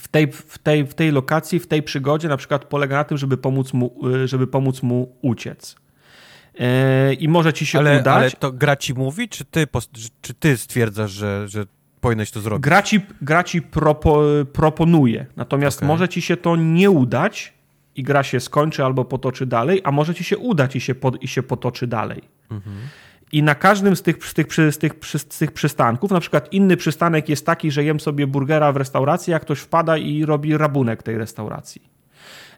w 0.00 0.08
tej, 0.08 0.32
w, 0.32 0.58
tej, 0.58 0.86
w 0.86 0.94
tej 0.94 1.12
lokacji, 1.12 1.58
w 1.58 1.66
tej 1.66 1.82
przygodzie 1.82 2.28
na 2.28 2.36
przykład 2.36 2.64
polega 2.64 2.96
na 2.96 3.04
tym, 3.04 3.18
żeby 3.18 3.36
pomóc 3.36 3.72
mu, 3.72 3.94
żeby 4.24 4.46
pomóc 4.46 4.82
mu 4.82 5.16
uciec. 5.22 5.76
Yy, 6.54 7.14
I 7.14 7.28
może 7.28 7.52
ci 7.52 7.66
się 7.66 7.78
ale, 7.78 8.00
udać. 8.00 8.16
Ale 8.16 8.30
to 8.30 8.52
gra 8.52 8.76
ci 8.76 8.94
mówi, 8.94 9.28
czy 9.28 9.44
ty, 9.44 9.66
czy 10.20 10.34
ty 10.34 10.56
stwierdzasz, 10.56 11.10
że, 11.10 11.48
że 11.48 11.66
powinieneś 12.00 12.30
to 12.30 12.40
zrobić? 12.40 12.64
Gra 12.64 12.82
ci, 12.82 13.00
gra 13.22 13.44
ci 13.44 13.62
propo, 13.62 14.22
proponuje, 14.52 15.26
natomiast 15.36 15.78
okay. 15.78 15.88
może 15.88 16.08
ci 16.08 16.22
się 16.22 16.36
to 16.36 16.56
nie 16.56 16.90
udać, 16.90 17.55
i 17.96 18.02
gra 18.02 18.22
się 18.22 18.40
skończy 18.40 18.84
albo 18.84 19.04
potoczy 19.04 19.46
dalej, 19.46 19.80
a 19.84 19.90
może 19.92 20.14
ci 20.14 20.24
się 20.24 20.38
udać 20.38 20.76
i 20.76 20.80
się, 20.80 20.94
pod, 20.94 21.22
i 21.22 21.28
się 21.28 21.42
potoczy 21.42 21.86
dalej. 21.86 22.22
Mhm. 22.50 22.76
I 23.32 23.42
na 23.42 23.54
każdym 23.54 23.96
z 23.96 24.02
tych, 24.02 24.26
z, 24.26 24.34
tych, 24.34 24.46
z, 24.70 24.78
tych, 24.78 24.92
z 25.16 25.38
tych 25.38 25.52
przystanków, 25.52 26.10
na 26.10 26.20
przykład 26.20 26.52
inny 26.52 26.76
przystanek 26.76 27.28
jest 27.28 27.46
taki, 27.46 27.70
że 27.70 27.84
jem 27.84 28.00
sobie 28.00 28.26
burgera 28.26 28.72
w 28.72 28.76
restauracji, 28.76 29.30
jak 29.30 29.42
ktoś 29.42 29.58
wpada 29.58 29.96
i 29.96 30.24
robi 30.24 30.56
rabunek 30.56 31.02
tej 31.02 31.18
restauracji. 31.18 31.82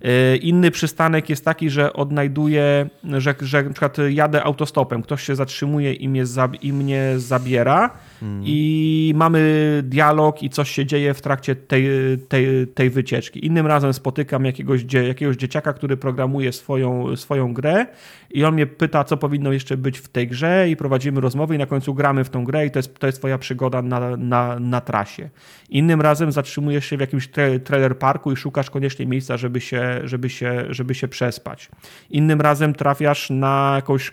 E, 0.02 0.36
inny 0.36 0.70
przystanek 0.70 1.30
jest 1.30 1.44
taki, 1.44 1.70
że 1.70 1.92
odnajduję, 1.92 2.88
że, 3.18 3.34
że 3.40 3.62
na 3.62 3.70
przykład 3.70 3.96
jadę 4.10 4.44
autostopem, 4.44 5.02
ktoś 5.02 5.22
się 5.22 5.36
zatrzymuje 5.36 5.92
i 5.92 6.08
mnie, 6.08 6.24
i 6.62 6.72
mnie 6.72 7.14
zabiera 7.16 7.90
hmm. 8.20 8.42
i 8.46 9.12
mamy 9.16 9.40
dialog 9.84 10.42
i 10.42 10.50
coś 10.50 10.70
się 10.70 10.86
dzieje 10.86 11.14
w 11.14 11.20
trakcie 11.20 11.56
tej, 11.56 11.88
tej, 12.28 12.66
tej 12.66 12.90
wycieczki. 12.90 13.46
Innym 13.46 13.66
razem 13.66 13.92
spotykam 13.92 14.44
jakiegoś, 14.44 14.84
jakiegoś 14.92 15.36
dzieciaka, 15.36 15.72
który 15.72 15.96
programuje 15.96 16.52
swoją, 16.52 17.16
swoją 17.16 17.54
grę 17.54 17.86
i 18.30 18.44
on 18.44 18.54
mnie 18.54 18.66
pyta, 18.66 19.04
co 19.04 19.16
powinno 19.16 19.52
jeszcze 19.52 19.76
być 19.76 19.98
w 19.98 20.08
tej 20.08 20.28
grze 20.28 20.70
i 20.70 20.76
prowadzimy 20.76 21.20
rozmowy 21.20 21.54
i 21.54 21.58
na 21.58 21.66
końcu 21.66 21.94
gramy 21.94 22.24
w 22.24 22.30
tą 22.30 22.44
grę 22.44 22.66
i 22.66 22.70
to 22.70 22.78
jest, 22.78 22.98
to 22.98 23.06
jest 23.06 23.18
twoja 23.18 23.38
przygoda 23.38 23.82
na, 23.82 24.16
na, 24.16 24.58
na 24.60 24.80
trasie. 24.80 25.30
Innym 25.70 26.00
razem 26.00 26.32
zatrzymujesz 26.32 26.86
się 26.86 26.96
w 26.96 27.00
jakimś 27.00 27.28
tra 27.28 27.44
trailer 27.64 27.98
parku 27.98 28.32
i 28.32 28.36
szukasz 28.36 28.70
koniecznie 28.70 29.06
miejsca, 29.06 29.36
żeby 29.36 29.60
się, 29.60 30.00
żeby 30.04 30.30
się, 30.30 30.64
żeby 30.70 30.94
się 30.94 31.08
przespać. 31.08 31.68
Innym 32.10 32.40
razem 32.40 32.74
trafiasz 32.74 33.30
na 33.30 33.72
jakąś 33.76 34.12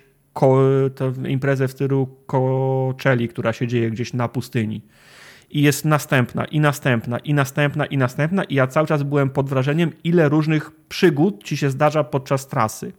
imprezę 1.27 1.67
w 1.67 1.71
stylu 1.71 2.07
Coachelli, 2.25 3.27
która 3.27 3.53
się 3.53 3.67
dzieje 3.67 3.91
gdzieś 3.91 4.13
na 4.13 4.27
pustyni. 4.27 4.81
I 5.49 5.61
jest 5.61 5.85
następna, 5.85 6.45
i 6.45 6.59
następna, 6.59 7.19
i 7.19 7.33
następna, 7.33 7.85
i 7.85 7.97
następna, 7.97 8.43
i 8.43 8.55
ja 8.55 8.67
cały 8.67 8.87
czas 8.87 9.03
byłem 9.03 9.29
pod 9.29 9.49
wrażeniem, 9.49 9.91
ile 10.03 10.29
różnych 10.29 10.71
przygód 10.89 11.43
ci 11.43 11.57
się 11.57 11.69
zdarza 11.69 12.03
podczas 12.03 12.47
trasy. 12.47 12.93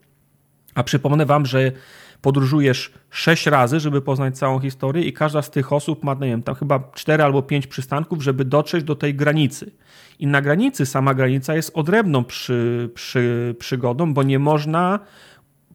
A 0.75 0.83
przypomnę 0.83 1.27
wam, 1.27 1.47
że 1.47 1.73
podróżujesz 2.21 2.93
sześć 3.11 3.47
razy, 3.47 3.81
żeby 3.81 4.03
poznać 4.03 4.39
całą 4.39 4.61
historię 4.61 5.05
i 5.05 5.13
każda 5.13 5.43
z 5.43 5.51
tych 5.51 5.73
osób 5.73 6.05
ma, 6.05 6.15
nie 6.15 6.21
wiem, 6.21 6.43
tam 6.43 6.55
chyba 6.55 6.91
cztery 6.95 7.23
albo 7.23 7.43
pięć 7.43 7.67
przystanków, 7.67 8.23
żeby 8.23 8.45
dotrzeć 8.45 8.85
do 8.85 8.97
tej 8.97 9.15
granicy. 9.15 9.71
I 10.19 10.27
na 10.27 10.43
granicy 10.43 10.87
sama 10.87 11.15
granica 11.15 11.55
jest 11.55 11.71
odrębną 11.75 12.25
przy, 12.25 12.91
przy, 12.95 13.55
przygodą, 13.59 14.15
bo 14.15 14.23
nie 14.23 14.39
można 14.39 14.99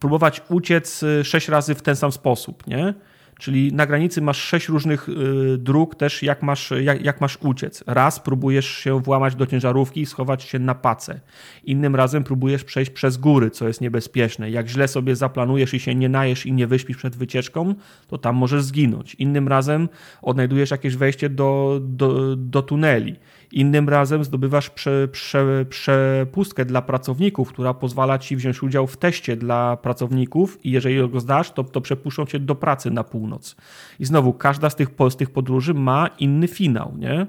próbować 0.01 0.41
uciec 0.49 1.03
y, 1.03 1.23
sześć 1.23 1.47
razy 1.47 1.75
w 1.75 1.81
ten 1.81 1.95
sam 1.95 2.11
sposób, 2.11 2.67
nie? 2.67 2.93
Czyli 3.39 3.73
na 3.73 3.85
granicy 3.85 4.21
masz 4.21 4.37
sześć 4.37 4.67
różnych 4.67 5.09
y, 5.09 5.57
dróg 5.57 5.95
też, 5.95 6.23
jak 6.23 6.43
masz, 6.43 6.73
jak, 6.81 7.05
jak, 7.05 7.21
masz 7.21 7.37
uciec. 7.41 7.83
Raz 7.87 8.19
próbujesz 8.19 8.67
się 8.67 9.01
włamać 9.01 9.35
do 9.35 9.45
ciężarówki 9.45 10.01
i 10.01 10.05
schować 10.05 10.43
się 10.43 10.59
na 10.59 10.75
pacę. 10.75 11.19
Innym 11.63 11.95
razem 11.95 12.23
próbujesz 12.23 12.63
przejść 12.63 12.91
przez 12.91 13.17
góry, 13.17 13.51
co 13.51 13.67
jest 13.67 13.81
niebezpieczne. 13.81 14.49
Jak 14.49 14.67
źle 14.67 14.87
sobie 14.87 15.15
zaplanujesz 15.15 15.73
i 15.73 15.79
się 15.79 15.95
nie 15.95 16.09
najesz 16.09 16.45
i 16.45 16.53
nie 16.53 16.67
wyśpisz 16.67 16.97
przed 16.97 17.15
wycieczką, 17.15 17.75
to 18.07 18.17
tam 18.17 18.35
możesz 18.35 18.63
zginąć. 18.63 19.15
Innym 19.15 19.47
razem 19.47 19.89
odnajdujesz 20.21 20.71
jakieś 20.71 20.95
wejście 20.95 21.29
do, 21.29 21.79
do, 21.81 22.35
do 22.35 22.61
tuneli. 22.61 23.15
Innym 23.53 23.89
razem 23.89 24.23
zdobywasz 24.23 24.69
prze, 24.69 25.07
prze, 25.07 25.65
przepustkę 25.69 26.65
dla 26.65 26.81
pracowników, 26.81 27.49
która 27.49 27.73
pozwala 27.73 28.17
ci 28.17 28.35
wziąć 28.35 28.63
udział 28.63 28.87
w 28.87 28.97
teście 28.97 29.35
dla 29.35 29.77
pracowników 29.77 30.65
i 30.65 30.71
jeżeli 30.71 31.09
go 31.09 31.19
zdasz, 31.19 31.51
to, 31.51 31.63
to 31.63 31.81
przepuszczą 31.81 32.25
cię 32.25 32.39
do 32.39 32.55
pracy 32.55 32.91
na 32.91 33.03
północ. 33.03 33.55
I 33.99 34.05
znowu, 34.05 34.33
każda 34.33 34.69
z 34.69 34.75
tych, 34.75 34.89
z 35.09 35.15
tych 35.15 35.29
podróży 35.29 35.73
ma 35.73 36.07
inny 36.07 36.47
finał, 36.47 36.93
nie? 36.97 37.27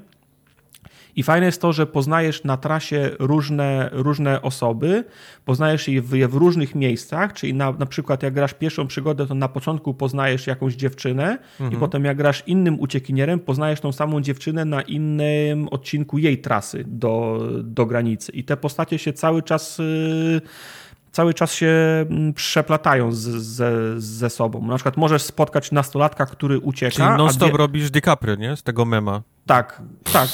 I 1.17 1.23
fajne 1.23 1.47
jest 1.47 1.61
to, 1.61 1.73
że 1.73 1.87
poznajesz 1.87 2.45
na 2.45 2.57
trasie 2.57 3.11
różne, 3.19 3.89
różne 3.93 4.43
osoby, 4.43 5.05
poznajesz 5.45 5.89
je 5.89 6.03
w, 6.03 6.13
je 6.13 6.29
w 6.29 6.35
różnych 6.35 6.75
miejscach, 6.75 7.33
czyli 7.33 7.55
na, 7.55 7.73
na 7.73 7.87
przykład 7.87 8.23
jak 8.23 8.35
grasz 8.35 8.55
pierwszą 8.55 8.87
przygodę, 8.87 9.27
to 9.27 9.35
na 9.35 9.49
początku 9.49 9.95
poznajesz 9.95 10.47
jakąś 10.47 10.75
dziewczynę 10.75 11.39
mhm. 11.61 11.73
i 11.73 11.77
potem 11.77 12.05
jak 12.05 12.17
grasz 12.17 12.43
innym 12.47 12.81
uciekinierem, 12.81 13.41
poznajesz 13.41 13.81
tą 13.81 13.93
samą 13.93 14.21
dziewczynę 14.21 14.65
na 14.65 14.83
innym 14.83 15.69
odcinku 15.69 16.19
jej 16.19 16.39
trasy 16.39 16.85
do, 16.87 17.41
do 17.63 17.87
granicy. 17.87 18.33
I 18.33 18.45
te 18.45 18.57
postacie 18.57 18.99
się 18.99 19.13
cały 19.13 19.43
czas... 19.43 19.79
Yy, 19.79 20.41
cały 21.13 21.35
czas 21.35 21.55
się 21.55 21.67
mm, 22.11 22.33
przeplatają 22.33 23.13
z, 23.13 23.21
z, 23.21 24.05
ze 24.05 24.31
sobą. 24.31 24.67
Na 24.67 24.75
przykład 24.75 24.97
możesz 24.97 25.23
spotkać 25.23 25.73
nastolatka, 25.73 26.27
który 26.27 26.59
ucieka. 26.59 26.93
Czyli 26.93 27.09
non-stop 27.09 27.49
dwie... 27.49 27.59
robisz 27.59 27.91
DiCaprio, 27.91 28.35
nie? 28.35 28.57
Z 28.57 28.63
tego 28.63 28.85
mema. 28.85 29.23
Tak, 29.47 29.83
tak. 30.13 30.29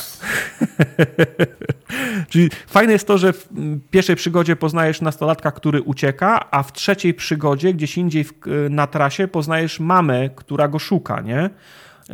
Czyli 2.28 2.50
fajne 2.66 2.92
jest 2.92 3.06
to, 3.06 3.18
że 3.18 3.32
w 3.32 3.48
pierwszej 3.90 4.16
przygodzie 4.16 4.56
poznajesz 4.56 5.00
nastolatka, 5.00 5.50
który 5.50 5.82
ucieka, 5.82 6.50
a 6.50 6.62
w 6.62 6.72
trzeciej 6.72 7.14
przygodzie, 7.14 7.74
gdzieś 7.74 7.98
indziej 7.98 8.24
w, 8.24 8.32
na 8.70 8.86
trasie, 8.86 9.28
poznajesz 9.28 9.80
mamę, 9.80 10.28
która 10.28 10.68
go 10.68 10.78
szuka, 10.78 11.20
nie? 11.20 11.50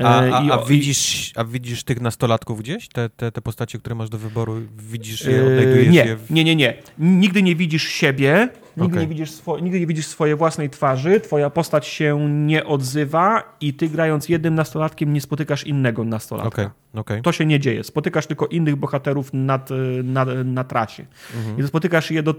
A, 0.02 0.20
a, 0.20 0.52
a, 0.52 0.64
widzisz, 0.64 1.32
a 1.36 1.44
widzisz 1.44 1.84
tych 1.84 2.00
nastolatków 2.00 2.60
gdzieś? 2.60 2.88
Te, 2.88 3.10
te, 3.10 3.32
te 3.32 3.42
postacie, 3.42 3.78
które 3.78 3.94
masz 3.94 4.08
do 4.08 4.18
wyboru, 4.18 4.60
widzisz 4.78 5.24
je, 5.24 5.46
odnajdujesz 5.46 5.88
nie, 5.88 6.04
je? 6.04 6.16
W... 6.16 6.30
Nie, 6.30 6.44
nie, 6.44 6.56
nie. 6.56 6.74
Nigdy 6.98 7.42
nie 7.42 7.56
widzisz 7.56 7.88
siebie, 7.88 8.48
Nigdy, 8.76 8.92
okay. 8.92 9.02
nie 9.02 9.09
widzisz 9.09 9.30
swo- 9.30 9.62
nigdy 9.62 9.80
nie 9.80 9.86
widzisz 9.86 10.06
swojej 10.06 10.36
własnej 10.36 10.70
twarzy, 10.70 11.20
twoja 11.20 11.51
postać 11.51 11.86
się 11.86 12.28
nie 12.30 12.64
odzywa 12.64 13.56
i 13.60 13.74
ty 13.74 13.88
grając 13.88 14.28
jednym 14.28 14.55
nastolatkiem 14.55 15.12
nie 15.12 15.20
spotykasz 15.20 15.64
innego 15.64 16.05
nastolatka. 16.05 16.62
Okay. 16.62 16.70
Okay. 16.94 17.22
To 17.22 17.32
się 17.32 17.46
nie 17.46 17.60
dzieje. 17.60 17.84
Spotykasz 17.84 18.26
tylko 18.26 18.46
innych 18.46 18.76
bohaterów 18.76 19.30
nad, 19.32 19.70
na, 20.05 20.24
na 20.44 20.64
trasie. 20.64 21.06
Mhm. 21.36 21.59
I 21.59 21.68
spotykasz 21.68 22.10
je 22.10 22.22
do... 22.22 22.34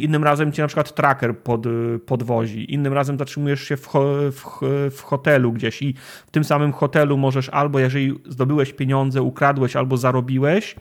Innym 0.00 0.24
razem 0.24 0.52
cię 0.52 0.62
na 0.62 0.68
przykład 0.68 0.94
tracker 0.94 1.38
pod, 1.38 1.64
podwozi, 2.06 2.74
innym 2.74 2.92
razem 2.92 3.18
zatrzymujesz 3.18 3.62
się 3.62 3.76
w, 3.76 3.88
w, 4.30 4.60
w 4.90 5.02
hotelu 5.02 5.52
gdzieś 5.52 5.82
i 5.82 5.94
w 6.26 6.30
tym 6.30 6.44
samym 6.44 6.72
hotelu 6.72 7.18
możesz 7.18 7.48
albo, 7.48 7.78
jeżeli 7.78 8.14
zdobyłeś 8.28 8.72
pieniądze, 8.72 9.22
ukradłeś 9.22 9.76
albo 9.76 9.96
zarobiłeś, 9.96 10.76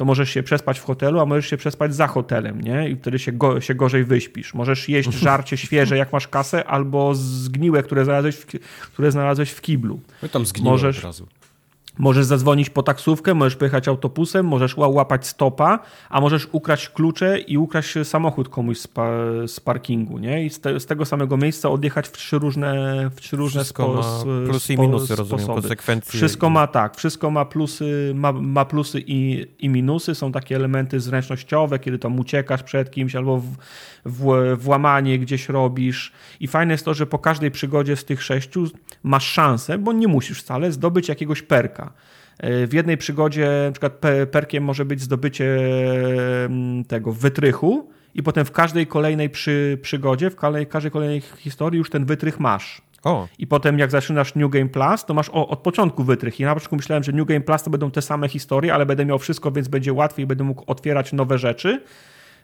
to 0.00 0.04
możesz 0.04 0.30
się 0.30 0.42
przespać 0.42 0.78
w 0.78 0.84
hotelu, 0.84 1.20
a 1.20 1.26
możesz 1.26 1.46
się 1.46 1.56
przespać 1.56 1.94
za 1.94 2.06
hotelem, 2.06 2.60
nie? 2.60 2.88
I 2.88 2.96
wtedy 2.96 3.18
się, 3.18 3.32
go, 3.32 3.60
się 3.60 3.74
gorzej 3.74 4.04
wyśpisz. 4.04 4.54
Możesz 4.54 4.88
jeść 4.88 5.12
żarcie 5.24 5.56
świeże, 5.56 5.96
jak 5.96 6.12
masz 6.12 6.28
kasę, 6.28 6.64
albo 6.64 7.14
zgniłe, 7.14 7.82
które 7.82 8.04
znalazłeś 8.04 8.36
w, 8.36 8.46
które 8.92 9.10
znalazłeś 9.10 9.50
w 9.50 9.60
kiblu. 9.60 10.00
My 10.22 10.28
tam 10.28 10.46
zgniłe 10.46 10.70
możesz, 10.70 10.98
od 10.98 11.04
razu. 11.04 11.26
Możesz 12.00 12.24
zadzwonić 12.24 12.70
po 12.70 12.82
taksówkę, 12.82 13.34
możesz 13.34 13.56
pojechać 13.56 13.88
autobusem, 13.88 14.46
możesz 14.46 14.76
łapać 14.76 15.26
stopa, 15.26 15.78
a 16.08 16.20
możesz 16.20 16.48
ukraść 16.52 16.88
klucze 16.88 17.38
i 17.38 17.58
ukraść 17.58 17.94
samochód 18.04 18.48
komuś 18.48 18.78
z, 18.78 18.88
pa 18.88 19.10
z 19.46 19.60
parkingu, 19.60 20.18
nie? 20.18 20.44
I 20.44 20.50
z, 20.50 20.60
te, 20.60 20.80
z, 20.80 20.86
tego 20.86 21.04
samego 21.04 21.36
miejsca 21.36 21.70
odjechać 21.70 22.08
w 22.08 22.12
trzy 22.12 22.38
różne, 22.38 23.10
w 23.10 23.20
trzy 23.20 23.36
różne 23.36 23.64
spo, 23.64 24.02
plusy 24.46 24.74
i 24.74 24.78
minusy, 24.78 25.16
rozumiem, 25.16 25.46
konsekwencje. 25.46 26.18
Wszystko 26.18 26.50
ma 26.50 26.66
tak, 26.66 26.96
wszystko 26.96 27.30
ma 27.30 27.44
plusy, 27.44 28.12
ma, 28.14 28.32
ma 28.32 28.64
plusy 28.64 29.02
i, 29.06 29.46
i 29.58 29.68
minusy. 29.68 30.14
Są 30.14 30.32
takie 30.32 30.56
elementy 30.56 31.00
zręcznościowe, 31.00 31.78
kiedy 31.78 31.98
tam 31.98 32.18
uciekasz 32.18 32.62
przed 32.62 32.90
kimś 32.90 33.16
albo 33.16 33.38
w, 33.38 33.56
w, 34.04 34.56
włamanie 34.56 35.18
gdzieś 35.18 35.48
robisz. 35.48 36.12
I 36.40 36.48
fajne 36.48 36.74
jest 36.74 36.84
to, 36.84 36.94
że 36.94 37.06
po 37.06 37.18
każdej 37.18 37.50
przygodzie 37.50 37.96
z 37.96 38.04
tych 38.04 38.22
sześciu 38.22 38.64
masz 39.02 39.24
szansę, 39.24 39.78
bo 39.78 39.92
nie 39.92 40.08
musisz 40.08 40.42
wcale, 40.42 40.72
zdobyć 40.72 41.08
jakiegoś 41.08 41.42
perka. 41.42 41.89
E, 42.38 42.66
w 42.66 42.72
jednej 42.72 42.96
przygodzie, 42.96 43.50
na 43.66 43.72
przykład 43.72 44.00
perkiem 44.30 44.64
może 44.64 44.84
być 44.84 45.00
zdobycie 45.00 45.58
mm, 46.44 46.84
tego 46.84 47.12
wytrychu, 47.12 47.90
i 48.14 48.22
potem 48.22 48.44
w 48.44 48.52
każdej 48.52 48.86
kolejnej 48.86 49.30
przy, 49.30 49.78
przygodzie, 49.82 50.30
w 50.30 50.36
każdej 50.36 50.90
kolejnej 50.92 51.20
historii 51.20 51.78
już 51.78 51.90
ten 51.90 52.04
wytrych 52.04 52.40
masz. 52.40 52.82
O. 53.04 53.28
I 53.38 53.46
potem 53.46 53.78
jak 53.78 53.90
zaczynasz 53.90 54.34
New 54.34 54.50
Game 54.50 54.68
Plus, 54.68 55.04
to 55.04 55.14
masz 55.14 55.28
o, 55.28 55.48
od 55.48 55.58
początku 55.58 56.04
wytrych. 56.04 56.40
I 56.40 56.44
na 56.44 56.54
początku 56.54 56.76
myślałem, 56.76 57.04
że 57.04 57.12
New 57.12 57.26
Game 57.26 57.40
Plus 57.40 57.62
to 57.62 57.70
będą 57.70 57.90
te 57.90 58.02
same 58.02 58.28
historie, 58.28 58.74
ale 58.74 58.86
będę 58.86 59.04
miał 59.04 59.18
wszystko, 59.18 59.50
więc 59.50 59.68
będzie 59.68 59.92
łatwiej, 59.92 60.26
będę 60.26 60.44
mógł 60.44 60.64
otwierać 60.66 61.12
nowe 61.12 61.38
rzeczy. 61.38 61.82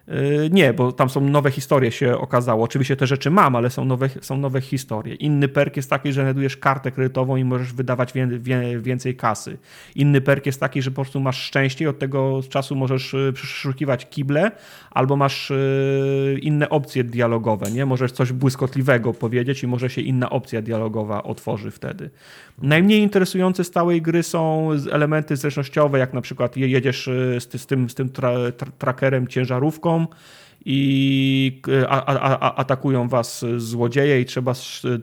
Yy, 0.09 0.51
nie, 0.51 0.73
bo 0.73 0.93
tam 0.93 1.11
są 1.11 1.20
nowe 1.20 1.51
historie 1.51 1.93
się 1.93 2.19
okazało. 2.19 2.65
Oczywiście 2.65 2.97
te 2.97 3.07
rzeczy 3.07 3.31
mam, 3.31 3.57
ale 3.57 3.70
są 3.70 3.85
nowe, 3.85 4.09
są 4.20 4.37
nowe 4.37 4.61
historie. 4.61 5.15
Inny 5.15 5.49
perk 5.49 5.77
jest 5.77 5.91
taki, 5.91 6.12
że 6.12 6.23
znajdujesz 6.23 6.57
kartę 6.57 6.91
kredytową 6.91 7.37
i 7.37 7.45
możesz 7.45 7.73
wydawać 7.73 8.12
wie, 8.12 8.27
wie, 8.27 8.81
więcej 8.81 9.16
kasy. 9.16 9.59
Inny 9.95 10.20
perk 10.20 10.47
jest 10.47 10.61
taki, 10.61 10.83
że 10.83 10.91
po 10.91 10.95
prostu 10.95 11.20
masz 11.20 11.43
szczęście 11.43 11.85
i 11.85 11.89
od 11.89 11.99
tego 11.99 12.41
czasu 12.49 12.77
możesz 12.77 13.15
y, 13.15 13.33
przeszukiwać 13.35 14.09
kible, 14.09 14.51
albo 14.91 15.16
masz 15.16 15.51
y, 15.51 16.39
inne 16.43 16.69
opcje 16.69 17.05
dialogowe. 17.05 17.70
Nie? 17.70 17.87
Możesz 17.87 18.12
coś 18.12 18.33
błyskotliwego 18.33 19.12
powiedzieć 19.15 19.62
i 19.62 19.66
może 19.66 19.91
się 19.91 20.01
inna 20.01 20.31
opcja 20.31 20.62
dialogowa 20.62 21.23
otworzy 21.23 21.70
wtedy. 21.70 22.11
Najmniej 22.62 23.01
interesujące 23.01 23.65
z 23.65 23.70
całej 23.70 24.03
gry 24.03 24.23
są 24.23 24.70
elementy 24.93 25.37
zręcznościowe, 25.37 25.99
jak 25.99 26.12
na 26.12 26.20
przykład 26.20 26.57
jedziesz 26.57 27.09
y, 27.09 27.39
z, 27.41 27.61
z 27.62 27.66
tym, 27.66 27.91
z 27.91 27.95
tym 27.95 28.09
tra, 28.09 28.33
tra, 28.57 28.70
trackerem 28.78 29.28
ciężarówką 29.28 29.95
i 30.68 31.62
a, 31.89 32.05
a, 32.05 32.39
a, 32.39 32.55
atakują 32.55 33.09
was 33.09 33.44
złodzieje 33.56 34.20
i 34.20 34.24
trzeba 34.24 34.55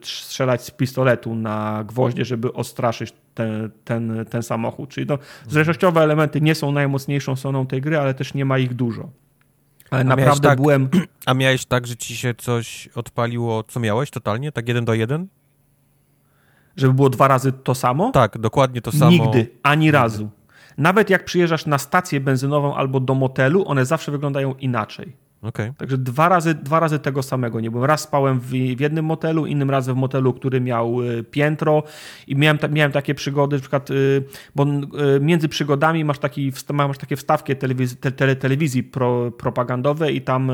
strzelać 0.02 0.64
z 0.64 0.72
pistoletu 0.72 1.36
na 1.36 1.84
gwoździe, 1.88 2.26
żeby 2.26 2.54
ostraszyć 2.54 3.14
ten, 3.34 3.72
ten, 3.84 4.26
ten 4.30 4.44
samochód. 4.44 4.90
Czyli 4.90 5.08
no, 5.10 5.18
zręcznościowe 5.48 6.02
elementy 6.02 6.42
nie 6.42 6.56
są 6.56 6.72
najmocniejszą 6.72 7.36
stroną 7.36 7.68
tej 7.68 7.82
gry, 7.82 7.98
ale 7.98 8.14
też 8.14 8.34
nie 8.34 8.46
ma 8.46 8.58
ich 8.58 8.74
dużo. 8.74 9.10
Ale 9.92 10.04
naprawdę 10.04 10.50
tak, 10.50 10.62
byłem... 10.62 10.90
A 11.26 11.34
miałeś 11.34 11.66
tak, 11.66 11.88
że 11.88 11.96
ci 11.96 12.18
się 12.18 12.34
coś 12.34 12.90
odpaliło, 12.96 13.64
co 13.64 13.80
miałeś 13.80 14.12
totalnie? 14.12 14.52
Tak 14.52 14.68
jeden 14.68 14.86
do 14.86 14.94
jeden? 14.94 15.28
Żeby 16.76 16.94
było 16.94 17.10
dwa 17.10 17.28
razy 17.28 17.52
to 17.52 17.76
samo? 17.76 18.12
Tak, 18.12 18.38
dokładnie 18.38 18.82
to 18.82 18.92
samo. 18.92 19.12
Nigdy, 19.12 19.50
ani 19.64 19.86
Nigdy. 19.86 19.98
razu. 19.98 20.30
Nawet 20.78 21.10
jak 21.10 21.26
przyjeżdżasz 21.26 21.66
na 21.66 21.78
stację 21.78 22.20
benzynową 22.20 22.76
albo 22.76 23.00
do 23.00 23.16
motelu, 23.16 23.68
one 23.68 23.86
zawsze 23.86 24.12
wyglądają 24.12 24.56
inaczej. 24.56 25.23
Okay. 25.44 25.74
Także 25.78 25.98
dwa 25.98 26.30
razy, 26.30 26.56
dwa 26.56 26.80
razy 26.80 27.00
tego 27.00 27.24
samego 27.24 27.60
nie 27.60 27.72
byłem. 27.72 27.86
Raz 27.86 28.02
spałem 28.02 28.40
w, 28.40 28.46
w 28.50 28.80
jednym 28.80 29.06
motelu, 29.06 29.46
innym 29.46 29.70
razem 29.70 29.96
w 29.96 29.98
motelu, 29.98 30.34
który 30.34 30.62
miał 30.62 31.02
y, 31.02 31.24
piętro 31.24 31.84
i 32.28 32.36
miałem, 32.36 32.58
ta, 32.58 32.68
miałem 32.68 32.92
takie 32.92 33.16
przygody, 33.16 33.56
na 33.56 33.60
przykład, 33.60 33.92
y, 33.92 34.24
bo 34.56 34.64
y, 34.64 35.20
między 35.20 35.50
przygodami 35.50 36.06
masz, 36.06 36.20
taki, 36.20 36.52
masz 36.74 36.98
takie 36.98 37.16
wstawki 37.16 37.56
telewiz 37.56 38.00
te, 38.00 38.12
tele, 38.12 38.36
telewizji 38.36 38.84
pro, 38.84 39.32
propagandowej 39.32 40.16
i 40.16 40.22
tam 40.22 40.52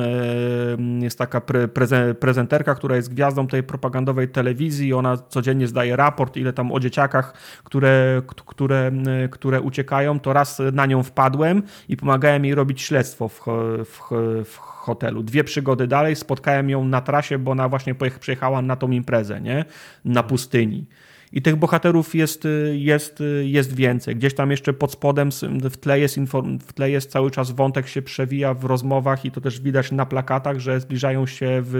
jest 1.01 1.17
taka 1.17 1.41
pre, 1.41 1.67
prezen, 1.67 2.15
prezenterka, 2.15 2.75
która 2.75 2.95
jest 2.95 3.13
gwiazdą 3.13 3.47
tej 3.47 3.63
propagandowej 3.63 4.29
telewizji 4.29 4.87
i 4.87 4.93
ona 4.93 5.17
codziennie 5.17 5.67
zdaje 5.67 5.95
raport, 5.95 6.37
ile 6.37 6.53
tam 6.53 6.71
o 6.71 6.79
dzieciakach, 6.79 7.33
które, 7.63 8.21
które, 8.45 8.91
które 9.31 9.61
uciekają, 9.61 10.19
to 10.19 10.33
raz 10.33 10.61
na 10.73 10.85
nią 10.85 11.03
wpadłem 11.03 11.63
i 11.89 11.97
pomagałem 11.97 12.45
jej 12.45 12.55
robić 12.55 12.81
śledztwo 12.81 13.29
w, 13.29 13.41
w, 13.85 13.99
w 14.45 14.78
hotelu. 14.89 15.23
Dwie 15.23 15.43
przygody 15.43 15.87
dalej 15.87 16.15
spotkałem 16.15 16.69
ją 16.69 16.85
na 16.85 17.01
trasie, 17.01 17.37
bo 17.39 17.51
ona 17.51 17.69
właśnie 17.69 17.95
przyjechała 18.19 18.61
na 18.61 18.75
tą 18.75 18.91
imprezę, 18.91 19.41
nie? 19.41 19.65
Na 20.05 20.23
pustyni. 20.23 20.85
I 21.33 21.41
tych 21.41 21.55
bohaterów 21.55 22.15
jest, 22.15 22.47
jest, 22.71 23.23
jest 23.43 23.75
więcej. 23.75 24.15
Gdzieś 24.15 24.35
tam 24.35 24.51
jeszcze 24.51 24.73
pod 24.73 24.91
spodem 24.91 25.29
w 25.71 25.77
tle, 25.77 25.99
jest 25.99 26.19
w 26.67 26.73
tle 26.73 26.91
jest 26.91 27.11
cały 27.11 27.31
czas 27.31 27.51
wątek 27.51 27.87
się 27.87 28.01
przewija 28.01 28.53
w 28.53 28.65
rozmowach 28.65 29.25
i 29.25 29.31
to 29.31 29.41
też 29.41 29.61
widać 29.61 29.91
na 29.91 30.05
plakatach, 30.05 30.59
że 30.59 30.79
zbliżają 30.79 31.25
się 31.25 31.61
w, 31.65 31.71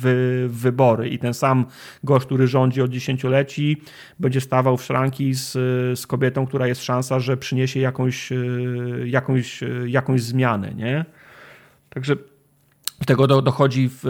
w, 0.00 0.48
wybory. 0.60 1.08
I 1.08 1.18
ten 1.18 1.34
sam 1.34 1.66
gość, 2.04 2.26
który 2.26 2.46
rządzi 2.46 2.82
od 2.82 2.90
dziesięcioleci, 2.90 3.82
będzie 4.18 4.40
stawał 4.40 4.76
w 4.76 4.82
szranki 4.82 5.34
z, 5.34 5.52
z 5.98 6.06
kobietą, 6.06 6.46
która 6.46 6.66
jest 6.66 6.84
szansa, 6.84 7.20
że 7.20 7.36
przyniesie 7.36 7.80
jakąś, 7.80 8.32
jakąś, 9.04 9.60
jakąś 9.86 10.22
zmianę. 10.22 10.74
Nie? 10.74 11.04
Także 11.90 12.16
tego 13.06 13.42
dochodzi 13.42 13.88
w, 13.92 14.00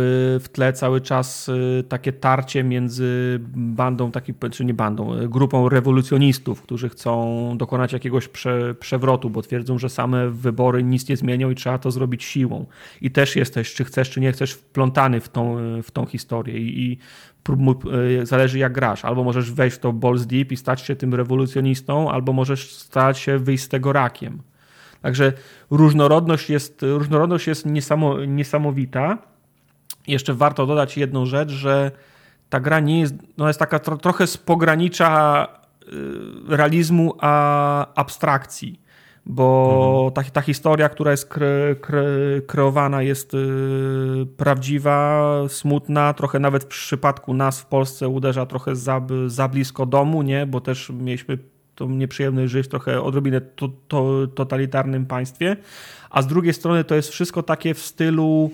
w 0.43 0.49
tle 0.49 0.73
cały 0.73 1.01
czas 1.01 1.49
y, 1.49 1.85
takie 1.89 2.13
tarcie 2.13 2.65
między 2.65 3.39
bandą, 3.55 4.11
taki, 4.11 4.35
czy 4.51 4.65
nie 4.65 4.75
bandą, 4.75 5.15
y, 5.15 5.29
grupą 5.29 5.69
rewolucjonistów, 5.69 6.63
którzy 6.63 6.89
chcą 6.89 7.55
dokonać 7.57 7.93
jakiegoś 7.93 8.29
prze, 8.29 8.75
przewrotu, 8.75 9.31
bo 9.31 9.43
twierdzą, 9.43 9.79
że 9.79 9.89
same 9.89 10.31
wybory 10.31 10.83
nic 10.83 11.09
nie 11.09 11.17
zmienią 11.17 11.51
i 11.51 11.55
trzeba 11.55 11.79
to 11.79 11.91
zrobić 11.91 12.25
siłą. 12.25 12.67
I 13.01 13.11
też 13.11 13.37
jesteś, 13.37 13.75
czy 13.75 13.85
chcesz, 13.85 14.11
czy 14.11 14.21
nie 14.21 14.33
chcesz, 14.33 14.53
wplątany 14.53 15.21
w 15.21 15.29
tą, 15.29 15.57
w 15.83 15.91
tą 15.91 16.07
historię. 16.07 16.59
I, 16.59 16.83
i 16.83 16.99
y, 18.21 18.27
zależy 18.27 18.59
jak 18.59 18.73
grasz. 18.73 19.05
Albo 19.05 19.25
możesz 19.25 19.53
wejść 19.53 19.77
w 19.77 19.81
to 19.81 19.93
balls 19.93 20.27
deep 20.27 20.53
i 20.53 20.57
stać 20.57 20.81
się 20.81 20.97
tym 20.97 21.15
rewolucjonistą, 21.15 22.11
albo 22.11 22.33
możesz 22.33 22.73
stać 22.73 23.19
się 23.19 23.39
wyjść 23.39 23.65
z 23.65 23.69
tego 23.69 23.93
rakiem. 23.93 24.43
Także 25.03 25.33
różnorodność 25.71 26.51
jest, 26.51 26.83
różnorodność 26.83 27.47
jest 27.47 27.67
niesamo, 27.67 28.25
niesamowita. 28.25 29.19
Jeszcze 30.07 30.35
warto 30.35 30.67
dodać 30.67 30.97
jedną 30.97 31.27
rzecz, 31.27 31.51
że 31.51 31.91
ta 32.49 32.61
gra 32.61 32.81
nie 32.81 33.01
jest, 33.01 33.15
no 33.37 33.47
jest 33.47 33.59
taka 33.59 33.79
tro, 33.79 33.97
trochę 33.97 34.27
z 34.27 34.37
pogranicza 34.37 35.47
y, 35.83 36.57
realizmu 36.57 37.15
a 37.21 37.95
abstrakcji, 37.95 38.81
bo 39.27 40.07
mhm. 40.07 40.13
ta, 40.13 40.31
ta 40.33 40.41
historia, 40.41 40.89
która 40.89 41.11
jest 41.11 41.29
kre, 41.29 41.77
kre, 41.81 42.07
kreowana 42.47 43.03
jest 43.03 43.35
y, 43.35 44.27
prawdziwa, 44.37 45.23
smutna, 45.49 46.15
trochę 46.15 46.39
nawet 46.39 46.65
w 46.65 46.67
przypadku 46.67 47.35
nas 47.35 47.61
w 47.61 47.67
Polsce 47.67 48.09
uderza 48.09 48.47
trochę 48.47 48.77
za, 48.77 49.01
za 49.27 49.49
blisko 49.49 49.87
domu, 49.87 50.23
nie? 50.23 50.47
bo 50.47 50.61
też 50.61 50.91
mieliśmy 50.91 51.39
tą 51.79 51.91
nieprzyjemność 51.91 52.53
żyć 52.53 52.69
trochę 52.69 53.03
odrobinę 53.03 53.41
to, 53.41 53.69
to, 53.89 54.27
totalitarnym 54.35 55.07
państwie, 55.07 55.57
a 56.11 56.23
z 56.23 56.27
drugiej 56.27 56.55
strony 56.55 56.85
to 56.85 56.95
jest 56.95 57.09
wszystko 57.11 57.43
takie 57.43 57.75
w 57.75 57.79
stylu 57.79 58.51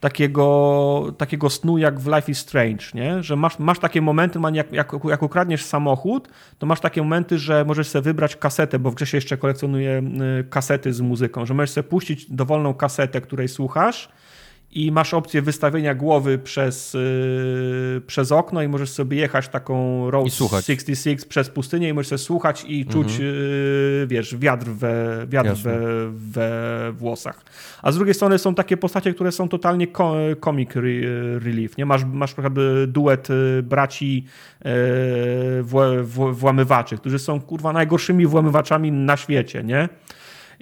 takiego, 0.00 1.14
takiego 1.18 1.50
snu 1.50 1.78
jak 1.78 2.00
w 2.00 2.06
Life 2.06 2.32
is 2.32 2.38
Strange, 2.38 2.84
nie? 2.94 3.22
że 3.22 3.36
masz, 3.36 3.58
masz 3.58 3.78
takie 3.78 4.02
momenty, 4.02 4.38
jak, 4.52 4.72
jak, 4.72 4.92
jak 5.04 5.22
ukradniesz 5.22 5.64
samochód, 5.64 6.28
to 6.58 6.66
masz 6.66 6.80
takie 6.80 7.02
momenty, 7.02 7.38
że 7.38 7.64
możesz 7.64 7.88
sobie 7.88 8.02
wybrać 8.02 8.36
kasetę, 8.36 8.78
bo 8.78 8.90
w 8.90 8.94
grze 8.94 9.06
się 9.06 9.16
jeszcze 9.16 9.36
kolekcjonuje 9.36 10.02
y, 10.40 10.44
kasety 10.44 10.92
z 10.92 11.00
muzyką, 11.00 11.46
że 11.46 11.54
możesz 11.54 11.70
sobie 11.70 11.88
puścić 11.88 12.30
dowolną 12.30 12.74
kasetę, 12.74 13.20
której 13.20 13.48
słuchasz 13.48 14.08
i 14.74 14.92
masz 14.92 15.14
opcję 15.14 15.42
wystawienia 15.42 15.94
głowy 15.94 16.38
przez, 16.38 16.94
yy, 16.94 18.02
przez 18.06 18.32
okno 18.32 18.62
i 18.62 18.68
możesz 18.68 18.90
sobie 18.90 19.16
jechać 19.16 19.48
taką 19.48 20.10
Road 20.10 20.32
66 20.64 21.24
przez 21.24 21.50
pustynię 21.50 21.88
i 21.88 21.92
możesz 21.92 22.08
sobie 22.08 22.18
słuchać 22.18 22.64
i 22.68 22.86
czuć, 22.86 23.08
mhm. 23.08 23.34
yy, 23.34 24.06
wiesz, 24.06 24.36
wiatr, 24.36 24.66
we, 24.66 25.26
wiatr 25.28 25.54
we, 25.54 25.78
we 26.12 26.92
włosach. 26.92 27.44
A 27.82 27.92
z 27.92 27.96
drugiej 27.96 28.14
strony 28.14 28.38
są 28.38 28.54
takie 28.54 28.76
postacie, 28.76 29.14
które 29.14 29.32
są 29.32 29.48
totalnie 29.48 29.86
comic 30.44 30.70
relief. 31.38 31.76
Nie? 31.76 31.86
Masz, 31.86 32.04
masz 32.04 32.32
przykład 32.32 32.52
duet 32.86 33.30
y, 33.30 33.62
braci 33.62 34.24
yy, 34.64 36.02
włamywaczy, 36.32 36.96
którzy 36.96 37.18
są 37.18 37.40
kurwa 37.40 37.72
najgorszymi 37.72 38.26
włamywaczami 38.26 38.92
na 38.92 39.16
świecie, 39.16 39.64
nie? 39.64 39.88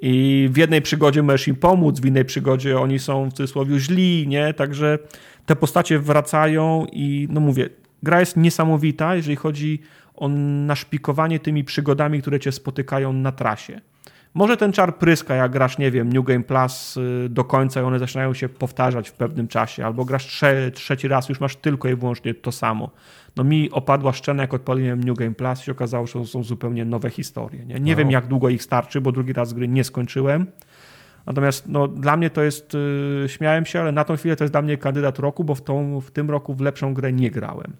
I 0.04 0.48
w 0.52 0.56
jednej 0.56 0.82
przygodzie 0.82 1.22
możesz 1.22 1.48
im 1.48 1.56
pomóc, 1.56 2.00
w 2.00 2.06
innej 2.06 2.24
przygodzie 2.24 2.80
oni 2.80 2.98
są 2.98 3.30
w 3.30 3.32
cudzysłowie 3.32 3.78
źli, 3.78 4.28
nie? 4.28 4.54
Także 4.54 4.98
te 5.46 5.56
postacie 5.56 5.98
wracają 5.98 6.86
i 6.92 7.28
no 7.30 7.40
mówię, 7.40 7.68
gra 8.02 8.20
jest 8.20 8.36
niesamowita, 8.36 9.14
jeżeli 9.14 9.36
chodzi 9.36 9.80
o 10.14 10.28
naszpikowanie 10.66 11.38
tymi 11.38 11.64
przygodami, 11.64 12.20
które 12.20 12.40
cię 12.40 12.52
spotykają 12.52 13.12
na 13.12 13.32
trasie. 13.32 13.80
Może 14.34 14.56
ten 14.56 14.72
czar 14.72 14.98
pryska, 14.98 15.34
jak 15.34 15.52
grasz, 15.52 15.78
nie 15.78 15.90
wiem, 15.90 16.12
New 16.12 16.24
Game 16.24 16.42
Plus 16.42 16.96
y, 16.96 17.28
do 17.30 17.44
końca 17.44 17.80
i 17.80 17.84
one 17.84 17.98
zaczynają 17.98 18.34
się 18.34 18.48
powtarzać 18.48 19.08
w 19.08 19.12
pewnym 19.12 19.48
czasie, 19.48 19.86
albo 19.86 20.04
grasz 20.04 20.26
trze 20.26 20.70
trzeci 20.70 21.08
raz, 21.08 21.28
już 21.28 21.40
masz 21.40 21.56
tylko 21.56 21.88
i 21.88 21.94
wyłącznie 21.96 22.34
to 22.34 22.52
samo. 22.52 22.90
No 23.36 23.44
mi 23.44 23.70
opadła 23.70 24.12
szczena, 24.12 24.42
jak 24.42 24.54
odpaliłem 24.54 25.04
New 25.04 25.16
Game 25.16 25.34
Plus 25.34 25.60
i 25.60 25.64
się 25.64 25.72
okazało, 25.72 26.06
że 26.06 26.12
to 26.12 26.26
są 26.26 26.42
zupełnie 26.42 26.84
nowe 26.84 27.10
historie. 27.10 27.64
Nie, 27.66 27.80
nie 27.80 27.96
wiem, 27.96 28.10
jak 28.10 28.26
długo 28.26 28.48
ich 28.48 28.62
starczy, 28.62 29.00
bo 29.00 29.12
drugi 29.12 29.32
raz 29.32 29.52
gry 29.52 29.68
nie 29.68 29.84
skończyłem. 29.84 30.46
Natomiast 31.26 31.68
no, 31.68 31.88
dla 31.88 32.16
mnie 32.16 32.30
to 32.30 32.42
jest, 32.42 32.74
yy, 33.22 33.28
śmiałem 33.28 33.66
się, 33.66 33.80
ale 33.80 33.92
na 33.92 34.04
tą 34.04 34.16
chwilę 34.16 34.36
to 34.36 34.44
jest 34.44 34.54
dla 34.54 34.62
mnie 34.62 34.76
kandydat 34.76 35.18
roku, 35.18 35.44
bo 35.44 35.54
w, 35.54 35.62
tą, 35.62 36.00
w 36.00 36.10
tym 36.10 36.30
roku 36.30 36.54
w 36.54 36.60
lepszą 36.60 36.94
grę 36.94 37.12
nie 37.12 37.30
grałem. 37.30 37.76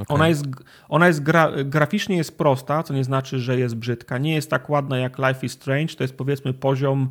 Okay. 0.00 0.14
Ona 0.14 0.28
jest, 0.28 0.44
ona 0.88 1.06
jest 1.06 1.22
gra, 1.22 1.52
graficznie 1.64 2.16
jest 2.16 2.38
prosta, 2.38 2.82
co 2.82 2.94
nie 2.94 3.04
znaczy, 3.04 3.38
że 3.38 3.58
jest 3.58 3.76
brzydka. 3.76 4.18
Nie 4.18 4.34
jest 4.34 4.50
tak 4.50 4.70
ładna 4.70 4.98
jak 4.98 5.18
Life 5.18 5.46
is 5.46 5.52
Strange. 5.52 5.94
To 5.94 6.04
jest 6.04 6.16
powiedzmy 6.16 6.54
poziom 6.54 7.10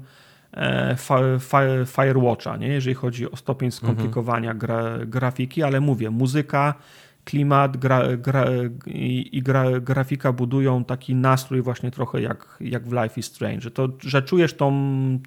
e, 0.53 0.95
Firewatcha, 1.85 2.57
nie? 2.57 2.67
jeżeli 2.67 2.93
chodzi 2.93 3.31
o 3.31 3.35
stopień 3.35 3.71
skomplikowania 3.71 4.51
mhm. 4.51 4.57
gra, 4.57 5.05
grafiki, 5.05 5.63
ale 5.63 5.79
mówię, 5.81 6.09
muzyka 6.09 6.73
klimat 7.29 7.77
gra, 7.77 8.17
gra, 8.17 8.45
i, 8.87 9.41
gra, 9.43 9.79
grafika 9.79 10.33
budują 10.33 10.83
taki 10.83 11.15
nastrój 11.15 11.61
właśnie 11.61 11.91
trochę 11.91 12.21
jak, 12.21 12.57
jak 12.61 12.87
w 12.87 12.91
Life 12.91 13.19
is 13.19 13.25
Strange, 13.25 13.71
to, 13.71 13.89
że 14.01 14.21
czujesz 14.21 14.53
tą, 14.53 14.71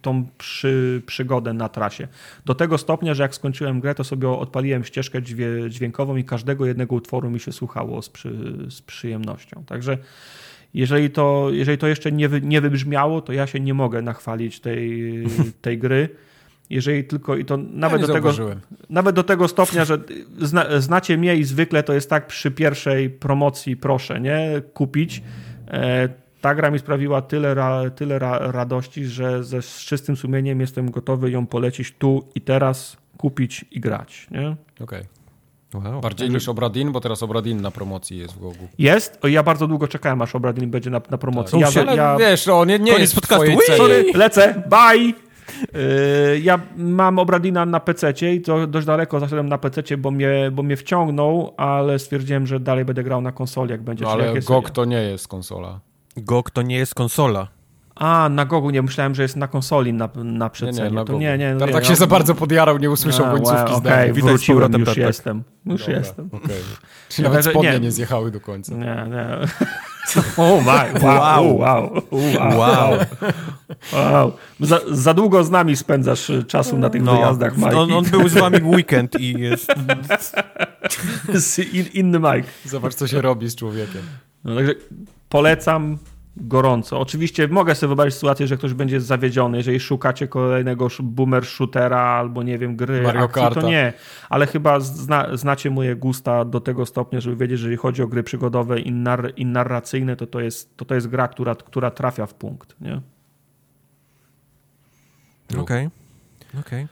tą 0.02 0.26
przy, 0.38 1.02
przygodę 1.06 1.52
na 1.52 1.68
trasie. 1.68 2.08
Do 2.44 2.54
tego 2.54 2.78
stopnia, 2.78 3.14
że 3.14 3.22
jak 3.22 3.34
skończyłem 3.34 3.80
grę, 3.80 3.94
to 3.94 4.04
sobie 4.04 4.28
odpaliłem 4.28 4.84
ścieżkę 4.84 5.22
dźwiękową 5.68 6.16
i 6.16 6.24
każdego 6.24 6.66
jednego 6.66 6.94
utworu 6.94 7.30
mi 7.30 7.40
się 7.40 7.52
słuchało 7.52 8.02
z, 8.02 8.08
przy, 8.08 8.56
z 8.70 8.82
przyjemnością. 8.82 9.64
Także 9.66 9.98
jeżeli 10.74 11.10
to, 11.10 11.48
jeżeli 11.50 11.78
to 11.78 11.86
jeszcze 11.86 12.12
nie, 12.12 12.28
wy, 12.28 12.40
nie 12.40 12.60
wybrzmiało, 12.60 13.20
to 13.20 13.32
ja 13.32 13.46
się 13.46 13.60
nie 13.60 13.74
mogę 13.74 14.02
nachwalić 14.02 14.60
tej, 14.60 15.24
tej 15.60 15.78
gry 15.78 16.08
jeżeli 16.74 17.04
tylko 17.04 17.36
i 17.36 17.44
to 17.44 17.56
nawet, 17.56 18.00
ja 18.00 18.06
do 18.06 18.12
tego, 18.12 18.32
nawet 18.90 19.16
do 19.16 19.22
tego 19.22 19.48
stopnia, 19.48 19.84
że 19.84 19.98
zna, 20.38 20.80
znacie 20.80 21.18
mnie 21.18 21.36
i 21.36 21.44
zwykle 21.44 21.82
to 21.82 21.92
jest 21.92 22.10
tak 22.10 22.26
przy 22.26 22.50
pierwszej 22.50 23.10
promocji 23.10 23.76
proszę, 23.76 24.20
nie, 24.20 24.62
kupić. 24.74 25.22
E, 25.68 26.08
ta 26.40 26.54
gra 26.54 26.70
mi 26.70 26.78
sprawiła 26.78 27.22
tyle, 27.22 27.54
ra, 27.54 27.90
tyle 27.90 28.18
ra, 28.18 28.38
radości, 28.38 29.04
że 29.04 29.44
ze 29.44 29.62
z 29.62 29.78
czystym 29.78 30.16
sumieniem 30.16 30.60
jestem 30.60 30.90
gotowy 30.90 31.30
ją 31.30 31.46
polecić 31.46 31.94
tu 31.98 32.28
i 32.34 32.40
teraz, 32.40 32.96
kupić 33.16 33.64
i 33.70 33.80
grać, 33.80 34.26
nie? 34.30 34.56
Okej. 34.80 34.84
Okay. 34.84 35.06
Wow. 35.74 36.00
Bardziej 36.00 36.30
niż 36.30 36.48
Obradin, 36.48 36.92
bo 36.92 37.00
teraz 37.00 37.22
Obradin 37.22 37.60
na 37.60 37.70
promocji 37.70 38.18
jest 38.18 38.34
w 38.34 38.40
Gogu. 38.40 38.68
Jest? 38.78 39.18
O, 39.22 39.28
ja 39.28 39.42
bardzo 39.42 39.66
długo 39.66 39.88
czekałem, 39.88 40.22
aż 40.22 40.34
Obradin 40.34 40.70
będzie 40.70 40.90
na, 40.90 41.00
na 41.10 41.18
promocji. 41.18 41.60
Tak. 41.60 41.74
Ja, 41.74 41.94
ja... 41.94 42.16
wiesz, 42.16 42.48
on 42.48 42.68
nie, 42.68 42.78
nie 42.78 42.92
jest 42.92 43.14
w 43.14 43.20
twojej 43.20 43.58
Sorry, 43.76 44.04
lecę, 44.14 44.62
bye! 44.70 45.31
Yy, 45.72 46.40
ja 46.40 46.60
mam 46.76 47.18
Obradina 47.18 47.66
na 47.66 47.80
PC 47.80 48.12
i 48.34 48.40
to 48.40 48.66
dość 48.66 48.86
daleko 48.86 49.20
zaszedłem 49.20 49.48
na 49.48 49.58
PC, 49.58 49.96
bo 49.96 50.10
mnie, 50.10 50.50
bo 50.52 50.62
mnie 50.62 50.76
wciągnął, 50.76 51.54
ale 51.56 51.98
stwierdziłem, 51.98 52.46
że 52.46 52.60
dalej 52.60 52.84
będę 52.84 53.02
grał 53.02 53.20
na 53.20 53.32
konsoli, 53.32 53.70
jak 53.70 53.82
będzie. 53.82 54.04
No, 54.04 54.10
ale 54.10 54.40
GOG 54.40 54.70
to 54.70 54.84
nie 54.84 55.02
jest 55.02 55.28
konsola. 55.28 55.80
GOG 56.16 56.50
to 56.50 56.62
nie 56.62 56.76
jest 56.76 56.94
konsola. 56.94 57.48
A, 57.94 58.28
na 58.28 58.44
Gogu 58.44 58.70
nie 58.70 58.82
myślałem, 58.82 59.14
że 59.14 59.22
jest 59.22 59.36
na 59.36 59.48
konsoli 59.48 59.92
na, 59.92 60.08
na 60.14 60.50
PC. 60.50 60.66
Nie, 60.66 60.82
nie, 60.82 60.90
na 60.90 61.04
to 61.04 61.18
nie, 61.18 61.38
nie, 61.38 61.54
no, 61.54 61.68
tak 61.68 61.84
się 61.84 61.96
za 61.96 62.06
bardzo 62.06 62.34
podjarał, 62.34 62.78
nie 62.78 62.90
usłyszał 62.90 63.26
końcówki 63.26 63.54
well, 63.54 63.74
Okej, 63.74 64.10
okay, 64.10 64.22
wróciłem, 64.22 64.72
już 64.72 64.96
jestem. 64.96 65.42
Już 65.66 65.80
Dobra, 65.80 65.98
jestem. 65.98 66.26
Okay. 66.32 66.56
Czyli 67.08 67.28
nawet 67.28 67.44
spodnie 67.44 67.70
nie, 67.70 67.80
nie 67.80 67.90
zjechały 67.90 68.30
do 68.30 68.40
końca. 68.40 68.74
Nie, 68.74 69.06
nie. 69.10 69.38
O 70.36 70.60
my, 70.60 71.00
wow, 71.00 71.58
wow, 71.58 72.02
wow. 72.10 72.58
wow. 72.58 72.98
wow. 73.92 74.32
Za, 74.60 74.80
za, 74.90 75.14
długo 75.14 75.44
z 75.44 75.50
nami 75.50 75.76
spędzasz 75.76 76.30
y, 76.30 76.44
czasu 76.44 76.78
na 76.78 76.90
tych 76.90 77.02
no, 77.02 77.14
wyjazdach, 77.14 77.56
Mike. 77.56 77.78
On, 77.78 77.92
on, 77.92 78.04
był 78.04 78.28
z 78.28 78.34
wami 78.34 78.60
w 78.60 78.66
weekend 78.66 79.20
i 79.20 79.40
jest... 79.40 79.72
In, 81.72 81.86
inny 81.92 82.18
Mike. 82.18 82.48
Zobacz, 82.64 82.94
co 82.94 83.06
się 83.06 83.20
robi 83.20 83.48
z 83.48 83.56
człowiekiem. 83.56 84.02
No, 84.44 84.56
także 84.56 84.74
polecam 85.28 85.98
gorąco. 86.36 87.00
Oczywiście 87.00 87.48
mogę 87.48 87.74
sobie 87.74 87.88
wyobrazić 87.88 88.14
sytuację, 88.14 88.46
że 88.46 88.56
ktoś 88.56 88.74
będzie 88.74 89.00
zawiedziony, 89.00 89.56
jeżeli 89.56 89.80
szukacie 89.80 90.28
kolejnego 90.28 90.88
boomer 91.02 91.46
shootera 91.46 92.00
albo 92.00 92.42
nie 92.42 92.58
wiem, 92.58 92.76
gry 92.76 93.02
Mario 93.02 93.24
akcji, 93.24 93.42
Karta. 93.42 93.60
to 93.60 93.68
nie. 93.68 93.92
Ale 94.28 94.46
chyba 94.46 94.80
zna, 94.80 95.36
znacie 95.36 95.70
moje 95.70 95.96
gusta 95.96 96.44
do 96.44 96.60
tego 96.60 96.86
stopnia, 96.86 97.20
żeby 97.20 97.36
wiedzieć, 97.36 97.58
że 97.58 97.66
jeżeli 97.66 97.76
chodzi 97.76 98.02
o 98.02 98.06
gry 98.06 98.22
przygodowe 98.22 98.80
i, 98.80 98.92
nar 98.92 99.32
i 99.36 99.46
narracyjne, 99.46 100.16
to 100.16 100.26
to 100.26 100.40
jest, 100.40 100.76
to 100.76 100.84
to 100.84 100.94
jest 100.94 101.08
gra, 101.08 101.28
która, 101.28 101.54
która 101.54 101.90
trafia 101.90 102.26
w 102.26 102.34
punkt. 102.34 102.80
Nie? 102.80 103.00
Okej. 105.58 105.60
Okay. 105.60 106.60
Okay. 106.60 106.86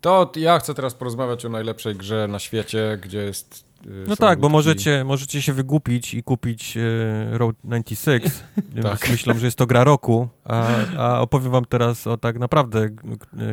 To 0.00 0.32
ja 0.36 0.58
chcę 0.58 0.74
teraz 0.74 0.94
porozmawiać 0.94 1.44
o 1.44 1.48
najlepszej 1.48 1.94
grze 1.94 2.28
na 2.28 2.38
świecie, 2.38 2.98
gdzie 3.02 3.18
jest 3.18 3.64
no 4.06 4.16
tak, 4.16 4.40
bo 4.40 4.48
możecie, 4.48 5.04
możecie 5.04 5.42
się 5.42 5.52
wygłupić 5.52 6.14
i 6.14 6.22
kupić 6.22 6.76
e, 6.76 7.38
Road 7.38 7.56
96. 7.64 8.26
tak. 8.82 9.10
Myślą, 9.10 9.38
że 9.38 9.46
jest 9.46 9.58
to 9.58 9.66
gra 9.66 9.84
roku, 9.84 10.28
a, 10.44 10.66
a 10.98 11.20
opowiem 11.20 11.52
wam 11.52 11.64
teraz 11.64 12.06
o 12.06 12.16
tak 12.16 12.38
naprawdę 12.38 12.88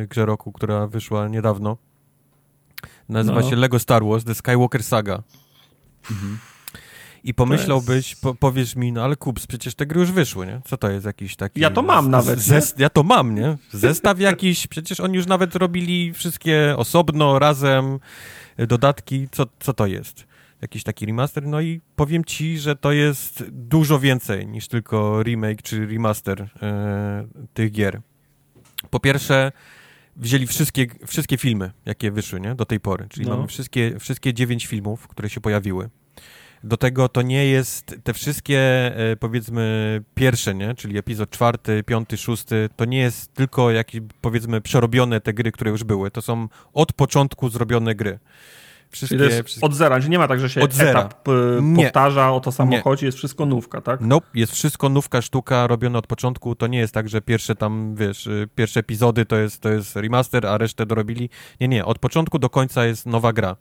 grze 0.08 0.26
roku, 0.26 0.52
która 0.52 0.86
wyszła 0.86 1.28
niedawno. 1.28 1.76
Nazywa 3.08 3.40
no. 3.40 3.50
się 3.50 3.56
Lego 3.56 3.78
Star 3.78 4.04
Wars 4.04 4.24
The 4.24 4.34
Skywalker 4.34 4.82
Saga. 4.82 5.22
Mhm. 6.10 6.38
I 7.24 7.34
pomyślałbyś, 7.34 8.10
jest... 8.10 8.22
po, 8.22 8.34
powiesz 8.34 8.76
mi, 8.76 8.92
no 8.92 9.04
ale 9.04 9.16
kups, 9.16 9.46
przecież 9.46 9.74
te 9.74 9.86
gry 9.86 10.00
już 10.00 10.12
wyszły, 10.12 10.46
nie? 10.46 10.60
Co 10.64 10.76
to 10.76 10.90
jest 10.90 11.06
jakiś 11.06 11.36
taki... 11.36 11.60
Ja 11.60 11.70
to 11.70 11.82
mam 11.82 12.10
nawet, 12.10 12.38
Ja 12.78 12.90
to 12.90 13.02
mam, 13.02 13.34
nie? 13.34 13.56
Zestaw 13.72 14.20
jakiś, 14.20 14.66
przecież 14.66 15.00
oni 15.00 15.16
już 15.16 15.26
nawet 15.26 15.54
robili 15.54 16.12
wszystkie 16.12 16.74
osobno, 16.76 17.38
razem 17.38 17.98
dodatki, 18.66 19.28
co, 19.32 19.46
co 19.60 19.72
to 19.72 19.86
jest? 19.86 20.26
Jakiś 20.62 20.82
taki 20.82 21.06
remaster, 21.06 21.46
no 21.46 21.60
i 21.60 21.80
powiem 21.96 22.24
ci, 22.24 22.58
że 22.58 22.76
to 22.76 22.92
jest 22.92 23.44
dużo 23.50 23.98
więcej 23.98 24.46
niż 24.46 24.68
tylko 24.68 25.22
remake 25.22 25.62
czy 25.62 25.86
remaster 25.86 26.48
e, 26.62 27.26
tych 27.54 27.72
gier. 27.72 28.00
Po 28.90 29.00
pierwsze, 29.00 29.52
wzięli 30.16 30.46
wszystkie, 30.46 30.86
wszystkie 31.06 31.36
filmy, 31.38 31.70
jakie 31.86 32.10
wyszły 32.10 32.40
nie? 32.40 32.54
do 32.54 32.64
tej 32.64 32.80
pory, 32.80 33.06
czyli 33.08 33.26
no. 33.26 33.36
mamy 33.36 33.48
wszystkie, 33.48 33.98
wszystkie 33.98 34.34
dziewięć 34.34 34.66
filmów, 34.66 35.08
które 35.08 35.30
się 35.30 35.40
pojawiły. 35.40 35.90
Do 36.64 36.76
tego 36.76 37.08
to 37.08 37.22
nie 37.22 37.46
jest, 37.46 37.96
te 38.04 38.12
wszystkie 38.12 38.58
e, 38.96 39.16
powiedzmy 39.16 40.04
pierwsze, 40.14 40.54
nie? 40.54 40.74
czyli 40.74 40.98
epizod 40.98 41.30
czwarty, 41.30 41.82
piąty, 41.82 42.16
szósty, 42.16 42.68
to 42.76 42.84
nie 42.84 42.98
jest 42.98 43.34
tylko 43.34 43.70
jakieś 43.70 44.00
powiedzmy 44.20 44.60
przerobione 44.60 45.20
te 45.20 45.32
gry, 45.32 45.52
które 45.52 45.70
już 45.70 45.84
były. 45.84 46.10
To 46.10 46.22
są 46.22 46.48
od 46.72 46.92
początku 46.92 47.48
zrobione 47.48 47.94
gry. 47.94 48.18
Wszystkie, 48.92 49.42
wszystkie... 49.44 49.66
od 49.66 49.74
zera, 49.74 49.98
nie 49.98 50.18
ma 50.18 50.28
tak, 50.28 50.40
że 50.40 50.50
się 50.50 50.60
od 50.60 50.72
zera. 50.72 51.00
etap 51.00 51.28
y, 51.28 51.32
powtarza, 51.76 52.32
o 52.32 52.40
to 52.40 52.52
samo 52.52 52.70
nie. 52.70 52.82
chodzi, 52.82 53.06
jest 53.06 53.18
wszystko 53.18 53.46
nówka, 53.46 53.80
tak? 53.80 54.00
No, 54.00 54.06
nope, 54.06 54.26
jest 54.34 54.52
wszystko 54.52 54.88
nówka, 54.88 55.22
sztuka 55.22 55.66
robiona 55.66 55.98
od 55.98 56.06
początku, 56.06 56.54
to 56.54 56.66
nie 56.66 56.78
jest 56.78 56.94
tak, 56.94 57.08
że 57.08 57.20
pierwsze 57.20 57.54
tam, 57.54 57.94
wiesz, 57.94 58.26
y, 58.26 58.48
pierwsze 58.54 58.80
epizody 58.80 59.26
to 59.26 59.36
jest, 59.36 59.60
to 59.60 59.68
jest 59.68 59.96
remaster, 59.96 60.46
a 60.46 60.58
resztę 60.58 60.86
dorobili. 60.86 61.30
Nie, 61.60 61.68
nie, 61.68 61.84
od 61.84 61.98
początku 61.98 62.38
do 62.38 62.50
końca 62.50 62.84
jest 62.84 63.06
nowa 63.06 63.32
gra. 63.32 63.56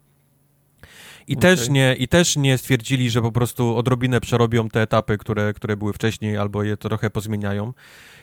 I, 1.31 1.37
okay. 1.37 1.41
też 1.41 1.69
nie, 1.69 1.95
I 1.99 2.07
też 2.07 2.37
nie 2.37 2.57
stwierdzili, 2.57 3.09
że 3.09 3.21
po 3.21 3.31
prostu 3.31 3.77
odrobinę 3.77 4.21
przerobią 4.21 4.69
te 4.69 4.81
etapy, 4.81 5.17
które, 5.17 5.53
które 5.53 5.77
były 5.77 5.93
wcześniej, 5.93 6.37
albo 6.37 6.63
je 6.63 6.77
trochę 6.77 7.09
pozmieniają. 7.09 7.73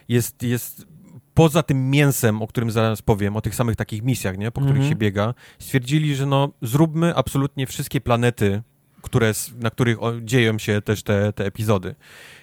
Jest, 0.09 0.43
jest 0.43 0.86
poza 1.35 1.62
tym 1.62 1.90
mięsem, 1.90 2.43
o 2.43 2.47
którym 2.47 2.70
zaraz 2.70 3.02
powiem, 3.02 3.36
o 3.36 3.40
tych 3.40 3.55
samych 3.55 3.76
takich 3.76 4.02
misjach, 4.02 4.39
nie, 4.39 4.51
po 4.51 4.60
których 4.60 4.76
mm 4.76 4.86
-hmm. 4.86 4.93
się 4.93 4.97
biega, 4.97 5.35
stwierdzili, 5.59 6.14
że 6.14 6.26
no 6.26 6.52
zróbmy 6.62 7.14
absolutnie 7.14 7.66
wszystkie 7.66 8.01
planety, 8.01 8.62
które, 9.02 9.32
na 9.60 9.70
których 9.70 9.98
dzieją 10.22 10.59
się 10.59 10.82
też 10.82 11.02
te, 11.02 11.32
te 11.32 11.44
epizody. 11.44 11.94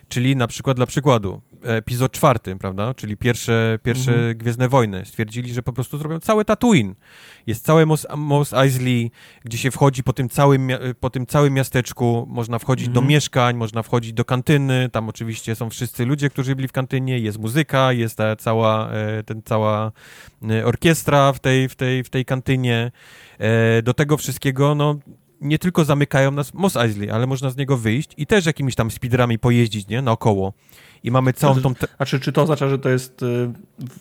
Czyli 0.10 0.36
na 0.36 0.48
przykład 0.48 0.78
dla 0.78 0.86
przykładu, 0.86 1.42
epizod 1.66 2.12
czwarty, 2.12 2.56
prawda? 2.56 2.94
Czyli 2.94 3.18
pierwsze, 3.18 3.80
pierwsze 3.84 4.14
mhm. 4.14 4.38
Gwiezdne 4.38 4.70
Wojny. 4.70 5.06
Stwierdzili, 5.06 5.54
że 5.54 5.64
po 5.64 5.74
prostu 5.74 5.98
zrobią 5.98 6.20
cały 6.20 6.46
Tatooine. 6.46 6.96
Jest 7.48 7.66
całe 7.66 7.86
Mos, 7.86 8.08
Mos 8.18 8.54
Eisley, 8.54 9.12
gdzie 9.44 9.58
się 9.58 9.72
wchodzi 9.72 10.04
po 10.04 10.14
tym 10.14 10.30
całym, 10.30 10.70
po 11.00 11.10
tym 11.10 11.26
całym 11.26 11.54
miasteczku. 11.54 12.28
Można 12.30 12.60
wchodzić 12.60 12.88
mhm. 12.88 13.06
do 13.06 13.10
mieszkań, 13.10 13.56
można 13.56 13.84
wchodzić 13.84 14.14
do 14.14 14.26
kantyny. 14.26 14.90
Tam 14.92 15.10
oczywiście 15.10 15.56
są 15.56 15.70
wszyscy 15.70 16.06
ludzie, 16.06 16.30
którzy 16.30 16.56
byli 16.56 16.68
w 16.68 16.72
kantynie. 16.72 17.20
Jest 17.20 17.40
muzyka, 17.40 17.94
jest 17.94 18.18
ta 18.18 18.36
cała, 18.36 18.92
e, 18.92 19.24
ten, 19.24 19.42
cała 19.46 19.92
e, 20.50 20.66
orkiestra 20.66 21.34
w 21.34 21.40
tej, 21.40 21.70
w 21.70 21.76
tej, 21.76 22.04
w 22.04 22.10
tej 22.10 22.26
kantynie. 22.26 22.92
E, 23.40 23.82
do 23.82 23.94
tego 23.94 24.18
wszystkiego, 24.18 24.76
no 24.76 24.96
nie 25.46 25.60
tylko 25.60 25.86
zamykają 25.86 26.32
nas 26.32 26.54
Mos 26.54 26.76
Eisley, 26.76 27.10
ale 27.10 27.28
można 27.28 27.50
z 27.50 27.58
niego 27.58 27.78
wyjść 27.78 28.12
i 28.18 28.28
też 28.28 28.46
jakimiś 28.46 28.76
tam 28.76 28.92
speederami 28.92 29.40
pojeździć, 29.40 29.88
nie, 29.88 30.02
naokoło. 30.02 30.54
I 31.04 31.12
mamy 31.12 31.34
całą 31.34 31.62
tą... 31.62 31.74
A 31.98 32.06
czy, 32.06 32.20
czy 32.20 32.32
to 32.32 32.44
oznacza, 32.44 32.70
że 32.70 32.80
to 32.80 32.90
jest 32.90 33.24
y, 33.24 33.26
w, 33.80 34.00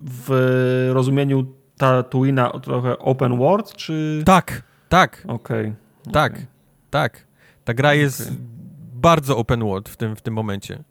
w 0.00 0.90
rozumieniu 0.92 1.46
Tatooina 1.76 2.50
trochę 2.50 2.98
open 2.98 3.38
world, 3.38 3.72
czy... 3.72 4.22
Tak, 4.26 4.62
tak. 4.88 5.24
Okej. 5.28 5.60
Okay. 5.60 6.12
Tak, 6.12 6.32
okay. 6.32 6.46
tak. 6.90 7.26
Ta 7.64 7.74
gra 7.74 7.94
jest 7.94 8.20
okay. 8.20 8.36
bardzo 8.94 9.36
open 9.36 9.60
world 9.60 9.88
w 9.88 9.96
tym, 9.96 10.16
w 10.16 10.20
tym 10.20 10.34
momencie. 10.34 10.84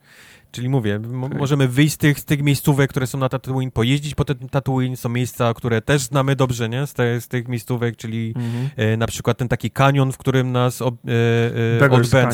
Czyli 0.57 0.69
mówię, 0.69 0.99
okay. 1.25 1.37
możemy 1.39 1.67
wyjść 1.67 1.93
z 1.93 1.97
tych, 1.97 2.19
z 2.19 2.25
tych 2.25 2.41
miejscówek, 2.41 2.89
które 2.89 3.07
są 3.07 3.17
na 3.17 3.29
Tatooine, 3.29 3.71
pojeździć 3.71 4.15
po 4.15 4.25
ten 4.25 4.49
Tatooine. 4.49 4.95
Są 4.97 5.09
miejsca, 5.09 5.53
które 5.53 5.81
też 5.81 6.01
znamy 6.01 6.35
dobrze, 6.35 6.69
nie? 6.69 6.87
Z, 6.87 6.93
te, 6.93 7.21
z 7.21 7.27
tych 7.27 7.47
miejscówek, 7.47 7.95
czyli 7.95 8.33
mm 8.35 8.51
-hmm. 8.51 8.69
e, 8.75 8.97
na 8.97 9.07
przykład 9.07 9.37
ten 9.37 9.47
taki 9.47 9.71
kanion, 9.71 10.11
w 10.11 10.17
którym 10.17 10.51
nas 10.51 10.81
ob, 10.81 10.95
e, 11.05 11.89
e, 11.99 12.03
zna, 12.03 12.29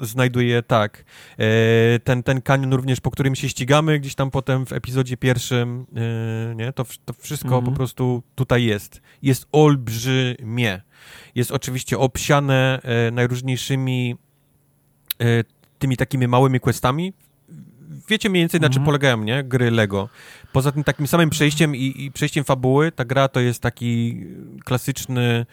znajduje, 0.00 0.62
tak. 0.62 1.04
E, 1.38 1.44
ten, 1.98 2.22
ten 2.22 2.42
kanion 2.42 2.72
również, 2.72 3.00
po 3.00 3.10
którym 3.10 3.34
się 3.34 3.48
ścigamy 3.48 3.98
gdzieś 3.98 4.14
tam 4.14 4.30
potem 4.30 4.66
w 4.66 4.72
epizodzie 4.72 5.16
pierwszym, 5.16 5.86
e, 6.50 6.54
nie? 6.54 6.72
To, 6.72 6.84
to 7.04 7.12
wszystko 7.12 7.48
mm 7.48 7.60
-hmm. 7.60 7.64
po 7.64 7.72
prostu 7.72 8.22
tutaj 8.34 8.64
jest. 8.64 9.00
Jest 9.22 9.46
olbrzymie. 9.52 10.80
Jest 11.34 11.50
oczywiście 11.50 11.98
obsiane 11.98 12.80
e, 12.82 13.10
najróżniejszymi 13.10 14.16
tymi 15.78 15.96
takimi 15.96 16.28
małymi 16.28 16.60
questami, 16.60 17.12
wiecie 18.08 18.30
mniej 18.30 18.42
więcej 18.42 18.60
na 18.60 18.68
czym 18.68 18.82
mhm. 18.82 18.84
polegają, 18.86 19.24
nie? 19.24 19.44
Gry 19.44 19.70
Lego. 19.70 20.08
Poza 20.52 20.72
tym 20.72 20.84
takim 20.84 21.06
samym 21.06 21.30
przejściem 21.30 21.76
i, 21.76 21.94
i 21.96 22.12
przejściem 22.12 22.44
fabuły, 22.44 22.92
ta 22.92 23.04
gra 23.04 23.28
to 23.28 23.40
jest 23.40 23.62
taki 23.62 24.20
klasyczny 24.64 25.46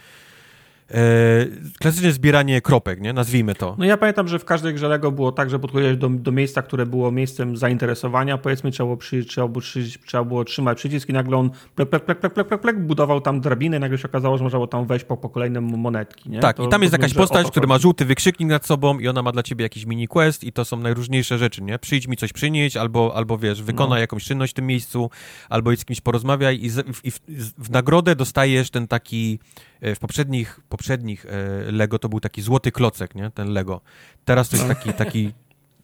klasyczne 1.80 2.12
zbieranie 2.12 2.62
kropek, 2.62 3.02
nie? 3.02 3.14
Nazwijmy 3.14 3.56
to. 3.56 3.76
No 3.80 3.86
ja 3.86 3.98
pamiętam, 3.98 4.28
że 4.28 4.40
w 4.40 4.46
każdej 4.46 4.74
grze 4.74 4.88
Lego 4.88 5.12
było 5.12 5.32
tak, 5.32 5.50
że 5.50 5.60
podchodziłeś 5.60 5.98
do, 5.98 6.10
do 6.10 6.32
miejsca, 6.32 6.62
które 6.62 6.86
było 6.86 7.12
miejscem 7.12 7.58
zainteresowania, 7.58 8.38
powiedzmy 8.38 8.72
trzeba 8.72 8.88
było, 8.88 8.98
przy, 8.98 9.26
trzeba, 9.26 9.48
było, 9.48 9.62
trzeba 10.06 10.24
było 10.24 10.44
trzymać 10.44 10.78
przycisk 10.78 11.10
i 11.10 11.14
nagle 11.14 11.38
on 11.38 11.50
plek, 11.76 11.90
plek, 11.90 12.06
plek, 12.06 12.20
plek, 12.20 12.34
plek, 12.34 12.48
plek, 12.48 12.62
plek, 12.62 12.80
budował 12.80 13.22
tam 13.22 13.42
drabinę 13.42 13.78
i 13.78 13.80
nagle 13.80 13.98
się 13.98 14.08
okazało, 14.08 14.38
że 14.38 14.44
można 14.44 14.58
było 14.58 14.68
tam 14.68 14.86
wejść 14.86 15.06
po, 15.06 15.18
po 15.18 15.30
kolejne 15.30 15.62
monetki, 15.62 16.30
nie? 16.30 16.40
Tak, 16.40 16.58
to, 16.58 16.66
i 16.66 16.70
tam 16.70 16.82
jest 16.82 16.94
jakaś 16.94 17.14
postać, 17.14 17.48
która 17.48 17.68
ma 17.68 17.78
żółty 17.78 18.06
wykrzyknik 18.06 18.50
nad 18.50 18.66
sobą 18.66 19.00
i 19.00 19.08
ona 19.08 19.22
ma 19.24 19.32
dla 19.32 19.44
ciebie 19.44 19.64
jakiś 19.64 19.86
mini 19.86 20.08
quest 20.08 20.44
i 20.44 20.52
to 20.52 20.66
są 20.66 20.78
najróżniejsze 20.78 21.38
rzeczy, 21.38 21.64
nie? 21.64 21.80
Przyjdź 21.80 22.08
mi 22.08 22.18
coś 22.18 22.34
przynieść, 22.34 22.78
albo, 22.78 23.12
albo 23.16 23.38
wiesz, 23.38 23.64
wykonaj 23.64 23.98
no. 23.98 24.02
jakąś 24.02 24.24
czynność 24.24 24.54
w 24.54 24.56
tym 24.56 24.68
miejscu, 24.68 25.10
albo 25.50 25.76
z 25.76 25.86
kimś 25.86 26.02
porozmawiaj 26.02 26.64
i, 26.64 26.70
z, 26.70 26.86
i 27.04 27.12
w, 27.12 27.20
w 27.58 27.70
nagrodę 27.70 28.16
dostajesz 28.16 28.70
ten 28.70 28.88
taki 28.88 29.40
E, 29.82 29.96
w 29.96 30.00
poprzednich, 30.00 30.60
poprzednich 30.78 31.26
e, 31.26 31.72
Lego 31.72 32.00
to 32.00 32.10
był 32.10 32.20
taki 32.20 32.42
złoty 32.42 32.72
klocek, 32.72 33.16
nie? 33.16 33.32
Ten 33.32 33.54
Lego. 33.54 33.82
Teraz 34.26 34.50
to 34.50 34.56
jest 34.56 34.68
taki, 34.68 34.94
taki, 34.94 35.34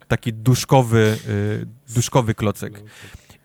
taki 0.08 0.34
duszkowy, 0.34 1.18
e, 1.90 1.94
duszkowy 1.94 2.36
klocek. 2.36 2.84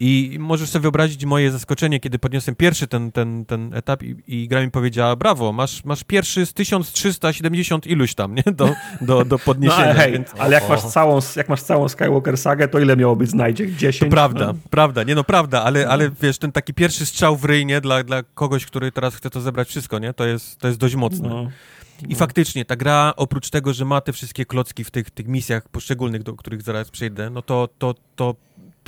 I 0.01 0.37
możesz 0.41 0.71
sobie 0.71 0.83
wyobrazić 0.83 1.25
moje 1.25 1.51
zaskoczenie, 1.51 2.01
kiedy 2.01 2.19
podniosłem 2.19 2.57
pierwszy 2.57 2.87
ten, 2.87 3.13
ten, 3.13 3.45
ten 3.45 3.75
etap 3.75 4.03
i, 4.03 4.17
i 4.27 4.49
gra 4.49 4.63
mi 4.63 4.71
powiedziała, 4.71 5.17
brawo, 5.17 5.53
masz, 5.53 5.85
masz 5.85 6.05
pierwszy 6.05 6.47
z 6.47 6.53
1370 6.53 7.87
iluś 7.87 8.15
tam, 8.15 8.35
nie? 8.35 8.43
Do, 8.53 8.75
do, 9.01 9.25
do 9.25 9.39
podniesienia. 9.39 9.87
No, 9.87 9.95
hej, 9.95 10.13
więc... 10.13 10.29
ale 10.39 10.55
jak 10.55 10.69
masz, 10.69 10.83
całą, 10.83 11.19
jak 11.37 11.49
masz 11.49 11.63
całą 11.63 11.89
Skywalker 11.89 12.39
sagę, 12.39 12.69
to 12.69 12.79
ile 12.79 12.97
miało 12.97 13.17
być 13.17 13.31
znajdzie? 13.31 13.73
10? 13.73 14.11
To 14.11 14.15
prawda, 14.15 14.47
no. 14.47 14.55
prawda, 14.71 15.03
nie 15.03 15.15
no 15.15 15.25
prawda, 15.25 15.63
ale, 15.65 15.85
no. 15.85 15.91
ale 15.91 16.11
wiesz, 16.23 16.39
ten 16.39 16.53
taki 16.53 16.75
pierwszy 16.75 17.07
strzał 17.07 17.37
w 17.37 17.45
ryj, 17.45 17.67
nie? 17.67 17.81
Dla, 17.81 18.05
dla 18.05 18.23
kogoś, 18.23 18.67
który 18.67 18.93
teraz 18.93 19.15
chce 19.15 19.31
to 19.31 19.41
zebrać 19.41 19.69
wszystko, 19.69 19.99
nie? 19.99 20.13
To 20.13 20.27
jest, 20.27 20.59
to 20.59 20.69
jest 20.69 20.81
dość 20.81 20.95
mocne. 20.95 21.29
No. 21.29 21.51
I 22.09 22.13
no. 22.13 22.19
faktycznie 22.19 22.65
ta 22.65 22.77
gra, 22.77 23.13
oprócz 23.17 23.51
tego, 23.51 23.73
że 23.73 23.85
ma 23.85 24.01
te 24.01 24.13
wszystkie 24.13 24.47
klocki 24.47 24.85
w 24.85 24.91
tych, 24.91 25.11
tych 25.11 25.29
misjach 25.29 25.69
poszczególnych, 25.69 26.23
do 26.23 26.35
których 26.35 26.63
zaraz 26.63 26.91
przejdę, 26.91 27.31
no 27.31 27.43
to, 27.43 27.69
to, 27.79 27.95
to 28.17 28.35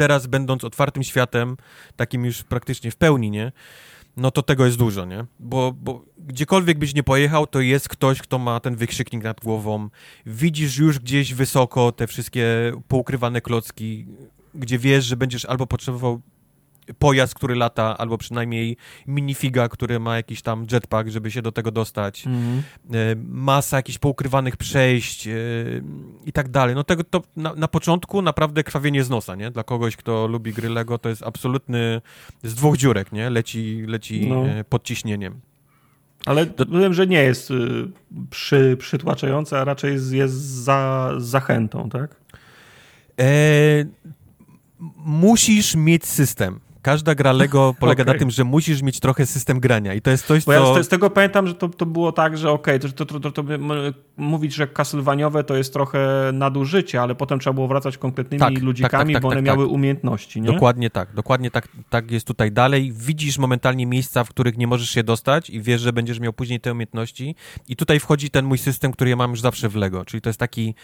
teraz 0.01 0.27
będąc 0.27 0.65
otwartym 0.65 1.03
światem, 1.03 1.57
takim 1.97 2.25
już 2.25 2.43
praktycznie 2.43 2.91
w 2.91 2.97
pełni, 2.97 3.31
nie? 3.31 3.53
no 4.17 4.31
to 4.31 4.43
tego 4.43 4.67
jest 4.67 4.79
dużo, 4.79 5.05
nie? 5.05 5.25
Bo, 5.41 5.73
bo 5.73 6.05
gdziekolwiek 6.19 6.79
byś 6.79 6.95
nie 6.95 7.03
pojechał, 7.03 7.47
to 7.47 7.61
jest 7.61 7.89
ktoś, 7.89 8.23
kto 8.23 8.39
ma 8.39 8.61
ten 8.61 8.77
wykrzyknik 8.77 9.25
nad 9.25 9.41
głową. 9.41 9.89
Widzisz 10.27 10.79
już 10.79 10.99
gdzieś 10.99 11.35
wysoko 11.35 11.93
te 11.93 12.07
wszystkie 12.07 12.73
poukrywane 12.89 13.41
klocki, 13.41 14.07
gdzie 14.55 14.79
wiesz, 14.79 15.05
że 15.05 15.17
będziesz 15.17 15.45
albo 15.45 15.67
potrzebował 15.67 16.21
pojazd, 16.99 17.35
który 17.35 17.55
lata, 17.55 17.99
albo 17.99 18.19
przynajmniej 18.19 18.77
minifiga, 19.07 19.69
który 19.69 20.01
ma 20.01 20.17
jakiś 20.17 20.43
tam 20.43 20.67
jetpack, 20.73 21.09
żeby 21.09 21.31
się 21.31 21.43
do 21.43 21.53
tego 21.53 21.71
dostać. 21.71 22.27
Mhm. 22.27 22.63
E, 22.93 23.17
masa 23.29 23.77
jakichś 23.77 23.99
poukrywanych 23.99 24.57
przejść 24.57 25.27
e, 25.27 25.33
i 26.27 26.33
tak 26.33 26.49
dalej. 26.49 26.75
No 26.75 26.85
tego 26.85 27.05
to 27.05 27.23
na, 27.37 27.55
na, 27.55 27.69
początku 27.69 28.23
naprawdę 28.23 28.65
krwawienie 28.65 29.05
z 29.05 29.11
nosa, 29.11 29.35
nie? 29.35 29.51
Dla 29.51 29.63
kogoś, 29.63 29.97
kto 29.97 30.27
lubi 30.27 30.53
gry 30.53 30.69
Lego, 30.69 30.99
to 30.99 31.09
jest 31.09 31.23
absolutny 31.23 32.01
z 32.43 32.55
dwóch 32.55 32.77
dziurek, 32.77 33.13
nie? 33.13 33.31
Leci, 33.31 33.85
leci 33.87 34.27
no. 34.29 34.47
E, 34.47 34.65
pod 34.65 34.85
ciśnieniem. 34.85 35.41
Ale 36.27 36.47
to... 36.47 36.67
wiem, 36.67 36.95
że 36.95 37.07
nie 37.07 37.23
jest 37.23 37.53
przy, 38.31 38.77
przytłaczające, 38.79 39.61
a 39.61 39.65
raczej 39.65 39.93
jest, 39.93 40.13
jest 40.13 40.35
za 40.35 41.13
zachętą, 41.19 41.89
tak? 41.91 42.17
E, 43.21 43.25
musisz 44.97 45.75
mieć 45.75 46.07
system. 46.07 46.61
Każda 46.83 47.15
gra 47.15 47.33
Lego 47.33 47.75
polega 47.81 48.03
okay. 48.03 48.15
na 48.15 48.19
tym, 48.19 48.31
że 48.31 48.45
musisz 48.45 48.83
mieć 48.83 49.01
trochę 49.01 49.27
system 49.27 49.61
grania 49.61 49.95
i 49.95 50.01
to 50.01 50.11
jest 50.11 50.27
coś, 50.27 50.45
Bo 50.45 50.53
co... 50.53 50.77
Ja 50.77 50.83
z, 50.83 50.89
tego 50.89 51.11
pamiętam, 51.11 51.47
że 51.47 51.55
to, 51.55 51.69
to 51.69 51.87
było 51.87 52.13
tak, 52.13 52.39
że 52.39 52.51
okej, 52.51 52.77
okay, 52.77 52.93
to, 52.93 53.07
to, 53.07 53.21
to, 53.21 53.31
to, 53.31 53.45
mówić, 54.17 54.55
że 54.55 54.67
Castlevaniaowe 54.67 55.45
to 55.45 55.57
jest 55.57 55.73
trochę 55.73 56.31
nadużycie, 56.33 57.03
ale 57.03 57.15
potem 57.15 57.39
trzeba 57.39 57.55
było 57.55 57.69
wracać 57.69 57.99
konkretnymi 57.99 58.41
tak, 58.41 58.55
tak 58.55 58.63
ludzikami, 58.63 59.15
tak, 59.15 59.23
tak, 59.23 59.23
bo 59.23 59.29
one 59.29 59.37
tak, 59.37 59.45
miały 59.45 59.65
tak. 59.65 59.73
umiejętności, 59.73 60.41
nie? 60.41 60.53
Dokładnie 60.53 60.91
tak, 60.91 61.15
dokładnie 61.15 61.51
tak, 61.51 61.69
tak 61.91 62.11
jest 62.11 62.27
tutaj 62.27 62.53
dalej. 62.53 62.93
Widzisz 62.97 63.39
momentalnie 63.39 63.87
miejsca, 63.87 64.25
w 64.25 64.29
których 64.29 64.59
nie 64.59 64.67
możesz 64.67 64.91
się 64.91 65.03
dostać 65.03 65.51
i 65.51 65.61
wiesz, 65.61 65.81
że 65.81 65.93
będziesz 65.93 66.21
miał 66.21 66.33
później 66.33 66.61
te 66.61 66.73
umiejętności 66.73 67.35
i 67.69 67.77
tutaj 67.77 68.01
wchodzi 68.01 68.31
ten 68.31 68.45
mój 68.45 68.59
system, 68.59 68.93
który 68.93 69.11
ja 69.11 69.17
mam 69.17 69.31
już 69.31 69.41
zawsze 69.41 69.69
w 69.69 69.77
Lego, 69.77 70.05
czyli 70.05 70.21
to 70.21 70.29
jest 70.29 70.41
taki 70.41 70.75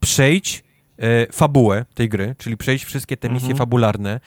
przejdź 0.00 0.64
e, 0.98 1.32
fabułę 1.32 1.84
tej 1.94 2.08
gry, 2.08 2.34
czyli 2.38 2.56
przejść 2.56 2.84
wszystkie 2.84 3.16
te 3.16 3.28
misje 3.28 3.50
mhm. 3.50 3.58
fabularne, 3.58 4.20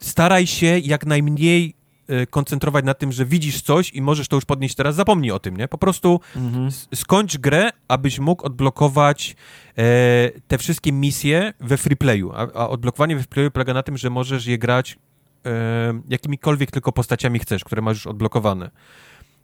staraj 0.00 0.46
się 0.46 0.78
jak 0.78 1.06
najmniej 1.06 1.74
e, 2.08 2.26
koncentrować 2.26 2.84
na 2.84 2.94
tym, 2.94 3.12
że 3.12 3.24
widzisz 3.24 3.62
coś 3.62 3.92
i 3.92 4.02
możesz 4.02 4.28
to 4.28 4.36
już 4.36 4.44
podnieść 4.44 4.74
teraz, 4.74 4.94
zapomnij 4.94 5.30
o 5.30 5.38
tym, 5.38 5.56
nie? 5.56 5.68
Po 5.68 5.78
prostu 5.78 6.20
mhm. 6.36 6.70
skończ 6.94 7.38
grę, 7.38 7.70
abyś 7.88 8.18
mógł 8.18 8.46
odblokować 8.46 9.36
e, 9.78 10.30
te 10.48 10.58
wszystkie 10.58 10.92
misje 10.92 11.52
we 11.60 11.76
freeplayu. 11.76 12.32
A, 12.32 12.36
a 12.36 12.68
odblokowanie 12.68 13.16
we 13.16 13.22
freeplayu 13.22 13.50
polega 13.50 13.74
na 13.74 13.82
tym, 13.82 13.96
że 13.96 14.10
możesz 14.10 14.46
je 14.46 14.58
grać 14.58 14.98
e, 15.46 16.00
jakimikolwiek 16.08 16.70
tylko 16.70 16.92
postaciami 16.92 17.38
chcesz, 17.38 17.64
które 17.64 17.82
masz 17.82 17.96
już 17.96 18.06
odblokowane. 18.06 18.70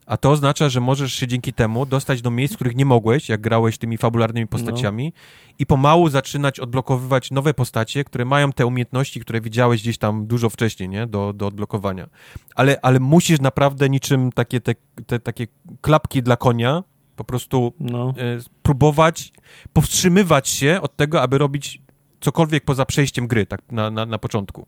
A 0.06 0.16
to 0.16 0.30
oznacza, 0.30 0.68
że 0.68 0.80
możesz 0.80 1.14
się 1.14 1.26
dzięki 1.26 1.52
temu 1.52 1.86
dostać 1.86 2.22
do 2.22 2.30
miejsc, 2.30 2.54
których 2.54 2.76
nie 2.76 2.84
mogłeś, 2.84 3.28
jak 3.28 3.40
grałeś 3.40 3.78
tymi 3.78 3.98
fabularnymi 3.98 4.46
postaciami 4.46 5.12
no. 5.14 5.54
i 5.58 5.66
pomału 5.66 6.08
zaczynać 6.08 6.60
odblokowywać 6.60 7.30
nowe 7.30 7.54
postacie, 7.54 8.04
które 8.04 8.24
mają 8.24 8.52
te 8.52 8.66
umiejętności, 8.66 9.20
które 9.20 9.40
widziałeś 9.40 9.82
gdzieś 9.82 9.98
tam 9.98 10.26
dużo 10.26 10.50
wcześniej, 10.50 10.88
nie? 10.88 11.06
Do, 11.06 11.32
do 11.32 11.46
odblokowania. 11.46 12.08
Ale, 12.54 12.80
ale 12.82 13.00
musisz 13.00 13.40
naprawdę 13.40 13.88
niczym 13.88 14.32
takie, 14.32 14.60
te, 14.60 14.74
te 15.06 15.20
takie 15.20 15.46
klapki 15.80 16.22
dla 16.22 16.36
konia 16.36 16.82
po 17.16 17.24
prostu 17.24 17.72
no. 17.80 18.14
e, 18.18 18.38
próbować 18.62 19.32
powstrzymywać 19.72 20.48
się 20.48 20.80
od 20.82 20.96
tego, 20.96 21.22
aby 21.22 21.38
robić 21.38 21.82
cokolwiek 22.20 22.64
poza 22.64 22.86
przejściem 22.86 23.26
gry, 23.26 23.46
tak 23.46 23.62
na, 23.72 23.90
na, 23.90 24.06
na 24.06 24.18
początku. 24.18 24.66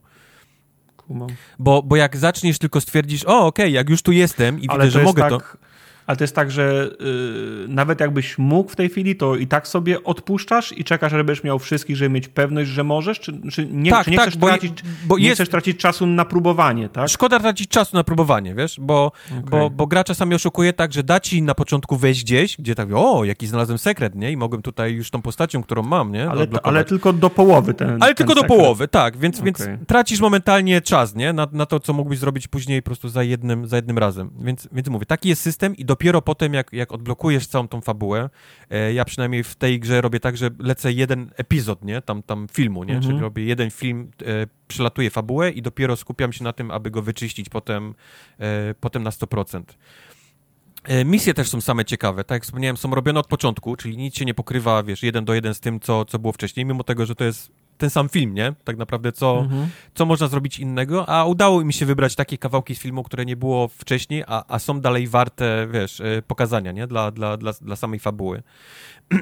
Bo, 1.58 1.82
bo 1.82 1.96
jak 1.96 2.16
zaczniesz 2.16 2.58
tylko 2.58 2.80
stwierdzisz, 2.80 3.24
o 3.24 3.46
okej, 3.46 3.46
okay, 3.46 3.70
jak 3.70 3.90
już 3.90 4.02
tu 4.02 4.12
jestem 4.12 4.60
i 4.60 4.68
Ale 4.68 4.84
widzę, 4.84 4.98
że 4.98 5.04
mogę 5.04 5.22
tak, 5.22 5.30
to... 5.30 5.65
Ale 6.06 6.16
to 6.16 6.24
jest 6.24 6.34
tak, 6.34 6.50
że 6.50 6.90
yy, 7.00 7.68
nawet 7.68 8.00
jakbyś 8.00 8.38
mógł 8.38 8.70
w 8.70 8.76
tej 8.76 8.88
chwili, 8.88 9.16
to 9.16 9.36
i 9.36 9.46
tak 9.46 9.68
sobie 9.68 10.04
odpuszczasz 10.04 10.78
i 10.78 10.84
czekasz, 10.84 11.12
żebyś 11.12 11.44
miał 11.44 11.58
wszystkich, 11.58 11.96
żeby 11.96 12.10
mieć 12.10 12.28
pewność, 12.28 12.70
że 12.70 12.84
możesz? 12.84 13.20
Czy, 13.20 13.50
czy 13.50 13.66
nie, 13.66 13.90
tak, 13.90 14.04
czy 14.04 14.10
nie, 14.10 14.16
tak, 14.16 14.26
chcesz, 14.26 14.36
bo, 14.36 14.46
tracić, 14.46 14.82
bo 15.06 15.18
nie 15.18 15.24
jest... 15.24 15.36
chcesz 15.36 15.48
tracić 15.48 15.78
czasu 15.78 16.06
na 16.06 16.24
próbowanie, 16.24 16.88
tak? 16.88 17.08
Szkoda 17.08 17.40
tracić 17.40 17.68
czasu 17.68 17.96
na 17.96 18.04
próbowanie, 18.04 18.54
wiesz? 18.54 18.76
Bo, 18.80 19.12
okay. 19.30 19.42
bo, 19.50 19.70
bo 19.70 19.86
gra 19.86 20.04
czasami 20.04 20.34
oszukuje 20.34 20.72
tak, 20.72 20.92
że 20.92 21.02
da 21.02 21.20
ci 21.20 21.42
na 21.42 21.54
początku 21.54 21.96
wejść 21.96 22.24
gdzieś, 22.24 22.56
gdzie 22.56 22.74
tak, 22.74 22.88
o, 22.94 23.24
jaki 23.24 23.46
znalazłem 23.46 23.78
sekret, 23.78 24.14
nie? 24.14 24.32
I 24.32 24.36
mogłem 24.36 24.62
tutaj 24.62 24.92
już 24.92 25.10
tą 25.10 25.22
postacią, 25.22 25.62
którą 25.62 25.82
mam, 25.82 26.12
nie? 26.12 26.30
Ale, 26.30 26.46
ale 26.62 26.84
tylko 26.84 27.12
do 27.12 27.30
połowy 27.30 27.74
ten 27.74 27.88
Ale 27.88 27.98
ten 27.98 28.14
tylko 28.14 28.32
sekret. 28.32 28.48
do 28.48 28.56
połowy, 28.56 28.88
tak. 28.88 29.16
Więc, 29.16 29.40
okay. 29.40 29.44
więc 29.44 29.86
tracisz 29.86 30.20
momentalnie 30.20 30.80
czas, 30.80 31.14
nie? 31.14 31.32
Na, 31.32 31.46
na 31.52 31.66
to, 31.66 31.80
co 31.80 31.92
mógłbyś 31.92 32.18
zrobić 32.18 32.48
później 32.48 32.82
po 32.82 32.86
prostu 32.86 33.08
za 33.08 33.22
jednym, 33.22 33.66
za 33.66 33.76
jednym 33.76 33.98
razem. 33.98 34.30
Więc, 34.40 34.68
więc 34.72 34.88
mówię, 34.88 35.06
taki 35.06 35.28
jest 35.28 35.42
system 35.42 35.76
i 35.76 35.84
dopiero 35.96 36.22
potem, 36.22 36.54
jak 36.54 36.72
jak 36.72 36.92
odblokujesz 36.92 37.46
całą 37.46 37.68
tą 37.68 37.80
fabułę, 37.80 38.30
e, 38.70 38.92
ja 38.92 39.04
przynajmniej 39.04 39.44
w 39.44 39.54
tej 39.54 39.80
grze 39.80 40.00
robię 40.00 40.20
tak, 40.20 40.36
że 40.36 40.50
lecę 40.58 40.92
jeden 40.92 41.30
epizod, 41.36 41.84
nie? 41.84 42.02
Tam, 42.02 42.22
tam 42.22 42.46
filmu, 42.52 42.84
nie? 42.84 42.94
Mhm. 42.94 43.02
Czyli 43.02 43.22
robię 43.22 43.44
jeden 43.44 43.70
film, 43.70 44.10
e, 44.26 44.46
przelatuję 44.68 45.10
fabułę 45.10 45.50
i 45.50 45.62
dopiero 45.62 45.96
skupiam 45.96 46.32
się 46.32 46.44
na 46.44 46.52
tym, 46.52 46.70
aby 46.70 46.90
go 46.90 47.02
wyczyścić 47.02 47.48
potem, 47.48 47.94
e, 48.38 48.74
potem 48.80 49.02
na 49.02 49.10
100%. 49.10 49.76
E, 50.84 51.04
misje 51.04 51.34
też 51.34 51.48
są 51.48 51.60
same 51.60 51.84
ciekawe, 51.84 52.24
tak 52.24 52.36
jak 52.36 52.42
wspomniałem, 52.42 52.76
są 52.76 52.94
robione 52.94 53.20
od 53.20 53.26
początku, 53.26 53.76
czyli 53.76 53.96
nic 53.96 54.16
się 54.16 54.24
nie 54.24 54.34
pokrywa, 54.34 54.82
wiesz, 54.82 55.02
jeden 55.02 55.24
do 55.24 55.34
jeden 55.34 55.54
z 55.54 55.60
tym, 55.60 55.80
co, 55.80 56.04
co 56.04 56.18
było 56.18 56.32
wcześniej, 56.32 56.66
mimo 56.66 56.84
tego, 56.84 57.06
że 57.06 57.14
to 57.14 57.24
jest 57.24 57.50
ten 57.78 57.90
sam 57.90 58.08
film, 58.08 58.34
nie? 58.34 58.54
Tak 58.64 58.76
naprawdę, 58.76 59.12
co, 59.12 59.38
mhm. 59.38 59.68
co 59.94 60.06
można 60.06 60.28
zrobić 60.28 60.58
innego, 60.58 61.08
a 61.08 61.24
udało 61.24 61.64
mi 61.64 61.72
się 61.72 61.86
wybrać 61.86 62.14
takie 62.14 62.38
kawałki 62.38 62.74
z 62.74 62.78
filmu, 62.78 63.02
które 63.02 63.24
nie 63.24 63.36
było 63.36 63.68
wcześniej, 63.68 64.24
a, 64.26 64.44
a 64.48 64.58
są 64.58 64.80
dalej 64.80 65.08
warte, 65.08 65.68
wiesz, 65.72 66.00
e, 66.00 66.22
pokazania, 66.22 66.72
nie? 66.72 66.86
Dla, 66.86 67.10
dla, 67.10 67.36
dla, 67.36 67.52
dla 67.52 67.76
samej 67.76 68.00
fabuły. 68.00 68.42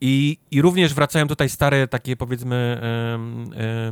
I, 0.00 0.38
I 0.50 0.62
również 0.62 0.94
wracają 0.94 1.26
tutaj 1.26 1.48
stare 1.48 1.88
takie, 1.88 2.16
powiedzmy, 2.16 2.80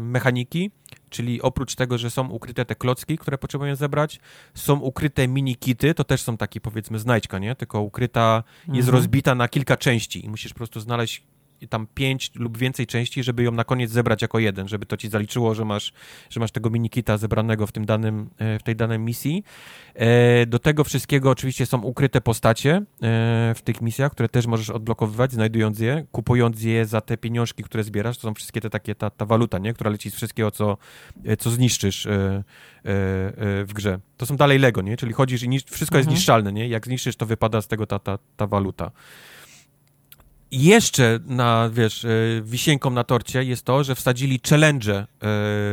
mechaniki, 0.00 0.70
czyli 1.10 1.42
oprócz 1.42 1.74
tego, 1.74 1.98
że 1.98 2.10
są 2.10 2.28
ukryte 2.28 2.64
te 2.64 2.74
klocki, 2.74 3.18
które 3.18 3.38
potrzebują 3.38 3.76
zebrać, 3.76 4.20
są 4.54 4.78
ukryte 4.80 5.28
mini-kity, 5.28 5.94
to 5.94 6.04
też 6.04 6.22
są 6.22 6.36
takie, 6.36 6.60
powiedzmy, 6.60 6.98
znajdźka, 6.98 7.38
nie? 7.38 7.54
Tylko 7.54 7.80
ukryta, 7.80 8.42
mhm. 8.60 8.76
jest 8.76 8.88
rozbita 8.88 9.34
na 9.34 9.48
kilka 9.48 9.76
części 9.76 10.24
i 10.24 10.28
musisz 10.28 10.52
po 10.52 10.56
prostu 10.56 10.80
znaleźć 10.80 11.22
tam 11.68 11.86
pięć 11.94 12.30
lub 12.34 12.58
więcej 12.58 12.86
części, 12.86 13.22
żeby 13.22 13.42
ją 13.42 13.52
na 13.52 13.64
koniec 13.64 13.90
zebrać 13.90 14.22
jako 14.22 14.38
jeden, 14.38 14.68
żeby 14.68 14.86
to 14.86 14.96
ci 14.96 15.08
zaliczyło, 15.08 15.54
że 15.54 15.64
masz, 15.64 15.92
że 16.30 16.40
masz 16.40 16.50
tego 16.50 16.70
minikita 16.70 17.18
zebranego 17.18 17.66
w 17.66 17.72
tym 17.72 17.86
danym, 17.86 18.30
e, 18.38 18.58
w 18.58 18.62
tej 18.62 18.76
danej 18.76 18.98
misji. 18.98 19.44
E, 19.94 20.46
do 20.46 20.58
tego 20.58 20.84
wszystkiego 20.84 21.30
oczywiście 21.30 21.66
są 21.66 21.82
ukryte 21.82 22.20
postacie 22.20 22.72
e, 22.76 22.82
w 23.56 23.60
tych 23.64 23.80
misjach, 23.80 24.12
które 24.12 24.28
też 24.28 24.46
możesz 24.46 24.70
odblokowywać, 24.70 25.32
znajdując 25.32 25.78
je, 25.78 26.06
kupując 26.12 26.62
je 26.62 26.86
za 26.86 27.00
te 27.00 27.16
pieniążki, 27.16 27.62
które 27.62 27.84
zbierasz, 27.84 28.16
to 28.16 28.22
są 28.22 28.34
wszystkie 28.34 28.60
te 28.60 28.70
takie, 28.70 28.94
ta, 28.94 29.10
ta 29.10 29.26
waluta, 29.26 29.58
nie? 29.58 29.74
która 29.74 29.90
leci 29.90 30.10
z 30.10 30.14
wszystkiego, 30.14 30.50
co, 30.50 30.76
co 31.38 31.50
zniszczysz 31.50 32.08
w 33.64 33.70
grze. 33.74 33.98
To 34.16 34.26
są 34.26 34.36
dalej 34.36 34.58
Lego, 34.58 34.82
nie? 34.82 34.96
Czyli 34.96 35.12
chodzisz 35.12 35.42
i 35.42 35.60
wszystko 35.60 35.98
jest 35.98 36.06
mhm. 36.06 36.14
niszczalne, 36.14 36.52
nie? 36.52 36.68
Jak 36.68 36.86
zniszczysz, 36.86 37.16
to 37.16 37.26
wypada 37.26 37.62
z 37.62 37.68
tego 37.68 37.86
ta, 37.86 37.98
ta, 37.98 38.18
ta 38.36 38.46
waluta 38.46 38.90
jeszcze 40.50 41.18
na, 41.26 41.70
wiesz, 41.72 42.04
e, 42.04 42.08
wisienką 42.42 42.90
na 42.90 43.04
torcie 43.04 43.44
jest 43.44 43.64
to, 43.64 43.84
że 43.84 43.94
wsadzili 43.94 44.40
challenge 44.48 44.98
e, 44.98 45.06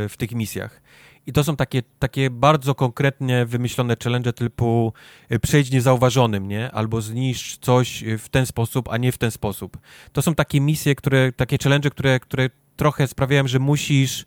w 0.10 0.14
tych 0.18 0.32
misjach. 0.32 0.82
I 1.28 1.34
to 1.34 1.44
są 1.44 1.56
takie, 1.56 1.84
takie 2.00 2.30
bardzo 2.30 2.76
konkretnie 2.76 3.46
wymyślone 3.46 3.96
challenge 4.04 4.34
typu 4.34 4.94
e, 5.30 5.40
przejdź 5.40 5.72
niezauważonym, 5.72 6.48
nie? 6.48 6.72
Albo 6.72 7.02
zniszcz 7.02 7.58
coś 7.58 8.04
w 8.20 8.30
ten 8.30 8.46
sposób, 8.46 8.90
a 8.92 8.98
nie 8.98 9.12
w 9.12 9.18
ten 9.18 9.32
sposób. 9.32 9.78
To 10.12 10.22
są 10.22 10.36
takie 10.36 10.62
misje, 10.62 10.96
które, 10.96 11.32
takie 11.32 11.58
challenge, 11.64 11.90
które, 11.90 12.20
które 12.20 12.50
trochę 12.76 13.08
sprawiają, 13.08 13.48
że 13.48 13.60
musisz, 13.60 14.26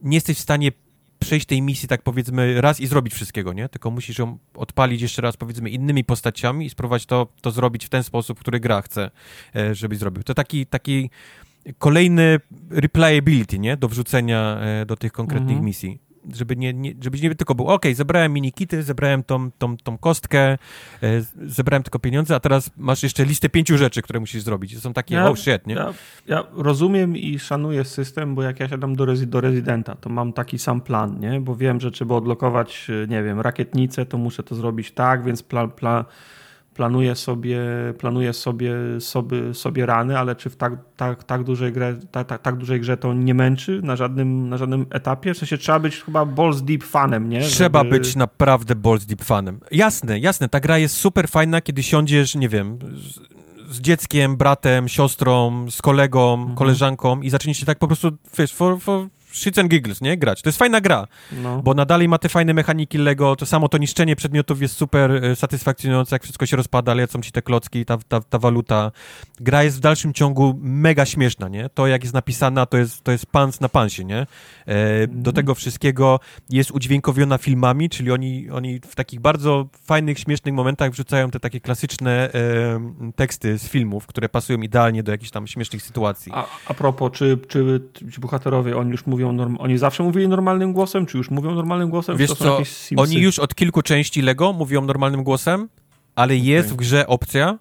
nie 0.00 0.16
jesteś 0.16 0.36
w 0.36 0.40
stanie 0.40 0.72
przejść 1.22 1.46
tej 1.46 1.62
misji, 1.62 1.88
tak 1.88 2.02
powiedzmy, 2.02 2.60
raz 2.60 2.80
i 2.80 2.86
zrobić 2.86 3.14
wszystkiego, 3.14 3.52
nie? 3.52 3.68
Tylko 3.68 3.90
musisz 3.90 4.18
ją 4.18 4.38
odpalić 4.54 5.02
jeszcze 5.02 5.22
raz, 5.22 5.36
powiedzmy, 5.36 5.70
innymi 5.70 6.04
postaciami 6.04 6.66
i 6.66 6.70
spróbować 6.70 7.06
to, 7.06 7.26
to 7.40 7.50
zrobić 7.50 7.86
w 7.86 7.88
ten 7.88 8.02
sposób, 8.02 8.40
który 8.40 8.60
gra 8.60 8.82
chce, 8.82 9.10
e, 9.56 9.74
żebyś 9.74 9.98
zrobił. 9.98 10.22
To 10.22 10.34
taki, 10.34 10.66
taki 10.66 11.10
kolejny 11.78 12.40
replayability, 12.70 13.58
nie? 13.58 13.76
Do 13.76 13.88
wrzucenia 13.88 14.60
e, 14.60 14.86
do 14.86 14.96
tych 14.96 15.12
konkretnych 15.12 15.50
mhm. 15.50 15.64
misji 15.64 16.11
żeby 16.34 16.56
nie, 16.56 16.74
nie, 16.74 16.94
żebyś 17.00 17.22
nie 17.22 17.34
tylko 17.34 17.54
był, 17.54 17.68
ok, 17.68 17.84
zebrałem 17.94 18.32
minikity, 18.32 18.82
zebrałem 18.82 19.22
tą, 19.22 19.50
tą, 19.50 19.76
tą 19.76 19.98
kostkę, 19.98 20.38
e, 20.38 20.58
zebrałem 21.42 21.82
tylko 21.82 21.98
pieniądze, 21.98 22.34
a 22.34 22.40
teraz 22.40 22.70
masz 22.76 23.02
jeszcze 23.02 23.24
listę 23.24 23.48
pięciu 23.48 23.78
rzeczy, 23.78 24.02
które 24.02 24.20
musisz 24.20 24.42
zrobić. 24.42 24.74
To 24.74 24.80
są 24.80 24.92
takie, 24.92 25.14
ja, 25.14 25.30
oh 25.30 25.36
shit, 25.36 25.66
nie? 25.66 25.74
Ja, 25.74 25.92
ja, 26.26 26.44
rozumiem 26.52 27.16
i 27.16 27.38
szanuję 27.38 27.84
system, 27.84 28.34
bo 28.34 28.42
jak 28.42 28.60
ja 28.60 28.68
siadam 28.68 28.96
do, 28.96 29.04
rezi 29.04 29.26
do 29.26 29.40
rezydenta, 29.40 29.94
to 29.94 30.10
mam 30.10 30.32
taki 30.32 30.58
sam 30.58 30.80
plan, 30.80 31.20
nie? 31.20 31.40
Bo 31.40 31.56
wiem, 31.56 31.80
że 31.80 31.90
trzeba 31.90 32.14
odlokować, 32.14 32.88
nie 33.08 33.22
wiem, 33.22 33.40
rakietnicę, 33.40 34.06
to 34.06 34.18
muszę 34.18 34.42
to 34.42 34.54
zrobić 34.54 34.92
tak, 34.92 35.24
więc 35.24 35.42
plan, 35.42 35.70
plan 35.70 36.04
planuje 36.74 37.14
sobie, 37.14 37.60
planuje 37.98 38.32
sobie, 38.32 38.74
sobie, 39.00 39.54
sobie 39.54 39.86
rany, 39.86 40.18
ale 40.18 40.36
czy 40.36 40.50
w 40.50 40.56
tak, 40.56 40.72
tak, 40.96 41.24
tak, 41.24 41.44
dużej 41.44 41.72
grze, 41.72 41.96
tak, 42.10 42.26
tak, 42.26 42.42
tak 42.42 42.56
dużej 42.56 42.80
grze 42.80 42.96
to 42.96 43.14
nie 43.14 43.34
męczy 43.34 43.80
na 43.82 43.96
żadnym, 43.96 44.48
na 44.48 44.56
żadnym 44.56 44.86
etapie? 44.90 45.34
W 45.34 45.38
sensie 45.38 45.58
trzeba 45.58 45.78
być 45.78 46.02
chyba 46.02 46.24
balls 46.24 46.62
deep 46.62 46.84
fanem, 46.84 47.28
nie? 47.28 47.40
Trzeba 47.40 47.78
Żeby... 47.78 47.90
być 47.90 48.16
naprawdę 48.16 48.74
balls 48.74 49.06
deep 49.06 49.24
fanem. 49.24 49.60
Jasne, 49.70 50.18
jasne, 50.18 50.48
ta 50.48 50.60
gra 50.60 50.78
jest 50.78 50.96
super 50.96 51.28
fajna, 51.28 51.60
kiedy 51.60 51.82
siądziesz, 51.82 52.34
nie 52.34 52.48
wiem, 52.48 52.78
z, 53.70 53.80
dzieckiem, 53.80 54.36
bratem, 54.36 54.88
siostrą, 54.88 55.66
z 55.70 55.82
kolegą, 55.82 56.34
mhm. 56.34 56.56
koleżanką 56.56 57.20
i 57.20 57.30
zaczniecie 57.30 57.66
tak 57.66 57.78
po 57.78 57.86
prostu, 57.86 58.10
wiesz, 58.38 58.52
for, 58.52 58.80
for 58.80 59.06
shits 59.32 59.58
and 59.58 59.68
giggles, 59.68 60.00
nie? 60.00 60.16
Grać. 60.16 60.42
To 60.42 60.48
jest 60.48 60.58
fajna 60.58 60.80
gra, 60.80 61.06
no. 61.32 61.62
bo 61.62 61.74
nadal 61.74 62.08
ma 62.08 62.18
te 62.18 62.28
fajne 62.28 62.54
mechaniki 62.54 62.98
Lego, 62.98 63.36
to 63.36 63.46
samo 63.46 63.68
to 63.68 63.78
niszczenie 63.78 64.16
przedmiotów 64.16 64.62
jest 64.62 64.76
super 64.76 65.24
e, 65.24 65.36
satysfakcjonujące, 65.36 66.14
jak 66.14 66.22
wszystko 66.22 66.46
się 66.46 66.56
rozpada, 66.56 66.94
lecą 66.94 67.20
ci 67.20 67.32
te 67.32 67.42
klocki, 67.42 67.84
ta, 67.84 67.98
ta, 68.08 68.20
ta 68.20 68.38
waluta. 68.38 68.92
Gra 69.40 69.62
jest 69.62 69.76
w 69.76 69.80
dalszym 69.80 70.14
ciągu 70.14 70.58
mega 70.62 71.06
śmieszna, 71.06 71.48
nie? 71.48 71.68
To, 71.68 71.86
jak 71.86 72.02
jest 72.02 72.14
napisana, 72.14 72.66
to 72.66 72.76
jest, 72.76 73.02
to 73.02 73.12
jest 73.12 73.26
pans 73.26 73.60
na 73.60 73.68
pansie, 73.68 74.04
nie? 74.04 74.26
E, 74.66 75.06
Do 75.06 75.30
mhm. 75.30 75.34
tego 75.34 75.54
wszystkiego 75.54 76.20
jest 76.50 76.70
udźwiękowiona 76.70 77.38
filmami, 77.38 77.88
czyli 77.88 78.10
oni, 78.10 78.50
oni 78.50 78.80
w 78.80 78.94
takich 78.94 79.20
bardzo 79.20 79.68
fajnych, 79.84 80.18
śmiesznych 80.18 80.54
momentach 80.54 80.90
wrzucają 80.90 81.30
te 81.30 81.40
takie 81.40 81.60
klasyczne 81.60 82.30
e, 82.34 83.12
teksty 83.16 83.58
z 83.58 83.68
filmów, 83.68 84.06
które 84.06 84.28
pasują 84.28 84.58
idealnie 84.58 85.02
do 85.02 85.12
jakichś 85.12 85.30
tam 85.30 85.46
śmiesznych 85.46 85.82
sytuacji. 85.82 86.32
A, 86.34 86.46
a 86.66 86.74
propos, 86.74 87.12
czy, 87.12 87.38
czy, 87.48 87.80
czy 88.12 88.20
bohaterowie, 88.20 88.76
oni 88.76 88.90
już 88.90 89.06
mówią 89.06 89.21
mówią, 89.22 89.32
norm... 89.32 89.56
oni 89.60 89.78
zawsze 89.78 90.02
mówili 90.02 90.28
normalnym 90.28 90.72
głosem, 90.72 91.06
czy 91.06 91.18
już 91.18 91.30
mówią 91.30 91.54
normalnym 91.54 91.90
głosem? 91.90 92.16
Wiesz 92.16 92.32
co, 92.32 92.58
oni 92.96 93.16
już 93.20 93.38
od 93.38 93.54
kilku 93.54 93.82
części 93.82 94.22
Lego 94.22 94.52
mówią 94.52 94.82
normalnym 94.82 95.24
głosem, 95.24 95.68
ale 96.14 96.34
okay. 96.34 96.46
jest 96.46 96.72
w 96.72 96.76
grze 96.76 97.06
opcja 97.06 97.48
e, 97.48 97.56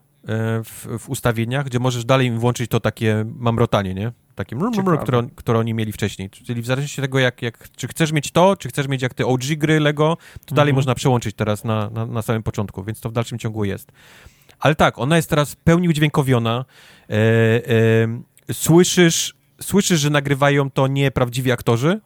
w, 0.63 0.87
w, 0.99 1.09
ustawieniach, 1.09 1.65
gdzie 1.65 1.79
możesz 1.79 2.05
dalej 2.05 2.27
im 2.27 2.39
włączyć 2.39 2.71
to 2.71 2.79
takie 2.79 3.25
mamrotanie, 3.35 3.93
nie? 3.93 4.11
Takie 4.35 4.55
mrmr, 4.55 4.99
które, 4.99 5.27
które 5.35 5.59
oni 5.59 5.73
mieli 5.73 5.91
wcześniej. 5.91 6.29
Czyli 6.29 6.61
w 6.61 6.65
zależności 6.65 7.01
od 7.01 7.03
tego, 7.03 7.19
jak, 7.19 7.41
jak, 7.41 7.69
czy 7.75 7.87
chcesz 7.87 8.11
mieć 8.11 8.31
to, 8.31 8.55
czy 8.57 8.69
chcesz 8.69 8.87
mieć 8.87 9.01
jak 9.01 9.13
te 9.13 9.25
OG 9.25 9.41
gry 9.57 9.79
Lego, 9.79 10.17
to 10.45 10.55
dalej 10.55 10.69
mhm. 10.69 10.75
można 10.75 10.95
przełączyć 10.95 11.35
teraz 11.35 11.63
na, 11.63 11.89
na, 11.89 12.05
na 12.05 12.21
samym 12.21 12.43
początku, 12.43 12.83
więc 12.83 12.99
to 12.99 13.09
w 13.09 13.13
dalszym 13.13 13.39
ciągu 13.39 13.65
jest. 13.65 13.91
Ale 14.59 14.75
tak, 14.75 14.99
ona 14.99 15.15
jest 15.15 15.29
teraz 15.29 15.51
w 15.51 15.55
pełni 15.55 15.89
udźwiękowiona. 15.89 16.65
E, 17.09 17.13
e, 17.13 18.53
słyszysz 18.53 19.40
słyszysz, 19.61 19.99
że 19.99 20.09
nagrywają 20.09 20.71
to 20.71 20.87
nie 20.87 21.11
prawdziwi 21.11 21.51
aktorzy, 21.51 21.99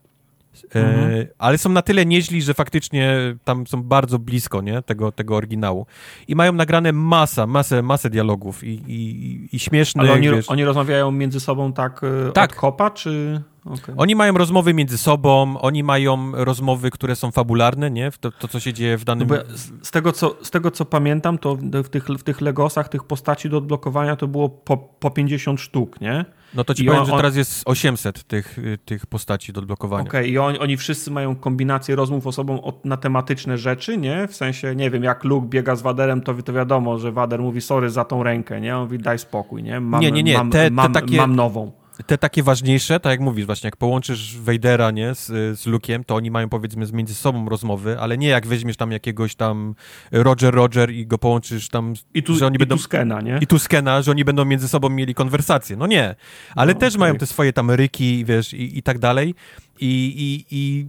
e, 0.75 0.79
mhm. 0.79 1.27
ale 1.37 1.57
są 1.57 1.69
na 1.69 1.81
tyle 1.81 2.05
nieźli, 2.05 2.41
że 2.41 2.53
faktycznie 2.53 3.17
tam 3.43 3.67
są 3.67 3.83
bardzo 3.83 4.19
blisko 4.19 4.61
nie? 4.61 4.81
Tego, 4.81 5.11
tego 5.11 5.35
oryginału. 5.35 5.85
I 6.27 6.35
mają 6.35 6.53
nagrane 6.53 6.93
masa, 6.93 7.47
masę, 7.47 7.81
masę 7.81 8.09
dialogów 8.09 8.63
i, 8.63 8.81
i, 8.87 9.49
i 9.55 9.59
śmieszne. 9.59 10.01
Ale 10.01 10.13
oni, 10.13 10.29
wiesz... 10.29 10.49
oni 10.49 10.65
rozmawiają 10.65 11.11
między 11.11 11.39
sobą 11.39 11.73
tak, 11.73 12.01
e, 12.27 12.31
tak. 12.31 12.51
od 12.51 12.55
kopa, 12.55 12.91
czy... 12.91 13.41
Okay. 13.65 13.95
Oni 13.97 14.15
mają 14.15 14.33
rozmowy 14.33 14.73
między 14.73 14.97
sobą, 14.97 15.59
oni 15.59 15.83
mają 15.83 16.31
rozmowy, 16.33 16.91
które 16.91 17.15
są 17.15 17.31
fabularne, 17.31 17.91
nie? 17.91 18.11
To, 18.19 18.31
to 18.31 18.47
co 18.47 18.59
się 18.59 18.73
dzieje 18.73 18.97
w 18.97 19.03
danym... 19.03 19.27
No 19.27 19.35
z, 19.81 19.91
tego, 19.91 20.11
co, 20.11 20.37
z 20.41 20.51
tego, 20.51 20.71
co 20.71 20.85
pamiętam, 20.85 21.37
to 21.37 21.55
w 21.83 21.89
tych, 21.89 22.05
w 22.05 22.23
tych 22.23 22.41
Legosach, 22.41 22.89
tych 22.89 23.03
postaci 23.03 23.49
do 23.49 23.57
odblokowania 23.57 24.15
to 24.15 24.27
było 24.27 24.49
po, 24.49 24.77
po 24.77 25.11
50 25.11 25.61
sztuk, 25.61 26.01
nie? 26.01 26.25
No 26.55 26.63
to 26.63 26.73
ci 26.73 26.83
I 26.83 26.85
powiem, 26.85 27.01
on, 27.01 27.07
że 27.07 27.15
teraz 27.15 27.35
jest 27.35 27.61
800 27.65 28.23
tych, 28.23 28.57
tych 28.85 29.05
postaci 29.05 29.53
do 29.53 29.59
odblokowania. 29.59 30.07
Okej, 30.07 30.21
okay, 30.21 30.31
i 30.31 30.37
on, 30.37 30.55
oni 30.59 30.77
wszyscy 30.77 31.11
mają 31.11 31.35
kombinację 31.35 31.95
rozmów 31.95 32.27
osobą 32.27 32.71
na 32.83 32.97
tematyczne 32.97 33.57
rzeczy, 33.57 33.97
nie? 33.97 34.27
W 34.27 34.35
sensie, 34.35 34.75
nie 34.75 34.91
wiem, 34.91 35.03
jak 35.03 35.23
Luke 35.23 35.47
biega 35.47 35.75
z 35.75 35.81
Waderem, 35.81 36.21
to, 36.21 36.33
to 36.33 36.53
wiadomo, 36.53 36.97
że 36.97 37.11
Wader 37.11 37.39
mówi 37.39 37.61
sorry 37.61 37.89
za 37.89 38.05
tą 38.05 38.23
rękę, 38.23 38.61
nie? 38.61 38.77
On 38.77 38.83
mówi 38.83 38.97
daj 38.97 39.19
spokój, 39.19 39.63
nie? 39.63 39.79
Mam, 39.79 40.01
nie, 40.01 40.11
nie, 40.11 40.23
nie. 40.23 40.37
Mam, 40.37 40.49
te, 40.49 40.63
te 40.63 40.71
mam, 40.71 40.93
takie... 40.93 41.17
mam 41.17 41.35
nową 41.35 41.84
te 42.03 42.17
takie 42.17 42.43
ważniejsze, 42.43 42.99
tak 42.99 43.11
jak 43.11 43.19
mówisz 43.19 43.45
właśnie, 43.45 43.67
jak 43.67 43.77
połączysz 43.77 44.39
Vadera, 44.39 44.91
nie, 44.91 45.15
z, 45.15 45.25
z 45.59 45.67
Luke'iem, 45.67 46.03
to 46.05 46.15
oni 46.15 46.31
mają 46.31 46.49
powiedzmy 46.49 46.85
między 46.93 47.15
sobą 47.15 47.49
rozmowy, 47.49 47.99
ale 47.99 48.17
nie 48.17 48.27
jak 48.27 48.47
weźmiesz 48.47 48.77
tam 48.77 48.91
jakiegoś 48.91 49.35
tam 49.35 49.75
Roger 50.11 50.53
Roger 50.53 50.91
i 50.91 51.07
go 51.07 51.17
połączysz 51.17 51.69
tam, 51.69 51.93
I 52.13 52.23
tu, 52.23 52.35
że 52.35 52.45
oni 52.45 52.55
i 52.55 52.59
będą... 52.59 52.75
Tuskena, 52.75 53.21
nie? 53.21 53.39
I 53.41 53.47
Tuskena, 53.47 54.01
że 54.01 54.11
oni 54.11 54.25
będą 54.25 54.45
między 54.45 54.67
sobą 54.67 54.89
mieli 54.89 55.15
konwersację. 55.15 55.75
No 55.77 55.87
nie, 55.87 56.15
ale 56.55 56.73
no, 56.73 56.79
też 56.79 56.95
okay. 56.95 56.99
mają 56.99 57.15
te 57.15 57.25
swoje 57.25 57.53
tam 57.53 57.71
ryki, 57.71 58.25
wiesz, 58.25 58.53
i, 58.53 58.77
i 58.77 58.83
tak 58.83 58.99
dalej. 58.99 59.35
I, 59.79 60.13
i, 60.17 60.45
i 60.57 60.87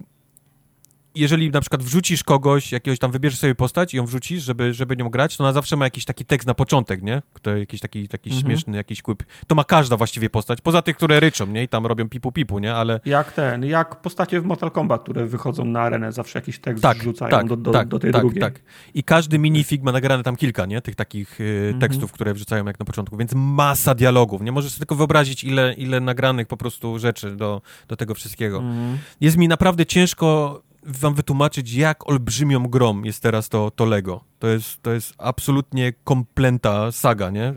jeżeli 1.16 1.50
na 1.50 1.60
przykład 1.60 1.82
wrzucisz 1.82 2.24
kogoś, 2.24 2.72
jakiegoś 2.72 2.98
tam 2.98 3.10
wybierzesz 3.10 3.38
sobie 3.38 3.54
postać 3.54 3.94
i 3.94 3.96
ją 3.96 4.06
wrzucisz, 4.06 4.42
żeby, 4.42 4.74
żeby 4.74 4.96
nią 4.96 5.08
grać, 5.08 5.36
to 5.36 5.44
ona 5.44 5.52
zawsze 5.52 5.76
ma 5.76 5.84
jakiś 5.84 6.04
taki 6.04 6.24
tekst 6.24 6.46
na 6.46 6.54
początek, 6.54 7.02
nie? 7.02 7.22
Kto, 7.32 7.56
jakiś 7.56 7.80
taki, 7.80 8.08
taki 8.08 8.30
mhm. 8.30 8.46
śmieszny, 8.46 8.76
jakiś 8.76 9.02
quip. 9.02 9.22
To 9.46 9.54
ma 9.54 9.64
każda 9.64 9.96
właściwie 9.96 10.30
postać, 10.30 10.60
poza 10.60 10.82
tych, 10.82 10.96
które 10.96 11.20
ryczą, 11.20 11.46
nie? 11.46 11.62
I 11.62 11.68
tam 11.68 11.86
robią 11.86 12.08
pipu-pipu, 12.08 12.60
nie? 12.60 12.74
Ale... 12.74 13.00
Jak 13.04 13.32
ten, 13.32 13.64
jak 13.64 14.00
postacie 14.00 14.40
w 14.40 14.44
Mortal 14.44 14.70
Kombat, 14.70 15.02
które 15.02 15.26
wychodzą 15.26 15.64
na 15.64 15.80
arenę, 15.80 16.12
zawsze 16.12 16.38
jakiś 16.38 16.58
tekst 16.58 16.82
tak, 16.82 16.98
wrzucają 16.98 17.30
tak, 17.30 17.48
do, 17.48 17.56
do, 17.56 17.70
tak, 17.70 17.88
do 17.88 17.98
tej 17.98 18.12
tak, 18.12 18.22
drugiej. 18.22 18.40
Tak. 18.40 18.60
I 18.94 19.02
każdy 19.02 19.38
minifig 19.38 19.82
ma 19.82 19.92
nagrane 19.92 20.22
tam 20.22 20.36
kilka, 20.36 20.66
nie? 20.66 20.80
Tych 20.80 20.94
takich 20.94 21.40
y, 21.40 21.44
mhm. 21.44 21.80
tekstów, 21.80 22.12
które 22.12 22.34
wrzucają 22.34 22.66
jak 22.66 22.78
na 22.78 22.86
początku, 22.86 23.16
więc 23.16 23.32
masa 23.34 23.94
dialogów, 23.94 24.42
nie? 24.42 24.52
Możesz 24.52 24.72
sobie 24.72 24.78
tylko 24.78 24.94
wyobrazić, 24.94 25.44
ile, 25.44 25.74
ile 25.74 26.00
nagranych 26.00 26.46
po 26.46 26.56
prostu 26.56 26.98
rzeczy 26.98 27.36
do, 27.36 27.62
do 27.88 27.96
tego 27.96 28.14
wszystkiego. 28.14 28.58
Mhm. 28.58 28.98
Jest 29.20 29.36
mi 29.36 29.48
naprawdę 29.48 29.86
ciężko 29.86 30.62
wam 30.86 31.14
wytłumaczyć, 31.14 31.72
jak 31.72 32.08
olbrzymią 32.08 32.62
grom 32.62 33.04
jest 33.04 33.22
teraz 33.22 33.48
to, 33.48 33.70
to 33.70 33.84
Lego. 33.84 34.24
To 34.38 34.48
jest, 34.48 34.82
to 34.82 34.92
jest 34.92 35.14
absolutnie 35.18 35.92
komplenta 36.04 36.92
saga, 36.92 37.30
nie? 37.30 37.44
E, 37.44 37.54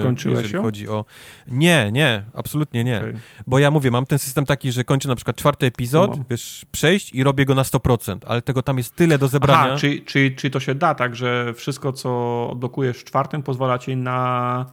Skończyłeś 0.00 0.50
ją? 0.50 0.62
chodzi 0.62 0.88
o... 0.88 1.04
Nie, 1.48 1.90
nie, 1.92 2.24
absolutnie 2.34 2.84
nie. 2.84 2.98
Okay. 2.98 3.20
Bo 3.46 3.58
ja 3.58 3.70
mówię, 3.70 3.90
mam 3.90 4.06
ten 4.06 4.18
system 4.18 4.46
taki, 4.46 4.72
że 4.72 4.84
kończę 4.84 5.08
na 5.08 5.16
przykład 5.16 5.36
czwarty 5.36 5.66
epizod, 5.66 6.18
no. 6.18 6.24
wiesz, 6.30 6.66
przejść 6.72 7.14
i 7.14 7.22
robię 7.22 7.44
go 7.44 7.54
na 7.54 7.62
100%, 7.62 8.16
ale 8.26 8.42
tego 8.42 8.62
tam 8.62 8.78
jest 8.78 8.96
tyle 8.96 9.18
do 9.18 9.28
zebrania. 9.28 9.60
Aha, 9.60 9.76
czyli, 9.76 10.02
czyli, 10.02 10.36
czyli 10.36 10.50
to 10.50 10.60
się 10.60 10.74
da 10.74 10.94
tak, 10.94 11.16
że 11.16 11.54
wszystko, 11.54 11.92
co 11.92 12.48
odblokujesz 12.50 12.98
w 12.98 13.04
czwartym, 13.04 13.42
pozwala 13.42 13.78
ci 13.78 13.96
na 13.96 14.66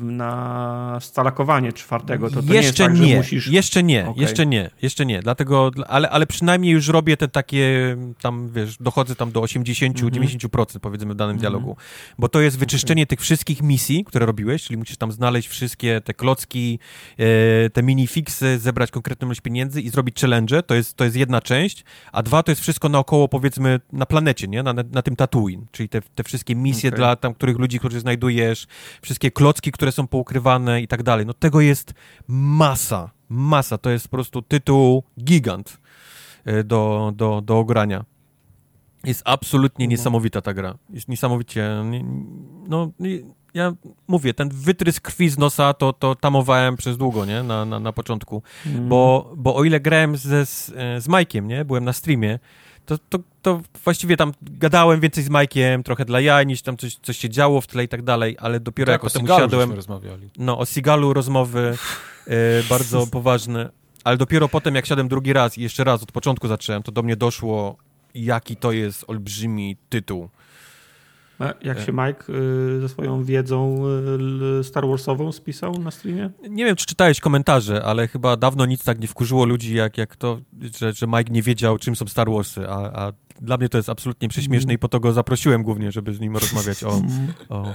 na 0.00 0.98
scalakowanie 1.00 1.72
czwartego. 1.72 2.30
To, 2.30 2.42
to 2.42 2.52
jeszcze 2.52 2.84
nie, 2.84 2.88
tak, 2.90 3.00
nie 3.00 3.16
musisz... 3.16 3.46
jeszcze 3.46 3.82
nie, 3.82 4.08
okay. 4.08 4.22
jeszcze 4.22 4.46
nie, 4.46 4.70
jeszcze 4.82 5.06
nie, 5.06 5.22
dlatego, 5.22 5.70
ale, 5.88 6.10
ale 6.10 6.26
przynajmniej 6.26 6.72
już 6.72 6.88
robię 6.88 7.16
te 7.16 7.28
takie, 7.28 7.96
tam 8.22 8.48
wiesz, 8.52 8.76
dochodzę 8.80 9.16
tam 9.16 9.32
do 9.32 9.40
80-90% 9.40 9.94
mm 9.94 10.08
-hmm. 10.08 10.80
powiedzmy 10.80 11.14
w 11.14 11.16
danym 11.16 11.30
mm 11.30 11.36
-hmm. 11.36 11.40
dialogu, 11.40 11.76
bo 12.18 12.28
to 12.28 12.40
jest 12.40 12.58
wyczyszczenie 12.58 13.02
okay. 13.02 13.06
tych 13.06 13.20
wszystkich 13.20 13.62
misji, 13.62 14.04
które 14.04 14.26
robiłeś, 14.26 14.62
czyli 14.62 14.76
musisz 14.76 14.96
tam 14.96 15.12
znaleźć 15.12 15.48
wszystkie 15.48 16.00
te 16.00 16.14
klocki, 16.14 16.78
e, 17.18 17.70
te 17.70 17.82
minifixy, 17.82 18.58
zebrać 18.58 18.90
konkretną 18.90 19.28
ilość 19.28 19.40
pieniędzy 19.40 19.80
i 19.80 19.90
zrobić 19.90 20.20
challenge, 20.20 20.62
to 20.62 20.74
jest, 20.74 20.96
to 20.96 21.04
jest 21.04 21.16
jedna 21.16 21.40
część, 21.40 21.84
a 22.12 22.22
dwa 22.22 22.42
to 22.42 22.50
jest 22.50 22.62
wszystko 22.62 22.88
naokoło 22.88 23.28
powiedzmy 23.28 23.80
na 23.92 24.06
planecie, 24.06 24.48
nie, 24.48 24.62
na, 24.62 24.72
na 24.72 25.02
tym 25.02 25.16
Tatooine, 25.16 25.66
czyli 25.72 25.88
te, 25.88 26.02
te 26.02 26.24
wszystkie 26.24 26.54
misje 26.54 26.90
okay. 26.90 26.98
dla 26.98 27.16
tam 27.16 27.34
których 27.34 27.58
ludzi, 27.58 27.78
których 27.78 28.00
znajdujesz, 28.00 28.66
wszystkie 29.02 29.30
klocki 29.30 29.59
które 29.72 29.92
są 29.92 30.06
poukrywane 30.06 30.82
i 30.82 30.88
tak 30.88 31.02
dalej. 31.02 31.26
No 31.26 31.34
tego 31.34 31.60
jest 31.60 31.94
masa, 32.28 33.10
masa. 33.28 33.78
To 33.78 33.90
jest 33.90 34.08
po 34.08 34.16
prostu 34.16 34.42
tytuł 34.42 35.02
gigant 35.18 35.78
e, 36.44 36.64
do, 36.64 37.12
do, 37.16 37.40
do 37.40 37.58
ogrania. 37.58 38.04
Jest 39.04 39.22
absolutnie 39.24 39.84
mhm. 39.84 39.90
niesamowita 39.90 40.40
ta 40.40 40.54
gra. 40.54 40.74
Jest 40.90 41.08
niesamowicie. 41.08 41.70
No, 42.68 42.90
ja 43.54 43.72
mówię, 44.08 44.34
ten 44.34 44.48
wytrysk 44.48 45.02
krwi 45.04 45.28
z 45.28 45.38
nosa 45.38 45.74
to, 45.74 45.92
to 45.92 46.14
tamowałem 46.14 46.76
przez 46.76 46.96
długo, 46.96 47.24
nie? 47.24 47.42
Na, 47.42 47.64
na, 47.64 47.80
na 47.80 47.92
początku. 47.92 48.42
Mm. 48.66 48.88
Bo, 48.88 49.32
bo 49.36 49.56
o 49.56 49.64
ile 49.64 49.80
grałem 49.80 50.16
ze, 50.16 50.46
z, 50.46 50.66
z 51.04 51.08
Majkiem, 51.08 51.48
nie? 51.48 51.64
Byłem 51.64 51.84
na 51.84 51.92
streamie, 51.92 52.38
to, 52.90 52.98
to, 53.08 53.18
to 53.42 53.60
właściwie 53.84 54.16
tam 54.16 54.32
gadałem 54.42 55.00
więcej 55.00 55.24
z 55.24 55.30
Majkiem, 55.30 55.82
trochę 55.82 56.04
dla 56.04 56.20
jaj, 56.20 56.46
niż 56.46 56.62
tam 56.62 56.76
coś, 56.76 56.96
coś 56.96 57.16
się 57.18 57.28
działo 57.28 57.60
w 57.60 57.66
tle 57.66 57.84
i 57.84 57.88
tak 57.88 58.02
dalej, 58.02 58.36
ale 58.40 58.60
dopiero 58.60 58.92
tak, 58.92 59.02
jak 59.02 59.12
potem 59.12 59.24
usiadłem... 59.24 59.72
rozmawiali. 59.72 60.30
No, 60.38 60.58
o 60.58 60.66
Sigalu 60.66 61.12
rozmowy 61.12 61.76
e, 62.26 62.62
bardzo 62.68 63.06
poważne, 63.06 63.70
ale 64.04 64.16
dopiero 64.16 64.48
potem 64.48 64.74
jak 64.74 64.86
siadłem 64.86 65.08
drugi 65.08 65.32
raz 65.32 65.58
i 65.58 65.62
jeszcze 65.62 65.84
raz 65.84 66.02
od 66.02 66.12
początku 66.12 66.48
zacząłem, 66.48 66.82
to 66.82 66.92
do 66.92 67.02
mnie 67.02 67.16
doszło, 67.16 67.76
jaki 68.14 68.56
to 68.56 68.72
jest 68.72 69.04
olbrzymi 69.08 69.76
tytuł. 69.88 70.28
Jak 71.62 71.80
się 71.80 71.92
Mike 71.92 72.32
y, 72.32 72.80
ze 72.80 72.88
swoją 72.88 73.24
wiedzą 73.24 73.82
y, 74.60 74.64
Star 74.64 74.86
Warsową 74.86 75.32
spisał 75.32 75.72
na 75.78 75.90
streamie? 75.90 76.30
Nie 76.50 76.64
wiem, 76.64 76.76
czy 76.76 76.86
czytałeś 76.86 77.20
komentarze, 77.20 77.84
ale 77.84 78.08
chyba 78.08 78.36
dawno 78.36 78.66
nic 78.66 78.84
tak 78.84 79.00
nie 79.00 79.08
wkurzyło 79.08 79.44
ludzi, 79.44 79.74
jak, 79.74 79.98
jak 79.98 80.16
to, 80.16 80.40
że, 80.78 80.92
że 80.92 81.06
Mike 81.06 81.32
nie 81.32 81.42
wiedział, 81.42 81.78
czym 81.78 81.96
są 81.96 82.06
Star 82.06 82.30
Warsy, 82.30 82.68
a, 82.68 83.06
a 83.06 83.12
dla 83.40 83.56
mnie 83.56 83.68
to 83.68 83.78
jest 83.78 83.88
absolutnie 83.88 84.28
prześmieszne 84.28 84.68
mm. 84.68 84.74
i 84.74 84.78
po 84.78 84.88
to 84.88 85.00
go 85.00 85.12
zaprosiłem 85.12 85.62
głównie, 85.62 85.92
żeby 85.92 86.14
z 86.14 86.20
nim 86.20 86.36
rozmawiać 86.36 86.84
o... 86.84 87.02
o... 87.48 87.74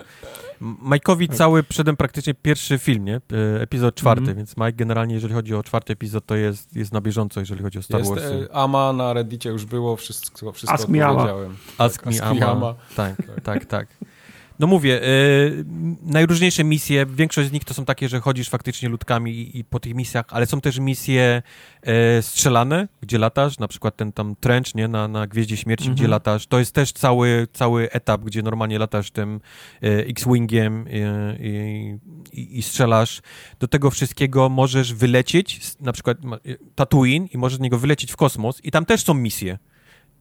Mike'owi 0.62 1.28
tak. 1.28 1.38
cały 1.38 1.64
przedem 1.64 1.98
praktycznie 1.98 2.34
pierwszy 2.34 2.78
film, 2.78 3.06
nie? 3.06 3.16
E, 3.16 3.62
epizod 3.62 3.96
czwarty, 3.96 4.24
mm. 4.24 4.36
więc 4.36 4.58
Mike 4.58 4.74
generalnie, 4.74 5.16
jeżeli 5.16 5.34
chodzi 5.34 5.56
o 5.56 5.64
czwarty 5.64 5.94
epizod, 5.94 6.26
to 6.26 6.36
jest, 6.36 6.76
jest 6.76 6.94
na 6.94 7.02
bieżąco, 7.02 7.40
jeżeli 7.40 7.64
chodzi 7.64 7.80
o 7.80 7.82
Star 7.82 8.00
jest, 8.00 8.12
Warsy. 8.12 8.48
E, 8.52 8.56
Ama 8.56 8.94
na 8.94 9.14
Reddicie 9.14 9.50
już 9.50 9.66
było, 9.66 9.96
wszystko, 9.96 10.52
wszystko 10.52 10.74
Ask 10.74 10.84
odpowiedziałem. 10.84 11.56
Ask, 11.78 12.04
tak, 12.04 12.14
Ask 12.14 12.40
me 12.40 12.48
Ama. 12.48 12.76
Tak, 12.96 13.16
tak, 13.44 13.66
tak. 13.66 13.88
No 14.60 14.68
mówię, 14.68 15.04
y, 15.04 15.66
najróżniejsze 16.02 16.64
misje, 16.64 17.06
większość 17.06 17.50
z 17.50 17.52
nich 17.52 17.64
to 17.64 17.74
są 17.74 17.86
takie, 17.86 18.10
że 18.10 18.20
chodzisz 18.20 18.50
faktycznie 18.50 18.90
ludkami 18.90 19.32
i, 19.32 19.60
i 19.60 19.64
po 19.64 19.80
tych 19.80 19.96
misjach, 19.96 20.26
ale 20.30 20.46
są 20.46 20.62
też 20.62 20.80
misje 20.80 21.42
y, 22.20 22.22
strzelane, 22.22 22.88
gdzie 23.02 23.18
latasz, 23.18 23.60
na 23.60 23.68
przykład 23.68 23.96
ten 23.96 24.12
tam 24.12 24.36
trench, 24.36 24.76
nie, 24.76 24.88
na, 24.88 25.08
na 25.08 25.28
Gwieździe 25.28 25.58
Śmierci, 25.58 25.84
mhm. 25.84 25.96
gdzie 25.96 26.08
latasz. 26.08 26.48
To 26.48 26.60
jest 26.60 26.72
też 26.72 26.92
cały, 26.92 27.48
cały 27.54 27.92
etap, 27.92 28.22
gdzie 28.22 28.42
normalnie 28.42 28.80
latasz 28.80 29.12
tym 29.12 29.42
y, 29.84 30.06
X-Wingiem 30.08 30.86
i, 31.40 32.58
i, 32.58 32.62
strzelasz. 32.62 33.22
Do 33.60 33.68
tego 33.68 33.92
wszystkiego 33.92 34.50
możesz 34.50 34.94
wylecieć, 34.94 35.60
na 35.80 35.94
przykład 35.94 36.18
Tatooine 36.76 37.28
i 37.34 37.38
możesz 37.38 37.58
z 37.58 37.62
niego 37.62 37.80
wylecieć 37.80 38.12
w 38.12 38.16
kosmos 38.16 38.62
i 38.64 38.72
tam 38.72 38.86
też 38.86 39.04
są 39.04 39.14
misje 39.14 39.58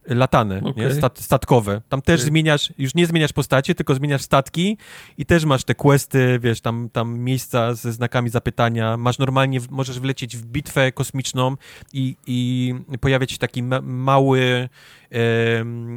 latane, 0.07 0.61
okay. 0.65 0.85
nie? 0.85 0.95
Stat, 0.95 1.19
statkowe. 1.19 1.81
Tam 1.89 2.03
też 2.03 2.21
okay. 2.21 2.29
zmieniasz, 2.31 2.73
już 2.79 2.95
nie 2.95 3.07
zmieniasz 3.07 3.33
postacie, 3.33 3.75
tylko 3.75 3.95
zmieniasz 3.95 4.23
statki 4.23 4.79
i 5.19 5.27
też 5.27 5.45
masz 5.45 5.65
te 5.65 5.75
questy, 5.75 6.39
wiesz, 6.43 6.61
tam, 6.61 6.89
tam 6.93 7.19
miejsca 7.19 7.75
ze 7.75 7.93
znakami 7.93 8.31
zapytania. 8.31 8.97
Masz 8.97 9.19
normalnie, 9.19 9.61
możesz 9.71 10.01
wlecieć 10.01 10.37
w 10.37 10.47
bitwę 10.47 10.93
kosmiczną 10.93 11.57
i, 11.93 12.17
i 12.27 12.75
pojawiać 13.01 13.33
się 13.33 13.39
taki 13.39 13.63
ma 13.63 13.81
mały 13.81 14.69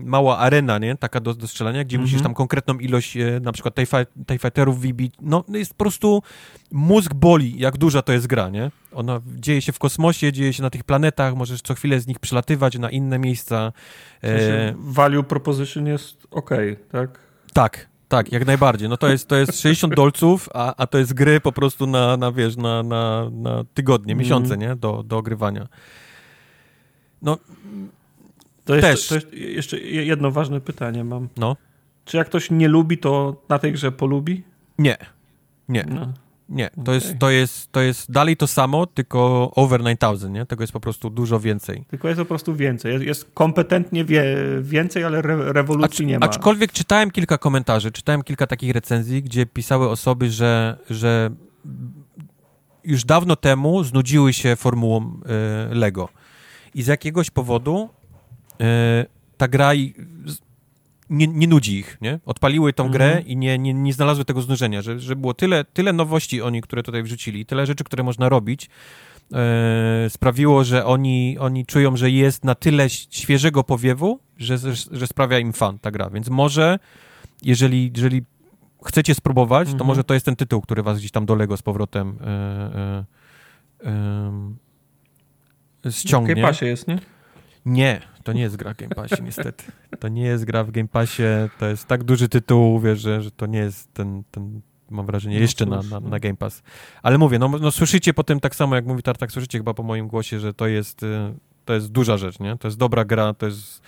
mała 0.04 0.38
arena, 0.38 0.78
nie? 0.78 0.96
Taka 0.96 1.20
do, 1.20 1.34
do 1.34 1.48
strzelania, 1.48 1.84
gdzie 1.84 1.98
musisz 1.98 2.14
mhm. 2.14 2.24
tam 2.24 2.34
konkretną 2.34 2.78
ilość 2.78 3.18
e, 3.18 3.40
na 3.40 3.52
przykład 3.52 3.76
TIE 4.28 4.40
Fighterów 4.40 4.80
wybić. 4.80 5.14
No, 5.22 5.44
jest 5.50 5.74
po 5.74 5.78
prostu 5.78 6.24
mózg 6.72 7.14
boli, 7.14 7.60
jak 7.60 7.78
duża 7.78 8.02
to 8.02 8.14
jest 8.14 8.28
gra, 8.28 8.50
nie? 8.50 8.72
Ona 8.94 9.22
dzieje 9.26 9.62
się 9.62 9.72
w 9.72 9.80
kosmosie, 9.80 10.32
dzieje 10.32 10.54
się 10.54 10.64
na 10.64 10.70
tych 10.70 10.84
planetach, 10.84 11.36
możesz 11.36 11.62
co 11.62 11.74
chwilę 11.74 12.00
z 12.00 12.08
nich 12.08 12.20
przelatywać 12.20 12.78
na 12.78 12.90
inne 12.90 13.20
miejsca. 13.20 13.72
E... 14.24 14.74
Value 14.78 15.24
proposition 15.24 15.88
jest 15.88 16.28
ok, 16.32 16.50
tak? 16.92 17.20
Tak, 17.54 17.88
tak, 18.08 18.32
jak 18.32 18.46
najbardziej. 18.46 18.90
No 18.90 18.98
to 18.98 19.08
jest, 19.08 19.28
to 19.28 19.36
jest 19.36 19.62
60 19.62 19.96
dolców, 20.04 20.50
a, 20.54 20.76
a 20.76 20.88
to 20.88 20.98
jest 20.98 21.14
gry 21.14 21.40
po 21.40 21.52
prostu 21.52 21.88
na, 21.88 22.18
na 22.18 22.32
wiesz, 22.32 22.58
na, 22.58 22.84
na, 22.84 23.30
na 23.32 23.64
tygodnie, 23.74 24.14
mm. 24.14 24.24
miesiące, 24.24 24.58
nie? 24.58 24.76
Do, 24.76 25.04
do 25.04 25.18
ogrywania. 25.18 25.68
No, 27.22 27.38
to 28.68 28.76
jeszcze, 28.76 28.92
Też. 28.92 29.08
To 29.08 29.16
jest 29.16 29.34
jeszcze 29.34 29.80
jedno 29.80 30.32
ważne 30.32 30.62
pytanie 30.62 31.04
mam. 31.04 31.30
No. 31.38 31.56
Czy 32.06 32.18
jak 32.18 32.28
ktoś 32.28 32.52
nie 32.52 32.68
lubi, 32.68 32.98
to 32.98 33.42
na 33.50 33.60
tej 33.60 33.74
grze 33.74 33.92
polubi? 33.92 34.44
Nie. 34.80 34.98
Nie. 35.70 35.86
No. 35.90 36.14
Nie, 36.50 36.70
to, 36.70 36.82
okay. 36.82 36.96
jest, 36.96 37.20
to, 37.20 37.30
jest, 37.30 37.72
to 37.72 37.82
jest 37.82 38.12
dalej 38.12 38.38
to 38.38 38.48
samo, 38.48 38.86
tylko 38.86 39.52
over 39.56 39.82
9000, 39.82 40.30
nie? 40.30 40.46
Tego 40.46 40.64
jest 40.64 40.74
po 40.74 40.80
prostu 40.80 41.10
dużo 41.10 41.40
więcej. 41.40 41.86
Tylko 41.88 42.08
jest 42.08 42.20
po 42.20 42.26
prostu 42.26 42.56
więcej. 42.56 42.94
Jest, 42.94 43.06
jest 43.06 43.32
kompetentnie 43.34 44.06
wie, 44.06 44.24
więcej, 44.62 45.04
ale 45.04 45.18
re, 45.18 45.54
rewolucji 45.54 46.06
Acz, 46.06 46.08
nie 46.08 46.20
ma. 46.20 46.26
Aczkolwiek 46.26 46.72
czytałem 46.72 47.12
kilka 47.12 47.38
komentarzy, 47.38 47.92
czytałem 47.92 48.24
kilka 48.24 48.48
takich 48.48 48.72
recenzji, 48.72 49.24
gdzie 49.24 49.46
pisały 49.46 49.90
osoby, 49.90 50.32
że, 50.32 50.78
że 50.90 51.30
już 52.84 53.06
dawno 53.06 53.36
temu 53.36 53.84
znudziły 53.84 54.34
się 54.34 54.56
formułą 54.56 55.20
y, 55.72 55.76
Lego. 55.76 56.10
I 56.76 56.84
z 56.84 56.88
jakiegoś 56.88 57.30
powodu 57.30 57.90
ta 59.38 59.48
gra 59.48 59.74
nie, 61.10 61.28
nie, 61.28 61.48
nudzi 61.48 61.78
ich, 61.78 61.98
nie? 62.02 62.20
Odpaliły 62.26 62.74
tą 62.74 62.90
grę 62.90 63.06
mhm. 63.06 63.28
i 63.28 63.38
nie, 63.38 63.58
nie, 63.58 63.74
nie 63.74 63.94
znalazły 63.94 64.26
tego 64.26 64.42
znużenia, 64.42 64.82
że, 64.82 65.00
że 65.00 65.16
było 65.16 65.34
tyle, 65.34 65.66
tyle 65.66 65.94
nowości 65.94 66.42
oni, 66.42 66.62
które 66.62 66.84
tutaj 66.84 67.04
wrzucili, 67.04 67.46
tyle 67.46 67.66
rzeczy, 67.66 67.84
które 67.84 68.04
można 68.04 68.30
robić, 68.30 68.70
e, 69.34 70.10
sprawiło, 70.10 70.64
że 70.64 70.86
oni, 70.86 71.38
oni 71.40 71.66
czują, 71.66 71.98
że 71.98 72.12
jest 72.12 72.44
na 72.44 72.56
tyle 72.56 72.90
świeżego 72.90 73.64
powiewu, 73.64 74.20
że, 74.38 74.58
że, 74.58 74.74
że 74.92 75.08
sprawia 75.08 75.40
im 75.40 75.54
fan 75.54 75.80
ta 75.80 75.92
gra, 75.92 76.10
więc 76.10 76.30
może 76.30 76.80
jeżeli, 77.42 77.92
jeżeli 77.96 78.24
chcecie 78.86 79.16
spróbować, 79.16 79.68
mhm. 79.68 79.80
to 79.80 79.86
może 79.86 80.04
to 80.04 80.14
jest 80.14 80.26
ten 80.26 80.36
tytuł, 80.36 80.62
który 80.62 80.84
was 80.84 81.00
gdzieś 81.00 81.12
tam 81.12 81.26
do 81.26 81.36
Lego 81.36 81.58
z 81.58 81.62
powrotem 81.62 82.18
e, 82.22 82.26
e, 83.86 83.96
e, 85.86 85.92
ściągnie. 85.92 86.36
W 86.36 86.38
Game 86.38 86.58
jest, 86.62 86.88
nie? 86.88 87.00
Nie, 87.66 88.02
to 88.28 88.34
nie 88.34 88.42
jest 88.42 88.56
gra 88.56 88.74
w 88.74 88.78
Game 88.78 88.96
Passie, 88.96 89.24
niestety. 89.24 89.64
To 90.00 90.08
nie 90.08 90.22
jest 90.22 90.46
gra 90.46 90.64
w 90.64 90.72
Game 90.72 90.88
Passie, 90.88 91.24
to 91.60 91.66
jest 91.66 91.88
tak 91.88 92.04
duży 92.04 92.30
tytuł, 92.30 92.80
wiesz, 92.80 93.00
że, 93.00 93.22
że 93.22 93.32
to 93.32 93.46
nie 93.46 93.60
jest 93.60 93.94
ten, 93.94 94.24
ten 94.32 94.62
mam 94.90 95.06
wrażenie, 95.06 95.36
no 95.36 95.42
jeszcze 95.42 95.66
na, 95.66 95.82
na, 95.82 96.00
na, 96.00 96.20
Game 96.20 96.36
Pass. 96.36 96.64
Ale 97.04 97.18
mówię, 97.18 97.40
no, 97.40 97.50
no 97.50 97.72
słyszycie 97.72 98.14
po 98.14 98.24
tym 98.24 98.40
tak 98.40 98.56
samo, 98.56 98.76
jak 98.76 98.86
mówi 98.86 99.04
Tartak, 99.04 99.32
słyszycie 99.32 99.58
chyba 99.58 99.74
po 99.74 99.84
moim 99.84 100.08
głosie, 100.08 100.40
że 100.40 100.54
to 100.54 100.68
jest, 100.68 101.04
y, 101.04 101.34
to 101.66 101.74
jest 101.74 101.92
duża 101.92 102.18
rzecz, 102.18 102.40
nie? 102.40 102.58
To 102.58 102.68
jest 102.68 102.78
dobra 102.78 103.06
gra, 103.06 103.34
to 103.34 103.46
jest 103.46 103.82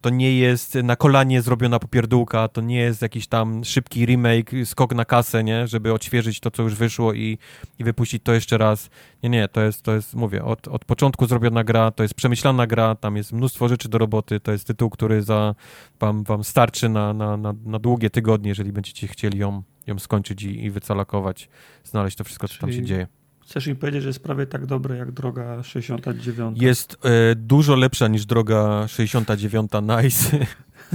to 0.00 0.10
nie 0.10 0.38
jest 0.38 0.74
na 0.74 0.96
kolanie 0.96 1.42
zrobiona 1.42 1.78
popierdółka, 1.78 2.48
to 2.48 2.60
nie 2.60 2.76
jest 2.76 3.02
jakiś 3.02 3.26
tam 3.26 3.64
szybki 3.64 4.06
remake, 4.06 4.50
skok 4.64 4.94
na 4.94 5.04
kasę, 5.04 5.44
nie? 5.44 5.66
Żeby 5.66 5.92
odświeżyć 5.92 6.40
to, 6.40 6.50
co 6.50 6.62
już 6.62 6.74
wyszło 6.74 7.12
i, 7.12 7.38
i 7.78 7.84
wypuścić 7.84 8.22
to 8.22 8.32
jeszcze 8.32 8.58
raz. 8.58 8.90
Nie, 9.22 9.28
nie, 9.28 9.48
to 9.48 9.60
jest, 9.60 9.82
to 9.82 9.94
jest 9.94 10.14
mówię, 10.14 10.44
od, 10.44 10.68
od 10.68 10.84
początku 10.84 11.26
zrobiona 11.26 11.64
gra, 11.64 11.90
to 11.90 12.02
jest 12.02 12.14
przemyślana 12.14 12.66
gra, 12.66 12.94
tam 12.94 13.16
jest 13.16 13.32
mnóstwo 13.32 13.68
rzeczy 13.68 13.88
do 13.88 13.98
roboty, 13.98 14.40
to 14.40 14.52
jest 14.52 14.66
tytuł, 14.66 14.90
który 14.90 15.22
za, 15.22 15.54
wam, 16.00 16.24
wam 16.24 16.44
starczy 16.44 16.88
na, 16.88 17.12
na, 17.12 17.36
na, 17.36 17.54
na 17.64 17.78
długie 17.78 18.10
tygodnie, 18.10 18.48
jeżeli 18.48 18.72
będziecie 18.72 19.06
chcieli 19.06 19.38
ją, 19.38 19.62
ją 19.86 19.98
skończyć 19.98 20.42
i, 20.42 20.64
i 20.64 20.70
wycalakować, 20.70 21.48
znaleźć 21.84 22.16
to 22.16 22.24
wszystko, 22.24 22.48
co 22.48 22.58
tam 22.58 22.72
się 22.72 22.82
dzieje. 22.82 23.21
Chcesz 23.42 23.66
mi 23.66 23.76
powiedzieć, 23.76 24.02
że 24.02 24.08
jest 24.08 24.22
prawie 24.22 24.46
tak 24.46 24.66
dobre 24.66 24.96
jak 24.96 25.12
droga 25.12 25.62
69? 25.62 26.62
Jest 26.62 26.98
e, 27.04 27.34
dużo 27.34 27.76
lepsza 27.76 28.08
niż 28.08 28.26
droga 28.26 28.88
69 28.88 29.70
Nice. 30.02 30.38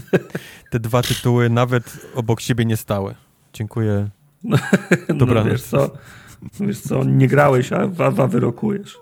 Te 0.71 0.79
dwa 0.79 1.01
tytuły 1.01 1.49
nawet 1.49 2.07
obok 2.15 2.41
siebie 2.41 2.65
nie 2.65 2.77
stały. 2.77 3.15
Dziękuję. 3.53 4.09
No, 4.43 4.57
Dobranoc. 5.15 5.45
No, 5.45 5.51
wiesz 5.51 5.63
co, 5.63 5.91
wiesz 6.59 6.79
co, 6.81 7.03
nie 7.03 7.27
grałeś, 7.27 7.73
a, 7.73 7.89
a, 7.99 8.05
a 8.23 8.27
wyrokujesz. 8.27 8.97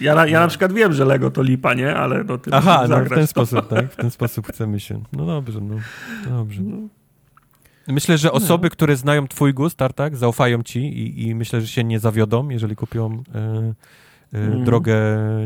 Ja 0.00 0.14
na, 0.14 0.26
ja 0.26 0.40
na 0.40 0.48
przykład 0.48 0.72
wiem, 0.72 0.92
że 0.92 1.04
Lego 1.04 1.30
to 1.30 1.42
lipa, 1.42 1.74
nie? 1.74 1.94
Ale 1.96 2.24
no 2.24 2.38
ty 2.38 2.50
Aha, 2.54 2.86
no 2.88 3.04
w 3.04 3.08
ten 3.08 3.18
to. 3.20 3.26
sposób, 3.26 3.68
tak? 3.68 3.92
W 3.92 3.96
ten 3.96 4.10
sposób 4.18 4.46
chcemy 4.46 4.80
się. 4.80 5.02
No 5.12 5.26
dobrze, 5.26 5.60
no. 5.60 5.74
Dobrze. 6.28 6.62
No. 6.62 6.88
Myślę, 7.88 8.18
że 8.18 8.32
osoby, 8.32 8.66
no. 8.66 8.70
które 8.70 8.96
znają 8.96 9.28
twój 9.28 9.54
gust, 9.54 9.76
Tartak, 9.76 10.16
zaufają 10.16 10.62
ci 10.62 10.78
i, 10.78 11.28
i, 11.28 11.34
myślę, 11.34 11.60
że 11.60 11.68
się 11.68 11.84
nie 11.84 11.98
zawiodą, 11.98 12.48
jeżeli 12.48 12.76
kupią 12.76 13.12
y, 13.12 14.36
y, 14.36 14.38
mm. 14.38 14.64
drogę 14.64 14.96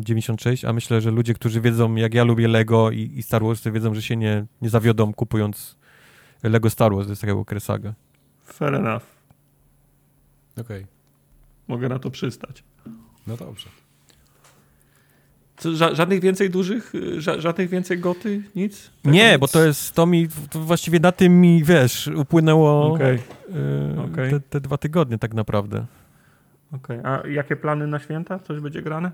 96, 0.00 0.64
a 0.64 0.72
myślę, 0.72 1.00
że 1.00 1.10
ludzie, 1.10 1.34
którzy 1.34 1.60
wiedzą, 1.60 1.94
jak 1.94 2.14
ja 2.14 2.24
lubię 2.24 2.48
Lego 2.48 2.90
i, 2.90 3.12
i 3.16 3.22
Star 3.22 3.42
Wars, 3.44 3.62
to 3.62 3.72
wiedzą, 3.72 3.94
że 3.94 4.02
się 4.02 4.16
nie, 4.16 4.46
nie 4.62 4.70
zawiodą 4.70 5.14
kupując 5.14 5.76
Lego 6.42 6.70
Star 6.70 6.94
Wars 6.94 7.08
ze 7.08 7.16
takiego 7.16 7.44
Saga. 7.60 7.94
Fair 8.44 8.74
enough. 8.74 9.02
Okej. 10.52 10.62
Okay. 10.62 10.86
Mogę 11.68 11.88
na 11.88 11.98
to 11.98 12.10
przystać. 12.10 12.64
No 13.26 13.36
dobrze. 13.36 13.81
Ża 15.64 15.94
żadnych 15.94 16.20
więcej 16.20 16.50
dużych, 16.50 16.92
ża 17.18 17.40
żadnych 17.40 17.68
więcej 17.68 17.98
goty, 17.98 18.42
nic? 18.56 18.90
Tak 19.02 19.12
nie, 19.12 19.30
nic? 19.30 19.40
bo 19.40 19.48
to 19.48 19.64
jest, 19.64 19.94
to 19.94 20.06
mi, 20.06 20.28
to 20.50 20.58
właściwie 20.58 21.00
na 21.00 21.12
tym 21.12 21.40
mi, 21.40 21.64
wiesz, 21.64 22.10
upłynęło 22.16 22.92
okay. 22.92 23.18
Yy, 23.94 24.02
okay. 24.02 24.30
Te, 24.30 24.40
te, 24.40 24.60
dwa 24.60 24.78
tygodnie 24.78 25.18
tak 25.18 25.34
naprawdę. 25.34 25.84
Okej, 26.72 26.98
okay. 26.98 27.12
a 27.12 27.26
jakie 27.28 27.56
plany 27.56 27.86
na 27.86 27.98
święta? 27.98 28.38
Coś 28.38 28.60
będzie 28.60 28.82
grane? 28.82 29.10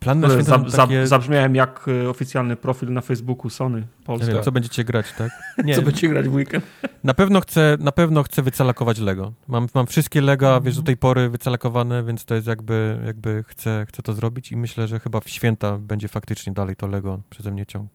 Plan 0.00 0.20
na 0.20 0.28
święta 0.28 0.44
Zab, 0.44 0.70
takie... 0.70 1.06
Zabrzmiałem 1.06 1.54
jak 1.54 1.86
e, 2.04 2.08
oficjalny 2.08 2.56
profil 2.56 2.92
na 2.92 3.00
Facebooku 3.00 3.50
Sony 3.50 3.86
Polska. 4.04 4.32
Wiem, 4.32 4.42
co 4.42 4.52
będziecie 4.52 4.84
grać, 4.84 5.06
tak? 5.18 5.30
Nie. 5.64 5.74
co 5.74 5.82
będziecie 5.82 6.08
grać 6.08 6.28
w 6.28 6.34
weekend? 6.34 6.64
Na 7.04 7.14
pewno 7.14 7.40
chcę, 7.40 7.76
na 7.80 7.92
pewno 7.92 8.22
chcę 8.22 8.42
wycalakować 8.42 8.98
Lego. 8.98 9.32
Mam, 9.48 9.66
mam 9.74 9.86
wszystkie 9.86 10.20
Lega, 10.20 10.48
mm 10.48 10.60
-hmm. 10.62 10.64
wiesz, 10.64 10.76
do 10.76 10.82
tej 10.82 10.96
pory 10.96 11.28
wycalakowane, 11.28 12.04
więc 12.04 12.24
to 12.24 12.34
jest 12.34 12.46
jakby, 12.46 13.02
jakby 13.06 13.44
chcę, 13.48 13.86
chcę 13.88 14.02
to 14.02 14.12
zrobić 14.12 14.52
i 14.52 14.56
myślę, 14.56 14.88
że 14.88 15.00
chyba 15.00 15.20
w 15.20 15.28
święta 15.28 15.78
będzie 15.78 16.08
faktycznie 16.08 16.52
dalej 16.52 16.76
to 16.76 16.86
Lego 16.86 17.20
przeze 17.30 17.50
mnie 17.50 17.66
ciąg 17.66 17.88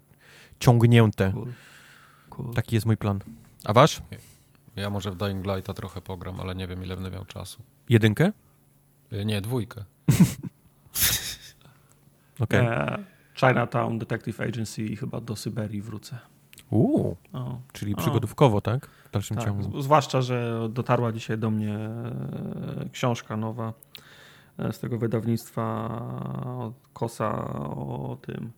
ciągnięte. 0.60 1.32
Cool. 1.34 1.54
Cool. 2.30 2.54
Taki 2.54 2.76
jest 2.76 2.86
mój 2.86 2.98
plan. 2.98 3.20
A 3.64 3.74
wasz? 3.74 4.02
Ja 4.76 4.90
może 4.90 5.12
w 5.12 5.16
Dying 5.16 5.46
Lighta 5.46 5.74
trochę 5.74 6.02
pogram, 6.02 6.40
ale 6.40 6.56
nie 6.56 6.68
wiem, 6.68 6.84
ile 6.84 6.96
będę 6.96 7.12
miał 7.12 7.26
czasu. 7.26 7.64
Jedynkę? 7.90 8.32
E, 9.12 9.26
nie, 9.26 9.42
dwójkę. 9.42 9.84
Okay. 12.40 12.60
E, 12.60 13.04
Chinatown 13.34 14.00
Detective 14.00 14.44
Agency 14.44 14.84
i 14.84 14.96
chyba 14.96 15.22
do 15.22 15.36
Syberii 15.36 15.82
wrócę. 15.82 16.18
Uuu, 16.70 17.16
o. 17.34 17.60
czyli 17.74 17.96
przygodówkowo, 17.96 18.62
tak? 18.62 18.86
W 18.86 19.12
dalszym 19.12 19.38
tak, 19.38 19.46
ciągu. 19.46 19.82
Zwłaszcza, 19.82 20.22
że 20.22 20.70
dotarła 20.70 21.12
dzisiaj 21.12 21.38
do 21.38 21.52
mnie 21.52 21.76
e, 21.76 22.90
książka 22.92 23.38
nowa 23.38 23.74
e, 24.60 24.74
z 24.74 24.80
tego 24.80 24.98
wydawnictwa 24.98 25.90
Kosa 26.94 27.54
o 27.76 28.18
tym 28.22 28.52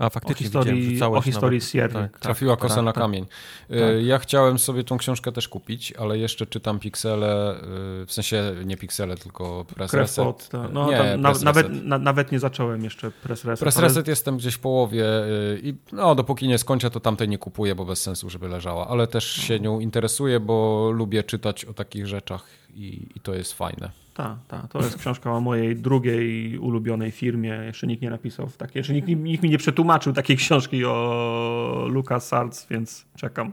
A 0.00 0.10
faktycznie 0.10 0.46
o 0.46 0.64
historii, 0.64 1.02
o 1.02 1.22
historii 1.22 1.60
Sierry. 1.60 1.92
Tak, 1.92 2.18
Trafiła 2.18 2.56
kosa 2.56 2.74
tak, 2.74 2.84
na 2.84 2.92
tak. 2.92 3.02
kamień. 3.02 3.26
Tak. 3.68 3.78
Ja 4.02 4.18
chciałem 4.18 4.58
sobie 4.58 4.84
tą 4.84 4.98
książkę 4.98 5.32
też 5.32 5.48
kupić, 5.48 5.92
ale 5.92 6.18
jeszcze 6.18 6.46
czytam 6.46 6.78
piksele, 6.78 7.54
y, 8.02 8.06
w 8.06 8.12
sensie 8.12 8.54
nie 8.64 8.76
piksele, 8.76 9.16
tylko 9.16 9.64
press 9.74 9.92
reset. 9.92 10.48
Tak. 10.48 10.72
No, 10.72 10.90
nie, 10.90 11.16
na, 11.16 11.30
press 11.30 11.42
nawet, 11.42 11.68
reset. 11.68 11.84
Na, 11.84 11.98
nawet 11.98 12.32
nie 12.32 12.38
zacząłem 12.38 12.84
jeszcze 12.84 13.10
press 13.10 13.44
reset. 13.44 13.60
Press 13.60 13.78
reset 13.78 14.06
ale... 14.06 14.12
jestem 14.12 14.36
gdzieś 14.36 14.54
w 14.54 14.58
połowie 14.58 15.04
y, 15.24 15.60
i 15.62 15.74
no, 15.92 16.14
dopóki 16.14 16.48
nie 16.48 16.58
skończę, 16.58 16.90
to 16.90 17.00
tamtej 17.00 17.28
nie 17.28 17.38
kupuję, 17.38 17.74
bo 17.74 17.84
bez 17.84 18.02
sensu, 18.02 18.30
żeby 18.30 18.48
leżała. 18.48 18.88
Ale 18.88 19.06
też 19.06 19.24
się 19.24 19.60
nią 19.60 19.80
interesuję, 19.80 20.40
bo 20.40 20.90
lubię 20.94 21.24
czytać 21.24 21.64
o 21.64 21.72
takich 21.72 22.06
rzeczach 22.06 22.59
i, 22.74 23.08
i 23.16 23.20
to 23.20 23.34
jest 23.34 23.52
fajne. 23.52 23.90
Tak, 24.14 24.36
tak. 24.48 24.68
To 24.68 24.78
jest 24.78 24.98
książka 24.98 25.32
o 25.32 25.40
mojej 25.40 25.76
drugiej 25.76 26.58
ulubionej 26.58 27.10
firmie. 27.10 27.48
Jeszcze 27.48 27.86
nikt 27.86 28.02
nie 28.02 28.10
napisał 28.10 28.46
w 28.46 28.56
takiej, 28.56 28.80
jeszcze 28.80 28.92
nikt, 28.92 29.08
nikt 29.08 29.42
mi 29.42 29.50
nie 29.50 29.58
przetłumaczył 29.58 30.12
takiej 30.12 30.36
książki 30.36 30.84
o 30.84 31.86
Lucas 31.90 32.32
Arts, 32.32 32.66
więc 32.70 33.06
czekam. 33.16 33.52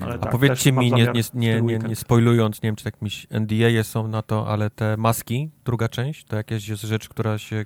Ale 0.00 0.14
A 0.14 0.18
tak, 0.18 0.32
powiedzcie 0.32 0.72
mi, 0.72 0.92
nie, 0.92 1.06
nie, 1.06 1.22
nie, 1.34 1.62
nie, 1.62 1.78
nie 1.78 1.96
spoilując, 1.96 2.62
nie 2.62 2.68
wiem, 2.68 2.76
czy 2.76 2.84
jakieś 2.84 3.26
NDA 3.30 3.82
są 3.82 4.08
na 4.08 4.22
to, 4.22 4.48
ale 4.48 4.70
te 4.70 4.96
maski, 4.96 5.50
druga 5.64 5.88
część, 5.88 6.24
to 6.24 6.36
jakaś 6.36 6.68
jest 6.68 6.82
rzecz, 6.82 7.08
która 7.08 7.38
się 7.38 7.64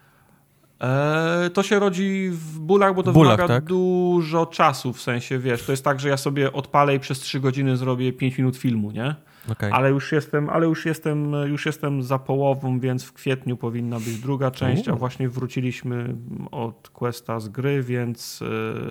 Eee, 0.81 1.51
to 1.51 1.63
się 1.63 1.79
rodzi 1.79 2.29
w 2.31 2.59
bólach, 2.59 2.95
bo 2.95 3.03
to 3.03 3.13
bólach, 3.13 3.37
wymaga 3.37 3.55
tak? 3.55 3.65
dużo 3.65 4.47
czasu, 4.47 4.93
w 4.93 5.01
sensie, 5.01 5.39
wiesz, 5.39 5.63
to 5.63 5.73
jest 5.73 5.85
tak, 5.85 6.01
że 6.01 6.09
ja 6.09 6.17
sobie 6.17 6.53
odpalę 6.53 6.95
i 6.95 7.01
przez 7.01 7.21
3 7.21 7.41
godziny 7.41 7.77
zrobię 7.77 8.13
5 8.13 8.39
minut 8.39 8.57
filmu, 8.57 8.91
nie? 8.91 9.15
Okay. 9.53 9.73
Ale 9.73 9.91
już 9.91 10.13
jestem, 10.13 10.51
ale 10.51 10.67
już 10.67 10.87
jestem, 10.87 11.33
już 11.33 11.67
jestem 11.67 12.03
za 12.03 12.19
połową, 12.19 12.81
więc 12.81 13.05
w 13.05 13.13
kwietniu 13.13 13.57
powinna 13.57 13.97
być 13.97 14.19
druga 14.19 14.51
część, 14.51 14.89
a 14.89 14.95
właśnie 14.95 15.29
wróciliśmy 15.29 16.17
od 16.51 16.89
Questa 16.89 17.41
z 17.41 17.49
gry, 17.49 17.83
więc 17.83 18.43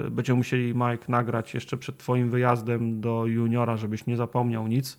y, 0.08 0.11
będziemy 0.11 0.38
musieli 0.38 0.74
Mike 0.75 1.06
nagrać 1.08 1.53
jeszcze 1.53 1.77
przed 1.77 1.98
twoim 1.98 2.30
wyjazdem 2.30 3.01
do 3.01 3.25
juniora, 3.25 3.77
żebyś 3.77 4.06
nie 4.06 4.17
zapomniał 4.17 4.67
nic. 4.67 4.98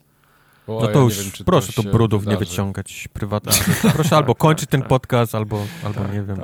O, 0.67 0.81
no 0.81 0.87
to 0.87 0.99
ja 0.99 1.05
już 1.05 1.23
wiem, 1.23 1.45
proszę 1.47 1.73
to 1.73 1.83
brudów 1.83 2.25
wydarzy. 2.25 2.41
nie 2.41 2.47
wyciągać 2.47 3.09
prywatnie. 3.13 3.53
Tak. 3.83 3.93
Proszę 3.93 4.17
albo 4.17 4.35
tak, 4.35 4.41
kończyć 4.41 4.67
tak, 4.67 4.71
ten 4.71 4.81
tak. 4.81 4.89
podcast, 4.89 5.35
albo, 5.35 5.63
albo 5.85 6.01
tak, 6.01 6.13
nie 6.13 6.23
wiem. 6.23 6.39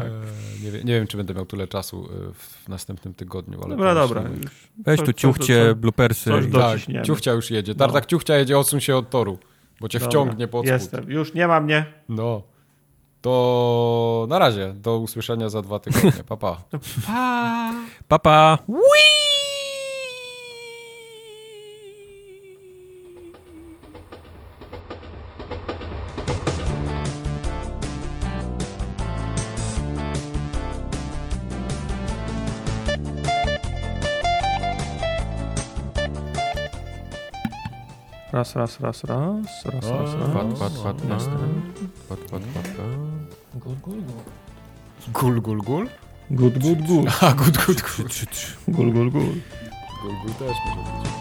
Nie, 0.73 0.95
wiem, 0.95 1.07
czy 1.07 1.17
będę 1.17 1.35
miał 1.35 1.47
tyle 1.47 1.69
czasu 1.69 2.05
y, 2.05 2.35
w 2.35 2.69
następnym 2.69 3.15
tygodniu. 3.15 3.61
Ale 3.65 3.71
dobra, 3.71 3.95
dobra. 3.95 4.25
Weź 4.79 5.01
tu 5.01 5.13
ciuchcie, 5.13 5.75
bloopersy. 5.75 6.31
tak, 6.53 7.05
ciuchcia 7.07 7.33
już 7.33 7.51
jedzie. 7.51 7.75
Tartak 7.75 8.05
no. 8.05 8.09
ciuchcia 8.09 8.37
jedzie, 8.37 8.59
odsuń 8.59 8.81
się 8.81 8.97
od 8.97 9.11
toru, 9.11 9.39
bo 9.81 9.89
cię 9.89 9.99
dobra, 9.99 10.11
wciągnie 10.11 10.49
pod 10.49 10.67
spód. 10.67 10.73
Jestem, 10.73 11.11
już 11.11 11.35
nie 11.35 11.49
ma 11.49 11.61
mnie. 11.61 11.85
No. 12.09 12.43
To 13.21 14.27
na 14.29 14.39
razie, 14.39 14.75
do 14.77 14.99
usłyszenia 14.99 15.49
za 15.49 15.63
dwa 15.63 15.79
tygodnie. 15.79 16.13
Pa, 16.29 16.37
pa. 16.37 16.63
Pa. 17.07 17.73
Pa, 18.09 18.19
pa. 18.19 18.59
Whee! 18.69 19.42
Raz, 38.33 38.57
raz, 38.57 38.81
raz, 38.81 39.05
raz, 39.05 39.65
raz, 39.65 39.85
raz, 39.85 40.15
raz. 40.15 40.33
Pat, 40.33 40.49
pat, 40.59 40.73
pat, 40.73 40.97
pat, 41.03 41.29
pat, 42.09 42.19
pat, 42.31 42.43
pat, 42.55 42.67
Gul, 43.55 43.77
gul, 43.83 44.01
gul. 44.03 44.23
Gul, 45.13 45.41
gul, 45.41 45.59
gul? 45.63 45.89
Gud, 46.31 46.59
gud, 46.59 46.87
gud. 46.87 47.09
A, 47.21 47.33
gud, 47.35 47.59
gud, 47.67 47.83
gud. 47.83 48.13
Gul, 48.69 48.93
gul, 48.93 49.11
gul. 49.11 49.35
Gul, 50.03 50.15
gul 50.23 50.35
też 50.39 50.57
może 50.67 50.81
być. 50.93 51.13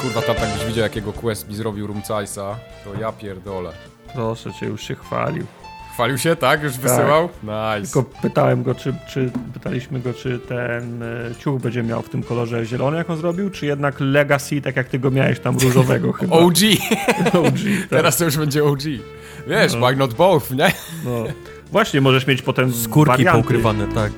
Kurwa, 0.00 0.22
tam 0.22 0.36
tak 0.36 0.54
byś 0.54 0.64
widział, 0.64 0.82
jakiego 0.82 1.12
quest 1.12 1.48
mi 1.48 1.54
zrobił 1.56 1.86
Rumcajsa, 1.86 2.56
to 2.84 3.00
ja 3.00 3.12
pierdolę. 3.12 3.72
Proszę 4.14 4.52
cię, 4.52 4.66
już 4.66 4.82
się 4.82 4.94
chwalił. 4.94 5.46
Chwalił 5.96 6.18
się, 6.18 6.36
tak? 6.36 6.62
Już 6.62 6.72
tak. 6.72 6.82
wysyłał? 6.82 7.28
Nice. 7.42 7.82
Tylko 7.82 8.02
pytałem 8.22 8.62
go, 8.62 8.74
czy, 8.74 8.94
czy 9.08 9.30
pytaliśmy 9.54 10.00
go, 10.00 10.14
czy 10.14 10.38
ten 10.38 11.02
e, 11.02 11.06
ciuch 11.38 11.60
będzie 11.60 11.82
miał 11.82 12.02
w 12.02 12.08
tym 12.08 12.22
kolorze 12.22 12.66
zielony, 12.66 12.96
jak 12.96 13.10
on 13.10 13.16
zrobił, 13.16 13.50
czy 13.50 13.66
jednak 13.66 13.94
Legacy, 14.00 14.60
tak 14.60 14.76
jak 14.76 14.88
ty 14.88 14.98
go 14.98 15.10
miałeś 15.10 15.40
tam 15.40 15.58
różowego 15.58 16.12
chyba. 16.18 16.36
OG. 16.36 16.56
OG 17.46 17.58
tak. 17.80 17.88
Teraz 17.90 18.16
to 18.16 18.24
już 18.24 18.36
będzie 18.36 18.64
OG. 18.64 18.82
Wiesz, 19.46 19.74
no. 19.74 19.86
why 19.86 19.96
not 19.96 20.14
both, 20.14 20.50
nie? 20.50 20.72
No. 21.04 21.24
Właśnie, 21.72 22.00
możesz 22.00 22.26
mieć 22.26 22.42
potem 22.42 22.72
Skórki 22.72 23.10
warianty. 23.10 23.42
poukrywane, 23.42 23.86
tak. 23.86 24.12